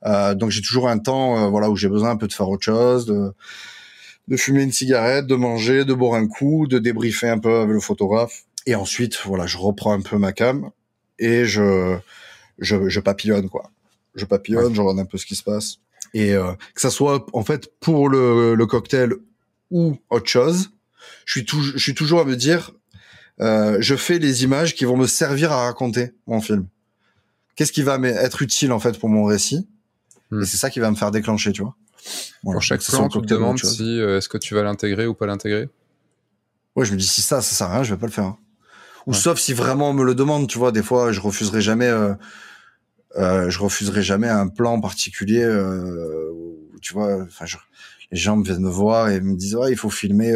Euh, 0.05 0.33
donc 0.33 0.49
j'ai 0.49 0.61
toujours 0.61 0.89
un 0.89 0.97
temps, 0.97 1.37
euh, 1.37 1.49
voilà, 1.49 1.69
où 1.69 1.75
j'ai 1.75 1.89
besoin 1.89 2.09
un 2.09 2.17
peu 2.17 2.27
de 2.27 2.33
faire 2.33 2.49
autre 2.49 2.63
chose, 2.63 3.05
de 3.05 3.33
de 4.27 4.37
fumer 4.37 4.63
une 4.63 4.71
cigarette, 4.71 5.27
de 5.27 5.35
manger, 5.35 5.85
de 5.85 5.93
boire 5.93 6.15
un 6.15 6.27
coup, 6.27 6.67
de 6.67 6.79
débriefer 6.79 7.29
un 7.29 7.39
peu 7.39 7.61
avec 7.61 7.73
le 7.73 7.79
photographe. 7.79 8.43
Et 8.65 8.75
ensuite, 8.75 9.17
voilà, 9.25 9.47
je 9.47 9.57
reprends 9.57 9.93
un 9.93 10.01
peu 10.01 10.17
ma 10.17 10.31
cam 10.31 10.69
et 11.19 11.45
je, 11.45 11.97
je, 12.59 12.87
je 12.87 12.99
papillonne, 12.99 13.49
quoi. 13.49 13.71
Je 14.15 14.25
papillonne, 14.25 14.75
je 14.75 14.81
regarde 14.81 14.99
un 14.99 15.05
peu 15.05 15.17
ce 15.17 15.25
qui 15.25 15.35
se 15.35 15.43
passe. 15.43 15.77
Et 16.13 16.33
euh, 16.33 16.53
que 16.75 16.81
ça 16.81 16.89
soit, 16.89 17.25
en 17.33 17.43
fait, 17.43 17.71
pour 17.79 18.09
le, 18.09 18.55
le 18.55 18.65
cocktail 18.65 19.13
ou 19.71 19.97
autre 20.09 20.29
chose, 20.29 20.71
je 21.25 21.39
suis, 21.39 21.47
je 21.47 21.77
suis 21.77 21.95
toujours 21.95 22.19
à 22.19 22.25
me 22.25 22.35
dire, 22.35 22.71
euh, 23.39 23.77
je 23.79 23.95
fais 23.95 24.19
les 24.19 24.43
images 24.43 24.75
qui 24.75 24.85
vont 24.85 24.97
me 24.97 25.07
servir 25.07 25.51
à 25.51 25.65
raconter 25.65 26.11
mon 26.27 26.41
film. 26.41 26.67
Qu'est-ce 27.55 27.71
qui 27.71 27.81
va 27.83 27.97
être 27.97 28.41
utile, 28.41 28.71
en 28.71 28.79
fait, 28.79 28.99
pour 28.99 29.09
mon 29.09 29.23
récit? 29.23 29.67
Hmm. 30.29 30.41
Et 30.41 30.45
c'est 30.45 30.57
ça 30.57 30.69
qui 30.69 30.79
va 30.79 30.91
me 30.91 30.95
faire 30.95 31.11
déclencher, 31.11 31.51
tu 31.51 31.61
vois. 31.61 31.75
Pour 32.43 32.61
chaque 32.61 32.81
plan, 32.83 33.07
tu 33.07 33.21
te 33.21 33.27
demandes 33.27 33.59
si 33.59 33.99
euh, 33.99 34.17
est-ce 34.17 34.27
que 34.27 34.37
tu 34.37 34.55
vas 34.55 34.63
l'intégrer 34.63 35.05
ou 35.05 35.13
pas 35.13 35.25
l'intégrer. 35.27 35.69
Ouais, 36.75 36.85
je 36.85 36.93
me 36.93 36.97
dis 36.97 37.07
si 37.07 37.21
ça, 37.21 37.41
ça 37.41 37.55
sert 37.55 37.67
à 37.67 37.75
rien, 37.75 37.83
je 37.83 37.93
vais 37.93 37.99
pas 37.99 38.07
le 38.07 38.11
faire. 38.11 38.25
Hein. 38.25 38.37
Ou 39.07 39.13
sauf 39.13 39.39
si 39.39 39.53
vraiment 39.53 39.89
on 39.89 39.93
me 39.93 40.03
le 40.03 40.15
demande, 40.15 40.47
tu 40.47 40.57
vois. 40.57 40.71
Des 40.71 40.83
fois, 40.83 41.11
je 41.11 41.19
refuserai 41.19 41.61
jamais, 41.61 41.87
euh, 41.87 42.13
euh, 43.17 43.49
je 43.49 43.59
refuserai 43.59 44.01
jamais 44.01 44.29
un 44.29 44.47
plan 44.47 44.79
particulier. 44.79 45.43
Tu 46.81 46.93
vois, 46.93 47.23
enfin, 47.23 47.45
les 48.11 48.17
gens 48.17 48.39
viennent 48.39 48.61
me 48.61 48.69
voir 48.69 49.09
et 49.09 49.21
me 49.21 49.35
disent 49.35 49.55
ouais, 49.55 49.71
il 49.71 49.77
faut 49.77 49.89
filmer 49.89 50.35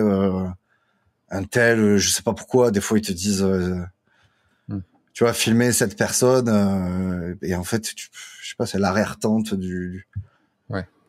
un 1.30 1.44
tel, 1.44 1.98
je 1.98 2.10
sais 2.10 2.24
pas 2.24 2.34
pourquoi. 2.34 2.72
Des 2.72 2.82
fois, 2.82 2.98
ils 2.98 3.06
te 3.06 3.12
disent, 3.12 3.44
hmm. 3.44 4.82
tu 5.14 5.24
vois, 5.24 5.34
filmer 5.34 5.72
cette 5.72 5.96
personne 5.98 7.38
et 7.42 7.56
en 7.56 7.64
fait, 7.64 7.92
je 8.42 8.50
sais 8.50 8.56
pas, 8.58 8.66
c'est 8.66 8.80
l'arrière 8.80 9.18
tente 9.20 9.54
du 9.54 10.08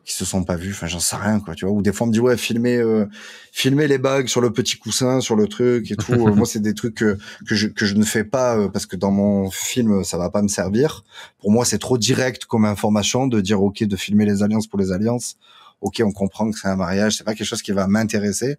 qui 0.07 0.13
se 0.13 0.23
sont 0.23 0.45
pas 0.45 0.55
vus 0.55 0.71
enfin 0.71 0.87
j'en 0.87 1.01
sais 1.01 1.17
rien 1.17 1.41
quoi 1.41 1.53
tu 1.53 1.65
vois. 1.65 1.73
Ou 1.73 1.81
des 1.81 1.91
fois 1.91 2.05
on 2.05 2.07
me 2.07 2.13
dit 2.13 2.21
ouais 2.21 2.37
filmer 2.37 2.77
euh, 2.77 3.05
filmer 3.51 3.87
les 3.87 3.97
bagues 3.97 4.27
sur 4.27 4.39
le 4.39 4.53
petit 4.53 4.77
coussin 4.77 5.19
sur 5.19 5.35
le 5.35 5.47
truc 5.47 5.91
et 5.91 5.95
tout. 5.95 6.07
Euh, 6.17 6.33
moi 6.33 6.47
c'est 6.47 6.61
des 6.61 6.73
trucs 6.73 6.95
que 6.95 7.17
que 7.45 7.55
je 7.55 7.67
que 7.67 7.85
je 7.85 7.95
ne 7.95 8.05
fais 8.05 8.23
pas 8.23 8.57
euh, 8.57 8.69
parce 8.69 8.85
que 8.85 8.95
dans 8.95 9.11
mon 9.11 9.51
film 9.51 10.05
ça 10.05 10.17
va 10.17 10.29
pas 10.29 10.41
me 10.41 10.47
servir. 10.47 11.03
Pour 11.39 11.51
moi 11.51 11.65
c'est 11.65 11.77
trop 11.77 11.97
direct 11.97 12.45
comme 12.45 12.63
information 12.63 13.27
de 13.27 13.41
dire 13.41 13.61
ok 13.61 13.83
de 13.83 13.95
filmer 13.97 14.25
les 14.25 14.41
alliances 14.43 14.67
pour 14.67 14.79
les 14.79 14.93
alliances. 14.93 15.35
Ok 15.81 16.01
on 16.03 16.13
comprend 16.13 16.49
que 16.49 16.57
c'est 16.57 16.69
un 16.69 16.77
mariage 16.77 17.17
c'est 17.17 17.25
pas 17.25 17.35
quelque 17.35 17.47
chose 17.47 17.61
qui 17.61 17.73
va 17.73 17.87
m'intéresser. 17.87 18.55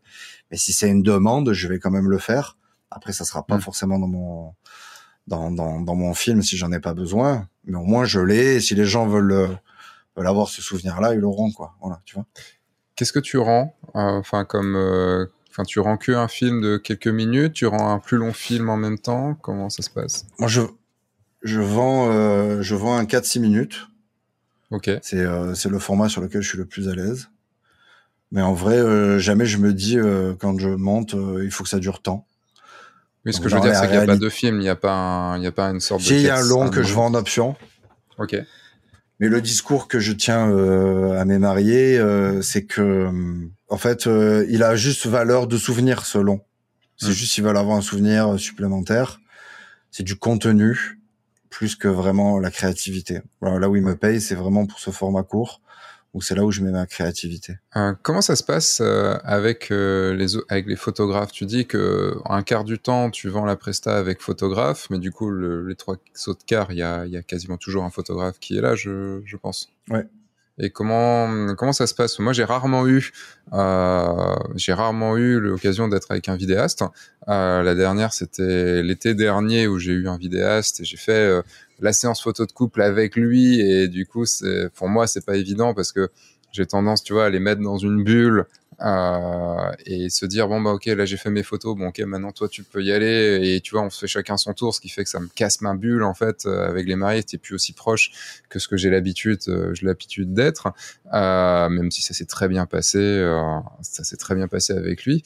Mais 0.51 0.59
si 0.59 0.75
c'est 0.75 0.91
une 0.91 1.03
demande 1.03 1.55
je 1.55 1.66
vais 1.66 1.79
quand 1.79 1.91
même 1.91 2.11
le 2.11 2.19
faire. 2.19 2.59
Après 2.91 3.15
ça 3.15 3.25
sera 3.25 3.45
pas 3.47 3.57
mm. 3.57 3.62
forcément 3.62 3.99
dans 3.99 4.09
mon 4.09 4.53
dans, 5.27 5.51
dans, 5.51 5.81
dans 5.81 5.95
mon 5.95 6.12
film 6.12 6.43
si 6.43 6.59
j'en 6.59 6.70
ai 6.73 6.81
pas 6.81 6.93
besoin. 6.93 7.49
Mais 7.65 7.79
au 7.79 7.85
moins 7.85 8.05
je 8.05 8.20
l'ai. 8.20 8.61
Si 8.61 8.75
les 8.75 8.85
gens 8.85 9.07
veulent 9.07 9.59
veulent 10.19 10.27
avoir 10.27 10.49
ce 10.49 10.61
souvenir-là, 10.62 11.15
ils 11.15 11.20
l'auront, 11.20 11.51
quoi. 11.53 11.74
Voilà, 11.81 12.01
tu 12.05 12.15
vois. 12.15 12.27
Qu'est-ce 12.97 13.12
que 13.12 13.20
tu 13.20 13.39
rends 13.39 13.77
euh, 13.95 14.19
Enfin, 14.19 14.45
comme, 14.45 14.77
euh, 14.77 15.27
enfin, 15.51 15.65
tu 15.65 15.81
rends 15.81 15.97
que 15.97 16.12
un 16.12 16.28
film 16.28 16.61
de 16.61 16.77
quelques 16.77 17.09
minutes, 17.09 17.53
tu 17.53 17.66
rends 17.66 17.93
un 17.93 17.99
plus 17.99 18.16
long 18.16 18.32
film 18.32 18.69
en 18.69 18.77
même 18.77 18.99
temps? 18.99 19.35
Comment 19.35 19.70
ça 19.70 19.82
se 19.82 19.90
passe? 19.90 20.27
Moi, 20.39 20.49
je 20.49 20.62
je 21.45 21.61
vends 21.61 22.11
euh, 22.11 22.62
je 22.62 22.74
vends 22.74 22.97
un 22.97 23.05
4-6 23.05 23.40
minutes. 23.40 23.86
Ok. 24.73 24.90
C'est 25.03 25.24
c'est 25.55 25.69
le 25.69 25.78
format 25.78 26.09
sur 26.09 26.20
lequel 26.20 26.43
je 26.43 26.49
suis 26.49 26.59
le 26.59 26.66
plus 26.66 26.89
à 26.89 26.95
l'aise. 26.95 27.31
Mais 28.32 28.43
en 28.43 28.53
vrai, 28.53 29.19
jamais 29.19 29.47
je 29.47 29.57
me 29.57 29.73
dis 29.73 29.97
quand 30.39 30.59
je 30.59 30.69
monte, 30.69 31.15
il 31.15 31.51
faut 31.51 31.65
que 31.65 31.70
ça 31.70 31.78
dure 31.78 32.03
tant. 32.03 32.27
Oui, 33.24 33.32
ce 33.32 33.40
que 33.40 33.49
je 33.49 33.55
veux 33.55 33.61
dire, 33.62 33.74
c'est 33.74 33.86
qu'il 33.86 33.97
n'y 33.97 34.03
a 34.03 34.07
pas 34.07 34.16
de 34.16 34.28
film, 34.28 34.57
il 34.57 34.62
n'y 34.62 34.69
a 34.69 34.77
pas, 34.77 35.35
il 35.39 35.43
y 35.43 35.47
a 35.47 35.53
pas 35.53 35.69
une 35.69 35.81
sorte 35.81 36.03
de. 36.03 36.12
Il 36.12 36.20
y 36.20 36.28
a 36.28 36.36
un 36.36 36.43
long 36.43 36.69
que 36.69 36.82
je 36.82 36.93
vends 36.93 37.07
en 37.07 37.15
option. 37.15 37.57
Ok. 38.19 38.36
Mais 39.20 39.28
le 39.28 39.40
discours 39.40 39.89
que 39.89 39.99
je 39.99 40.12
tiens 40.12 40.51
euh, 40.51 41.20
à 41.20 41.24
mes 41.24 41.39
mariés, 41.39 41.99
euh, 41.99 42.40
c'est 42.40 42.65
que, 42.65 42.81
euh, 42.81 43.51
en 43.69 43.77
fait, 43.77 44.09
il 44.49 44.62
a 44.62 44.77
juste 44.77 45.07
valeur 45.07 45.47
de 45.47 45.57
souvenir 45.57 46.07
ce 46.07 46.19
long. 46.19 46.40
C'est 46.97 47.09
mmh. 47.09 47.12
juste 47.12 47.32
s'ils 47.32 47.45
veulent 47.45 47.57
avoir 47.57 47.77
un 47.77 47.82
souvenir 47.82 48.39
supplémentaire. 48.39 49.20
C'est 49.90 50.05
du 50.05 50.16
contenu 50.16 50.99
plus 51.51 51.77
que 51.77 51.89
vraiment 51.89 52.39
la 52.39 52.51
créativité. 52.51 53.20
là 53.40 53.69
où 53.69 53.77
il 53.77 53.82
me 53.82 53.97
paye, 53.97 54.20
c'est 54.20 54.35
vraiment 54.35 54.66
pour 54.66 54.78
ce 54.78 54.90
format 54.90 55.23
court 55.23 55.61
c'est 56.20 56.35
là 56.35 56.44
où 56.44 56.51
je 56.51 56.62
mets 56.62 56.72
ma 56.72 56.86
créativité. 56.86 57.59
Euh, 57.76 57.93
comment 58.02 58.20
ça 58.20 58.35
se 58.35 58.43
passe 58.43 58.80
euh, 58.80 59.16
avec 59.22 59.70
euh, 59.70 60.14
les 60.14 60.36
avec 60.48 60.66
les 60.66 60.76
photographes? 60.76 61.32
Tu 61.32 61.47
dis 61.47 61.66
que 61.66 62.16
un 62.24 62.43
quart 62.43 62.64
du 62.64 62.78
temps 62.78 63.10
tu 63.10 63.28
vends 63.28 63.44
la 63.44 63.56
presta 63.56 63.97
avec 63.97 64.20
photographe, 64.20 64.89
mais 64.90 64.98
du 64.98 65.12
coup 65.12 65.30
les 65.32 65.76
trois 65.76 65.97
autres 66.26 66.44
quarts, 66.44 66.72
il 66.72 66.78
y 66.78 66.82
a, 66.82 67.06
y 67.06 67.16
a 67.16 67.22
quasiment 67.22 67.56
toujours 67.56 67.85
un 67.85 67.90
photographe 67.90 68.39
qui 68.40 68.59
est 68.59 68.60
là, 68.60 68.74
je, 68.74 69.20
je 69.24 69.36
pense. 69.36 69.70
Ouais. 69.90 70.06
Et 70.60 70.70
comment 70.70 71.55
comment 71.55 71.72
ça 71.72 71.86
se 71.86 71.94
passe? 71.94 72.18
Moi, 72.18 72.32
j'ai 72.32 72.43
rarement 72.43 72.89
eu 72.89 73.12
euh, 73.52 74.35
j'ai 74.56 74.72
rarement 74.72 75.16
eu 75.16 75.39
l'occasion 75.39 75.86
d'être 75.86 76.10
avec 76.10 76.28
un 76.28 76.35
vidéaste. 76.35 76.82
La 77.28 77.74
dernière, 77.76 78.12
c'était 78.12 78.82
l'été 78.82 79.14
dernier 79.14 79.68
où 79.68 79.78
j'ai 79.78 79.93
eu 79.93 80.09
un 80.09 80.16
vidéaste 80.16 80.80
et 80.80 80.85
j'ai 80.85 80.97
fait 80.97 81.43
la 81.80 81.92
séance 81.92 82.22
photo 82.22 82.46
de 82.46 82.52
couple 82.52 82.82
avec 82.82 83.16
lui 83.16 83.60
et 83.60 83.88
du 83.88 84.06
coup 84.06 84.26
c'est 84.26 84.70
pour 84.74 84.88
moi 84.88 85.06
c'est 85.06 85.24
pas 85.24 85.36
évident 85.36 85.74
parce 85.74 85.92
que 85.92 86.10
j'ai 86.52 86.66
tendance 86.66 87.02
tu 87.02 87.12
vois 87.12 87.26
à 87.26 87.30
les 87.30 87.40
mettre 87.40 87.60
dans 87.60 87.78
une 87.78 88.02
bulle 88.02 88.46
euh, 88.80 89.72
et 89.86 90.09
se 90.09 90.24
dire 90.24 90.46
bon 90.46 90.60
bah 90.60 90.70
ok 90.70 90.86
là 90.86 91.05
j'ai 91.05 91.16
fait 91.16 91.30
mes 91.30 91.42
photos. 91.42 91.76
Bon 91.76 91.88
ok 91.88 91.98
maintenant 92.00 92.30
toi 92.30 92.48
tu 92.48 92.62
peux 92.62 92.82
y 92.82 92.92
aller. 92.92 93.40
Et 93.42 93.60
tu 93.60 93.74
vois 93.74 93.82
on 93.82 93.90
se 93.90 93.98
fait 93.98 94.06
chacun 94.06 94.36
son 94.36 94.52
tour 94.52 94.74
ce 94.74 94.80
qui 94.80 94.88
fait 94.88 95.02
que 95.02 95.10
ça 95.10 95.18
me 95.18 95.26
casse 95.26 95.60
ma 95.60 95.74
bulle 95.74 96.05
en 96.05 96.14
fait 96.14 96.46
euh, 96.46 96.68
avec 96.68 96.86
les 96.86 96.94
mariés 96.94 97.22
t'es 97.24 97.38
plus 97.38 97.55
aussi 97.55 97.72
proche 97.72 98.40
que 98.48 98.59
ce 98.59 98.68
que 98.68 98.76
j'ai 98.76 98.90
l'habitude 98.90 99.40
euh, 99.48 99.74
l'habitude 99.82 100.32
d'être 100.32 100.72
euh, 101.12 101.68
même 101.68 101.90
si 101.90 102.02
ça 102.02 102.14
s'est 102.14 102.26
très 102.26 102.48
bien 102.48 102.66
passé 102.66 102.98
ça 103.82 104.05
s'est 104.05 104.16
très 104.16 104.34
bien 104.34 104.48
passé 104.48 104.72
avec 104.72 105.05
lui. 105.05 105.24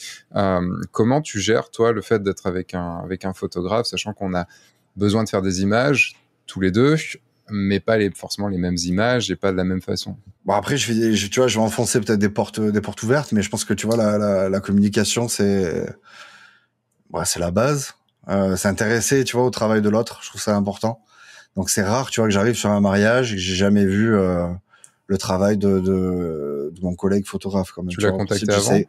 Comment 0.91 1.21
tu 1.21 1.41
gères 1.41 1.71
toi 1.71 1.93
le 1.93 2.01
fait 2.01 2.23
d'être 2.23 2.47
avec 2.47 2.75
un 2.75 3.01
avec 3.05 3.25
un 3.25 3.35
photographe 3.35 3.87
sachant 3.87 4.15
qu'on 4.15 4.35
a 4.35 4.47
besoin 4.97 5.25
de 5.25 5.29
faire 5.29 5.43
des 5.43 5.63
images 5.63 6.17
tous 6.53 6.61
les 6.61 6.71
deux 6.71 6.97
mais 7.51 7.81
pas 7.81 7.97
les, 7.97 8.11
forcément 8.11 8.49
les 8.49 8.59
mêmes 8.59 8.77
images 8.85 9.31
et 9.31 9.37
pas 9.37 9.53
de 9.53 9.57
la 9.57 9.65
même 9.65 9.83
façon. 9.83 10.17
Bon 10.45 10.55
après, 10.55 10.77
je 10.77 10.93
vais, 10.93 11.15
tu 11.15 11.41
vois, 11.41 11.49
je 11.49 11.59
vais 11.59 11.65
enfoncer 11.65 12.01
peut-être 12.01 12.19
des 12.19 12.29
portes, 12.29 12.61
des 12.61 12.81
portes 12.81 13.03
ouvertes, 13.03 13.33
mais 13.33 13.43
je 13.43 13.51
pense 13.51 13.65
que 13.65 13.75
tu 13.75 13.87
vois 13.87 13.97
la, 13.97 14.19
la, 14.19 14.49
la 14.49 14.61
communication, 14.61 15.29
c'est, 15.29 15.87
ouais, 17.13 17.25
c'est 17.25 17.41
la 17.41 17.51
base. 17.51 17.95
Euh, 18.29 18.57
s'intéresser, 18.57 19.25
tu 19.25 19.37
vois, 19.37 19.45
au 19.45 19.51
travail 19.51 19.83
de 19.83 19.89
l'autre, 19.89 20.21
je 20.23 20.29
trouve 20.29 20.41
ça 20.41 20.55
important. 20.57 21.01
Donc 21.57 21.69
c'est 21.69 21.83
rare, 21.83 22.11
tu 22.11 22.21
vois, 22.21 22.29
que 22.29 22.33
j'arrive 22.33 22.55
sur 22.55 22.71
un 22.71 22.81
mariage 22.81 23.33
et 23.33 23.37
que 23.37 23.43
j'ai 23.43 23.55
jamais 23.55 23.85
vu 23.85 24.15
euh, 24.15 24.47
le 25.07 25.19
travail 25.19 25.59
de, 25.59 25.81
de, 25.81 26.73
de, 26.75 26.81
mon 26.81 26.95
collègue 26.95 27.27
photographe. 27.27 27.73
Comme, 27.73 27.89
tu, 27.89 27.99
tu 27.99 28.05
l'as 28.05 28.13
contacté 28.13 28.51
avant? 28.51 28.81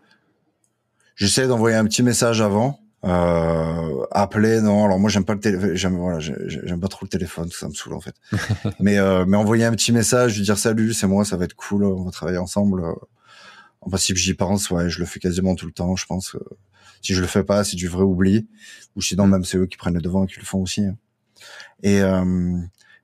J'essaie 1.16 1.48
d'envoyer 1.48 1.76
un 1.76 1.86
petit 1.86 2.04
message 2.04 2.42
avant 2.42 2.80
euh, 3.06 4.06
appeler, 4.12 4.62
non. 4.62 4.86
Alors 4.86 5.00
moi 5.00 5.10
j'aime 5.10 5.26
pas 5.26 5.34
le 5.34 5.40
téléphone, 5.40 5.76
j'aime 5.76 5.98
voilà, 5.98 6.20
j'aime 6.20 6.80
pas 6.80 6.88
trop 6.88 7.06
le 7.06 7.10
téléphone, 7.10 7.50
ça 7.52 7.68
me 7.68 7.74
saoule 7.74 7.94
en 7.94 8.00
fait. 8.00 8.16
mais 8.80 8.98
euh, 8.98 9.26
mais 9.28 9.36
envoyer 9.36 9.66
un 9.66 9.72
petit 9.72 9.92
message, 9.92 10.38
lui 10.38 10.44
dire 10.44 10.58
salut, 10.58 10.94
c'est 10.94 11.08
moi, 11.08 11.26
ça 11.26 11.36
va 11.36 11.46
être 11.46 11.56
cool, 11.56 11.84
on 11.84 12.04
va 12.04 12.12
travailler 12.12 12.38
ensemble. 12.38 12.84
En 13.82 13.90
principe 13.90 14.16
j'y 14.16 14.34
pense, 14.34 14.70
ouais, 14.72 14.90
je 14.90 15.00
le 15.00 15.06
fais 15.06 15.20
quasiment 15.20 15.56
tout 15.56 15.66
le 15.66 15.74
temps, 15.74 15.96
je 15.96 16.06
pense. 16.06 16.38
si 17.02 17.14
je 17.14 17.20
le 17.20 17.28
fais 17.28 17.44
pas, 17.44 17.66
c'est 17.66 17.76
du 17.76 17.90
vrai 17.90 18.04
oubli. 18.04 18.48
Ou 18.96 19.02
sinon 19.02 19.28
même 19.28 19.44
c'est 19.44 19.58
eux 19.58 19.68
qui 19.68 19.78
prennent 19.78 19.96
le 19.96 20.02
devant 20.02 20.24
et 20.24 20.28
qui 20.28 20.40
le 20.40 20.46
font 20.46 20.62
aussi. 20.62 20.86
Hein. 20.86 20.96
Et 21.82 22.02
euh, 22.02 22.24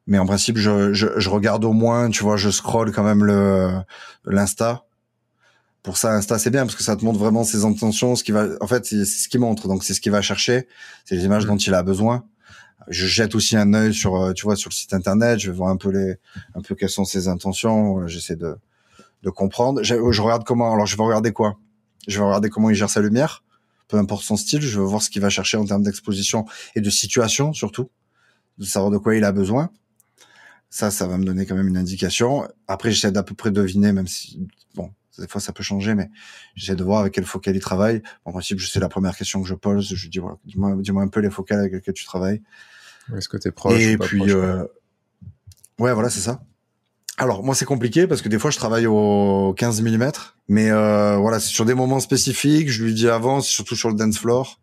mais 0.08 0.18
en 0.18 0.26
principe 0.26 0.58
je, 0.58 0.94
je, 0.94 1.08
je 1.18 1.30
regarde 1.30 1.66
au 1.66 1.74
moins, 1.74 2.10
tu 2.10 2.24
vois, 2.24 2.38
je 2.38 2.50
scroll 2.50 2.94
quand 2.94 3.04
même 3.04 3.26
le 3.26 3.82
l'insta 4.24 4.86
pour 5.84 5.98
ça 5.98 6.14
Insta 6.14 6.38
c'est 6.38 6.50
bien 6.50 6.66
parce 6.66 6.76
que 6.76 6.84
ça 6.84 6.96
te 6.96 7.06
montre 7.06 7.20
vraiment 7.20 7.44
ses 7.44 7.64
intentions 7.64 8.16
ce 8.16 8.24
qui 8.24 8.32
va 8.32 8.48
en 8.60 8.68
fait 8.68 8.86
c'est 8.86 9.06
ce 9.06 9.30
qu'il 9.30 9.40
montre. 9.40 9.68
Donc 9.68 9.84
c'est 9.84 9.94
ce 9.94 10.02
qu'il 10.02 10.12
va 10.12 10.22
chercher. 10.22 10.68
C'est 11.06 11.16
les 11.16 11.26
images 11.26 11.46
mm. 11.46 11.50
dont 11.50 11.58
il 11.58 11.74
a 11.74 11.84
besoin. 11.84 12.26
Je 12.88 13.06
jette 13.06 13.36
aussi 13.36 13.56
un 13.56 13.74
œil 13.74 13.94
sur 13.94 14.16
euh, 14.16 14.34
tu 14.34 14.44
vois 14.44 14.56
sur 14.56 14.70
le 14.70 14.76
site 14.76 14.94
internet. 14.94 15.40
Je 15.40 15.52
vais 15.52 15.58
voir 15.58 15.70
un 15.70 15.78
peu 15.78 15.92
les 15.92 16.16
un 16.56 16.62
peu 16.62 16.76
quelles 16.76 16.90
sont 16.90 17.06
ses 17.06 17.28
intentions. 17.28 18.08
J'essaie 18.08 18.36
de 18.36 18.56
de 19.24 19.30
comprendre. 19.30 19.84
Je, 19.84 19.96
je, 20.12 20.22
regarde 20.22 20.44
comment 20.44 20.74
alors 20.74 20.86
je 20.86 20.98
vais 20.98 21.04
regarder 21.04 21.32
quoi? 21.32 21.58
Je 22.08 22.20
vais 22.20 22.26
regarder 22.26 22.50
comment 22.50 22.70
il 22.70 22.76
gère 22.76 22.90
sa 22.90 23.02
lumière. 23.02 23.44
Peu 23.88 23.98
importe 23.98 24.24
son 24.24 24.38
style 24.38 24.62
je 24.62 24.80
vais 24.80 24.86
voir 24.86 25.02
ce 25.02 25.10
qu'il 25.10 25.22
va 25.22 25.30
chercher 25.30 25.58
en 25.58 25.66
termes 25.66 25.84
d'exposition 25.84 26.46
et 26.76 26.82
de 26.82 26.90
situation 26.90 27.54
surtout. 27.54 27.90
De 28.58 28.66
savoir 28.66 28.92
de 28.92 28.98
quoi 28.98 29.16
il 29.16 29.24
a 29.24 29.32
besoin. 29.32 29.70
Ça 30.70 30.92
ça 30.92 31.08
va 31.08 31.18
me 31.18 31.24
donner 31.24 31.46
quand 31.46 31.56
même 31.56 31.70
une 31.70 31.78
indication. 31.78 32.48
Après 32.68 32.92
j'essaie 32.92 33.12
d'à 33.12 33.24
peu 33.24 33.34
près 33.34 33.52
deviner 33.52 33.94
même 33.94 34.08
si 34.08 34.46
bon 34.76 34.92
des 35.20 35.28
fois, 35.28 35.42
ça 35.42 35.54
peut 35.54 35.64
changer, 35.64 35.96
mais 35.96 36.10
j'essaie 36.56 36.76
de 36.76 36.84
voir 36.84 37.02
avec 37.02 37.14
quel 37.14 37.26
focal 37.26 37.56
il 37.56 37.60
travaille. 37.60 38.02
En 38.26 38.32
principe, 38.32 38.60
je 38.60 38.68
sais 38.68 38.80
la 38.80 38.90
première 38.90 39.16
question 39.16 39.42
que 39.42 39.48
je 39.48 39.56
pose. 39.56 39.94
Je 39.94 40.10
dis, 40.10 40.20
voilà, 40.20 40.38
dis-moi, 40.46 40.76
dis-moi 40.78 41.04
un 41.04 41.08
peu 41.08 41.20
les 41.20 41.30
focales 41.30 41.60
avec 41.60 41.74
lesquels 41.74 41.94
tu 41.94 42.06
travailles. 42.06 42.42
Est-ce 43.16 43.30
que 43.30 43.38
tu 43.38 43.48
es 43.48 43.52
proche 43.52 43.80
Et 43.80 43.98
puis, 43.98 44.32
euh... 44.32 44.64
ouais, 45.80 45.94
voilà, 45.94 46.10
c'est 46.10 46.20
ça. 46.20 46.42
Alors, 47.18 47.44
moi, 47.44 47.54
c'est 47.54 47.66
compliqué 47.66 48.08
parce 48.08 48.22
que 48.22 48.30
des 48.30 48.40
fois, 48.40 48.50
je 48.50 48.58
travaille 48.58 48.88
au 48.88 49.54
15 49.58 49.82
mm, 49.82 50.12
mais 50.48 50.72
euh, 50.72 51.18
voilà, 51.18 51.40
c'est 51.42 51.50
sur 51.50 51.66
des 51.66 51.74
moments 51.74 52.00
spécifiques. 52.00 52.70
Je 52.70 52.84
lui 52.84 52.94
dis 52.94 53.10
avant, 53.10 53.42
c'est 53.42 53.52
surtout 53.52 53.76
sur 53.76 53.90
le 53.90 53.96
dance 53.96 54.18
floor. 54.18 54.60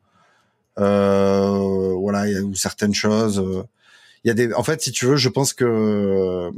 Euh, 0.79 1.93
voilà, 1.99 2.27
il 2.29 2.33
y 2.35 2.37
a 2.37 2.41
ou 2.41 2.55
certaines 2.55 2.95
choses. 2.95 3.39
Euh, 3.41 3.63
il 4.25 4.29
y 4.29 4.31
a 4.31 4.35
des, 4.35 4.55
en 4.55 4.63
fait, 4.63 4.81
si 4.81 4.91
tu 4.91 5.05
veux, 5.05 5.17
je 5.17 5.29
pense 5.29 5.53
que 5.53 6.51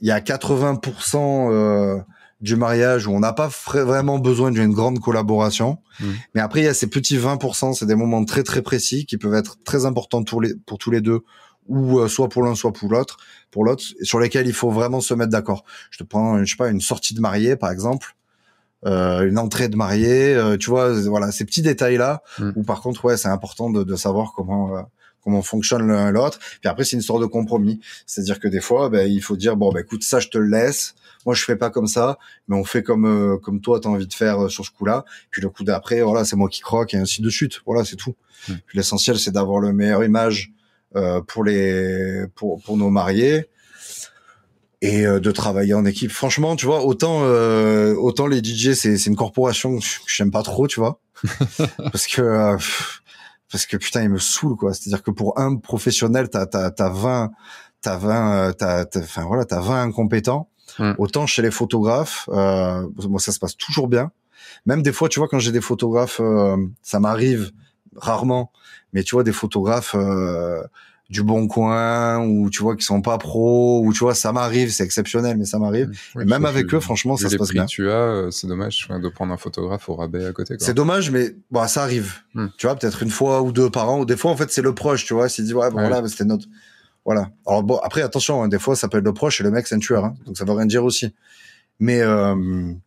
il 0.00 0.08
y 0.08 0.10
a 0.10 0.20
80% 0.20 2.02
du 2.42 2.56
mariage 2.56 3.06
où 3.06 3.12
on 3.12 3.20
n'a 3.20 3.32
pas 3.32 3.48
vraiment 3.48 4.18
besoin 4.18 4.50
d'une 4.50 4.72
grande 4.72 4.98
collaboration. 4.98 5.78
Mmh. 6.00 6.06
Mais 6.34 6.40
après, 6.40 6.60
il 6.60 6.64
y 6.64 6.68
a 6.68 6.74
ces 6.74 6.88
petits 6.88 7.16
20%, 7.16 7.72
c'est 7.74 7.86
des 7.86 7.94
moments 7.94 8.24
très 8.24 8.42
très 8.42 8.62
précis 8.62 9.06
qui 9.06 9.16
peuvent 9.16 9.34
être 9.34 9.62
très 9.64 9.86
importants 9.86 10.24
pour, 10.24 10.42
les, 10.42 10.54
pour 10.66 10.78
tous 10.78 10.90
les 10.90 11.00
deux, 11.00 11.20
ou 11.68 12.00
euh, 12.00 12.08
soit 12.08 12.28
pour 12.28 12.42
l'un, 12.42 12.54
soit 12.56 12.72
pour 12.72 12.90
l'autre, 12.90 13.16
pour 13.50 13.64
l'autre, 13.64 13.84
sur 14.02 14.18
lesquels 14.18 14.46
il 14.46 14.52
faut 14.52 14.70
vraiment 14.70 15.00
se 15.00 15.14
mettre 15.14 15.30
d'accord. 15.30 15.64
Je 15.90 15.98
te 15.98 16.04
prends, 16.04 16.44
je 16.44 16.50
sais 16.50 16.56
pas, 16.56 16.68
une 16.68 16.80
sortie 16.80 17.14
de 17.14 17.20
mariée, 17.20 17.56
par 17.56 17.70
exemple. 17.70 18.16
Euh, 18.84 19.28
une 19.28 19.38
entrée 19.38 19.68
de 19.68 19.76
mariée, 19.76 20.34
euh, 20.34 20.56
tu 20.56 20.68
vois, 20.68 20.92
voilà, 21.02 21.30
ces 21.30 21.44
petits 21.44 21.62
détails 21.62 21.98
là, 21.98 22.22
mmh. 22.40 22.50
où 22.56 22.64
par 22.64 22.80
contre, 22.80 23.04
ouais, 23.04 23.16
c'est 23.16 23.28
important 23.28 23.70
de, 23.70 23.84
de, 23.84 23.94
savoir 23.94 24.32
comment 24.34 24.76
euh, 24.76 24.82
comment 25.22 25.42
fonctionne 25.42 25.86
l'un 25.86 26.10
l'autre. 26.10 26.38
Puis 26.60 26.68
après, 26.68 26.84
c'est 26.84 26.96
une 26.96 27.02
sorte 27.02 27.20
de 27.20 27.26
compromis. 27.26 27.80
C'est-à-dire 28.06 28.40
que 28.40 28.48
des 28.48 28.60
fois, 28.60 28.88
ben, 28.88 29.08
il 29.08 29.22
faut 29.22 29.36
dire, 29.36 29.56
bon, 29.56 29.72
ben, 29.72 29.80
écoute, 29.80 30.02
ça, 30.02 30.20
je 30.20 30.28
te 30.28 30.38
le 30.38 30.48
laisse. 30.48 30.94
Moi, 31.26 31.34
je 31.34 31.44
fais 31.44 31.56
pas 31.56 31.70
comme 31.70 31.86
ça, 31.86 32.18
mais 32.48 32.56
on 32.56 32.64
fait 32.64 32.82
comme 32.82 33.06
euh, 33.06 33.38
comme 33.38 33.60
toi, 33.60 33.80
tu 33.80 33.88
as 33.88 33.90
envie 33.90 34.06
de 34.06 34.12
faire 34.12 34.44
euh, 34.44 34.48
sur 34.48 34.64
ce 34.64 34.70
coup-là. 34.70 35.04
Puis 35.30 35.42
le 35.42 35.48
coup 35.48 35.64
d'après, 35.64 36.02
voilà, 36.02 36.24
c'est 36.24 36.36
moi 36.36 36.48
qui 36.48 36.60
croque 36.60 36.94
et 36.94 36.96
ainsi 36.96 37.22
de 37.22 37.30
suite. 37.30 37.60
Voilà, 37.66 37.84
c'est 37.84 37.96
tout. 37.96 38.16
Mmh. 38.48 38.52
L'essentiel, 38.74 39.18
c'est 39.18 39.30
d'avoir 39.30 39.60
le 39.60 39.72
meilleur 39.72 40.04
image 40.04 40.52
euh, 40.96 41.20
pour 41.22 41.44
les 41.44 42.24
pour 42.34 42.60
pour 42.62 42.76
nos 42.76 42.90
mariés 42.90 43.48
et 44.80 45.04
de 45.04 45.30
travailler 45.30 45.74
en 45.74 45.84
équipe. 45.84 46.10
Franchement, 46.10 46.56
tu 46.56 46.66
vois, 46.66 46.84
autant 46.84 47.22
autant 47.22 48.26
les 48.26 48.42
DJ, 48.42 48.72
c'est 48.72 48.96
c'est 48.96 49.10
une 49.10 49.16
corporation 49.16 49.78
que 49.78 49.84
j'aime 50.08 50.32
pas 50.32 50.42
trop, 50.42 50.66
tu 50.66 50.80
vois, 50.80 51.00
parce 51.92 52.08
que 52.08 52.56
parce 53.52 53.66
que 53.66 53.76
putain, 53.76 54.02
il 54.02 54.08
me 54.08 54.18
saoule 54.18 54.56
quoi. 54.56 54.74
C'est-à-dire 54.74 55.04
que 55.04 55.12
pour 55.12 55.38
un 55.38 55.56
professionnel, 55.56 56.30
t'as 56.30 56.46
t'as 56.46 56.72
t'as 56.72 56.88
20 56.88 57.30
t'as 57.80 57.96
20 57.96 58.54
t'as 58.54 58.84
enfin 58.96 59.24
voilà, 59.24 59.44
t'as 59.44 59.60
20 59.60 59.82
incompétents. 59.82 60.48
Hmm. 60.78 60.92
Autant 60.98 61.26
chez 61.26 61.42
les 61.42 61.50
photographes, 61.50 62.28
euh, 62.32 62.86
moi 63.08 63.20
ça 63.20 63.32
se 63.32 63.38
passe 63.38 63.56
toujours 63.56 63.88
bien. 63.88 64.10
Même 64.66 64.82
des 64.82 64.92
fois, 64.92 65.08
tu 65.08 65.18
vois, 65.18 65.28
quand 65.28 65.38
j'ai 65.38 65.52
des 65.52 65.60
photographes, 65.60 66.20
euh, 66.20 66.56
ça 66.82 67.00
m'arrive 67.00 67.52
rarement, 67.96 68.52
mais 68.92 69.02
tu 69.02 69.14
vois 69.14 69.24
des 69.24 69.32
photographes 69.32 69.94
euh, 69.94 70.62
du 71.12 71.22
bon 71.22 71.46
coin 71.46 72.24
ou 72.26 72.48
tu 72.48 72.62
vois 72.62 72.74
qui 72.74 72.84
sont 72.84 73.02
pas 73.02 73.18
pros 73.18 73.84
ou 73.84 73.92
tu 73.92 73.98
vois 73.98 74.14
ça 74.14 74.32
m'arrive 74.32 74.70
c'est 74.70 74.82
exceptionnel 74.82 75.36
mais 75.36 75.44
ça 75.44 75.58
m'arrive 75.58 75.90
et 76.18 76.24
même 76.24 76.46
avec 76.46 76.72
eux 76.72 76.80
franchement 76.80 77.18
ça 77.18 77.28
se 77.28 77.36
passe 77.36 77.50
bien 77.50 77.66
tu 77.66 77.90
as 77.90 77.94
euh, 77.94 78.30
c'est 78.30 78.46
dommage 78.46 78.88
de 78.88 79.08
prendre 79.10 79.30
un 79.30 79.36
photographe 79.36 79.90
au 79.90 79.94
rabais 79.94 80.24
à 80.24 80.32
côté 80.32 80.54
c'est 80.58 80.72
dommage 80.72 81.10
mais 81.10 81.36
bon 81.50 81.68
ça 81.68 81.82
arrive 81.82 82.14
hmm. 82.32 82.46
tu 82.56 82.66
vois 82.66 82.76
peut-être 82.76 83.02
une 83.02 83.10
fois 83.10 83.42
ou 83.42 83.52
deux 83.52 83.68
par 83.68 83.90
an 83.90 84.00
ou 84.00 84.06
des 84.06 84.16
fois 84.16 84.30
en 84.30 84.36
fait 84.36 84.50
c'est 84.50 84.62
le 84.62 84.74
proche 84.74 85.04
tu 85.04 85.12
vois 85.12 85.28
s'il 85.28 85.44
dit 85.44 85.52
ouais 85.52 85.70
bon 85.70 85.80
voilà 85.80 86.06
c'était 86.08 86.24
notre 86.24 86.46
voilà. 87.04 87.30
Alors 87.46 87.62
bon 87.62 87.78
après 87.78 88.02
attention 88.02 88.42
hein, 88.42 88.48
des 88.48 88.58
fois 88.58 88.76
ça 88.76 88.88
peut 88.88 88.98
être 88.98 89.04
le 89.04 89.12
proche 89.12 89.40
et 89.40 89.44
le 89.44 89.50
mec 89.50 89.66
c'est 89.66 89.74
un 89.74 89.80
tueur 89.80 90.04
hein, 90.04 90.14
donc 90.26 90.36
ça 90.36 90.44
veut 90.44 90.52
rien 90.52 90.66
dire 90.66 90.84
aussi. 90.84 91.14
Mais 91.80 92.00
euh, 92.00 92.34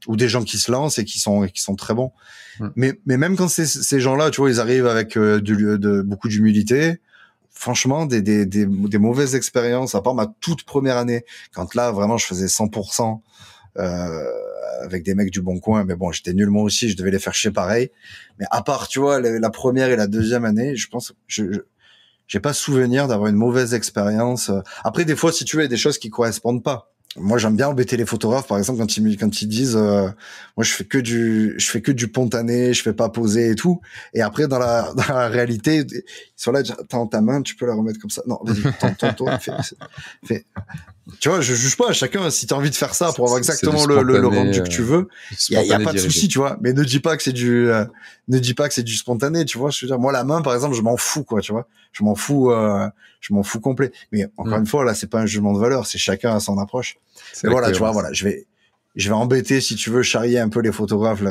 ou 0.07 0.15
des 0.15 0.29
gens 0.29 0.43
qui 0.43 0.57
se 0.57 0.71
lancent 0.71 0.99
et 0.99 1.05
qui 1.05 1.19
sont 1.19 1.47
qui 1.47 1.61
sont 1.61 1.75
très 1.75 1.93
bons. 1.93 2.11
Hmm. 2.59 2.69
mais 2.75 2.93
mais 3.05 3.17
même 3.17 3.35
quand 3.35 3.49
ces 3.49 3.99
gens 3.99 4.15
là 4.15 4.29
tu 4.31 4.39
vois 4.39 4.49
ils 4.49 4.61
arrivent 4.61 4.87
avec 4.87 5.17
euh, 5.17 5.41
de, 5.41 5.75
de 5.75 6.01
beaucoup 6.01 6.29
d'humilité 6.29 6.99
franchement 7.51 8.05
des, 8.05 8.21
des, 8.21 8.45
des, 8.45 8.65
des, 8.65 8.97
mauvaises 8.97 9.35
expériences 9.35 9.95
à 9.95 10.01
part 10.01 10.13
ma 10.13 10.27
toute 10.39 10.63
première 10.63 10.97
année 10.97 11.25
quand 11.53 11.73
là 11.75 11.91
vraiment 11.91 12.17
je 12.17 12.25
faisais 12.25 12.45
100% 12.45 13.19
euh, 13.77 14.23
avec 14.83 15.03
des 15.03 15.15
mecs 15.15 15.31
du 15.31 15.41
bon 15.41 15.59
coin 15.59 15.83
mais 15.83 15.95
bon 15.95 16.11
j'étais 16.13 16.33
nul 16.33 16.49
moi 16.49 16.63
aussi 16.63 16.89
je 16.89 16.95
devais 16.95 17.11
les 17.11 17.19
faire 17.19 17.33
chier 17.33 17.51
pareil. 17.51 17.91
Mais 18.39 18.45
à 18.51 18.61
part 18.61 18.87
tu 18.87 18.99
vois 18.99 19.19
la, 19.19 19.49
première 19.49 19.89
et 19.89 19.97
la 19.97 20.07
deuxième 20.07 20.45
année 20.45 20.77
je 20.77 20.87
pense 20.87 21.13
je, 21.27 21.43
je 21.51 21.59
j'ai 22.27 22.39
pas 22.39 22.53
souvenir 22.53 23.07
d'avoir 23.07 23.29
une 23.29 23.35
mauvaise 23.35 23.73
expérience. 23.73 24.51
Après 24.83 25.05
des 25.05 25.15
fois 25.15 25.31
si 25.31 25.45
tu 25.45 25.57
veux 25.57 25.67
des 25.67 25.77
choses 25.77 25.97
qui 25.97 26.09
correspondent 26.09 26.63
pas. 26.63 26.91
Moi 27.17 27.37
j'aime 27.37 27.55
bien 27.55 27.69
embêter 27.69 27.95
les 27.95 28.05
photographes 28.05 28.47
par 28.47 28.57
exemple 28.57 28.79
quand 28.79 28.97
ils 28.97 29.17
quand 29.17 29.41
ils 29.41 29.47
disent 29.47 29.77
euh, 29.77 30.09
moi 30.57 30.63
je 30.63 30.71
fais 30.71 30.83
que 30.83 30.97
du 30.97 31.53
je 31.57 31.69
fais 31.69 31.81
que 31.81 31.93
du 31.93 32.09
pontané 32.09 32.73
je 32.73 32.81
fais 32.81 32.93
pas 32.93 33.07
poser 33.07 33.51
et 33.51 33.55
tout. 33.55 33.79
Et 34.13 34.21
après 34.21 34.47
dans 34.47 34.59
la 34.59 34.93
dans 34.97 35.13
la 35.13 35.29
réalité 35.29 35.85
ils 35.89 36.03
sont 36.35 36.51
là 36.51 36.61
t'as 36.63 37.05
ta 37.07 37.21
main 37.21 37.41
tu 37.41 37.55
peux 37.55 37.65
la 37.67 37.73
remettre 37.73 37.99
comme 37.99 38.09
ça. 38.09 38.21
Non 38.27 38.39
vas-y 38.43 38.63
tente 38.79 39.15
toi 39.15 39.39
fais, 39.39 39.53
fais, 40.25 40.45
tu 41.19 41.29
vois, 41.29 41.39
je 41.39 41.53
juge 41.53 41.77
pas. 41.77 41.93
Chacun, 41.93 42.29
si 42.31 42.47
t'as 42.47 42.55
envie 42.55 42.71
de 42.71 42.75
faire 42.75 42.95
ça 42.95 43.13
pour 43.13 43.25
avoir 43.25 43.37
exactement 43.37 43.85
le, 43.85 44.01
le, 44.01 44.27
rendu 44.27 44.63
que 44.63 44.67
tu 44.67 44.81
euh, 44.81 44.85
veux, 44.85 45.07
il 45.49 45.61
y 45.61 45.73
a, 45.73 45.79
pas 45.79 45.93
de 45.93 45.99
souci, 45.99 46.27
tu 46.27 46.39
vois. 46.39 46.57
Mais 46.61 46.73
ne 46.73 46.83
dis 46.83 46.99
pas 46.99 47.15
que 47.15 47.21
c'est 47.21 47.31
du, 47.31 47.69
euh, 47.69 47.85
ne 48.27 48.39
dis 48.39 48.55
pas 48.55 48.67
que 48.67 48.73
c'est 48.73 48.83
du 48.83 48.95
spontané, 48.95 49.45
tu 49.45 49.59
vois. 49.59 49.69
Je 49.69 49.85
veux 49.85 49.87
dire, 49.87 49.99
moi 49.99 50.11
la 50.11 50.23
main, 50.23 50.41
par 50.41 50.55
exemple, 50.55 50.75
je 50.75 50.81
m'en 50.81 50.97
fous, 50.97 51.23
quoi, 51.23 51.41
tu 51.41 51.51
vois. 51.51 51.67
Je 51.91 52.03
m'en 52.03 52.15
fous, 52.15 52.51
euh, 52.51 52.89
je 53.21 53.33
m'en 53.33 53.43
fous 53.43 53.59
complet. 53.59 53.91
Mais 54.11 54.27
encore 54.37 54.57
mm. 54.57 54.61
une 54.61 54.67
fois, 54.67 54.83
là, 54.83 54.95
c'est 54.95 55.09
pas 55.09 55.19
un 55.19 55.27
jugement 55.27 55.53
de 55.53 55.59
valeur, 55.59 55.85
c'est 55.85 55.99
chacun 55.99 56.35
à 56.35 56.39
son 56.39 56.57
approche. 56.57 56.97
Mais 57.43 57.51
voilà, 57.51 57.71
tu 57.71 57.77
vois, 57.77 57.91
voilà, 57.91 58.11
je 58.11 58.23
vais, 58.23 58.47
je 58.95 59.07
vais 59.07 59.15
embêter, 59.15 59.61
si 59.61 59.75
tu 59.75 59.91
veux, 59.91 60.01
charrier 60.01 60.39
un 60.39 60.49
peu 60.49 60.61
les 60.61 60.71
photographes 60.71 61.21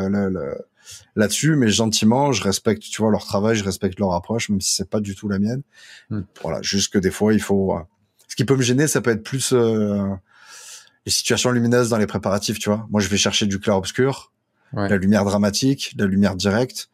là-dessus, 1.17 1.57
mais 1.57 1.69
gentiment, 1.69 2.31
je 2.31 2.45
respecte, 2.45 2.83
tu 2.83 3.03
vois, 3.03 3.11
leur 3.11 3.25
travail, 3.25 3.57
je 3.57 3.65
respecte 3.65 3.99
leur 3.99 4.13
approche, 4.13 4.51
même 4.51 4.61
si 4.61 4.73
c'est 4.77 4.89
pas 4.89 5.01
du 5.01 5.17
tout 5.17 5.29
la 5.29 5.41
mienne. 5.41 5.63
Mm. 6.11 6.21
Voilà, 6.43 6.63
juste 6.63 6.93
que 6.93 6.99
des 6.99 7.11
fois, 7.11 7.35
il 7.35 7.43
faut 7.43 7.77
ce 8.35 8.37
qui 8.37 8.45
peut 8.45 8.57
me 8.57 8.63
gêner, 8.63 8.89
ça 8.89 9.01
peut 9.01 9.13
être 9.13 9.23
plus 9.23 9.53
euh, 9.53 10.09
les 11.07 11.13
situations 11.13 11.53
lumineuses 11.53 11.89
dans 11.89 11.99
les 11.99 12.09
préparatifs, 12.09 12.59
tu 12.59 12.69
vois. 12.69 12.85
Moi, 12.91 13.01
je 13.01 13.07
vais 13.07 13.17
chercher 13.17 13.47
du 13.47 13.61
clair 13.61 13.77
obscur. 13.77 14.33
la 14.73 14.97
lumière 14.97 15.25
dramatique, 15.25 15.95
la 15.97 16.07
lumière 16.07 16.35
directe. 16.35 16.89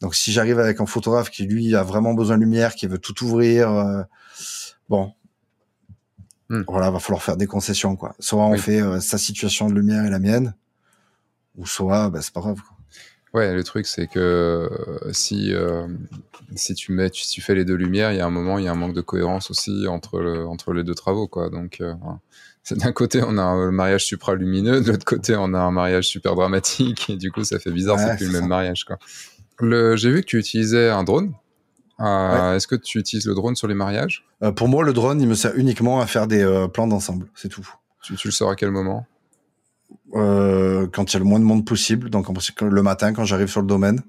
Donc 0.00 0.14
si 0.14 0.30
j'arrive 0.30 0.60
avec 0.60 0.80
un 0.80 0.86
photographe 0.86 1.30
qui 1.30 1.42
lui 1.42 1.74
a 1.74 1.82
vraiment 1.82 2.14
besoin 2.14 2.36
de 2.36 2.44
lumière, 2.44 2.76
qui 2.76 2.86
veut 2.86 2.98
tout 2.98 3.24
ouvrir, 3.24 3.68
euh, 3.68 4.04
bon, 4.88 5.12
hmm. 6.50 6.62
voilà, 6.68 6.92
va 6.92 7.00
falloir 7.00 7.20
faire 7.20 7.36
des 7.36 7.48
concessions 7.48 7.96
quoi. 7.96 8.14
Soit 8.20 8.46
on 8.46 8.56
fait 8.56 8.80
euh, 8.80 9.00
sa 9.00 9.18
situation 9.18 9.68
de 9.68 9.74
lumière 9.74 10.04
et 10.04 10.10
la 10.10 10.20
mienne, 10.20 10.54
ou 11.56 11.66
soit 11.66 12.10
bah, 12.10 12.22
c'est 12.22 12.32
pas 12.32 12.42
grave. 12.42 12.60
Quoi. 12.60 12.75
Ouais, 13.34 13.54
le 13.54 13.64
truc 13.64 13.86
c'est 13.86 14.06
que 14.06 14.18
euh, 14.18 15.88
si 16.56 16.74
tu 16.74 16.92
mets 16.92 17.10
si 17.12 17.28
tu 17.28 17.40
fais 17.40 17.54
les 17.54 17.64
deux 17.64 17.74
lumières, 17.74 18.12
il 18.12 18.18
y 18.18 18.20
a 18.20 18.26
un 18.26 18.30
moment 18.30 18.58
il 18.58 18.64
y 18.64 18.68
a 18.68 18.72
un 18.72 18.76
manque 18.76 18.94
de 18.94 19.02
cohérence 19.02 19.50
aussi 19.50 19.86
entre 19.88 20.20
le, 20.20 20.46
entre 20.46 20.72
les 20.72 20.84
deux 20.84 20.94
travaux 20.94 21.28
quoi. 21.28 21.50
Donc 21.50 21.82
d'un 22.70 22.92
côté 22.92 23.20
on 23.22 23.36
a 23.36 23.42
un 23.42 23.70
mariage 23.72 24.06
supralumineux, 24.06 24.80
de 24.80 24.92
l'autre 24.92 25.04
côté 25.04 25.36
on 25.36 25.52
a 25.52 25.58
un 25.58 25.70
mariage 25.70 26.06
super 26.06 26.34
dramatique 26.34 27.10
et 27.10 27.16
du 27.16 27.30
coup 27.30 27.44
ça 27.44 27.58
fait 27.58 27.72
bizarre, 27.72 27.98
c'est 27.98 28.16
plus 28.16 28.26
le 28.26 28.40
même 28.40 28.48
mariage 28.48 28.84
quoi. 28.84 28.98
J'ai 29.60 30.10
vu 30.10 30.20
que 30.20 30.26
tu 30.26 30.38
utilisais 30.38 30.88
un 30.88 31.04
drone. 31.04 31.34
Euh, 32.00 32.56
est-ce 32.56 32.66
que 32.66 32.76
tu 32.76 32.98
utilises 32.98 33.26
le 33.26 33.34
drone 33.34 33.56
sur 33.56 33.68
les 33.68 33.74
mariages? 33.74 34.26
Euh, 34.42 34.52
Pour 34.52 34.68
moi, 34.68 34.84
le 34.84 34.92
drone, 34.92 35.20
il 35.20 35.28
me 35.28 35.34
sert 35.34 35.54
uniquement 35.56 36.00
à 36.00 36.06
faire 36.06 36.26
des 36.26 36.42
euh, 36.42 36.68
plans 36.68 36.86
d'ensemble, 36.86 37.28
c'est 37.34 37.48
tout. 37.48 37.66
Tu, 38.02 38.14
le 38.24 38.30
sors 38.30 38.50
à 38.50 38.56
quel 38.56 38.70
moment? 38.70 39.06
Quand 40.16 41.12
il 41.12 41.14
y 41.14 41.16
a 41.16 41.18
le 41.18 41.24
moins 41.24 41.38
de 41.38 41.44
monde 41.44 41.64
possible, 41.64 42.10
donc 42.10 42.26
le 42.60 42.82
matin 42.82 43.12
quand 43.12 43.24
j'arrive 43.24 43.48
sur 43.48 43.60
le 43.60 43.66
domaine, 43.66 44.00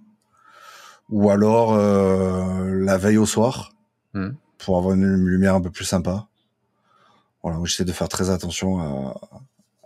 ou 1.10 1.30
alors 1.30 1.78
la 1.78 2.98
veille 2.98 3.18
au 3.18 3.26
soir, 3.26 3.74
hmm. 4.14 4.30
pour 4.58 4.78
avoir 4.78 4.94
une 4.94 5.16
lumière 5.16 5.56
un 5.56 5.62
peu 5.62 5.72
plus 5.72 5.86
sympa. 5.86 6.28
Voilà, 7.44 7.60
j'essaie 7.64 7.86
de 7.86 7.92
faire 7.92 8.10
très 8.10 8.30
attention 8.30 8.80
à, 8.80 9.16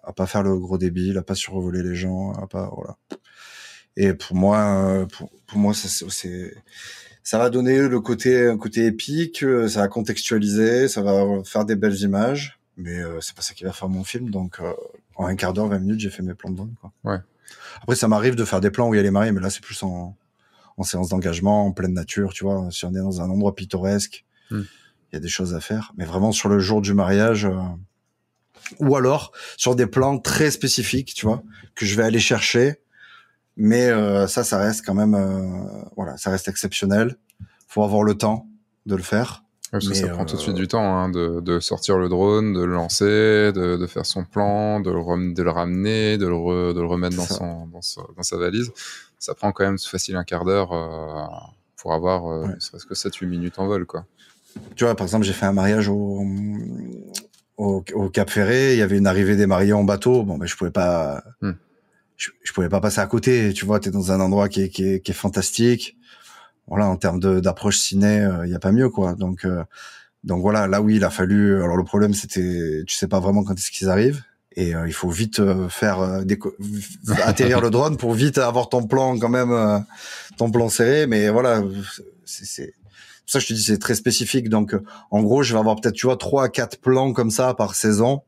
à 0.04 0.14
pas 0.14 0.26
faire 0.26 0.44
le 0.44 0.58
gros 0.58 0.78
débit, 0.78 1.16
à 1.18 1.22
pas 1.22 1.36
survoler 1.36 1.84
les 1.84 1.96
gens, 1.96 2.34
à 2.34 2.48
pas 2.48 2.72
voilà. 2.76 2.98
Et 3.98 4.14
pour 4.14 4.36
moi, 4.36 4.58
euh, 4.60 5.06
pour, 5.06 5.30
pour 5.48 5.58
moi, 5.58 5.74
ça, 5.74 5.88
c'est, 6.10 6.56
ça 7.24 7.38
va 7.38 7.50
donner 7.50 7.88
le 7.88 8.00
côté, 8.00 8.48
un 8.48 8.58
côté 8.58 8.86
épique, 8.86 9.44
euh, 9.44 9.68
ça 9.68 9.82
va 9.82 9.88
contextualiser, 9.88 10.88
ça 10.88 11.02
va 11.02 11.44
faire 11.44 11.66
des 11.66 11.76
belles 11.76 12.00
images, 12.02 12.60
mais 12.78 13.00
euh, 13.00 13.20
c'est 13.22 13.36
pas 13.36 13.42
ça 13.42 13.54
qui 13.54 13.64
va 13.64 13.74
faire 13.74 13.90
mon 13.90 14.04
film. 14.04 14.30
Donc, 14.30 14.60
en 15.22 15.28
un 15.28 15.36
quart 15.36 15.54
d'heure, 15.54 15.68
20 15.68 15.80
minutes, 15.80 16.00
j'ai 16.00 16.10
fait 16.10 16.24
mes 16.24 16.34
plans 16.34 16.50
de 16.50 16.56
drone. 16.58 16.76
Quoi. 16.80 16.92
Ouais. 17.04 17.18
Après, 17.82 17.96
ça 17.96 18.08
m'arrive 18.08 18.36
de 18.36 18.46
faire 18.46 18.62
des 18.62 18.72
plans 18.72 18.90
où 18.90 18.94
il 18.94 18.98
y 18.98 19.00
a 19.00 19.04
les 19.04 19.12
mariés, 19.12 19.32
mais 19.32 19.42
là, 19.42 19.50
c'est 19.50 19.62
plus 19.62 19.82
en, 19.84 20.16
en 20.78 20.84
séance 20.84 21.10
d'engagement, 21.10 21.66
en 21.66 21.72
pleine 21.72 21.94
nature, 21.94 22.34
tu 22.34 22.44
vois. 22.44 22.70
Si 22.72 22.86
on 22.86 22.92
est 22.92 23.00
dans 23.00 23.22
un 23.22 23.30
endroit 23.30 23.56
pittoresque, 23.56 24.26
hmm. 24.50 24.62
il 25.12 25.14
y 25.14 25.18
a 25.18 25.20
des 25.20 25.30
choses 25.30 25.54
à 25.54 25.60
faire. 25.60 25.94
Mais 25.98 26.06
vraiment, 26.06 26.32
sur 26.32 26.50
le 26.50 26.60
jour 26.60 26.82
du 26.82 26.94
mariage, 26.94 27.48
ou 28.80 28.96
alors 28.96 29.32
sur 29.58 29.76
des 29.76 29.88
plans 29.88 30.18
très 30.18 30.52
spécifiques, 30.52 31.14
tu 31.14 31.26
vois, 31.26 31.44
que 31.76 31.86
je 31.86 31.96
vais 31.96 32.04
aller 32.04 32.20
chercher 32.20 32.82
mais 33.58 33.90
euh, 33.90 34.28
ça, 34.28 34.44
ça 34.44 34.58
reste 34.58 34.86
quand 34.86 34.94
même, 34.94 35.14
euh, 35.14 35.84
voilà, 35.96 36.18
ça 36.18 36.32
reste 36.32 36.48
exceptionnel. 36.48 37.18
Faut 37.68 37.84
avoir 37.84 38.04
le 38.04 38.16
temps 38.16 38.48
de 38.86 38.96
le 38.96 39.04
faire. 39.04 39.41
Ça 39.80 40.08
prend 40.10 40.26
tout 40.26 40.36
de 40.36 40.42
suite 40.42 40.56
du 40.56 40.68
temps 40.68 40.98
hein, 40.98 41.10
de, 41.10 41.40
de, 41.40 41.60
sortir 41.60 41.98
le 41.98 42.10
drone, 42.10 42.54
de 42.54 42.64
le 42.64 42.74
lancer, 42.74 43.06
de, 43.54 43.78
de 43.78 43.88
faire 43.88 44.06
son 44.06 44.26
plan, 44.26 44.80
de 44.82 44.92
le, 44.92 45.34
de 45.34 45.44
le 45.44 45.50
ramener, 45.50 46.18
de 46.18 46.28
le, 46.28 46.74
de 46.74 46.80
le 46.80 46.86
remettre 46.86 47.16
dans, 47.16 47.26
son, 47.26 47.68
dans, 47.68 47.80
dans, 48.16 48.24
sa 48.24 48.38
valise. 48.38 48.72
Ça 49.18 49.34
prend 49.34 49.52
quand 49.52 49.64
même 49.64 49.80
facile 49.80 50.18
un 50.18 50.24
quart 50.24 50.44
d'heure 50.44 50.74
euh, 50.74 51.26
pour 51.78 51.94
avoir 51.94 52.28
euh, 52.28 52.48
ouais. 52.48 52.56
serait-ce 52.60 52.86
que 52.86 52.96
7-8 52.96 53.28
minutes 53.28 53.60
en 53.60 53.68
vol. 53.68 53.86
Quoi. 53.86 54.06
Tu 54.76 54.84
vois, 54.84 54.96
par 54.96 55.06
exemple, 55.06 55.26
j'ai 55.26 55.34
fait 55.34 55.46
un 55.46 55.54
mariage 55.54 55.88
au, 55.88 56.26
au, 57.58 57.84
au, 57.94 58.10
Cap 58.10 58.30
Ferré. 58.30 58.74
Il 58.74 58.80
y 58.80 58.82
avait 58.82 58.98
une 58.98 59.08
arrivée 59.08 59.38
des 59.38 59.48
mariés 59.48 59.74
en 59.74 59.86
bateau. 59.86 60.24
Bon, 60.24 60.38
ben, 60.38 60.48
je 60.48 60.56
pouvais 60.58 60.72
pas. 60.72 61.24
Hmm 61.42 61.54
je, 62.22 62.30
je 62.44 62.54
pouvais 62.54 62.70
pas 62.70 62.80
passer 62.80 63.00
à 63.02 63.08
côté. 63.08 63.52
Tu 63.54 63.66
vois, 63.66 63.80
tu 63.80 63.90
es 63.90 63.92
dans 63.92 64.12
un 64.12 64.20
endroit 64.20 64.48
qui 64.48 64.62
est, 64.62 64.70
qui 64.70 64.84
est, 64.84 65.00
qui 65.00 65.10
est 65.10 65.16
fantastique. 65.16 65.98
Voilà, 66.68 66.88
en 66.88 66.96
termes 66.96 67.20
d'approche 67.42 67.80
ciné, 67.80 68.18
il 68.18 68.26
euh, 68.26 68.48
y 68.48 68.56
a 68.56 68.60
pas 68.60 68.72
mieux, 68.72 68.90
quoi. 68.90 69.16
Donc, 69.16 69.46
euh, 69.46 69.64
donc 70.24 70.42
voilà, 70.42 70.68
là 70.68 70.82
oui, 70.82 70.96
il 70.98 71.04
a 71.04 71.10
fallu. 71.10 71.62
Alors 71.62 71.78
le 71.78 71.84
problème, 71.84 72.14
c'était, 72.14 72.84
tu 72.88 72.96
sais 72.96 73.08
pas 73.08 73.20
vraiment 73.20 73.44
quand 73.44 73.54
est-ce 73.54 73.72
qu'ils 73.72 73.90
arrivent, 73.90 74.24
et 74.56 74.76
euh, 74.76 74.88
il 74.88 74.94
faut 74.94 75.10
vite 75.10 75.42
faire 75.70 76.22
atterrir 77.24 77.62
le 77.62 77.70
drone 77.70 77.98
pour 77.98 78.14
vite 78.14 78.38
avoir 78.38 78.70
ton 78.70 78.86
plan 78.86 79.18
quand 79.18 79.30
même, 79.30 79.86
ton 80.38 80.52
plan 80.52 80.70
serré. 80.70 81.08
Mais 81.08 81.30
voilà, 81.30 81.64
c'est 82.26 82.74
ça 83.26 83.40
je 83.40 83.48
te 83.48 83.54
dis, 83.54 83.64
c'est 83.64 83.80
très 83.80 83.96
spécifique. 83.96 84.50
Donc, 84.50 84.76
en 85.10 85.24
gros, 85.24 85.42
je 85.42 85.54
vais 85.54 85.60
avoir 85.60 85.76
peut-être, 85.78 85.96
tu 85.96 86.06
vois, 86.06 86.18
trois 86.18 86.46
à 86.46 86.50
quatre 86.50 86.80
plans 86.80 87.14
comme 87.14 87.32
ça 87.32 87.54
par 87.54 87.76
saison 87.76 88.24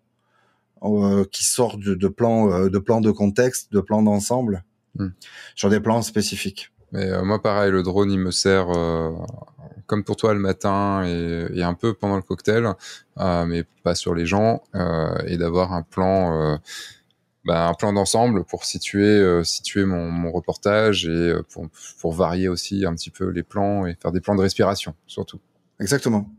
euh, 0.83 1.23
qui 1.31 1.45
sortent 1.45 1.79
de, 1.79 2.07
plans 2.09 2.51
euh, 2.51 2.69
de 2.69 2.77
plans 2.77 2.99
de 2.99 3.09
contexte, 3.09 3.71
de 3.71 3.79
plans 3.79 4.01
d'ensemble, 4.03 4.65
hmm. 4.95 5.07
sur 5.55 5.69
des 5.69 5.79
plans 5.79 6.01
spécifiques. 6.01 6.72
Mais 6.93 7.09
euh, 7.09 7.23
moi, 7.23 7.41
pareil, 7.41 7.71
le 7.71 7.83
drone, 7.83 8.11
il 8.11 8.19
me 8.19 8.31
sert 8.31 8.67
comme 9.85 10.05
pour 10.05 10.15
toi 10.15 10.33
le 10.33 10.39
matin 10.39 11.03
et, 11.05 11.61
un 11.61 11.73
peu 11.73 11.93
pendant 11.93 12.15
le 12.15 12.21
cocktail, 12.21 12.73
mais 13.17 13.65
pas 13.83 13.95
sur 13.95 14.15
les 14.15 14.25
gens, 14.25 14.63
et 15.27 15.37
d'avoir 15.37 15.73
un 15.73 15.83
plan. 15.83 16.59
Bah, 17.45 17.67
un 17.67 17.73
plan 17.73 17.91
d'ensemble 17.91 18.45
pour 18.45 18.63
situer 18.63 19.43
situer 19.43 19.83
mon, 19.83 20.09
mon 20.09 20.31
reportage 20.31 21.05
et 21.05 21.33
pour, 21.49 21.67
pour 21.99 22.13
varier 22.13 22.47
aussi 22.47 22.85
un 22.85 22.95
petit 22.95 23.09
peu 23.09 23.27
les 23.27 23.43
plans 23.43 23.85
et 23.85 23.97
faire 24.01 24.13
des 24.13 24.21
plans 24.21 24.35
de 24.35 24.41
respiration 24.41 24.95
surtout. 25.07 25.41
Exactement. 25.81 26.31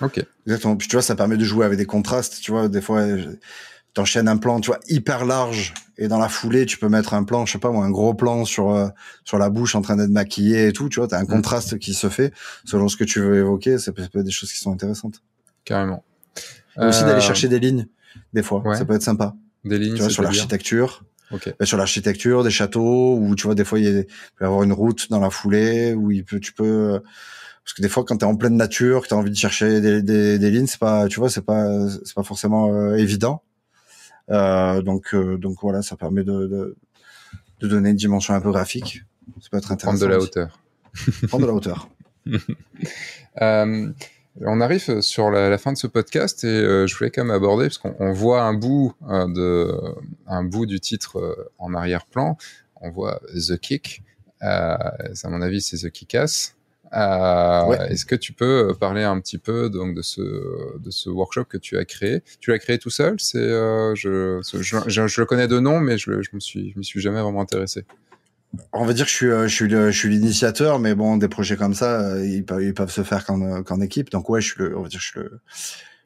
Ok. 0.00 0.24
Exactement. 0.46 0.76
Puis 0.76 0.88
tu 0.88 0.96
vois, 0.96 1.02
ça 1.02 1.14
permet 1.14 1.36
de 1.36 1.44
jouer 1.44 1.64
avec 1.64 1.78
des 1.78 1.86
contrastes. 1.86 2.40
Tu 2.40 2.50
vois, 2.50 2.68
des 2.68 2.80
fois, 2.80 3.04
t'enchaînes 3.94 4.28
un 4.28 4.36
plan, 4.36 4.60
tu 4.60 4.66
vois, 4.66 4.80
hyper 4.88 5.24
large, 5.24 5.72
et 5.96 6.08
dans 6.08 6.18
la 6.18 6.28
foulée, 6.28 6.66
tu 6.66 6.76
peux 6.78 6.88
mettre 6.88 7.14
un 7.14 7.22
plan, 7.22 7.46
je 7.46 7.52
sais 7.52 7.58
pas 7.58 7.70
moi, 7.70 7.84
un 7.84 7.90
gros 7.90 8.14
plan 8.14 8.44
sur 8.44 8.70
euh, 8.70 8.88
sur 9.24 9.38
la 9.38 9.48
bouche 9.48 9.76
en 9.76 9.82
train 9.82 9.96
d'être 9.96 10.10
maquillée 10.10 10.68
et 10.68 10.72
tout. 10.72 10.88
Tu 10.88 10.98
vois, 10.98 11.08
t'as 11.08 11.18
un 11.18 11.24
mm. 11.24 11.28
contraste 11.28 11.78
qui 11.78 11.94
se 11.94 12.08
fait 12.08 12.32
selon 12.64 12.88
ce 12.88 12.96
que 12.96 13.04
tu 13.04 13.20
veux 13.20 13.36
évoquer. 13.36 13.78
Ça 13.78 13.92
peut 13.92 14.02
être 14.02 14.18
des 14.18 14.30
choses 14.30 14.52
qui 14.52 14.58
sont 14.58 14.72
intéressantes. 14.72 15.22
Carrément. 15.64 16.04
aussi 16.76 17.02
d'aller 17.02 17.14
euh, 17.14 17.20
chercher 17.20 17.48
des 17.48 17.60
lignes, 17.60 17.86
des 18.32 18.42
fois. 18.42 18.62
Ça 18.74 18.84
peut 18.84 18.94
être 18.94 19.02
sympa. 19.02 19.34
Des 19.64 19.78
lignes. 19.78 19.94
Tu 19.94 20.00
vois, 20.00 20.10
sur 20.10 20.22
l'architecture. 20.22 21.04
Okay. 21.30 21.52
Sur 21.62 21.78
l'architecture, 21.78 22.44
des 22.44 22.50
châteaux, 22.50 23.16
où 23.16 23.34
tu 23.34 23.46
vois, 23.46 23.54
des 23.54 23.64
fois, 23.64 23.80
il, 23.80 24.04
peut 24.36 24.44
y 24.44 24.46
avoir 24.46 24.62
une 24.62 24.72
route 24.72 25.08
dans 25.10 25.20
la 25.20 25.30
foulée, 25.30 25.94
où 25.94 26.10
il 26.10 26.24
peut, 26.24 26.38
tu 26.38 26.52
peux, 26.52 27.00
parce 27.64 27.72
que 27.72 27.82
des 27.82 27.88
fois 27.88 28.04
quand 28.04 28.18
tu 28.18 28.24
es 28.24 28.28
en 28.28 28.36
pleine 28.36 28.56
nature 28.56 29.02
que 29.02 29.08
tu 29.08 29.14
as 29.14 29.16
envie 29.16 29.30
de 29.30 29.36
chercher 29.36 29.80
des, 29.80 30.02
des, 30.02 30.38
des 30.38 30.50
lignes 30.50 30.66
c'est 30.66 30.78
pas 30.78 31.08
tu 31.08 31.18
vois 31.18 31.30
c'est 31.30 31.40
pas 31.40 31.88
c'est 32.04 32.14
pas 32.14 32.22
forcément 32.22 32.70
euh, 32.70 32.96
évident 32.96 33.42
euh, 33.42 33.53
donc 34.28 35.14
euh, 35.14 35.36
donc 35.36 35.58
voilà 35.60 35.82
ça 35.82 35.96
permet 35.96 36.24
de, 36.24 36.46
de, 36.46 36.76
de 37.60 37.68
donner 37.68 37.90
une 37.90 37.96
dimension 37.96 38.34
un 38.34 38.40
peu 38.40 38.50
graphique. 38.50 39.02
Ça 39.40 39.48
peut 39.50 39.56
être 39.58 39.72
intéressant 39.72 39.98
prendre 39.98 40.12
de 40.12 40.18
la 40.18 40.18
hauteur. 40.18 40.60
Prendre 41.28 41.42
de 41.42 41.50
la 41.50 41.54
hauteur. 41.54 41.88
Euh, 43.42 43.90
on 44.42 44.60
arrive 44.60 45.00
sur 45.00 45.28
la, 45.28 45.50
la, 45.50 45.58
fin 45.58 45.72
de 45.72 45.76
ce 45.76 45.88
podcast 45.88 46.44
et 46.44 46.46
euh, 46.46 46.86
je 46.86 46.96
voulais 46.96 47.10
quand 47.10 47.24
même 47.24 47.34
aborder 47.34 47.64
parce 47.64 47.78
qu'on 47.78 48.12
voit 48.12 48.42
un 48.42 48.54
bout 48.54 48.94
de 49.02 49.72
un 50.28 50.44
bout 50.44 50.66
du 50.66 50.78
titre 50.78 51.48
en 51.58 51.74
arrière-plan. 51.74 52.36
On 52.80 52.92
voit 52.92 53.20
The 53.34 53.58
Kick. 53.58 54.04
À 54.40 54.94
mon 55.24 55.42
avis 55.42 55.60
c'est 55.62 55.78
The 55.78 55.90
Kick-Ass 55.90 56.54
euh, 56.92 57.88
Est-ce 57.88 58.06
que 58.06 58.14
tu 58.14 58.32
peux 58.32 58.70
euh, 58.70 58.74
parler 58.74 59.02
un 59.02 59.18
petit 59.20 59.38
peu 59.38 59.70
donc 59.70 59.94
de 59.94 60.02
ce 60.02 60.20
de 60.78 60.90
ce 60.90 61.08
workshop 61.08 61.44
que 61.44 61.58
tu 61.58 61.78
as 61.78 61.84
créé? 61.84 62.22
Tu 62.40 62.50
l'as 62.50 62.58
créé 62.58 62.78
tout 62.78 62.90
seul? 62.90 63.16
C'est 63.18 63.38
euh, 63.38 63.94
je, 63.94 64.40
je, 64.60 64.78
je, 64.86 65.20
le 65.20 65.26
connais 65.26 65.48
de 65.48 65.58
nom, 65.58 65.80
mais 65.80 65.98
je, 65.98 66.22
je 66.22 66.30
me 66.32 66.40
suis 66.40 66.72
je 66.72 66.78
me 66.78 66.82
suis 66.82 67.00
jamais 67.00 67.20
vraiment 67.20 67.40
intéressé. 67.40 67.84
On 68.72 68.84
va 68.84 68.92
dire 68.92 69.06
que 69.06 69.10
je 69.10 69.16
suis 69.16 69.30
je 69.30 69.46
suis 69.48 69.70
je 69.70 69.90
suis 69.90 70.08
l'initiateur, 70.08 70.78
mais 70.78 70.94
bon 70.94 71.16
des 71.16 71.28
projets 71.28 71.56
comme 71.56 71.74
ça 71.74 72.20
ils 72.24 72.44
peuvent, 72.44 72.62
ils 72.62 72.74
peuvent 72.74 72.92
se 72.92 73.02
faire 73.02 73.24
qu'en 73.24 73.80
équipe. 73.80 74.10
Donc 74.10 74.28
ouais, 74.28 74.40
je 74.40 74.52
suis 74.52 74.62
le 74.62 74.78
on 74.78 74.82
va 74.82 74.88
dire 74.88 75.00
je 75.00 75.06
suis 75.06 75.20
le 75.20 75.40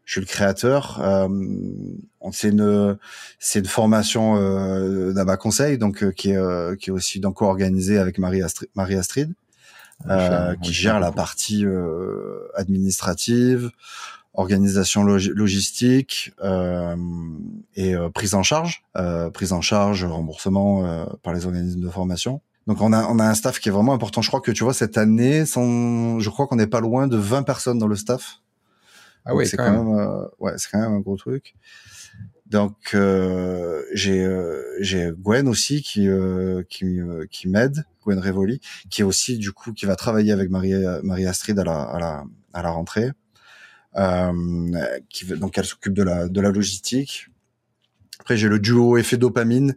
je 0.09 0.13
suis 0.13 0.21
le 0.23 0.27
créateur. 0.27 0.99
Euh, 1.03 1.29
c'est 2.33 2.49
une 2.49 2.99
c'est 3.39 3.59
une 3.59 3.67
formation 3.67 4.37
euh, 4.39 5.13
d'Aba 5.13 5.37
Conseil, 5.37 5.77
donc 5.77 6.03
euh, 6.03 6.13
qui 6.13 6.31
est 6.31 6.79
qui 6.79 6.89
est 6.89 6.93
aussi 6.93 7.21
donc 7.21 7.37
co-organisée 7.37 7.99
avec 7.99 8.17
Marie 8.17 8.43
Astrid, 8.43 8.71
Marie 8.75 8.95
Astrid 8.95 9.35
euh, 10.09 10.55
qui 10.63 10.73
gère 10.73 11.01
la 11.01 11.11
partie 11.13 11.65
euh, 11.65 12.49
administrative, 12.55 13.71
organisation 14.39 15.03
logistique 15.03 16.33
euh, 16.45 16.97
et 17.75 17.97
euh, 17.97 18.09
prise 18.09 18.35
en 18.35 18.45
charge, 18.45 18.85
euh, 18.97 19.31
prise 19.31 19.53
en 19.53 19.61
charge, 19.61 20.05
remboursement 20.05 21.07
par 21.23 21.33
les 21.33 21.45
organismes 21.45 21.81
de 21.81 21.89
formation. 21.89 22.41
Donc 22.69 22.81
on 22.81 22.93
a 22.93 23.05
on 23.07 23.19
a 23.19 23.25
un 23.25 23.35
staff 23.35 23.59
qui 23.59 23.69
est 23.69 23.73
vraiment 23.73 23.95
important. 23.95 24.23
Je 24.23 24.29
crois 24.29 24.41
que 24.41 24.53
tu 24.53 24.63
vois 24.63 24.75
cette 24.75 24.97
année, 24.97 25.45
je 25.45 26.29
crois 26.29 26.47
qu'on 26.47 26.57
n'est 26.57 26.69
pas 26.69 26.81
loin 26.81 27.09
de 27.09 27.17
20 27.17 27.43
personnes 27.43 27.79
dans 27.79 27.89
le 27.89 27.97
staff. 27.97 28.41
Ah 29.25 29.35
oui, 29.35 29.47
c'est 29.47 29.57
quand, 29.57 29.71
même, 29.71 30.29
ouais, 30.39 30.53
c'est 30.57 30.71
quand 30.71 30.79
même 30.79 30.93
un 30.93 31.01
gros 31.01 31.17
truc. 31.17 31.55
Donc 32.51 32.95
euh, 32.95 33.83
j'ai 33.93 34.25
euh, 34.25 34.63
j'ai 34.81 35.11
Gwen 35.17 35.49
aussi 35.49 35.83
qui 35.83 36.09
euh, 36.09 36.63
qui 36.69 36.99
qui 37.31 37.49
m'aide, 37.49 37.85
Gwen 38.03 38.19
Revoli, 38.19 38.61
qui 38.91 39.03
est 39.03 39.05
aussi 39.05 39.39
du 39.39 39.53
coup 39.53 39.73
qui 39.73 39.87
va 39.87 39.97
travailler 39.97 40.33
avec 40.33 40.51
Marie 40.51 40.75
Marie 41.03 41.27
Astrid 41.27 41.59
à 41.59 41.65
la 41.65 41.83
à 41.83 41.99
la 41.99 42.25
à 42.55 42.63
la 42.63 42.71
rentrée. 42.71 43.11
qui 45.11 45.27
donc 45.27 45.59
elle 45.59 45.67
s'occupe 45.67 45.95
de 45.95 46.03
la 46.03 46.29
de 46.29 46.41
la 46.41 46.51
logistique. 46.51 47.29
Après 48.21 48.37
j'ai 48.37 48.49
le 48.49 48.59
duo 48.59 48.97
effet 48.97 49.17
dopamine 49.17 49.75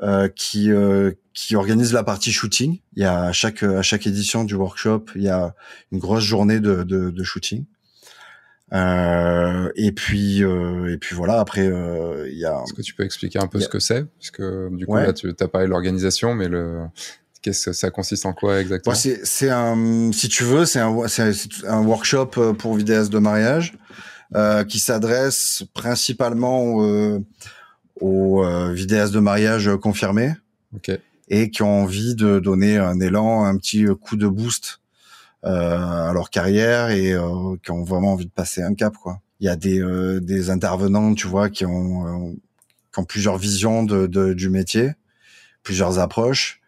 euh, 0.00 0.28
qui 0.28 0.70
euh, 0.70 1.10
qui 1.34 1.56
organise 1.56 1.92
la 1.92 2.04
partie 2.04 2.30
shooting. 2.30 2.78
Il 2.94 3.02
y 3.02 3.04
a 3.04 3.22
à 3.22 3.32
chaque 3.32 3.64
à 3.64 3.82
chaque 3.82 4.06
édition 4.06 4.44
du 4.44 4.54
workshop, 4.54 5.06
il 5.16 5.22
y 5.22 5.28
a 5.28 5.56
une 5.90 5.98
grosse 5.98 6.22
journée 6.22 6.60
de 6.60 6.84
de, 6.84 7.10
de 7.10 7.24
shooting. 7.24 7.64
Euh, 8.72 9.70
et 9.76 9.92
puis 9.92 10.44
euh, 10.44 10.92
et 10.92 10.98
puis 10.98 11.14
voilà. 11.16 11.40
Après, 11.40 11.66
euh, 11.66 12.28
il 12.30 12.38
y 12.38 12.44
a. 12.44 12.62
Est-ce 12.62 12.74
que 12.74 12.82
tu 12.82 12.94
peux 12.94 13.04
expliquer 13.04 13.38
un 13.38 13.46
peu 13.46 13.60
ce 13.60 13.68
que 13.68 13.78
c'est, 13.78 14.04
puisque 14.18 14.42
du 14.42 14.86
coup 14.86 14.96
là 14.96 15.12
tu 15.12 15.34
as 15.38 15.48
parlé 15.48 15.66
de 15.66 15.70
l'organisation, 15.70 16.34
mais 16.34 16.48
le 16.48 16.84
Qu'est-ce 17.40 17.66
que 17.66 17.72
ça 17.72 17.90
consiste 17.90 18.26
en 18.26 18.32
quoi 18.32 18.60
exactement? 18.60 18.94
C'est 18.94 19.24
c'est 19.24 19.50
un 19.50 20.10
si 20.12 20.28
tu 20.28 20.42
veux 20.42 20.64
c'est 20.64 20.80
un 20.80 21.06
c'est 21.06 21.32
un 21.66 21.82
workshop 21.82 22.54
pour 22.58 22.74
vidéastes 22.74 23.12
de 23.12 23.18
mariage 23.18 23.78
euh, 24.34 24.64
qui 24.64 24.80
s'adresse 24.80 25.62
principalement 25.72 26.82
euh, 26.82 27.20
aux 28.00 28.44
euh, 28.44 28.72
vidéastes 28.72 29.14
de 29.14 29.20
mariage 29.20 29.70
confirmés 29.80 30.34
et 31.28 31.50
qui 31.50 31.62
ont 31.62 31.82
envie 31.82 32.14
de 32.14 32.40
donner 32.40 32.76
un 32.76 33.00
élan, 33.00 33.44
un 33.44 33.56
petit 33.56 33.86
coup 34.00 34.16
de 34.16 34.26
boost 34.26 34.80
euh, 34.80 34.87
à 35.42 36.10
leur 36.12 36.30
carrière 36.30 36.90
et 36.90 37.12
euh, 37.12 37.56
qui 37.62 37.70
ont 37.70 37.84
vraiment 37.84 38.12
envie 38.12 38.26
de 38.26 38.30
passer 38.30 38.62
un 38.62 38.74
cap 38.74 38.96
quoi. 38.96 39.20
Il 39.40 39.46
y 39.46 39.48
a 39.48 39.56
des 39.56 39.80
euh, 39.80 40.20
des 40.20 40.50
intervenants, 40.50 41.14
tu 41.14 41.26
vois, 41.28 41.48
qui 41.48 41.64
ont 41.64 42.36
qui 42.92 43.00
ont 43.00 43.04
plusieurs 43.04 43.38
visions 43.38 43.84
de, 43.84 44.06
de, 44.06 44.32
du 44.32 44.50
métier, 44.50 44.92
plusieurs 45.62 45.98
approches, 45.98 46.60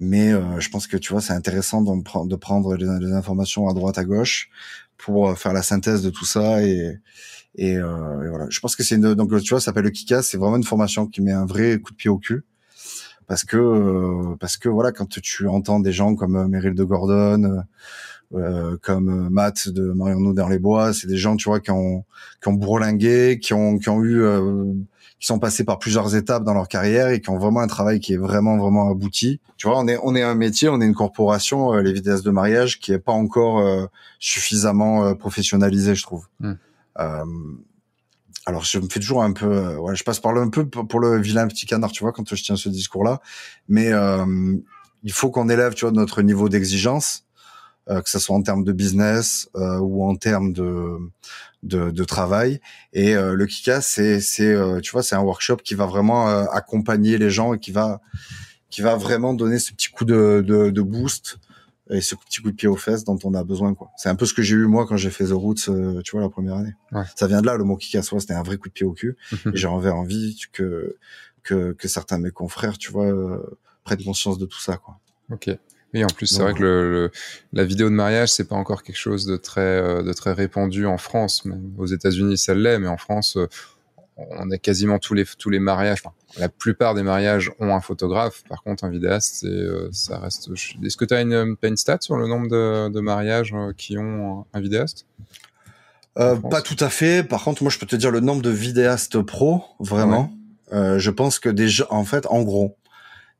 mais 0.00 0.32
je 0.58 0.68
pense 0.70 0.86
que 0.86 0.96
tu 0.96 1.12
vois 1.12 1.22
c'est 1.22 1.32
intéressant 1.32 1.82
de, 1.82 2.28
de 2.28 2.36
prendre 2.36 2.76
les, 2.76 3.12
informations 3.12 3.68
à 3.68 3.74
droite 3.74 3.98
à 3.98 4.04
gauche 4.04 4.50
pour 4.98 5.38
faire 5.38 5.52
la 5.52 5.62
synthèse 5.62 6.02
de 6.02 6.10
tout 6.10 6.26
ça 6.26 6.62
et 6.62 6.98
et, 7.56 7.76
euh, 7.76 8.24
et 8.24 8.28
voilà. 8.28 8.46
Je 8.48 8.60
pense 8.60 8.76
que 8.76 8.82
c'est 8.82 8.96
une 8.96 9.14
donc 9.14 9.30
tu 9.42 9.50
vois, 9.50 9.60
ça 9.60 9.66
s'appelle 9.66 9.84
le 9.84 9.90
Kika, 9.90 10.22
c'est 10.22 10.36
vraiment 10.36 10.56
une 10.56 10.64
formation 10.64 11.06
qui 11.06 11.20
met 11.20 11.32
un 11.32 11.46
vrai 11.46 11.78
coup 11.80 11.92
de 11.92 11.96
pied 11.96 12.10
au 12.10 12.18
cul 12.18 12.44
parce 13.30 13.44
que 13.44 13.56
euh, 13.56 14.34
parce 14.40 14.56
que 14.56 14.68
voilà, 14.68 14.90
quand 14.90 15.08
tu 15.08 15.46
entends 15.46 15.78
des 15.78 15.92
gens 15.92 16.16
comme 16.16 16.34
euh, 16.34 16.48
Meryl 16.48 16.74
de 16.74 16.82
Gordon, 16.82 17.62
euh, 18.34 18.76
comme 18.82 19.28
Matt 19.30 19.68
de 19.68 19.92
Mariano 19.92 20.32
dans 20.32 20.48
les 20.48 20.58
bois, 20.58 20.92
c'est 20.92 21.06
des 21.06 21.16
gens 21.16 21.36
tu 21.36 21.48
vois 21.48 21.60
qui 21.60 21.70
ont 21.70 22.04
qui 22.42 22.48
ont 22.48 22.54
bourlingué, 22.54 23.38
qui 23.40 23.54
ont 23.54 23.78
qui 23.78 23.88
ont 23.88 24.02
eu 24.02 24.24
qui 25.20 25.26
sont 25.28 25.38
passés 25.38 25.62
par 25.62 25.78
plusieurs 25.78 26.16
étapes 26.16 26.42
dans 26.42 26.54
leur 26.54 26.66
carrière 26.66 27.10
et 27.10 27.20
qui 27.20 27.30
ont 27.30 27.38
vraiment 27.38 27.60
un 27.60 27.68
travail 27.68 28.00
qui 28.00 28.14
est 28.14 28.16
vraiment 28.16 28.56
vraiment 28.56 28.90
abouti. 28.90 29.38
Tu 29.58 29.68
vois, 29.68 29.78
on 29.78 29.86
est 29.86 29.98
on 30.02 30.16
est 30.16 30.24
un 30.24 30.34
métier, 30.34 30.68
on 30.68 30.80
est 30.80 30.86
une 30.86 30.96
corporation, 30.96 31.74
les 31.74 31.92
vidéastes 31.92 32.24
de 32.24 32.32
mariage 32.32 32.80
qui 32.80 32.90
est 32.90 32.98
pas 32.98 33.12
encore 33.12 33.64
suffisamment 34.18 35.14
professionnalisé, 35.14 35.94
je 35.94 36.02
trouve. 36.02 36.26
Hmm. 36.40 36.54
Euh, 38.46 38.50
alors 38.50 38.64
je 38.64 38.78
me 38.78 38.88
fais 38.88 39.00
toujours 39.00 39.22
un 39.22 39.32
peu, 39.32 39.46
euh, 39.46 39.76
ouais, 39.78 39.96
je 39.96 40.04
passe 40.04 40.20
par 40.20 40.32
le 40.32 40.40
un 40.40 40.48
peu 40.50 40.68
pour 40.68 41.00
le 41.00 41.20
vilain 41.20 41.46
petit 41.48 41.66
canard, 41.66 41.92
tu 41.92 42.02
vois, 42.02 42.12
quand 42.12 42.34
je 42.34 42.42
tiens 42.42 42.56
ce 42.56 42.68
discours-là. 42.68 43.20
Mais 43.68 43.92
euh, 43.92 44.56
il 45.02 45.12
faut 45.12 45.30
qu'on 45.30 45.48
élève, 45.48 45.74
tu 45.74 45.84
vois, 45.84 45.92
notre 45.92 46.22
niveau 46.22 46.48
d'exigence, 46.48 47.24
que 47.88 48.08
ce 48.08 48.20
soit 48.20 48.36
en 48.36 48.42
termes 48.42 48.62
de 48.62 48.70
business 48.70 49.48
ou 49.54 50.04
en 50.04 50.14
termes 50.14 50.52
de 50.52 50.96
de, 51.64 51.90
de 51.90 52.04
travail. 52.04 52.60
Et 52.92 53.14
le 53.14 53.46
Kika, 53.46 53.80
c'est 53.80 54.20
c'est 54.20 54.54
tu 54.82 54.92
vois, 54.92 55.02
c'est 55.02 55.16
un 55.16 55.22
workshop 55.22 55.56
qui 55.56 55.74
va 55.74 55.86
vraiment 55.86 56.28
accompagner 56.28 57.18
les 57.18 57.30
gens 57.30 57.54
et 57.54 57.58
qui 57.58 57.72
va 57.72 58.00
qui 58.68 58.82
va 58.82 58.94
vraiment 58.94 59.34
donner 59.34 59.58
ce 59.58 59.72
petit 59.72 59.88
coup 59.88 60.04
de 60.04 60.44
de, 60.46 60.70
de 60.70 60.82
boost 60.82 61.38
et 61.90 62.00
ce 62.00 62.14
petit 62.14 62.40
coup 62.40 62.50
de 62.50 62.56
pied 62.56 62.68
aux 62.68 62.76
fesses 62.76 63.04
dont 63.04 63.18
on 63.24 63.34
a 63.34 63.44
besoin 63.44 63.74
quoi. 63.74 63.90
C'est 63.96 64.08
un 64.08 64.14
peu 64.14 64.26
ce 64.26 64.34
que 64.34 64.42
j'ai 64.42 64.56
eu 64.56 64.66
moi 64.66 64.86
quand 64.86 64.96
j'ai 64.96 65.10
fait 65.10 65.26
The 65.26 65.32
Roots, 65.32 65.68
euh, 65.68 66.00
tu 66.02 66.12
vois, 66.12 66.20
la 66.20 66.28
première 66.28 66.54
année. 66.54 66.74
Ouais. 66.92 67.04
Ça 67.16 67.26
vient 67.26 67.40
de 67.40 67.46
là 67.46 67.56
le 67.56 67.64
mot 67.64 67.76
qui 67.76 67.90
casse 67.90 68.10
c'était 68.18 68.34
un 68.34 68.42
vrai 68.42 68.56
coup 68.56 68.68
de 68.68 68.72
pied 68.72 68.86
au 68.86 68.92
cul. 68.92 69.16
et 69.32 69.56
j'avais 69.56 69.90
envie 69.90 70.40
que 70.52 70.96
que 71.42 71.72
que 71.72 71.88
certains 71.88 72.18
de 72.18 72.24
mes 72.24 72.30
confrères, 72.30 72.78
tu 72.78 72.92
vois, 72.92 73.06
euh, 73.06 73.58
prennent 73.84 74.02
conscience 74.04 74.38
de 74.38 74.46
tout 74.46 74.60
ça 74.60 74.76
quoi. 74.76 74.98
Ok. 75.30 75.50
Oui, 75.92 76.04
en 76.04 76.06
plus, 76.06 76.26
c'est 76.26 76.40
vrai 76.40 76.54
que 76.54 76.62
le, 76.62 77.10
la 77.52 77.64
vidéo 77.64 77.88
de 77.88 77.94
mariage, 77.94 78.28
c'est 78.28 78.44
pas 78.44 78.54
encore 78.54 78.84
quelque 78.84 78.94
chose 78.96 79.26
de 79.26 79.36
très, 79.36 79.60
euh, 79.60 80.04
de 80.04 80.12
très 80.12 80.32
répandu 80.32 80.86
en 80.86 80.98
France. 80.98 81.42
Aux 81.78 81.86
États-Unis, 81.86 82.38
ça 82.38 82.54
l'est, 82.54 82.78
mais 82.78 82.86
en 82.86 82.96
France, 82.96 83.36
on 84.30 84.50
a 84.50 84.58
quasiment 84.58 84.98
tous 84.98 85.14
les 85.14 85.24
tous 85.24 85.50
les 85.50 85.58
mariages. 85.58 85.98
Enfin, 86.04 86.14
la 86.38 86.48
plupart 86.48 86.94
des 86.94 87.02
mariages 87.02 87.50
ont 87.58 87.74
un 87.74 87.80
photographe. 87.80 88.42
Par 88.48 88.62
contre, 88.62 88.84
un 88.84 88.90
vidéaste, 88.90 89.44
euh, 89.44 89.88
ça 89.92 90.18
reste. 90.18 90.50
Est-ce 90.84 90.96
que 90.96 91.04
tu 91.04 91.14
as 91.14 91.20
une, 91.22 91.56
une 91.62 91.76
stat 91.76 91.98
sur 92.00 92.16
le 92.16 92.26
nombre 92.26 92.48
de, 92.48 92.88
de 92.88 93.00
mariages 93.00 93.52
euh, 93.54 93.72
qui 93.76 93.98
ont 93.98 94.46
un 94.52 94.60
vidéaste? 94.60 95.06
Euh, 96.18 96.36
Pas 96.36 96.62
tout 96.62 96.76
à 96.80 96.90
fait. 96.90 97.22
Par 97.22 97.42
contre, 97.44 97.62
moi, 97.62 97.70
je 97.70 97.78
peux 97.78 97.86
te 97.86 97.96
dire 97.96 98.10
le 98.10 98.20
nombre 98.20 98.42
de 98.42 98.50
vidéastes 98.50 99.20
pro, 99.22 99.62
vraiment. 99.78 100.32
Euh, 100.72 100.98
je 100.98 101.10
pense 101.10 101.38
que 101.38 101.48
déjà, 101.48 101.86
en 101.90 102.04
fait, 102.04 102.26
en 102.26 102.42
gros, 102.42 102.76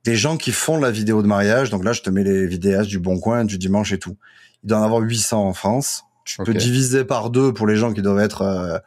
des 0.04 0.16
gens 0.16 0.36
qui 0.36 0.52
font 0.52 0.78
la 0.78 0.90
vidéo 0.90 1.22
de 1.22 1.26
mariage. 1.26 1.70
Donc 1.70 1.84
là, 1.84 1.92
je 1.92 2.02
te 2.02 2.10
mets 2.10 2.24
les 2.24 2.46
vidéastes 2.46 2.88
du 2.88 2.98
Bon 2.98 3.18
Coin, 3.18 3.44
du 3.44 3.58
Dimanche 3.58 3.92
et 3.92 3.98
tout. 3.98 4.16
Il 4.62 4.68
doit 4.68 4.78
en 4.78 4.82
avoir 4.82 5.00
800 5.00 5.46
en 5.46 5.52
France. 5.52 6.04
Tu 6.24 6.36
peux 6.42 6.54
diviser 6.54 7.04
par 7.04 7.30
deux 7.30 7.52
pour 7.52 7.66
les 7.66 7.76
gens 7.76 7.92
qui 7.92 8.02
doivent 8.02 8.20
être 8.20 8.82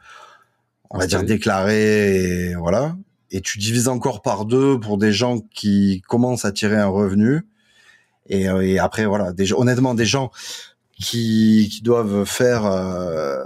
on 0.94 0.98
va 0.98 1.06
dire 1.06 1.24
déclaré 1.24 2.50
et 2.50 2.54
voilà. 2.54 2.96
Et 3.30 3.40
tu 3.40 3.58
divises 3.58 3.88
encore 3.88 4.22
par 4.22 4.44
deux 4.44 4.78
pour 4.78 4.96
des 4.96 5.12
gens 5.12 5.40
qui 5.40 6.02
commencent 6.08 6.44
à 6.44 6.52
tirer 6.52 6.76
un 6.76 6.86
revenu. 6.86 7.42
Et, 8.26 8.48
euh, 8.48 8.64
et 8.64 8.78
après 8.78 9.04
voilà, 9.04 9.32
des, 9.32 9.52
honnêtement 9.52 9.94
des 9.94 10.06
gens 10.06 10.30
qui, 10.92 11.68
qui 11.70 11.82
doivent 11.82 12.24
faire 12.24 12.64
euh, 12.64 13.44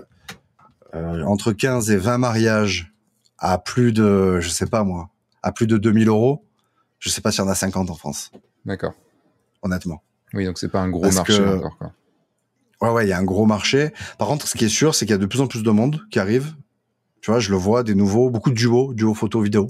euh, 0.95 1.23
entre 1.25 1.53
15 1.53 1.91
et 1.91 1.97
20 1.97 2.19
mariages 2.19 2.93
à 3.39 3.59
plus 3.59 3.93
de, 3.93 4.41
je 4.41 4.49
sais 4.51 4.66
pas 4.66 4.85
moi, 4.85 5.09
à 5.43 5.51
plus 5.51 5.66
de 5.66 5.79
2000 5.79 6.09
euros. 6.09 6.45
Je 6.99 7.09
sais 7.09 7.23
pas 7.23 7.33
s'il 7.33 7.43
y 7.43 7.47
en 7.47 7.51
a 7.51 7.55
50 7.55 7.91
en 7.91 7.95
France. 7.95 8.31
D'accord. 8.66 8.93
Honnêtement. 9.62 10.03
Oui, 10.35 10.45
donc 10.45 10.59
c'est 10.59 10.69
pas 10.69 10.81
un 10.81 10.91
gros 10.91 11.11
marché 11.11 11.43
encore. 11.43 11.79
Quoi. 11.79 11.93
Ouais, 12.83 12.91
ouais, 12.91 13.07
il 13.07 13.09
y 13.09 13.12
a 13.12 13.19
un 13.19 13.25
gros 13.25 13.47
marché. 13.47 13.93
Par 14.19 14.29
contre, 14.29 14.47
ce 14.47 14.57
qui 14.57 14.66
est 14.66 14.69
sûr, 14.69 14.95
c'est 14.95 15.07
qu'il 15.07 15.12
y 15.12 15.15
a 15.15 15.19
de 15.19 15.27
plus 15.27 15.41
en 15.41 15.47
plus 15.47 15.62
de 15.62 15.70
monde 15.70 16.01
qui 16.11 16.19
arrive 16.19 16.55
tu 17.20 17.31
vois, 17.31 17.40
je 17.40 17.51
le 17.51 17.57
vois, 17.57 17.82
des 17.82 17.95
nouveaux, 17.95 18.31
beaucoup 18.31 18.51
de 18.51 18.55
duos, 18.55 18.95
duos 18.95 19.15
photo 19.15 19.40
vidéo, 19.40 19.69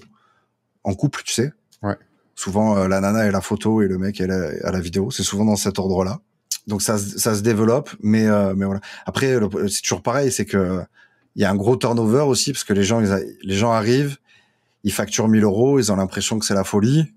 en 0.84 0.94
couple, 0.94 1.22
tu 1.24 1.32
sais. 1.32 1.52
Ouais. 1.82 1.96
Souvent, 2.34 2.76
euh, 2.76 2.88
la 2.88 3.00
nana 3.00 3.26
est 3.26 3.30
la 3.30 3.40
photo 3.40 3.82
et 3.82 3.88
le 3.88 3.98
mec 3.98 4.20
est 4.20 4.26
la, 4.26 4.50
à 4.64 4.70
la 4.70 4.80
vidéo. 4.80 5.10
C'est 5.10 5.22
souvent 5.22 5.44
dans 5.44 5.56
cet 5.56 5.78
ordre-là. 5.78 6.20
Donc 6.66 6.82
ça, 6.82 6.98
ça 6.98 7.34
se 7.34 7.40
développe, 7.40 7.90
mais 8.00 8.26
euh, 8.26 8.54
mais 8.54 8.66
voilà. 8.66 8.80
Après, 9.06 9.38
c'est 9.68 9.82
toujours 9.82 10.02
pareil, 10.02 10.30
c'est 10.30 10.44
que 10.44 10.82
il 11.34 11.42
y 11.42 11.44
a 11.44 11.50
un 11.50 11.56
gros 11.56 11.76
turnover 11.76 12.22
aussi 12.22 12.52
parce 12.52 12.64
que 12.64 12.72
les 12.72 12.82
gens, 12.82 13.00
les 13.00 13.54
gens 13.54 13.72
arrivent, 13.72 14.18
ils 14.84 14.92
facturent 14.92 15.28
1000 15.28 15.44
euros, 15.44 15.78
ils 15.78 15.90
ont 15.92 15.96
l'impression 15.96 16.38
que 16.38 16.44
c'est 16.44 16.54
la 16.54 16.64
folie. 16.64 17.14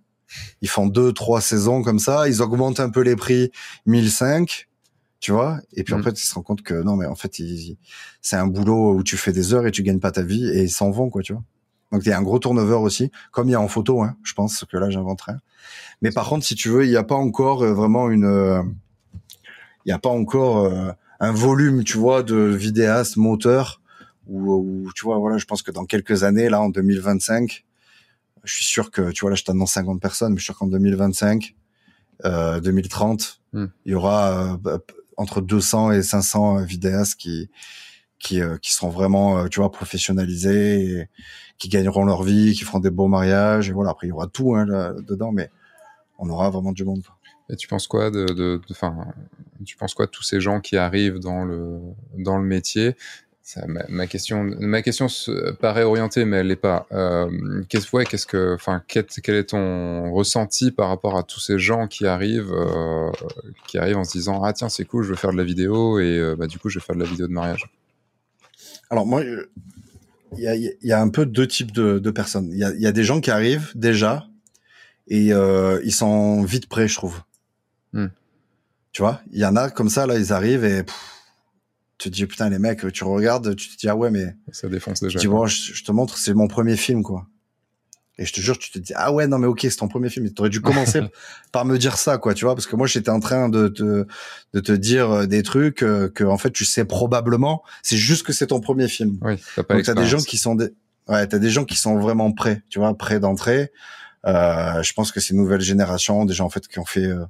Ils 0.61 0.69
font 0.69 0.87
deux, 0.87 1.11
trois 1.11 1.41
saisons 1.41 1.81
comme 1.81 1.99
ça, 1.99 2.29
ils 2.29 2.41
augmentent 2.41 2.79
un 2.79 2.89
peu 2.89 3.01
les 3.01 3.17
prix, 3.17 3.51
1005 3.85 4.69
tu 5.21 5.31
vois 5.31 5.59
et 5.73 5.83
puis 5.83 5.93
en 5.93 5.99
mm. 5.99 6.03
fait 6.03 6.19
ils 6.19 6.25
se 6.25 6.33
rendent 6.33 6.43
compte 6.43 6.63
que 6.63 6.73
non 6.73 6.97
mais 6.97 7.05
en 7.05 7.15
fait 7.15 7.39
c'est 8.21 8.35
un 8.35 8.47
boulot 8.47 8.95
où 8.95 9.03
tu 9.03 9.15
fais 9.15 9.31
des 9.31 9.53
heures 9.53 9.67
et 9.67 9.71
tu 9.71 9.83
gagnes 9.83 9.99
pas 9.99 10.11
ta 10.11 10.23
vie 10.23 10.49
et 10.49 10.63
ils 10.63 10.71
s'en 10.71 10.89
vont 10.89 11.09
quoi 11.09 11.21
tu 11.21 11.31
vois 11.31 11.43
donc 11.91 12.01
il 12.03 12.09
y 12.09 12.11
a 12.11 12.17
un 12.17 12.23
gros 12.23 12.39
turnover 12.39 12.75
aussi 12.75 13.11
comme 13.31 13.47
il 13.47 13.51
y 13.51 13.55
a 13.55 13.61
en 13.61 13.67
photo 13.67 14.01
hein, 14.01 14.17
je 14.23 14.33
pense 14.33 14.65
que 14.65 14.77
là 14.77 14.89
j'inventerai 14.89 15.33
mais 16.01 16.11
par 16.11 16.27
contre 16.27 16.43
si 16.43 16.55
tu 16.55 16.69
veux 16.69 16.85
il 16.85 16.89
n'y 16.89 16.97
a 16.97 17.03
pas 17.03 17.15
encore 17.15 17.61
euh, 17.61 17.73
vraiment 17.73 18.09
une 18.09 18.25
euh, 18.25 18.63
il 19.85 19.89
n'y 19.89 19.93
a 19.93 19.99
pas 19.99 20.09
encore 20.09 20.65
euh, 20.65 20.91
un 21.19 21.31
volume 21.31 21.83
tu 21.83 21.99
vois 21.99 22.23
de 22.23 22.35
vidéastes 22.35 23.15
moteurs 23.15 23.79
où, 24.27 24.89
tu 24.95 25.03
vois 25.03 25.19
voilà 25.19 25.37
je 25.37 25.45
pense 25.45 25.61
que 25.61 25.71
dans 25.71 25.85
quelques 25.85 26.23
années 26.23 26.49
là 26.49 26.61
en 26.61 26.69
2025 26.69 27.63
je 28.43 28.53
suis 28.53 28.65
sûr 28.65 28.89
que 28.89 29.11
tu 29.11 29.21
vois 29.21 29.29
là 29.29 29.35
je 29.35 29.43
t'annonce 29.43 29.73
50 29.73 30.01
personnes 30.01 30.31
mais 30.31 30.39
je 30.39 30.45
suis 30.45 30.53
sûr 30.53 30.57
qu'en 30.57 30.67
2025 30.67 31.55
euh, 32.25 32.59
2030 32.59 33.41
mm. 33.53 33.65
il 33.85 33.91
y 33.91 33.95
aura 33.95 34.57
entre 35.17 35.41
200 35.41 35.91
et 35.91 36.03
500 36.03 36.63
vidéastes 36.63 37.15
qui 37.15 37.49
qui, 38.21 38.41
euh, 38.41 38.57
qui 38.57 38.71
seront 38.71 38.89
vraiment, 38.89 39.39
euh, 39.39 39.47
tu 39.47 39.59
vois, 39.59 39.71
professionnalisés, 39.71 41.09
qui 41.57 41.69
gagneront 41.69 42.05
leur 42.05 42.23
vie, 42.23 42.53
qui 42.53 42.63
feront 42.63 42.79
des 42.79 42.91
beaux 42.91 43.07
mariages. 43.07 43.69
Et 43.69 43.73
voilà, 43.73 43.91
après, 43.91 44.07
il 44.07 44.11
y 44.11 44.13
aura 44.13 44.27
tout 44.27 44.55
hein, 44.55 44.65
dedans, 45.07 45.31
mais 45.31 45.49
on 46.19 46.29
aura 46.29 46.49
vraiment 46.49 46.71
du 46.71 46.85
monde. 46.85 47.01
Et 47.49 47.55
tu 47.55 47.67
penses 47.67 47.87
quoi 47.87 48.11
de, 48.11 48.25
de, 48.25 48.61
de 48.67 48.75
tu 49.65 49.75
penses 49.75 49.93
quoi 49.93 50.07
tous 50.07 50.23
ces 50.23 50.39
gens 50.39 50.61
qui 50.61 50.77
arrivent 50.77 51.19
dans 51.19 51.43
le 51.43 51.79
dans 52.17 52.37
le 52.37 52.45
métier? 52.45 52.95
Ma, 53.89 54.07
question, 54.07 54.43
ma 54.59 54.81
question 54.81 55.07
paraît 55.59 55.83
orientée, 55.83 56.25
mais 56.25 56.37
elle 56.37 56.47
l'est 56.47 56.55
pas. 56.55 56.85
Euh, 56.91 57.63
qu'est-ce, 57.69 57.93
ouais, 57.95 58.05
qu'est-ce 58.05 58.27
que, 58.27 58.53
enfin, 58.53 58.83
quel, 58.87 59.05
est 59.27 59.49
ton 59.49 60.11
ressenti 60.13 60.71
par 60.71 60.89
rapport 60.89 61.17
à 61.17 61.23
tous 61.23 61.39
ces 61.39 61.57
gens 61.57 61.87
qui 61.87 62.05
arrivent, 62.05 62.53
euh, 62.53 63.11
qui 63.67 63.77
arrivent 63.77 63.97
en 63.97 64.03
se 64.03 64.11
disant 64.11 64.43
ah 64.43 64.53
tiens 64.53 64.69
c'est 64.69 64.85
cool, 64.85 65.03
je 65.03 65.09
veux 65.09 65.15
faire 65.15 65.31
de 65.31 65.37
la 65.37 65.43
vidéo 65.43 65.99
et 65.99 66.17
euh, 66.17 66.35
bah 66.35 66.47
du 66.47 66.59
coup 66.59 66.69
je 66.69 66.79
vais 66.79 66.85
faire 66.85 66.95
de 66.95 67.01
la 67.01 67.09
vidéo 67.09 67.27
de 67.27 67.33
mariage? 67.33 67.69
Alors 68.89 69.05
moi, 69.05 69.23
il 69.23 70.43
y 70.43 70.47
a, 70.47 70.55
y 70.55 70.91
a, 70.91 71.01
un 71.01 71.09
peu 71.09 71.25
deux 71.25 71.47
types 71.47 71.71
de, 71.71 71.99
de 71.99 72.11
personnes. 72.11 72.49
Il 72.51 72.57
y 72.57 72.63
a, 72.63 72.71
y 72.75 72.85
a, 72.85 72.91
des 72.91 73.03
gens 73.03 73.21
qui 73.21 73.31
arrivent 73.31 73.71
déjà 73.75 74.27
et 75.07 75.31
ils 75.83 75.93
sont 75.93 76.43
vite 76.43 76.69
prêts, 76.69 76.87
je 76.87 76.95
trouve. 76.95 77.21
Hmm. 77.93 78.07
Tu 78.93 79.01
vois, 79.01 79.21
il 79.31 79.39
y 79.39 79.45
en 79.45 79.55
a 79.55 79.69
comme 79.69 79.89
ça 79.89 80.05
là, 80.05 80.17
ils 80.17 80.31
arrivent 80.31 80.63
et 80.63 80.85
te 82.03 82.09
dis 82.09 82.25
putain 82.25 82.49
les 82.49 82.59
mecs, 82.59 82.91
tu 82.91 83.03
regardes, 83.03 83.55
tu 83.55 83.69
te 83.69 83.77
dis 83.77 83.89
ah 83.89 83.95
ouais 83.95 84.11
mais 84.11 84.35
ça 84.51 84.67
défonce 84.67 85.01
déjà. 85.01 85.19
Tu 85.19 85.27
vois, 85.27 85.47
je, 85.47 85.83
te 85.83 85.91
montre, 85.91 86.17
c'est 86.17 86.33
mon 86.33 86.47
premier 86.47 86.77
film 86.77 87.03
quoi. 87.03 87.27
Et 88.17 88.25
je 88.25 88.33
te 88.33 88.41
jure, 88.41 88.57
tu 88.57 88.71
te 88.71 88.79
dis 88.79 88.93
ah 88.95 89.11
ouais 89.11 89.27
non 89.27 89.39
mais 89.39 89.47
ok 89.47 89.61
c'est 89.61 89.77
ton 89.77 89.87
premier 89.87 90.09
film. 90.09 90.31
Tu 90.31 90.39
aurais 90.39 90.49
dû 90.49 90.61
commencer 90.61 91.01
par 91.51 91.65
me 91.65 91.77
dire 91.77 91.97
ça 91.97 92.17
quoi, 92.17 92.33
tu 92.33 92.45
vois, 92.45 92.55
parce 92.55 92.67
que 92.67 92.75
moi 92.75 92.87
j'étais 92.87 93.09
en 93.09 93.19
train 93.19 93.49
de 93.49 93.67
te 93.67 94.05
de 94.53 94.59
te 94.59 94.71
dire 94.71 95.11
euh, 95.11 95.25
des 95.25 95.43
trucs 95.43 95.83
euh, 95.83 96.09
que 96.09 96.23
en 96.23 96.37
fait 96.37 96.51
tu 96.51 96.65
sais 96.65 96.85
probablement. 96.85 97.63
C'est 97.83 97.97
juste 97.97 98.25
que 98.25 98.33
c'est 98.33 98.47
ton 98.47 98.59
premier 98.59 98.87
film. 98.87 99.17
Oui. 99.21 99.35
T'as 99.55 99.63
pas 99.63 99.75
Donc 99.75 99.83
t'as 99.83 99.93
des 99.93 100.07
gens 100.07 100.21
qui 100.21 100.37
sont 100.37 100.55
des 100.55 100.69
ouais 101.07 101.27
t'as 101.27 101.39
des 101.39 101.49
gens 101.49 101.65
qui 101.65 101.77
sont 101.77 101.97
vraiment 101.99 102.31
prêts, 102.31 102.63
tu 102.69 102.79
vois, 102.79 102.95
prêts 102.97 103.19
d'entrer. 103.19 103.71
Euh, 104.25 104.83
je 104.83 104.93
pense 104.93 105.11
que 105.11 105.19
c'est 105.19 105.33
une 105.33 105.39
nouvelle 105.39 105.61
génération, 105.61 106.25
des 106.25 106.33
gens 106.33 106.45
en 106.45 106.49
fait 106.49 106.67
qui 106.67 106.79
ont 106.79 106.85
fait 106.85 107.05
euh, 107.05 107.25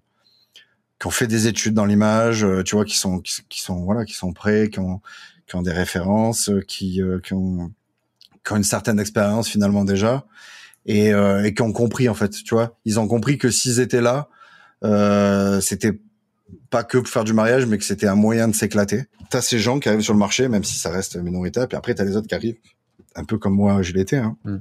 qui 1.01 1.07
ont 1.07 1.11
fait 1.11 1.25
des 1.25 1.47
études 1.47 1.73
dans 1.73 1.85
l'image, 1.85 2.45
euh, 2.45 2.61
tu 2.61 2.75
vois, 2.75 2.85
qui 2.85 2.95
sont 2.95 3.19
qui, 3.19 3.59
sont 3.59 3.83
voilà, 3.85 4.05
qui 4.05 4.13
sont 4.13 4.33
prêts, 4.33 4.69
qui 4.69 4.79
ont 4.79 5.01
qui 5.47 5.55
ont 5.55 5.63
des 5.63 5.71
références, 5.71 6.51
qui 6.67 7.01
qui 7.23 7.33
ont 7.33 7.71
qui 8.45 8.53
ont 8.53 8.57
une 8.57 8.63
certaine 8.63 8.99
expérience 8.99 9.49
finalement 9.49 9.83
déjà 9.83 10.25
et, 10.85 11.11
euh, 11.11 11.43
et 11.43 11.53
qui 11.55 11.61
ont 11.63 11.73
compris 11.73 12.07
en 12.07 12.13
fait, 12.13 12.29
tu 12.29 12.53
vois, 12.53 12.77
ils 12.85 12.99
ont 12.99 13.07
compris 13.07 13.39
que 13.39 13.49
s'ils 13.49 13.79
étaient 13.79 14.01
là, 14.01 14.29
euh, 14.83 15.59
c'était 15.59 15.99
pas 16.69 16.83
que 16.83 16.99
pour 16.99 17.07
faire 17.07 17.23
du 17.23 17.33
mariage, 17.33 17.65
mais 17.65 17.79
que 17.79 17.83
c'était 17.83 18.07
un 18.07 18.15
moyen 18.15 18.47
de 18.47 18.55
s'éclater. 18.55 19.05
T'as 19.29 19.41
ces 19.41 19.59
gens 19.59 19.79
qui 19.79 19.89
arrivent 19.89 20.01
sur 20.01 20.13
le 20.13 20.19
marché, 20.19 20.49
même 20.49 20.63
si 20.63 20.77
ça 20.77 20.91
reste 20.91 21.15
minoritaire, 21.17 21.67
puis 21.67 21.77
après 21.77 21.95
t'as 21.95 22.03
les 22.03 22.15
autres 22.15 22.27
qui 22.27 22.35
arrivent, 22.35 22.57
un 23.15 23.23
peu 23.23 23.39
comme 23.39 23.55
moi 23.55 23.81
je 23.81 23.93
l'étais. 23.93 24.17
Hein. 24.17 24.37
Mm. 24.45 24.57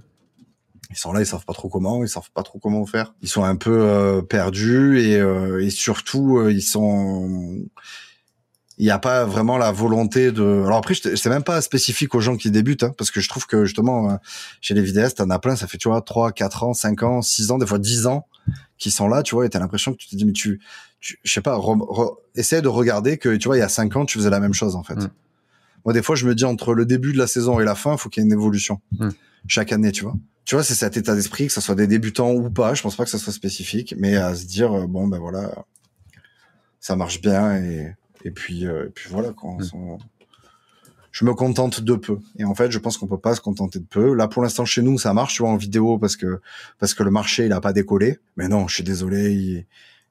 Ils 0.90 0.96
sont 0.96 1.12
là, 1.12 1.20
ils 1.20 1.26
savent 1.26 1.44
pas 1.44 1.52
trop 1.52 1.68
comment, 1.68 2.02
ils 2.02 2.08
savent 2.08 2.30
pas 2.34 2.42
trop 2.42 2.58
comment 2.58 2.84
faire. 2.84 3.14
Ils 3.22 3.28
sont 3.28 3.44
un 3.44 3.56
peu 3.56 3.80
euh, 3.80 4.22
perdus 4.22 5.00
et, 5.00 5.16
euh, 5.16 5.64
et 5.64 5.70
surtout 5.70 6.38
euh, 6.38 6.52
ils 6.52 6.62
sont 6.62 7.60
il 8.80 8.84
n'y 8.84 8.90
a 8.90 8.98
pas 8.98 9.26
vraiment 9.26 9.58
la 9.58 9.72
volonté 9.72 10.32
de. 10.32 10.62
Alors 10.64 10.78
après, 10.78 10.94
c'est 10.94 11.26
même 11.28 11.42
pas 11.42 11.60
spécifique 11.60 12.14
aux 12.14 12.20
gens 12.20 12.38
qui 12.38 12.50
débutent, 12.50 12.82
hein, 12.82 12.94
parce 12.96 13.10
que 13.10 13.20
je 13.20 13.28
trouve 13.28 13.46
que 13.46 13.66
justement, 13.66 14.10
euh, 14.10 14.14
chez 14.62 14.72
les 14.72 14.80
vidéastes, 14.80 15.18
t'en 15.18 15.28
as 15.28 15.38
plein, 15.38 15.54
ça 15.54 15.66
fait, 15.66 15.76
tu 15.76 15.88
vois, 15.88 16.00
3, 16.00 16.32
4 16.32 16.64
ans, 16.64 16.72
5 16.72 17.02
ans, 17.02 17.20
6 17.20 17.50
ans, 17.50 17.58
des 17.58 17.66
fois 17.66 17.78
10 17.78 18.06
ans, 18.06 18.26
qui 18.78 18.90
sont 18.90 19.06
là, 19.06 19.22
tu 19.22 19.34
vois, 19.34 19.44
et 19.44 19.50
t'as 19.50 19.58
l'impression 19.58 19.92
que 19.92 19.98
tu 19.98 20.08
te 20.08 20.16
dis, 20.16 20.24
mais 20.24 20.32
tu, 20.32 20.62
tu 20.98 21.20
je 21.22 21.30
sais 21.30 21.42
pas, 21.42 21.56
re, 21.56 22.16
essaie 22.34 22.62
de 22.62 22.68
regarder 22.68 23.18
que, 23.18 23.36
tu 23.36 23.48
vois, 23.48 23.58
il 23.58 23.60
y 23.60 23.62
a 23.62 23.68
5 23.68 23.96
ans, 23.96 24.06
tu 24.06 24.16
faisais 24.16 24.30
la 24.30 24.40
même 24.40 24.54
chose, 24.54 24.74
en 24.74 24.82
fait. 24.82 24.96
Mm. 24.96 25.10
Moi, 25.84 25.92
des 25.92 26.02
fois, 26.02 26.16
je 26.16 26.26
me 26.26 26.34
dis, 26.34 26.46
entre 26.46 26.72
le 26.72 26.86
début 26.86 27.12
de 27.12 27.18
la 27.18 27.26
saison 27.26 27.60
et 27.60 27.64
la 27.64 27.74
fin, 27.74 27.98
faut 27.98 28.08
qu'il 28.08 28.22
y 28.22 28.24
ait 28.24 28.28
une 28.28 28.32
évolution. 28.32 28.80
Mm. 28.92 29.10
Chaque 29.46 29.72
année, 29.72 29.92
tu 29.92 30.04
vois. 30.04 30.14
Tu 30.44 30.54
vois, 30.54 30.64
c'est 30.64 30.74
cet 30.74 30.96
état 30.96 31.14
d'esprit, 31.14 31.46
que 31.46 31.52
ce 31.52 31.60
soit 31.60 31.74
des 31.74 31.86
débutants 31.86 32.32
ou 32.32 32.50
pas, 32.50 32.74
je 32.74 32.82
pense 32.82 32.96
pas 32.96 33.04
que 33.04 33.10
ça 33.10 33.18
soit 33.18 33.32
spécifique, 33.32 33.94
mais 33.98 34.16
à 34.16 34.34
se 34.34 34.46
dire, 34.46 34.72
euh, 34.72 34.86
bon, 34.86 35.06
ben 35.06 35.18
voilà, 35.18 35.64
ça 36.80 36.96
marche 36.96 37.20
bien 37.20 37.56
et 37.56 37.94
et 38.24 38.30
puis, 38.30 38.66
euh, 38.66 38.86
et 38.86 38.90
puis 38.90 39.08
voilà, 39.10 39.30
quoi. 39.32 39.52
Mm. 39.52 39.98
Je 41.12 41.24
me 41.24 41.34
contente 41.34 41.80
de 41.80 41.94
peu. 41.94 42.18
Et 42.38 42.44
en 42.44 42.54
fait, 42.54 42.70
je 42.70 42.78
pense 42.78 42.96
qu'on 42.98 43.06
peut 43.06 43.18
pas 43.18 43.34
se 43.34 43.40
contenter 43.40 43.78
de 43.78 43.84
peu. 43.84 44.14
Là, 44.14 44.28
pour 44.28 44.42
l'instant, 44.42 44.64
chez 44.64 44.82
nous, 44.82 44.98
ça 44.98 45.12
marche, 45.14 45.34
tu 45.34 45.42
vois, 45.42 45.50
en 45.50 45.56
vidéo, 45.56 45.98
parce 45.98 46.16
que 46.16 46.40
parce 46.78 46.94
que 46.94 47.02
le 47.02 47.10
marché, 47.10 47.46
il 47.46 47.52
a 47.52 47.60
pas 47.60 47.72
décollé. 47.72 48.18
Mais 48.36 48.46
non, 48.48 48.68
je 48.68 48.74
suis 48.74 48.84
désolé, 48.84 49.32
il- 49.32 49.66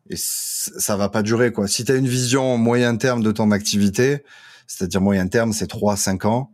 et 0.09 0.15
ça 0.17 0.97
va 0.97 1.07
pas 1.07 1.21
durer, 1.21 1.51
quoi. 1.51 1.67
Si 1.67 1.85
tu 1.85 1.91
as 1.91 1.95
une 1.95 2.07
vision 2.07 2.57
moyen 2.57 2.97
terme 2.97 3.21
de 3.21 3.31
ton 3.31 3.51
activité, 3.51 4.23
c'est-à-dire 4.67 5.01
moyen 5.01 5.27
terme, 5.27 5.53
c'est 5.53 5.67
3 5.67 5.95
5 5.95 6.25
ans. 6.25 6.51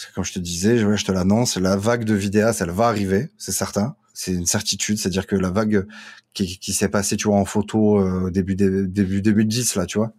Parce 0.00 0.08
que 0.08 0.14
comme 0.14 0.24
je 0.24 0.32
te 0.32 0.38
disais, 0.38 0.78
je, 0.78 0.96
je 0.96 1.04
te 1.04 1.12
l'annonce, 1.12 1.58
la 1.58 1.76
vague 1.76 2.04
de 2.04 2.14
vidéastes, 2.14 2.62
elle 2.62 2.70
va 2.70 2.86
arriver, 2.86 3.28
c'est 3.36 3.52
certain. 3.52 3.96
C'est 4.14 4.32
une 4.32 4.46
certitude, 4.46 4.96
c'est-à-dire 4.98 5.26
que 5.26 5.36
la 5.36 5.50
vague 5.50 5.86
qui, 6.32 6.58
qui 6.58 6.72
s'est 6.72 6.88
passée, 6.88 7.18
tu 7.18 7.28
vois, 7.28 7.36
en 7.36 7.44
photo 7.44 8.00
euh, 8.00 8.30
début 8.30 8.54
des, 8.54 8.86
début 8.86 9.20
2010 9.20 9.74
là, 9.74 9.84
tu 9.84 9.98
vois 9.98 10.14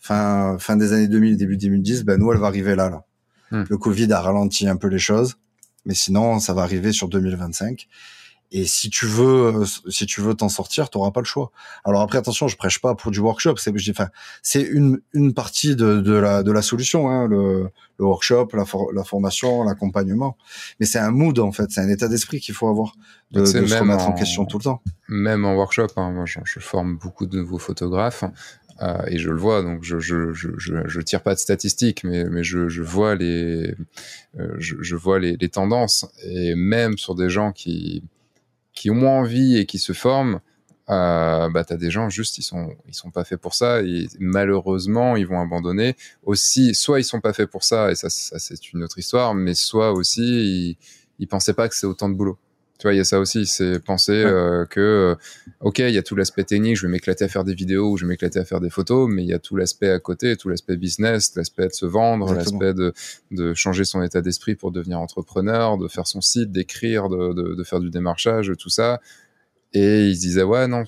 fin 0.00 0.58
fin 0.58 0.76
des 0.76 0.92
années 0.92 1.06
2000, 1.06 1.36
début 1.36 1.56
2010, 1.56 2.02
ben 2.02 2.18
nous 2.18 2.32
elle 2.32 2.40
va 2.40 2.48
arriver 2.48 2.74
là 2.74 2.90
là. 2.90 3.04
Hmm. 3.52 3.62
Le 3.70 3.78
Covid 3.78 4.12
a 4.12 4.20
ralenti 4.20 4.66
un 4.66 4.76
peu 4.76 4.88
les 4.88 4.98
choses, 4.98 5.36
mais 5.84 5.94
sinon 5.94 6.40
ça 6.40 6.52
va 6.52 6.62
arriver 6.62 6.90
sur 6.90 7.08
2025. 7.08 7.86
Et 8.52 8.66
si 8.66 8.88
tu 8.88 9.06
veux, 9.06 9.46
euh, 9.62 9.64
si 9.88 10.06
tu 10.06 10.20
veux 10.20 10.34
t'en 10.34 10.48
sortir, 10.48 10.88
t'auras 10.88 11.10
pas 11.10 11.20
le 11.20 11.26
choix. 11.26 11.50
Alors 11.84 12.02
après, 12.02 12.18
attention, 12.18 12.46
je 12.46 12.56
prêche 12.56 12.80
pas 12.80 12.94
pour 12.94 13.10
du 13.10 13.18
workshop. 13.18 13.56
C'est, 13.56 13.72
enfin, 13.90 14.08
c'est 14.42 14.62
une 14.62 15.00
une 15.12 15.34
partie 15.34 15.74
de, 15.74 16.00
de 16.00 16.12
la 16.12 16.42
de 16.44 16.52
la 16.52 16.62
solution, 16.62 17.10
hein, 17.10 17.26
le, 17.26 17.68
le 17.98 18.04
workshop, 18.04 18.48
la, 18.52 18.64
for- 18.64 18.92
la 18.92 19.02
formation, 19.02 19.64
l'accompagnement. 19.64 20.36
Mais 20.78 20.86
c'est 20.86 21.00
un 21.00 21.10
mood 21.10 21.36
en 21.40 21.50
fait, 21.52 21.70
c'est 21.70 21.80
un 21.80 21.88
état 21.88 22.06
d'esprit 22.06 22.38
qu'il 22.38 22.54
faut 22.54 22.68
avoir 22.68 22.94
de, 23.32 23.40
de 23.40 23.44
se 23.46 23.58
remettre 23.58 24.04
en... 24.06 24.10
en- 24.10 24.12
question 24.12 24.44
tout 24.44 24.58
le 24.58 24.64
temps. 24.64 24.82
même 25.08 25.44
en 25.44 25.54
workshop, 25.56 25.88
hein, 25.96 26.12
moi 26.12 26.24
je, 26.26 26.38
je 26.44 26.60
forme 26.60 26.96
beaucoup 26.96 27.26
de 27.26 27.36
nouveaux 27.36 27.58
photographes 27.58 28.24
euh, 28.82 28.98
et 29.08 29.18
je 29.18 29.30
le 29.30 29.36
vois, 29.38 29.62
donc 29.62 29.82
je 29.82 29.98
je, 29.98 30.32
je, 30.32 30.50
je, 30.58 30.74
je 30.86 31.00
tire 31.00 31.22
pas 31.22 31.34
de 31.34 31.40
statistiques, 31.40 32.04
mais, 32.04 32.24
mais 32.24 32.44
je, 32.44 32.68
je 32.68 32.82
vois 32.82 33.14
les 33.16 33.74
euh, 34.38 34.54
je, 34.58 34.76
je 34.80 34.96
vois 34.96 35.18
les, 35.18 35.36
les 35.36 35.48
tendances 35.48 36.06
et 36.24 36.54
même 36.54 36.98
sur 36.98 37.14
des 37.16 37.30
gens 37.30 37.50
qui 37.52 38.04
qui 38.74 38.90
ont 38.90 39.08
envie 39.08 39.56
et 39.56 39.66
qui 39.66 39.78
se 39.78 39.92
forment, 39.92 40.40
euh, 40.90 41.48
bah 41.48 41.64
t'as 41.64 41.76
des 41.76 41.90
gens 41.90 42.10
juste 42.10 42.36
ils 42.36 42.42
sont 42.42 42.74
ils 42.86 42.94
sont 42.94 43.10
pas 43.10 43.24
faits 43.24 43.40
pour 43.40 43.54
ça 43.54 43.80
et 43.82 44.06
malheureusement 44.18 45.16
ils 45.16 45.26
vont 45.26 45.40
abandonner. 45.40 45.96
Aussi, 46.24 46.74
soit 46.74 47.00
ils 47.00 47.04
sont 47.04 47.20
pas 47.20 47.32
faits 47.32 47.50
pour 47.50 47.64
ça 47.64 47.90
et 47.90 47.94
ça, 47.94 48.10
ça 48.10 48.38
c'est 48.38 48.72
une 48.72 48.82
autre 48.84 48.98
histoire, 48.98 49.34
mais 49.34 49.54
soit 49.54 49.92
aussi 49.92 50.22
ils, 50.22 50.76
ils 51.18 51.28
pensaient 51.28 51.54
pas 51.54 51.68
que 51.68 51.74
c'est 51.74 51.86
autant 51.86 52.08
de 52.08 52.14
boulot. 52.14 52.38
Tu 52.78 52.82
vois, 52.88 52.92
il 52.92 52.96
y 52.96 53.00
a 53.00 53.04
ça 53.04 53.20
aussi, 53.20 53.46
c'est 53.46 53.78
penser 53.78 54.12
euh, 54.12 54.66
que, 54.66 54.80
euh, 54.80 55.14
ok, 55.60 55.78
il 55.78 55.90
y 55.94 55.98
a 55.98 56.02
tout 56.02 56.16
l'aspect 56.16 56.42
technique, 56.42 56.76
je 56.76 56.86
vais 56.86 56.90
m'éclater 56.92 57.24
à 57.24 57.28
faire 57.28 57.44
des 57.44 57.54
vidéos 57.54 57.92
ou 57.92 57.96
je 57.96 58.04
vais 58.04 58.08
m'éclater 58.08 58.40
à 58.40 58.44
faire 58.44 58.60
des 58.60 58.68
photos, 58.68 59.08
mais 59.08 59.22
il 59.22 59.28
y 59.28 59.32
a 59.32 59.38
tout 59.38 59.54
l'aspect 59.54 59.90
à 59.90 60.00
côté, 60.00 60.36
tout 60.36 60.48
l'aspect 60.48 60.76
business, 60.76 61.32
l'aspect 61.36 61.68
de 61.68 61.72
se 61.72 61.86
vendre, 61.86 62.34
l'aspect 62.34 62.74
de, 62.74 62.92
de 63.30 63.54
changer 63.54 63.84
son 63.84 64.02
état 64.02 64.20
d'esprit 64.22 64.56
pour 64.56 64.72
devenir 64.72 64.98
entrepreneur, 64.98 65.78
de 65.78 65.86
faire 65.86 66.08
son 66.08 66.20
site, 66.20 66.50
d'écrire, 66.50 67.08
de, 67.08 67.32
de, 67.32 67.54
de 67.54 67.64
faire 67.64 67.78
du 67.78 67.90
démarchage, 67.90 68.50
tout 68.58 68.70
ça. 68.70 69.00
Et 69.72 70.08
ils 70.08 70.16
se 70.16 70.20
disaient, 70.20 70.42
ouais, 70.42 70.66
non, 70.66 70.82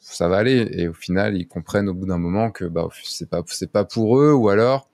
ça 0.00 0.26
va 0.28 0.38
aller. 0.38 0.68
Et 0.72 0.88
au 0.88 0.92
final, 0.92 1.36
ils 1.36 1.46
comprennent 1.46 1.88
au 1.88 1.94
bout 1.94 2.06
d'un 2.06 2.18
moment 2.18 2.50
que 2.50 2.64
bah, 2.64 2.88
c'est 3.04 3.30
pas, 3.30 3.44
pas 3.72 3.84
pour 3.84 4.18
eux, 4.20 4.32
ou 4.32 4.48
alors 4.48 4.88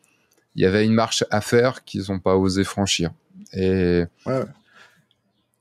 il 0.57 0.63
y 0.63 0.67
avait 0.67 0.85
une 0.85 0.93
marche 0.95 1.25
à 1.31 1.41
faire 1.41 1.85
qu'ils 1.85 2.05
n'ont 2.11 2.21
pas 2.21 2.37
osé 2.37 2.65
franchir. 2.65 3.13
Et 3.55 4.05
Ouais. 4.27 4.45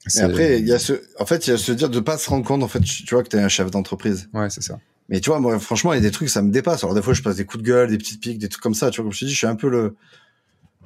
C'est- 0.07 0.21
après, 0.21 0.59
il 0.59 0.67
y 0.67 0.73
a 0.73 0.80
ce, 0.80 0.93
en 1.19 1.25
fait, 1.25 1.47
il 1.47 1.51
y 1.51 1.53
a 1.53 1.57
se 1.57 1.71
dire 1.71 1.89
de 1.89 1.99
pas 1.99 2.17
se 2.17 2.30
rendre 2.30 2.45
compte, 2.45 2.63
en 2.63 2.67
fait, 2.67 2.81
tu 2.81 3.05
vois 3.13 3.23
que 3.23 3.30
t'es 3.30 3.39
un 3.39 3.47
chef 3.49 3.71
d'entreprise. 3.71 4.30
ouais, 4.34 4.49
c'est 4.49 4.61
ça. 4.63 4.80
Mais 5.09 5.19
tu 5.19 5.30
vois, 5.30 5.39
moi, 5.39 5.59
franchement, 5.59 5.91
il 5.93 5.97
y 5.97 5.99
a 5.99 6.01
des 6.01 6.11
trucs, 6.11 6.30
ça 6.30 6.41
me 6.41 6.49
dépasse. 6.51 6.84
Alors, 6.84 6.95
des 6.95 7.01
fois, 7.01 7.13
je 7.13 7.21
passe 7.21 7.35
des 7.35 7.45
coups 7.45 7.61
de 7.63 7.67
gueule, 7.69 7.89
des 7.89 7.97
petites 7.97 8.21
piques, 8.21 8.39
des 8.39 8.47
trucs 8.49 8.63
comme 8.63 8.73
ça. 8.73 8.89
Tu 8.89 8.97
vois, 9.01 9.05
comme 9.05 9.13
je 9.13 9.19
te 9.19 9.25
dis, 9.25 9.31
je 9.31 9.38
suis 9.38 9.47
un 9.47 9.55
peu 9.55 9.69
le, 9.69 9.95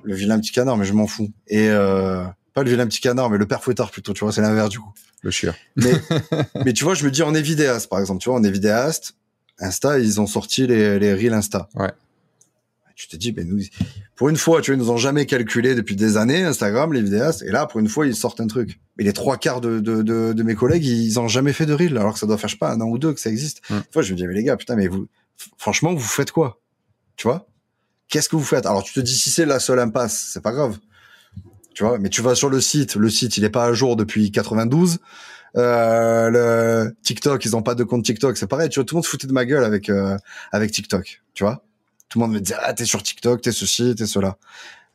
le 0.04 0.16
vilain 0.16 0.40
petit 0.40 0.52
canard, 0.52 0.76
mais 0.78 0.86
je 0.86 0.94
m'en 0.94 1.06
fous. 1.08 1.32
Et, 1.48 1.70
euh, 1.70 2.24
pas 2.54 2.64
le 2.64 2.70
vilain 2.72 2.88
petit 2.88 3.00
canard, 3.00 3.30
mais 3.30 3.38
le 3.38 3.46
père 3.46 3.64
fouettard 3.64 3.92
plutôt. 3.92 4.14
Tu 4.14 4.24
vois, 4.24 4.34
c'est 4.34 4.42
l'inverse 4.42 4.70
du 4.70 4.80
coup. 4.80 4.92
Le 5.22 5.30
chieur. 5.32 5.56
Mais, 5.76 5.92
mais 6.66 6.74
tu 6.74 6.84
vois, 6.84 6.96
je 6.96 7.06
me 7.06 7.12
dis, 7.12 7.22
on 7.22 7.36
est 7.36 7.42
vidéaste, 7.42 7.88
par 7.90 8.00
exemple. 8.00 8.22
Tu 8.22 8.30
vois, 8.30 8.40
on 8.40 8.44
est 8.44 8.50
vidéaste. 8.52 9.14
Insta, 9.60 10.00
ils 10.00 10.20
ont 10.20 10.28
sorti 10.28 10.66
les, 10.66 10.98
les 11.00 11.14
reels 11.14 11.34
Insta. 11.36 11.70
Ouais. 11.76 11.92
Tu 12.98 13.08
te 13.08 13.16
dis, 13.16 13.32
ben 13.32 13.48
nous, 13.48 13.62
pour 14.16 14.30
une 14.30 14.38
fois, 14.38 14.60
tu 14.60 14.72
vois, 14.72 14.76
ils 14.76 14.84
nous 14.84 14.90
ont 14.90 14.98
jamais 14.98 15.28
calculé 15.28 15.76
depuis 15.76 15.96
des 15.96 16.18
années, 16.18 16.42
Instagram, 16.42 16.92
les 16.92 17.04
vidéastes. 17.04 17.44
Et 17.44 17.52
là, 17.52 17.68
pour 17.68 17.80
une 17.80 17.88
fois, 17.88 18.08
ils 18.08 18.16
sortent 18.16 18.42
un 18.42 18.48
truc. 18.48 18.80
Mais 18.98 19.04
les 19.04 19.14
trois 19.14 19.38
quarts 19.38 19.62
de, 19.62 19.80
de, 19.80 20.02
de, 20.02 20.34
de 20.34 20.44
mes 20.44 20.56
collègues, 20.56 20.84
ils 20.84 21.20
ont 21.20 21.28
jamais 21.28 21.54
fait 21.54 21.68
de 21.68 21.76
reel, 21.76 21.96
alors 21.96 22.14
que 22.14 22.20
ça 22.20 22.26
doit 22.26 22.40
faire, 22.40 22.50
je 22.50 22.56
sais 22.56 22.60
pas, 22.60 22.72
un 22.72 22.82
an 22.82 22.88
ou 22.88 22.98
deux 22.98 23.14
que 23.14 23.20
ça 23.20 23.30
existe. 23.30 23.62
Mm. 23.70 23.76
Une 23.76 23.84
fois, 23.94 24.02
je 24.02 24.14
me 24.14 24.18
dis, 24.18 24.26
mais 24.26 24.34
les 24.34 24.44
gars, 24.44 24.58
putain, 24.58 24.76
mais 24.76 24.88
vous, 24.88 25.08
franchement, 25.58 25.94
vous 25.94 26.00
faites 26.00 26.32
quoi? 26.32 26.60
Tu 27.18 27.28
vois? 27.28 27.48
Qu'est-ce 28.10 28.30
que 28.30 28.36
vous 28.36 28.44
faites? 28.44 28.66
Alors, 28.66 28.82
tu 28.82 28.94
te 28.94 29.00
dis, 29.00 29.16
si 29.16 29.30
c'est 29.30 29.46
la 29.46 29.60
seule 29.60 29.80
impasse, 29.80 30.32
c'est 30.34 30.42
pas 30.42 30.52
grave. 30.52 30.80
Tu 31.76 31.84
vois? 31.84 32.00
Mais 32.00 32.10
tu 32.10 32.24
vas 32.24 32.34
sur 32.34 32.50
le 32.50 32.60
site, 32.60 32.96
le 32.96 33.12
site, 33.12 33.38
il 33.38 33.44
est 33.44 33.52
pas 33.52 33.66
à 33.66 33.74
jour 33.74 33.96
depuis 33.96 34.32
92. 34.32 34.98
Euh, 35.56 36.30
le 36.32 36.96
TikTok, 37.04 37.46
ils 37.46 37.56
ont 37.56 37.62
pas 37.62 37.76
de 37.76 37.84
compte 37.84 38.04
TikTok, 38.04 38.38
c'est 38.38 38.48
pareil. 38.48 38.70
Tu 38.70 38.80
vois, 38.80 38.86
tout 38.86 38.96
le 38.96 38.98
monde 38.98 39.06
se 39.06 39.10
foutait 39.10 39.28
de 39.28 39.34
ma 39.34 39.46
gueule 39.46 39.64
avec 39.64 39.90
euh, 39.90 40.18
avec 40.52 40.72
TikTok, 40.72 41.22
tu 41.36 41.44
vois. 41.44 41.64
Tout 42.10 42.20
le 42.20 42.26
monde 42.26 42.34
me 42.36 42.40
disait 42.40 42.56
ah 42.62 42.74
t'es 42.74 42.86
sur 42.86 43.04
TikTok, 43.04 43.42
t'es 43.42 43.52
ceci, 43.52 43.94
t'es 43.96 44.06
cela. 44.08 44.38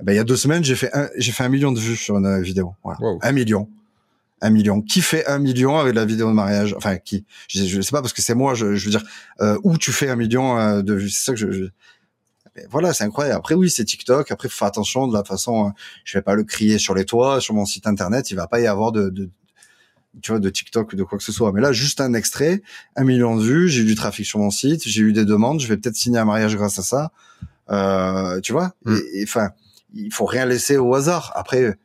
Eh 0.00 0.04
Ben 0.04 0.12
il 0.12 0.16
y 0.16 0.18
a 0.18 0.24
deux 0.24 0.36
semaines, 0.36 0.64
j'ai 0.64 0.74
fait 0.76 0.90
un, 0.96 1.08
j'ai 1.16 1.32
fait 1.32 1.44
un 1.44 1.48
million 1.48 1.72
de 1.72 1.78
vues 1.78 1.96
sur 1.96 2.16
une 2.18 2.26
euh, 2.26 2.40
vidéo. 2.40 2.74
Voilà, 2.82 2.98
Wow. 3.00 3.18
un 3.22 3.32
million, 3.32 3.68
un 4.40 4.50
million. 4.50 4.80
Qui 4.80 5.00
fait 5.02 5.26
un 5.26 5.38
million 5.38 5.78
avec 5.78 5.94
la 5.94 6.04
vidéo 6.04 6.28
de 6.28 6.32
mariage? 6.32 6.74
Enfin 6.76 6.96
qui? 6.96 7.24
Je, 7.48 7.64
je 7.64 7.80
sais 7.80 7.90
pas 7.92 8.00
parce 8.00 8.12
que 8.12 8.22
c'est 8.22 8.34
moi. 8.34 8.54
Je, 8.54 8.74
je 8.74 8.84
veux 8.86 8.90
dire 8.90 9.04
euh, 9.40 9.58
où 9.62 9.76
tu 9.78 9.92
fais 9.92 10.08
un 10.08 10.16
million 10.16 10.58
euh, 10.58 10.82
de 10.82 10.94
vues. 10.94 11.10
C'est 11.10 11.24
ça 11.24 11.32
que 11.32 11.38
je. 11.38 11.52
je... 11.52 11.64
Voilà, 12.70 12.92
c'est 12.92 13.04
incroyable. 13.04 13.38
Après 13.38 13.54
oui, 13.54 13.70
c'est 13.70 13.84
TikTok. 13.84 14.30
Après 14.30 14.48
faut 14.48 14.56
faire 14.56 14.68
attention 14.68 15.06
de 15.06 15.14
la 15.16 15.24
façon. 15.24 15.68
euh, 15.68 15.70
je 16.04 16.18
vais 16.18 16.22
pas 16.22 16.34
le 16.34 16.44
crier 16.44 16.78
sur 16.78 16.94
les 16.94 17.04
toits, 17.04 17.40
sur 17.40 17.54
mon 17.54 17.64
site 17.64 17.86
internet. 17.86 18.30
Il 18.30 18.34
va 18.36 18.46
pas 18.46 18.60
y 18.60 18.66
avoir 18.66 18.92
de, 18.92 19.08
de 19.10 19.30
tu 20.20 20.32
vois, 20.32 20.40
de 20.40 20.50
TikTok 20.50 20.92
ou 20.92 20.96
de 20.96 21.04
quoi 21.04 21.18
que 21.18 21.24
ce 21.24 21.32
soit. 21.32 21.52
Mais 21.52 21.60
là, 21.60 21.72
juste 21.72 22.00
un 22.00 22.12
extrait, 22.14 22.62
un 22.96 23.04
million 23.04 23.36
de 23.36 23.42
vues, 23.42 23.68
j'ai 23.68 23.82
eu 23.82 23.86
du 23.86 23.94
trafic 23.94 24.26
sur 24.26 24.38
mon 24.38 24.50
site, 24.50 24.86
j'ai 24.86 25.02
eu 25.02 25.12
des 25.12 25.24
demandes, 25.24 25.60
je 25.60 25.66
vais 25.68 25.76
peut-être 25.76 25.96
signer 25.96 26.18
un 26.18 26.24
mariage 26.24 26.56
grâce 26.56 26.78
à 26.78 26.82
ça. 26.82 27.12
Euh, 27.70 28.40
tu 28.40 28.52
vois 28.52 28.74
Mm. 28.84 28.96
Et 29.14 29.22
enfin, 29.24 29.50
il 29.94 30.12
faut 30.12 30.26
rien 30.26 30.44
laisser 30.44 30.76
au 30.76 30.94
hasard. 30.94 31.32
Après, 31.34 31.78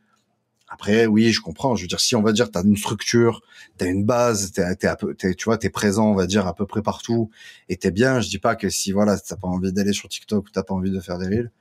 après, 0.67 1.05
oui, 1.05 1.31
je 1.31 1.39
comprends. 1.41 1.75
Je 1.75 1.83
veux 1.83 1.87
dire, 1.87 1.99
si 1.99 2.15
on 2.15 2.21
va 2.21 2.33
dire, 2.33 2.51
t'as 2.51 2.63
une 2.63 2.75
structure, 2.75 3.41
t'as 3.77 3.85
une 3.87 4.03
base, 4.03 4.51
t'es, 4.51 4.75
t'es, 4.75 5.33
tu 5.35 5.45
vois, 5.45 5.57
t'es 5.57 5.69
présent, 5.69 6.11
on 6.11 6.15
va 6.15 6.27
dire, 6.27 6.47
à 6.47 6.53
peu 6.53 6.65
près 6.65 6.81
partout, 6.81 7.29
et 7.69 7.77
t'es 7.77 7.91
bien. 7.91 8.19
Je 8.19 8.29
dis 8.29 8.39
pas 8.39 8.55
que 8.55 8.69
si, 8.69 8.91
voilà, 8.91 9.17
t'as 9.17 9.37
pas 9.37 9.47
envie 9.47 9.71
d'aller 9.71 9.93
sur 9.93 10.09
TikTok 10.09 10.47
ou 10.47 10.49
t'as 10.51 10.63
pas 10.63 10.73
envie 10.73 10.91
de 10.91 10.99
faire 10.99 11.17
des 11.17 11.27
reels, 11.27 11.51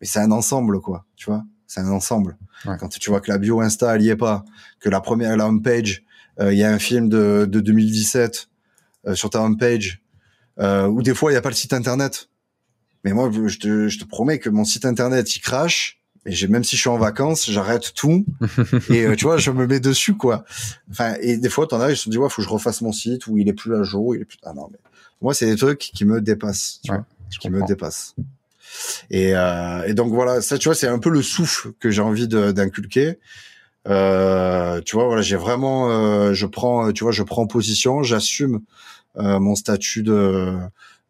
mais 0.00 0.06
c'est 0.06 0.20
un 0.20 0.30
ensemble, 0.30 0.80
quoi. 0.80 1.06
Tu 1.16 1.26
vois 1.30 1.44
c'est 1.70 1.80
un 1.80 1.92
ensemble. 1.92 2.36
Quand 2.64 2.88
tu 2.88 3.10
vois 3.10 3.20
que 3.20 3.30
la 3.30 3.38
bio 3.38 3.60
Insta, 3.60 3.94
elle 3.94 4.02
y 4.02 4.08
est 4.08 4.16
pas, 4.16 4.44
que 4.80 4.88
la 4.88 5.00
première, 5.00 5.36
la 5.36 5.46
homepage, 5.46 6.02
il 6.40 6.56
y 6.56 6.64
a 6.64 6.72
un 6.72 6.78
film 6.78 7.08
de, 7.08 7.46
de 7.48 7.60
2017 7.60 8.48
sur 9.14 9.30
ta 9.30 9.42
homepage, 9.42 10.02
ou 10.58 11.02
des 11.02 11.14
fois 11.14 11.32
il 11.32 11.34
y 11.34 11.38
a 11.38 11.42
pas 11.42 11.50
le 11.50 11.54
site 11.54 11.72
internet. 11.72 12.28
Mais 13.04 13.12
moi, 13.12 13.30
je 13.32 13.58
te, 13.58 13.88
je 13.88 13.98
te 13.98 14.04
promets 14.04 14.38
que 14.38 14.50
mon 14.50 14.64
site 14.64 14.84
internet, 14.84 15.34
il 15.34 15.40
crache 15.40 16.00
et 16.26 16.32
j'ai 16.32 16.48
même 16.48 16.64
si 16.64 16.76
je 16.76 16.82
suis 16.82 16.90
en 16.90 16.98
vacances, 16.98 17.50
j'arrête 17.50 17.94
tout 17.94 18.26
et 18.90 19.06
euh, 19.06 19.16
tu 19.16 19.24
vois, 19.24 19.38
je 19.38 19.50
me 19.50 19.66
mets 19.66 19.80
dessus 19.80 20.14
quoi. 20.14 20.44
Enfin 20.90 21.14
et 21.20 21.38
des 21.38 21.48
fois 21.48 21.66
t'en 21.66 21.80
as, 21.80 21.94
je 21.94 22.04
te 22.04 22.10
dis 22.10 22.18
ouais, 22.18 22.28
faut 22.28 22.42
que 22.42 22.48
je 22.48 22.52
refasse 22.52 22.82
mon 22.82 22.92
site 22.92 23.26
où 23.26 23.38
il 23.38 23.48
est 23.48 23.54
plus 23.54 23.74
à 23.74 23.82
jour, 23.82 24.14
il 24.14 24.22
est 24.22 24.24
plus 24.26 24.38
ah 24.42 24.52
non 24.52 24.68
mais 24.70 24.78
moi 25.22 25.32
c'est 25.32 25.46
des 25.46 25.56
trucs 25.56 25.78
qui 25.78 26.04
me 26.04 26.20
dépassent, 26.20 26.80
tu 26.84 26.92
vois, 26.92 27.06
qui 27.40 27.48
me 27.48 27.66
dépassent. 27.66 28.14
Et, 29.10 29.34
euh, 29.34 29.82
et 29.84 29.94
donc 29.94 30.12
voilà, 30.12 30.42
ça 30.42 30.58
tu 30.58 30.68
vois, 30.68 30.74
c'est 30.74 30.86
un 30.86 30.98
peu 30.98 31.10
le 31.10 31.22
souffle 31.22 31.72
que 31.80 31.90
j'ai 31.90 32.02
envie 32.02 32.28
d'inculquer. 32.28 33.18
Euh, 33.88 34.80
tu 34.84 34.96
vois, 34.96 35.06
voilà, 35.06 35.22
j'ai 35.22 35.36
vraiment, 35.36 35.90
euh, 35.90 36.34
je 36.34 36.46
prends, 36.46 36.92
tu 36.92 37.04
vois, 37.04 37.12
je 37.12 37.22
prends 37.22 37.46
position, 37.46 38.02
j'assume 38.02 38.60
euh, 39.16 39.38
mon 39.40 39.54
statut 39.54 40.02
de 40.02 40.58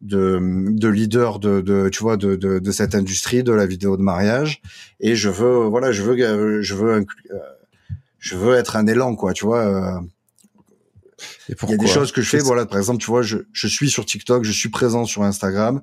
de, 0.01 0.39
de 0.69 0.87
leader 0.87 1.37
de, 1.37 1.61
de 1.61 1.89
tu 1.89 2.01
vois 2.01 2.17
de, 2.17 2.35
de, 2.35 2.57
de, 2.57 2.71
cette 2.71 2.95
industrie 2.95 3.43
de 3.43 3.51
la 3.51 3.67
vidéo 3.67 3.97
de 3.97 4.01
mariage. 4.01 4.61
Et 4.99 5.15
je 5.15 5.29
veux 5.29 5.65
voilà 5.65 5.91
je 5.91 6.01
veux 6.01 6.61
je 6.61 6.73
veux 6.73 6.93
euh, 6.95 7.05
je 8.17 8.35
veux 8.35 8.55
être 8.55 8.75
un 8.75 8.87
élan 8.87 9.15
quoi 9.15 9.33
tu 9.33 9.45
vois 9.45 9.59
euh. 9.59 9.99
il 11.49 11.69
y 11.69 11.73
a 11.73 11.77
des 11.77 11.87
choses 11.87 12.11
que 12.11 12.21
je 12.21 12.29
fais 12.29 12.39
voilà 12.39 12.65
par 12.65 12.79
exemple 12.79 12.99
tu 12.99 13.07
vois 13.07 13.21
je, 13.21 13.37
je 13.53 13.67
suis 13.67 13.91
sur 13.91 14.05
TikTok 14.05 14.43
je 14.43 14.51
suis 14.51 14.69
présent 14.69 15.05
sur 15.05 15.21
Instagram 15.21 15.81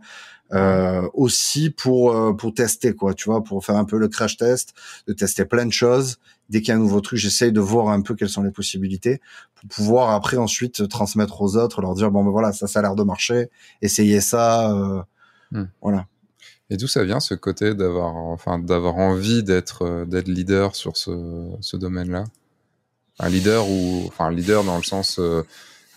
euh, 0.52 1.06
aussi 1.12 1.70
pour 1.70 2.12
euh, 2.12 2.32
pour 2.32 2.54
tester 2.54 2.94
quoi 2.94 3.14
tu 3.14 3.26
vois 3.26 3.44
pour 3.44 3.64
faire 3.64 3.76
un 3.76 3.84
peu 3.84 3.98
le 3.98 4.08
crash 4.08 4.36
test 4.36 4.74
de 5.06 5.12
tester 5.12 5.44
plein 5.44 5.66
de 5.66 5.72
choses 5.72 6.18
dès 6.48 6.60
qu'il 6.60 6.68
y 6.68 6.72
a 6.72 6.76
un 6.76 6.80
nouveau 6.80 7.00
truc 7.00 7.18
j'essaye 7.18 7.52
de 7.52 7.60
voir 7.60 7.88
un 7.88 8.00
peu 8.00 8.14
quelles 8.14 8.28
sont 8.28 8.42
les 8.42 8.50
possibilités 8.50 9.20
pour 9.54 9.68
pouvoir 9.68 10.10
après 10.10 10.36
ensuite 10.36 10.88
transmettre 10.88 11.40
aux 11.42 11.56
autres 11.56 11.80
leur 11.80 11.94
dire 11.94 12.10
bon 12.10 12.24
ben 12.24 12.30
voilà 12.30 12.52
ça 12.52 12.66
ça 12.66 12.78
a 12.80 12.82
l'air 12.82 12.94
de 12.94 13.02
marcher 13.02 13.50
essayez 13.82 14.20
ça 14.20 14.72
euh, 14.72 15.02
hmm. 15.52 15.64
voilà 15.82 16.06
et 16.70 16.76
d'où 16.76 16.86
ça 16.86 17.04
vient 17.04 17.20
ce 17.20 17.34
côté 17.34 17.74
d'avoir 17.74 18.16
enfin 18.16 18.58
d'avoir 18.58 18.96
envie 18.96 19.42
d'être 19.42 19.82
euh, 19.82 20.04
d'être 20.04 20.28
leader 20.28 20.76
sur 20.76 20.96
ce, 20.96 21.50
ce 21.60 21.76
domaine 21.76 22.10
là 22.10 22.24
un 23.18 23.28
leader 23.28 23.68
ou 23.68 24.04
enfin 24.06 24.26
un 24.26 24.32
leader 24.32 24.64
dans 24.64 24.76
le 24.76 24.84
sens 24.84 25.20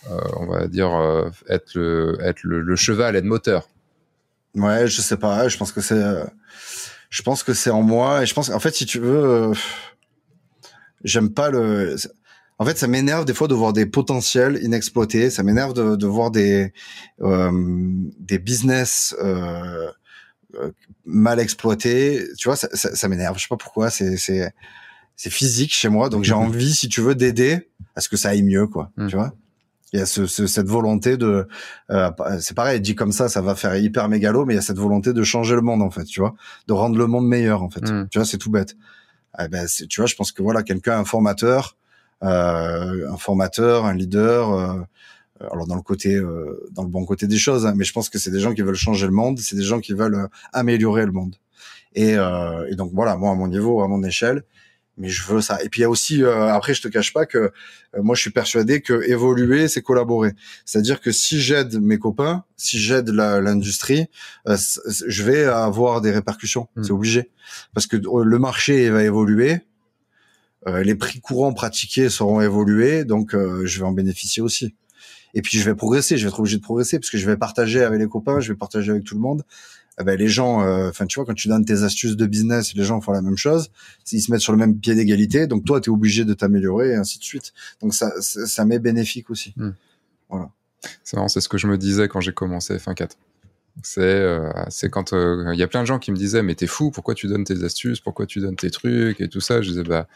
on 0.08 0.46
va 0.46 0.66
dire 0.66 0.90
être 1.48 1.74
le 1.74 2.18
être 2.20 2.42
le, 2.42 2.60
le 2.60 2.76
cheval 2.76 3.14
être 3.14 3.24
moteur 3.24 3.68
Ouais, 4.54 4.86
je 4.86 5.00
sais 5.00 5.16
pas. 5.16 5.48
Je 5.48 5.56
pense 5.56 5.72
que 5.72 5.80
c'est, 5.80 6.00
je 7.10 7.22
pense 7.22 7.42
que 7.42 7.54
c'est 7.54 7.70
en 7.70 7.82
moi. 7.82 8.22
Et 8.22 8.26
je 8.26 8.34
pense, 8.34 8.50
en 8.50 8.60
fait, 8.60 8.74
si 8.74 8.86
tu 8.86 8.98
veux, 8.98 9.24
euh, 9.24 9.54
j'aime 11.04 11.30
pas 11.30 11.50
le. 11.50 11.96
En 12.58 12.64
fait, 12.64 12.78
ça 12.78 12.86
m'énerve 12.86 13.24
des 13.24 13.34
fois 13.34 13.48
de 13.48 13.54
voir 13.54 13.72
des 13.72 13.86
potentiels 13.86 14.58
inexploités. 14.62 15.30
Ça 15.30 15.42
m'énerve 15.42 15.72
de, 15.72 15.96
de, 15.96 16.06
voir 16.06 16.30
des 16.30 16.72
euh, 17.22 17.50
des 18.20 18.38
business 18.38 19.16
euh, 19.20 19.90
euh, 20.54 20.70
mal 21.04 21.40
exploités. 21.40 22.24
Tu 22.38 22.48
vois, 22.48 22.56
ça, 22.56 22.68
ça, 22.72 22.94
ça 22.94 23.08
m'énerve. 23.08 23.36
Je 23.36 23.42
sais 23.42 23.48
pas 23.48 23.56
pourquoi. 23.56 23.90
C'est 23.90 24.16
c'est 24.16 24.52
c'est 25.16 25.30
physique 25.30 25.74
chez 25.74 25.88
moi. 25.88 26.08
Donc 26.08 26.24
j'ai 26.24 26.34
envie, 26.34 26.74
si 26.74 26.88
tu 26.88 27.00
veux, 27.00 27.14
d'aider 27.14 27.68
à 27.96 28.00
ce 28.00 28.08
que 28.08 28.16
ça 28.16 28.30
aille 28.30 28.42
mieux, 28.42 28.66
quoi. 28.66 28.92
Mmh. 28.96 29.08
Tu 29.08 29.16
vois 29.16 29.34
il 29.92 29.98
y 29.98 30.02
a 30.02 30.06
ce, 30.06 30.26
cette 30.26 30.68
volonté 30.68 31.16
de 31.16 31.46
euh, 31.90 32.10
c'est 32.40 32.56
pareil 32.56 32.80
dit 32.80 32.94
comme 32.94 33.12
ça 33.12 33.28
ça 33.28 33.42
va 33.42 33.54
faire 33.54 33.76
hyper 33.76 34.08
mégalo 34.08 34.44
mais 34.46 34.54
il 34.54 34.56
y 34.56 34.58
a 34.58 34.62
cette 34.62 34.78
volonté 34.78 35.12
de 35.12 35.22
changer 35.22 35.54
le 35.54 35.60
monde 35.60 35.82
en 35.82 35.90
fait 35.90 36.04
tu 36.04 36.20
vois 36.20 36.34
de 36.66 36.72
rendre 36.72 36.96
le 36.96 37.06
monde 37.06 37.26
meilleur 37.26 37.62
en 37.62 37.70
fait 37.70 37.82
mm. 37.82 38.08
tu 38.10 38.18
vois 38.18 38.24
c'est 38.24 38.38
tout 38.38 38.50
bête 38.50 38.76
eh 39.38 39.48
ben, 39.48 39.66
tu 39.66 40.00
vois 40.00 40.06
je 40.06 40.14
pense 40.14 40.32
que 40.32 40.42
voilà 40.42 40.62
quelqu'un 40.62 40.98
un 40.98 41.04
formateur 41.04 41.76
euh, 42.22 43.10
un 43.10 43.16
formateur 43.16 43.84
un 43.86 43.94
leader 43.94 44.52
euh, 44.52 44.80
alors 45.50 45.66
dans 45.66 45.76
le 45.76 45.82
côté 45.82 46.14
euh, 46.14 46.68
dans 46.72 46.82
le 46.82 46.88
bon 46.88 47.04
côté 47.04 47.26
des 47.26 47.38
choses 47.38 47.66
hein, 47.66 47.74
mais 47.76 47.84
je 47.84 47.92
pense 47.92 48.08
que 48.08 48.18
c'est 48.18 48.30
des 48.30 48.40
gens 48.40 48.54
qui 48.54 48.62
veulent 48.62 48.74
changer 48.74 49.06
le 49.06 49.12
monde 49.12 49.38
c'est 49.38 49.56
des 49.56 49.62
gens 49.62 49.80
qui 49.80 49.94
veulent 49.94 50.14
euh, 50.14 50.28
améliorer 50.52 51.06
le 51.06 51.12
monde. 51.12 51.36
Et, 51.94 52.12
et 52.12 52.74
donc 52.74 52.90
voilà 52.94 53.18
moi 53.18 53.32
à 53.32 53.34
mon 53.34 53.48
niveau 53.48 53.82
à 53.82 53.86
mon 53.86 54.02
échelle 54.02 54.44
mais 54.98 55.08
je 55.08 55.24
veux 55.24 55.40
ça. 55.40 55.62
Et 55.62 55.68
puis 55.68 55.80
il 55.80 55.82
y 55.82 55.84
a 55.84 55.90
aussi, 55.90 56.22
euh, 56.22 56.52
après, 56.52 56.74
je 56.74 56.82
te 56.82 56.88
cache 56.88 57.12
pas 57.12 57.26
que 57.26 57.38
euh, 57.38 57.50
moi, 58.02 58.14
je 58.14 58.20
suis 58.20 58.30
persuadé 58.30 58.80
que 58.80 59.08
évoluer, 59.08 59.68
c'est 59.68 59.82
collaborer. 59.82 60.32
C'est-à-dire 60.64 61.00
que 61.00 61.12
si 61.12 61.40
j'aide 61.40 61.80
mes 61.80 61.98
copains, 61.98 62.44
si 62.56 62.78
j'aide 62.78 63.08
l'industrie, 63.08 64.06
euh, 64.48 64.56
je 64.86 65.22
vais 65.22 65.44
avoir 65.44 66.00
des 66.00 66.10
répercussions. 66.10 66.68
Hmm. 66.76 66.84
C'est 66.84 66.92
obligé, 66.92 67.30
parce 67.74 67.86
que 67.86 67.96
le 67.96 68.38
marché 68.38 68.90
va 68.90 69.02
évoluer, 69.02 69.60
les 70.66 70.94
prix 70.94 71.20
courants 71.20 71.52
pratiqués 71.52 72.08
seront 72.08 72.40
évolués, 72.40 73.04
donc 73.04 73.34
je 73.34 73.78
vais 73.80 73.84
en 73.84 73.90
bénéficier 73.90 74.40
aussi. 74.42 74.76
Et 75.34 75.42
puis 75.42 75.58
je 75.58 75.64
vais 75.64 75.74
progresser, 75.74 76.16
je 76.16 76.22
vais 76.24 76.28
être 76.28 76.38
obligé 76.38 76.58
de 76.58 76.62
progresser 76.62 77.00
parce 77.00 77.10
que 77.10 77.18
je 77.18 77.26
vais 77.26 77.36
partager 77.36 77.82
avec 77.82 77.98
les 77.98 78.06
copains, 78.06 78.38
je 78.38 78.52
vais 78.52 78.56
partager 78.56 78.92
avec 78.92 79.02
tout 79.02 79.16
le 79.16 79.20
monde 79.20 79.42
eh 80.00 80.04
ben 80.04 80.18
les 80.18 80.28
gens, 80.28 80.62
euh, 80.62 80.88
enfin 80.88 81.06
tu 81.06 81.16
vois, 81.16 81.26
quand 81.26 81.34
tu 81.34 81.48
donnes 81.48 81.64
tes 81.64 81.82
astuces 81.82 82.16
de 82.16 82.26
business, 82.26 82.74
les 82.74 82.84
gens 82.84 83.00
font 83.00 83.12
la 83.12 83.20
même 83.20 83.36
chose, 83.36 83.70
ils 84.10 84.22
se 84.22 84.30
mettent 84.30 84.40
sur 84.40 84.52
le 84.52 84.58
même 84.58 84.78
pied 84.78 84.94
d'égalité, 84.94 85.46
donc 85.46 85.64
toi 85.64 85.80
tu 85.80 85.90
es 85.90 85.92
obligé 85.92 86.24
de 86.24 86.32
t'améliorer 86.32 86.90
et 86.90 86.94
ainsi 86.94 87.18
de 87.18 87.24
suite. 87.24 87.52
Donc 87.82 87.94
ça, 87.94 88.10
ça 88.20 88.64
m'est 88.64 88.78
bénéfique 88.78 89.28
aussi. 89.30 89.52
Hmm. 89.56 89.72
Voilà. 90.30 90.50
C'est 91.04 91.16
marrant, 91.16 91.28
c'est 91.28 91.40
ce 91.40 91.48
que 91.48 91.58
je 91.58 91.66
me 91.66 91.76
disais 91.76 92.08
quand 92.08 92.20
j'ai 92.20 92.32
commencé 92.32 92.76
F1.4. 92.76 93.10
C'est 93.82 94.00
euh, 94.00 94.50
c'est 94.68 94.90
quand 94.90 95.12
euh, 95.12 95.50
il 95.52 95.58
y 95.58 95.62
a 95.62 95.68
plein 95.68 95.80
de 95.80 95.86
gens 95.86 95.98
qui 95.98 96.10
me 96.10 96.16
disaient 96.16 96.42
mais 96.42 96.54
t'es 96.54 96.66
fou, 96.66 96.90
pourquoi 96.90 97.14
tu 97.14 97.26
donnes 97.26 97.44
tes 97.44 97.64
astuces, 97.64 98.00
pourquoi 98.00 98.26
tu 98.26 98.40
donnes 98.40 98.56
tes 98.56 98.70
trucs 98.70 99.20
et 99.20 99.28
tout 99.28 99.40
ça. 99.40 99.62
Je 99.62 99.68
disais 99.68 99.82
bah 99.82 100.08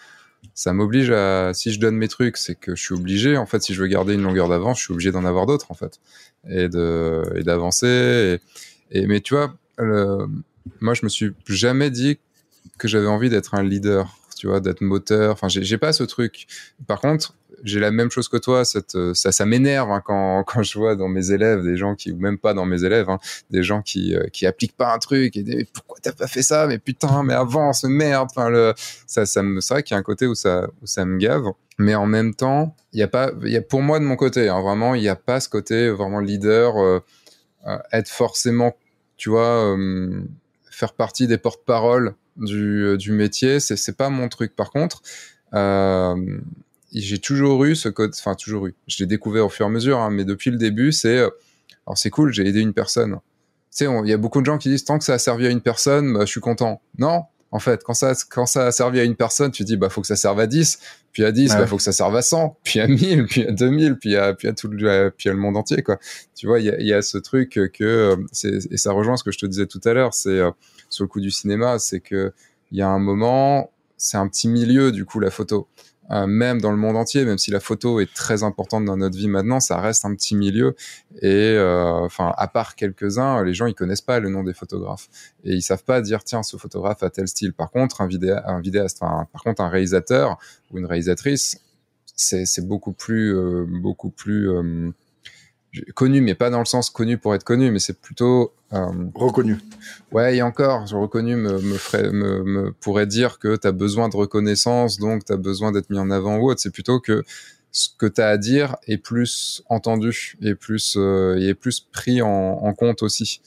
ça 0.54 0.72
m'oblige 0.72 1.10
à 1.10 1.52
si 1.54 1.72
je 1.72 1.80
donne 1.80 1.96
mes 1.96 2.08
trucs, 2.08 2.36
c'est 2.36 2.54
que 2.54 2.74
je 2.74 2.82
suis 2.82 2.94
obligé 2.94 3.36
en 3.36 3.46
fait 3.46 3.62
si 3.62 3.74
je 3.74 3.80
veux 3.80 3.88
garder 3.88 4.14
une 4.14 4.22
longueur 4.22 4.48
d'avance, 4.48 4.78
je 4.78 4.84
suis 4.84 4.92
obligé 4.92 5.10
d'en 5.10 5.24
avoir 5.24 5.46
d'autres 5.46 5.70
en 5.70 5.74
fait 5.74 6.00
et 6.48 6.68
de 6.68 7.22
et 7.34 7.42
d'avancer 7.42 8.40
et, 8.90 8.98
et 8.98 9.06
mais 9.06 9.20
tu 9.20 9.34
vois 9.34 9.54
moi, 9.78 10.94
je 10.94 11.04
me 11.04 11.08
suis 11.08 11.32
jamais 11.46 11.90
dit 11.90 12.18
que 12.78 12.88
j'avais 12.88 13.06
envie 13.06 13.30
d'être 13.30 13.54
un 13.54 13.62
leader, 13.62 14.18
tu 14.36 14.46
vois, 14.46 14.60
d'être 14.60 14.80
moteur. 14.80 15.32
Enfin, 15.32 15.48
j'ai 15.48 15.78
pas 15.78 15.92
ce 15.92 16.04
truc. 16.04 16.46
Par 16.86 17.00
contre, 17.00 17.34
j'ai 17.62 17.80
la 17.80 17.90
même 17.90 18.10
chose 18.10 18.28
que 18.28 18.36
toi. 18.36 18.64
Cette, 18.64 18.96
ça, 19.14 19.32
ça 19.32 19.46
m'énerve 19.46 19.90
hein, 19.90 20.02
quand, 20.04 20.44
quand 20.46 20.62
je 20.62 20.78
vois 20.78 20.96
dans 20.96 21.08
mes 21.08 21.30
élèves 21.30 21.62
des 21.62 21.76
gens 21.76 21.94
qui, 21.94 22.12
ou 22.12 22.16
même 22.16 22.38
pas 22.38 22.54
dans 22.54 22.66
mes 22.66 22.84
élèves, 22.84 23.08
hein, 23.08 23.18
des 23.50 23.62
gens 23.62 23.82
qui, 23.82 24.14
euh, 24.14 24.26
qui 24.32 24.46
appliquent 24.46 24.76
pas 24.76 24.94
un 24.94 24.98
truc 24.98 25.36
et 25.36 25.66
pourquoi 25.72 25.98
t'as 26.02 26.12
pas 26.12 26.26
fait 26.26 26.42
ça? 26.42 26.66
Mais 26.66 26.78
putain, 26.78 27.22
mais 27.22 27.34
avance, 27.34 27.84
merde. 27.84 28.28
Enfin, 28.30 28.48
le, 28.48 28.74
ça, 29.06 29.26
ça 29.26 29.42
me, 29.42 29.60
c'est 29.60 29.74
vrai 29.74 29.82
qu'il 29.82 29.94
y 29.94 29.96
a 29.96 29.98
un 29.98 30.04
côté 30.04 30.26
où 30.26 30.34
ça, 30.34 30.66
où 30.82 30.86
ça 30.86 31.04
me 31.04 31.18
gave. 31.18 31.44
Mais 31.78 31.94
en 31.94 32.06
même 32.06 32.34
temps, 32.34 32.74
il 32.92 33.00
y 33.00 33.02
a 33.02 33.08
pas, 33.08 33.32
il 33.42 33.50
y 33.50 33.56
a 33.56 33.62
pour 33.62 33.82
moi 33.82 33.98
de 33.98 34.04
mon 34.04 34.16
côté, 34.16 34.48
hein, 34.48 34.60
vraiment, 34.62 34.94
il 34.94 35.02
n'y 35.02 35.08
a 35.08 35.16
pas 35.16 35.40
ce 35.40 35.48
côté 35.48 35.90
vraiment 35.90 36.20
leader, 36.20 36.78
euh, 36.78 37.00
euh, 37.66 37.76
être 37.92 38.08
forcément 38.08 38.74
tu 39.16 39.30
vois, 39.30 39.76
euh, 39.76 40.22
faire 40.70 40.92
partie 40.92 41.26
des 41.26 41.38
porte-paroles 41.38 42.14
du, 42.36 42.84
euh, 42.84 42.96
du 42.96 43.12
métier, 43.12 43.60
c'est, 43.60 43.76
c'est 43.76 43.96
pas 43.96 44.10
mon 44.10 44.28
truc. 44.28 44.54
Par 44.54 44.70
contre, 44.70 45.02
euh, 45.54 46.38
j'ai 46.92 47.18
toujours 47.18 47.64
eu 47.64 47.74
ce 47.74 47.88
code, 47.88 48.12
enfin 48.16 48.34
toujours 48.34 48.66
eu. 48.66 48.74
Je 48.86 48.98
l'ai 48.98 49.06
découvert 49.06 49.46
au 49.46 49.48
fur 49.48 49.66
et 49.66 49.68
à 49.68 49.72
mesure, 49.72 49.98
hein, 49.98 50.10
mais 50.10 50.24
depuis 50.24 50.50
le 50.50 50.58
début, 50.58 50.92
c'est, 50.92 51.18
alors 51.18 51.96
c'est 51.96 52.10
cool, 52.10 52.32
j'ai 52.32 52.46
aidé 52.46 52.60
une 52.60 52.74
personne. 52.74 53.18
Tu 53.70 53.84
sais, 53.84 53.86
il 54.04 54.08
y 54.08 54.12
a 54.12 54.18
beaucoup 54.18 54.40
de 54.40 54.46
gens 54.46 54.58
qui 54.58 54.68
disent 54.68 54.84
tant 54.84 54.98
que 54.98 55.04
ça 55.04 55.14
a 55.14 55.18
servi 55.18 55.46
à 55.46 55.50
une 55.50 55.60
personne, 55.60 56.12
bah, 56.12 56.20
je 56.20 56.30
suis 56.30 56.40
content. 56.40 56.80
Non, 56.98 57.24
en 57.52 57.58
fait, 57.58 57.82
quand 57.84 57.94
ça, 57.94 58.12
quand 58.28 58.46
ça 58.46 58.66
a 58.66 58.72
servi 58.72 59.00
à 59.00 59.04
une 59.04 59.16
personne, 59.16 59.50
tu 59.50 59.64
dis, 59.64 59.76
bah, 59.76 59.88
faut 59.88 60.00
que 60.00 60.06
ça 60.06 60.16
serve 60.16 60.40
à 60.40 60.46
10, 60.46 60.78
puis 61.12 61.24
à 61.24 61.32
10, 61.32 61.54
bah, 61.54 61.66
faut 61.66 61.76
que 61.76 61.82
ça 61.82 61.92
serve 61.92 62.14
à 62.16 62.22
100, 62.22 62.58
puis 62.64 62.80
à 62.80 62.88
1000, 62.88 63.26
puis 63.26 63.46
à 63.46 63.52
2000, 63.52 63.96
puis 63.96 64.16
à, 64.16 64.34
puis 64.34 64.48
à 64.48 64.52
tout 64.52 64.68
le, 64.68 65.10
puis 65.16 65.28
à 65.28 65.32
le 65.32 65.38
monde 65.38 65.56
entier, 65.56 65.82
quoi. 65.82 65.98
Tu 66.34 66.46
vois, 66.46 66.60
il 66.60 66.66
y 66.66 66.70
a, 66.70 66.80
y 66.80 66.92
a, 66.92 67.02
ce 67.02 67.18
truc 67.18 67.58
que, 67.72 68.16
c'est, 68.32 68.70
et 68.70 68.76
ça 68.76 68.92
rejoint 68.92 69.16
ce 69.16 69.24
que 69.24 69.30
je 69.30 69.38
te 69.38 69.46
disais 69.46 69.66
tout 69.66 69.80
à 69.84 69.92
l'heure, 69.92 70.12
c'est, 70.12 70.30
euh, 70.30 70.50
sur 70.88 71.04
le 71.04 71.08
coup 71.08 71.20
du 71.20 71.30
cinéma, 71.30 71.78
c'est 71.78 72.00
que, 72.00 72.32
il 72.72 72.78
y 72.78 72.82
a 72.82 72.88
un 72.88 72.98
moment, 72.98 73.70
c'est 73.96 74.16
un 74.16 74.28
petit 74.28 74.48
milieu, 74.48 74.90
du 74.92 75.04
coup, 75.04 75.20
la 75.20 75.30
photo. 75.30 75.68
Euh, 76.10 76.26
même 76.26 76.60
dans 76.60 76.70
le 76.70 76.76
monde 76.76 76.96
entier, 76.96 77.24
même 77.24 77.38
si 77.38 77.50
la 77.50 77.60
photo 77.60 78.00
est 78.00 78.12
très 78.12 78.42
importante 78.42 78.84
dans 78.84 78.96
notre 78.96 79.16
vie 79.16 79.28
maintenant, 79.28 79.60
ça 79.60 79.80
reste 79.80 80.04
un 80.04 80.14
petit 80.14 80.36
milieu. 80.36 80.76
Et 81.20 81.52
euh, 81.56 81.90
enfin, 82.04 82.32
à 82.36 82.46
part 82.48 82.76
quelques-uns, 82.76 83.42
les 83.42 83.54
gens 83.54 83.66
ils 83.66 83.74
connaissent 83.74 84.00
pas 84.00 84.20
le 84.20 84.28
nom 84.28 84.44
des 84.44 84.54
photographes 84.54 85.08
et 85.44 85.54
ils 85.54 85.62
savent 85.62 85.84
pas 85.84 86.00
dire 86.00 86.22
tiens 86.22 86.42
ce 86.42 86.56
photographe 86.56 87.02
a 87.02 87.10
tel 87.10 87.26
style. 87.26 87.52
Par 87.52 87.70
contre, 87.70 88.00
un, 88.00 88.06
vidéa, 88.06 88.44
un 88.46 88.60
vidéaste, 88.60 89.00
par 89.00 89.42
contre 89.42 89.62
un 89.62 89.68
réalisateur 89.68 90.38
ou 90.70 90.78
une 90.78 90.86
réalisatrice, 90.86 91.60
c'est 92.14 92.66
beaucoup 92.66 92.92
plus 92.92 93.36
euh, 93.36 93.66
beaucoup 93.68 94.10
plus 94.10 94.48
connu, 95.94 96.20
mais 96.20 96.34
pas 96.34 96.50
dans 96.50 96.58
le 96.58 96.64
sens 96.64 96.90
connu 96.90 97.18
pour 97.18 97.34
être 97.34 97.44
connu, 97.44 97.70
mais 97.70 97.78
c'est 97.78 98.00
plutôt 98.00 98.52
euh, 98.72 98.86
reconnu. 99.14 99.58
Ouais, 100.12 100.36
et 100.36 100.42
encore, 100.42 100.86
je 100.86 100.96
reconnu 100.96 101.36
me, 101.36 101.60
me, 101.60 101.76
ferait, 101.76 102.10
me, 102.10 102.42
me 102.42 102.72
pourrait 102.72 103.06
dire 103.06 103.38
que 103.38 103.56
tu 103.56 103.66
as 103.66 103.72
besoin 103.72 104.08
de 104.08 104.16
reconnaissance, 104.16 104.98
donc 104.98 105.24
tu 105.24 105.32
as 105.32 105.36
besoin 105.36 105.72
d'être 105.72 105.90
mis 105.90 105.98
en 105.98 106.10
avant 106.10 106.36
ou 106.36 106.50
autre. 106.50 106.60
C'est 106.60 106.72
plutôt 106.72 107.00
que 107.00 107.22
ce 107.72 107.88
que 107.98 108.06
tu 108.06 108.20
as 108.20 108.28
à 108.28 108.36
dire 108.36 108.76
est 108.86 108.98
plus 108.98 109.62
entendu 109.68 110.36
et 110.42 110.54
plus 110.54 110.96
euh, 110.96 111.36
est 111.36 111.54
plus 111.54 111.80
pris 111.80 112.22
en, 112.22 112.28
en 112.28 112.72
compte 112.74 113.02
aussi. 113.02 113.40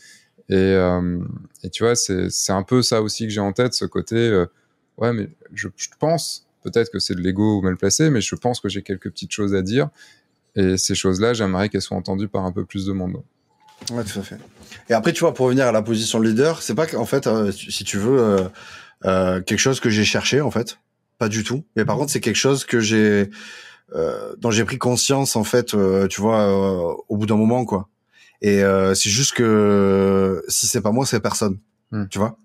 Et, 0.49 0.55
euh, 0.55 1.19
et 1.63 1.69
tu 1.69 1.83
vois, 1.83 1.95
c'est 1.95 2.51
un 2.51 2.63
peu 2.63 2.81
ça 2.81 3.01
aussi 3.01 3.25
que 3.25 3.29
j'ai 3.31 3.41
en 3.41 3.53
tête, 3.53 3.73
ce 3.73 3.85
côté. 3.85 4.45
Ouais, 4.99 5.13
mais 5.13 5.29
je, 5.53 5.67
pense, 5.97 6.45
peut-être 6.61 6.91
que 6.91 6.99
c'est 6.99 7.15
de 7.15 7.21
l'ego 7.21 7.61
mal 7.61 7.77
placé, 7.77 8.09
mais 8.09 8.19
je 8.19 8.35
pense 8.35 8.59
que 8.59 8.67
j'ai 8.67 8.83
quelques 8.83 9.09
petites 9.09 9.31
choses 9.31 9.55
à 9.55 9.61
dire. 9.61 9.89
Et 10.55 10.77
ces 10.77 10.95
choses-là, 10.95 11.33
j'aimerais 11.33 11.69
qu'elles 11.69 11.81
soient 11.81 11.97
entendues 11.97 12.27
par 12.27 12.45
un 12.45 12.51
peu 12.51 12.65
plus 12.65 12.85
de 12.85 12.93
monde. 12.93 13.21
Ouais, 13.91 14.03
tout 14.03 14.19
à 14.19 14.23
fait. 14.23 14.37
Et 14.89 14.93
après, 14.93 15.13
tu 15.13 15.21
vois, 15.21 15.33
pour 15.33 15.45
revenir 15.45 15.67
à 15.67 15.71
la 15.71 15.81
position 15.81 16.19
de 16.19 16.25
leader, 16.25 16.61
c'est 16.61 16.75
pas 16.75 16.85
qu'en 16.85 17.05
fait, 17.05 17.27
euh, 17.27 17.51
si 17.51 17.83
tu 17.83 17.97
veux, 17.97 18.19
euh, 18.19 18.49
euh, 19.05 19.41
quelque 19.41 19.59
chose 19.59 19.79
que 19.79 19.89
j'ai 19.89 20.03
cherché, 20.03 20.41
en 20.41 20.51
fait. 20.51 20.79
Pas 21.17 21.29
du 21.29 21.43
tout. 21.43 21.63
Mais 21.75 21.85
par 21.85 21.97
contre, 21.97 22.11
c'est 22.11 22.19
quelque 22.19 22.35
chose 22.35 22.65
que 22.65 22.79
j'ai, 22.79 23.29
euh, 23.95 24.35
dont 24.37 24.51
j'ai 24.51 24.63
pris 24.65 24.77
conscience, 24.77 25.35
en 25.35 25.43
fait, 25.43 25.75
tu 26.09 26.21
vois, 26.21 27.03
au 27.09 27.17
bout 27.17 27.25
d'un 27.25 27.35
moment, 27.35 27.65
quoi. 27.65 27.89
Et 28.41 28.61
c'est 28.95 29.09
juste 29.09 29.33
que 29.33 30.43
si 30.47 30.67
c'est 30.67 30.81
pas 30.81 30.91
moi, 30.91 31.05
c'est 31.05 31.19
personne. 31.19 31.59
Hmm. 31.91 32.05
Tu 32.09 32.19
vois? 32.19 32.37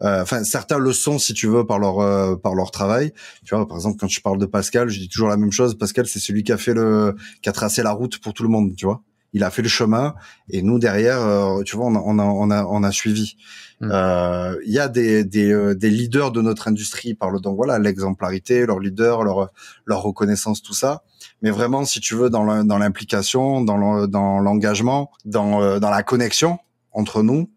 Enfin 0.00 0.44
certains 0.44 0.78
le 0.78 0.92
sont 0.92 1.18
si 1.18 1.34
tu 1.34 1.48
veux 1.48 1.66
par 1.66 1.78
leur 1.78 2.40
par 2.40 2.54
leur 2.54 2.70
travail 2.70 3.12
tu 3.44 3.54
vois 3.54 3.66
par 3.66 3.76
exemple 3.78 3.98
quand 3.98 4.08
je 4.08 4.20
parle 4.20 4.38
de 4.38 4.46
Pascal 4.46 4.88
je 4.88 5.00
dis 5.00 5.08
toujours 5.08 5.28
la 5.28 5.36
même 5.36 5.52
chose 5.52 5.76
Pascal 5.76 6.06
c'est 6.06 6.20
celui 6.20 6.44
qui 6.44 6.52
a 6.52 6.56
fait 6.56 6.74
le 6.74 7.16
qui 7.42 7.48
a 7.48 7.52
tracé 7.52 7.82
la 7.82 7.90
route 7.92 8.18
pour 8.18 8.32
tout 8.32 8.42
le 8.44 8.48
monde 8.48 8.76
tu 8.76 8.86
vois 8.86 9.02
il 9.32 9.44
a 9.44 9.50
fait 9.50 9.62
le 9.62 9.68
chemin 9.68 10.14
et 10.48 10.62
nous 10.62 10.78
derrière, 10.78 11.20
euh, 11.20 11.62
tu 11.62 11.76
vois, 11.76 11.86
on 11.86 11.94
a, 11.94 12.02
on 12.04 12.18
a, 12.18 12.24
on 12.24 12.50
a, 12.50 12.64
on 12.64 12.82
a 12.82 12.92
suivi. 12.92 13.36
Hmm. 13.80 13.90
Euh, 13.92 14.56
il 14.64 14.72
y 14.72 14.78
a 14.78 14.88
des, 14.88 15.24
des, 15.24 15.52
euh, 15.52 15.74
des, 15.74 15.90
leaders 15.90 16.32
de 16.32 16.40
notre 16.40 16.68
industrie 16.68 17.14
par 17.14 17.30
le 17.30 17.38
donc 17.38 17.56
voilà 17.56 17.78
l'exemplarité, 17.78 18.66
leur 18.66 18.80
leader, 18.80 19.22
leur, 19.22 19.50
leur 19.84 20.02
reconnaissance, 20.02 20.62
tout 20.62 20.74
ça. 20.74 21.02
Mais 21.42 21.50
vraiment, 21.50 21.84
si 21.84 22.00
tu 22.00 22.14
veux, 22.14 22.30
dans 22.30 22.42
l'implication, 22.42 23.60
dans 23.60 23.76
l'engagement, 23.76 25.10
dans, 25.24 25.78
dans 25.78 25.90
la 25.90 26.02
connexion 26.02 26.58
entre 26.90 27.22
nous, 27.22 27.50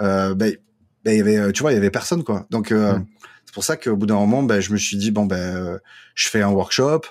euh, 0.00 0.34
ben, 0.34 0.54
ben, 1.04 1.12
il 1.12 1.18
y 1.18 1.20
avait, 1.20 1.52
tu 1.52 1.62
vois, 1.62 1.72
il 1.72 1.74
y 1.74 1.78
avait 1.78 1.90
personne 1.90 2.24
quoi. 2.24 2.46
Donc 2.50 2.70
hmm. 2.70 3.04
c'est 3.44 3.54
pour 3.54 3.64
ça 3.64 3.76
qu'au 3.76 3.96
bout 3.96 4.06
d'un 4.06 4.16
moment, 4.16 4.42
ben, 4.42 4.60
je 4.60 4.72
me 4.72 4.78
suis 4.78 4.96
dit 4.96 5.10
bon 5.10 5.26
ben, 5.26 5.78
je 6.14 6.28
fais 6.28 6.42
un 6.42 6.50
workshop. 6.50 7.02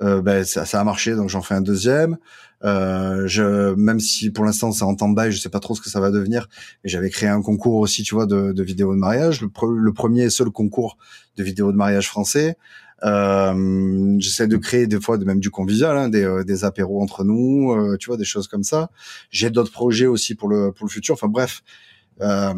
ben 0.00 0.44
ça, 0.44 0.64
ça 0.64 0.80
a 0.80 0.84
marché, 0.84 1.14
donc 1.14 1.28
j'en 1.28 1.42
fais 1.42 1.54
un 1.54 1.60
deuxième. 1.60 2.16
Euh, 2.62 3.26
je, 3.26 3.74
même 3.74 4.00
si 4.00 4.30
pour 4.30 4.44
l'instant 4.44 4.70
c'est 4.70 4.84
en 4.84 4.94
temps 4.94 5.08
de 5.08 5.14
bail, 5.14 5.32
je 5.32 5.38
sais 5.38 5.48
pas 5.48 5.60
trop 5.60 5.74
ce 5.74 5.80
que 5.80 5.88
ça 5.88 6.00
va 6.00 6.10
devenir. 6.10 6.48
Mais 6.84 6.90
j'avais 6.90 7.10
créé 7.10 7.28
un 7.28 7.42
concours 7.42 7.76
aussi, 7.76 8.02
tu 8.02 8.14
vois, 8.14 8.26
de, 8.26 8.52
de 8.52 8.62
vidéos 8.62 8.92
de 8.92 8.98
mariage, 8.98 9.40
le, 9.40 9.48
le, 9.76 9.92
premier 9.92 10.24
et 10.24 10.30
seul 10.30 10.50
concours 10.50 10.98
de 11.36 11.42
vidéos 11.42 11.72
de 11.72 11.76
mariage 11.76 12.08
français. 12.08 12.56
Euh, 13.02 14.16
J'essaie 14.18 14.46
de 14.46 14.58
créer 14.58 14.86
des 14.86 15.00
fois 15.00 15.16
de 15.16 15.24
même 15.24 15.40
du 15.40 15.50
convivial, 15.50 15.96
hein, 15.96 16.08
des, 16.10 16.24
euh, 16.24 16.44
des 16.44 16.64
apéros 16.64 17.02
entre 17.02 17.24
nous, 17.24 17.72
euh, 17.72 17.96
tu 17.98 18.08
vois, 18.08 18.18
des 18.18 18.24
choses 18.24 18.46
comme 18.46 18.64
ça. 18.64 18.90
J'ai 19.30 19.48
d'autres 19.48 19.72
projets 19.72 20.06
aussi 20.06 20.34
pour 20.34 20.48
le 20.48 20.72
pour 20.72 20.86
le 20.86 20.90
futur. 20.90 21.14
Enfin 21.14 21.28
bref, 21.28 21.62
euh, 22.20 22.52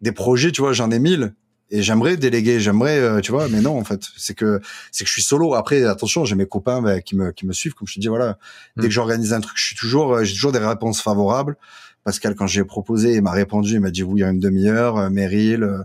des 0.00 0.12
projets, 0.12 0.52
tu 0.52 0.60
vois, 0.60 0.72
j'en 0.72 0.90
ai 0.90 0.98
mille 0.98 1.34
et 1.70 1.82
j'aimerais 1.82 2.16
déléguer, 2.16 2.60
j'aimerais, 2.60 2.98
euh, 2.98 3.20
tu 3.20 3.30
vois, 3.30 3.48
mais 3.48 3.60
non, 3.60 3.78
en 3.78 3.84
fait, 3.84 4.00
c'est 4.16 4.34
que 4.34 4.60
c'est 4.90 5.04
que 5.04 5.08
je 5.08 5.12
suis 5.12 5.22
solo. 5.22 5.54
Après, 5.54 5.84
attention, 5.84 6.24
j'ai 6.24 6.34
mes 6.34 6.46
copains 6.46 6.80
bah, 6.80 7.00
qui 7.00 7.14
me 7.14 7.30
qui 7.32 7.46
me 7.46 7.52
suivent, 7.52 7.74
comme 7.74 7.86
je 7.86 7.94
te 7.94 8.00
dis, 8.00 8.08
voilà. 8.08 8.38
Dès 8.76 8.84
mm. 8.84 8.86
que 8.86 8.94
j'organise 8.94 9.32
un 9.32 9.40
truc, 9.40 9.56
je 9.56 9.66
suis 9.66 9.76
toujours, 9.76 10.14
euh, 10.14 10.24
j'ai 10.24 10.34
toujours 10.34 10.52
des 10.52 10.58
réponses 10.58 11.02
favorables. 11.02 11.56
Pascal, 12.04 12.34
quand 12.34 12.46
j'ai 12.46 12.64
proposé, 12.64 13.16
il 13.16 13.22
m'a 13.22 13.32
répondu, 13.32 13.74
il 13.74 13.80
m'a 13.80 13.90
dit 13.90 14.02
oui, 14.02 14.20
il 14.20 14.22
y 14.22 14.24
a 14.24 14.30
une 14.30 14.40
demi-heure. 14.40 14.96
Euh, 14.96 15.10
Meryl, 15.10 15.84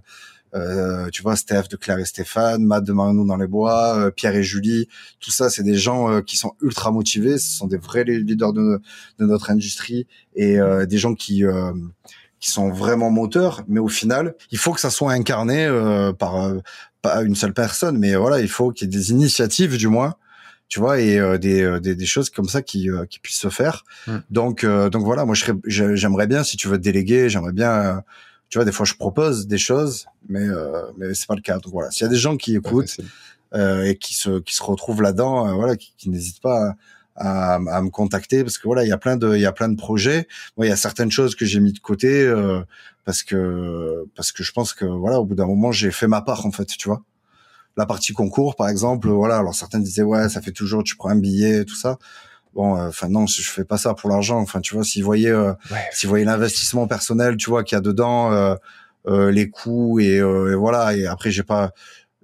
euh, 0.56 1.10
tu 1.10 1.22
vois, 1.22 1.36
Steph 1.36 1.64
de 1.70 1.76
Claire 1.76 2.00
et 2.00 2.06
Stéphane, 2.06 2.64
Matt 2.64 2.86
de 2.86 2.94
Marinou 2.94 3.26
dans 3.26 3.36
les 3.36 3.48
bois, 3.48 4.12
Pierre 4.16 4.36
et 4.36 4.44
Julie, 4.44 4.88
tout 5.20 5.32
ça, 5.32 5.50
c'est 5.50 5.64
des 5.64 5.76
gens 5.76 6.22
qui 6.22 6.38
sont 6.38 6.54
ultra 6.62 6.92
motivés. 6.92 7.40
Ce 7.40 7.58
sont 7.58 7.66
des 7.66 7.78
vrais 7.78 8.04
leaders 8.04 8.54
de, 8.54 8.80
de 9.18 9.26
notre 9.26 9.50
industrie 9.50 10.06
et 10.36 10.60
des 10.88 10.98
gens 11.00 11.16
qui 11.16 11.44
qui 12.44 12.52
sont 12.52 12.70
vraiment 12.72 13.10
moteurs, 13.10 13.64
mais 13.70 13.80
au 13.80 13.88
final, 13.88 14.36
il 14.52 14.58
faut 14.58 14.74
que 14.74 14.82
ça 14.82 14.90
soit 14.90 15.14
incarné 15.14 15.66
euh, 15.66 16.12
par 16.12 16.44
euh, 16.44 16.60
pas 17.02 17.22
une 17.22 17.36
seule 17.36 17.54
personne, 17.54 17.98
mais 17.98 18.16
voilà, 18.16 18.42
il 18.42 18.50
faut 18.50 18.72
qu'il 18.72 18.86
y 18.86 18.94
ait 18.94 19.00
des 19.00 19.12
initiatives 19.12 19.78
du 19.78 19.88
moins, 19.88 20.16
tu 20.68 20.82
vois, 20.82 21.00
et 21.00 21.18
euh, 21.18 21.38
des, 21.38 21.80
des, 21.80 21.96
des 21.96 22.06
choses 22.06 22.30
comme 22.30 22.50
ça 22.50 22.62
qui 22.62 22.90
qui 23.10 23.20
puissent 23.20 23.40
se 23.40 23.48
faire. 23.48 23.86
Mm. 24.08 24.18
Donc 24.30 24.66
donc 24.66 25.04
voilà, 25.06 25.24
moi 25.24 25.36
je 25.36 25.96
j'aimerais 25.96 26.28
bien 26.28 26.44
si 26.44 26.58
tu 26.58 26.68
veux 26.68 26.78
déléguer, 26.78 27.30
j'aimerais 27.30 27.54
bien 27.54 28.04
tu 28.50 28.58
vois, 28.58 28.66
des 28.66 28.74
fois 28.74 28.86
je 28.86 28.96
propose 28.96 29.48
des 29.48 29.58
choses, 29.58 30.08
mais 30.28 30.46
mais 30.98 31.14
c'est 31.14 31.28
pas 31.28 31.36
le 31.36 31.42
cas. 31.42 31.60
Donc 31.60 31.72
voilà, 31.72 31.92
s'il 31.92 32.04
y 32.04 32.08
a 32.08 32.12
des 32.12 32.18
gens 32.18 32.36
qui 32.36 32.58
écoutent 32.58 32.98
et 33.56 33.98
qui 33.98 34.16
se 34.16 34.40
qui 34.40 34.54
se 34.54 34.64
retrouvent 34.64 35.02
là-dedans, 35.02 35.56
voilà, 35.56 35.78
qui, 35.78 35.94
qui 35.98 36.10
n'hésitent 36.10 36.42
pas 36.42 36.60
à, 36.72 36.76
à, 37.16 37.56
à, 37.56 37.82
me 37.82 37.90
contacter 37.90 38.44
parce 38.44 38.58
que 38.58 38.68
voilà 38.68 38.84
il 38.84 38.90
y 38.90 38.92
a 38.92 38.98
plein 38.98 39.18
de 39.18 39.36
il 39.36 39.42
y 39.42 39.46
a 39.46 39.52
plein 39.52 39.70
de 39.70 39.76
projets. 39.76 40.28
Moi 40.58 40.66
il 40.66 40.70
y 40.70 40.72
a 40.72 40.76
certaines 40.76 41.12
choses 41.12 41.36
que 41.36 41.46
j'ai 41.46 41.60
mis 41.60 41.74
de 41.74 41.80
côté 41.80 42.24
euh, 42.24 42.62
parce 43.06 43.24
que 43.24 44.06
parce 44.16 44.32
que 44.32 44.44
je 44.44 44.52
pense 44.52 44.74
que 44.74 44.86
voilà 44.86 45.20
au 45.20 45.26
bout 45.26 45.36
d'un 45.36 45.46
moment 45.46 45.72
j'ai 45.72 45.92
fait 45.92 46.08
ma 46.08 46.22
part 46.22 46.46
en 46.46 46.52
fait 46.52 46.66
tu 46.66 46.88
vois. 46.88 47.04
La 47.78 47.86
partie 47.86 48.14
concours 48.14 48.56
par 48.56 48.70
exemple 48.70 49.10
voilà 49.10 49.38
alors 49.38 49.56
certains 49.56 49.80
disaient 49.80 50.04
ouais 50.04 50.30
ça 50.30 50.42
fait 50.42 50.52
toujours 50.52 50.84
tu 50.84 50.96
prends 50.96 51.10
un 51.10 51.20
billet 51.20 51.66
tout 51.66 51.76
ça. 51.76 51.98
Bon 52.54 52.78
euh, 52.78 52.90
enfin 52.90 53.10
non 53.10 53.26
je 53.28 53.42
fais 53.42 53.66
pas 53.66 53.78
ça 53.78 53.94
pour 53.94 54.10
l'argent. 54.10 54.40
Enfin 54.40 54.62
tu 54.62 54.76
vois 54.76 54.84
s'ils 54.84 55.04
voyaient 55.04 55.30
euh, 55.30 55.54
s'ils 55.92 56.10
voyaient 56.10 56.26
l'investissement 56.26 56.88
personnel 56.88 57.38
tu 57.38 57.50
vois 57.50 57.64
qu'il 57.64 57.76
y 57.76 57.80
a 57.80 57.82
dedans 57.82 58.32
euh, 58.32 58.56
euh 59.08 59.32
les 59.32 59.50
coûts 59.50 60.00
et, 60.00 60.16
et, 60.16 60.56
voilà. 60.56 60.96
Et 60.96 61.06
après 61.06 61.32
j'ai 61.32 61.44
pas 61.44 61.72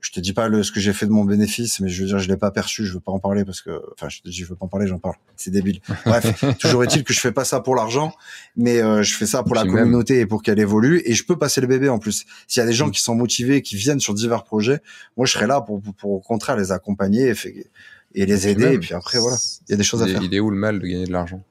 je 0.02 0.12
te 0.12 0.20
dis 0.20 0.34
pas 0.34 0.48
le, 0.48 0.64
ce 0.64 0.72
que 0.72 0.80
j'ai 0.80 0.94
fait 0.94 1.06
de 1.06 1.12
mon 1.12 1.24
bénéfice, 1.24 1.80
mais 1.80 1.90
je 1.90 2.02
veux 2.02 2.08
dire, 2.08 2.20
je 2.20 2.28
l'ai 2.28 2.38
pas 2.38 2.52
perçu, 2.52 2.86
je 2.86 2.94
veux 2.94 3.00
pas 3.00 3.12
en 3.12 3.20
parler 3.20 3.46
parce 3.46 3.62
que, 3.62 3.82
enfin, 3.94 4.10
je 4.10 4.22
te 4.22 4.30
dis, 4.30 4.38
je 4.38 4.46
veux 4.46 4.56
pas 4.56 4.66
en 4.66 4.68
parler, 4.68 4.88
j'en 4.88 5.00
parle. 5.00 5.16
C'est 5.36 5.52
débile. 5.52 5.82
Bref, 6.06 6.44
toujours 6.60 6.84
est-il 6.84 7.04
que 7.04 7.14
je 7.14 7.20
fais 7.20 7.32
pas 7.32 7.46
ça 7.46 7.60
pour 7.60 7.76
l'argent, 7.76 8.14
mais 8.56 8.82
euh, 8.82 9.04
je 9.04 9.16
fais 9.16 9.26
ça 9.26 9.44
pour 9.44 9.56
la 9.56 9.66
communauté 9.66 10.20
et 10.20 10.26
pour 10.26 10.42
qu'elle 10.42 10.60
évolue. 10.60 11.02
Et 11.06 11.14
je 11.14 11.26
peux 11.26 11.38
passer 11.38 11.62
le 11.62 11.68
bébé 11.68 11.90
en 11.90 12.00
plus. 12.00 12.26
S'il 12.48 12.62
y 12.62 12.64
a 12.64 12.68
des 12.68 12.74
gens 12.74 12.88
mm. 12.88 12.92
qui 12.92 13.02
sont 13.02 13.16
motivés, 13.16 13.62
qui 13.62 13.76
viennent 13.76 14.00
sur 14.00 14.14
divers 14.14 14.44
projets, 14.44 14.82
moi, 15.18 15.26
je 15.26 15.34
serai 15.34 15.48
là 15.48 15.62
pour, 15.62 15.82
pour, 15.82 16.12
au 16.12 16.20
contraire 16.20 16.56
les 16.56 16.72
accompagner 16.72 17.32
et, 17.32 17.68
et 18.16 18.26
les 18.26 18.48
aider. 18.48 18.74
et 18.74 18.80
puis 18.80 18.94
après, 18.94 19.20
voilà, 19.20 19.38
il 19.68 19.72
y 19.72 19.74
a 19.74 19.78
des 19.78 19.84
choses 19.84 20.02
à 20.04 20.08
faire. 20.08 20.22
Il 20.22 20.34
est 20.34 20.40
où 20.40 20.50
le 20.50 20.58
mal 20.58 20.80
de 20.80 20.88
gagner 20.88 21.06
de 21.06 21.12
l'argent? 21.12 21.44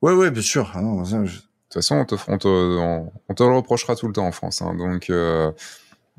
Ouais, 0.00 0.12
ouais, 0.12 0.30
bien 0.30 0.42
sûr. 0.42 0.72
Ah 0.74 0.80
non, 0.80 1.02
De 1.02 1.26
toute 1.26 1.42
façon, 1.74 1.96
on 1.96 2.04
te, 2.04 2.14
on, 2.28 2.38
te, 2.38 2.48
on, 2.48 3.34
te, 3.34 3.42
le 3.42 3.54
reprochera 3.54 3.96
tout 3.96 4.06
le 4.06 4.12
temps 4.12 4.26
en 4.26 4.32
France. 4.32 4.62
Hein, 4.62 4.74
donc. 4.74 5.10
Euh 5.10 5.52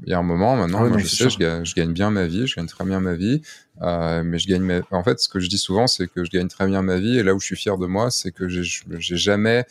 il 0.04 0.10
y 0.10 0.14
a 0.14 0.20
un 0.20 0.24
moment, 0.24 0.56
maintenant, 0.56 0.86
ah 0.86 0.90
moi, 0.90 0.98
je 0.98 1.08
sais, 1.08 1.30
je 1.30 1.38
gagne, 1.38 1.66
je 1.66 1.76
gagne, 1.76 1.92
bien 1.92 2.10
ma 2.10 2.26
vie, 2.26 2.48
je 2.48 2.56
gagne 2.56 2.68
très 2.68 2.86
bien 2.86 3.00
ma 3.00 3.16
vie, 3.16 3.42
euh, 3.82 4.24
mais 4.24 4.40
je 4.40 4.48
gagne 4.48 4.82
En 4.92 5.04
fait, 5.04 5.20
ce 5.20 5.28
que 5.28 5.40
je 5.40 5.50
dis 5.50 5.58
souvent, 5.58 5.88
c'est 5.88 6.08
que 6.08 6.24
je 6.24 6.30
gagne 6.30 6.48
très 6.48 6.68
bien 6.68 6.82
ma 6.82 6.98
vie, 6.98 7.18
et 7.18 7.24
là 7.24 7.34
où 7.34 7.40
je 7.40 7.46
suis 7.46 7.56
fier 7.56 7.78
de 7.78 7.86
moi, 7.86 8.10
c'est 8.12 8.32
que 8.32 8.48
j'ai 8.48 9.18
jamais 9.18 9.66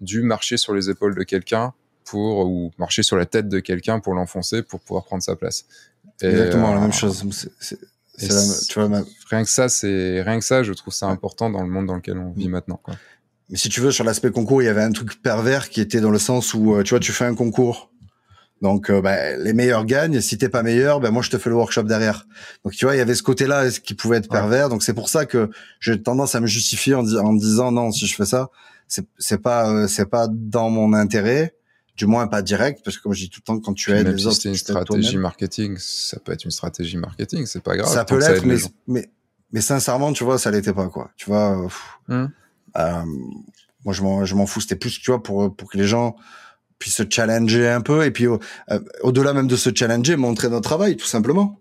dû 0.00 0.22
marcher 0.22 0.56
sur 0.56 0.74
les 0.74 0.90
épaules 0.90 1.14
de 1.14 1.22
quelqu'un 1.22 1.72
pour 2.04 2.46
ou 2.46 2.72
marcher 2.78 3.02
sur 3.02 3.16
la 3.16 3.24
tête 3.24 3.48
de 3.48 3.60
quelqu'un 3.60 4.00
pour 4.00 4.14
l'enfoncer 4.14 4.62
pour 4.62 4.80
pouvoir 4.80 5.04
prendre 5.04 5.22
sa 5.22 5.36
place. 5.36 5.64
Exactement 6.20 6.74
la 6.74 6.80
même 6.80 6.90
euh, 6.90 6.92
chose. 6.92 7.24
tu 8.68 8.80
vois, 8.80 9.02
rien 9.30 9.42
que 9.42 9.50
ça, 9.50 9.68
c'est 9.70 10.22
rien 10.22 10.38
que 10.38 10.44
ça, 10.44 10.62
je 10.62 10.72
trouve 10.74 10.92
ça 10.92 11.06
important 11.06 11.48
dans 11.48 11.62
le 11.62 11.68
monde 11.68 11.86
dans 11.86 11.96
lequel 11.96 12.18
on 12.18 12.32
vit 12.32 12.48
maintenant. 12.48 12.78
Quoi. 12.82 12.94
Mais 13.50 13.56
si 13.56 13.68
tu 13.68 13.80
veux, 13.80 13.90
sur 13.90 14.04
l'aspect 14.04 14.30
concours, 14.30 14.62
il 14.62 14.66
y 14.66 14.68
avait 14.68 14.82
un 14.82 14.92
truc 14.92 15.20
pervers 15.22 15.68
qui 15.68 15.80
était 15.80 16.00
dans 16.00 16.10
le 16.10 16.18
sens 16.18 16.54
où, 16.54 16.74
euh, 16.74 16.82
tu 16.82 16.90
vois, 16.90 17.00
tu 17.00 17.12
fais 17.12 17.24
un 17.24 17.34
concours 17.34 17.90
donc, 18.64 18.90
euh, 18.90 19.02
bah, 19.02 19.36
les 19.36 19.52
meilleurs 19.52 19.84
gagnent. 19.84 20.22
Si 20.22 20.38
t'es 20.38 20.48
pas 20.48 20.62
meilleur, 20.62 20.98
ben 20.98 21.10
moi 21.10 21.22
je 21.22 21.28
te 21.28 21.36
fais 21.36 21.50
le 21.50 21.56
workshop 21.56 21.82
derrière. 21.82 22.26
Donc, 22.64 22.72
tu 22.72 22.86
vois, 22.86 22.94
il 22.94 22.98
y 22.98 23.02
avait 23.02 23.14
ce 23.14 23.22
côté-là 23.22 23.68
qui 23.70 23.92
pouvait 23.92 24.16
être 24.16 24.30
pervers. 24.30 24.70
Donc, 24.70 24.82
c'est 24.82 24.94
pour 24.94 25.10
ça 25.10 25.26
que 25.26 25.50
j'ai 25.80 26.00
tendance 26.02 26.34
à 26.34 26.40
me 26.40 26.46
justifier 26.46 26.94
en, 26.94 27.06
en 27.06 27.34
disant 27.34 27.72
non, 27.72 27.92
si 27.92 28.06
je 28.06 28.14
fais 28.16 28.24
ça, 28.24 28.48
c'est 28.88 29.42
pas 29.42 29.70
euh, 29.70 29.86
c'est 29.86 30.06
pas 30.06 30.28
dans 30.30 30.70
mon 30.70 30.94
intérêt. 30.94 31.54
Du 31.94 32.06
moins 32.06 32.26
pas 32.26 32.40
direct, 32.40 32.80
parce 32.82 32.96
que 32.96 33.02
comme 33.02 33.12
je 33.12 33.20
dis 33.20 33.30
tout 33.30 33.40
le 33.42 33.44
temps, 33.44 33.60
quand 33.60 33.74
tu 33.74 33.92
aides 33.92 34.08
les 34.08 34.26
autres, 34.26 34.40
c'est 34.40 34.48
une 34.48 34.56
stratégie 34.56 35.18
marketing. 35.18 35.76
Ça 35.78 36.18
peut 36.18 36.32
être 36.32 36.44
une 36.44 36.50
stratégie 36.50 36.96
marketing, 36.96 37.44
c'est 37.44 37.62
pas 37.62 37.76
grave. 37.76 37.92
Ça 37.92 38.04
peut 38.06 38.18
l'être, 38.18 38.44
mais, 38.46 38.56
mais, 38.88 39.10
mais 39.52 39.60
sincèrement, 39.60 40.12
tu 40.12 40.24
vois, 40.24 40.38
ça 40.38 40.50
l'était 40.50 40.72
pas 40.72 40.88
quoi. 40.88 41.10
Tu 41.16 41.26
vois, 41.26 41.68
hum. 42.08 42.30
euh, 42.78 43.02
moi 43.84 43.92
je 43.92 44.02
m'en 44.02 44.24
je 44.24 44.34
m'en 44.34 44.46
fous. 44.46 44.62
C'était 44.62 44.74
plus, 44.74 44.98
tu 44.98 45.10
vois, 45.10 45.22
pour 45.22 45.54
pour 45.54 45.70
que 45.70 45.76
les 45.76 45.86
gens 45.86 46.16
puis 46.84 46.90
se 46.90 47.02
challenger 47.08 47.66
un 47.66 47.80
peu 47.80 48.04
et 48.04 48.10
puis 48.10 48.26
au, 48.26 48.38
euh, 48.70 48.78
au-delà 49.00 49.32
même 49.32 49.46
de 49.46 49.56
se 49.56 49.70
challenger 49.74 50.16
montrer 50.16 50.50
notre 50.50 50.68
travail 50.68 50.98
tout 50.98 51.06
simplement. 51.06 51.58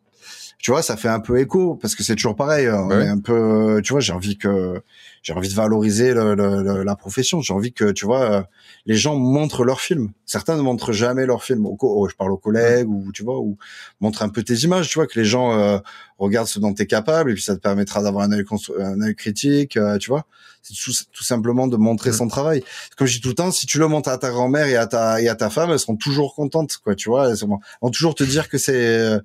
Tu 0.59 0.69
vois 0.69 0.81
ça 0.81 0.97
fait 0.97 1.07
un 1.07 1.21
peu 1.21 1.39
écho 1.39 1.75
parce 1.75 1.95
que 1.95 2.03
c'est 2.03 2.15
toujours 2.15 2.35
pareil 2.35 2.67
on 2.69 2.91
est 2.91 3.07
un 3.07 3.19
peu 3.19 3.79
tu 3.85 3.93
vois 3.93 4.01
j'ai 4.01 4.11
envie 4.11 4.37
que 4.37 4.81
j'ai 5.23 5.31
envie 5.31 5.47
de 5.47 5.53
valoriser 5.53 6.13
le, 6.13 6.35
le, 6.35 6.83
la 6.83 6.95
profession. 6.97 7.41
J'ai 7.41 7.53
envie 7.53 7.71
que 7.71 7.91
tu 7.91 8.05
vois 8.05 8.21
euh, 8.29 8.43
les 8.85 8.95
gens 8.95 9.15
montrent 9.15 9.63
leurs 9.63 9.79
films. 9.79 10.11
Certains 10.25 10.57
ne 10.57 10.61
montrent 10.61 10.91
jamais 10.91 11.25
leurs 11.25 11.45
films. 11.45 11.65
Au, 11.65 12.09
je 12.09 12.15
parle 12.15 12.33
aux 12.33 12.37
collègues 12.37 12.89
ou 12.89 13.09
tu 13.13 13.23
vois 13.23 13.39
ou 13.39 13.57
montrent 14.01 14.21
un 14.21 14.29
peu 14.29 14.43
tes 14.43 14.53
images. 14.55 14.89
Tu 14.89 14.99
vois 14.99 15.07
que 15.07 15.17
les 15.17 15.25
gens 15.25 15.57
euh, 15.57 15.79
regardent 16.17 16.49
ce 16.49 16.59
dont 16.59 16.73
tu 16.73 16.83
es 16.83 16.85
capable 16.87 17.31
et 17.31 17.33
puis 17.35 17.41
ça 17.41 17.55
te 17.55 17.61
permettra 17.61 18.03
d'avoir 18.03 18.25
un 18.25 18.33
œil 18.33 18.43
un 18.79 19.01
œil 19.01 19.15
critique 19.15 19.79
tu 19.99 20.09
vois. 20.09 20.25
C'est 20.61 20.73
tout, 20.73 21.23
simplement 21.23 21.67
de 21.67 21.75
montrer 21.75 22.13
son 22.13 22.29
travail. 22.29 22.63
Comme 22.95 23.05
je 23.05 23.15
dis 23.15 23.21
tout 23.21 23.29
le 23.29 23.35
temps, 23.35 23.51
si 23.51 23.65
tu 23.65 23.79
le 23.79 23.87
montres 23.87 24.07
à 24.07 24.17
ta 24.17 24.29
grand-mère 24.29 24.67
et 24.67 24.77
à 24.77 24.87
ta 24.87 25.21
et 25.21 25.27
à 25.27 25.35
ta 25.35 25.49
femme, 25.49 25.71
elles 25.71 25.79
seront 25.79 25.97
toujours 25.97 26.35
contentes, 26.35 26.77
quoi. 26.77 26.95
Tu 26.95 27.09
vois, 27.09 27.29
elles 27.29 27.37
vont 27.81 27.89
toujours 27.91 28.15
te 28.15 28.23
dire 28.23 28.47
que 28.47 28.57
c'est 28.57 29.19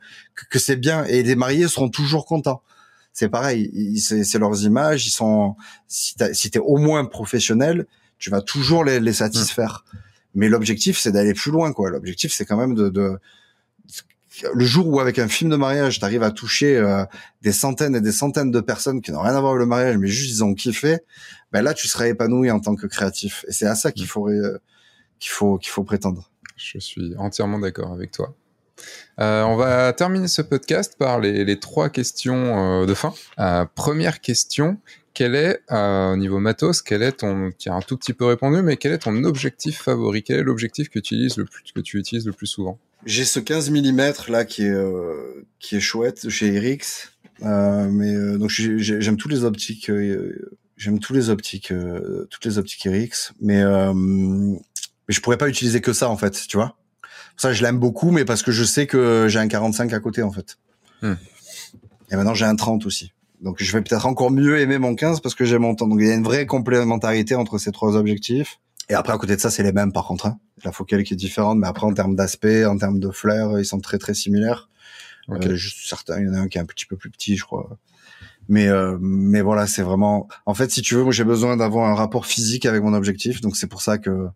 que, 0.51 0.59
c'est 0.59 0.75
bien 0.75 1.05
et 1.05 1.23
les 1.23 1.37
mariés 1.37 1.69
seront 1.69 1.91
toujours 1.91 2.27
contents. 2.27 2.61
C'est 3.19 3.29
pareil, 3.29 3.99
c'est 3.99 4.39
leurs 4.39 4.63
images, 4.63 5.05
ils 5.05 5.11
sont. 5.11 5.57
Si 5.89 6.15
t'es 6.15 6.61
au 6.61 6.77
moins 6.77 7.05
professionnel, 7.05 7.85
tu 8.21 8.31
vas 8.31 8.43
toujours 8.43 8.85
les, 8.85 9.01
les 9.01 9.13
satisfaire. 9.13 9.85
Mm. 9.85 9.97
Mais 10.37 10.49
l'objectif, 10.49 10.97
c'est 11.01 11.11
d'aller 11.11 11.35
plus 11.35 11.51
loin, 11.51 11.73
quoi. 11.73 11.91
L'objectif, 11.91 12.33
c'est 12.33 12.45
quand 12.45 12.57
même 12.57 12.77
de, 12.77 12.89
de 12.89 13.19
le 14.55 14.65
jour 14.65 14.87
où 14.87 15.01
avec 15.01 15.19
un 15.19 15.27
film 15.27 15.51
de 15.51 15.57
mariage, 15.57 15.99
t'arrives 15.99 16.23
à 16.23 16.31
toucher 16.31 16.77
euh, 16.77 17.05
des 17.43 17.51
centaines 17.51 17.97
et 17.97 18.01
des 18.01 18.13
centaines 18.13 18.53
de 18.53 18.61
personnes 18.61 19.03
qui 19.03 19.11
n'ont 19.11 19.23
rien 19.23 19.35
à 19.35 19.41
voir 19.41 19.55
avec 19.55 19.63
le 19.63 19.67
mariage, 19.67 19.97
mais 19.97 20.07
juste 20.07 20.31
ils 20.31 20.45
ont 20.45 20.55
kiffé, 20.55 20.99
ben 21.51 21.63
là 21.63 21.75
tu 21.75 21.89
seras 21.89 22.07
épanoui 22.07 22.53
en 22.53 22.61
tant 22.61 22.77
que 22.77 22.87
créatif. 22.87 23.45
Et 23.49 23.53
c'est 23.53 23.67
à 23.67 23.75
ça 23.75 23.91
qu'il 23.91 24.05
mm. 24.05 24.11
faut 24.11 24.29
euh, 24.29 24.61
qu'il 25.19 25.33
faut 25.33 25.59
qu'il 25.59 25.71
faut 25.71 25.83
prétendre. 25.83 26.31
Je 26.57 26.79
suis 26.79 27.17
entièrement 27.17 27.59
d'accord 27.59 27.93
avec 27.93 28.13
toi. 28.13 28.33
Euh, 29.19 29.43
on 29.43 29.57
va 29.57 29.93
terminer 29.93 30.29
ce 30.29 30.43
podcast 30.43 30.95
par 30.99 31.21
les, 31.21 31.59
trois 31.59 31.89
questions 31.89 32.87
de 32.87 32.95
fin. 32.95 33.15
première 33.75 34.21
question, 34.21 34.79
quel 35.15 35.35
est, 35.35 35.61
au 35.71 36.17
niveau 36.17 36.39
matos, 36.39 36.83
quel 36.83 37.03
est 37.03 37.13
ton, 37.13 37.51
qui 37.59 37.69
a 37.69 37.75
un 37.75 37.81
tout 37.81 37.97
petit 37.97 38.13
peu 38.13 38.27
répondu, 38.27 38.63
mais 38.63 38.77
quel 38.77 38.93
est 38.93 38.99
ton 38.99 39.25
objectif 39.25 39.83
favori? 39.83 40.23
Quel 40.23 40.39
est 40.39 40.43
l'objectif 40.45 40.89
que 40.89 41.01
tu 41.01 41.15
utilises 41.15 41.37
le 41.37 41.45
plus, 41.45 41.65
que 41.75 41.81
tu 41.81 41.99
utilises 41.99 42.27
le 42.27 42.33
plus 42.33 42.47
souvent? 42.47 42.79
J'ai 43.05 43.25
ce 43.25 43.41
15 43.41 43.71
mm 43.71 44.13
là 44.29 44.45
qui 44.45 44.65
est 44.65 44.71
euh, 44.71 45.47
qui 45.61 45.77
est 45.77 45.81
chouette 45.81 46.29
chez 46.29 46.59
Rix, 46.59 47.11
euh, 47.43 47.89
mais 47.91 48.13
euh, 48.15 48.39
donc 48.39 48.51
j'aime 48.51 49.17
tous 49.17 49.29
les 49.29 49.45
optiques, 49.45 49.91
j'aime 50.77 50.99
tous 50.99 51.15
les 51.15 51.31
optiques, 51.31 51.73
toutes 52.31 52.45
les 52.45 52.59
optiques 52.59 52.83
Rix, 52.85 53.33
mais 53.41 53.65
mais 53.65 55.15
je 55.15 55.21
pourrais 55.21 55.39
pas 55.39 55.49
utiliser 55.49 55.81
que 55.81 55.93
ça 55.93 56.11
en 56.11 56.17
fait, 56.17 56.47
tu 56.49 56.57
vois? 56.57 56.77
Ça 57.39 57.53
je 57.53 57.63
l'aime 57.63 57.79
beaucoup, 57.79 58.11
mais 58.11 58.27
parce 58.27 58.43
que 58.43 58.53
je 58.53 58.65
sais 58.65 58.87
que 58.87 59.27
j'ai 59.29 59.39
un 59.39 59.49
45 59.49 59.93
à 59.93 60.01
côté 60.01 60.23
en 60.23 60.33
fait. 60.33 60.59
Hmm. 61.01 61.15
Et 62.11 62.17
maintenant 62.17 62.35
j'ai 62.35 62.45
un 62.45 62.57
30 62.57 62.85
aussi. 62.85 63.13
Donc 63.41 63.63
je 63.63 63.73
vais 63.73 63.81
peut-être 63.81 64.07
encore 64.07 64.31
mieux 64.31 64.59
aimer 64.59 64.79
mon 64.79 64.95
15 64.95 65.21
parce 65.21 65.35
que 65.35 65.45
j'ai 65.45 65.59
mon 65.59 65.75
temps. 65.75 65.87
Donc 65.87 66.01
il 66.01 66.09
y 66.09 66.11
a 66.11 66.15
une 66.15 66.25
vraie 66.25 66.47
complémentarité 66.47 67.37
entre 67.37 67.59
ces 67.59 67.73
trois 67.73 67.97
objectifs. 67.97 68.59
Et 68.91 68.95
après, 68.95 69.13
à 69.13 69.19
côté 69.19 69.37
de 69.37 69.41
ça, 69.41 69.51
c'est 69.51 69.63
les 69.63 69.73
mêmes 69.73 69.93
par 69.93 70.07
contre. 70.07 70.27
Hein. 70.27 70.39
La 70.65 70.73
focale 70.73 71.05
qui 71.05 71.15
est 71.15 71.17
différente, 71.17 71.59
mais 71.59 71.69
après, 71.69 71.87
en 71.87 71.95
termes 71.95 72.17
d'aspect, 72.17 72.65
en 72.65 72.77
termes 72.77 72.99
de 72.99 73.11
flair, 73.11 73.59
ils 73.59 73.65
sont 73.65 73.81
très 73.81 73.99
très 73.99 74.15
similaires. 74.15 74.69
Okay. 75.29 75.51
Euh, 75.51 75.55
juste 75.55 75.87
certains, 75.87 76.21
il 76.21 76.27
y 76.27 76.31
en 76.31 76.35
a 76.35 76.39
un 76.39 76.49
qui 76.49 76.59
est 76.59 76.61
un 76.61 76.67
petit 76.67 76.87
peu 76.87 76.97
plus 76.97 77.11
petit, 77.11 77.37
je 77.37 77.45
crois. 77.45 77.79
Mais 78.49 78.67
euh, 78.67 78.97
mais 79.01 79.43
voilà, 79.43 79.67
c'est 79.67 79.83
vraiment. 79.83 80.27
En 80.47 80.55
fait, 80.55 80.71
si 80.71 80.81
tu 80.83 80.95
veux, 80.95 81.05
moi 81.05 81.13
j'ai 81.13 81.25
besoin 81.25 81.57
d'avoir 81.57 81.89
un 81.89 81.95
rapport 81.95 82.27
physique 82.27 82.65
avec 82.65 82.83
mon 82.83 82.95
objectif, 82.95 83.41
donc 83.43 83.57
c'est 83.57 83.67
pour 83.67 83.83
ça 83.83 83.99
que 83.99 84.29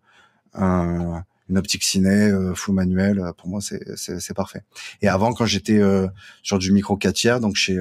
un, 0.53 1.23
une 1.53 1.59
optique 1.59 1.83
ciné 1.83 2.09
euh, 2.09 2.53
full 2.53 2.75
manuel, 2.75 3.19
euh, 3.19 3.31
pour 3.33 3.47
moi 3.47 3.61
c'est 3.61 3.81
c'est 3.95 4.33
parfait. 4.33 4.63
Et 5.01 5.07
avant, 5.07 5.33
quand 5.33 5.45
j'étais 5.45 5.79
euh, 5.79 6.07
sur 6.41 6.59
du 6.59 6.71
micro 6.71 6.97
4 6.97 7.13
tiers, 7.15 7.39
donc 7.39 7.55
chez 7.55 7.79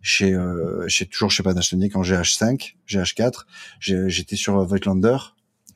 chez 0.00 0.36
chez 0.86 1.06
toujours 1.06 1.30
chez 1.30 1.42
Panasonic 1.42 1.96
en 1.96 2.02
GH5, 2.02 2.76
GH4, 2.88 3.44
j'étais 3.80 4.36
sur 4.36 4.64
Voigtlander 4.64 5.16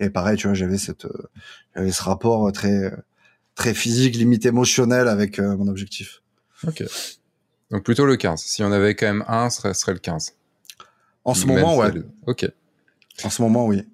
et 0.02 0.10
pareil, 0.10 0.36
tu 0.36 0.48
vois, 0.48 0.54
j'avais 0.54 0.78
cette, 0.78 1.04
euh, 1.04 1.30
j'avais 1.76 1.92
ce 1.92 2.02
rapport 2.02 2.50
très, 2.52 2.92
très 3.54 3.72
physique, 3.72 4.16
limite 4.16 4.44
émotionnel 4.46 5.06
avec 5.08 5.38
euh, 5.38 5.56
mon 5.56 5.68
objectif. 5.68 6.22
Ok. 6.66 6.82
Donc 7.70 7.84
plutôt 7.84 8.04
le 8.04 8.16
15. 8.16 8.40
Si 8.40 8.62
on 8.62 8.72
avait 8.72 8.94
quand 8.96 9.06
même 9.06 9.24
un, 9.28 9.48
ce 9.48 9.72
serait, 9.72 9.92
le 9.92 9.98
15. 9.98 10.34
En 11.24 11.34
ce 11.34 11.46
moment, 11.46 11.76
ouais. 11.76 11.92
Ok. 12.26 12.50
En 13.22 13.30
ce 13.30 13.42
moment, 13.42 13.66
oui. 13.66 13.84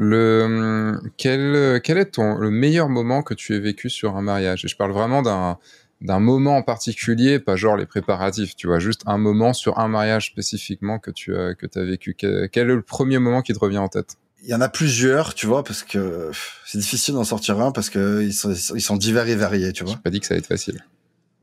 Le 0.00 1.00
quel 1.16 1.80
quel 1.82 1.98
est 1.98 2.12
ton 2.12 2.36
le 2.36 2.50
meilleur 2.50 2.88
moment 2.88 3.22
que 3.22 3.34
tu 3.34 3.56
aies 3.56 3.58
vécu 3.58 3.90
sur 3.90 4.16
un 4.16 4.22
mariage? 4.22 4.64
Et 4.64 4.68
je 4.68 4.76
parle 4.76 4.92
vraiment 4.92 5.22
d'un 5.22 5.58
d'un 6.00 6.20
moment 6.20 6.56
en 6.56 6.62
particulier, 6.62 7.40
pas 7.40 7.56
genre 7.56 7.76
les 7.76 7.84
préparatifs, 7.84 8.54
tu 8.54 8.68
vois, 8.68 8.78
juste 8.78 9.02
un 9.06 9.18
moment 9.18 9.52
sur 9.52 9.80
un 9.80 9.88
mariage 9.88 10.26
spécifiquement 10.26 11.00
que 11.00 11.10
tu 11.10 11.36
as 11.36 11.54
que 11.54 11.66
as 11.74 11.82
vécu. 11.82 12.14
quel 12.14 12.48
est 12.54 12.64
le 12.64 12.82
premier 12.82 13.18
moment 13.18 13.42
qui 13.42 13.52
te 13.52 13.58
revient 13.58 13.78
en 13.78 13.88
tête? 13.88 14.16
Il 14.44 14.48
y 14.48 14.54
en 14.54 14.60
a 14.60 14.68
plusieurs, 14.68 15.34
tu 15.34 15.46
vois, 15.46 15.64
parce 15.64 15.82
que 15.82 16.30
c'est 16.64 16.78
difficile 16.78 17.14
d'en 17.14 17.24
sortir 17.24 17.60
un 17.60 17.72
parce 17.72 17.90
que 17.90 18.22
ils 18.22 18.32
sont, 18.32 18.52
ils 18.52 18.80
sont 18.80 18.96
divers 18.96 19.26
et 19.26 19.34
variés, 19.34 19.72
tu 19.72 19.82
vois. 19.82 19.94
J'ai 19.94 19.98
pas 19.98 20.10
dit 20.10 20.20
que 20.20 20.26
ça 20.26 20.34
allait 20.34 20.38
être 20.38 20.46
facile. 20.46 20.84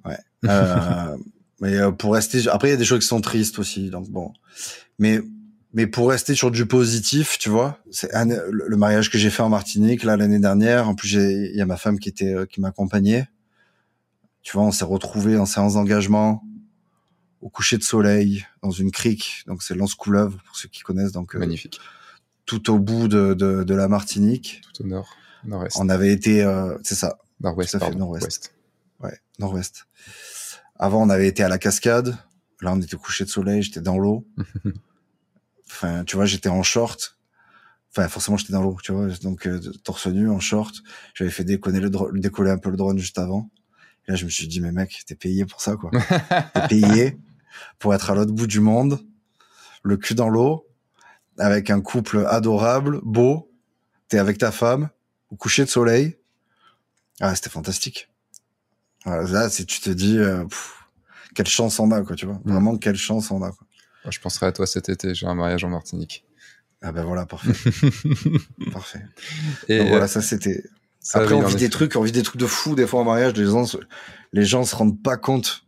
Ouais. 0.06 0.18
Euh, 0.46 1.18
mais 1.60 1.76
euh, 1.76 1.92
pour 1.92 2.14
rester, 2.14 2.48
après 2.48 2.70
il 2.70 2.72
y 2.72 2.76
a 2.76 2.78
des 2.78 2.86
choses 2.86 3.02
qui 3.02 3.08
sont 3.08 3.20
tristes 3.20 3.60
aussi, 3.60 3.90
donc 3.90 4.10
bon. 4.10 4.32
Mais 4.98 5.20
mais 5.76 5.86
pour 5.86 6.10
rester 6.10 6.34
sur 6.34 6.50
du 6.50 6.66
positif, 6.66 7.38
tu 7.38 7.50
vois, 7.50 7.80
c'est 7.92 8.10
le 8.14 8.76
mariage 8.78 9.12
que 9.12 9.18
j'ai 9.18 9.30
fait 9.30 9.44
en 9.44 9.50
Martinique 9.50 10.04
là 10.04 10.18
l'année 10.18 10.40
dernière. 10.40 10.90
En 10.90 10.96
plus, 10.96 11.14
il 11.14 11.56
y 11.56 11.62
a 11.62 11.66
ma 11.66 11.78
femme 11.78 12.00
qui 12.00 12.10
était 12.10 12.34
euh, 12.34 12.46
qui 12.46 12.62
m'accompagnait. 12.62 13.28
Tu 14.42 14.54
vois, 14.54 14.64
on 14.64 14.72
s'est 14.72 14.86
retrouvés 14.86 15.38
en 15.38 15.46
séance 15.46 15.74
d'engagement 15.74 16.44
au 17.42 17.50
coucher 17.50 17.78
de 17.78 17.84
soleil 17.84 18.46
dans 18.64 18.72
une 18.72 18.90
crique. 18.90 19.44
Donc 19.48 19.62
c'est 19.62 19.76
Lance 19.76 19.96
Couleuvre 19.96 20.42
pour 20.46 20.56
ceux 20.56 20.70
qui 20.70 20.82
connaissent. 20.82 21.12
Donc 21.12 21.36
magnifique 21.36 21.80
tout 22.46 22.72
au 22.72 22.80
bout 22.80 23.08
de, 23.08 23.34
de, 23.34 23.64
de 23.64 23.76
la 23.76 23.88
Martinique. 23.88 24.62
Tout 24.74 24.84
au 24.84 24.88
nord, 24.88 25.18
nord-est. 25.44 25.78
On 25.80 25.90
avait 25.90 26.12
été, 26.12 26.44
euh, 26.44 26.78
c'est 26.84 26.96
ça. 26.96 27.18
Nord-ouest, 27.42 27.76
nord-ouest. 27.96 28.54
Ouais, 29.02 29.20
nord-ouest. 29.40 29.88
Avant, 30.78 31.02
on 31.02 31.10
avait 31.10 31.28
été 31.28 31.44
à 31.44 31.50
la 31.50 31.58
cascade. 31.58 32.18
Là, 32.62 32.72
on 32.74 32.82
était 32.82 32.96
couché 32.96 33.26
de 33.26 33.30
soleil, 33.30 33.62
j'étais 33.62 33.82
dans 33.82 33.98
l'eau. 33.98 34.26
enfin, 35.70 36.04
tu 36.06 36.16
vois, 36.16 36.26
j'étais 36.26 36.50
en 36.50 36.64
short. 36.64 37.18
Enfin, 37.92 38.08
forcément, 38.10 38.38
j'étais 38.38 38.54
dans 38.54 38.62
l'eau, 38.62 38.78
tu 38.84 38.92
vois. 38.92 39.08
Donc, 39.22 39.48
euh, 39.48 39.60
torse 39.84 40.08
nu, 40.08 40.30
en 40.30 40.40
short. 40.40 40.76
J'avais 41.14 41.32
fait 41.32 41.46
décoller 41.46 41.80
le 41.80 42.20
décoller 42.20 42.52
un 42.52 42.58
peu 42.58 42.70
le 42.70 42.78
drone 42.78 42.98
juste 42.98 43.18
avant. 43.18 43.50
Et 44.08 44.12
là, 44.12 44.18
je 44.18 44.26
me 44.26 44.30
suis 44.30 44.48
dit, 44.48 44.60
mais 44.60 44.72
mec, 44.72 45.04
t'es 45.08 45.16
payé 45.16 45.46
pour 45.46 45.62
ça, 45.62 45.76
quoi. 45.76 45.92
t'es 46.54 46.68
payé 46.68 47.18
pour 47.80 47.94
être 47.94 48.12
à 48.12 48.16
l'autre 48.16 48.34
bout 48.34 48.48
du 48.48 48.60
monde, 48.60 49.00
le 49.84 49.98
cul 49.98 50.14
dans 50.14 50.30
l'eau, 50.30 50.68
avec 51.38 51.70
un 51.70 51.82
couple 51.82 52.26
adorable, 52.28 53.00
beau. 53.04 53.52
T'es 54.08 54.20
avec 54.20 54.38
ta 54.38 54.52
femme 54.52 54.90
au 55.32 55.36
coucher 55.36 55.64
de 55.64 55.70
soleil. 55.70 56.18
Ah, 57.22 57.34
c'était 57.34 57.50
fantastique. 57.50 58.10
là, 59.06 59.50
si 59.50 59.66
tu 59.66 59.80
te 59.80 59.90
dis, 59.90 60.18
euh, 60.18 60.46
quelle 61.34 61.48
chance 61.48 61.80
on 61.80 61.92
a, 61.92 62.02
quoi, 62.02 62.16
tu 62.16 62.26
vois. 62.26 62.42
Mm. 62.44 62.52
Vraiment, 62.52 62.78
quelle 62.78 62.98
chance 62.98 63.32
on 63.32 63.42
a, 63.42 63.52
quoi. 63.52 63.65
Je 64.12 64.20
penserai 64.20 64.48
à 64.48 64.52
toi 64.52 64.68
cet 64.68 64.90
été. 64.90 65.14
J'ai 65.14 65.28
un 65.28 65.36
mariage 65.36 65.64
en 65.64 65.70
Martinique. 65.70 66.26
Ah 66.82 66.92
ben 66.92 67.04
voilà, 67.04 67.26
parfait. 67.26 67.54
parfait. 68.72 69.06
Et 69.68 69.80
Donc, 69.80 69.88
voilà, 69.90 70.08
ça 70.08 70.22
c'était. 70.22 70.64
Après, 71.14 71.34
on 71.34 71.46
vit 71.46 71.56
des 71.56 71.70
trucs, 71.70 71.96
on 71.96 72.02
vit 72.02 72.12
des 72.12 72.24
trucs 72.24 72.42
de 72.42 72.48
fou 72.48 72.76
des 72.76 72.88
fois 72.88 73.02
en 73.02 73.04
mariage. 73.04 73.34
Les 73.34 73.46
gens, 73.46 73.66
les 74.34 74.46
gens 74.46 74.64
se 74.64 74.76
rendent 74.76 75.02
pas 75.02 75.18
compte, 75.18 75.66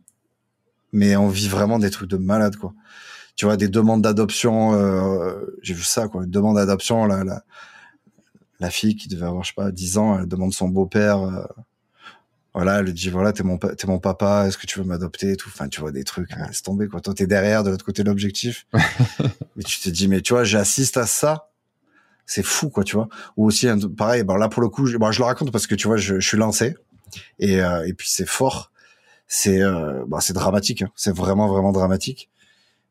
mais 0.92 1.16
on 1.16 1.28
vit 1.28 1.48
vraiment 1.48 1.78
des 1.78 1.90
trucs 1.90 2.10
de 2.10 2.16
malade, 2.16 2.56
quoi 2.56 2.74
tu 3.38 3.44
vois, 3.44 3.56
des 3.56 3.68
demandes 3.68 4.02
d'adoption. 4.02 4.74
Euh, 4.74 5.56
j'ai 5.62 5.72
vu 5.72 5.84
ça, 5.84 6.08
quoi. 6.08 6.24
Une 6.24 6.30
demande 6.30 6.56
d'adoption, 6.56 7.06
la, 7.06 7.22
la, 7.22 7.44
la 8.58 8.68
fille 8.68 8.96
qui 8.96 9.06
devait 9.06 9.26
avoir, 9.26 9.44
je 9.44 9.50
sais 9.50 9.54
pas, 9.54 9.70
10 9.70 9.96
ans, 9.96 10.18
elle 10.18 10.26
demande 10.26 10.52
son 10.52 10.68
beau-père. 10.68 11.22
Euh, 11.22 11.44
voilà, 12.54 12.80
elle 12.80 12.92
dit, 12.92 13.10
voilà, 13.10 13.32
t'es 13.32 13.42
mon, 13.42 13.58
t'es 13.58 13.86
mon 13.86 13.98
papa, 13.98 14.46
est-ce 14.46 14.58
que 14.58 14.66
tu 14.66 14.78
veux 14.78 14.84
m'adopter 14.84 15.36
tout? 15.36 15.50
Enfin, 15.52 15.68
tu 15.68 15.80
vois, 15.80 15.92
des 15.92 16.04
trucs, 16.04 16.30
laisse 16.36 16.62
tomber, 16.62 16.88
quoi. 16.88 17.00
Toi, 17.00 17.14
t'es 17.14 17.26
derrière, 17.26 17.62
de 17.62 17.70
l'autre 17.70 17.84
côté 17.84 18.02
de 18.02 18.08
l'objectif. 18.08 18.66
mais 19.56 19.62
tu 19.64 19.78
te 19.80 19.88
dis, 19.90 20.08
mais 20.08 20.22
tu 20.22 20.32
vois, 20.32 20.44
j'assiste 20.44 20.96
à 20.96 21.06
ça. 21.06 21.50
C'est 22.26 22.42
fou, 22.42 22.68
quoi, 22.68 22.84
tu 22.84 22.96
vois. 22.96 23.08
Ou 23.36 23.46
aussi, 23.46 23.68
pareil, 23.96 24.22
bon, 24.24 24.36
là, 24.36 24.48
pour 24.48 24.62
le 24.62 24.68
coup, 24.68 24.86
je, 24.86 24.96
bon, 24.96 25.12
je 25.12 25.20
le 25.20 25.24
raconte 25.24 25.52
parce 25.52 25.66
que, 25.66 25.74
tu 25.74 25.86
vois, 25.86 25.96
je, 25.96 26.20
je 26.20 26.26
suis 26.26 26.36
lancé. 26.36 26.74
Et, 27.38 27.60
euh, 27.60 27.86
et 27.86 27.94
puis, 27.94 28.08
c'est 28.10 28.28
fort. 28.28 28.72
C'est, 29.28 29.62
euh, 29.62 30.04
bah, 30.08 30.18
c'est 30.20 30.32
dramatique. 30.32 30.82
Hein. 30.82 30.90
C'est 30.96 31.14
vraiment, 31.14 31.48
vraiment 31.48 31.72
dramatique 31.72 32.30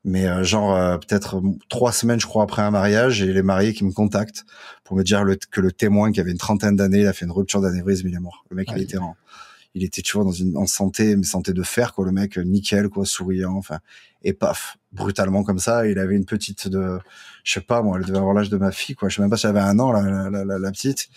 mais 0.08 0.26
euh, 0.26 0.42
genre 0.42 0.74
euh, 0.74 0.98
peut-être 0.98 1.42
trois 1.68 1.92
semaines, 1.92 2.20
je 2.20 2.26
crois, 2.26 2.44
après 2.44 2.62
un 2.62 2.72
mariage, 2.72 3.22
et 3.22 3.34
les 3.34 3.42
mariés 3.42 3.74
qui 3.74 3.84
me 3.84 3.92
contactent 3.92 4.46
pour 4.86 4.96
me 4.96 5.04
dire 5.04 5.24
que 5.52 5.60
le 5.60 5.72
témoin 5.72 6.14
qui 6.14 6.22
avait 6.22 6.32
une 6.32 6.38
trentaine 6.38 6.78
d'années, 6.78 7.02
il 7.02 7.08
a 7.08 7.14
fait 7.14 7.26
une 7.26 7.32
rupture 7.32 7.60
d'anévrisme, 7.60 8.08
il 8.08 8.16
est 8.16 8.20
mort. 8.20 8.46
Le 8.50 8.56
mec, 8.56 8.70
il 8.74 8.82
était 8.82 8.98
en, 8.98 9.18
il 9.78 9.84
était 9.84 10.02
tu 10.02 10.18
vois 10.18 10.26
dans 10.26 10.32
une 10.32 10.58
en 10.58 10.68
santé, 10.68 11.16
mais 11.16 11.24
santé 11.24 11.54
de 11.54 11.64
fer, 11.64 11.94
quoi. 11.94 12.06
Le 12.06 12.12
mec, 12.12 12.38
nickel, 12.38 12.90
quoi, 12.90 13.06
souriant, 13.06 13.54
enfin, 13.54 13.80
et 14.24 14.34
paf, 14.34 14.78
brutalement 14.92 15.44
comme 15.44 15.60
ça. 15.60 15.88
Il 15.88 16.00
avait 16.00 16.16
une 16.16 16.26
petite 16.26 16.68
de, 16.68 17.00
je 17.44 17.54
sais 17.54 17.62
pas 17.62 17.82
moi, 17.82 17.98
elle 18.00 18.06
devait 18.06 18.18
avoir 18.18 18.34
l'âge 18.34 18.50
de 18.50 18.58
ma 18.58 18.72
fille, 18.72 18.96
quoi. 18.96 19.10
Je 19.10 19.16
sais 19.16 19.22
même 19.22 19.30
pas 19.30 19.38
si 19.38 19.46
elle 19.46 19.56
avait 19.56 19.68
un 19.68 19.80
an, 19.80 19.92
la, 19.92 20.30
la, 20.30 20.44
la, 20.44 20.60
la 20.60 20.72
petite. 20.72 21.10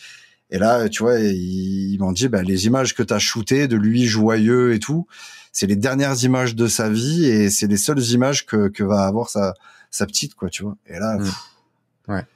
Et 0.50 0.58
là, 0.58 0.88
tu 0.88 1.02
vois, 1.02 1.18
ils, 1.20 1.96
m'ont 1.98 2.12
dit, 2.12 2.28
bah, 2.28 2.42
les 2.42 2.66
images 2.66 2.94
que 2.94 3.02
tu 3.02 3.14
as 3.14 3.18
shootées 3.18 3.68
de 3.68 3.76
lui 3.76 4.06
joyeux 4.06 4.74
et 4.74 4.80
tout, 4.80 5.06
c'est 5.52 5.66
les 5.66 5.76
dernières 5.76 6.22
images 6.24 6.56
de 6.56 6.66
sa 6.66 6.88
vie 6.88 7.24
et 7.24 7.50
c'est 7.50 7.66
les 7.66 7.76
seules 7.76 8.02
images 8.10 8.46
que, 8.46 8.68
que 8.68 8.82
va 8.82 9.06
avoir 9.06 9.30
sa, 9.30 9.54
sa 9.90 10.06
petite, 10.06 10.34
quoi, 10.34 10.50
tu 10.50 10.64
vois. 10.64 10.76
Et 10.86 10.98
là, 10.98 11.18
mmh. 11.18 12.12
ouais. 12.12 12.26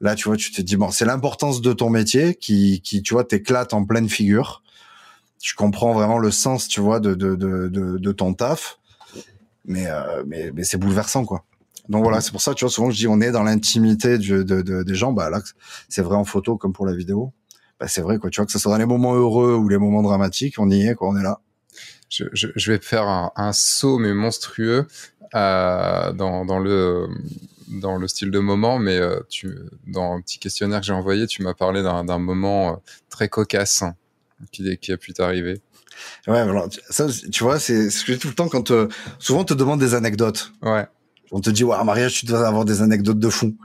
là, 0.00 0.14
tu 0.14 0.28
vois, 0.28 0.36
tu 0.36 0.52
te 0.52 0.62
dis, 0.62 0.76
bon, 0.76 0.90
c'est 0.90 1.04
l'importance 1.04 1.60
de 1.60 1.72
ton 1.72 1.90
métier 1.90 2.34
qui, 2.36 2.80
qui, 2.82 3.02
tu 3.02 3.14
vois, 3.14 3.24
t'éclate 3.24 3.74
en 3.74 3.84
pleine 3.84 4.08
figure. 4.08 4.62
Je 5.46 5.54
comprends 5.54 5.92
vraiment 5.92 6.18
le 6.18 6.32
sens, 6.32 6.66
tu 6.66 6.80
vois, 6.80 6.98
de, 6.98 7.14
de, 7.14 7.36
de, 7.36 7.68
de, 7.68 8.12
ton 8.12 8.34
taf. 8.34 8.80
Mais, 9.64 9.86
euh, 9.86 10.24
mais, 10.26 10.50
mais 10.52 10.64
c'est 10.64 10.76
bouleversant, 10.76 11.24
quoi. 11.24 11.44
Donc 11.88 12.02
voilà, 12.02 12.20
c'est 12.20 12.32
pour 12.32 12.40
ça, 12.40 12.52
tu 12.52 12.64
vois, 12.64 12.70
souvent 12.72 12.90
je 12.90 12.96
dis, 12.96 13.06
on 13.06 13.20
est 13.20 13.30
dans 13.30 13.44
l'intimité 13.44 14.18
de, 14.18 14.42
de, 14.42 14.60
de, 14.60 14.82
des 14.82 14.94
gens. 14.96 15.12
Bah 15.12 15.30
là, 15.30 15.40
c'est 15.88 16.02
vrai 16.02 16.16
en 16.16 16.24
photo 16.24 16.56
comme 16.56 16.72
pour 16.72 16.84
la 16.84 16.96
vidéo 16.96 17.32
bah, 17.78 17.86
c'est 17.86 18.00
vrai 18.00 18.18
quoi. 18.18 18.28
Tu 18.28 18.40
vois 18.40 18.46
que 18.46 18.50
ce 18.50 18.58
soit 18.58 18.72
dans 18.72 18.78
les 18.78 18.86
moments 18.86 19.14
heureux 19.14 19.54
ou 19.54 19.68
les 19.68 19.78
moments 19.78 20.02
dramatiques, 20.02 20.58
on 20.58 20.68
y 20.68 20.84
est 20.84 20.96
quoi, 20.96 21.10
on 21.10 21.16
est 21.16 21.22
là. 21.22 21.38
Je, 22.08 22.24
je, 22.32 22.48
je 22.56 22.72
vais 22.72 22.80
faire 22.80 23.06
un, 23.06 23.30
un, 23.36 23.52
saut 23.52 23.98
mais 23.98 24.14
monstrueux 24.14 24.88
euh, 25.36 26.12
dans, 26.12 26.44
dans 26.44 26.58
le 26.58 27.06
dans 27.68 27.98
le 27.98 28.08
style 28.08 28.32
de 28.32 28.40
moment, 28.40 28.80
mais 28.80 28.96
euh, 28.96 29.20
tu, 29.28 29.56
dans 29.86 30.14
un 30.14 30.20
petit 30.22 30.40
questionnaire 30.40 30.80
que 30.80 30.86
j'ai 30.86 30.92
envoyé, 30.92 31.28
tu 31.28 31.42
m'as 31.42 31.54
parlé 31.54 31.84
d'un 31.84 32.18
moment 32.18 32.72
euh, 32.72 32.76
très 33.10 33.28
cocasse 33.28 33.84
qui, 34.52 34.76
qui 34.78 34.92
a 34.92 34.96
pu 34.96 35.12
t'arriver. 35.12 35.60
Ouais, 36.26 36.44
voilà. 36.44 36.66
Ça, 36.90 37.06
tu 37.32 37.44
vois, 37.44 37.58
c'est 37.58 37.90
ce 37.90 38.04
que 38.04 38.12
dis 38.12 38.18
tout 38.18 38.28
le 38.28 38.34
temps 38.34 38.48
quand 38.48 38.70
euh, 38.70 38.88
souvent 39.18 39.40
on 39.40 39.44
te 39.44 39.54
demande 39.54 39.80
des 39.80 39.94
anecdotes. 39.94 40.52
Ouais. 40.62 40.86
On 41.32 41.40
te 41.40 41.50
dit, 41.50 41.64
ouais, 41.64 41.82
mariage, 41.84 42.14
tu 42.14 42.26
dois 42.26 42.46
avoir 42.46 42.64
des 42.64 42.82
anecdotes 42.82 43.18
de 43.18 43.28
fou. 43.28 43.56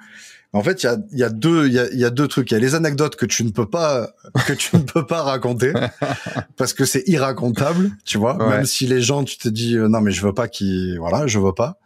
En 0.54 0.64
fait, 0.64 0.84
il 0.84 0.86
y 0.86 0.90
a, 0.90 0.98
y 1.14 1.24
a 1.24 1.30
deux, 1.30 1.68
il 1.68 1.74
y 1.74 1.80
a, 1.80 1.94
y 1.94 2.04
a 2.04 2.10
deux 2.10 2.28
trucs. 2.28 2.52
Il 2.52 2.56
y 2.56 2.58
a 2.58 2.60
les 2.60 2.76
anecdotes 2.76 3.16
que 3.16 3.26
tu 3.26 3.46
ne 3.46 3.52
peux 3.52 3.70
pas, 3.70 4.10
que 4.48 4.54
tu 4.54 4.76
ne 4.76 4.82
peux 4.82 5.06
pas 5.06 5.22
raconter 5.22 5.74
parce 6.58 6.74
que 6.74 6.86
c'est 6.86 7.04
irracontable, 7.08 7.92
tu 8.06 8.18
vois. 8.18 8.36
Ouais. 8.38 8.58
Même 8.58 8.66
si 8.66 8.88
les 8.88 9.02
gens, 9.02 9.24
tu 9.24 9.38
te 9.38 9.48
dis, 9.48 9.78
euh, 9.78 9.88
non, 9.88 10.02
mais 10.02 10.12
je 10.12 10.26
veux 10.26 10.34
pas 10.34 10.48
qu'ils, 10.48 10.98
voilà, 11.00 11.28
je 11.28 11.40
veux 11.40 11.54
pas. 11.54 11.80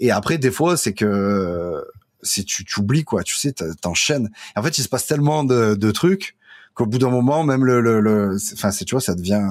Et 0.00 0.10
après, 0.10 0.38
des 0.38 0.50
fois, 0.50 0.76
c'est 0.76 0.94
que 0.94 1.84
si 2.22 2.44
tu, 2.44 2.64
tu 2.64 2.80
oublies 2.80 3.04
quoi, 3.04 3.22
tu 3.22 3.36
sais, 3.36 3.52
t'enchaînes. 3.80 4.30
En 4.56 4.62
fait, 4.62 4.78
il 4.78 4.82
se 4.82 4.88
passe 4.88 5.06
tellement 5.06 5.44
de, 5.44 5.74
de 5.74 5.90
trucs 5.90 6.36
qu'au 6.74 6.86
bout 6.86 6.98
d'un 6.98 7.10
moment, 7.10 7.44
même 7.44 7.64
le, 7.64 7.80
le, 7.80 8.00
le- 8.00 8.36
enfin, 8.54 8.70
c'est 8.70 8.84
tu 8.84 8.94
vois, 8.94 9.00
ça 9.00 9.14
devient, 9.14 9.42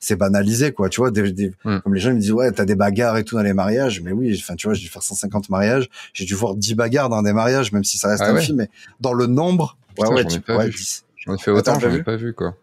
c'est 0.00 0.16
banalisé 0.16 0.72
quoi. 0.72 0.88
Tu 0.88 1.00
vois, 1.00 1.10
des, 1.10 1.32
des- 1.32 1.52
Mm. 1.64 1.78
comme 1.80 1.94
les 1.94 2.00
gens 2.00 2.10
ils 2.10 2.16
me 2.16 2.20
disent 2.20 2.32
ouais, 2.32 2.50
t'as 2.52 2.64
des 2.64 2.74
bagarres 2.74 3.16
et 3.18 3.24
tout 3.24 3.36
dans 3.36 3.42
les 3.42 3.52
mariages, 3.52 4.00
mais 4.00 4.12
oui, 4.12 4.36
enfin, 4.42 4.56
tu 4.56 4.66
vois, 4.66 4.74
j'ai 4.74 4.82
dû 4.82 4.88
faire 4.88 5.02
150 5.02 5.48
mariages, 5.50 5.88
j'ai 6.14 6.24
dû 6.24 6.34
voir 6.34 6.54
10 6.54 6.74
bagarres 6.74 7.08
dans 7.08 7.22
des 7.22 7.32
mariages, 7.32 7.72
même 7.72 7.84
si 7.84 7.98
ça 7.98 8.08
reste 8.08 8.22
Ah 8.24 8.30
un 8.30 8.34
ouais 8.34 8.42
film, 8.42 8.58
mais 8.58 8.68
dans 9.00 9.12
le 9.12 9.26
nombre, 9.26 9.76
Putain, 9.94 10.08
ouais, 10.08 10.14
ouais, 10.14 10.24
tu- 10.24 10.52
ouais, 10.52 10.66
vu. 10.66 10.72
10. 10.76 11.04
J'en 11.26 11.34
ai 11.34 11.38
fait 11.38 11.50
autant, 11.50 11.78
j'en 11.78 11.90
ai 11.92 12.02
pas 12.02 12.16
vu, 12.16 12.32
quoi. 12.32 12.56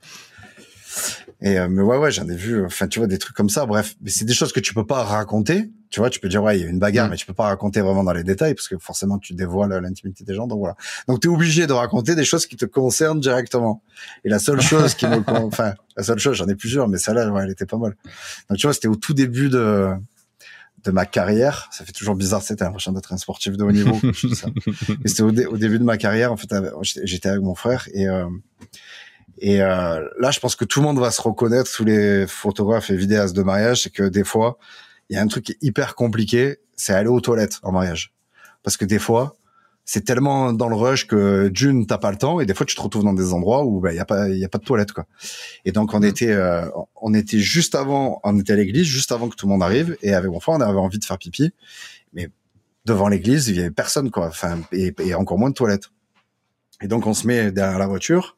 Et 1.41 1.57
euh, 1.57 1.67
mais 1.69 1.81
ouais 1.81 1.97
ouais 1.97 2.11
j'en 2.11 2.27
ai 2.27 2.35
vu 2.35 2.65
enfin 2.65 2.87
tu 2.87 2.99
vois 2.99 3.07
des 3.07 3.17
trucs 3.17 3.35
comme 3.35 3.47
ça 3.49 3.65
bref 3.65 3.95
mais 4.01 4.09
c'est 4.09 4.25
des 4.25 4.33
choses 4.33 4.51
que 4.51 4.59
tu 4.59 4.73
peux 4.73 4.85
pas 4.85 5.03
raconter 5.03 5.69
tu 5.89 5.99
vois 5.99 6.09
tu 6.09 6.19
peux 6.19 6.29
dire 6.29 6.43
ouais 6.43 6.59
il 6.59 6.63
y 6.63 6.65
a 6.65 6.69
une 6.69 6.79
bagarre 6.79 7.07
Mm. 7.07 7.11
mais 7.11 7.15
tu 7.17 7.25
peux 7.25 7.33
pas 7.33 7.45
raconter 7.45 7.81
vraiment 7.81 8.03
dans 8.03 8.13
les 8.13 8.23
détails 8.23 8.53
parce 8.53 8.67
que 8.67 8.77
forcément 8.77 9.17
tu 9.17 9.33
dévoiles 9.33 9.71
l'intimité 9.81 10.23
des 10.23 10.33
gens 10.35 10.45
donc 10.47 10.59
voilà 10.59 10.75
donc 11.07 11.19
tu 11.21 11.27
es 11.27 11.31
obligé 11.31 11.65
de 11.67 11.73
raconter 11.73 12.13
des 12.15 12.23
choses 12.25 12.45
qui 12.45 12.55
te 12.57 12.65
concernent 12.65 13.19
directement 13.19 13.81
et 14.23 14.29
la 14.29 14.39
seule 14.39 14.61
chose 14.71 14.93
qui 14.93 15.07
me 15.07 15.23
enfin 15.27 15.73
la 15.97 16.03
seule 16.03 16.19
chose 16.19 16.35
j'en 16.37 16.47
ai 16.47 16.55
plusieurs 16.55 16.87
mais 16.87 16.97
celle-là 16.99 17.29
ouais, 17.31 17.43
elle 17.43 17.49
était 17.51 17.65
pas 17.65 17.77
mal 17.77 17.95
donc 18.49 18.57
tu 18.59 18.67
vois 18.67 18.73
c'était 18.73 18.87
au 18.87 18.95
tout 18.95 19.13
début 19.13 19.49
de 19.49 19.89
de 20.85 20.91
ma 20.91 21.05
carrière 21.05 21.67
ça 21.71 21.83
fait 21.83 21.91
toujours 21.91 22.15
bizarre 22.15 22.41
c'était 22.41 22.63
l'impression 22.63 22.91
d'être 22.93 23.11
un 23.11 23.17
sportif 23.17 23.57
de 23.57 23.63
haut 23.65 23.71
niveau. 23.71 23.97
Mais 24.03 25.07
c'était 25.09 25.23
au, 25.23 25.31
dé- 25.31 25.45
au 25.45 25.57
début 25.57 25.77
de 25.79 25.83
ma 25.83 25.97
carrière 25.97 26.31
en 26.31 26.37
fait 26.37 26.47
j'étais- 26.83 27.29
avec 27.29 27.41
mon 27.41 27.53
frère 27.55 27.89
et 27.93 28.07
euh, 28.07 28.25
et 29.41 29.61
euh, 29.61 30.05
là, 30.19 30.31
je 30.31 30.39
pense 30.41 30.55
que 30.57 30.65
tout 30.65 30.81
le 30.81 30.85
monde 30.87 30.99
va 30.99 31.11
se 31.11 31.21
reconnaître, 31.21 31.71
tous 31.73 31.85
les 31.85 32.27
photographes 32.27 32.89
et 32.89 32.97
vidéastes 32.97 33.33
de 33.35 33.41
mariage, 33.43 33.83
c'est 33.83 33.89
que 33.89 34.03
des 34.03 34.25
fois, 34.25 34.57
il 35.09 35.15
y 35.15 35.19
a 35.19 35.21
un 35.21 35.27
truc 35.27 35.45
qui 35.45 35.51
est 35.53 35.57
hyper 35.61 35.95
compliqué, 35.95 36.57
c'est 36.75 36.93
aller 36.93 37.09
aux 37.09 37.21
toilettes 37.21 37.59
en 37.63 37.71
mariage. 37.71 38.13
Parce 38.63 38.77
que 38.77 38.85
des 38.85 38.99
fois, 38.99 39.35
c'est 39.85 40.05
tellement 40.05 40.53
dans 40.53 40.69
le 40.69 40.75
rush 40.75 41.07
que 41.07 41.47
d'une, 41.47 41.87
t'as 41.87 41.97
pas 41.97 42.11
le 42.11 42.17
temps, 42.17 42.39
et 42.39 42.45
des 42.45 42.53
fois, 42.53 42.65
tu 42.65 42.75
te 42.75 42.81
retrouves 42.81 43.03
dans 43.03 43.13
des 43.13 43.33
endroits 43.33 43.65
où 43.65 43.79
bah, 43.79 43.91
il 43.91 43.95
y 43.95 43.99
a 43.99 44.05
pas, 44.05 44.29
y 44.29 44.45
a 44.45 44.49
pas 44.49 44.59
de 44.59 44.63
toilette, 44.63 44.91
quoi. 44.91 45.07
Et 45.65 45.71
donc, 45.71 45.93
on 45.95 45.99
Mhm. 46.01 46.05
était, 46.05 46.31
euh, 46.31 46.67
on 47.01 47.13
était 47.15 47.39
juste 47.39 47.73
avant, 47.73 48.19
on 48.23 48.37
était 48.39 48.53
à 48.53 48.55
l'église, 48.55 48.85
juste 48.85 49.11
avant 49.11 49.29
que 49.29 49.35
tout 49.35 49.47
le 49.47 49.51
monde 49.53 49.63
arrive, 49.63 49.97
et 50.03 50.13
avec 50.13 50.29
mon 50.29 50.39
frère, 50.39 50.55
on 50.55 50.61
avait 50.61 50.77
envie 50.77 50.99
de 50.99 51.05
faire 51.05 51.17
pipi, 51.17 51.51
mais 52.13 52.29
devant 52.85 53.07
l'église, 53.07 53.47
il 53.47 53.55
y 53.55 53.59
avait 53.61 53.71
personne, 53.71 54.11
quoi. 54.11 54.27
Enfin, 54.27 54.59
et, 54.71 54.93
et 54.99 55.15
encore 55.15 55.39
moins 55.39 55.49
de 55.49 55.55
toilettes. 55.55 55.89
Et 56.81 56.87
donc, 56.87 57.07
on 57.07 57.13
se 57.15 57.25
met 57.25 57.51
derrière 57.51 57.79
la 57.79 57.87
voiture, 57.87 58.37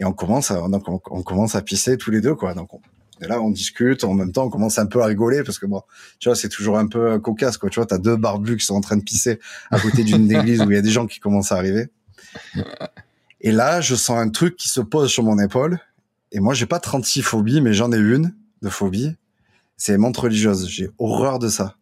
et 0.00 0.04
on 0.04 0.12
commence 0.12 0.50
à, 0.50 0.56
donc 0.68 0.88
on, 0.88 1.00
on 1.10 1.22
commence 1.22 1.54
à 1.54 1.62
pisser 1.62 1.96
tous 1.96 2.10
les 2.10 2.20
deux 2.20 2.34
quoi 2.34 2.54
donc 2.54 2.74
on, 2.74 2.80
et 3.20 3.26
là 3.26 3.40
on 3.40 3.50
discute 3.50 4.04
en 4.04 4.14
même 4.14 4.32
temps 4.32 4.44
on 4.44 4.50
commence 4.50 4.78
un 4.78 4.86
peu 4.86 5.02
à 5.02 5.06
rigoler 5.06 5.42
parce 5.42 5.58
que 5.58 5.66
bon 5.66 5.82
tu 6.18 6.28
vois 6.28 6.36
c'est 6.36 6.48
toujours 6.48 6.78
un 6.78 6.86
peu 6.86 7.12
euh, 7.12 7.18
cocasse 7.18 7.56
quoi. 7.56 7.70
Tu 7.70 7.80
vois 7.80 7.86
t'as 7.86 7.98
deux 7.98 8.16
barbus 8.16 8.56
qui 8.56 8.66
sont 8.66 8.74
en 8.74 8.80
train 8.80 8.96
de 8.96 9.02
pisser 9.02 9.40
à 9.70 9.78
côté 9.80 10.04
d'une 10.04 10.30
église 10.36 10.60
où 10.62 10.70
il 10.70 10.74
y 10.74 10.78
a 10.78 10.82
des 10.82 10.90
gens 10.90 11.06
qui 11.06 11.20
commencent 11.20 11.52
à 11.52 11.56
arriver. 11.56 11.88
Et 13.40 13.52
là 13.52 13.80
je 13.80 13.94
sens 13.94 14.18
un 14.18 14.28
truc 14.28 14.56
qui 14.56 14.68
se 14.68 14.80
pose 14.80 15.10
sur 15.10 15.22
mon 15.22 15.38
épaule. 15.38 15.80
Et 16.32 16.40
moi 16.40 16.54
j'ai 16.54 16.66
pas 16.66 16.80
36 16.80 17.22
phobies 17.22 17.60
mais 17.60 17.72
j'en 17.72 17.92
ai 17.92 17.98
une 17.98 18.34
de 18.62 18.68
phobie. 18.68 19.16
C'est 19.76 19.92
les 19.92 19.98
montres 19.98 20.22
religieuses 20.22 20.68
j'ai 20.68 20.90
horreur 20.98 21.38
de 21.38 21.48
ça. 21.48 21.76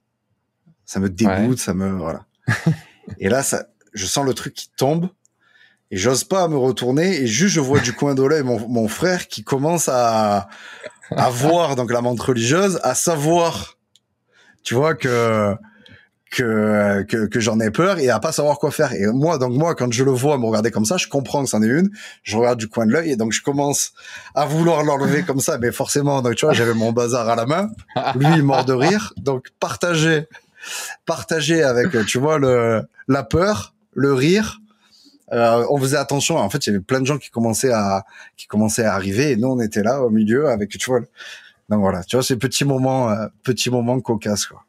Ça 0.85 1.01
me 1.01 1.11
dégoûte 1.11 1.59
ça 1.59 1.75
me 1.75 1.91
voilà. 1.91 2.25
Et 3.19 3.29
là 3.29 3.43
ça 3.43 3.67
je 3.93 4.07
sens 4.07 4.25
le 4.25 4.35
truc 4.35 4.55
qui 4.55 4.71
tombe 4.77 5.09
et 5.91 5.97
j'ose 5.97 6.25
pas 6.25 6.49
me 6.49 6.57
retourner. 6.57 7.23
Et 7.23 7.27
juste 7.27 7.55
je 7.55 7.61
vois 7.61 7.81
du 7.81 7.93
coin 7.93 8.15
de 8.15 8.23
l'œil 8.23 8.43
mon, 8.43 8.69
mon 8.69 8.89
frère 8.89 9.29
qui 9.29 9.45
commence 9.45 9.89
à 9.89 10.49
à 11.17 11.31
voir 11.31 11.77
donc 11.77 11.93
la 11.93 12.01
montre 12.01 12.29
religieuse, 12.29 12.81
à 12.83 12.95
savoir, 12.95 13.77
tu 14.63 14.75
vois 14.75 14.95
que 14.95 15.55
que 16.31 17.05
que, 17.09 17.27
que 17.27 17.41
j'en 17.41 17.61
ai 17.61 17.71
peur 17.71 17.99
et 17.99 18.11
à 18.11 18.19
pas 18.19 18.33
savoir 18.33 18.59
quoi 18.59 18.71
faire. 18.71 18.93
Et 18.93 19.07
moi 19.07 19.39
donc 19.39 19.53
moi 19.53 19.75
quand 19.75 19.93
je 19.93 20.05
le 20.05 20.11
vois 20.11 20.39
me 20.39 20.47
regarder 20.47 20.71
comme 20.71 20.85
ça, 20.85 20.97
je 20.97 21.07
comprends 21.07 21.43
que 21.45 21.49
c'en 21.49 21.63
est 21.63 21.69
une. 21.69 21.91
Je 22.23 22.37
regarde 22.37 22.59
du 22.59 22.69
coin 22.69 22.87
de 22.87 22.93
l'œil 22.93 23.13
et 23.13 23.17
donc 23.17 23.33
je 23.33 23.43
commence 23.43 23.93
à 24.35 24.45
vouloir 24.45 24.83
l'enlever 24.83 25.23
comme 25.23 25.41
ça, 25.41 25.59
mais 25.59 25.73
forcément 25.73 26.23
donc 26.23 26.35
tu 26.35 26.45
vois 26.45 26.55
j'avais 26.55 26.75
mon 26.75 26.93
bazar 26.93 27.29
à 27.29 27.37
la 27.37 27.47
main, 27.47 27.69
lui 28.17 28.43
mort 28.43 28.65
de 28.65 28.73
rire, 28.73 29.13
donc 29.17 29.47
partager 29.61 30.27
partager 31.05 31.63
avec 31.63 32.07
tu 32.07 32.19
vois 32.19 32.39
le 32.39 32.83
la 33.09 33.23
peur, 33.23 33.75
le 33.95 34.13
rire. 34.13 34.61
Euh, 35.33 35.65
on 35.71 35.79
faisait 35.79 35.97
attention. 35.97 36.37
En 36.37 36.49
fait, 36.51 36.67
il 36.67 36.71
y 36.71 36.77
avait 36.77 36.83
plein 36.85 37.01
de 37.01 37.07
gens 37.07 37.19
qui 37.19 37.31
commençaient 37.31 37.73
à 37.73 38.05
qui 38.37 38.47
commençaient 38.47 38.85
à 38.85 38.95
arriver 38.95 39.33
et 39.33 39.37
nous 39.37 39.49
on 39.49 39.61
était 39.61 39.83
là 39.83 40.03
au 40.03 40.11
milieu 40.11 40.49
avec 40.49 40.71
tu 40.71 40.91
vois. 40.91 41.01
Donc 41.69 41.81
voilà, 41.81 42.05
tu 42.05 42.15
vois 42.17 42.23
ces 42.23 42.37
petits 42.37 42.65
moments, 42.65 43.11
euh, 43.11 43.27
petits 43.43 43.71
moments 43.71 44.01
cocasses 44.01 44.47
quoi. 44.47 44.65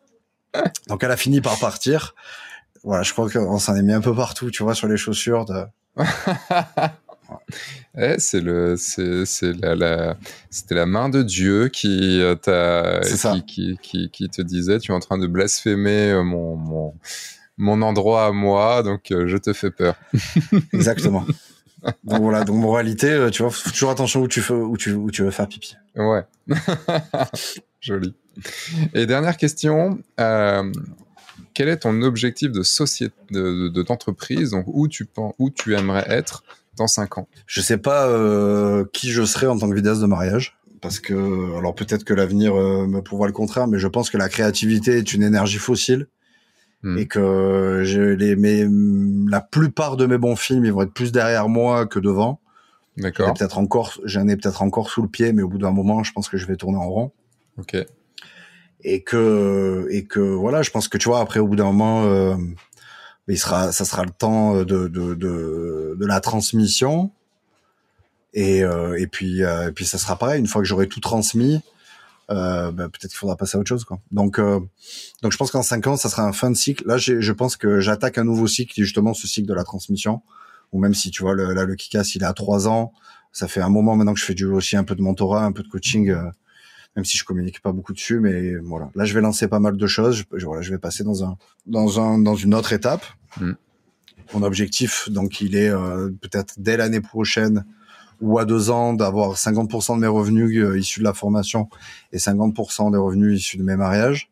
Donc 0.87 1.03
elle 1.03 1.11
a 1.11 1.17
fini 1.17 1.41
par 1.41 1.59
partir. 1.59 2.15
Voilà, 2.83 3.03
je 3.03 3.11
crois 3.13 3.29
qu'on 3.29 3.59
s'en 3.59 3.75
est 3.75 3.81
mis 3.83 3.93
un 3.93 4.01
peu 4.01 4.15
partout, 4.15 4.49
tu 4.49 4.63
vois, 4.63 4.73
sur 4.73 4.87
les 4.87 4.97
chaussures. 4.97 5.45
De... 5.45 5.65
Eh, 7.97 8.15
c'est 8.19 8.39
le, 8.39 8.77
c'est, 8.77 9.25
c'est 9.25 9.51
la, 9.53 9.75
la- 9.75 10.17
c'était 10.49 10.75
la 10.75 10.85
main 10.85 11.09
de 11.09 11.23
Dieu 11.23 11.67
qui 11.67 12.21
euh, 12.21 12.35
t'a, 12.35 13.01
qui, 13.01 13.43
qui, 13.45 13.77
qui, 13.81 14.09
qui 14.11 14.29
te 14.29 14.41
disait, 14.41 14.79
tu 14.79 14.91
es 14.91 14.95
en 14.95 14.99
train 14.99 15.17
de 15.17 15.27
blasphémer 15.27 16.11
euh, 16.11 16.23
mon, 16.23 16.55
mon, 16.55 16.93
mon 17.57 17.81
endroit 17.81 18.25
à 18.27 18.31
moi, 18.31 18.83
donc 18.83 19.11
euh, 19.11 19.27
je 19.27 19.37
te 19.37 19.53
fais 19.53 19.71
peur. 19.71 19.95
Exactement. 20.73 21.25
donc 22.03 22.21
voilà, 22.21 22.43
donc 22.43 22.57
moralité, 22.57 23.09
euh, 23.09 23.29
tu 23.29 23.41
vois, 23.43 23.51
faut 23.51 23.69
toujours 23.69 23.89
attention 23.91 24.21
où 24.21 24.27
tu 24.27 24.41
fais, 24.41 24.53
où 24.53 24.77
tu, 24.77 24.93
où 24.93 25.09
tu 25.11 25.23
veux 25.23 25.31
faire 25.31 25.47
pipi. 25.47 25.75
Ouais. 25.95 26.23
Joli. 27.81 28.13
Et 28.93 29.05
dernière 29.05 29.37
question, 29.37 29.99
euh, 30.19 30.71
quel 31.53 31.69
est 31.69 31.77
ton 31.77 32.01
objectif 32.03 32.51
de 32.51 32.63
société, 32.63 33.15
de, 33.31 33.69
de- 33.69 33.83
d'entreprise, 33.83 34.51
donc 34.51 34.65
où 34.67 34.87
tu 34.87 35.05
penses, 35.05 35.33
où 35.39 35.49
tu 35.49 35.75
aimerais 35.75 36.05
être 36.07 36.43
dans 36.75 36.87
5 36.87 37.17
ans? 37.17 37.27
Je 37.47 37.61
sais 37.61 37.77
pas 37.77 38.07
euh, 38.07 38.85
qui 38.93 39.09
je 39.11 39.23
serai 39.25 39.47
en 39.47 39.57
tant 39.57 39.69
que 39.69 39.75
vidéaste 39.75 40.01
de 40.01 40.05
mariage. 40.05 40.57
Parce 40.81 40.99
que, 40.99 41.57
alors 41.57 41.73
peut-être 41.73 42.03
que 42.03 42.13
l'avenir 42.13 42.55
euh, 42.55 42.85
me 42.85 43.01
prouvera 43.01 43.25
le 43.27 43.33
contraire, 43.33 43.67
mais 43.67 43.79
je 43.79 43.87
pense 43.87 44.11
que 44.11 44.17
la 44.17 44.29
créativité 44.29 44.97
est 44.99 45.13
une 45.13 45.23
énergie 45.23 45.57
fossile 45.57 46.07
Hmm. 46.83 46.97
et 46.99 47.07
que 47.07 47.81
j'ai 47.83 48.15
les, 48.15 48.35
mes, 48.35 48.67
la 49.29 49.41
plupart 49.41 49.97
de 49.97 50.05
mes 50.05 50.19
bons 50.19 50.35
films, 50.35 50.63
ils 50.63 50.71
vont 50.71 50.83
être 50.83 50.93
plus 50.93 51.11
derrière 51.11 51.49
moi 51.49 51.87
que 51.87 51.99
devant. 51.99 52.39
J'en 52.97 53.01
ai 53.01 53.11
D'accord. 53.11 53.33
peut-être 53.33 53.57
encore, 53.57 53.99
j'en 54.03 54.27
ai 54.27 54.35
peut-être 54.37 54.61
encore 54.61 54.89
sous 54.89 55.01
le 55.01 55.07
pied, 55.07 55.33
mais 55.33 55.41
au 55.41 55.49
bout 55.49 55.57
d'un 55.57 55.71
moment, 55.71 56.03
je 56.03 56.11
pense 56.13 56.29
que 56.29 56.37
je 56.37 56.45
vais 56.45 56.55
tourner 56.55 56.77
en 56.77 56.89
rond. 56.89 57.11
Ok. 57.57 57.77
Et 58.83 59.01
que, 59.01 59.87
et 59.89 60.05
que 60.05 60.19
voilà, 60.19 60.61
je 60.61 60.69
pense 60.69 60.87
que 60.87 60.99
tu 60.99 61.09
vois, 61.09 61.19
après, 61.19 61.39
au 61.39 61.47
bout 61.47 61.55
d'un 61.55 61.65
moment, 61.65 62.05
euh, 62.05 62.35
il 63.27 63.39
sera, 63.39 63.71
ça 63.71 63.83
sera 63.83 64.03
le 64.03 64.11
temps 64.11 64.57
de, 64.57 64.87
de, 64.87 65.15
de, 65.15 65.95
de 65.99 66.05
la 66.05 66.19
transmission. 66.21 67.11
Et, 68.33 68.63
euh, 68.63 68.99
et 68.99 69.07
puis, 69.07 69.43
euh, 69.43 69.69
et 69.69 69.71
puis 69.71 69.85
ça 69.85 69.97
sera 69.97 70.15
pareil. 70.15 70.39
Une 70.39 70.47
fois 70.47 70.61
que 70.61 70.67
j'aurai 70.67 70.87
tout 70.87 70.99
transmis, 70.99 71.61
bah, 72.29 72.89
peut-être 72.89 73.07
qu'il 73.09 73.17
faudra 73.17 73.35
passer 73.37 73.57
à 73.57 73.59
autre 73.59 73.69
chose, 73.69 73.85
quoi. 73.85 73.99
Donc, 74.11 74.39
euh, 74.39 74.59
donc 75.21 75.31
je 75.31 75.37
pense 75.37 75.51
qu'en 75.51 75.63
cinq 75.63 75.87
ans, 75.87 75.95
ça 75.97 76.09
sera 76.09 76.23
un 76.23 76.33
fin 76.33 76.51
de 76.51 76.55
cycle. 76.55 76.85
Là, 76.87 76.97
je 76.97 77.31
pense 77.31 77.55
que 77.57 77.79
j'attaque 77.79 78.17
un 78.17 78.23
nouveau 78.23 78.47
cycle, 78.47 78.73
qui 78.73 78.81
est 78.81 78.83
justement 78.83 79.13
ce 79.13 79.27
cycle 79.27 79.47
de 79.47 79.53
la 79.53 79.63
transmission. 79.63 80.21
Ou 80.73 80.79
même 80.79 80.93
si 80.93 81.11
tu 81.11 81.23
vois, 81.23 81.33
le, 81.33 81.53
là, 81.53 81.63
le 81.63 81.75
Kikas, 81.75 82.11
il 82.15 82.23
a 82.25 82.33
trois 82.33 82.67
ans. 82.67 82.91
Ça 83.31 83.47
fait 83.47 83.61
un 83.61 83.69
moment 83.69 83.95
maintenant 83.95 84.13
que 84.13 84.19
je 84.19 84.25
fais 84.25 84.33
du, 84.33 84.45
aussi 84.45 84.75
un 84.75 84.83
peu 84.83 84.95
de 84.95 85.01
mentorat, 85.01 85.45
un 85.45 85.51
peu 85.53 85.63
de 85.63 85.69
coaching, 85.69 86.09
euh, 86.09 86.23
même 86.95 87.05
si 87.05 87.17
je 87.17 87.23
communique 87.23 87.61
pas 87.61 87.71
beaucoup 87.71 87.93
dessus, 87.93 88.19
mais 88.19 88.55
voilà. 88.55 88.89
Là, 88.95 89.05
je 89.05 89.13
vais 89.13 89.21
lancer 89.21 89.47
pas 89.47 89.59
mal 89.59 89.77
de 89.77 89.87
choses. 89.87 90.17
Je, 90.17 90.23
je- 90.37 90.45
voilà, 90.45 90.61
je 90.61 90.71
vais 90.71 90.79
passer 90.79 91.03
dans 91.05 91.23
un, 91.23 91.37
dans 91.65 91.99
un, 92.01 92.17
dans 92.19 92.35
une 92.35 92.53
autre 92.53 92.73
étape. 92.73 93.05
Mm. 93.39 93.51
Mon 94.33 94.43
objectif, 94.43 95.07
donc, 95.09 95.39
il 95.39 95.55
est 95.55 95.69
euh, 95.69 96.09
peut-être 96.21 96.55
dès 96.57 96.75
l'année 96.75 96.99
prochaine 96.99 97.63
ou 98.21 98.39
à 98.39 98.45
deux 98.45 98.69
ans 98.69 98.93
d'avoir 98.93 99.35
50% 99.35 99.95
de 99.95 100.01
mes 100.01 100.07
revenus 100.07 100.57
euh, 100.57 100.79
issus 100.79 100.99
de 100.99 101.03
la 101.05 101.13
formation 101.13 101.69
et 102.11 102.17
50% 102.17 102.91
des 102.91 102.97
revenus 102.97 103.39
issus 103.39 103.57
de 103.57 103.63
mes 103.63 103.75
mariages. 103.75 104.31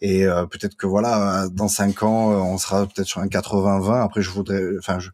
Et 0.00 0.26
euh, 0.26 0.46
peut-être 0.46 0.76
que 0.76 0.86
voilà, 0.86 1.48
dans 1.50 1.68
cinq 1.68 2.02
ans, 2.02 2.32
euh, 2.32 2.36
on 2.36 2.58
sera 2.58 2.86
peut-être 2.86 3.06
sur 3.06 3.20
un 3.20 3.26
80-20. 3.26 4.02
Après, 4.04 4.22
je 4.22 4.30
voudrais, 4.30 4.62
enfin, 4.78 4.98
je, 4.98 5.10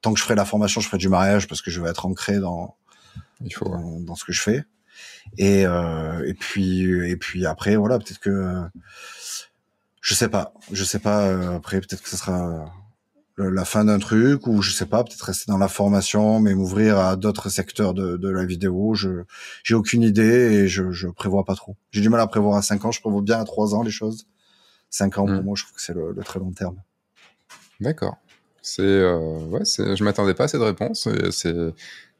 tant 0.00 0.12
que 0.12 0.18
je 0.18 0.24
ferai 0.24 0.34
la 0.34 0.44
formation, 0.44 0.80
je 0.80 0.86
ferai 0.86 0.98
du 0.98 1.08
mariage 1.08 1.46
parce 1.46 1.60
que 1.60 1.70
je 1.70 1.80
vais 1.80 1.90
être 1.90 2.06
ancré 2.06 2.38
dans 2.38 2.76
Il 3.44 3.52
faut. 3.52 3.68
ouais. 3.68 4.00
dans, 4.04 4.14
ce 4.14 4.24
que 4.24 4.32
je 4.32 4.40
fais. 4.40 4.64
Et 5.36 5.66
euh, 5.66 6.26
et 6.26 6.32
puis 6.32 6.84
et 7.08 7.16
puis 7.16 7.44
après, 7.44 7.76
voilà, 7.76 7.98
peut-être 7.98 8.18
que 8.18 8.62
je 10.00 10.14
sais 10.14 10.28
pas, 10.28 10.54
je 10.72 10.84
sais 10.84 11.00
pas. 11.00 11.26
euh, 11.26 11.56
après, 11.56 11.80
peut-être 11.80 12.02
que 12.02 12.08
ce 12.08 12.16
sera 12.16 12.72
la 13.38 13.64
fin 13.64 13.84
d'un 13.84 13.98
truc 13.98 14.46
ou 14.46 14.62
je 14.62 14.72
sais 14.72 14.86
pas, 14.86 15.04
peut-être 15.04 15.22
rester 15.22 15.50
dans 15.50 15.58
la 15.58 15.68
formation, 15.68 16.40
mais 16.40 16.54
m'ouvrir 16.54 16.98
à 16.98 17.16
d'autres 17.16 17.48
secteurs 17.48 17.94
de, 17.94 18.16
de, 18.16 18.28
la 18.28 18.44
vidéo. 18.44 18.94
Je 18.94 19.22
j'ai 19.62 19.74
aucune 19.74 20.02
idée 20.02 20.22
et 20.22 20.68
je, 20.68 20.90
je 20.90 21.08
prévois 21.08 21.44
pas 21.44 21.54
trop. 21.54 21.76
J'ai 21.90 22.00
du 22.00 22.08
mal 22.08 22.20
à 22.20 22.26
prévoir 22.26 22.56
à 22.56 22.62
5 22.62 22.84
ans. 22.84 22.90
Je 22.90 23.00
prévois 23.00 23.22
bien 23.22 23.40
à 23.40 23.44
3 23.44 23.74
ans 23.74 23.82
les 23.82 23.90
choses. 23.90 24.26
5 24.90 25.18
ans 25.18 25.26
pour 25.26 25.34
hmm. 25.34 25.44
moi, 25.44 25.54
je 25.56 25.64
trouve 25.64 25.76
que 25.76 25.82
c'est 25.82 25.94
le, 25.94 26.14
très 26.24 26.40
long 26.40 26.52
terme. 26.52 26.76
D'accord. 27.80 28.16
C'est 28.60 28.82
euh, 28.82 29.38
ouais, 29.46 29.64
je 29.64 30.04
m'attendais 30.04 30.34
pas 30.34 30.44
à 30.44 30.48
cette 30.48 30.60
réponse. 30.60 31.08
C'est 31.30 31.54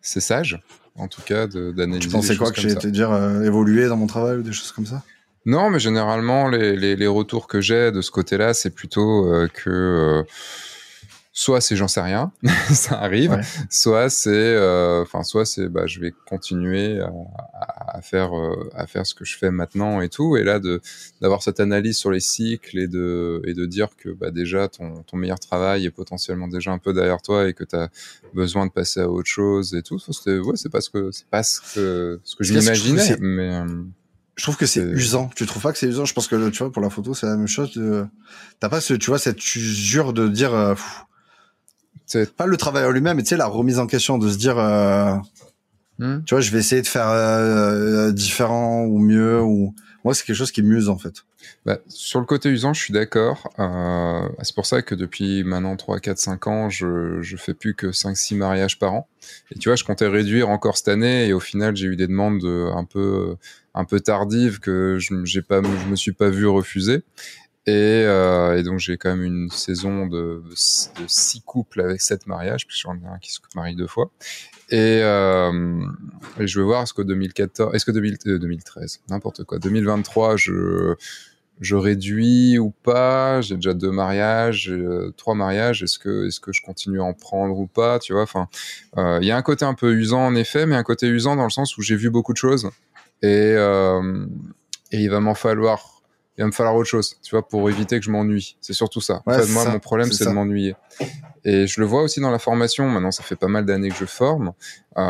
c'est 0.00 0.20
sage 0.20 0.60
en 0.96 1.08
tout 1.08 1.22
cas 1.22 1.46
d'analyser. 1.46 2.00
Tu 2.00 2.08
pensais 2.08 2.36
quoi 2.36 2.50
que 2.50 2.60
j'ai 2.60 2.72
été 2.72 2.90
dire 2.90 3.10
euh, 3.12 3.42
évoluer 3.42 3.86
dans 3.86 3.96
mon 3.96 4.06
travail 4.06 4.38
ou 4.38 4.42
des 4.42 4.52
choses 4.52 4.72
comme 4.72 4.86
ça? 4.86 5.02
Non, 5.46 5.70
mais 5.70 5.78
généralement 5.78 6.48
les, 6.48 6.76
les, 6.76 6.96
les 6.96 7.06
retours 7.06 7.46
que 7.46 7.60
j'ai 7.60 7.92
de 7.92 8.02
ce 8.02 8.10
côté-là, 8.10 8.52
c'est 8.52 8.70
plutôt 8.70 9.32
euh, 9.32 9.48
que 9.48 9.70
euh, 9.70 10.22
soit 11.38 11.60
c'est 11.60 11.76
j'en 11.76 11.86
sais 11.86 12.00
rien, 12.00 12.32
ça 12.72 13.00
arrive, 13.00 13.40
soit 13.70 14.10
c'est, 14.10 14.30
euh, 14.32 15.02
enfin, 15.02 15.22
soit 15.22 15.44
c'est, 15.44 15.68
bah, 15.68 15.86
je 15.86 16.00
vais 16.00 16.12
continuer 16.26 17.00
à, 17.00 17.12
à, 17.96 18.02
faire, 18.02 18.36
euh, 18.36 18.68
à 18.74 18.88
faire 18.88 19.06
ce 19.06 19.14
que 19.14 19.24
je 19.24 19.38
fais 19.38 19.52
maintenant 19.52 20.00
et 20.00 20.08
tout. 20.08 20.36
Et 20.36 20.42
là, 20.42 20.58
de 20.58 20.80
d'avoir 21.20 21.44
cette 21.44 21.60
analyse 21.60 21.96
sur 21.96 22.10
les 22.10 22.18
cycles 22.18 22.76
et 22.76 22.88
de 22.88 23.40
et 23.44 23.54
de 23.54 23.66
dire 23.66 23.90
que 23.96 24.08
bah, 24.08 24.32
déjà 24.32 24.66
ton, 24.66 25.04
ton 25.04 25.16
meilleur 25.16 25.38
travail 25.38 25.86
est 25.86 25.92
potentiellement 25.92 26.48
déjà 26.48 26.72
un 26.72 26.78
peu 26.78 26.92
derrière 26.92 27.22
toi 27.22 27.48
et 27.48 27.54
que 27.54 27.62
tu 27.62 27.76
as 27.76 27.88
besoin 28.34 28.66
de 28.66 28.72
passer 28.72 28.98
à 28.98 29.08
autre 29.08 29.30
chose 29.30 29.76
et 29.76 29.82
tout. 29.82 30.00
C'était, 30.00 30.38
ouais, 30.38 30.56
c'est 30.56 30.72
pas 30.72 30.80
ce 30.80 30.90
que 30.90 31.12
c'est 31.12 31.28
pas 31.28 31.44
ce 31.44 31.60
que 31.60 32.20
ce 32.24 32.34
que 32.34 32.42
je 32.42 32.52
m'imaginais, 32.52 33.16
mais 33.20 33.54
euh, 33.54 33.84
je 34.34 34.42
trouve 34.42 34.56
que 34.56 34.66
c'est 34.66 34.82
usant. 34.82 35.30
Tu 35.36 35.46
trouves 35.46 35.62
pas 35.62 35.70
que 35.70 35.78
c'est 35.78 35.86
usant? 35.86 36.04
Je 36.04 36.14
pense 36.14 36.26
que 36.26 36.48
tu 36.48 36.58
vois 36.58 36.72
pour 36.72 36.82
la 36.82 36.90
photo 36.90 37.14
c'est 37.14 37.26
la 37.26 37.36
même 37.36 37.46
chose. 37.46 37.80
T'as 38.58 38.68
pas 38.68 38.80
ce, 38.80 38.94
tu 38.94 39.10
vois 39.10 39.20
cette 39.20 39.54
usure 39.54 40.12
de 40.12 40.26
dire 40.26 40.74
c'est 42.08 42.34
pas 42.34 42.46
le 42.46 42.56
travail 42.56 42.84
en 42.86 42.90
lui-même, 42.90 43.18
mais 43.18 43.22
tu 43.22 43.28
sais 43.28 43.36
la 43.36 43.46
remise 43.46 43.78
en 43.78 43.86
question 43.86 44.16
de 44.16 44.28
se 44.30 44.38
dire, 44.38 44.58
euh, 44.58 45.14
hmm. 45.98 46.24
tu 46.24 46.34
vois, 46.34 46.40
je 46.40 46.50
vais 46.50 46.58
essayer 46.58 46.80
de 46.80 46.86
faire 46.86 47.08
euh, 47.08 48.12
différent 48.12 48.84
ou 48.84 48.98
mieux 48.98 49.42
ou 49.42 49.74
moi 50.04 50.14
c'est 50.14 50.24
quelque 50.24 50.36
chose 50.36 50.50
qui 50.50 50.62
m'use 50.62 50.88
en 50.88 50.96
fait. 50.96 51.24
Bah, 51.66 51.78
sur 51.88 52.18
le 52.18 52.24
côté 52.24 52.48
usant, 52.48 52.72
je 52.72 52.80
suis 52.80 52.94
d'accord. 52.94 53.52
Euh, 53.58 54.26
c'est 54.42 54.54
pour 54.54 54.64
ça 54.64 54.80
que 54.80 54.94
depuis 54.94 55.44
maintenant 55.44 55.76
3, 55.76 56.00
4, 56.00 56.18
5 56.18 56.46
ans, 56.46 56.70
je, 56.70 57.20
je 57.20 57.36
fais 57.36 57.52
plus 57.52 57.74
que 57.74 57.92
5, 57.92 58.16
6 58.16 58.36
mariages 58.36 58.78
par 58.78 58.94
an. 58.94 59.08
Et 59.50 59.58
tu 59.58 59.68
vois, 59.68 59.76
je 59.76 59.84
comptais 59.84 60.06
réduire 60.06 60.48
encore 60.48 60.78
cette 60.78 60.88
année 60.88 61.26
et 61.26 61.34
au 61.34 61.40
final, 61.40 61.76
j'ai 61.76 61.88
eu 61.88 61.96
des 61.96 62.06
demandes 62.06 62.44
un 62.44 62.84
peu, 62.84 63.36
un 63.74 63.84
peu 63.84 64.00
tardives 64.00 64.60
que 64.60 64.96
je, 64.98 65.14
j'ai 65.24 65.42
pas, 65.42 65.60
je 65.62 65.90
me 65.90 65.96
suis 65.96 66.12
pas 66.12 66.30
vu 66.30 66.46
refuser. 66.46 67.02
Et, 67.66 67.72
euh, 68.06 68.56
et, 68.56 68.62
donc 68.62 68.78
j'ai 68.78 68.96
quand 68.96 69.10
même 69.10 69.24
une 69.24 69.50
saison 69.50 70.06
de, 70.06 70.42
de, 70.48 70.54
six 71.06 71.42
couples 71.42 71.82
avec 71.82 72.00
sept 72.00 72.26
mariages, 72.26 72.66
puis 72.66 72.78
j'en 72.78 72.94
ai 72.94 73.06
un 73.06 73.18
qui 73.18 73.32
se 73.32 73.40
marie 73.54 73.76
deux 73.76 73.86
fois. 73.86 74.10
Et, 74.70 75.00
euh, 75.02 75.82
je 76.38 76.60
veux 76.60 76.64
voir 76.64 76.82
est-ce 76.82 76.94
que 76.94 77.02
2014, 77.02 77.74
est-ce 77.74 77.84
que 77.84 77.90
2013, 77.90 79.00
euh, 79.00 79.12
n'importe 79.12 79.44
quoi, 79.44 79.58
2023, 79.58 80.36
je 80.36 80.94
je 81.60 81.74
réduis 81.74 82.56
ou 82.58 82.70
pas? 82.70 83.40
J'ai 83.40 83.56
déjà 83.56 83.74
deux 83.74 83.90
mariages, 83.90 84.70
euh, 84.70 85.12
trois 85.16 85.34
mariages. 85.34 85.82
Est-ce 85.82 85.98
que 85.98 86.26
est-ce 86.26 86.38
que 86.38 86.52
je 86.52 86.62
continue 86.62 87.00
à 87.00 87.04
en 87.04 87.14
prendre 87.14 87.58
ou 87.58 87.66
pas? 87.66 87.98
Tu 87.98 88.12
vois, 88.12 88.22
enfin, 88.22 88.48
il 88.96 89.26
y 89.26 89.32
a 89.32 89.36
un 89.36 89.42
côté 89.42 89.64
un 89.64 89.74
peu 89.74 89.92
usant 89.94 90.24
en 90.24 90.34
effet, 90.36 90.66
mais 90.66 90.76
un 90.76 90.84
côté 90.84 91.08
usant 91.08 91.34
dans 91.34 91.44
le 91.44 91.50
sens 91.50 91.76
où 91.76 91.82
j'ai 91.82 91.96
vu 91.96 92.10
beaucoup 92.10 92.32
de 92.32 92.38
choses 92.38 92.70
et 93.22 93.56
et 94.90 94.98
il 95.02 95.10
va 95.10 95.20
m'en 95.20 95.34
falloir 95.34 95.97
il 96.38 96.42
va 96.42 96.46
me 96.46 96.52
falloir 96.52 96.76
autre 96.76 96.88
chose, 96.88 97.16
tu 97.20 97.32
vois, 97.32 97.46
pour 97.46 97.68
éviter 97.68 97.98
que 97.98 98.04
je 98.04 98.12
m'ennuie. 98.12 98.56
C'est 98.60 98.72
surtout 98.72 99.00
ça. 99.00 99.22
en 99.26 99.32
fait, 99.32 99.48
moi, 99.48 99.64
mon 99.68 99.80
problème, 99.80 100.12
c'est 100.12 100.24
de 100.24 100.30
m'ennuyer. 100.30 100.76
Et 101.44 101.66
je 101.66 101.80
le 101.80 101.86
vois 101.86 102.02
aussi 102.02 102.20
dans 102.20 102.30
la 102.30 102.38
formation. 102.38 102.88
Maintenant, 102.88 103.10
ça 103.10 103.24
fait 103.24 103.34
pas 103.34 103.48
mal 103.48 103.64
d'années 103.66 103.88
que 103.88 103.96
je 103.96 104.04
forme. 104.04 104.52
Euh, 104.96 105.02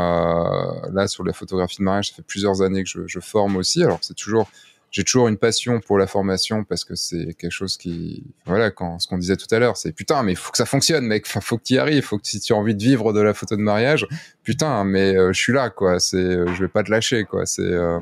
là, 0.90 1.06
sur 1.06 1.24
la 1.24 1.34
photographie 1.34 1.78
de 1.78 1.82
mariage, 1.82 2.09
ça 2.10 2.16
fait 2.16 2.22
plusieurs 2.22 2.62
années 2.62 2.82
que 2.82 2.88
je, 2.88 3.00
je 3.06 3.20
forme 3.20 3.56
aussi. 3.56 3.84
Alors, 3.84 3.98
c'est 4.00 4.16
toujours, 4.16 4.48
j'ai 4.90 5.05
toujours 5.05 5.28
une 5.28 5.36
passion 5.36 5.80
pour 5.80 5.98
la 5.98 6.06
formation 6.06 6.64
parce 6.64 6.82
que 6.84 6.94
c'est 6.94 7.34
quelque 7.34 7.50
chose 7.50 7.76
qui, 7.76 8.24
voilà, 8.46 8.70
quand 8.70 8.98
ce 8.98 9.06
qu'on 9.06 9.18
disait 9.18 9.36
tout 9.36 9.55
à 9.55 9.59
l'heure, 9.59 9.76
c'est 9.76 9.92
putain, 9.92 10.22
mais 10.22 10.32
il 10.32 10.36
faut 10.36 10.50
que 10.50 10.56
ça 10.56 10.64
fonctionne, 10.64 11.05
mec. 11.05 11.24
Enfin, 11.26 11.42
faut 11.42 11.59
que 11.59 11.64
tu 11.64 11.74
y 11.74 11.78
arrives. 11.78 12.05
Faut 12.05 12.16
que 12.16 12.26
si 12.26 12.40
tu 12.40 12.55
as 12.55 12.56
envie 12.56 12.74
de 12.74 12.82
vivre 12.82 13.12
de 13.12 13.20
la 13.20 13.34
photo 13.34 13.55
de 13.55 13.60
mariage, 13.60 14.06
putain, 14.44 14.84
mais 14.84 15.14
euh, 15.14 15.34
je 15.34 15.38
suis 15.38 15.52
là, 15.52 15.68
quoi. 15.68 16.00
C'est, 16.00 16.16
euh, 16.16 16.46
je 16.55 16.62
vais 16.62 16.68
pas 16.68 16.82
te 16.84 16.90
lâcher, 16.90 17.24
quoi. 17.24 17.44
C'est 17.44 17.60
euh, 17.60 18.00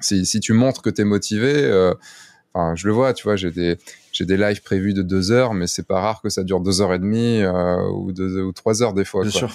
si, 0.00 0.26
si 0.26 0.40
tu 0.40 0.52
montres 0.52 0.82
que 0.82 0.90
tu 0.90 1.02
es 1.02 1.04
motivé, 1.04 1.52
euh, 1.54 1.94
enfin, 2.56 2.74
je 2.74 2.86
le 2.86 2.92
vois, 2.92 3.12
tu 3.12 3.24
vois, 3.24 3.36
j'ai 3.36 3.50
des, 3.50 3.76
j'ai 4.12 4.24
des 4.24 4.36
lives 4.36 4.62
prévus 4.62 4.94
de 4.94 5.02
deux 5.02 5.30
heures, 5.30 5.52
mais 5.52 5.66
c'est 5.66 5.86
pas 5.86 6.00
rare 6.00 6.22
que 6.22 6.30
ça 6.30 6.42
dure 6.42 6.60
deux 6.60 6.80
heures 6.80 6.94
et 6.94 6.98
demie 6.98 7.42
euh, 7.42 7.88
ou 7.90 8.12
deux 8.12 8.40
ou 8.40 8.52
trois 8.52 8.82
heures 8.82 8.94
des 8.94 9.04
fois. 9.04 9.22
Bien 9.22 9.30
sûr. 9.30 9.52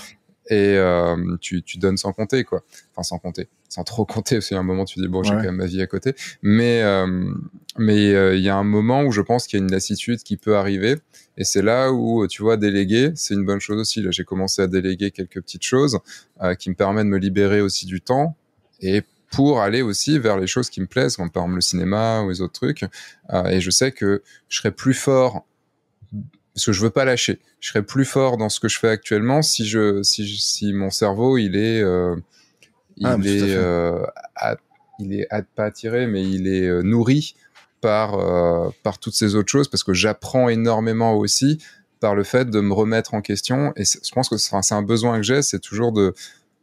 Et 0.50 0.76
euh, 0.78 1.38
tu, 1.40 1.64
tu 1.64 1.78
donnes 1.78 1.98
sans 1.98 2.14
compter, 2.14 2.44
quoi. 2.44 2.64
Enfin, 2.92 3.04
sans 3.04 3.20
compter, 3.20 3.48
sans 3.70 3.84
trop 3.84 4.06
compter 4.06 4.38
aussi. 4.38 4.54
À 4.54 4.60
un 4.60 4.64
moment, 4.64 4.86
tu 4.86 5.00
dis 5.00 5.08
bon, 5.08 5.24
j'ai 5.24 5.32
quand 5.32 5.44
même 5.44 5.56
ma 5.56 5.66
vie 5.66 5.82
à 5.82 5.88
côté. 5.88 6.14
Mais 6.42 6.82
euh, 6.84 7.34
mais 7.78 8.36
il 8.38 8.44
y 8.44 8.50
a 8.50 8.56
un 8.56 8.64
moment 8.64 9.04
où 9.04 9.12
je 9.12 9.22
pense 9.22 9.48
qu'il 9.48 9.60
y 9.60 9.62
a 9.62 9.66
une 9.66 9.72
lassitude 9.72 10.22
qui 10.24 10.38
peut 10.38 10.58
arriver, 10.58 10.98
et 11.38 11.44
c'est 11.44 11.62
là 11.62 11.92
où 11.92 12.28
tu 12.28 12.42
vois 12.42 12.58
déléguer, 12.58 13.12
c'est 13.16 13.34
une 13.34 13.46
bonne 13.46 13.62
chose 13.62 13.80
aussi. 13.80 14.02
Là, 14.02 14.12
j'ai 14.12 14.26
commencé 14.26 14.62
à 14.62 14.68
déléguer 14.68 15.12
quelques 15.12 15.42
petites 15.42 15.64
choses 15.64 16.00
qui 16.60 16.70
me 16.70 16.76
permettent 16.76 17.06
de 17.06 17.12
me 17.12 17.18
libérer 17.18 17.62
aussi 17.62 17.86
du 17.86 18.02
temps 18.02 18.36
et 18.82 19.04
pour 19.32 19.62
aller 19.62 19.82
aussi 19.82 20.20
vers 20.20 20.38
les 20.38 20.46
choses 20.46 20.70
qui 20.70 20.82
me 20.82 20.88
plaisent, 20.88 21.16
comme 21.16 21.32
par 21.32 21.44
exemple 21.44 21.56
le 21.56 21.62
cinéma 21.62 22.22
ou 22.22 22.30
les 22.30 22.42
autres 22.42 22.54
trucs. 22.54 22.86
Euh, 23.34 23.46
et 23.46 23.62
je 23.62 23.72
sais 23.72 23.92
que 23.92 24.22
je 24.50 24.58
serai 24.58 24.72
plus 24.72 24.94
fort 24.94 25.46
parce 26.54 26.66
que 26.66 26.74
je 26.74 26.82
veux 26.82 26.90
pas 26.90 27.06
lâcher. 27.06 27.40
Je 27.62 27.70
serai 27.70 27.82
plus 27.82 28.04
fort 28.04 28.36
dans 28.38 28.50
ce 28.50 28.60
que 28.60 28.68
je 28.68 28.78
fais 28.78 28.90
actuellement 28.90 29.42
si 29.42 29.66
je 29.66 30.04
si 30.04 30.28
si 30.38 30.74
mon 30.74 30.90
cerveau 30.90 31.38
il 31.38 31.56
est 31.56 31.82
euh, 31.82 32.18
il 32.98 33.08
ah, 33.08 33.18
est 33.24 33.56
euh, 33.56 34.06
il 35.00 35.14
est 35.14 35.28
pas 35.56 35.66
attiré 35.66 36.08
mais 36.08 36.24
il 36.24 36.48
est 36.48 36.84
nourri 36.84 37.36
par 37.80 38.18
par 38.84 39.00
toutes 39.00 39.16
ces 39.16 39.36
autres 39.36 39.50
choses 39.50 39.70
parce 39.70 39.84
que 39.84 39.94
j'apprends 39.94 40.50
énormément 40.50 41.14
aussi 41.14 41.64
par 42.02 42.16
le 42.16 42.24
fait 42.24 42.50
de 42.50 42.60
me 42.60 42.74
remettre 42.74 43.14
en 43.14 43.22
question 43.22 43.72
et 43.78 43.86
je 43.86 44.12
pense 44.12 44.28
que 44.28 44.36
c'est 44.36 44.74
un 44.74 44.82
besoin 44.82 45.18
que 45.18 45.24
j'ai 45.24 45.42
c'est 45.42 45.60
toujours 45.60 45.94
de 45.94 46.14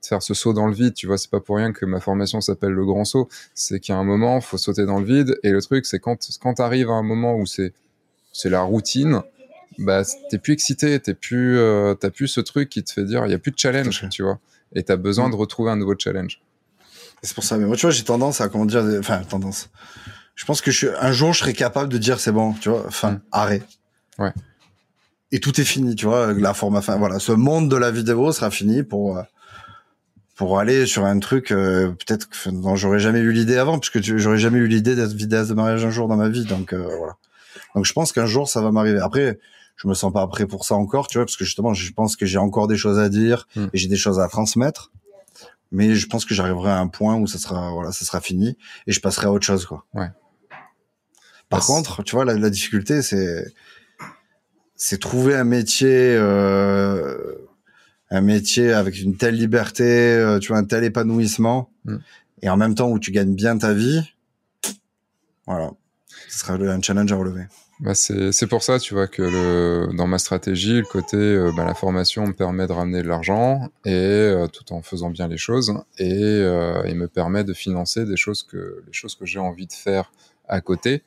faire 0.03 0.23
ce 0.23 0.35
saut 0.35 0.53
dans 0.53 0.67
le 0.67 0.75
vide, 0.75 0.95
tu 0.95 1.07
vois, 1.07 1.19
c'est 1.19 1.31
pas 1.31 1.41
pour 1.41 1.57
rien 1.57 1.73
que 1.73 1.85
ma 1.85 2.01
formation 2.01 2.41
s'appelle 2.41 2.73
le 2.73 2.85
grand 2.85 3.05
saut, 3.05 3.29
c'est 3.55 3.81
qu'il 3.81 3.95
y 3.95 3.97
a 3.97 4.01
un 4.01 4.05
moment, 4.05 4.41
faut 4.41 4.59
sauter 4.59 4.87
dans 4.87 5.01
le 5.01 5.07
vide, 5.07 5.39
et 5.43 5.51
le 5.51 5.61
truc, 5.61 5.87
c'est 5.87 5.99
quand, 5.99 6.17
quand 6.41 6.55
t'arrives 6.55 6.91
à 6.91 6.95
un 6.95 7.03
moment 7.03 7.37
où 7.37 7.47
c'est, 7.47 7.73
c'est 8.33 8.51
la 8.51 8.63
routine, 8.63 9.23
bah, 9.79 10.03
t'es 10.31 10.39
plus 10.39 10.53
excité, 10.53 10.99
t'es 11.01 11.15
plus, 11.15 11.59
euh, 11.59 11.95
t'as 11.95 12.11
plus 12.11 12.29
ce 12.29 12.41
truc 12.41 12.69
qui 12.69 12.83
te 12.83 12.93
fait 12.93 13.05
dire, 13.05 13.27
il 13.27 13.31
y 13.31 13.35
a 13.35 13.39
plus 13.39 13.53
de 13.53 13.59
challenge, 13.59 14.09
tu 14.11 14.23
vois, 14.23 14.39
et 14.75 14.83
t'as 14.83 14.97
besoin 14.97 15.29
mm. 15.29 15.33
de 15.33 15.37
retrouver 15.37 15.71
un 15.71 15.77
nouveau 15.77 15.95
challenge. 15.99 16.41
C'est 17.23 17.35
pour 17.35 17.45
ça, 17.45 17.59
mais 17.59 17.67
moi, 17.67 17.77
tu 17.77 17.83
vois, 17.83 17.91
j'ai 17.91 18.05
tendance 18.05 18.41
à, 18.41 18.49
comment 18.49 18.65
dire, 18.65 18.85
enfin, 18.99 19.23
tendance. 19.25 19.71
Je 20.35 20.45
pense 20.45 20.61
que 20.61 20.71
je 20.71 20.77
suis, 20.77 20.89
un 21.01 21.13
jour, 21.13 21.33
je 21.33 21.41
serai 21.41 21.53
capable 21.53 21.93
de 21.93 21.99
dire, 21.99 22.21
c'est 22.21 22.33
bon, 22.33 22.53
tu 22.55 22.69
vois, 22.69 22.85
enfin, 22.87 23.13
mm. 23.13 23.21
arrêt. 23.33 23.63
Ouais. 24.19 24.33
Et 25.31 25.41
tout 25.41 25.61
est 25.61 25.65
fini, 25.65 25.95
tu 25.95 26.07
vois, 26.07 26.33
la 26.33 26.55
forme, 26.55 26.77
enfin, 26.77 26.97
voilà, 26.97 27.19
ce 27.19 27.33
monde 27.33 27.71
de 27.71 27.77
la 27.77 27.91
vidéo 27.91 28.33
sera 28.33 28.51
fini 28.51 28.83
pour, 28.83 29.19
euh, 29.19 29.23
pour 30.39 30.61
aller 30.61 30.87
sur 30.87 31.05
un 31.05 31.19
truc 31.19 31.51
euh, 31.51 31.89
peut-être 31.89 32.29
dont 32.47 32.77
j'aurais 32.77 33.01
jamais 33.01 33.19
eu 33.19 33.33
l'idée 33.33 33.57
avant 33.57 33.81
puisque 33.81 34.01
j'aurais 34.01 34.39
jamais 34.39 34.59
eu 34.59 34.69
l'idée 34.69 34.95
d'être 34.95 35.13
vidéaste 35.13 35.51
de 35.51 35.55
mariage 35.55 35.85
un 35.85 35.91
jour 35.91 36.07
dans 36.07 36.17
ma 36.17 36.29
vie 36.29 36.45
donc 36.45 36.73
euh, 36.73 36.89
voilà. 36.97 37.17
Donc 37.75 37.85
je 37.85 37.93
pense 37.93 38.13
qu'un 38.13 38.25
jour 38.25 38.49
ça 38.49 38.63
va 38.63 38.71
m'arriver. 38.71 39.01
Après 39.01 39.41
je 39.75 39.89
me 39.89 39.95
sens 39.95 40.13
pas 40.13 40.25
prêt 40.29 40.47
pour 40.47 40.65
ça 40.65 40.77
encore 40.77 41.09
tu 41.09 41.19
vois 41.19 41.25
parce 41.25 41.37
que 41.37 41.45
justement 41.45 41.75
je 41.75 41.93
pense 41.93 42.15
que 42.15 42.25
j'ai 42.25 42.39
encore 42.39 42.69
des 42.69 42.77
choses 42.77 43.01
à 43.01 43.09
dire 43.09 43.49
hmm. 43.57 43.67
et 43.73 43.79
j'ai 43.79 43.89
des 43.89 43.97
choses 43.97 44.21
à 44.21 44.29
transmettre 44.29 44.93
mais 45.73 45.97
je 45.97 46.07
pense 46.07 46.25
que 46.25 46.35
j'arriverai 46.35 46.71
à 46.71 46.79
un 46.79 46.87
point 46.87 47.17
où 47.17 47.27
ça 47.27 47.39
sera 47.39 47.73
voilà 47.73 47.91
ça 47.91 48.05
sera 48.05 48.21
fini 48.21 48.57
et 48.87 48.93
je 48.93 49.01
passerai 49.01 49.27
à 49.27 49.33
autre 49.33 49.45
chose 49.45 49.67
quoi. 49.67 49.87
Ouais. 49.93 50.09
Par 51.49 51.67
contre 51.67 52.05
tu 52.05 52.15
vois 52.15 52.25
la, 52.25 52.35
la 52.35 52.51
difficulté 52.51 53.03
c'est 53.03 53.45
c'est 54.77 55.01
trouver 55.01 55.35
un 55.35 55.43
métier 55.43 56.15
euh, 56.17 57.35
un 58.11 58.21
métier 58.21 58.73
avec 58.73 59.01
une 59.01 59.17
telle 59.17 59.35
liberté, 59.35 59.85
euh, 59.85 60.39
tu 60.39 60.49
vois, 60.49 60.59
un 60.59 60.65
tel 60.65 60.85
épanouissement, 60.85 61.71
mm. 61.85 61.97
et 62.43 62.49
en 62.49 62.57
même 62.57 62.75
temps 62.75 62.91
où 62.91 62.99
tu 62.99 63.11
gagnes 63.11 63.35
bien 63.35 63.59
ta 63.59 63.75
vie, 63.75 64.03
voilà, 65.47 65.71
ce 66.29 66.39
sera 66.39 66.55
un 66.55 66.83
challenge 66.83 67.13
à 67.13 67.17
relever. 67.17 67.45
Bah 67.81 67.95
c'est 67.95 68.49
pour 68.49 68.65
ça, 68.65 68.81
tu 68.81 68.95
vois, 68.95 69.07
que 69.07 69.23
le, 69.23 69.97
dans 69.97 70.09
ma 70.09 70.19
stratégie, 70.19 70.79
le 70.79 70.83
côté, 70.83 71.17
euh, 71.17 71.53
bah, 71.57 71.65
la 71.65 71.75
formation 71.75 72.27
me 72.27 72.33
permet 72.33 72.67
de 72.67 72.73
ramener 72.73 73.03
de 73.03 73.09
l'argent 73.09 73.69
et 73.85 73.93
euh, 73.93 74.49
tout 74.49 74.73
en 74.73 74.83
faisant 74.83 75.11
bien 75.11 75.29
les 75.29 75.37
choses, 75.37 75.73
et 75.99 76.41
il 76.87 76.97
me 76.97 77.07
permet 77.07 77.45
de 77.45 77.53
financer 77.53 78.05
des 78.05 78.17
choses 78.17 78.43
que 78.43 78.83
les 78.85 78.93
choses 78.93 79.15
que 79.15 79.27
j'ai 79.27 79.39
envie 79.39 79.67
de 79.67 79.73
faire 79.73 80.11
à 80.49 80.61
côté. 80.61 81.03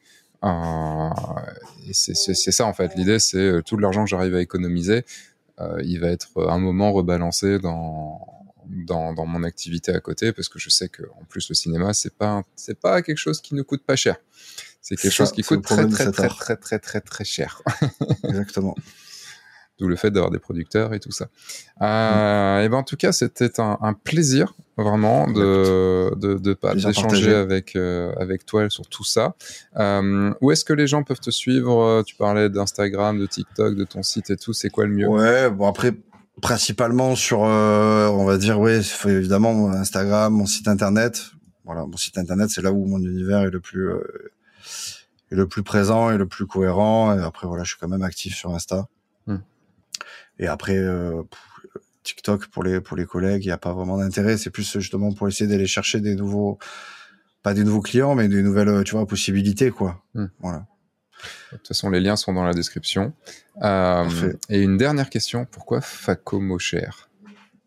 et 0.46 1.94
c'est 1.94 2.36
ça 2.36 2.66
en 2.66 2.74
fait. 2.74 2.96
L'idée, 2.96 3.20
c'est 3.20 3.62
tout 3.66 3.76
l'argent 3.76 4.06
que 4.06 4.10
j'arrive 4.10 4.36
à 4.36 4.42
économiser, 4.42 5.00
euh, 5.00 5.02
il 5.84 6.00
va 6.00 6.08
être 6.08 6.48
un 6.50 6.60
moment 6.60 6.92
rebalancé 6.92 7.60
dans, 7.60 8.20
dans, 8.66 9.14
dans, 9.14 9.26
mon 9.26 9.44
activité 9.44 9.92
à 9.94 10.00
côté 10.00 10.32
parce 10.32 10.50
que 10.50 10.60
je 10.60 10.70
sais 10.70 10.90
que 10.90 11.04
en 11.20 11.26
plus 11.26 11.50
le 11.50 11.56
cinéma 11.56 11.94
c'est 11.94 12.16
pas 12.16 12.44
c'est 12.56 12.80
pas 12.80 13.02
quelque 13.02 13.18
chose 13.18 13.42
qui 13.42 13.56
ne 13.56 13.62
coûte 13.62 13.84
pas 13.84 13.96
cher. 13.96 14.18
C'est 14.82 14.96
quelque 14.96 15.14
chose 15.14 15.32
qui 15.32 15.44
coûte 15.44 15.64
très 15.64 15.88
très 15.88 16.12
très, 16.12 16.28
très 16.30 16.58
très 16.58 16.80
très 16.80 17.02
très 17.02 17.24
cher. 17.24 17.62
Exactement. 18.24 18.76
d'où 19.82 19.88
le 19.88 19.98
fait 19.98 20.12
d'avoir 20.12 20.32
des 20.32 20.40
producteurs 20.40 20.94
et 20.94 21.00
tout 21.00 21.12
ça. 21.12 21.28
Euh, 21.82 22.64
Et 22.64 22.70
ben 22.70 22.78
en 22.78 22.84
tout 22.84 22.96
cas, 22.96 23.12
c'était 23.12 23.60
un, 23.60 23.78
un, 23.82 23.94
plaisir 23.94 24.54
vraiment 24.78 25.28
de 25.28 26.16
de, 26.16 26.36
de, 26.36 26.58
d'échanger 26.76 27.34
avec 27.34 27.76
euh, 27.76 28.14
avec 28.18 28.46
toi 28.46 28.70
sur 28.70 28.88
tout 28.88 29.04
ça. 29.04 29.36
Euh, 29.78 30.34
où 30.40 30.52
est-ce 30.52 30.64
que 30.64 30.74
les 30.74 30.88
gens 30.88 31.04
peuvent 31.04 31.20
te 31.20 31.32
suivre? 31.32 32.04
Tu 32.06 32.16
parlais 32.16 32.50
d'Instagram, 32.50 33.20
de 33.20 33.26
TikTok, 33.26 33.76
de 33.76 33.84
ton 33.84 34.04
site 34.04 34.30
et 34.30 34.38
tout. 34.38 34.54
C'est 34.54 34.70
quoi 34.70 34.86
le 34.86 34.94
mieux? 34.94 35.08
Ouais, 35.08 35.50
bon 35.50 35.68
après 35.68 35.94
principalement 36.42 37.16
sur, 37.16 37.44
euh, 37.44 38.08
on 38.08 38.26
va 38.26 38.38
dire, 38.38 38.60
oui, 38.60 38.80
évidemment 39.06 39.70
Instagram, 39.72 40.34
mon 40.34 40.46
site 40.46 40.68
internet. 40.68 41.32
Voilà, 41.66 41.86
mon 41.86 41.98
site 41.98 42.18
internet, 42.18 42.50
c'est 42.50 42.62
là 42.62 42.72
où 42.72 42.86
mon 42.86 43.00
univers 43.00 43.42
est 43.42 43.52
le 43.52 43.60
plus 43.60 43.90
euh, 43.90 44.32
est 45.32 45.36
le 45.36 45.48
plus 45.48 45.64
présent 45.64 46.10
et 46.10 46.18
le 46.18 46.26
plus 46.26 46.48
cohérent. 46.48 47.18
Et 47.18 47.22
après, 47.22 47.48
voilà, 47.48 47.64
je 47.64 47.70
suis 47.72 47.80
quand 47.80 47.88
même 47.88 48.02
actif 48.02 48.36
sur 48.36 48.54
Insta. 48.54 48.88
Hmm. 49.28 49.38
Et 50.40 50.48
après, 50.48 50.78
euh, 50.78 51.22
TikTok 52.04 52.48
pour 52.48 52.64
les 52.64 52.82
pour 52.82 52.98
les 52.98 53.06
collègues, 53.06 53.44
il 53.44 53.48
n'y 53.48 53.54
a 53.54 53.58
pas 53.58 53.74
vraiment 53.74 53.98
d'intérêt. 53.98 54.38
C'est 54.38 54.50
plus 54.50 54.80
justement 54.80 55.14
pour 55.14 55.28
essayer 55.28 55.50
d'aller 55.50 55.68
chercher 55.68 56.00
des 56.00 56.16
nouveaux, 56.16 56.58
pas 57.44 57.54
des 57.54 57.64
nouveaux 57.64 57.82
clients, 57.82 58.16
mais 58.16 58.28
des 58.28 58.42
nouvelles, 58.42 58.84
tu 58.84 58.94
vois, 58.94 59.06
possibilités, 59.06 59.72
quoi. 59.72 60.04
Hmm. 60.14 60.28
Voilà. 60.40 60.66
De 61.52 61.58
toute 61.58 61.68
façon, 61.68 61.90
les 61.90 62.00
liens 62.00 62.16
sont 62.16 62.34
dans 62.34 62.44
la 62.44 62.54
description. 62.54 63.14
Euh, 63.62 64.34
et 64.50 64.62
une 64.62 64.78
dernière 64.78 65.10
question, 65.10 65.46
pourquoi 65.46 65.82
Faco 65.82 66.40
Mocher 66.40 66.90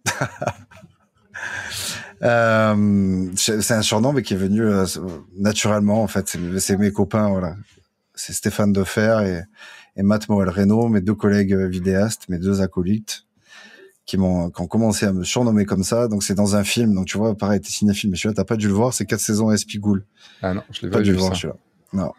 euh, 2.23 3.31
C'est 3.37 3.73
un 3.73 3.83
surnom 3.83 4.13
mais 4.13 4.23
qui 4.23 4.35
est 4.35 4.39
venu 4.39 4.63
euh, 4.63 4.87
naturellement 5.39 6.03
en 6.03 6.09
fait. 6.09 6.37
C'est 6.59 6.77
mes 6.77 6.93
copains, 6.93 7.29
voilà. 7.29 7.57
C'est 8.15 8.33
Stéphane 8.33 8.73
Defer 8.73 9.19
et, 9.25 9.43
et 9.97 10.03
Matt 10.03 10.29
Morel 10.29 10.49
Reynaud, 10.49 10.89
mes 10.89 11.01
deux 11.01 11.15
collègues 11.15 11.55
vidéastes, 11.55 12.29
mes 12.29 12.39
deux 12.39 12.61
acolytes 12.61 13.27
qui 14.07 14.19
m'ont 14.19 14.51
qui 14.51 14.61
ont 14.61 14.67
commencé 14.67 15.07
à 15.07 15.13
me 15.13 15.25
surnommer 15.25 15.65
comme 15.65 15.85
ça. 15.85 16.09
Donc 16.09 16.23
c'est 16.23 16.35
dans 16.35 16.57
un 16.57 16.65
film. 16.65 16.95
Donc 16.95 17.07
tu 17.07 17.17
vois, 17.17 17.37
pareil, 17.37 17.61
t'es 17.61 17.71
cinéphile, 17.71 18.11
mais 18.11 18.17
celui-là 18.17 18.35
t'as 18.35 18.45
pas 18.45 18.57
dû 18.57 18.69
le 18.69 18.75
voir. 18.75 18.93
C'est 18.93 19.07
quatre 19.07 19.21
saisons 19.21 19.51
Espigoule. 19.51 20.05
Ah 20.43 20.55
non, 20.55 20.63
je 20.71 20.83
l'ai 20.83 20.91
pas, 20.91 21.01
dû 21.01 21.13
le 21.13 21.19
voir 21.19 21.35
celui-là. 21.35 21.57
Non 21.93 22.13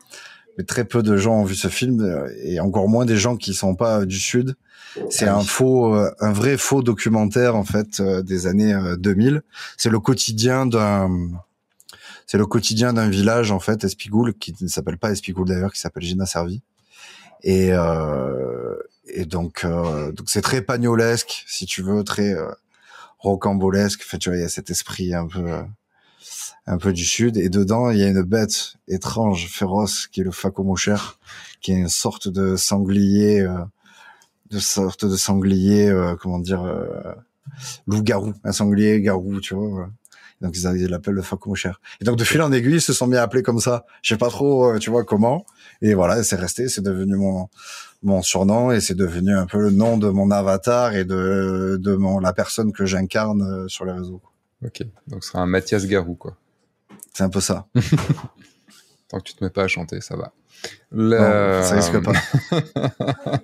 mais 0.58 0.64
très 0.64 0.86
peu 0.86 1.04
de 1.04 1.18
gens 1.18 1.42
ont 1.42 1.44
vu 1.44 1.56
ce 1.56 1.68
film 1.68 2.02
euh, 2.02 2.30
et 2.44 2.60
encore 2.60 2.88
moins 2.88 3.06
des 3.06 3.18
gens 3.18 3.36
qui 3.36 3.54
sont 3.54 3.76
pas 3.76 4.06
du 4.06 4.20
sud. 4.20 4.56
C'est 5.10 5.28
ah 5.28 5.38
un 5.38 5.42
faux, 5.42 5.94
euh, 5.94 6.10
un 6.22 6.32
vrai 6.32 6.58
faux 6.58 6.82
documentaire 6.82 7.56
en 7.56 7.66
fait 7.66 8.00
euh, 8.00 8.22
des 8.22 8.48
années 8.48 8.74
2000. 8.98 9.42
C'est 9.78 9.90
le 9.90 10.00
quotidien 10.00 10.66
d'un, 10.66 11.10
c'est 12.26 12.38
le 12.38 12.46
quotidien 12.46 12.94
d'un 12.94 13.10
village 13.10 13.52
en 13.52 13.60
fait 13.60 13.84
Espigoule 13.84 14.34
qui 14.36 14.56
ne 14.62 14.68
s'appelle 14.68 14.98
pas 14.98 15.12
Espigoule 15.12 15.48
d'ailleurs, 15.48 15.74
qui 15.74 15.80
s'appelle 15.80 16.04
Gina 16.04 16.26
Servi. 16.26 16.62
Et 17.44 17.72
et 19.08 19.26
donc 19.26 19.66
donc 19.66 20.30
c'est 20.30 20.42
très 20.42 20.62
pagnolesque 20.62 21.44
si 21.48 21.66
tu 21.66 21.82
veux, 21.82 22.04
très 22.04 22.36
rocambolesque. 23.20 24.02
En 24.02 24.10
fait, 24.10 24.18
tu 24.18 24.30
vois, 24.30 24.38
il 24.38 24.42
y 24.42 24.46
a 24.46 24.50
cet 24.50 24.70
esprit 24.70 25.14
un 25.14 25.28
peu 25.28 25.64
un 26.68 26.78
peu 26.78 26.94
du 26.94 27.06
sud, 27.06 27.38
et 27.38 27.50
dedans 27.50 27.92
il 27.92 28.00
y 28.00 28.04
a 28.04 28.08
une 28.08 28.24
bête 28.24 28.76
étrange, 28.88 29.48
féroce, 29.48 30.08
qui 30.08 30.22
est 30.22 30.24
le 30.24 30.32
Facomocher, 30.32 30.98
qui 31.62 31.72
est 31.72 31.76
une 31.76 31.90
sorte 31.90 32.28
de 32.28 32.56
sanglier, 32.56 33.42
euh, 33.42 33.64
de 34.50 34.60
sorte 34.60 35.06
de 35.06 35.16
sanglier, 35.16 35.90
euh, 35.90 36.16
comment 36.16 36.40
dire, 36.40 36.64
euh, 36.64 37.14
loup-garou, 37.88 38.34
un 38.44 38.52
sanglier 38.52 39.02
garou, 39.02 39.40
tu 39.42 39.54
vois. 39.54 39.90
Donc 40.46 40.56
ils 40.56 40.88
l'appellent 40.88 41.16
le 41.16 41.24
Facomocher. 41.24 41.72
Et 42.02 42.06
donc 42.06 42.18
de 42.18 42.24
fil 42.24 42.40
en 42.42 42.52
aiguille, 42.52 42.76
ils 42.76 42.82
se 42.82 42.94
sont 42.94 43.08
mis 43.08 43.18
à 43.18 43.24
appeler 43.24 43.42
comme 43.42 43.60
ça. 43.60 43.86
Je 44.04 44.14
sais 44.14 44.18
pas 44.18 44.30
trop, 44.30 44.78
tu 44.78 44.92
vois 44.92 45.04
comment. 45.04 45.44
Et 45.82 45.96
voilà, 45.96 46.24
c'est 46.24 46.36
resté, 46.36 46.70
c'est 46.70 46.84
devenu 46.84 47.16
mon 47.16 47.50
mon 48.04 48.22
surnom 48.22 48.72
et 48.72 48.80
c'est 48.80 48.94
devenu 48.94 49.36
un 49.36 49.48
peu 49.48 49.58
le 49.60 49.72
nom 49.72 49.98
de 49.98 50.08
mon 50.10 50.30
avatar 50.30 50.94
et 50.94 51.04
de 51.04 51.80
de 51.82 51.96
mon 51.96 52.20
la 52.20 52.32
personne 52.32 52.74
que 52.74 52.86
j'incarne 52.86 53.68
sur 53.68 53.86
les 53.86 53.92
réseaux. 53.92 54.22
Ok, 54.64 54.84
donc 55.08 55.24
ce 55.24 55.32
sera 55.32 55.42
un 55.42 55.48
Mathias 55.48 55.88
Garou, 55.88 56.14
quoi. 56.14 56.38
C'est 57.12 57.24
un 57.24 57.30
peu 57.30 57.42
ça. 57.42 57.66
Tant 59.10 59.18
que 59.18 59.24
tu 59.24 59.34
te 59.34 59.44
mets 59.44 59.50
pas 59.50 59.64
à 59.64 59.68
chanter, 59.68 60.00
ça 60.02 60.16
va. 60.16 60.32
Le... 60.92 61.62
ça 61.64 61.76
risque 61.76 62.00
pas. 62.04 62.14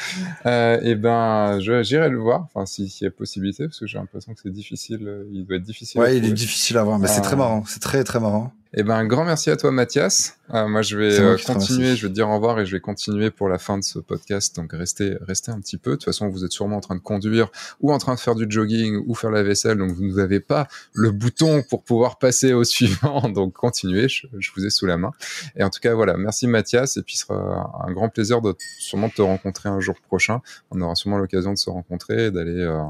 euh, 0.46 0.80
et 0.82 0.90
eh 0.90 0.94
ben, 0.94 1.58
j'irai 1.60 2.08
le 2.08 2.18
voir, 2.18 2.48
enfin, 2.52 2.66
s'il 2.66 2.88
y 3.00 3.06
a 3.06 3.10
possibilité, 3.10 3.66
parce 3.66 3.80
que 3.80 3.86
j'ai 3.86 3.98
l'impression 3.98 4.34
que 4.34 4.40
c'est 4.42 4.52
difficile, 4.52 5.06
euh, 5.06 5.24
il 5.32 5.44
doit 5.44 5.56
être 5.56 5.62
difficile. 5.62 6.00
Ouais, 6.00 6.16
il 6.16 6.24
est 6.24 6.32
difficile 6.32 6.78
à 6.78 6.84
voir, 6.84 6.98
mais 6.98 7.08
c'est 7.08 7.20
très 7.20 7.34
euh, 7.34 7.38
marrant, 7.38 7.64
c'est 7.66 7.80
très 7.80 8.04
très 8.04 8.20
marrant. 8.20 8.52
Eh 8.74 8.84
ben, 8.84 8.94
un 8.94 9.04
grand 9.04 9.26
merci 9.26 9.50
à 9.50 9.56
toi, 9.56 9.70
Mathias. 9.70 10.38
Euh, 10.54 10.66
moi, 10.66 10.80
je 10.80 10.96
vais 10.96 11.20
euh, 11.20 11.36
continuer, 11.46 11.94
je 11.94 12.06
vais 12.06 12.08
te 12.08 12.14
dire 12.14 12.30
au 12.30 12.34
revoir 12.34 12.58
et 12.58 12.64
je 12.64 12.74
vais 12.74 12.80
continuer 12.80 13.30
pour 13.30 13.50
la 13.50 13.58
fin 13.58 13.76
de 13.76 13.84
ce 13.84 13.98
podcast. 13.98 14.56
Donc, 14.56 14.72
restez, 14.72 15.18
restez 15.20 15.50
un 15.50 15.60
petit 15.60 15.76
peu. 15.76 15.90
De 15.90 15.96
toute 15.96 16.06
façon, 16.06 16.30
vous 16.30 16.42
êtes 16.42 16.52
sûrement 16.52 16.78
en 16.78 16.80
train 16.80 16.94
de 16.94 17.00
conduire 17.00 17.50
ou 17.80 17.92
en 17.92 17.98
train 17.98 18.14
de 18.14 18.18
faire 18.18 18.34
du 18.34 18.46
jogging 18.48 19.04
ou 19.06 19.14
faire 19.14 19.30
la 19.30 19.42
vaisselle. 19.42 19.76
Donc, 19.76 19.92
vous 19.92 20.14
n'avez 20.14 20.40
pas 20.40 20.68
le 20.94 21.10
bouton 21.10 21.62
pour 21.68 21.82
pouvoir 21.84 22.18
passer 22.18 22.54
au 22.54 22.64
suivant. 22.64 23.28
Donc, 23.28 23.52
continuez. 23.52 24.08
Je, 24.08 24.26
vous 24.56 24.64
ai 24.64 24.70
sous 24.70 24.86
la 24.86 24.96
main. 24.96 25.10
Et 25.54 25.62
en 25.62 25.68
tout 25.68 25.80
cas, 25.80 25.92
voilà. 25.92 26.16
Merci, 26.16 26.46
Mathias. 26.46 26.96
Et 26.96 27.02
puis, 27.02 27.18
ce 27.18 27.26
sera 27.26 27.84
un 27.86 27.92
grand 27.92 28.08
plaisir 28.08 28.40
de 28.40 28.54
sûrement 28.78 29.10
te 29.10 29.20
rencontrer 29.20 29.68
un 29.68 29.80
jour 29.80 29.96
prochain. 30.00 30.40
On 30.70 30.80
aura 30.80 30.94
sûrement 30.94 31.18
l'occasion 31.18 31.52
de 31.52 31.58
se 31.58 31.68
rencontrer 31.68 32.26
et 32.26 32.30
d'aller, 32.30 32.62
euh, 32.62 32.80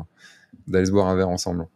d'aller 0.68 0.86
se 0.86 0.92
boire 0.92 1.08
un 1.08 1.16
verre 1.16 1.30
ensemble. 1.30 1.66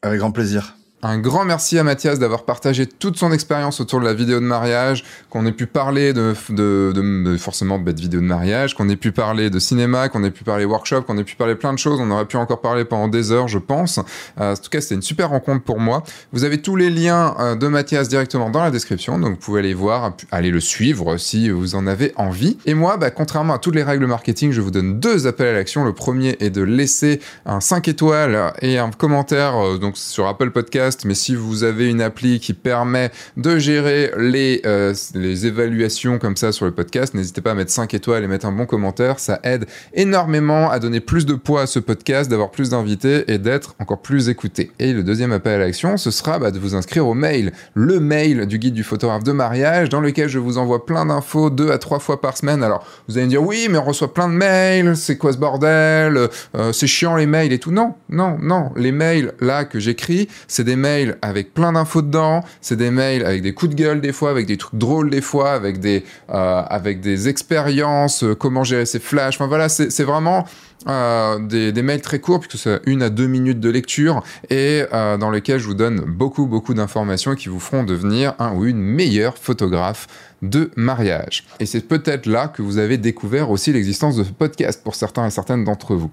Avec 0.00 0.18
grand 0.18 0.32
plaisir. 0.32 0.74
Un 1.06 1.18
grand 1.18 1.44
merci 1.44 1.78
à 1.78 1.84
Mathias 1.84 2.18
d'avoir 2.18 2.44
partagé 2.46 2.86
toute 2.86 3.18
son 3.18 3.30
expérience 3.30 3.78
autour 3.78 4.00
de 4.00 4.06
la 4.06 4.14
vidéo 4.14 4.40
de 4.40 4.46
mariage, 4.46 5.04
qu'on 5.28 5.44
ait 5.44 5.52
pu 5.52 5.66
parler 5.66 6.14
de, 6.14 6.34
de, 6.48 6.92
de, 6.94 7.36
forcément 7.36 7.78
de 7.78 7.84
bête 7.84 8.00
vidéo 8.00 8.22
de 8.22 8.24
mariage, 8.24 8.74
qu'on 8.74 8.88
ait 8.88 8.96
pu 8.96 9.12
parler 9.12 9.50
de 9.50 9.58
cinéma, 9.58 10.08
qu'on 10.08 10.24
ait 10.24 10.30
pu 10.30 10.44
parler 10.44 10.64
workshop, 10.64 11.02
qu'on 11.02 11.18
ait 11.18 11.24
pu 11.24 11.36
parler 11.36 11.56
plein 11.56 11.74
de 11.74 11.78
choses. 11.78 12.00
On 12.00 12.10
aurait 12.10 12.24
pu 12.24 12.38
encore 12.38 12.62
parler 12.62 12.86
pendant 12.86 13.08
des 13.08 13.32
heures, 13.32 13.48
je 13.48 13.58
pense. 13.58 14.00
Euh, 14.40 14.54
en 14.54 14.56
tout 14.56 14.70
cas, 14.70 14.80
c'était 14.80 14.94
une 14.94 15.02
super 15.02 15.28
rencontre 15.28 15.62
pour 15.62 15.78
moi. 15.78 16.04
Vous 16.32 16.44
avez 16.44 16.62
tous 16.62 16.74
les 16.74 16.88
liens 16.88 17.36
euh, 17.38 17.54
de 17.54 17.68
Mathias 17.68 18.08
directement 18.08 18.48
dans 18.48 18.62
la 18.62 18.70
description, 18.70 19.18
donc 19.18 19.32
vous 19.32 19.36
pouvez 19.36 19.58
aller 19.58 19.74
voir, 19.74 20.16
aller 20.30 20.50
le 20.50 20.60
suivre 20.60 21.18
si 21.18 21.50
vous 21.50 21.74
en 21.74 21.86
avez 21.86 22.14
envie. 22.16 22.56
Et 22.64 22.72
moi, 22.72 22.96
bah, 22.96 23.10
contrairement 23.10 23.52
à 23.52 23.58
toutes 23.58 23.74
les 23.74 23.82
règles 23.82 24.06
marketing, 24.06 24.52
je 24.52 24.62
vous 24.62 24.70
donne 24.70 25.00
deux 25.00 25.26
appels 25.26 25.48
à 25.48 25.52
l'action. 25.52 25.84
Le 25.84 25.92
premier 25.92 26.38
est 26.40 26.48
de 26.48 26.62
laisser 26.62 27.20
un 27.44 27.60
5 27.60 27.88
étoiles 27.88 28.54
et 28.62 28.78
un 28.78 28.90
commentaire 28.90 29.54
euh, 29.62 29.76
donc 29.76 29.98
sur 29.98 30.26
Apple 30.26 30.50
Podcast 30.50 30.93
mais 31.04 31.14
si 31.14 31.34
vous 31.34 31.64
avez 31.64 31.88
une 31.88 32.00
appli 32.00 32.40
qui 32.40 32.52
permet 32.52 33.10
de 33.36 33.58
gérer 33.58 34.12
les, 34.16 34.62
euh, 34.66 34.94
les 35.14 35.46
évaluations 35.46 36.18
comme 36.18 36.36
ça 36.36 36.52
sur 36.52 36.64
le 36.64 36.72
podcast, 36.72 37.14
n'hésitez 37.14 37.40
pas 37.40 37.52
à 37.52 37.54
mettre 37.54 37.70
5 37.70 37.92
étoiles 37.94 38.24
et 38.24 38.28
mettre 38.28 38.46
un 38.46 38.52
bon 38.52 38.66
commentaire. 38.66 39.18
Ça 39.18 39.40
aide 39.42 39.66
énormément 39.92 40.70
à 40.70 40.78
donner 40.78 41.00
plus 41.00 41.26
de 41.26 41.34
poids 41.34 41.62
à 41.62 41.66
ce 41.66 41.78
podcast, 41.78 42.30
d'avoir 42.30 42.50
plus 42.50 42.70
d'invités 42.70 43.24
et 43.32 43.38
d'être 43.38 43.74
encore 43.78 44.00
plus 44.00 44.28
écouté. 44.28 44.70
Et 44.78 44.92
le 44.92 45.02
deuxième 45.02 45.32
appel 45.32 45.60
à 45.60 45.64
l'action, 45.66 45.96
ce 45.96 46.10
sera 46.10 46.38
bah, 46.38 46.50
de 46.50 46.58
vous 46.58 46.74
inscrire 46.74 47.06
au 47.06 47.14
mail, 47.14 47.52
le 47.74 48.00
mail 48.00 48.46
du 48.46 48.58
guide 48.58 48.74
du 48.74 48.84
photographe 48.84 49.24
de 49.24 49.32
mariage, 49.32 49.88
dans 49.88 50.00
lequel 50.00 50.28
je 50.28 50.38
vous 50.38 50.58
envoie 50.58 50.86
plein 50.86 51.06
d'infos 51.06 51.50
deux 51.50 51.70
à 51.70 51.78
trois 51.78 51.98
fois 51.98 52.20
par 52.20 52.36
semaine. 52.36 52.62
Alors, 52.62 52.86
vous 53.08 53.16
allez 53.16 53.26
me 53.26 53.30
dire, 53.30 53.42
oui, 53.42 53.66
mais 53.70 53.78
on 53.78 53.84
reçoit 53.84 54.12
plein 54.12 54.28
de 54.28 54.34
mails, 54.34 54.96
c'est 54.96 55.16
quoi 55.16 55.32
ce 55.32 55.38
bordel, 55.38 56.28
euh, 56.54 56.72
c'est 56.72 56.86
chiant 56.86 57.16
les 57.16 57.26
mails 57.26 57.52
et 57.52 57.58
tout. 57.58 57.70
Non, 57.70 57.94
non, 58.08 58.38
non, 58.40 58.70
les 58.76 58.92
mails 58.92 59.32
là 59.40 59.64
que 59.64 59.80
j'écris, 59.80 60.28
c'est 60.48 60.64
des 60.64 60.76
mails 60.76 60.83
avec 61.22 61.54
plein 61.54 61.72
d'infos 61.72 62.02
dedans. 62.02 62.42
C'est 62.60 62.76
des 62.76 62.90
mails 62.90 63.24
avec 63.24 63.42
des 63.42 63.54
coups 63.54 63.74
de 63.74 63.82
gueule 63.82 64.00
des 64.00 64.12
fois, 64.12 64.30
avec 64.30 64.46
des 64.46 64.56
trucs 64.56 64.78
drôles 64.78 65.10
des 65.10 65.20
fois, 65.20 65.52
avec 65.52 65.80
des, 65.80 66.04
euh, 66.30 66.62
avec 66.68 67.00
des 67.00 67.28
expériences, 67.28 68.24
euh, 68.24 68.34
comment 68.34 68.64
gérer 68.64 68.86
ses 68.86 69.00
flashs. 69.00 69.36
Enfin 69.36 69.46
voilà, 69.46 69.68
c'est 69.68 70.04
vraiment 70.04 70.46
euh, 70.86 71.38
des, 71.38 71.82
mails 71.82 72.02
très 72.02 72.18
courts, 72.18 72.40
puisque 72.40 72.62
c'est 72.62 72.80
une 72.86 73.02
à 73.02 73.10
deux 73.10 73.26
minutes 73.26 73.60
de 73.60 73.70
lecture, 73.70 74.22
et 74.50 74.84
euh, 74.92 75.16
dans 75.16 75.30
lesquels 75.30 75.58
je 75.58 75.66
vous 75.66 75.74
donne 75.74 76.00
beaucoup, 76.00 76.46
beaucoup 76.46 76.74
d'informations 76.74 77.34
qui 77.34 77.48
vous 77.48 77.60
feront 77.60 77.84
devenir 77.84 78.34
un 78.38 78.52
ou 78.54 78.64
une 78.66 78.80
meilleure 78.80 79.38
photographe 79.38 80.06
de 80.42 80.70
mariage. 80.76 81.44
Et 81.60 81.66
c'est 81.66 81.80
peut-être 81.80 82.26
là 82.26 82.48
que 82.48 82.62
vous 82.62 82.78
avez 82.78 82.98
découvert 82.98 83.50
aussi 83.50 83.72
l'existence 83.72 84.16
de 84.16 84.24
ce 84.24 84.30
podcast 84.30 84.82
pour 84.82 84.94
certains 84.94 85.26
et 85.26 85.30
certaines 85.30 85.64
d'entre 85.64 85.94
vous. 85.94 86.10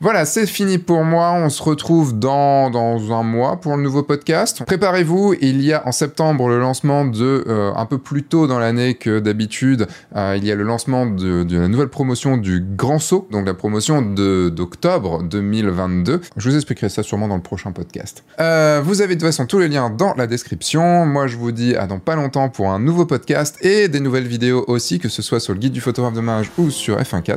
Voilà, 0.00 0.24
c'est 0.24 0.46
fini 0.46 0.78
pour 0.78 1.02
moi. 1.04 1.32
On 1.32 1.48
se 1.48 1.62
retrouve 1.62 2.18
dans, 2.18 2.70
dans 2.70 3.12
un 3.12 3.22
mois 3.22 3.60
pour 3.60 3.76
le 3.76 3.82
nouveau 3.82 4.02
podcast. 4.02 4.62
Préparez-vous, 4.66 5.34
il 5.40 5.62
y 5.62 5.72
a 5.72 5.86
en 5.86 5.92
septembre 5.92 6.48
le 6.48 6.60
lancement 6.60 7.04
de, 7.04 7.44
euh, 7.48 7.72
un 7.74 7.86
peu 7.86 7.98
plus 7.98 8.22
tôt 8.22 8.46
dans 8.46 8.58
l'année 8.58 8.94
que 8.94 9.18
d'habitude, 9.18 9.86
il 10.14 10.44
y 10.44 10.52
a 10.52 10.54
le 10.54 10.64
lancement 10.64 11.06
de, 11.06 11.44
de, 11.44 11.58
la 11.58 11.68
nouvelle 11.68 11.88
promotion 11.88 12.36
du 12.36 12.60
Grand 12.60 12.98
Saut, 12.98 13.28
donc 13.30 13.46
la 13.46 13.54
promotion 13.54 14.02
d'octobre 14.14 15.22
2022. 15.22 16.20
Je 16.36 16.50
vous 16.50 16.56
expliquerai 16.56 16.88
ça 16.88 17.02
sûrement 17.02 17.28
dans 17.28 17.36
le 17.36 17.42
prochain 17.42 17.72
podcast. 17.72 18.24
Euh, 18.40 18.80
vous 18.84 19.00
avez 19.00 19.14
de 19.14 19.20
toute 19.20 19.28
façon 19.28 19.46
tous 19.46 19.58
les 19.58 19.68
liens 19.68 19.90
dans 19.90 20.14
la 20.14 20.26
description. 20.26 21.06
Moi, 21.06 21.26
je 21.26 21.36
vous 21.36 21.52
dis 21.52 21.74
à 21.76 21.86
dans 21.86 21.98
pas 21.98 22.16
longtemps 22.16 22.48
pour 22.48 22.70
un 22.70 22.78
nouveau 22.78 23.06
podcast 23.06 23.56
et 23.62 23.88
des 23.88 24.00
nouvelles 24.00 24.26
vidéos 24.26 24.64
aussi, 24.68 24.98
que 24.98 25.08
ce 25.08 25.22
soit 25.22 25.40
sur 25.40 25.52
le 25.52 25.58
guide 25.58 25.72
du 25.72 25.80
photographe 25.80 26.14
de 26.14 26.20
mariage 26.20 26.50
ou 26.58 26.70
sur 26.70 26.98
F1.4. 26.98 27.32
Et 27.32 27.36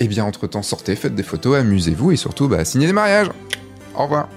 eh 0.00 0.08
bien, 0.08 0.24
entre-temps, 0.24 0.62
sortez, 0.62 0.96
faites 0.96 1.14
des 1.14 1.22
photos, 1.22 1.58
amusez-vous 1.58 2.12
et 2.12 2.16
surtout, 2.16 2.48
bah, 2.48 2.64
signez 2.64 2.86
des 2.86 2.92
mariages. 2.92 3.30
Au 3.94 4.04
revoir. 4.04 4.28